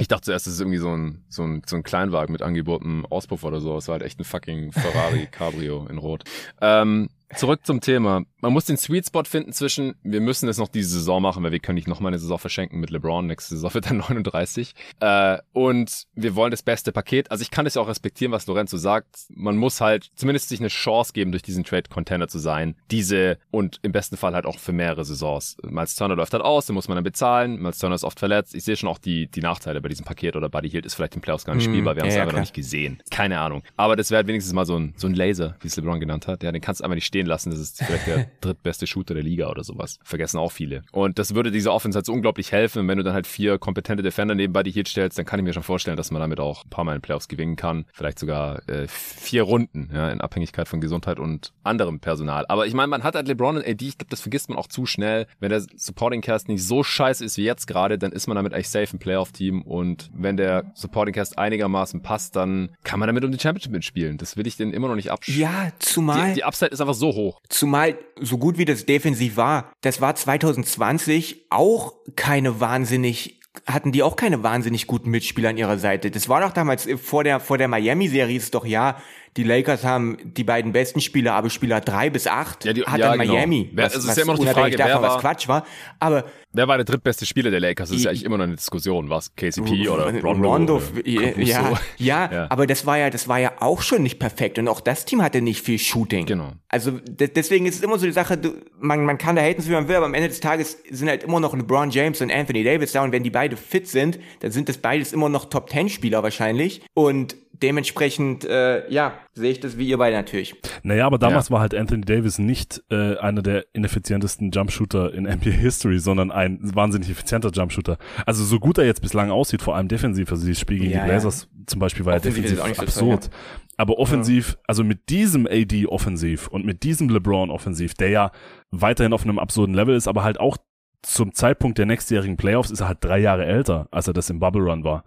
Ich 0.00 0.06
dachte 0.06 0.26
zuerst, 0.26 0.46
es 0.46 0.54
ist 0.54 0.60
irgendwie 0.60 0.78
so 0.78 0.96
ein, 0.96 1.24
so 1.28 1.42
ein, 1.44 1.62
so 1.66 1.76
ein 1.76 1.82
Kleinwagen 1.82 2.32
mit 2.32 2.42
angebotenem 2.42 3.04
Auspuff 3.06 3.42
oder 3.42 3.60
so. 3.60 3.76
Es 3.76 3.88
war 3.88 3.94
halt 3.94 4.02
echt 4.02 4.20
ein 4.20 4.24
fucking 4.24 4.70
Ferrari 4.72 5.26
Cabrio 5.30 5.86
in 5.88 5.98
Rot. 5.98 6.24
Ähm, 6.60 7.08
zurück 7.34 7.66
zum 7.66 7.80
Thema. 7.80 8.22
Man 8.40 8.52
muss 8.52 8.66
den 8.66 8.76
Sweet 8.76 9.06
Spot 9.06 9.24
finden 9.24 9.52
zwischen, 9.52 9.94
wir 10.02 10.20
müssen 10.20 10.48
es 10.48 10.58
noch 10.58 10.68
diese 10.68 10.90
Saison 10.90 11.20
machen, 11.22 11.42
weil 11.42 11.52
wir 11.52 11.58
können 11.58 11.74
nicht 11.76 11.88
noch 11.88 12.00
mal 12.00 12.08
eine 12.08 12.18
Saison 12.18 12.38
verschenken 12.38 12.78
mit 12.80 12.90
LeBron. 12.90 13.26
Nächste 13.26 13.56
Saison 13.56 13.74
wird 13.74 13.86
dann 13.90 13.98
39. 13.98 14.74
Äh, 15.00 15.38
und 15.52 16.04
wir 16.14 16.34
wollen 16.36 16.50
das 16.50 16.62
beste 16.62 16.92
Paket. 16.92 17.30
Also 17.30 17.42
ich 17.42 17.50
kann 17.50 17.64
das 17.64 17.74
ja 17.74 17.82
auch 17.82 17.88
respektieren, 17.88 18.30
was 18.32 18.46
Lorenzo 18.46 18.76
sagt. 18.76 19.08
Man 19.30 19.56
muss 19.56 19.80
halt 19.80 20.10
zumindest 20.14 20.48
sich 20.48 20.60
eine 20.60 20.68
Chance 20.68 21.12
geben, 21.12 21.32
durch 21.32 21.42
diesen 21.42 21.64
Trade 21.64 21.88
Contender 21.90 22.28
zu 22.28 22.38
sein. 22.38 22.76
Diese 22.90 23.38
und 23.50 23.80
im 23.82 23.92
besten 23.92 24.16
Fall 24.16 24.34
halt 24.34 24.46
auch 24.46 24.58
für 24.58 24.72
mehrere 24.72 25.04
Saisons. 25.04 25.56
Miles 25.62 25.96
Turner 25.96 26.14
läuft 26.16 26.32
halt 26.32 26.44
aus, 26.44 26.66
den 26.66 26.74
muss 26.74 26.88
man 26.88 26.96
dann 26.96 27.04
bezahlen. 27.04 27.60
Miles 27.60 27.78
Turner 27.78 27.94
ist 27.96 28.04
oft 28.04 28.18
verletzt. 28.18 28.54
Ich 28.54 28.64
sehe 28.64 28.76
schon 28.76 28.88
auch 28.88 28.98
die, 28.98 29.28
die 29.28 29.40
Nachteile 29.40 29.80
bei 29.80 29.88
diesem 29.88 30.04
Paket 30.04 30.36
oder 30.36 30.48
Buddy 30.48 30.70
Hield 30.70 30.86
ist 30.86 30.94
vielleicht 30.94 31.14
im 31.16 31.20
Playoffs 31.20 31.44
gar 31.44 31.54
nicht 31.54 31.66
Mhm. 31.66 31.72
spielbar. 31.72 31.96
Wir 31.96 32.02
haben 32.02 32.08
es 32.08 32.14
Ja, 32.14 32.20
einfach 32.22 32.32
noch 32.32 32.36
klar. 32.38 32.42
nicht 32.42 32.54
gesehen. 32.54 33.02
Keine 33.10 33.40
Ahnung. 33.40 33.62
Aber 33.76 33.96
das 33.96 34.10
wäre 34.10 34.18
halt 34.18 34.26
wenigstens 34.28 34.52
mal 34.54 34.64
so 34.66 34.76
ein, 34.78 34.94
so 34.96 35.06
ein 35.08 35.14
Laser, 35.14 35.56
wie 35.60 35.66
es 35.68 35.76
LeBron 35.76 35.98
genannt 36.00 36.26
hat. 36.28 36.42
Ja, 36.44 36.52
den 36.52 36.60
kannst 36.62 36.80
du 36.80 36.84
einfach 36.84 36.94
nicht 36.94 37.06
stehen 37.06 37.26
lassen. 37.26 37.50
Das 37.50 37.58
ist 37.58 37.82
vielleicht 37.82 38.06
der 38.06 38.27
drittbeste 38.40 38.86
Shooter 38.86 39.14
der 39.14 39.22
Liga 39.22 39.48
oder 39.48 39.64
sowas. 39.64 39.98
Vergessen 40.02 40.38
auch 40.38 40.52
viele. 40.52 40.82
Und 40.92 41.18
das 41.18 41.34
würde 41.34 41.50
dieser 41.50 41.72
Offense 41.72 41.96
halt 41.96 42.06
so 42.06 42.12
unglaublich 42.12 42.52
helfen. 42.52 42.86
Wenn 42.88 42.98
du 42.98 43.04
dann 43.04 43.14
halt 43.14 43.26
vier 43.26 43.58
kompetente 43.58 44.02
Defender 44.02 44.34
neben 44.34 44.52
Buddy 44.52 44.72
Hield 44.72 44.88
stellst, 44.88 45.18
dann 45.18 45.26
kann 45.26 45.38
ich 45.40 45.44
mir 45.44 45.52
schon 45.52 45.62
vorstellen, 45.62 45.96
dass 45.96 46.10
man 46.10 46.20
damit 46.20 46.40
auch 46.40 46.64
ein 46.64 46.70
paar 46.70 46.84
Mal 46.84 46.96
in 46.96 47.02
Playoffs 47.02 47.28
gewinnen 47.28 47.56
kann. 47.56 47.84
Vielleicht 47.92 48.18
sogar 48.18 48.68
äh, 48.68 48.86
vier 48.88 49.42
Runden, 49.42 49.90
ja, 49.92 50.10
in 50.10 50.20
Abhängigkeit 50.20 50.68
von 50.68 50.80
Gesundheit 50.80 51.18
und 51.18 51.52
anderem 51.64 52.00
Personal. 52.00 52.46
Aber 52.48 52.66
ich 52.66 52.74
meine, 52.74 52.88
man 52.88 53.02
hat 53.02 53.14
halt 53.14 53.28
LeBron 53.28 53.56
und 53.56 53.66
AD, 53.66 53.84
ich 53.86 53.98
glaube, 53.98 54.10
das 54.10 54.20
vergisst 54.20 54.48
man 54.48 54.58
auch 54.58 54.66
zu 54.68 54.86
schnell. 54.86 55.26
Wenn 55.40 55.50
der 55.50 55.62
Supporting 55.76 56.20
Cast 56.20 56.48
nicht 56.48 56.64
so 56.64 56.82
scheiße 56.82 57.24
ist 57.24 57.36
wie 57.36 57.44
jetzt 57.44 57.66
gerade, 57.66 57.98
dann 57.98 58.12
ist 58.12 58.26
man 58.26 58.36
damit 58.36 58.54
eigentlich 58.54 58.68
safe 58.68 58.88
im 58.92 58.98
Playoff-Team. 58.98 59.62
Und 59.62 60.10
wenn 60.14 60.36
der 60.36 60.70
Supporting 60.74 61.14
Cast 61.14 61.38
einigermaßen 61.38 62.02
passt, 62.02 62.36
dann 62.36 62.70
kann 62.84 63.00
man 63.00 63.06
damit 63.08 63.24
um 63.24 63.32
die 63.32 63.38
Championship 63.38 63.72
mitspielen. 63.72 64.18
Das 64.18 64.36
will 64.36 64.46
ich 64.46 64.56
denen 64.56 64.72
immer 64.72 64.88
noch 64.88 64.96
nicht 64.96 65.10
absch 65.10 65.28
Ja, 65.36 65.70
zumal, 65.78 66.28
die, 66.28 66.34
die 66.34 66.44
Upside 66.44 66.70
ist 66.70 66.80
einfach 66.80 66.94
so 66.94 67.08
hoch. 67.14 67.40
zumal 67.48 67.96
so 68.20 68.38
gut 68.38 68.58
wie 68.58 68.64
das 68.64 68.86
defensiv 68.86 69.36
war, 69.36 69.72
das 69.80 70.00
war 70.00 70.14
2020 70.14 71.46
auch 71.50 71.94
keine 72.16 72.60
wahnsinnig 72.60 73.38
hatten 73.66 73.92
die 73.92 74.02
auch 74.02 74.16
keine 74.16 74.42
wahnsinnig 74.42 74.86
guten 74.86 75.10
Mitspieler 75.10 75.50
an 75.50 75.56
ihrer 75.56 75.78
Seite. 75.78 76.10
Das 76.10 76.28
war 76.28 76.40
doch 76.40 76.52
damals 76.52 76.86
äh, 76.86 76.96
vor 76.96 77.24
der 77.24 77.40
vor 77.40 77.58
der 77.58 77.68
Miami-Serie 77.68 78.36
ist 78.36 78.54
doch 78.54 78.64
ja, 78.64 78.98
die 79.36 79.44
Lakers 79.44 79.84
haben 79.84 80.16
die 80.24 80.44
beiden 80.44 80.72
besten 80.72 81.00
Spieler, 81.00 81.34
aber 81.34 81.50
Spieler 81.50 81.80
drei 81.80 82.10
bis 82.10 82.26
acht 82.26 82.64
Ja, 82.64 82.72
die- 82.72 82.82
hat 82.84 82.98
ja, 82.98 83.10
dann 83.10 83.20
genau. 83.20 83.34
Miami. 83.34 83.70
Wer- 83.72 83.86
was, 83.86 83.94
es 83.94 84.02
ist 84.04 84.08
was 84.08 84.16
ja 84.16 84.22
immer 84.22 84.32
noch 84.34 84.40
die 84.40 84.46
Frage, 84.46 84.78
wer 84.78 84.86
davon, 84.88 85.02
was 85.02 85.12
war- 85.14 85.20
Quatsch 85.20 85.48
war. 85.48 85.66
Aber 86.00 86.24
Wer 86.50 86.66
war 86.66 86.78
der 86.78 86.86
drittbeste 86.86 87.26
Spieler 87.26 87.50
der 87.50 87.60
Lakers? 87.60 87.90
Das 87.90 87.98
ist 87.98 88.04
ja 88.04 88.10
I- 88.10 88.12
eigentlich 88.12 88.24
immer 88.24 88.38
noch 88.38 88.44
eine 88.44 88.56
Diskussion. 88.56 89.10
Was 89.10 89.36
KCP 89.36 89.86
oder 89.90 90.10
Rondo? 90.22 90.50
Rondo, 90.50 90.76
oder 90.76 91.06
ja, 91.06 91.30
Caruso? 91.60 91.78
ja, 91.98 92.32
ja, 92.32 92.46
aber 92.48 92.66
das 92.66 92.86
war 92.86 92.96
ja, 92.96 93.10
das 93.10 93.28
war 93.28 93.38
ja 93.38 93.52
auch 93.60 93.82
schon 93.82 94.02
nicht 94.02 94.18
perfekt 94.18 94.58
und 94.58 94.66
auch 94.66 94.80
das 94.80 95.04
Team 95.04 95.20
hatte 95.22 95.42
nicht 95.42 95.62
viel 95.62 95.78
Shooting. 95.78 96.24
Genau. 96.24 96.52
Also 96.68 96.92
de 96.92 97.28
deswegen 97.28 97.66
ist 97.66 97.76
es 97.76 97.82
immer 97.82 97.98
so 97.98 98.06
die 98.06 98.12
Sache, 98.12 98.38
du, 98.38 98.54
man, 98.80 99.04
man 99.04 99.18
kann 99.18 99.36
da 99.36 99.42
haten, 99.42 99.64
wie 99.66 99.70
man 99.72 99.88
will, 99.88 99.96
aber 99.96 100.06
am 100.06 100.14
Ende 100.14 100.28
des 100.28 100.40
Tages 100.40 100.78
sind 100.90 101.08
halt 101.08 101.22
immer 101.22 101.38
noch 101.38 101.54
LeBron 101.54 101.90
James 101.90 102.20
und 102.22 102.32
Anthony 102.32 102.64
Davis 102.64 102.92
da 102.92 103.04
und 103.04 103.12
wenn 103.12 103.22
die 103.22 103.30
beide 103.30 103.56
fit 103.58 103.86
sind, 103.86 104.18
dann 104.40 104.50
sind 104.50 104.70
das 104.70 104.78
beides 104.78 105.12
immer 105.12 105.28
noch 105.28 105.50
Top 105.50 105.68
Ten 105.68 105.90
Spieler 105.90 106.22
wahrscheinlich 106.22 106.80
und 106.94 107.36
dementsprechend, 107.62 108.44
äh, 108.44 108.88
ja, 108.90 109.14
sehe 109.34 109.50
ich 109.50 109.60
das 109.60 109.78
wie 109.78 109.88
ihr 109.88 109.98
beide 109.98 110.16
natürlich. 110.16 110.54
Naja, 110.82 111.06
aber 111.06 111.18
damals 111.18 111.50
war 111.50 111.60
halt 111.60 111.74
Anthony 111.74 112.02
Davis 112.02 112.38
nicht 112.38 112.82
äh, 112.90 113.16
einer 113.18 113.42
der 113.42 113.66
ineffizientesten 113.72 114.50
Jumpshooter 114.50 115.12
in 115.12 115.24
NBA 115.28 115.50
History, 115.50 115.98
sondern 115.98 116.30
ein 116.30 116.58
wahnsinnig 116.74 117.10
effizienter 117.10 117.50
Jumpshooter. 117.50 117.98
Also 118.26 118.44
so 118.44 118.58
gut 118.58 118.78
er 118.78 118.84
jetzt 118.84 119.02
bislang 119.02 119.30
aussieht, 119.30 119.62
vor 119.62 119.76
allem 119.76 119.88
defensiv, 119.88 120.30
also 120.30 120.46
dieses 120.46 120.60
Spiel 120.60 120.78
gegen 120.78 120.90
Ja, 120.90 121.04
die 121.04 121.08
ja. 121.08 121.12
Blazers 121.12 121.48
zum 121.66 121.80
Beispiel 121.80 122.04
war 122.04 122.14
ja 122.14 122.20
defensiv 122.20 122.60
auch 122.60 122.68
nicht 122.68 122.76
so 122.76 123.00
toll, 123.00 123.14
absurd. 123.14 123.30
Aber 123.76 123.98
offensiv, 123.98 124.58
also 124.66 124.82
mit 124.82 125.08
diesem 125.08 125.46
AD 125.46 125.86
offensiv 125.86 126.48
und 126.48 126.64
mit 126.64 126.82
diesem 126.82 127.08
LeBron 127.08 127.50
offensiv, 127.50 127.94
der 127.94 128.08
ja 128.08 128.32
weiterhin 128.72 129.12
auf 129.12 129.22
einem 129.22 129.38
absurden 129.38 129.74
Level 129.74 129.94
ist, 129.94 130.08
aber 130.08 130.24
halt 130.24 130.40
auch 130.40 130.56
zum 131.02 131.32
Zeitpunkt 131.32 131.78
der 131.78 131.86
nächstjährigen 131.86 132.36
Playoffs 132.36 132.70
ist 132.70 132.80
er 132.80 132.88
halt 132.88 132.98
drei 133.00 133.18
Jahre 133.18 133.46
älter, 133.46 133.88
als 133.90 134.08
er 134.08 134.14
das 134.14 134.30
im 134.30 134.40
Bubble 134.40 134.62
Run 134.62 134.84
war. 134.84 135.04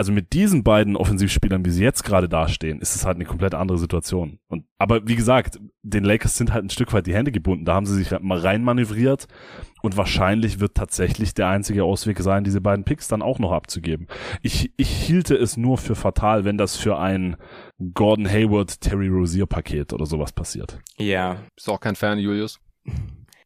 Also 0.00 0.12
mit 0.12 0.32
diesen 0.32 0.64
beiden 0.64 0.96
Offensivspielern, 0.96 1.62
wie 1.66 1.68
sie 1.68 1.84
jetzt 1.84 2.04
gerade 2.04 2.26
dastehen, 2.26 2.80
ist 2.80 2.96
es 2.96 3.04
halt 3.04 3.16
eine 3.16 3.26
komplett 3.26 3.52
andere 3.52 3.76
Situation. 3.76 4.38
Und, 4.48 4.64
aber 4.78 5.06
wie 5.06 5.14
gesagt, 5.14 5.60
den 5.82 6.04
Lakers 6.04 6.38
sind 6.38 6.54
halt 6.54 6.64
ein 6.64 6.70
Stück 6.70 6.94
weit 6.94 7.06
die 7.06 7.12
Hände 7.12 7.32
gebunden. 7.32 7.66
Da 7.66 7.74
haben 7.74 7.84
sie 7.84 7.96
sich 7.96 8.10
halt 8.10 8.22
mal 8.22 8.38
reinmanövriert. 8.38 9.28
Und 9.82 9.98
wahrscheinlich 9.98 10.58
wird 10.58 10.74
tatsächlich 10.74 11.34
der 11.34 11.48
einzige 11.48 11.84
Ausweg 11.84 12.18
sein, 12.20 12.44
diese 12.44 12.62
beiden 12.62 12.86
Picks 12.86 13.08
dann 13.08 13.20
auch 13.20 13.38
noch 13.38 13.52
abzugeben. 13.52 14.06
Ich, 14.40 14.72
ich 14.78 14.88
hielte 14.88 15.34
es 15.34 15.58
nur 15.58 15.76
für 15.76 15.94
fatal, 15.94 16.46
wenn 16.46 16.56
das 16.56 16.78
für 16.78 16.98
ein 16.98 17.36
Gordon 17.92 18.26
Hayward, 18.26 18.80
Terry 18.80 19.08
Rozier 19.08 19.44
Paket 19.44 19.92
oder 19.92 20.06
sowas 20.06 20.32
passiert. 20.32 20.78
Ja, 20.96 21.36
Bist 21.54 21.68
du 21.68 21.72
auch 21.72 21.80
kein 21.80 21.94
Fan, 21.94 22.18
Julius? 22.18 22.58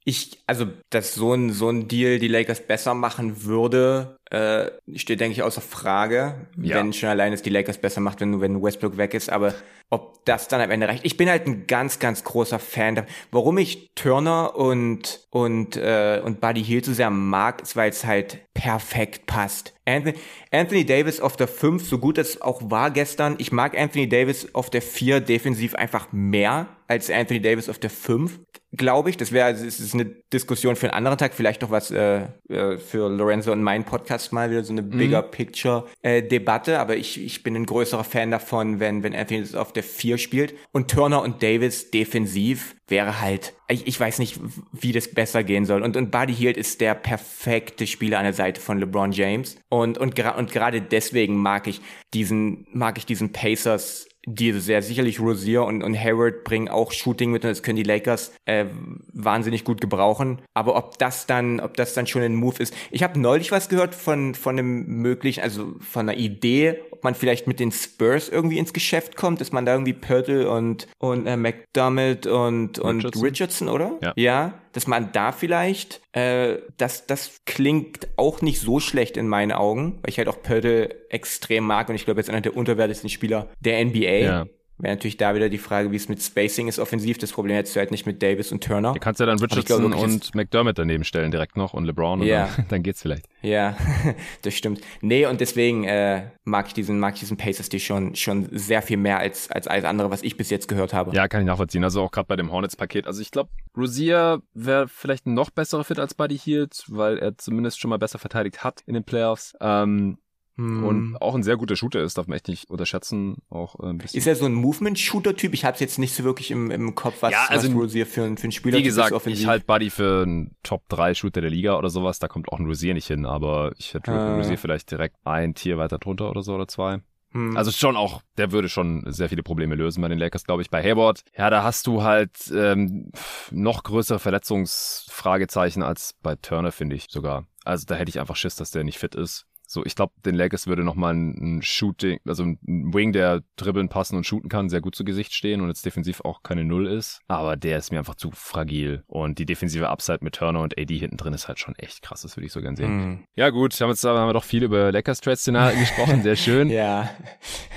Ich, 0.05 0.39
also, 0.47 0.67
dass 0.91 1.15
so 1.15 1.33
ein, 1.33 1.51
so 1.51 1.69
ein 1.71 1.89
Deal 1.89 2.19
die 2.19 2.29
Lakers 2.29 2.65
besser 2.65 2.95
machen 2.95 3.43
würde, 3.45 4.19
äh, 4.31 4.71
steht, 4.95 5.21
denke 5.21 5.33
ich, 5.33 5.43
außer 5.43 5.61
Frage. 5.61 6.47
Ja. 6.61 6.77
Wenn 6.77 6.93
schon 6.93 7.09
allein 7.09 7.33
es 7.33 7.43
die 7.43 7.51
Lakers 7.51 7.79
besser 7.79 8.01
macht, 8.01 8.21
wenn, 8.21 8.41
wenn 8.41 8.63
Westbrook 8.63 8.97
weg 8.97 9.15
ist. 9.15 9.31
Aber 9.31 9.55
ob 9.91 10.25
das 10.25 10.49
dann 10.49 10.61
am 10.61 10.71
Ende 10.71 10.89
reicht. 10.89 11.05
Ich 11.05 11.17
bin 11.17 11.29
halt 11.29 11.47
ein 11.47 11.67
ganz, 11.67 11.99
ganz 11.99 12.25
großer 12.25 12.59
Fan. 12.59 13.05
Warum 13.31 13.59
ich 13.59 13.91
Turner 13.95 14.57
und, 14.57 15.27
und, 15.31 15.77
äh, 15.77 16.21
und 16.25 16.41
Buddy 16.41 16.65
Hield 16.65 16.85
so 16.85 16.93
sehr 16.93 17.11
mag, 17.11 17.63
ist, 17.63 17.77
weil 17.77 17.91
es 17.91 18.05
halt 18.05 18.41
perfekt 18.55 19.27
passt. 19.27 19.75
Anthony, 19.85 20.17
Anthony 20.51 20.87
Davis 20.87 21.21
auf 21.21 21.37
der 21.37 21.47
5, 21.47 21.87
so 21.87 21.99
gut 21.99 22.19
es 22.19 22.41
auch 22.41 22.71
war 22.71 22.91
gestern. 22.91 23.37
Ich 23.39 23.53
mag 23.53 23.79
Anthony 23.79 24.09
Davis 24.09 24.55
auf 24.55 24.71
der 24.71 24.83
4 24.83 25.21
defensiv 25.21 25.75
einfach 25.75 26.09
mehr 26.13 26.69
als 26.89 27.11
Anthony 27.11 27.41
Davis 27.41 27.69
auf 27.69 27.79
der 27.79 27.91
5 27.91 28.41
glaube 28.77 29.11
ich. 29.11 29.17
Das 29.17 29.33
wäre, 29.33 29.51
es 29.51 29.81
ist 29.81 29.95
eine 29.95 30.05
Diskussion 30.05 30.77
für 30.77 30.87
einen 30.87 30.95
anderen 30.97 31.19
Tag, 31.19 31.35
vielleicht 31.35 31.63
noch 31.63 31.71
was 31.71 31.91
äh, 31.91 32.27
äh, 32.49 32.79
für 32.79 33.09
Lorenzo 33.09 33.53
und 33.53 33.63
meinen 33.63 33.85
Podcast 33.85 34.14
mal 34.33 34.51
wieder 34.51 34.65
so 34.65 34.73
eine 34.73 34.83
bigger 34.83 35.23
Picture 35.23 35.87
äh, 36.03 36.23
Debatte. 36.23 36.79
Aber 36.79 36.97
ich, 36.97 37.23
ich 37.23 37.43
bin 37.43 37.57
ein 37.57 37.67
größerer 37.67 38.05
Fan 38.05 38.31
davon, 38.31 38.81
wenn 38.81 39.03
wenn 39.03 39.15
Anthony 39.15 39.45
auf 39.55 39.73
der 39.73 39.83
4 39.83 40.19
spielt 40.19 40.55
und 40.73 40.91
Turner 40.91 41.23
und 41.23 41.43
Davis 41.43 41.91
defensiv 41.91 42.77
wäre 42.89 43.21
halt, 43.21 43.55
ich, 43.69 43.87
ich 43.87 43.99
weiß 43.99 44.19
nicht, 44.19 44.39
wie 44.73 44.93
das 44.93 45.09
besser 45.09 45.43
gehen 45.43 45.65
soll. 45.65 45.83
Und 45.83 45.97
und 45.97 46.11
Buddy 46.11 46.35
Hield 46.35 46.57
ist 46.57 46.81
der 46.81 46.95
perfekte 46.95 47.87
Spieler 47.87 48.19
an 48.19 48.25
der 48.25 48.33
Seite 48.33 48.61
von 48.61 48.79
LeBron 48.79 49.13
James 49.13 49.57
und 49.69 49.99
und 49.99 50.15
gra- 50.15 50.37
und 50.37 50.53
gerade 50.53 50.81
deswegen 50.83 51.37
mag 51.37 51.67
ich 51.67 51.81
diesen 52.13 52.67
mag 52.73 52.99
ich 52.99 53.07
diesen 53.07 53.33
Pacers 53.33 54.07
die 54.27 54.53
sehr 54.53 54.83
sicherlich 54.83 55.21
Rozier 55.21 55.65
und, 55.65 55.83
und 55.83 55.99
Hayward 55.99 56.45
bringen 56.45 56.69
auch 56.69 56.93
Shooting 56.93 57.31
mit 57.31 57.45
und 57.45 57.51
das 57.51 57.63
können 57.63 57.77
die 57.77 57.83
Lakers 57.83 58.33
äh, 58.45 58.67
wahnsinnig 59.13 59.65
gut 59.65 59.81
gebrauchen. 59.81 60.41
Aber 60.55 60.77
ob 60.77 60.99
das 60.99 61.27
dann, 61.27 61.61
ob 61.61 61.77
das 61.77 61.95
dann 61.95 62.07
schon 62.07 62.23
ein 62.23 62.35
Move 62.35 62.63
ist. 62.63 62.75
Ich 62.91 63.03
habe 63.03 63.19
neulich 63.19 63.53
was 63.53 63.69
gehört 63.69 63.95
von 63.95 64.35
von 64.35 64.59
einem 64.59 64.87
möglichen, 64.87 65.43
also 65.43 65.75
von 65.81 66.09
einer 66.09 66.19
Idee, 66.19 66.81
ob 66.91 67.05
man 67.05 67.15
vielleicht 67.15 67.47
mit 67.47 67.61
den 67.61 67.73
Spurs 67.73 68.29
irgendwie 68.29 68.59
ins 68.59 68.73
Geschäft 68.73 69.17
kommt, 69.17 69.41
dass 69.41 69.53
man 69.53 69.67
da 69.67 69.73
irgendwie 69.73 69.93
Pörtl 69.93 70.47
und 70.47 70.89
und 70.99 71.27
äh, 71.27 71.37
McDermott 71.37 72.27
und 72.27 72.79
und 72.79 73.05
Richardson? 73.05 73.23
Richardson, 73.23 73.69
oder? 73.69 73.99
Ja. 74.03 74.13
ja, 74.17 74.55
dass 74.75 74.87
man 74.87 75.13
da 75.13 75.33
vielleicht, 75.33 76.03
äh, 76.13 76.59
das, 76.77 77.07
das 77.07 77.41
klingt 77.47 78.09
auch 78.17 78.43
nicht 78.43 78.61
so 78.61 78.81
schlecht 78.81 79.17
in 79.17 79.29
meinen 79.29 79.53
Augen, 79.53 79.99
weil 80.03 80.11
ich 80.11 80.19
halt 80.19 80.29
auch 80.29 80.43
Pörtl 80.43 80.95
extrem 81.09 81.65
mag 81.65 81.89
und 81.89 81.95
ich 81.95 82.05
glaube, 82.05 82.21
jetzt 82.21 82.29
einer 82.29 82.43
der 82.43 82.57
unterwertigsten 82.57 83.09
Spieler 83.09 83.49
der 83.61 83.83
NBA. 83.85 83.99
Ja. 84.01 84.47
Wäre 84.77 84.95
natürlich 84.95 85.17
da 85.17 85.37
wieder 85.37 85.49
die 85.49 85.59
Frage, 85.59 85.93
wie 85.93 85.97
es 85.97 86.09
mit 86.09 86.21
Spacing 86.21 86.67
ist 86.67 86.81
offensiv. 86.81 87.17
Das 87.19 87.33
Problem 87.33 87.55
hättest 87.55 87.77
du 87.77 87.81
halt 87.81 87.93
nicht 87.93 88.07
mit 88.07 88.23
Davis 88.23 88.51
und 88.51 88.65
Turner. 88.65 88.93
Du 88.93 88.99
kannst 88.99 89.21
ja 89.21 89.27
dann 89.27 89.39
Richardson 89.39 89.93
glaub, 89.93 90.03
und 90.03 90.35
McDermott 90.35 90.77
daneben 90.77 91.05
stellen 91.05 91.31
direkt 91.31 91.57
noch 91.57 91.75
und 91.75 91.85
LeBron 91.85 92.21
und 92.21 92.27
ja. 92.27 92.49
dann, 92.57 92.67
dann, 92.69 92.83
geht's 92.83 93.03
vielleicht. 93.03 93.27
Ja, 93.41 93.77
das 94.43 94.55
stimmt. 94.55 94.81
Nee, 95.01 95.27
und 95.27 95.41
deswegen 95.41 95.85
äh, 95.85 96.31
mag 96.43 96.67
ich 96.67 96.75
diesen, 96.75 96.99
mag 96.99 97.15
ich 97.15 97.21
diesen 97.21 97.37
Pacers 97.37 97.69
die 97.69 97.79
schon, 97.79 98.17
schon 98.17 98.49
sehr 98.51 98.83
viel 98.83 98.97
mehr 98.97 99.19
als, 99.19 99.49
als 99.49 99.69
alles 99.69 99.85
andere, 99.85 100.11
was 100.11 100.23
ich 100.23 100.37
bis 100.37 100.51
jetzt 100.51 100.67
gehört 100.67 100.93
habe. 100.93 101.15
Ja, 101.15 101.29
kann 101.29 101.43
ich 101.43 101.47
nachvollziehen. 101.47 101.85
Also 101.85 102.03
auch 102.03 102.11
gerade 102.11 102.27
bei 102.27 102.37
dem 102.37 102.51
Hornets-Paket. 102.51 103.07
Also 103.07 103.23
ich 103.23 103.31
glaube, 103.31 103.51
Rosier 103.77 104.43
wäre 104.55 104.89
vielleicht 104.89 105.27
ein 105.27 105.35
noch 105.35 105.51
besserer 105.51 105.85
Fit 105.85 106.01
als 106.01 106.15
Buddy 106.15 106.37
Hield, 106.37 106.85
weil 106.89 107.19
er 107.19 107.39
zumindest 107.39 107.79
schon 107.79 107.91
mal 107.91 107.99
besser 107.99 108.19
verteidigt 108.19 108.65
hat 108.65 108.83
in 108.87 108.95
den 108.95 109.05
Playoffs. 109.05 109.55
Ähm, 109.61 110.19
hm. 110.57 110.85
Und 110.85 111.17
auch 111.21 111.35
ein 111.35 111.43
sehr 111.43 111.57
guter 111.57 111.75
Shooter 111.75 112.01
ist, 112.01 112.17
darf 112.17 112.29
man 112.29 112.37
echt 112.37 112.47
nicht 112.47 112.71
unterschätzen. 112.71 113.39
Auch 113.51 113.79
äh, 113.81 113.87
ein 113.87 113.99
bisschen. 113.99 114.19
Ist 114.19 114.27
er 114.27 114.37
so 114.37 114.45
ein 114.47 114.55
Movement-Shooter-Typ? 114.55 115.53
Ich 115.53 115.65
habe 115.65 115.75
es 115.75 115.81
jetzt 115.81 115.99
nicht 115.99 116.15
so 116.15 116.23
wirklich 116.23 116.53
im, 116.53 116.71
im 116.71 116.95
Kopf, 116.95 117.17
was, 117.23 117.33
ja, 117.33 117.47
also, 117.49 117.69
was 117.69 117.77
Rosier 117.77 118.07
für, 118.07 118.37
für 118.37 118.45
einen 118.45 118.53
Spieler 118.53 118.77
ist. 118.77 118.81
Wie 118.81 118.85
gesagt, 118.85 119.13
ist 119.13 119.27
ich 119.27 119.47
halte 119.47 119.67
Buddy 119.67 119.91
für 119.91 120.23
einen 120.23 120.55
Top-3-Shooter 120.63 121.41
der 121.41 121.51
Liga 121.51 121.77
oder 121.77 121.91
sowas. 121.91 122.21
Da 122.21 122.29
kommt 122.29 122.49
auch 122.51 122.61
ein 122.61 122.67
Rosier 122.67 122.95
nicht 122.95 123.09
hin, 123.09 123.27
aber 123.27 123.73
ich 123.79 123.95
hätte 123.95 124.13
ah. 124.13 124.37
Rosier 124.37 124.57
vielleicht 124.57 124.93
direkt 124.93 125.17
ein 125.25 125.55
Tier 125.55 125.77
weiter 125.77 125.99
drunter 125.99 126.31
oder 126.31 126.43
so 126.43 126.55
oder 126.55 126.69
zwei. 126.69 127.01
Hm. 127.33 127.57
Also 127.57 127.73
schon 127.73 127.97
auch, 127.97 128.23
der 128.39 128.53
würde 128.53 128.69
schon 128.69 129.03
sehr 129.09 129.29
viele 129.29 129.43
Probleme 129.43 129.75
lösen 129.75 130.01
bei 130.03 130.09
den 130.09 130.19
Lakers, 130.19 130.45
glaube 130.45 130.63
ich. 130.63 130.71
Bei 130.71 130.85
Hayward, 130.85 131.25
ja, 131.37 131.51
da 131.51 131.65
hast 131.65 131.89
du 131.89 132.05
halt 132.05 132.31
ähm, 132.55 133.11
noch 133.51 133.83
größere 133.83 134.21
Verletzungsfragezeichen 134.21 135.83
als 135.83 136.15
bei 136.23 136.37
Turner, 136.37 136.71
finde 136.71 136.95
ich 136.95 137.07
sogar. 137.11 137.45
Also 137.65 137.87
da 137.87 137.97
hätte 137.97 138.11
ich 138.11 138.21
einfach 138.21 138.37
Schiss, 138.37 138.55
dass 138.55 138.71
der 138.71 138.85
nicht 138.85 138.99
fit 138.99 139.17
ist. 139.17 139.47
So, 139.75 139.85
ich 139.85 139.97
glaube, 139.97 140.13
den 140.25 140.37
Lakers 140.37 140.69
würde 140.69 140.85
nochmal 140.85 141.15
ein, 141.15 141.57
ein 141.59 141.63
Shooting, 141.63 142.21
also 142.27 142.45
ein 142.45 142.59
Wing, 142.63 143.13
der 143.13 143.43
dribbeln, 143.57 143.89
passen 143.89 144.17
und 144.17 144.25
shooten 144.25 144.49
kann, 144.49 144.69
sehr 144.69 144.81
gut 144.81 144.95
zu 144.95 145.05
Gesicht 145.05 145.35
stehen 145.35 145.61
und 145.61 145.67
jetzt 145.67 145.85
defensiv 145.85 146.21
auch 146.21 146.45
keine 146.45 146.65
Null 146.65 146.87
ist. 146.87 147.23
Aber 147.27 147.57
der 147.57 147.79
ist 147.79 147.91
mir 147.91 147.99
einfach 147.99 148.15
zu 148.15 148.31
fragil. 148.31 149.03
Und 149.09 149.41
die 149.41 149.47
defensive 149.47 149.89
Upside 149.89 150.21
mit 150.21 150.37
Turner 150.37 150.61
und 150.61 150.79
AD 150.79 150.97
hinten 150.97 151.17
drin 151.17 151.35
ist 151.35 151.49
halt 151.49 151.59
schon 151.59 151.75
echt 151.75 152.03
krass. 152.03 152.23
Das 152.23 152.37
würde 152.37 152.47
ich 152.47 152.53
so 152.53 152.61
gern 152.61 152.77
sehen. 152.77 152.97
Mhm. 152.97 153.25
Ja, 153.35 153.51
gut, 153.51 153.79
haben, 153.81 153.91
jetzt, 153.91 154.05
haben 154.05 154.29
wir 154.29 154.33
doch 154.33 154.45
viel 154.45 154.63
über 154.63 154.93
Lakers 154.93 155.21
Trade-Szenarien 155.21 155.81
gesprochen. 155.81 156.23
Sehr 156.23 156.37
schön. 156.37 156.71
ja. 156.71 157.11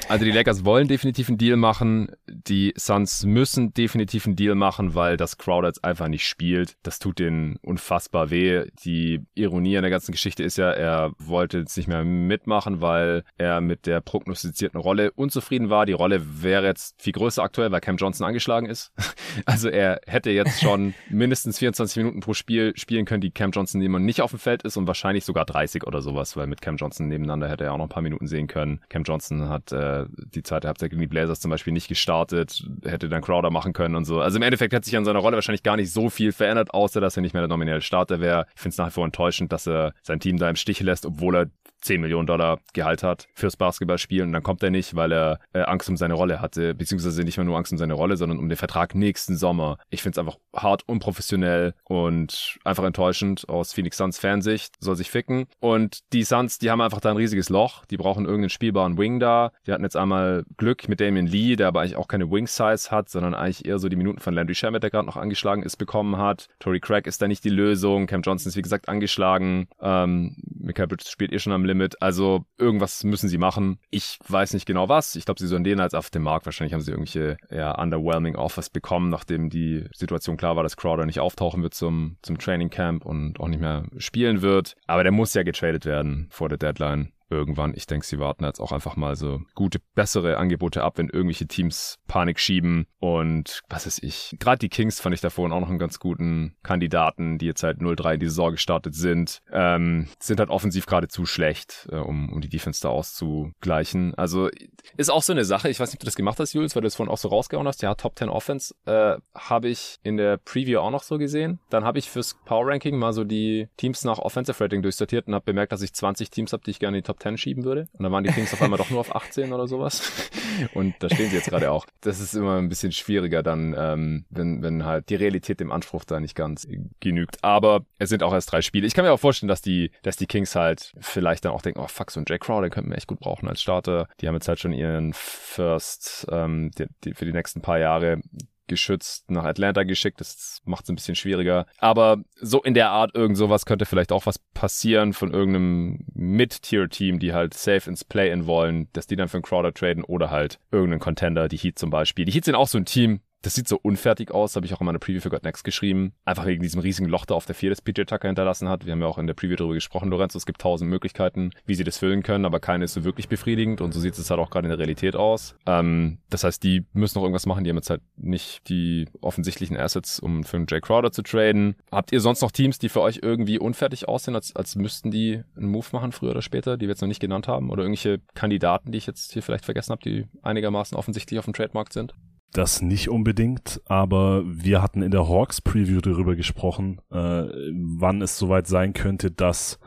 Also 0.08 0.24
die 0.24 0.32
Lakers 0.32 0.66
wollen 0.66 0.88
definitiv 0.88 1.30
einen 1.30 1.40
Deal 1.40 1.58
machen. 1.58 2.12
Die 2.28 2.76
Suns 2.78 3.26
müssen 3.26 3.74
definitiv 3.74 4.28
einen 4.28 4.36
Deal 4.36 4.54
machen, 4.54 4.94
weil 4.94 5.18
das 5.18 5.40
Crowder 5.40 5.70
jetzt 5.70 5.84
einfach 5.84 6.10
nicht 6.10 6.28
spielt. 6.28 6.78
Das 6.84 7.00
tut 7.00 7.18
denen 7.18 7.58
unfassbar 7.64 8.30
weh. 8.30 8.66
Die 8.86 9.26
Ironie 9.34 9.78
an 9.78 9.82
der 9.82 9.90
ganzen 9.90 10.12
Geschichte 10.12 10.44
ist 10.44 10.58
ja, 10.58 10.70
er 10.72 11.12
wollte 11.18 11.58
jetzt 11.58 11.76
nicht 11.76 11.87
nicht 11.88 11.94
mehr 11.94 12.04
mitmachen, 12.04 12.82
weil 12.82 13.24
er 13.38 13.62
mit 13.62 13.86
der 13.86 14.02
prognostizierten 14.02 14.80
Rolle 14.80 15.12
unzufrieden 15.12 15.70
war. 15.70 15.86
Die 15.86 15.94
Rolle 15.94 16.22
wäre 16.44 16.66
jetzt 16.66 17.02
viel 17.02 17.14
größer 17.14 17.42
aktuell, 17.42 17.72
weil 17.72 17.82
Cam 17.82 17.98
Johnson 17.98 18.28
angeschlagen 18.28 18.68
ist. 18.68 18.92
Also 19.46 19.70
er 19.70 20.02
hätte 20.08 20.32
jetzt 20.32 20.62
schon 20.62 20.94
mindestens 21.10 21.60
24 21.60 21.98
Minuten 21.98 22.22
pro 22.22 22.34
Spiel 22.34 22.74
spielen 22.76 23.06
können, 23.06 23.22
die 23.22 23.30
Cam 23.30 23.52
Johnson 23.52 23.82
jemand 23.82 24.04
nicht 24.06 24.22
auf 24.22 24.32
dem 24.32 24.40
Feld 24.40 24.64
ist 24.64 24.78
und 24.78 24.88
wahrscheinlich 24.88 25.26
sogar 25.26 25.46
30 25.46 25.86
oder 25.86 26.02
sowas, 26.02 26.36
weil 26.36 26.48
mit 26.48 26.62
Cam 26.62 26.76
Johnson 26.76 27.08
nebeneinander 27.08 27.48
hätte 27.48 27.66
er 27.66 27.74
auch 27.74 27.78
noch 27.78 27.86
ein 27.86 27.90
paar 27.90 28.02
Minuten 28.02 28.26
sehen 28.28 28.48
können. 28.48 28.82
Cam 28.90 29.04
Johnson 29.04 29.48
hat 29.48 29.72
äh, 29.72 30.06
die 30.34 30.42
zweite 30.42 30.68
Halbzeit 30.68 30.90
gegen 30.90 31.02
die 31.02 31.08
Blazers 31.08 31.40
zum 31.40 31.52
Beispiel 31.52 31.72
nicht 31.72 31.88
gestartet, 31.88 32.68
hätte 32.84 33.10
dann 33.10 33.22
Crowder 33.22 33.52
machen 33.52 33.74
können 33.74 33.96
und 33.96 34.06
so. 34.06 34.20
Also 34.20 34.38
im 34.38 34.44
Endeffekt 34.44 34.74
hat 34.74 34.86
sich 34.86 34.98
an 34.98 35.06
seiner 35.06 35.20
Rolle 35.20 35.36
wahrscheinlich 35.36 35.64
gar 35.64 35.78
nicht 35.78 35.92
so 35.92 36.10
viel 36.10 36.32
verändert, 36.32 36.74
außer 36.74 37.00
dass 37.00 37.16
er 37.16 37.22
nicht 37.22 37.34
mehr 37.34 37.44
der 37.44 37.50
nominelle 37.50 37.82
Starter 37.82 38.20
wäre. 38.20 38.48
Ich 38.56 38.62
finde 38.62 38.74
es 38.74 38.78
nach 38.78 38.88
wie 38.88 38.92
vor 38.92 39.06
enttäuschend, 39.06 39.52
dass 39.52 39.68
er 39.68 39.94
sein 40.02 40.20
Team 40.20 40.38
da 40.38 40.50
im 40.50 40.56
Stich 40.56 40.80
lässt, 40.80 41.06
obwohl 41.06 41.36
er 41.36 41.48
10 41.82 42.02
Millionen 42.02 42.28
Dollar 42.28 42.60
Gehalt 42.74 43.04
hat 43.04 43.28
fürs 43.34 43.58
Basketballspielen 43.58 44.30
und 44.30 44.34
dann 44.34 44.44
kommt 44.44 44.64
er 44.64 44.70
nicht, 44.70 44.96
weil 44.96 45.12
er 45.12 45.40
äh, 45.54 45.62
Angst 45.62 45.90
um 45.90 45.98
seine 45.98 46.14
Rolle 46.14 46.42
hatte, 46.42 46.76
beziehungsweise 46.76 47.24
nicht 47.24 47.38
mehr 47.38 47.46
nur 47.46 47.58
Angst 47.58 47.72
um 47.72 47.78
seine 47.78 47.94
Rolle, 47.94 48.18
sondern 48.18 48.40
um 48.40 48.50
den 48.50 48.58
Vertrag 48.58 48.96
nächsten 48.96 49.38
Sommer. 49.38 49.78
Ich 49.90 50.02
finde 50.02 50.16
es 50.16 50.20
einfach 50.20 50.38
hart 50.56 50.84
unprofessionell 50.88 51.74
und 51.84 52.58
einfach 52.64 52.84
enttäuschend 52.84 53.48
aus 53.50 53.74
Phoenix 53.74 53.98
Suns 53.98 54.20
Fansicht, 54.20 54.76
soll 54.80 54.96
sich 54.96 55.10
ficken. 55.10 55.48
Und 55.60 56.00
die 56.14 56.24
Suns, 56.24 56.60
die 56.60 56.72
haben 56.72 56.82
einfach 56.82 57.02
da 57.02 57.12
ein 57.12 57.18
riesiges 57.18 57.50
Loch, 57.50 57.86
die 57.86 57.98
brauchen 57.98 58.26
irgendeinen 58.26 58.50
spielbaren 58.50 58.98
Wing 58.98 59.20
da. 59.20 59.52
Die 59.66 59.72
hatten 59.72 59.84
jetzt 59.84 59.98
einmal 59.98 60.46
Glück 60.58 60.90
mit 60.90 61.00
Damian 61.00 61.28
Lee, 61.28 61.56
der 61.56 61.68
aber 61.68 61.82
eigentlich 61.82 61.96
auch 61.96 62.08
keine 62.08 62.32
Wing-Size 62.32 62.92
hat, 62.92 63.10
sondern 63.10 63.34
eigentlich 63.34 63.66
eher 63.66 63.80
so 63.80 63.90
die 63.90 63.96
Minuten 63.96 64.20
von 64.20 64.34
Landry 64.34 64.56
Shamet, 64.56 64.84
der 64.84 64.90
gerade 64.90 65.06
noch 65.06 65.18
angeschlagen 65.18 65.64
ist, 65.64 65.78
bekommen 65.78 66.18
hat. 66.18 66.48
Tory 66.60 66.80
Craig 66.80 67.08
ist 67.08 67.22
da 67.22 67.28
nicht 67.28 67.44
die 67.44 67.50
Lösung, 67.50 68.08
Cam 68.08 68.22
Johnson 68.22 68.50
ist 68.50 68.56
wie 68.56 68.62
gesagt 68.62 68.90
angeschlagen, 68.90 69.68
ähm, 69.82 70.36
Michael 70.60 70.88
Bridges 70.88 71.12
spielt 71.12 71.32
eh 71.32 71.40
schon 71.40 71.54
am 71.54 71.66
Limit. 71.68 72.02
Also 72.02 72.46
irgendwas 72.58 73.04
müssen 73.04 73.30
sie 73.30 73.38
machen. 73.38 73.80
Ich 73.90 74.18
weiß 74.28 74.54
nicht 74.54 74.66
genau 74.66 74.90
was. 74.90 75.16
Ich 75.16 75.26
glaube, 75.26 75.40
sie 75.40 75.48
sollen 75.48 75.64
den 75.64 75.80
als 75.80 75.94
auf 75.94 76.10
dem 76.10 76.24
Markt. 76.24 76.46
Wahrscheinlich 76.46 76.74
haben 76.74 76.82
sie 76.82 76.92
irgendwelche 76.92 77.38
ja, 77.50 77.80
underwhelming 77.80 78.36
Offers 78.36 78.70
bekommen, 78.70 79.10
nachdem 79.10 79.50
die 79.50 79.86
Situation 79.94 80.38
klar 80.38 80.56
war, 80.56 80.64
dass 80.64 80.78
Crowder 80.78 81.06
nicht 81.06 81.20
auftauchen 81.20 81.64
wird 81.64 81.74
zum, 81.74 82.18
zum 82.22 82.38
Training 82.38 82.70
Camp 82.70 83.06
und 83.06 83.40
auch 83.40 83.48
nicht 83.48 83.62
mehr 83.62 83.86
spielen 83.98 84.42
wird. 84.42 84.76
Aber 84.88 85.04
der 85.04 85.12
muss 85.12 85.34
ja 85.34 85.44
getradet 85.44 85.86
werden 85.86 86.28
vor 86.30 86.50
der 86.50 86.58
Deadline 86.58 87.12
irgendwann. 87.30 87.74
Ich 87.76 87.88
denke, 87.88 88.06
sie 88.06 88.20
warten 88.20 88.44
jetzt 88.44 88.60
auch 88.60 88.72
einfach 88.72 88.96
mal 88.96 89.16
so 89.16 89.42
gute, 89.56 89.80
bessere 89.96 90.38
Angebote 90.38 90.84
ab, 90.84 90.98
wenn 90.98 91.10
irgendwelche 91.10 91.48
Teams 91.48 91.98
Panik 92.08 92.40
schieben. 92.40 92.88
Und 93.00 93.62
was 93.70 93.86
weiß 93.86 94.00
ich. 94.04 94.36
Gerade 94.40 94.60
die 94.60 94.70
Kings 94.70 95.00
fand 95.00 95.14
ich 95.14 95.22
da 95.22 95.30
vorhin 95.30 95.52
auch 95.52 95.60
noch 95.60 95.70
einen 95.70 95.80
ganz 95.80 96.00
guten 96.00 96.56
Kandidaten, 96.64 97.38
die 97.38 97.46
jetzt 97.46 97.64
halt 97.64 97.80
0-3 97.80 98.16
in 98.16 98.20
die 98.20 98.28
Saison 98.28 98.52
gestartet 98.52 98.96
sind. 98.96 99.42
Ähm, 99.52 100.08
sind 100.20 100.40
halt 100.40 100.50
offensiv 100.50 100.86
gerade 100.86 101.08
zu 101.08 101.26
schlecht, 101.26 101.88
äh, 101.92 101.98
um, 101.98 102.32
um 102.32 102.42
die 102.42 102.50
Defense 102.50 102.82
da 102.82 102.90
auszugleichen. 102.90 104.16
Also 104.16 104.50
ist 104.96 105.10
auch 105.10 105.24
so 105.24 105.34
eine 105.34 105.46
Sache. 105.46 105.70
Ich 105.70 105.80
weiß 105.80 105.90
nicht, 105.90 105.98
ob 105.98 106.02
du 106.02 106.06
das 106.06 106.16
gemacht 106.16 106.40
hast, 106.40 106.54
Jules, 106.54 106.76
weil 106.76 106.82
du 106.82 106.88
es 106.88 106.96
vorhin 106.96 107.12
auch 107.12 107.18
so 107.18 107.28
rausgehauen 107.28 107.68
hast. 107.68 107.82
Ja, 107.82 107.96
Top 107.96 108.18
10 108.18 108.30
Offense 108.30 108.74
äh, 108.86 109.18
habe 109.36 109.70
ich 109.70 109.98
in 110.04 110.18
der 110.18 110.38
Preview 110.38 110.80
auch 110.80 110.92
noch 110.92 111.04
so 111.04 111.18
gesehen. 111.18 111.60
Dann 111.70 111.84
habe 111.84 112.00
ich 112.00 112.10
fürs 112.10 112.38
Power 112.46 112.68
Ranking 112.68 112.98
mal 112.98 113.14
so 113.14 113.24
die 113.24 113.68
Teams 113.78 114.04
nach 114.04 114.20
Offensive 114.20 114.64
Rating 114.64 114.82
durchsortiert 114.82 115.28
und 115.28 115.36
habe 115.36 115.46
bemerkt, 115.46 115.72
dass 115.72 115.82
ich 115.82 115.94
20 115.94 116.30
Teams 116.30 116.54
habe, 116.54 116.64
die 116.64 116.72
ich 116.72 116.80
gerne 116.80 116.98
in 116.98 117.04
die 117.04 117.08
Top 117.08 117.17
Top 117.18 117.24
10 117.24 117.38
schieben 117.38 117.64
würde. 117.64 117.88
Und 117.94 118.04
dann 118.04 118.12
waren 118.12 118.24
die 118.24 118.32
Kings 118.32 118.54
auf 118.54 118.62
einmal 118.62 118.78
doch 118.78 118.90
nur 118.90 119.00
auf 119.00 119.16
18 119.16 119.54
oder 119.54 119.68
sowas. 119.68 120.30
Und 120.74 120.96
da 121.00 121.10
stehen 121.10 121.30
sie 121.30 121.36
jetzt 121.36 121.50
gerade 121.50 121.72
auch. 121.72 121.86
Das 122.02 122.20
ist 122.20 122.34
immer 122.34 122.58
ein 122.58 122.70
bisschen 122.70 122.92
schwieriger 122.92 123.44
dann, 123.44 123.76
ähm, 123.78 124.26
wenn, 124.30 124.62
wenn 124.62 124.86
halt 124.86 125.10
die 125.10 125.16
Realität 125.16 125.60
dem 125.60 125.72
Anspruch 125.72 126.04
da 126.06 126.20
nicht 126.20 126.36
ganz 126.36 126.68
genügt. 127.00 127.44
Aber 127.44 127.86
es 128.00 128.10
sind 128.10 128.24
auch 128.24 128.34
erst 128.34 128.52
drei 128.52 128.62
Spiele. 128.62 128.88
Ich 128.88 128.94
kann 128.94 129.06
mir 129.06 129.12
auch 129.12 129.20
vorstellen, 129.20 129.50
dass 129.50 129.62
die, 129.62 129.92
dass 130.04 130.16
die 130.16 130.28
Kings 130.28 130.56
halt 130.56 130.94
vielleicht 131.00 131.46
dann 131.46 131.52
auch 131.52 131.62
denken, 131.62 131.80
oh 131.80 131.88
fuck, 131.88 132.12
so 132.12 132.20
ein 132.20 132.26
Jack 132.28 132.42
Crowder, 132.42 132.70
könnten 132.70 132.90
wir 132.90 132.98
echt 132.98 133.08
gut 133.08 133.20
brauchen 133.20 133.48
als 133.48 133.62
Starter. 133.62 134.08
Die 134.22 134.28
haben 134.28 134.36
jetzt 134.36 134.48
halt 134.48 134.60
schon 134.60 134.74
ihren 134.74 135.14
First 135.14 136.28
ähm, 136.32 136.72
die, 136.78 136.86
die, 137.04 137.14
für 137.14 137.26
die 137.26 137.34
nächsten 137.34 137.62
paar 137.62 137.80
Jahre 137.80 138.22
geschützt 138.68 139.30
nach 139.30 139.44
Atlanta 139.44 139.84
geschickt. 139.84 140.20
Das 140.20 140.62
macht 140.66 140.84
es 140.84 140.90
ein 140.90 140.96
bisschen 140.96 141.16
schwieriger. 141.16 141.66
Aber 141.80 142.18
so 142.36 142.62
in 142.62 142.74
der 142.74 142.90
Art 142.90 143.16
irgend 143.16 143.38
sowas 143.38 143.66
könnte 143.66 143.86
vielleicht 143.86 144.12
auch 144.12 144.26
was 144.26 144.40
passieren 144.40 145.14
von 145.14 145.32
irgendeinem 145.34 146.06
Mid-Tier-Team, 146.14 147.20
die 147.20 147.34
halt 147.34 147.54
safe 147.54 147.90
ins 147.90 148.04
Play-In 148.04 148.46
wollen, 148.46 148.88
dass 148.94 149.08
die 149.08 149.16
dann 149.16 149.28
für 149.28 149.38
einen 149.38 149.44
Crowder 149.44 149.74
traden 149.74 150.04
oder 150.04 150.32
halt 150.32 150.60
irgendeinen 150.72 151.00
Contender, 151.00 151.48
die 151.48 151.58
Heat 151.58 151.80
zum 151.80 151.90
Beispiel. 151.90 152.26
Die 152.26 152.32
Heat 152.32 152.46
sind 152.46 152.56
auch 152.56 152.68
so 152.68 152.78
ein 152.78 152.86
Team, 152.86 153.22
das 153.48 153.54
sieht 153.54 153.70
so 153.70 153.80
unfertig 153.82 154.32
aus, 154.32 154.58
habe 154.58 154.66
ich 154.66 154.74
auch 154.74 154.82
in 154.82 154.86
meiner 154.86 155.00
Preview 155.00 155.22
für 155.22 155.30
God 155.30 155.44
Next 155.44 155.64
geschrieben. 155.64 156.12
Einfach 156.26 156.46
wegen 156.46 156.62
diesem 156.62 156.82
riesigen 156.82 157.08
Loch 157.08 157.26
da 157.26 157.34
auf 157.34 157.46
der 157.46 157.56
4, 157.56 157.70
das 157.70 157.82
PJ 157.82 158.02
Tucker 158.02 158.28
hinterlassen 158.28 158.68
hat. 158.68 158.86
Wir 158.86 158.92
haben 158.92 159.00
ja 159.00 159.08
auch 159.08 159.18
in 159.18 159.26
der 159.26 159.36
Preview 159.36 159.56
darüber 159.56 159.74
gesprochen, 159.74 160.10
Lorenzo. 160.10 160.38
Es 160.38 160.46
gibt 160.46 160.60
tausend 160.60 160.90
Möglichkeiten, 160.90 161.52
wie 161.66 161.74
sie 161.76 161.86
das 161.86 161.98
füllen 161.98 162.24
können, 162.24 162.44
aber 162.44 162.60
keine 162.60 162.84
ist 162.84 162.94
so 162.94 163.06
wirklich 163.06 163.30
befriedigend 163.30 163.80
und 163.80 163.94
so 163.94 164.02
sieht 164.02 164.18
es 164.18 164.30
halt 164.30 164.42
auch 164.42 164.50
gerade 164.50 164.66
in 164.66 164.72
der 164.72 164.80
Realität 164.80 165.16
aus. 165.16 165.56
Ähm, 165.66 166.18
das 166.30 166.44
heißt, 166.44 166.62
die 166.62 166.86
müssen 166.92 167.20
noch 167.20 167.24
irgendwas 167.24 167.46
machen. 167.46 167.64
Die 167.64 167.70
haben 167.70 167.78
jetzt 167.78 167.90
halt 167.90 168.02
nicht 168.18 168.68
die 168.68 169.08
offensichtlichen 169.22 169.78
Assets, 169.78 170.20
um 170.20 170.44
für 170.44 170.58
einen 170.58 170.66
Jay 170.70 170.82
Crowder 170.82 171.14
zu 171.14 171.22
traden. 171.22 171.78
Habt 171.90 172.12
ihr 172.12 172.20
sonst 172.20 172.42
noch 172.42 172.52
Teams, 172.52 172.80
die 172.80 172.90
für 172.90 173.00
euch 173.00 173.22
irgendwie 173.24 173.60
unfertig 173.60 174.10
aussehen, 174.10 174.36
als, 174.36 174.54
als 174.58 174.76
müssten 174.76 175.10
die 175.10 175.42
einen 175.56 175.72
Move 175.72 175.88
machen, 175.94 176.12
früher 176.12 176.32
oder 176.32 176.42
später, 176.42 176.76
die 176.76 176.88
wir 176.88 176.90
jetzt 176.90 177.02
noch 177.02 177.08
nicht 177.08 177.22
genannt 177.22 177.48
haben? 177.48 177.70
Oder 177.70 177.84
irgendwelche 177.84 178.20
Kandidaten, 178.34 178.92
die 178.92 178.98
ich 178.98 179.08
jetzt 179.08 179.32
hier 179.32 179.42
vielleicht 179.42 179.64
vergessen 179.64 179.92
habe, 179.92 180.02
die 180.04 180.26
einigermaßen 180.42 180.98
offensichtlich 180.98 181.40
auf 181.40 181.46
dem 181.46 181.54
Trademarkt 181.54 181.94
sind? 181.94 182.14
Das 182.54 182.82
nicht 182.82 183.10
unbedingt, 183.10 183.82
aber 183.86 184.44
wir 184.46 184.82
hatten 184.82 185.02
in 185.02 185.12
der 185.12 185.28
Hawks 185.28 185.62
Preview 185.62 186.00
darüber 186.00 186.36
gesprochen, 186.36 187.02
äh, 187.12 187.16
wann 187.16 188.22
es 188.22 188.38
soweit 188.38 188.68
sein 188.68 188.94
könnte, 188.94 189.32
dass 189.32 189.80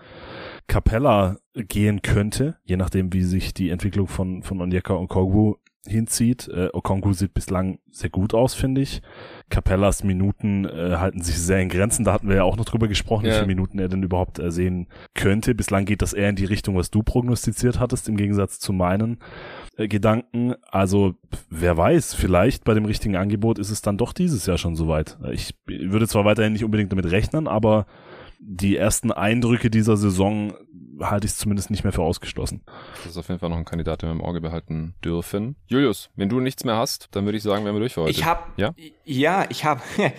Capella 0.67 1.39
gehen 1.55 2.03
könnte, 2.03 2.59
je 2.65 2.77
nachdem, 2.77 3.13
wie 3.13 3.25
sich 3.25 3.55
die 3.55 3.71
Entwicklung 3.71 4.07
von, 4.07 4.43
von 4.43 4.61
Onyeka 4.61 4.95
und 4.95 5.09
Kogwu 5.09 5.57
hinzieht. 5.87 6.49
Äh, 6.49 6.69
Okongwu 6.73 7.13
sieht 7.13 7.33
bislang 7.33 7.79
sehr 7.91 8.11
gut 8.11 8.35
aus, 8.35 8.55
finde 8.55 8.83
ich. 8.83 9.01
Capellas 9.49 10.05
Minuten 10.05 10.67
äh, 10.67 10.97
halten 10.99 11.23
sich 11.23 11.39
sehr 11.39 11.61
in 11.61 11.71
Grenzen. 11.71 12.05
Da 12.05 12.13
hatten 12.13 12.29
wir 12.29 12.37
ja 12.37 12.45
auch 12.45 12.57
noch 12.57 12.67
drüber 12.67 12.87
gesprochen, 12.87 13.25
ja. 13.25 13.33
wie 13.33 13.35
viele 13.37 13.47
Minuten 13.47 13.79
er 13.79 13.89
denn 13.89 14.03
überhaupt 14.03 14.39
äh, 14.39 14.51
sehen 14.51 14.89
könnte. 15.15 15.55
Bislang 15.55 15.87
geht 15.87 16.03
das 16.03 16.13
eher 16.13 16.29
in 16.29 16.37
die 16.37 16.45
Richtung, 16.45 16.77
was 16.77 16.91
du 16.91 17.03
prognostiziert 17.03 17.81
hattest, 17.81 18.09
im 18.09 18.17
Gegensatz 18.17 18.59
zu 18.59 18.73
meinen 18.73 19.19
äh, 19.77 19.89
Gedanken. 19.89 20.55
Also 20.71 21.15
wer 21.49 21.77
weiß, 21.77 22.15
vielleicht 22.15 22.65
bei 22.65 22.75
dem 22.75 22.85
richtigen 22.85 23.17
Angebot 23.17 23.59
ist 23.59 23.71
es 23.71 23.81
dann 23.81 23.97
doch 23.97 24.13
dieses 24.13 24.47
Jahr 24.47 24.59
schon 24.59 24.77
soweit. 24.77 25.19
Ich 25.33 25.55
würde 25.67 26.07
zwar 26.07 26.27
weiterhin 26.27 26.53
nicht 26.53 26.65
unbedingt 26.65 26.93
damit 26.93 27.11
rechnen, 27.11 27.49
aber 27.49 27.87
die 28.41 28.77
ersten 28.77 29.13
Eindrücke 29.13 29.71
dieser 29.71 29.97
Saison 29.97 30.55
halte 31.01 31.27
ich 31.27 31.33
es 31.33 31.39
zumindest 31.39 31.71
nicht 31.71 31.85
mehr 31.85 31.93
für 31.93 32.03
ausgeschlossen. 32.03 32.63
Das 32.97 33.13
ist 33.13 33.17
auf 33.17 33.29
jeden 33.29 33.41
Fall 33.41 33.49
noch 33.51 33.57
ein 33.57 33.65
Kandidat, 33.65 34.03
den 34.03 34.09
wir 34.09 34.13
im 34.13 34.23
Auge 34.23 34.41
behalten 34.41 34.95
dürfen. 35.05 35.57
Julius, 35.67 36.11
wenn 36.17 36.29
du 36.29 36.41
nichts 36.41 36.65
mehr 36.65 36.77
hast, 36.77 37.09
dann 37.13 37.25
würde 37.25 37.39
ich 37.39 37.43
sagen, 37.43 37.65
wären 37.65 37.75
wir 37.75 37.81
durch 37.81 37.95
für 37.95 38.03
heute. 38.03 38.11
Ich 38.11 38.25
habe, 38.25 38.43
ja? 38.57 38.75
ja, 39.05 39.47
ich 39.49 39.65
habe, 39.65 39.81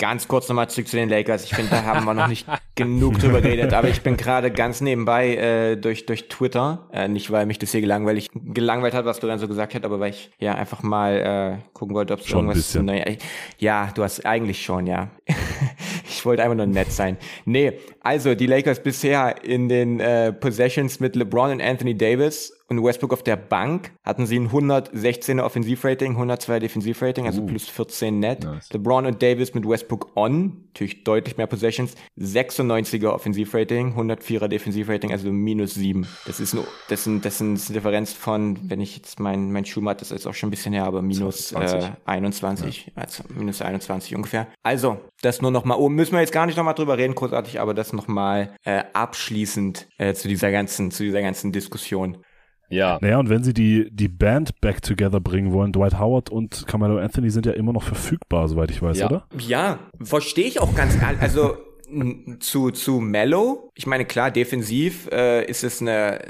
Ganz 0.00 0.26
kurz 0.28 0.48
nochmal 0.48 0.70
zurück 0.70 0.88
zu 0.88 0.96
den 0.96 1.10
Lakers. 1.10 1.44
Ich 1.44 1.54
finde, 1.54 1.72
da 1.72 1.84
haben 1.84 2.06
wir 2.06 2.14
noch 2.14 2.26
nicht 2.26 2.46
genug 2.74 3.18
drüber 3.18 3.42
geredet, 3.42 3.74
aber 3.74 3.88
ich 3.88 4.00
bin 4.00 4.16
gerade 4.16 4.50
ganz 4.50 4.80
nebenbei 4.80 5.36
äh, 5.36 5.76
durch, 5.76 6.06
durch 6.06 6.28
Twitter, 6.28 6.88
äh, 6.90 7.06
nicht 7.06 7.30
weil 7.30 7.44
mich 7.44 7.58
das 7.58 7.72
hier 7.72 7.82
gelangweilig, 7.82 8.28
gelangweilt 8.32 8.94
hat, 8.94 9.04
was 9.04 9.20
du 9.20 9.26
dann 9.26 9.38
so 9.38 9.46
gesagt 9.46 9.74
hast, 9.74 9.84
aber 9.84 10.00
weil 10.00 10.10
ich 10.12 10.30
ja 10.38 10.54
einfach 10.54 10.82
mal 10.82 11.60
äh, 11.60 11.68
gucken 11.74 11.94
wollte, 11.94 12.14
ob 12.14 12.20
es 12.20 12.30
irgendwas 12.30 12.70
zu 12.70 12.82
neu. 12.82 13.02
Ja, 13.58 13.90
du 13.94 14.02
hast 14.02 14.24
eigentlich 14.24 14.64
schon, 14.64 14.86
ja. 14.86 15.10
ich 16.08 16.24
wollte 16.24 16.42
einfach 16.42 16.56
nur 16.56 16.66
nett 16.66 16.90
sein. 16.90 17.18
Nee, 17.44 17.74
also 18.00 18.34
die 18.34 18.46
Lakers 18.46 18.82
bisher 18.82 19.44
in 19.44 19.68
den 19.68 20.00
äh, 20.00 20.32
Possessions 20.32 20.98
mit 21.00 21.14
LeBron 21.14 21.50
und 21.50 21.60
Anthony 21.60 21.94
Davis 21.94 22.54
und 22.70 22.84
Westbrook 22.84 23.12
auf 23.12 23.24
der 23.24 23.36
Bank 23.36 23.90
hatten 24.04 24.26
sie 24.26 24.38
ein 24.38 24.50
116er 24.50 25.42
Offensivrating, 25.42 26.16
102er 26.16 26.60
Defensivrating, 26.60 27.26
also 27.26 27.42
uh, 27.42 27.46
plus 27.46 27.68
14 27.68 28.20
net. 28.20 28.44
Nice. 28.44 28.72
LeBron 28.72 29.06
und 29.06 29.20
Davis 29.20 29.54
mit 29.54 29.68
Westbrook 29.68 30.16
on, 30.16 30.68
natürlich 30.68 31.02
deutlich 31.02 31.36
mehr 31.36 31.48
Possessions, 31.48 31.96
96er 32.16 33.08
Offensivrating, 33.08 33.98
104er 33.98 34.46
Defensivrating, 34.46 35.10
also 35.10 35.32
minus 35.32 35.74
7. 35.74 36.06
Das 36.26 36.38
ist, 36.38 36.54
eine, 36.54 36.64
das, 36.88 37.02
sind, 37.02 37.24
das 37.24 37.38
sind 37.38 37.60
eine 37.60 37.74
Differenz 37.74 38.12
von, 38.12 38.56
wenn 38.70 38.80
ich 38.80 38.96
jetzt 38.96 39.18
mein, 39.18 39.50
mein 39.50 39.64
Schuhmatt, 39.64 40.00
das 40.00 40.12
ist 40.12 40.28
auch 40.28 40.34
schon 40.34 40.46
ein 40.46 40.52
bisschen 40.52 40.72
her, 40.72 40.84
aber 40.84 41.02
minus 41.02 41.50
äh, 41.50 41.90
21, 42.04 42.86
ja. 42.86 43.02
also 43.02 43.24
minus 43.34 43.62
21 43.62 44.14
ungefähr. 44.14 44.46
Also, 44.62 45.00
das 45.22 45.42
nur 45.42 45.50
nochmal, 45.50 45.76
oh, 45.80 45.88
müssen 45.88 46.12
wir 46.12 46.20
jetzt 46.20 46.32
gar 46.32 46.46
nicht 46.46 46.56
nochmal 46.56 46.74
drüber 46.74 46.96
reden, 46.96 47.16
großartig, 47.16 47.58
aber 47.58 47.74
das 47.74 47.92
nochmal 47.92 48.54
äh, 48.62 48.84
abschließend 48.92 49.88
äh, 49.98 50.14
zu 50.14 50.28
dieser 50.28 50.52
ganzen, 50.52 50.92
zu 50.92 51.02
dieser 51.02 51.20
ganzen 51.20 51.50
Diskussion. 51.50 52.18
Ja. 52.70 52.98
Naja, 53.00 53.18
und 53.18 53.28
wenn 53.28 53.42
sie 53.42 53.52
die, 53.52 53.88
die 53.90 54.08
Band 54.08 54.60
back 54.60 54.82
together 54.82 55.20
bringen 55.20 55.52
wollen, 55.52 55.72
Dwight 55.72 55.98
Howard 55.98 56.30
und 56.30 56.64
Carmelo 56.66 56.98
Anthony 56.98 57.30
sind 57.30 57.46
ja 57.46 57.52
immer 57.52 57.72
noch 57.72 57.82
verfügbar, 57.82 58.48
soweit 58.48 58.70
ich 58.70 58.80
weiß, 58.80 58.98
ja. 58.98 59.06
oder? 59.06 59.26
Ja, 59.38 59.78
verstehe 60.00 60.46
ich 60.46 60.60
auch 60.60 60.74
ganz 60.74 61.00
ehrlich. 61.00 61.20
Also 61.20 61.56
zu 62.38 62.70
zu 62.70 63.00
Mellow. 63.00 63.70
Ich 63.74 63.86
meine, 63.86 64.04
klar, 64.04 64.30
defensiv 64.30 65.08
äh, 65.10 65.44
ist 65.44 65.64
es 65.64 65.80
eine 65.80 66.20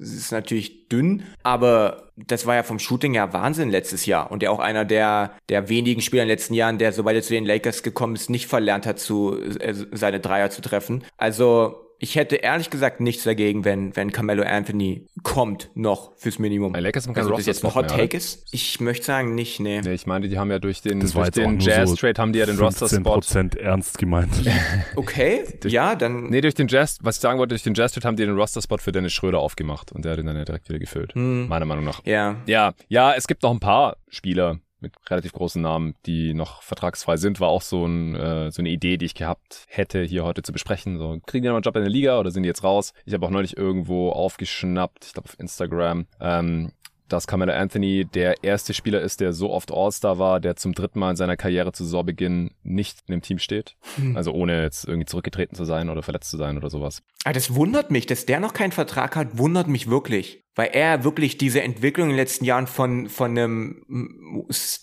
ist 0.00 0.32
natürlich 0.32 0.88
dünn, 0.88 1.22
aber 1.42 2.10
das 2.16 2.46
war 2.46 2.56
ja 2.56 2.62
vom 2.62 2.78
Shooting 2.78 3.14
ja 3.14 3.32
Wahnsinn 3.32 3.70
letztes 3.70 4.06
Jahr 4.06 4.30
und 4.30 4.42
der 4.42 4.52
auch 4.52 4.58
einer 4.58 4.84
der 4.84 5.32
der 5.48 5.68
wenigen 5.68 6.00
Spieler 6.00 6.22
in 6.22 6.28
den 6.28 6.34
letzten 6.34 6.54
Jahren, 6.54 6.78
der 6.78 6.92
sobald 6.92 7.16
er 7.16 7.22
zu 7.22 7.32
den 7.32 7.46
Lakers 7.46 7.82
gekommen 7.82 8.16
ist, 8.16 8.30
nicht 8.30 8.46
verlernt 8.46 8.86
hat 8.86 8.98
zu 8.98 9.38
äh, 9.38 9.74
seine 9.92 10.20
Dreier 10.20 10.50
zu 10.50 10.60
treffen. 10.60 11.04
Also 11.16 11.89
ich 12.02 12.16
hätte 12.16 12.36
ehrlich 12.36 12.70
gesagt 12.70 13.00
nichts 13.00 13.24
dagegen, 13.24 13.66
wenn, 13.66 13.94
wenn 13.94 14.10
Carmelo 14.10 14.42
Anthony 14.42 15.06
kommt 15.22 15.70
noch 15.74 16.16
fürs 16.16 16.38
Minimum. 16.38 16.72
Bei 16.72 16.80
Lakers 16.80 17.06
also, 17.06 17.36
das 17.36 17.44
jetzt 17.44 17.62
ein 17.62 17.74
Hot 17.74 17.88
Take 17.88 18.16
ist? 18.16 18.46
Ich 18.52 18.80
möchte 18.80 19.04
sagen 19.04 19.34
nicht, 19.34 19.60
nee. 19.60 19.82
nee. 19.82 19.92
Ich 19.92 20.06
meine, 20.06 20.26
die 20.28 20.38
haben 20.38 20.50
ja 20.50 20.58
durch 20.58 20.80
den, 20.80 21.00
durch 21.00 21.30
den 21.30 21.60
Jazz-Trade 21.60 22.14
so 22.16 22.22
haben 22.22 22.32
die 22.32 22.38
ja 22.38 22.46
den 22.46 22.58
Roster-Spot. 22.58 23.20
Ernst 23.58 23.98
gemeint. 23.98 24.30
okay, 24.96 25.44
durch, 25.60 25.74
ja, 25.74 25.94
dann. 25.94 26.30
Nee, 26.30 26.40
durch 26.40 26.54
den 26.54 26.68
Jazz, 26.68 26.98
was 27.02 27.16
ich 27.16 27.20
sagen 27.20 27.38
wollte, 27.38 27.50
durch 27.50 27.64
den 27.64 27.74
Jazz-Trade 27.74 28.08
haben 28.08 28.16
die 28.16 28.24
den 28.24 28.34
Roster-Spot 28.34 28.78
für 28.78 28.92
Dennis 28.92 29.12
Schröder 29.12 29.38
aufgemacht 29.38 29.92
und 29.92 30.06
der 30.06 30.12
hat 30.12 30.18
ihn 30.18 30.26
dann 30.26 30.36
ja 30.36 30.44
direkt 30.46 30.70
wieder 30.70 30.78
gefüllt. 30.78 31.14
Hm. 31.14 31.48
Meiner 31.48 31.66
Meinung 31.66 31.84
nach. 31.84 32.00
Ja. 32.06 32.36
Ja, 32.46 32.72
ja, 32.88 33.12
es 33.12 33.26
gibt 33.26 33.42
noch 33.42 33.50
ein 33.50 33.60
paar 33.60 33.98
Spieler, 34.08 34.58
mit 34.80 34.92
relativ 35.08 35.32
großen 35.32 35.60
Namen, 35.60 35.94
die 36.06 36.34
noch 36.34 36.62
vertragsfrei 36.62 37.16
sind, 37.16 37.40
war 37.40 37.48
auch 37.48 37.62
so, 37.62 37.86
ein, 37.86 38.14
äh, 38.14 38.50
so 38.50 38.62
eine 38.62 38.70
Idee, 38.70 38.96
die 38.96 39.06
ich 39.06 39.14
gehabt 39.14 39.64
hätte, 39.68 40.02
hier 40.02 40.24
heute 40.24 40.42
zu 40.42 40.52
besprechen. 40.52 40.98
So, 40.98 41.18
kriegen 41.26 41.42
die 41.42 41.48
noch 41.48 41.56
einen 41.56 41.62
Job 41.62 41.76
in 41.76 41.82
der 41.82 41.90
Liga 41.90 42.18
oder 42.18 42.30
sind 42.30 42.42
die 42.42 42.48
jetzt 42.48 42.64
raus? 42.64 42.92
Ich 43.04 43.14
habe 43.14 43.26
auch 43.26 43.30
neulich 43.30 43.56
irgendwo 43.56 44.10
aufgeschnappt, 44.10 45.04
ich 45.06 45.12
glaube 45.12 45.28
auf 45.28 45.38
Instagram, 45.38 46.06
ähm, 46.20 46.72
dass 47.12 47.26
Carmelo 47.26 47.52
Anthony 47.52 48.04
der 48.04 48.42
erste 48.44 48.74
Spieler 48.74 49.00
ist, 49.00 49.20
der 49.20 49.32
so 49.32 49.50
oft 49.50 49.72
All-Star 49.72 50.18
war, 50.18 50.40
der 50.40 50.56
zum 50.56 50.72
dritten 50.72 50.98
Mal 50.98 51.10
in 51.10 51.16
seiner 51.16 51.36
Karriere 51.36 51.72
zu 51.72 51.84
Saisonbeginn 51.84 52.52
nicht 52.62 53.00
in 53.06 53.12
dem 53.12 53.22
Team 53.22 53.38
steht. 53.38 53.76
Hm. 53.96 54.16
Also 54.16 54.32
ohne 54.32 54.62
jetzt 54.62 54.86
irgendwie 54.86 55.06
zurückgetreten 55.06 55.56
zu 55.56 55.64
sein 55.64 55.88
oder 55.88 56.02
verletzt 56.02 56.30
zu 56.30 56.36
sein 56.36 56.56
oder 56.56 56.70
sowas. 56.70 57.02
Ah, 57.24 57.32
das 57.32 57.54
wundert 57.54 57.90
mich, 57.90 58.06
dass 58.06 58.26
der 58.26 58.40
noch 58.40 58.54
keinen 58.54 58.72
Vertrag 58.72 59.16
hat, 59.16 59.38
wundert 59.38 59.68
mich 59.68 59.90
wirklich 59.90 60.44
weil 60.60 60.72
er 60.74 61.04
wirklich 61.04 61.38
diese 61.38 61.62
Entwicklung 61.62 62.08
in 62.08 62.12
den 62.12 62.18
letzten 62.18 62.44
Jahren 62.44 62.66
von, 62.66 63.08
von 63.08 63.30
einem 63.30 64.36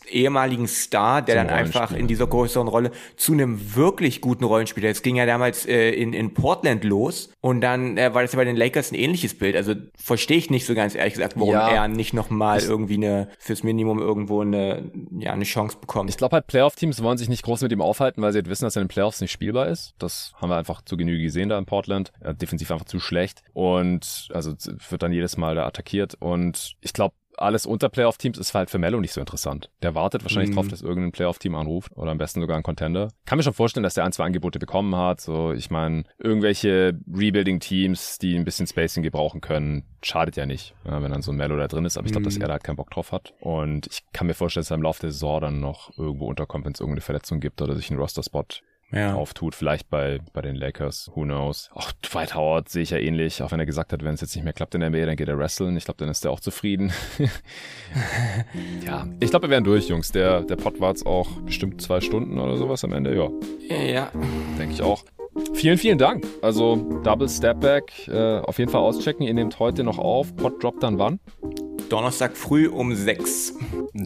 ehemaligen 0.10 0.68
Star, 0.68 1.22
der 1.22 1.36
Zum 1.36 1.48
dann 1.48 1.56
einfach 1.56 1.92
in 1.92 2.08
dieser 2.08 2.26
größeren 2.26 2.68
Rolle 2.68 2.90
zu 3.16 3.34
einem 3.34 3.76
wirklich 3.76 4.20
guten 4.20 4.44
Rollenspieler. 4.44 4.90
Es 4.90 5.04
ging 5.04 5.18
ja 5.18 5.28
damals 5.28 5.68
äh, 5.68 5.92
in, 5.92 6.14
in 6.14 6.34
Portland 6.34 6.84
los 6.84 7.30
und 7.42 7.62
dann 7.62 7.96
äh, 7.96 8.12
war 8.16 8.24
das 8.24 8.34
ja 8.34 8.38
bei 8.38 8.46
den 8.46 8.56
Lakers 8.56 8.92
ein 8.92 8.96
ähnliches 8.96 9.38
Bild. 9.38 9.56
Also 9.56 9.76
verstehe 9.96 10.38
ich 10.38 10.50
nicht 10.50 10.66
so 10.66 10.74
ganz 10.74 10.96
ehrlich 10.96 11.14
gesagt, 11.14 11.34
warum 11.36 11.54
ja, 11.54 11.70
er 11.70 11.88
nicht 11.88 12.16
nochmal 12.16 12.60
irgendwie 12.62 12.96
eine 12.96 13.30
fürs 13.38 13.62
Minimum 13.62 14.00
irgendwo 14.00 14.42
eine, 14.42 14.92
ja, 15.20 15.34
eine 15.34 15.44
Chance 15.44 15.78
bekommt. 15.80 16.10
Ich 16.10 16.18
glaube 16.18 16.34
halt, 16.34 16.48
Playoff-Teams 16.48 17.04
wollen 17.04 17.20
sich 17.20 17.30
nicht 17.30 17.44
groß 17.44 17.62
mit 17.62 17.72
ihm 17.72 17.82
aufhalten, 17.82 18.24
weil 18.24 18.32
sie 18.32 18.40
halt 18.40 18.50
wissen, 18.50 18.66
dass 18.66 18.76
er 18.76 18.82
in 18.82 18.88
den 18.88 18.94
Playoffs 18.94 19.22
nicht 19.22 19.32
spielbar 19.32 19.68
ist. 19.68 19.94
Das 20.00 20.32
haben 20.42 20.50
wir 20.50 20.58
einfach 20.58 20.82
zu 20.82 20.98
Genüge 20.98 21.22
gesehen 21.22 21.50
da 21.50 21.60
in 21.60 21.68
Portland. 21.68 22.12
Er 22.20 22.34
defensiv 22.34 22.72
einfach 22.72 22.88
zu 22.88 23.00
schlecht 23.00 23.44
und 23.54 24.30
also 24.34 24.56
wird 24.90 25.04
dann 25.04 25.14
jedes 25.14 25.38
Mal 25.38 25.54
da 25.54 25.67
attackiert 25.68 26.16
und 26.20 26.76
ich 26.82 26.94
glaube, 26.94 27.16
alles 27.38 27.66
unter 27.66 27.90
Playoff-Teams 27.90 28.38
ist 28.38 28.54
halt 28.54 28.70
für 28.70 28.80
Mello 28.80 29.00
nicht 29.00 29.14
so 29.14 29.20
interessant. 29.20 29.70
Der 29.84 29.96
wartet 29.96 30.24
wahrscheinlich 30.24 30.50
mhm. 30.52 30.56
drauf, 30.56 30.68
dass 30.68 30.82
irgendein 30.82 31.12
Playoff-Team 31.12 31.56
anruft 31.56 31.96
oder 31.96 32.12
am 32.12 32.18
besten 32.18 32.42
sogar 32.42 32.58
ein 32.58 32.64
Contender. 32.64 33.10
Kann 33.26 33.38
mir 33.38 33.44
schon 33.44 33.54
vorstellen, 33.54 33.84
dass 33.84 33.94
der 33.94 34.06
ein, 34.06 34.12
zwei 34.12 34.26
Angebote 34.26 34.60
bekommen 34.60 34.96
hat. 34.96 35.22
So, 35.22 35.52
ich 35.52 35.70
meine, 35.70 36.04
irgendwelche 36.18 37.00
Rebuilding-Teams, 37.14 38.18
die 38.18 38.36
ein 38.36 38.44
bisschen 38.44 38.68
Spacing 38.68 39.04
gebrauchen 39.04 39.42
können, 39.42 39.84
schadet 40.02 40.36
ja 40.36 40.46
nicht, 40.46 40.74
wenn 40.84 41.12
dann 41.12 41.22
so 41.22 41.32
ein 41.32 41.38
Mello 41.38 41.56
da 41.58 41.68
drin 41.68 41.86
ist. 41.86 41.98
Aber 41.98 42.08
ich 42.08 42.12
glaube, 42.12 42.24
mhm. 42.24 42.30
dass 42.30 42.38
er 42.38 42.48
da 42.48 42.54
halt 42.54 42.64
keinen 42.64 42.78
Bock 42.78 42.90
drauf 42.90 43.12
hat. 43.12 43.34
Und 43.40 43.88
ich 43.88 44.02
kann 44.14 44.28
mir 44.28 44.34
vorstellen, 44.34 44.64
dass 44.64 44.72
er 44.72 44.78
im 44.78 44.84
Laufe 44.84 45.02
der 45.02 45.12
Saison 45.12 45.42
dann 45.42 45.60
noch 45.60 45.96
irgendwo 45.98 46.28
unterkommt, 46.28 46.66
wenn 46.66 46.74
es 46.74 46.80
irgendeine 46.80 47.02
Verletzung 47.02 47.40
gibt 47.40 47.62
oder 47.62 47.76
sich 47.76 47.92
ein 47.92 47.98
Roster-Spot 47.98 48.46
ja. 48.92 49.16
auftut. 49.16 49.56
Vielleicht 49.56 49.90
bei, 49.90 50.20
bei 50.34 50.42
den 50.42 50.56
Lakers. 50.56 51.12
Who 51.14 51.24
knows? 51.24 51.70
Auch 51.74 51.92
Dwight 51.92 52.36
Howard 52.36 52.70
sehe 52.70 52.84
ich 52.84 52.92
ja 52.92 52.98
ähnlich. 52.98 53.42
Auch 53.42 53.52
wenn 53.52 53.60
er 53.60 53.66
gesagt 53.66 53.94
hat, 53.94 54.04
wenn 54.04 54.14
es 54.14 54.22
jetzt 54.22 54.36
nicht 54.36 54.44
mehr 54.44 54.54
klappt 54.54 54.76
in 54.76 54.82
der 54.82 54.90
NBA, 54.90 55.06
dann 55.06 55.16
geht 55.16 55.28
er 55.28 55.38
wrestlen. 55.38 55.76
Ich 55.78 55.86
glaube, 55.86 55.98
dann 55.98 56.10
ist 56.10 56.24
er 56.26 56.32
auch 56.32 56.40
zufrieden. 56.40 56.92
ja, 58.86 59.08
ich 59.20 59.30
glaube, 59.30 59.48
wir 59.48 59.52
wären 59.52 59.64
durch, 59.64 59.88
Jungs. 59.90 60.12
Der, 60.12 60.42
der 60.42 60.56
Pod 60.56 60.80
war 60.80 60.90
jetzt 60.90 61.06
auch 61.06 61.30
bestimmt 61.42 61.82
zwei 61.82 62.02
Stunden 62.02 62.40
oder 62.40 62.58
sowas 62.58 62.84
am 62.84 62.94
Ende. 62.94 63.16
Ja. 63.16 63.30
Ja. 63.76 64.12
Denke 64.58 64.74
ich 64.74 64.82
auch. 64.82 65.04
Vielen, 65.54 65.78
vielen 65.78 65.98
Dank. 65.98 66.26
Also 66.42 66.76
Double 67.04 67.30
Step 67.30 67.60
Back 67.60 68.08
äh, 68.08 68.40
auf 68.40 68.58
jeden 68.58 68.72
Fall 68.72 68.82
auschecken. 68.82 69.26
Ihr 69.26 69.34
nehmt 69.34 69.60
heute 69.60 69.84
noch 69.84 70.00
auf. 70.00 70.36
Pod 70.36 70.64
droppt 70.64 70.84
dann 70.84 70.98
wann? 70.98 71.20
Donnerstag 71.90 72.36
früh 72.36 72.68
um 72.68 72.94
6. 72.94 73.56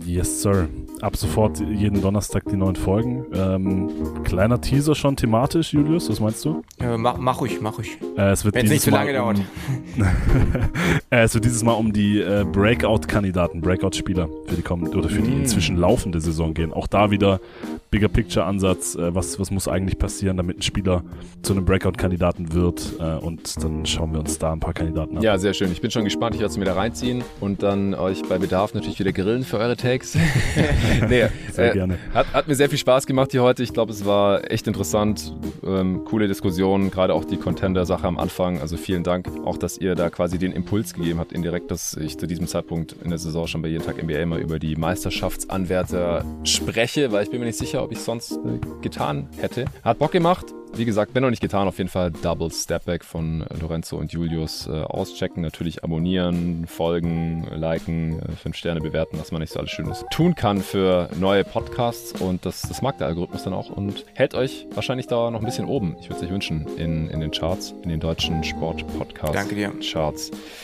Yes, 0.05 0.41
Sir. 0.41 0.69
Ab 1.01 1.15
sofort 1.17 1.59
jeden 1.59 2.01
Donnerstag 2.01 2.43
die 2.49 2.55
neuen 2.55 2.75
Folgen. 2.75 3.25
Ähm, 3.33 3.89
kleiner 4.23 4.61
Teaser 4.61 4.95
schon 4.95 5.15
thematisch, 5.15 5.73
Julius, 5.73 6.09
was 6.09 6.19
meinst 6.19 6.45
du? 6.45 6.61
Ja, 6.79 6.97
mach, 6.97 7.17
mach 7.17 7.41
ruhig, 7.41 7.59
mach 7.59 7.77
ruhig. 7.77 7.97
Äh, 8.17 8.31
es 8.31 8.45
Wenn 8.45 8.65
es 8.65 8.71
nicht 8.71 8.83
zu 8.83 8.91
lange 8.91 9.13
dauert. 9.13 9.39
äh, 11.09 11.23
es 11.23 11.33
wird 11.33 11.45
dieses 11.45 11.63
Mal 11.63 11.73
um 11.73 11.91
die 11.91 12.19
äh, 12.19 12.45
Breakout-Kandidaten, 12.45 13.61
Breakout-Spieler 13.61 14.29
für 14.47 14.55
die 14.55 14.61
kommende 14.61 14.97
oder 14.97 15.09
für 15.09 15.21
die 15.21 15.31
mm. 15.31 15.41
inzwischen 15.41 15.77
laufende 15.77 16.21
Saison 16.21 16.53
gehen. 16.53 16.71
Auch 16.73 16.87
da 16.87 17.09
wieder 17.11 17.39
Bigger 17.89 18.07
Picture-Ansatz. 18.07 18.95
Äh, 18.95 19.13
was, 19.13 19.39
was 19.39 19.51
muss 19.51 19.67
eigentlich 19.67 19.97
passieren, 19.97 20.37
damit 20.37 20.59
ein 20.59 20.61
Spieler 20.61 21.03
zu 21.41 21.53
einem 21.53 21.65
Breakout-Kandidaten 21.65 22.53
wird? 22.53 22.93
Äh, 22.99 23.15
und 23.15 23.61
dann 23.63 23.85
schauen 23.85 24.13
wir 24.13 24.19
uns 24.19 24.39
da 24.39 24.53
ein 24.53 24.59
paar 24.59 24.73
Kandidaten 24.73 25.17
an. 25.17 25.23
Ja, 25.23 25.37
sehr 25.37 25.53
schön. 25.53 25.71
Ich 25.71 25.81
bin 25.81 25.91
schon 25.91 26.03
gespannt. 26.03 26.35
Ich 26.35 26.41
werde 26.41 26.51
es 26.51 26.57
mir 26.57 26.65
da 26.65 26.73
reinziehen 26.73 27.23
und 27.39 27.60
dann 27.61 27.93
euch 27.93 28.21
bei 28.23 28.37
Bedarf 28.37 28.73
natürlich 28.73 28.99
wieder 28.99 29.11
grillen 29.11 29.43
für 29.43 29.57
eure 29.57 29.77
Takes. 29.77 30.15
nee, 31.09 31.27
sehr 31.51 31.71
äh, 31.71 31.73
gerne. 31.73 31.97
Hat, 32.13 32.33
hat 32.33 32.47
mir 32.47 32.55
sehr 32.55 32.69
viel 32.69 32.77
Spaß 32.77 33.05
gemacht 33.05 33.31
hier 33.31 33.43
heute. 33.43 33.63
Ich 33.63 33.73
glaube, 33.73 33.91
es 33.91 34.05
war 34.05 34.49
echt 34.51 34.67
interessant. 34.67 35.33
Ähm, 35.65 36.05
coole 36.05 36.27
Diskussion, 36.27 36.91
gerade 36.91 37.13
auch 37.13 37.25
die 37.25 37.37
Contender-Sache 37.37 38.07
am 38.07 38.17
Anfang. 38.17 38.59
Also 38.59 38.77
vielen 38.77 39.03
Dank 39.03 39.27
auch, 39.45 39.57
dass 39.57 39.77
ihr 39.77 39.95
da 39.95 40.09
quasi 40.09 40.37
den 40.37 40.51
Impuls 40.51 40.93
gegeben 40.93 41.19
habt, 41.19 41.31
indirekt, 41.33 41.71
dass 41.71 41.95
ich 41.95 42.17
zu 42.17 42.27
diesem 42.27 42.47
Zeitpunkt 42.47 42.95
in 43.03 43.09
der 43.09 43.19
Saison 43.19 43.47
schon 43.47 43.61
bei 43.61 43.67
jeden 43.67 43.85
Tag 43.85 44.01
NBA 44.01 44.25
mal 44.25 44.39
über 44.39 44.59
die 44.59 44.75
Meisterschaftsanwärter 44.75 46.25
spreche, 46.43 47.11
weil 47.11 47.23
ich 47.23 47.29
bin 47.29 47.39
mir 47.39 47.45
nicht 47.45 47.59
sicher, 47.59 47.83
ob 47.83 47.91
ich 47.91 47.99
es 47.99 48.05
sonst 48.05 48.33
äh, 48.33 48.59
getan 48.81 49.29
hätte. 49.37 49.65
Hat 49.83 49.99
Bock 49.99 50.11
gemacht. 50.11 50.47
Wie 50.73 50.85
gesagt, 50.85 51.13
wenn 51.13 51.23
noch 51.23 51.29
nicht 51.29 51.41
getan, 51.41 51.67
auf 51.67 51.77
jeden 51.77 51.89
Fall 51.89 52.11
Double 52.11 52.49
Stepback 52.49 53.03
von 53.03 53.45
Lorenzo 53.59 53.97
und 53.97 54.13
Julius 54.13 54.67
äh, 54.67 54.71
auschecken. 54.71 55.43
Natürlich 55.43 55.83
abonnieren, 55.83 56.65
folgen, 56.65 57.45
liken, 57.53 58.19
äh, 58.19 58.31
fünf 58.31 58.55
Sterne 58.55 58.79
bewerten, 58.79 59.19
was 59.19 59.33
man 59.33 59.41
nicht 59.41 59.51
so 59.51 59.59
alles 59.59 59.71
Schönes 59.71 60.05
tun 60.11 60.33
kann 60.33 60.61
für 60.61 61.09
neue 61.19 61.43
Podcasts. 61.43 62.19
Und 62.21 62.45
das, 62.45 62.61
das 62.61 62.81
mag 62.81 62.97
der 62.99 63.07
Algorithmus 63.07 63.43
dann 63.43 63.53
auch 63.53 63.69
und 63.69 64.05
hält 64.13 64.33
euch 64.33 64.65
wahrscheinlich 64.73 65.07
da 65.07 65.29
noch 65.29 65.39
ein 65.39 65.45
bisschen 65.45 65.65
oben. 65.65 65.97
Ich 65.99 66.09
würde 66.09 66.15
es 66.17 66.23
euch 66.23 66.31
wünschen 66.31 66.65
in, 66.77 67.09
in 67.09 67.19
den 67.19 67.31
Charts, 67.31 67.75
in 67.83 67.89
den 67.89 67.99
deutschen 67.99 68.41
Sport-Podcast-Charts. 68.41 69.33
Danke 69.33 69.55
dir. 69.55 69.73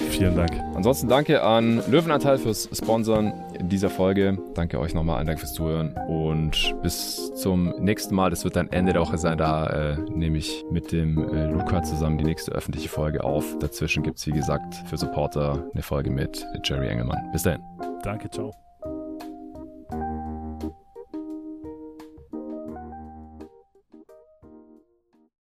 Vielen 0.09 0.35
Dank. 0.37 0.51
ansonsten 0.73 1.09
danke 1.09 1.43
an 1.43 1.83
Löwenanteil 1.89 2.37
fürs 2.37 2.69
Sponsoren 2.71 3.33
dieser 3.61 3.89
Folge. 3.89 4.37
Danke 4.53 4.79
euch 4.79 4.93
nochmal, 4.93 5.23
danke 5.25 5.39
fürs 5.39 5.53
Zuhören 5.53 5.95
und 6.07 6.75
bis 6.81 7.33
zum 7.35 7.73
nächsten 7.79 8.15
Mal. 8.15 8.29
Das 8.29 8.43
wird 8.43 8.55
dann 8.55 8.69
Ende 8.69 8.93
der 8.93 9.01
Woche 9.01 9.17
sein. 9.17 9.37
Da 9.37 9.67
äh, 9.67 9.97
nehme 10.11 10.37
ich 10.37 10.63
mit 10.71 10.91
dem 10.91 11.17
äh, 11.33 11.47
Luca 11.47 11.83
zusammen 11.83 12.17
die 12.17 12.25
nächste 12.25 12.51
öffentliche 12.51 12.89
Folge 12.89 13.23
auf. 13.23 13.57
Dazwischen 13.59 14.03
gibt 14.03 14.19
es, 14.19 14.27
wie 14.27 14.31
gesagt, 14.31 14.75
für 14.85 14.97
Supporter 14.97 15.63
eine 15.73 15.83
Folge 15.83 16.09
mit 16.09 16.45
Jerry 16.63 16.87
Engelmann. 16.87 17.31
Bis 17.31 17.43
dahin. 17.43 17.61
Danke, 18.03 18.29
ciao. 18.29 18.66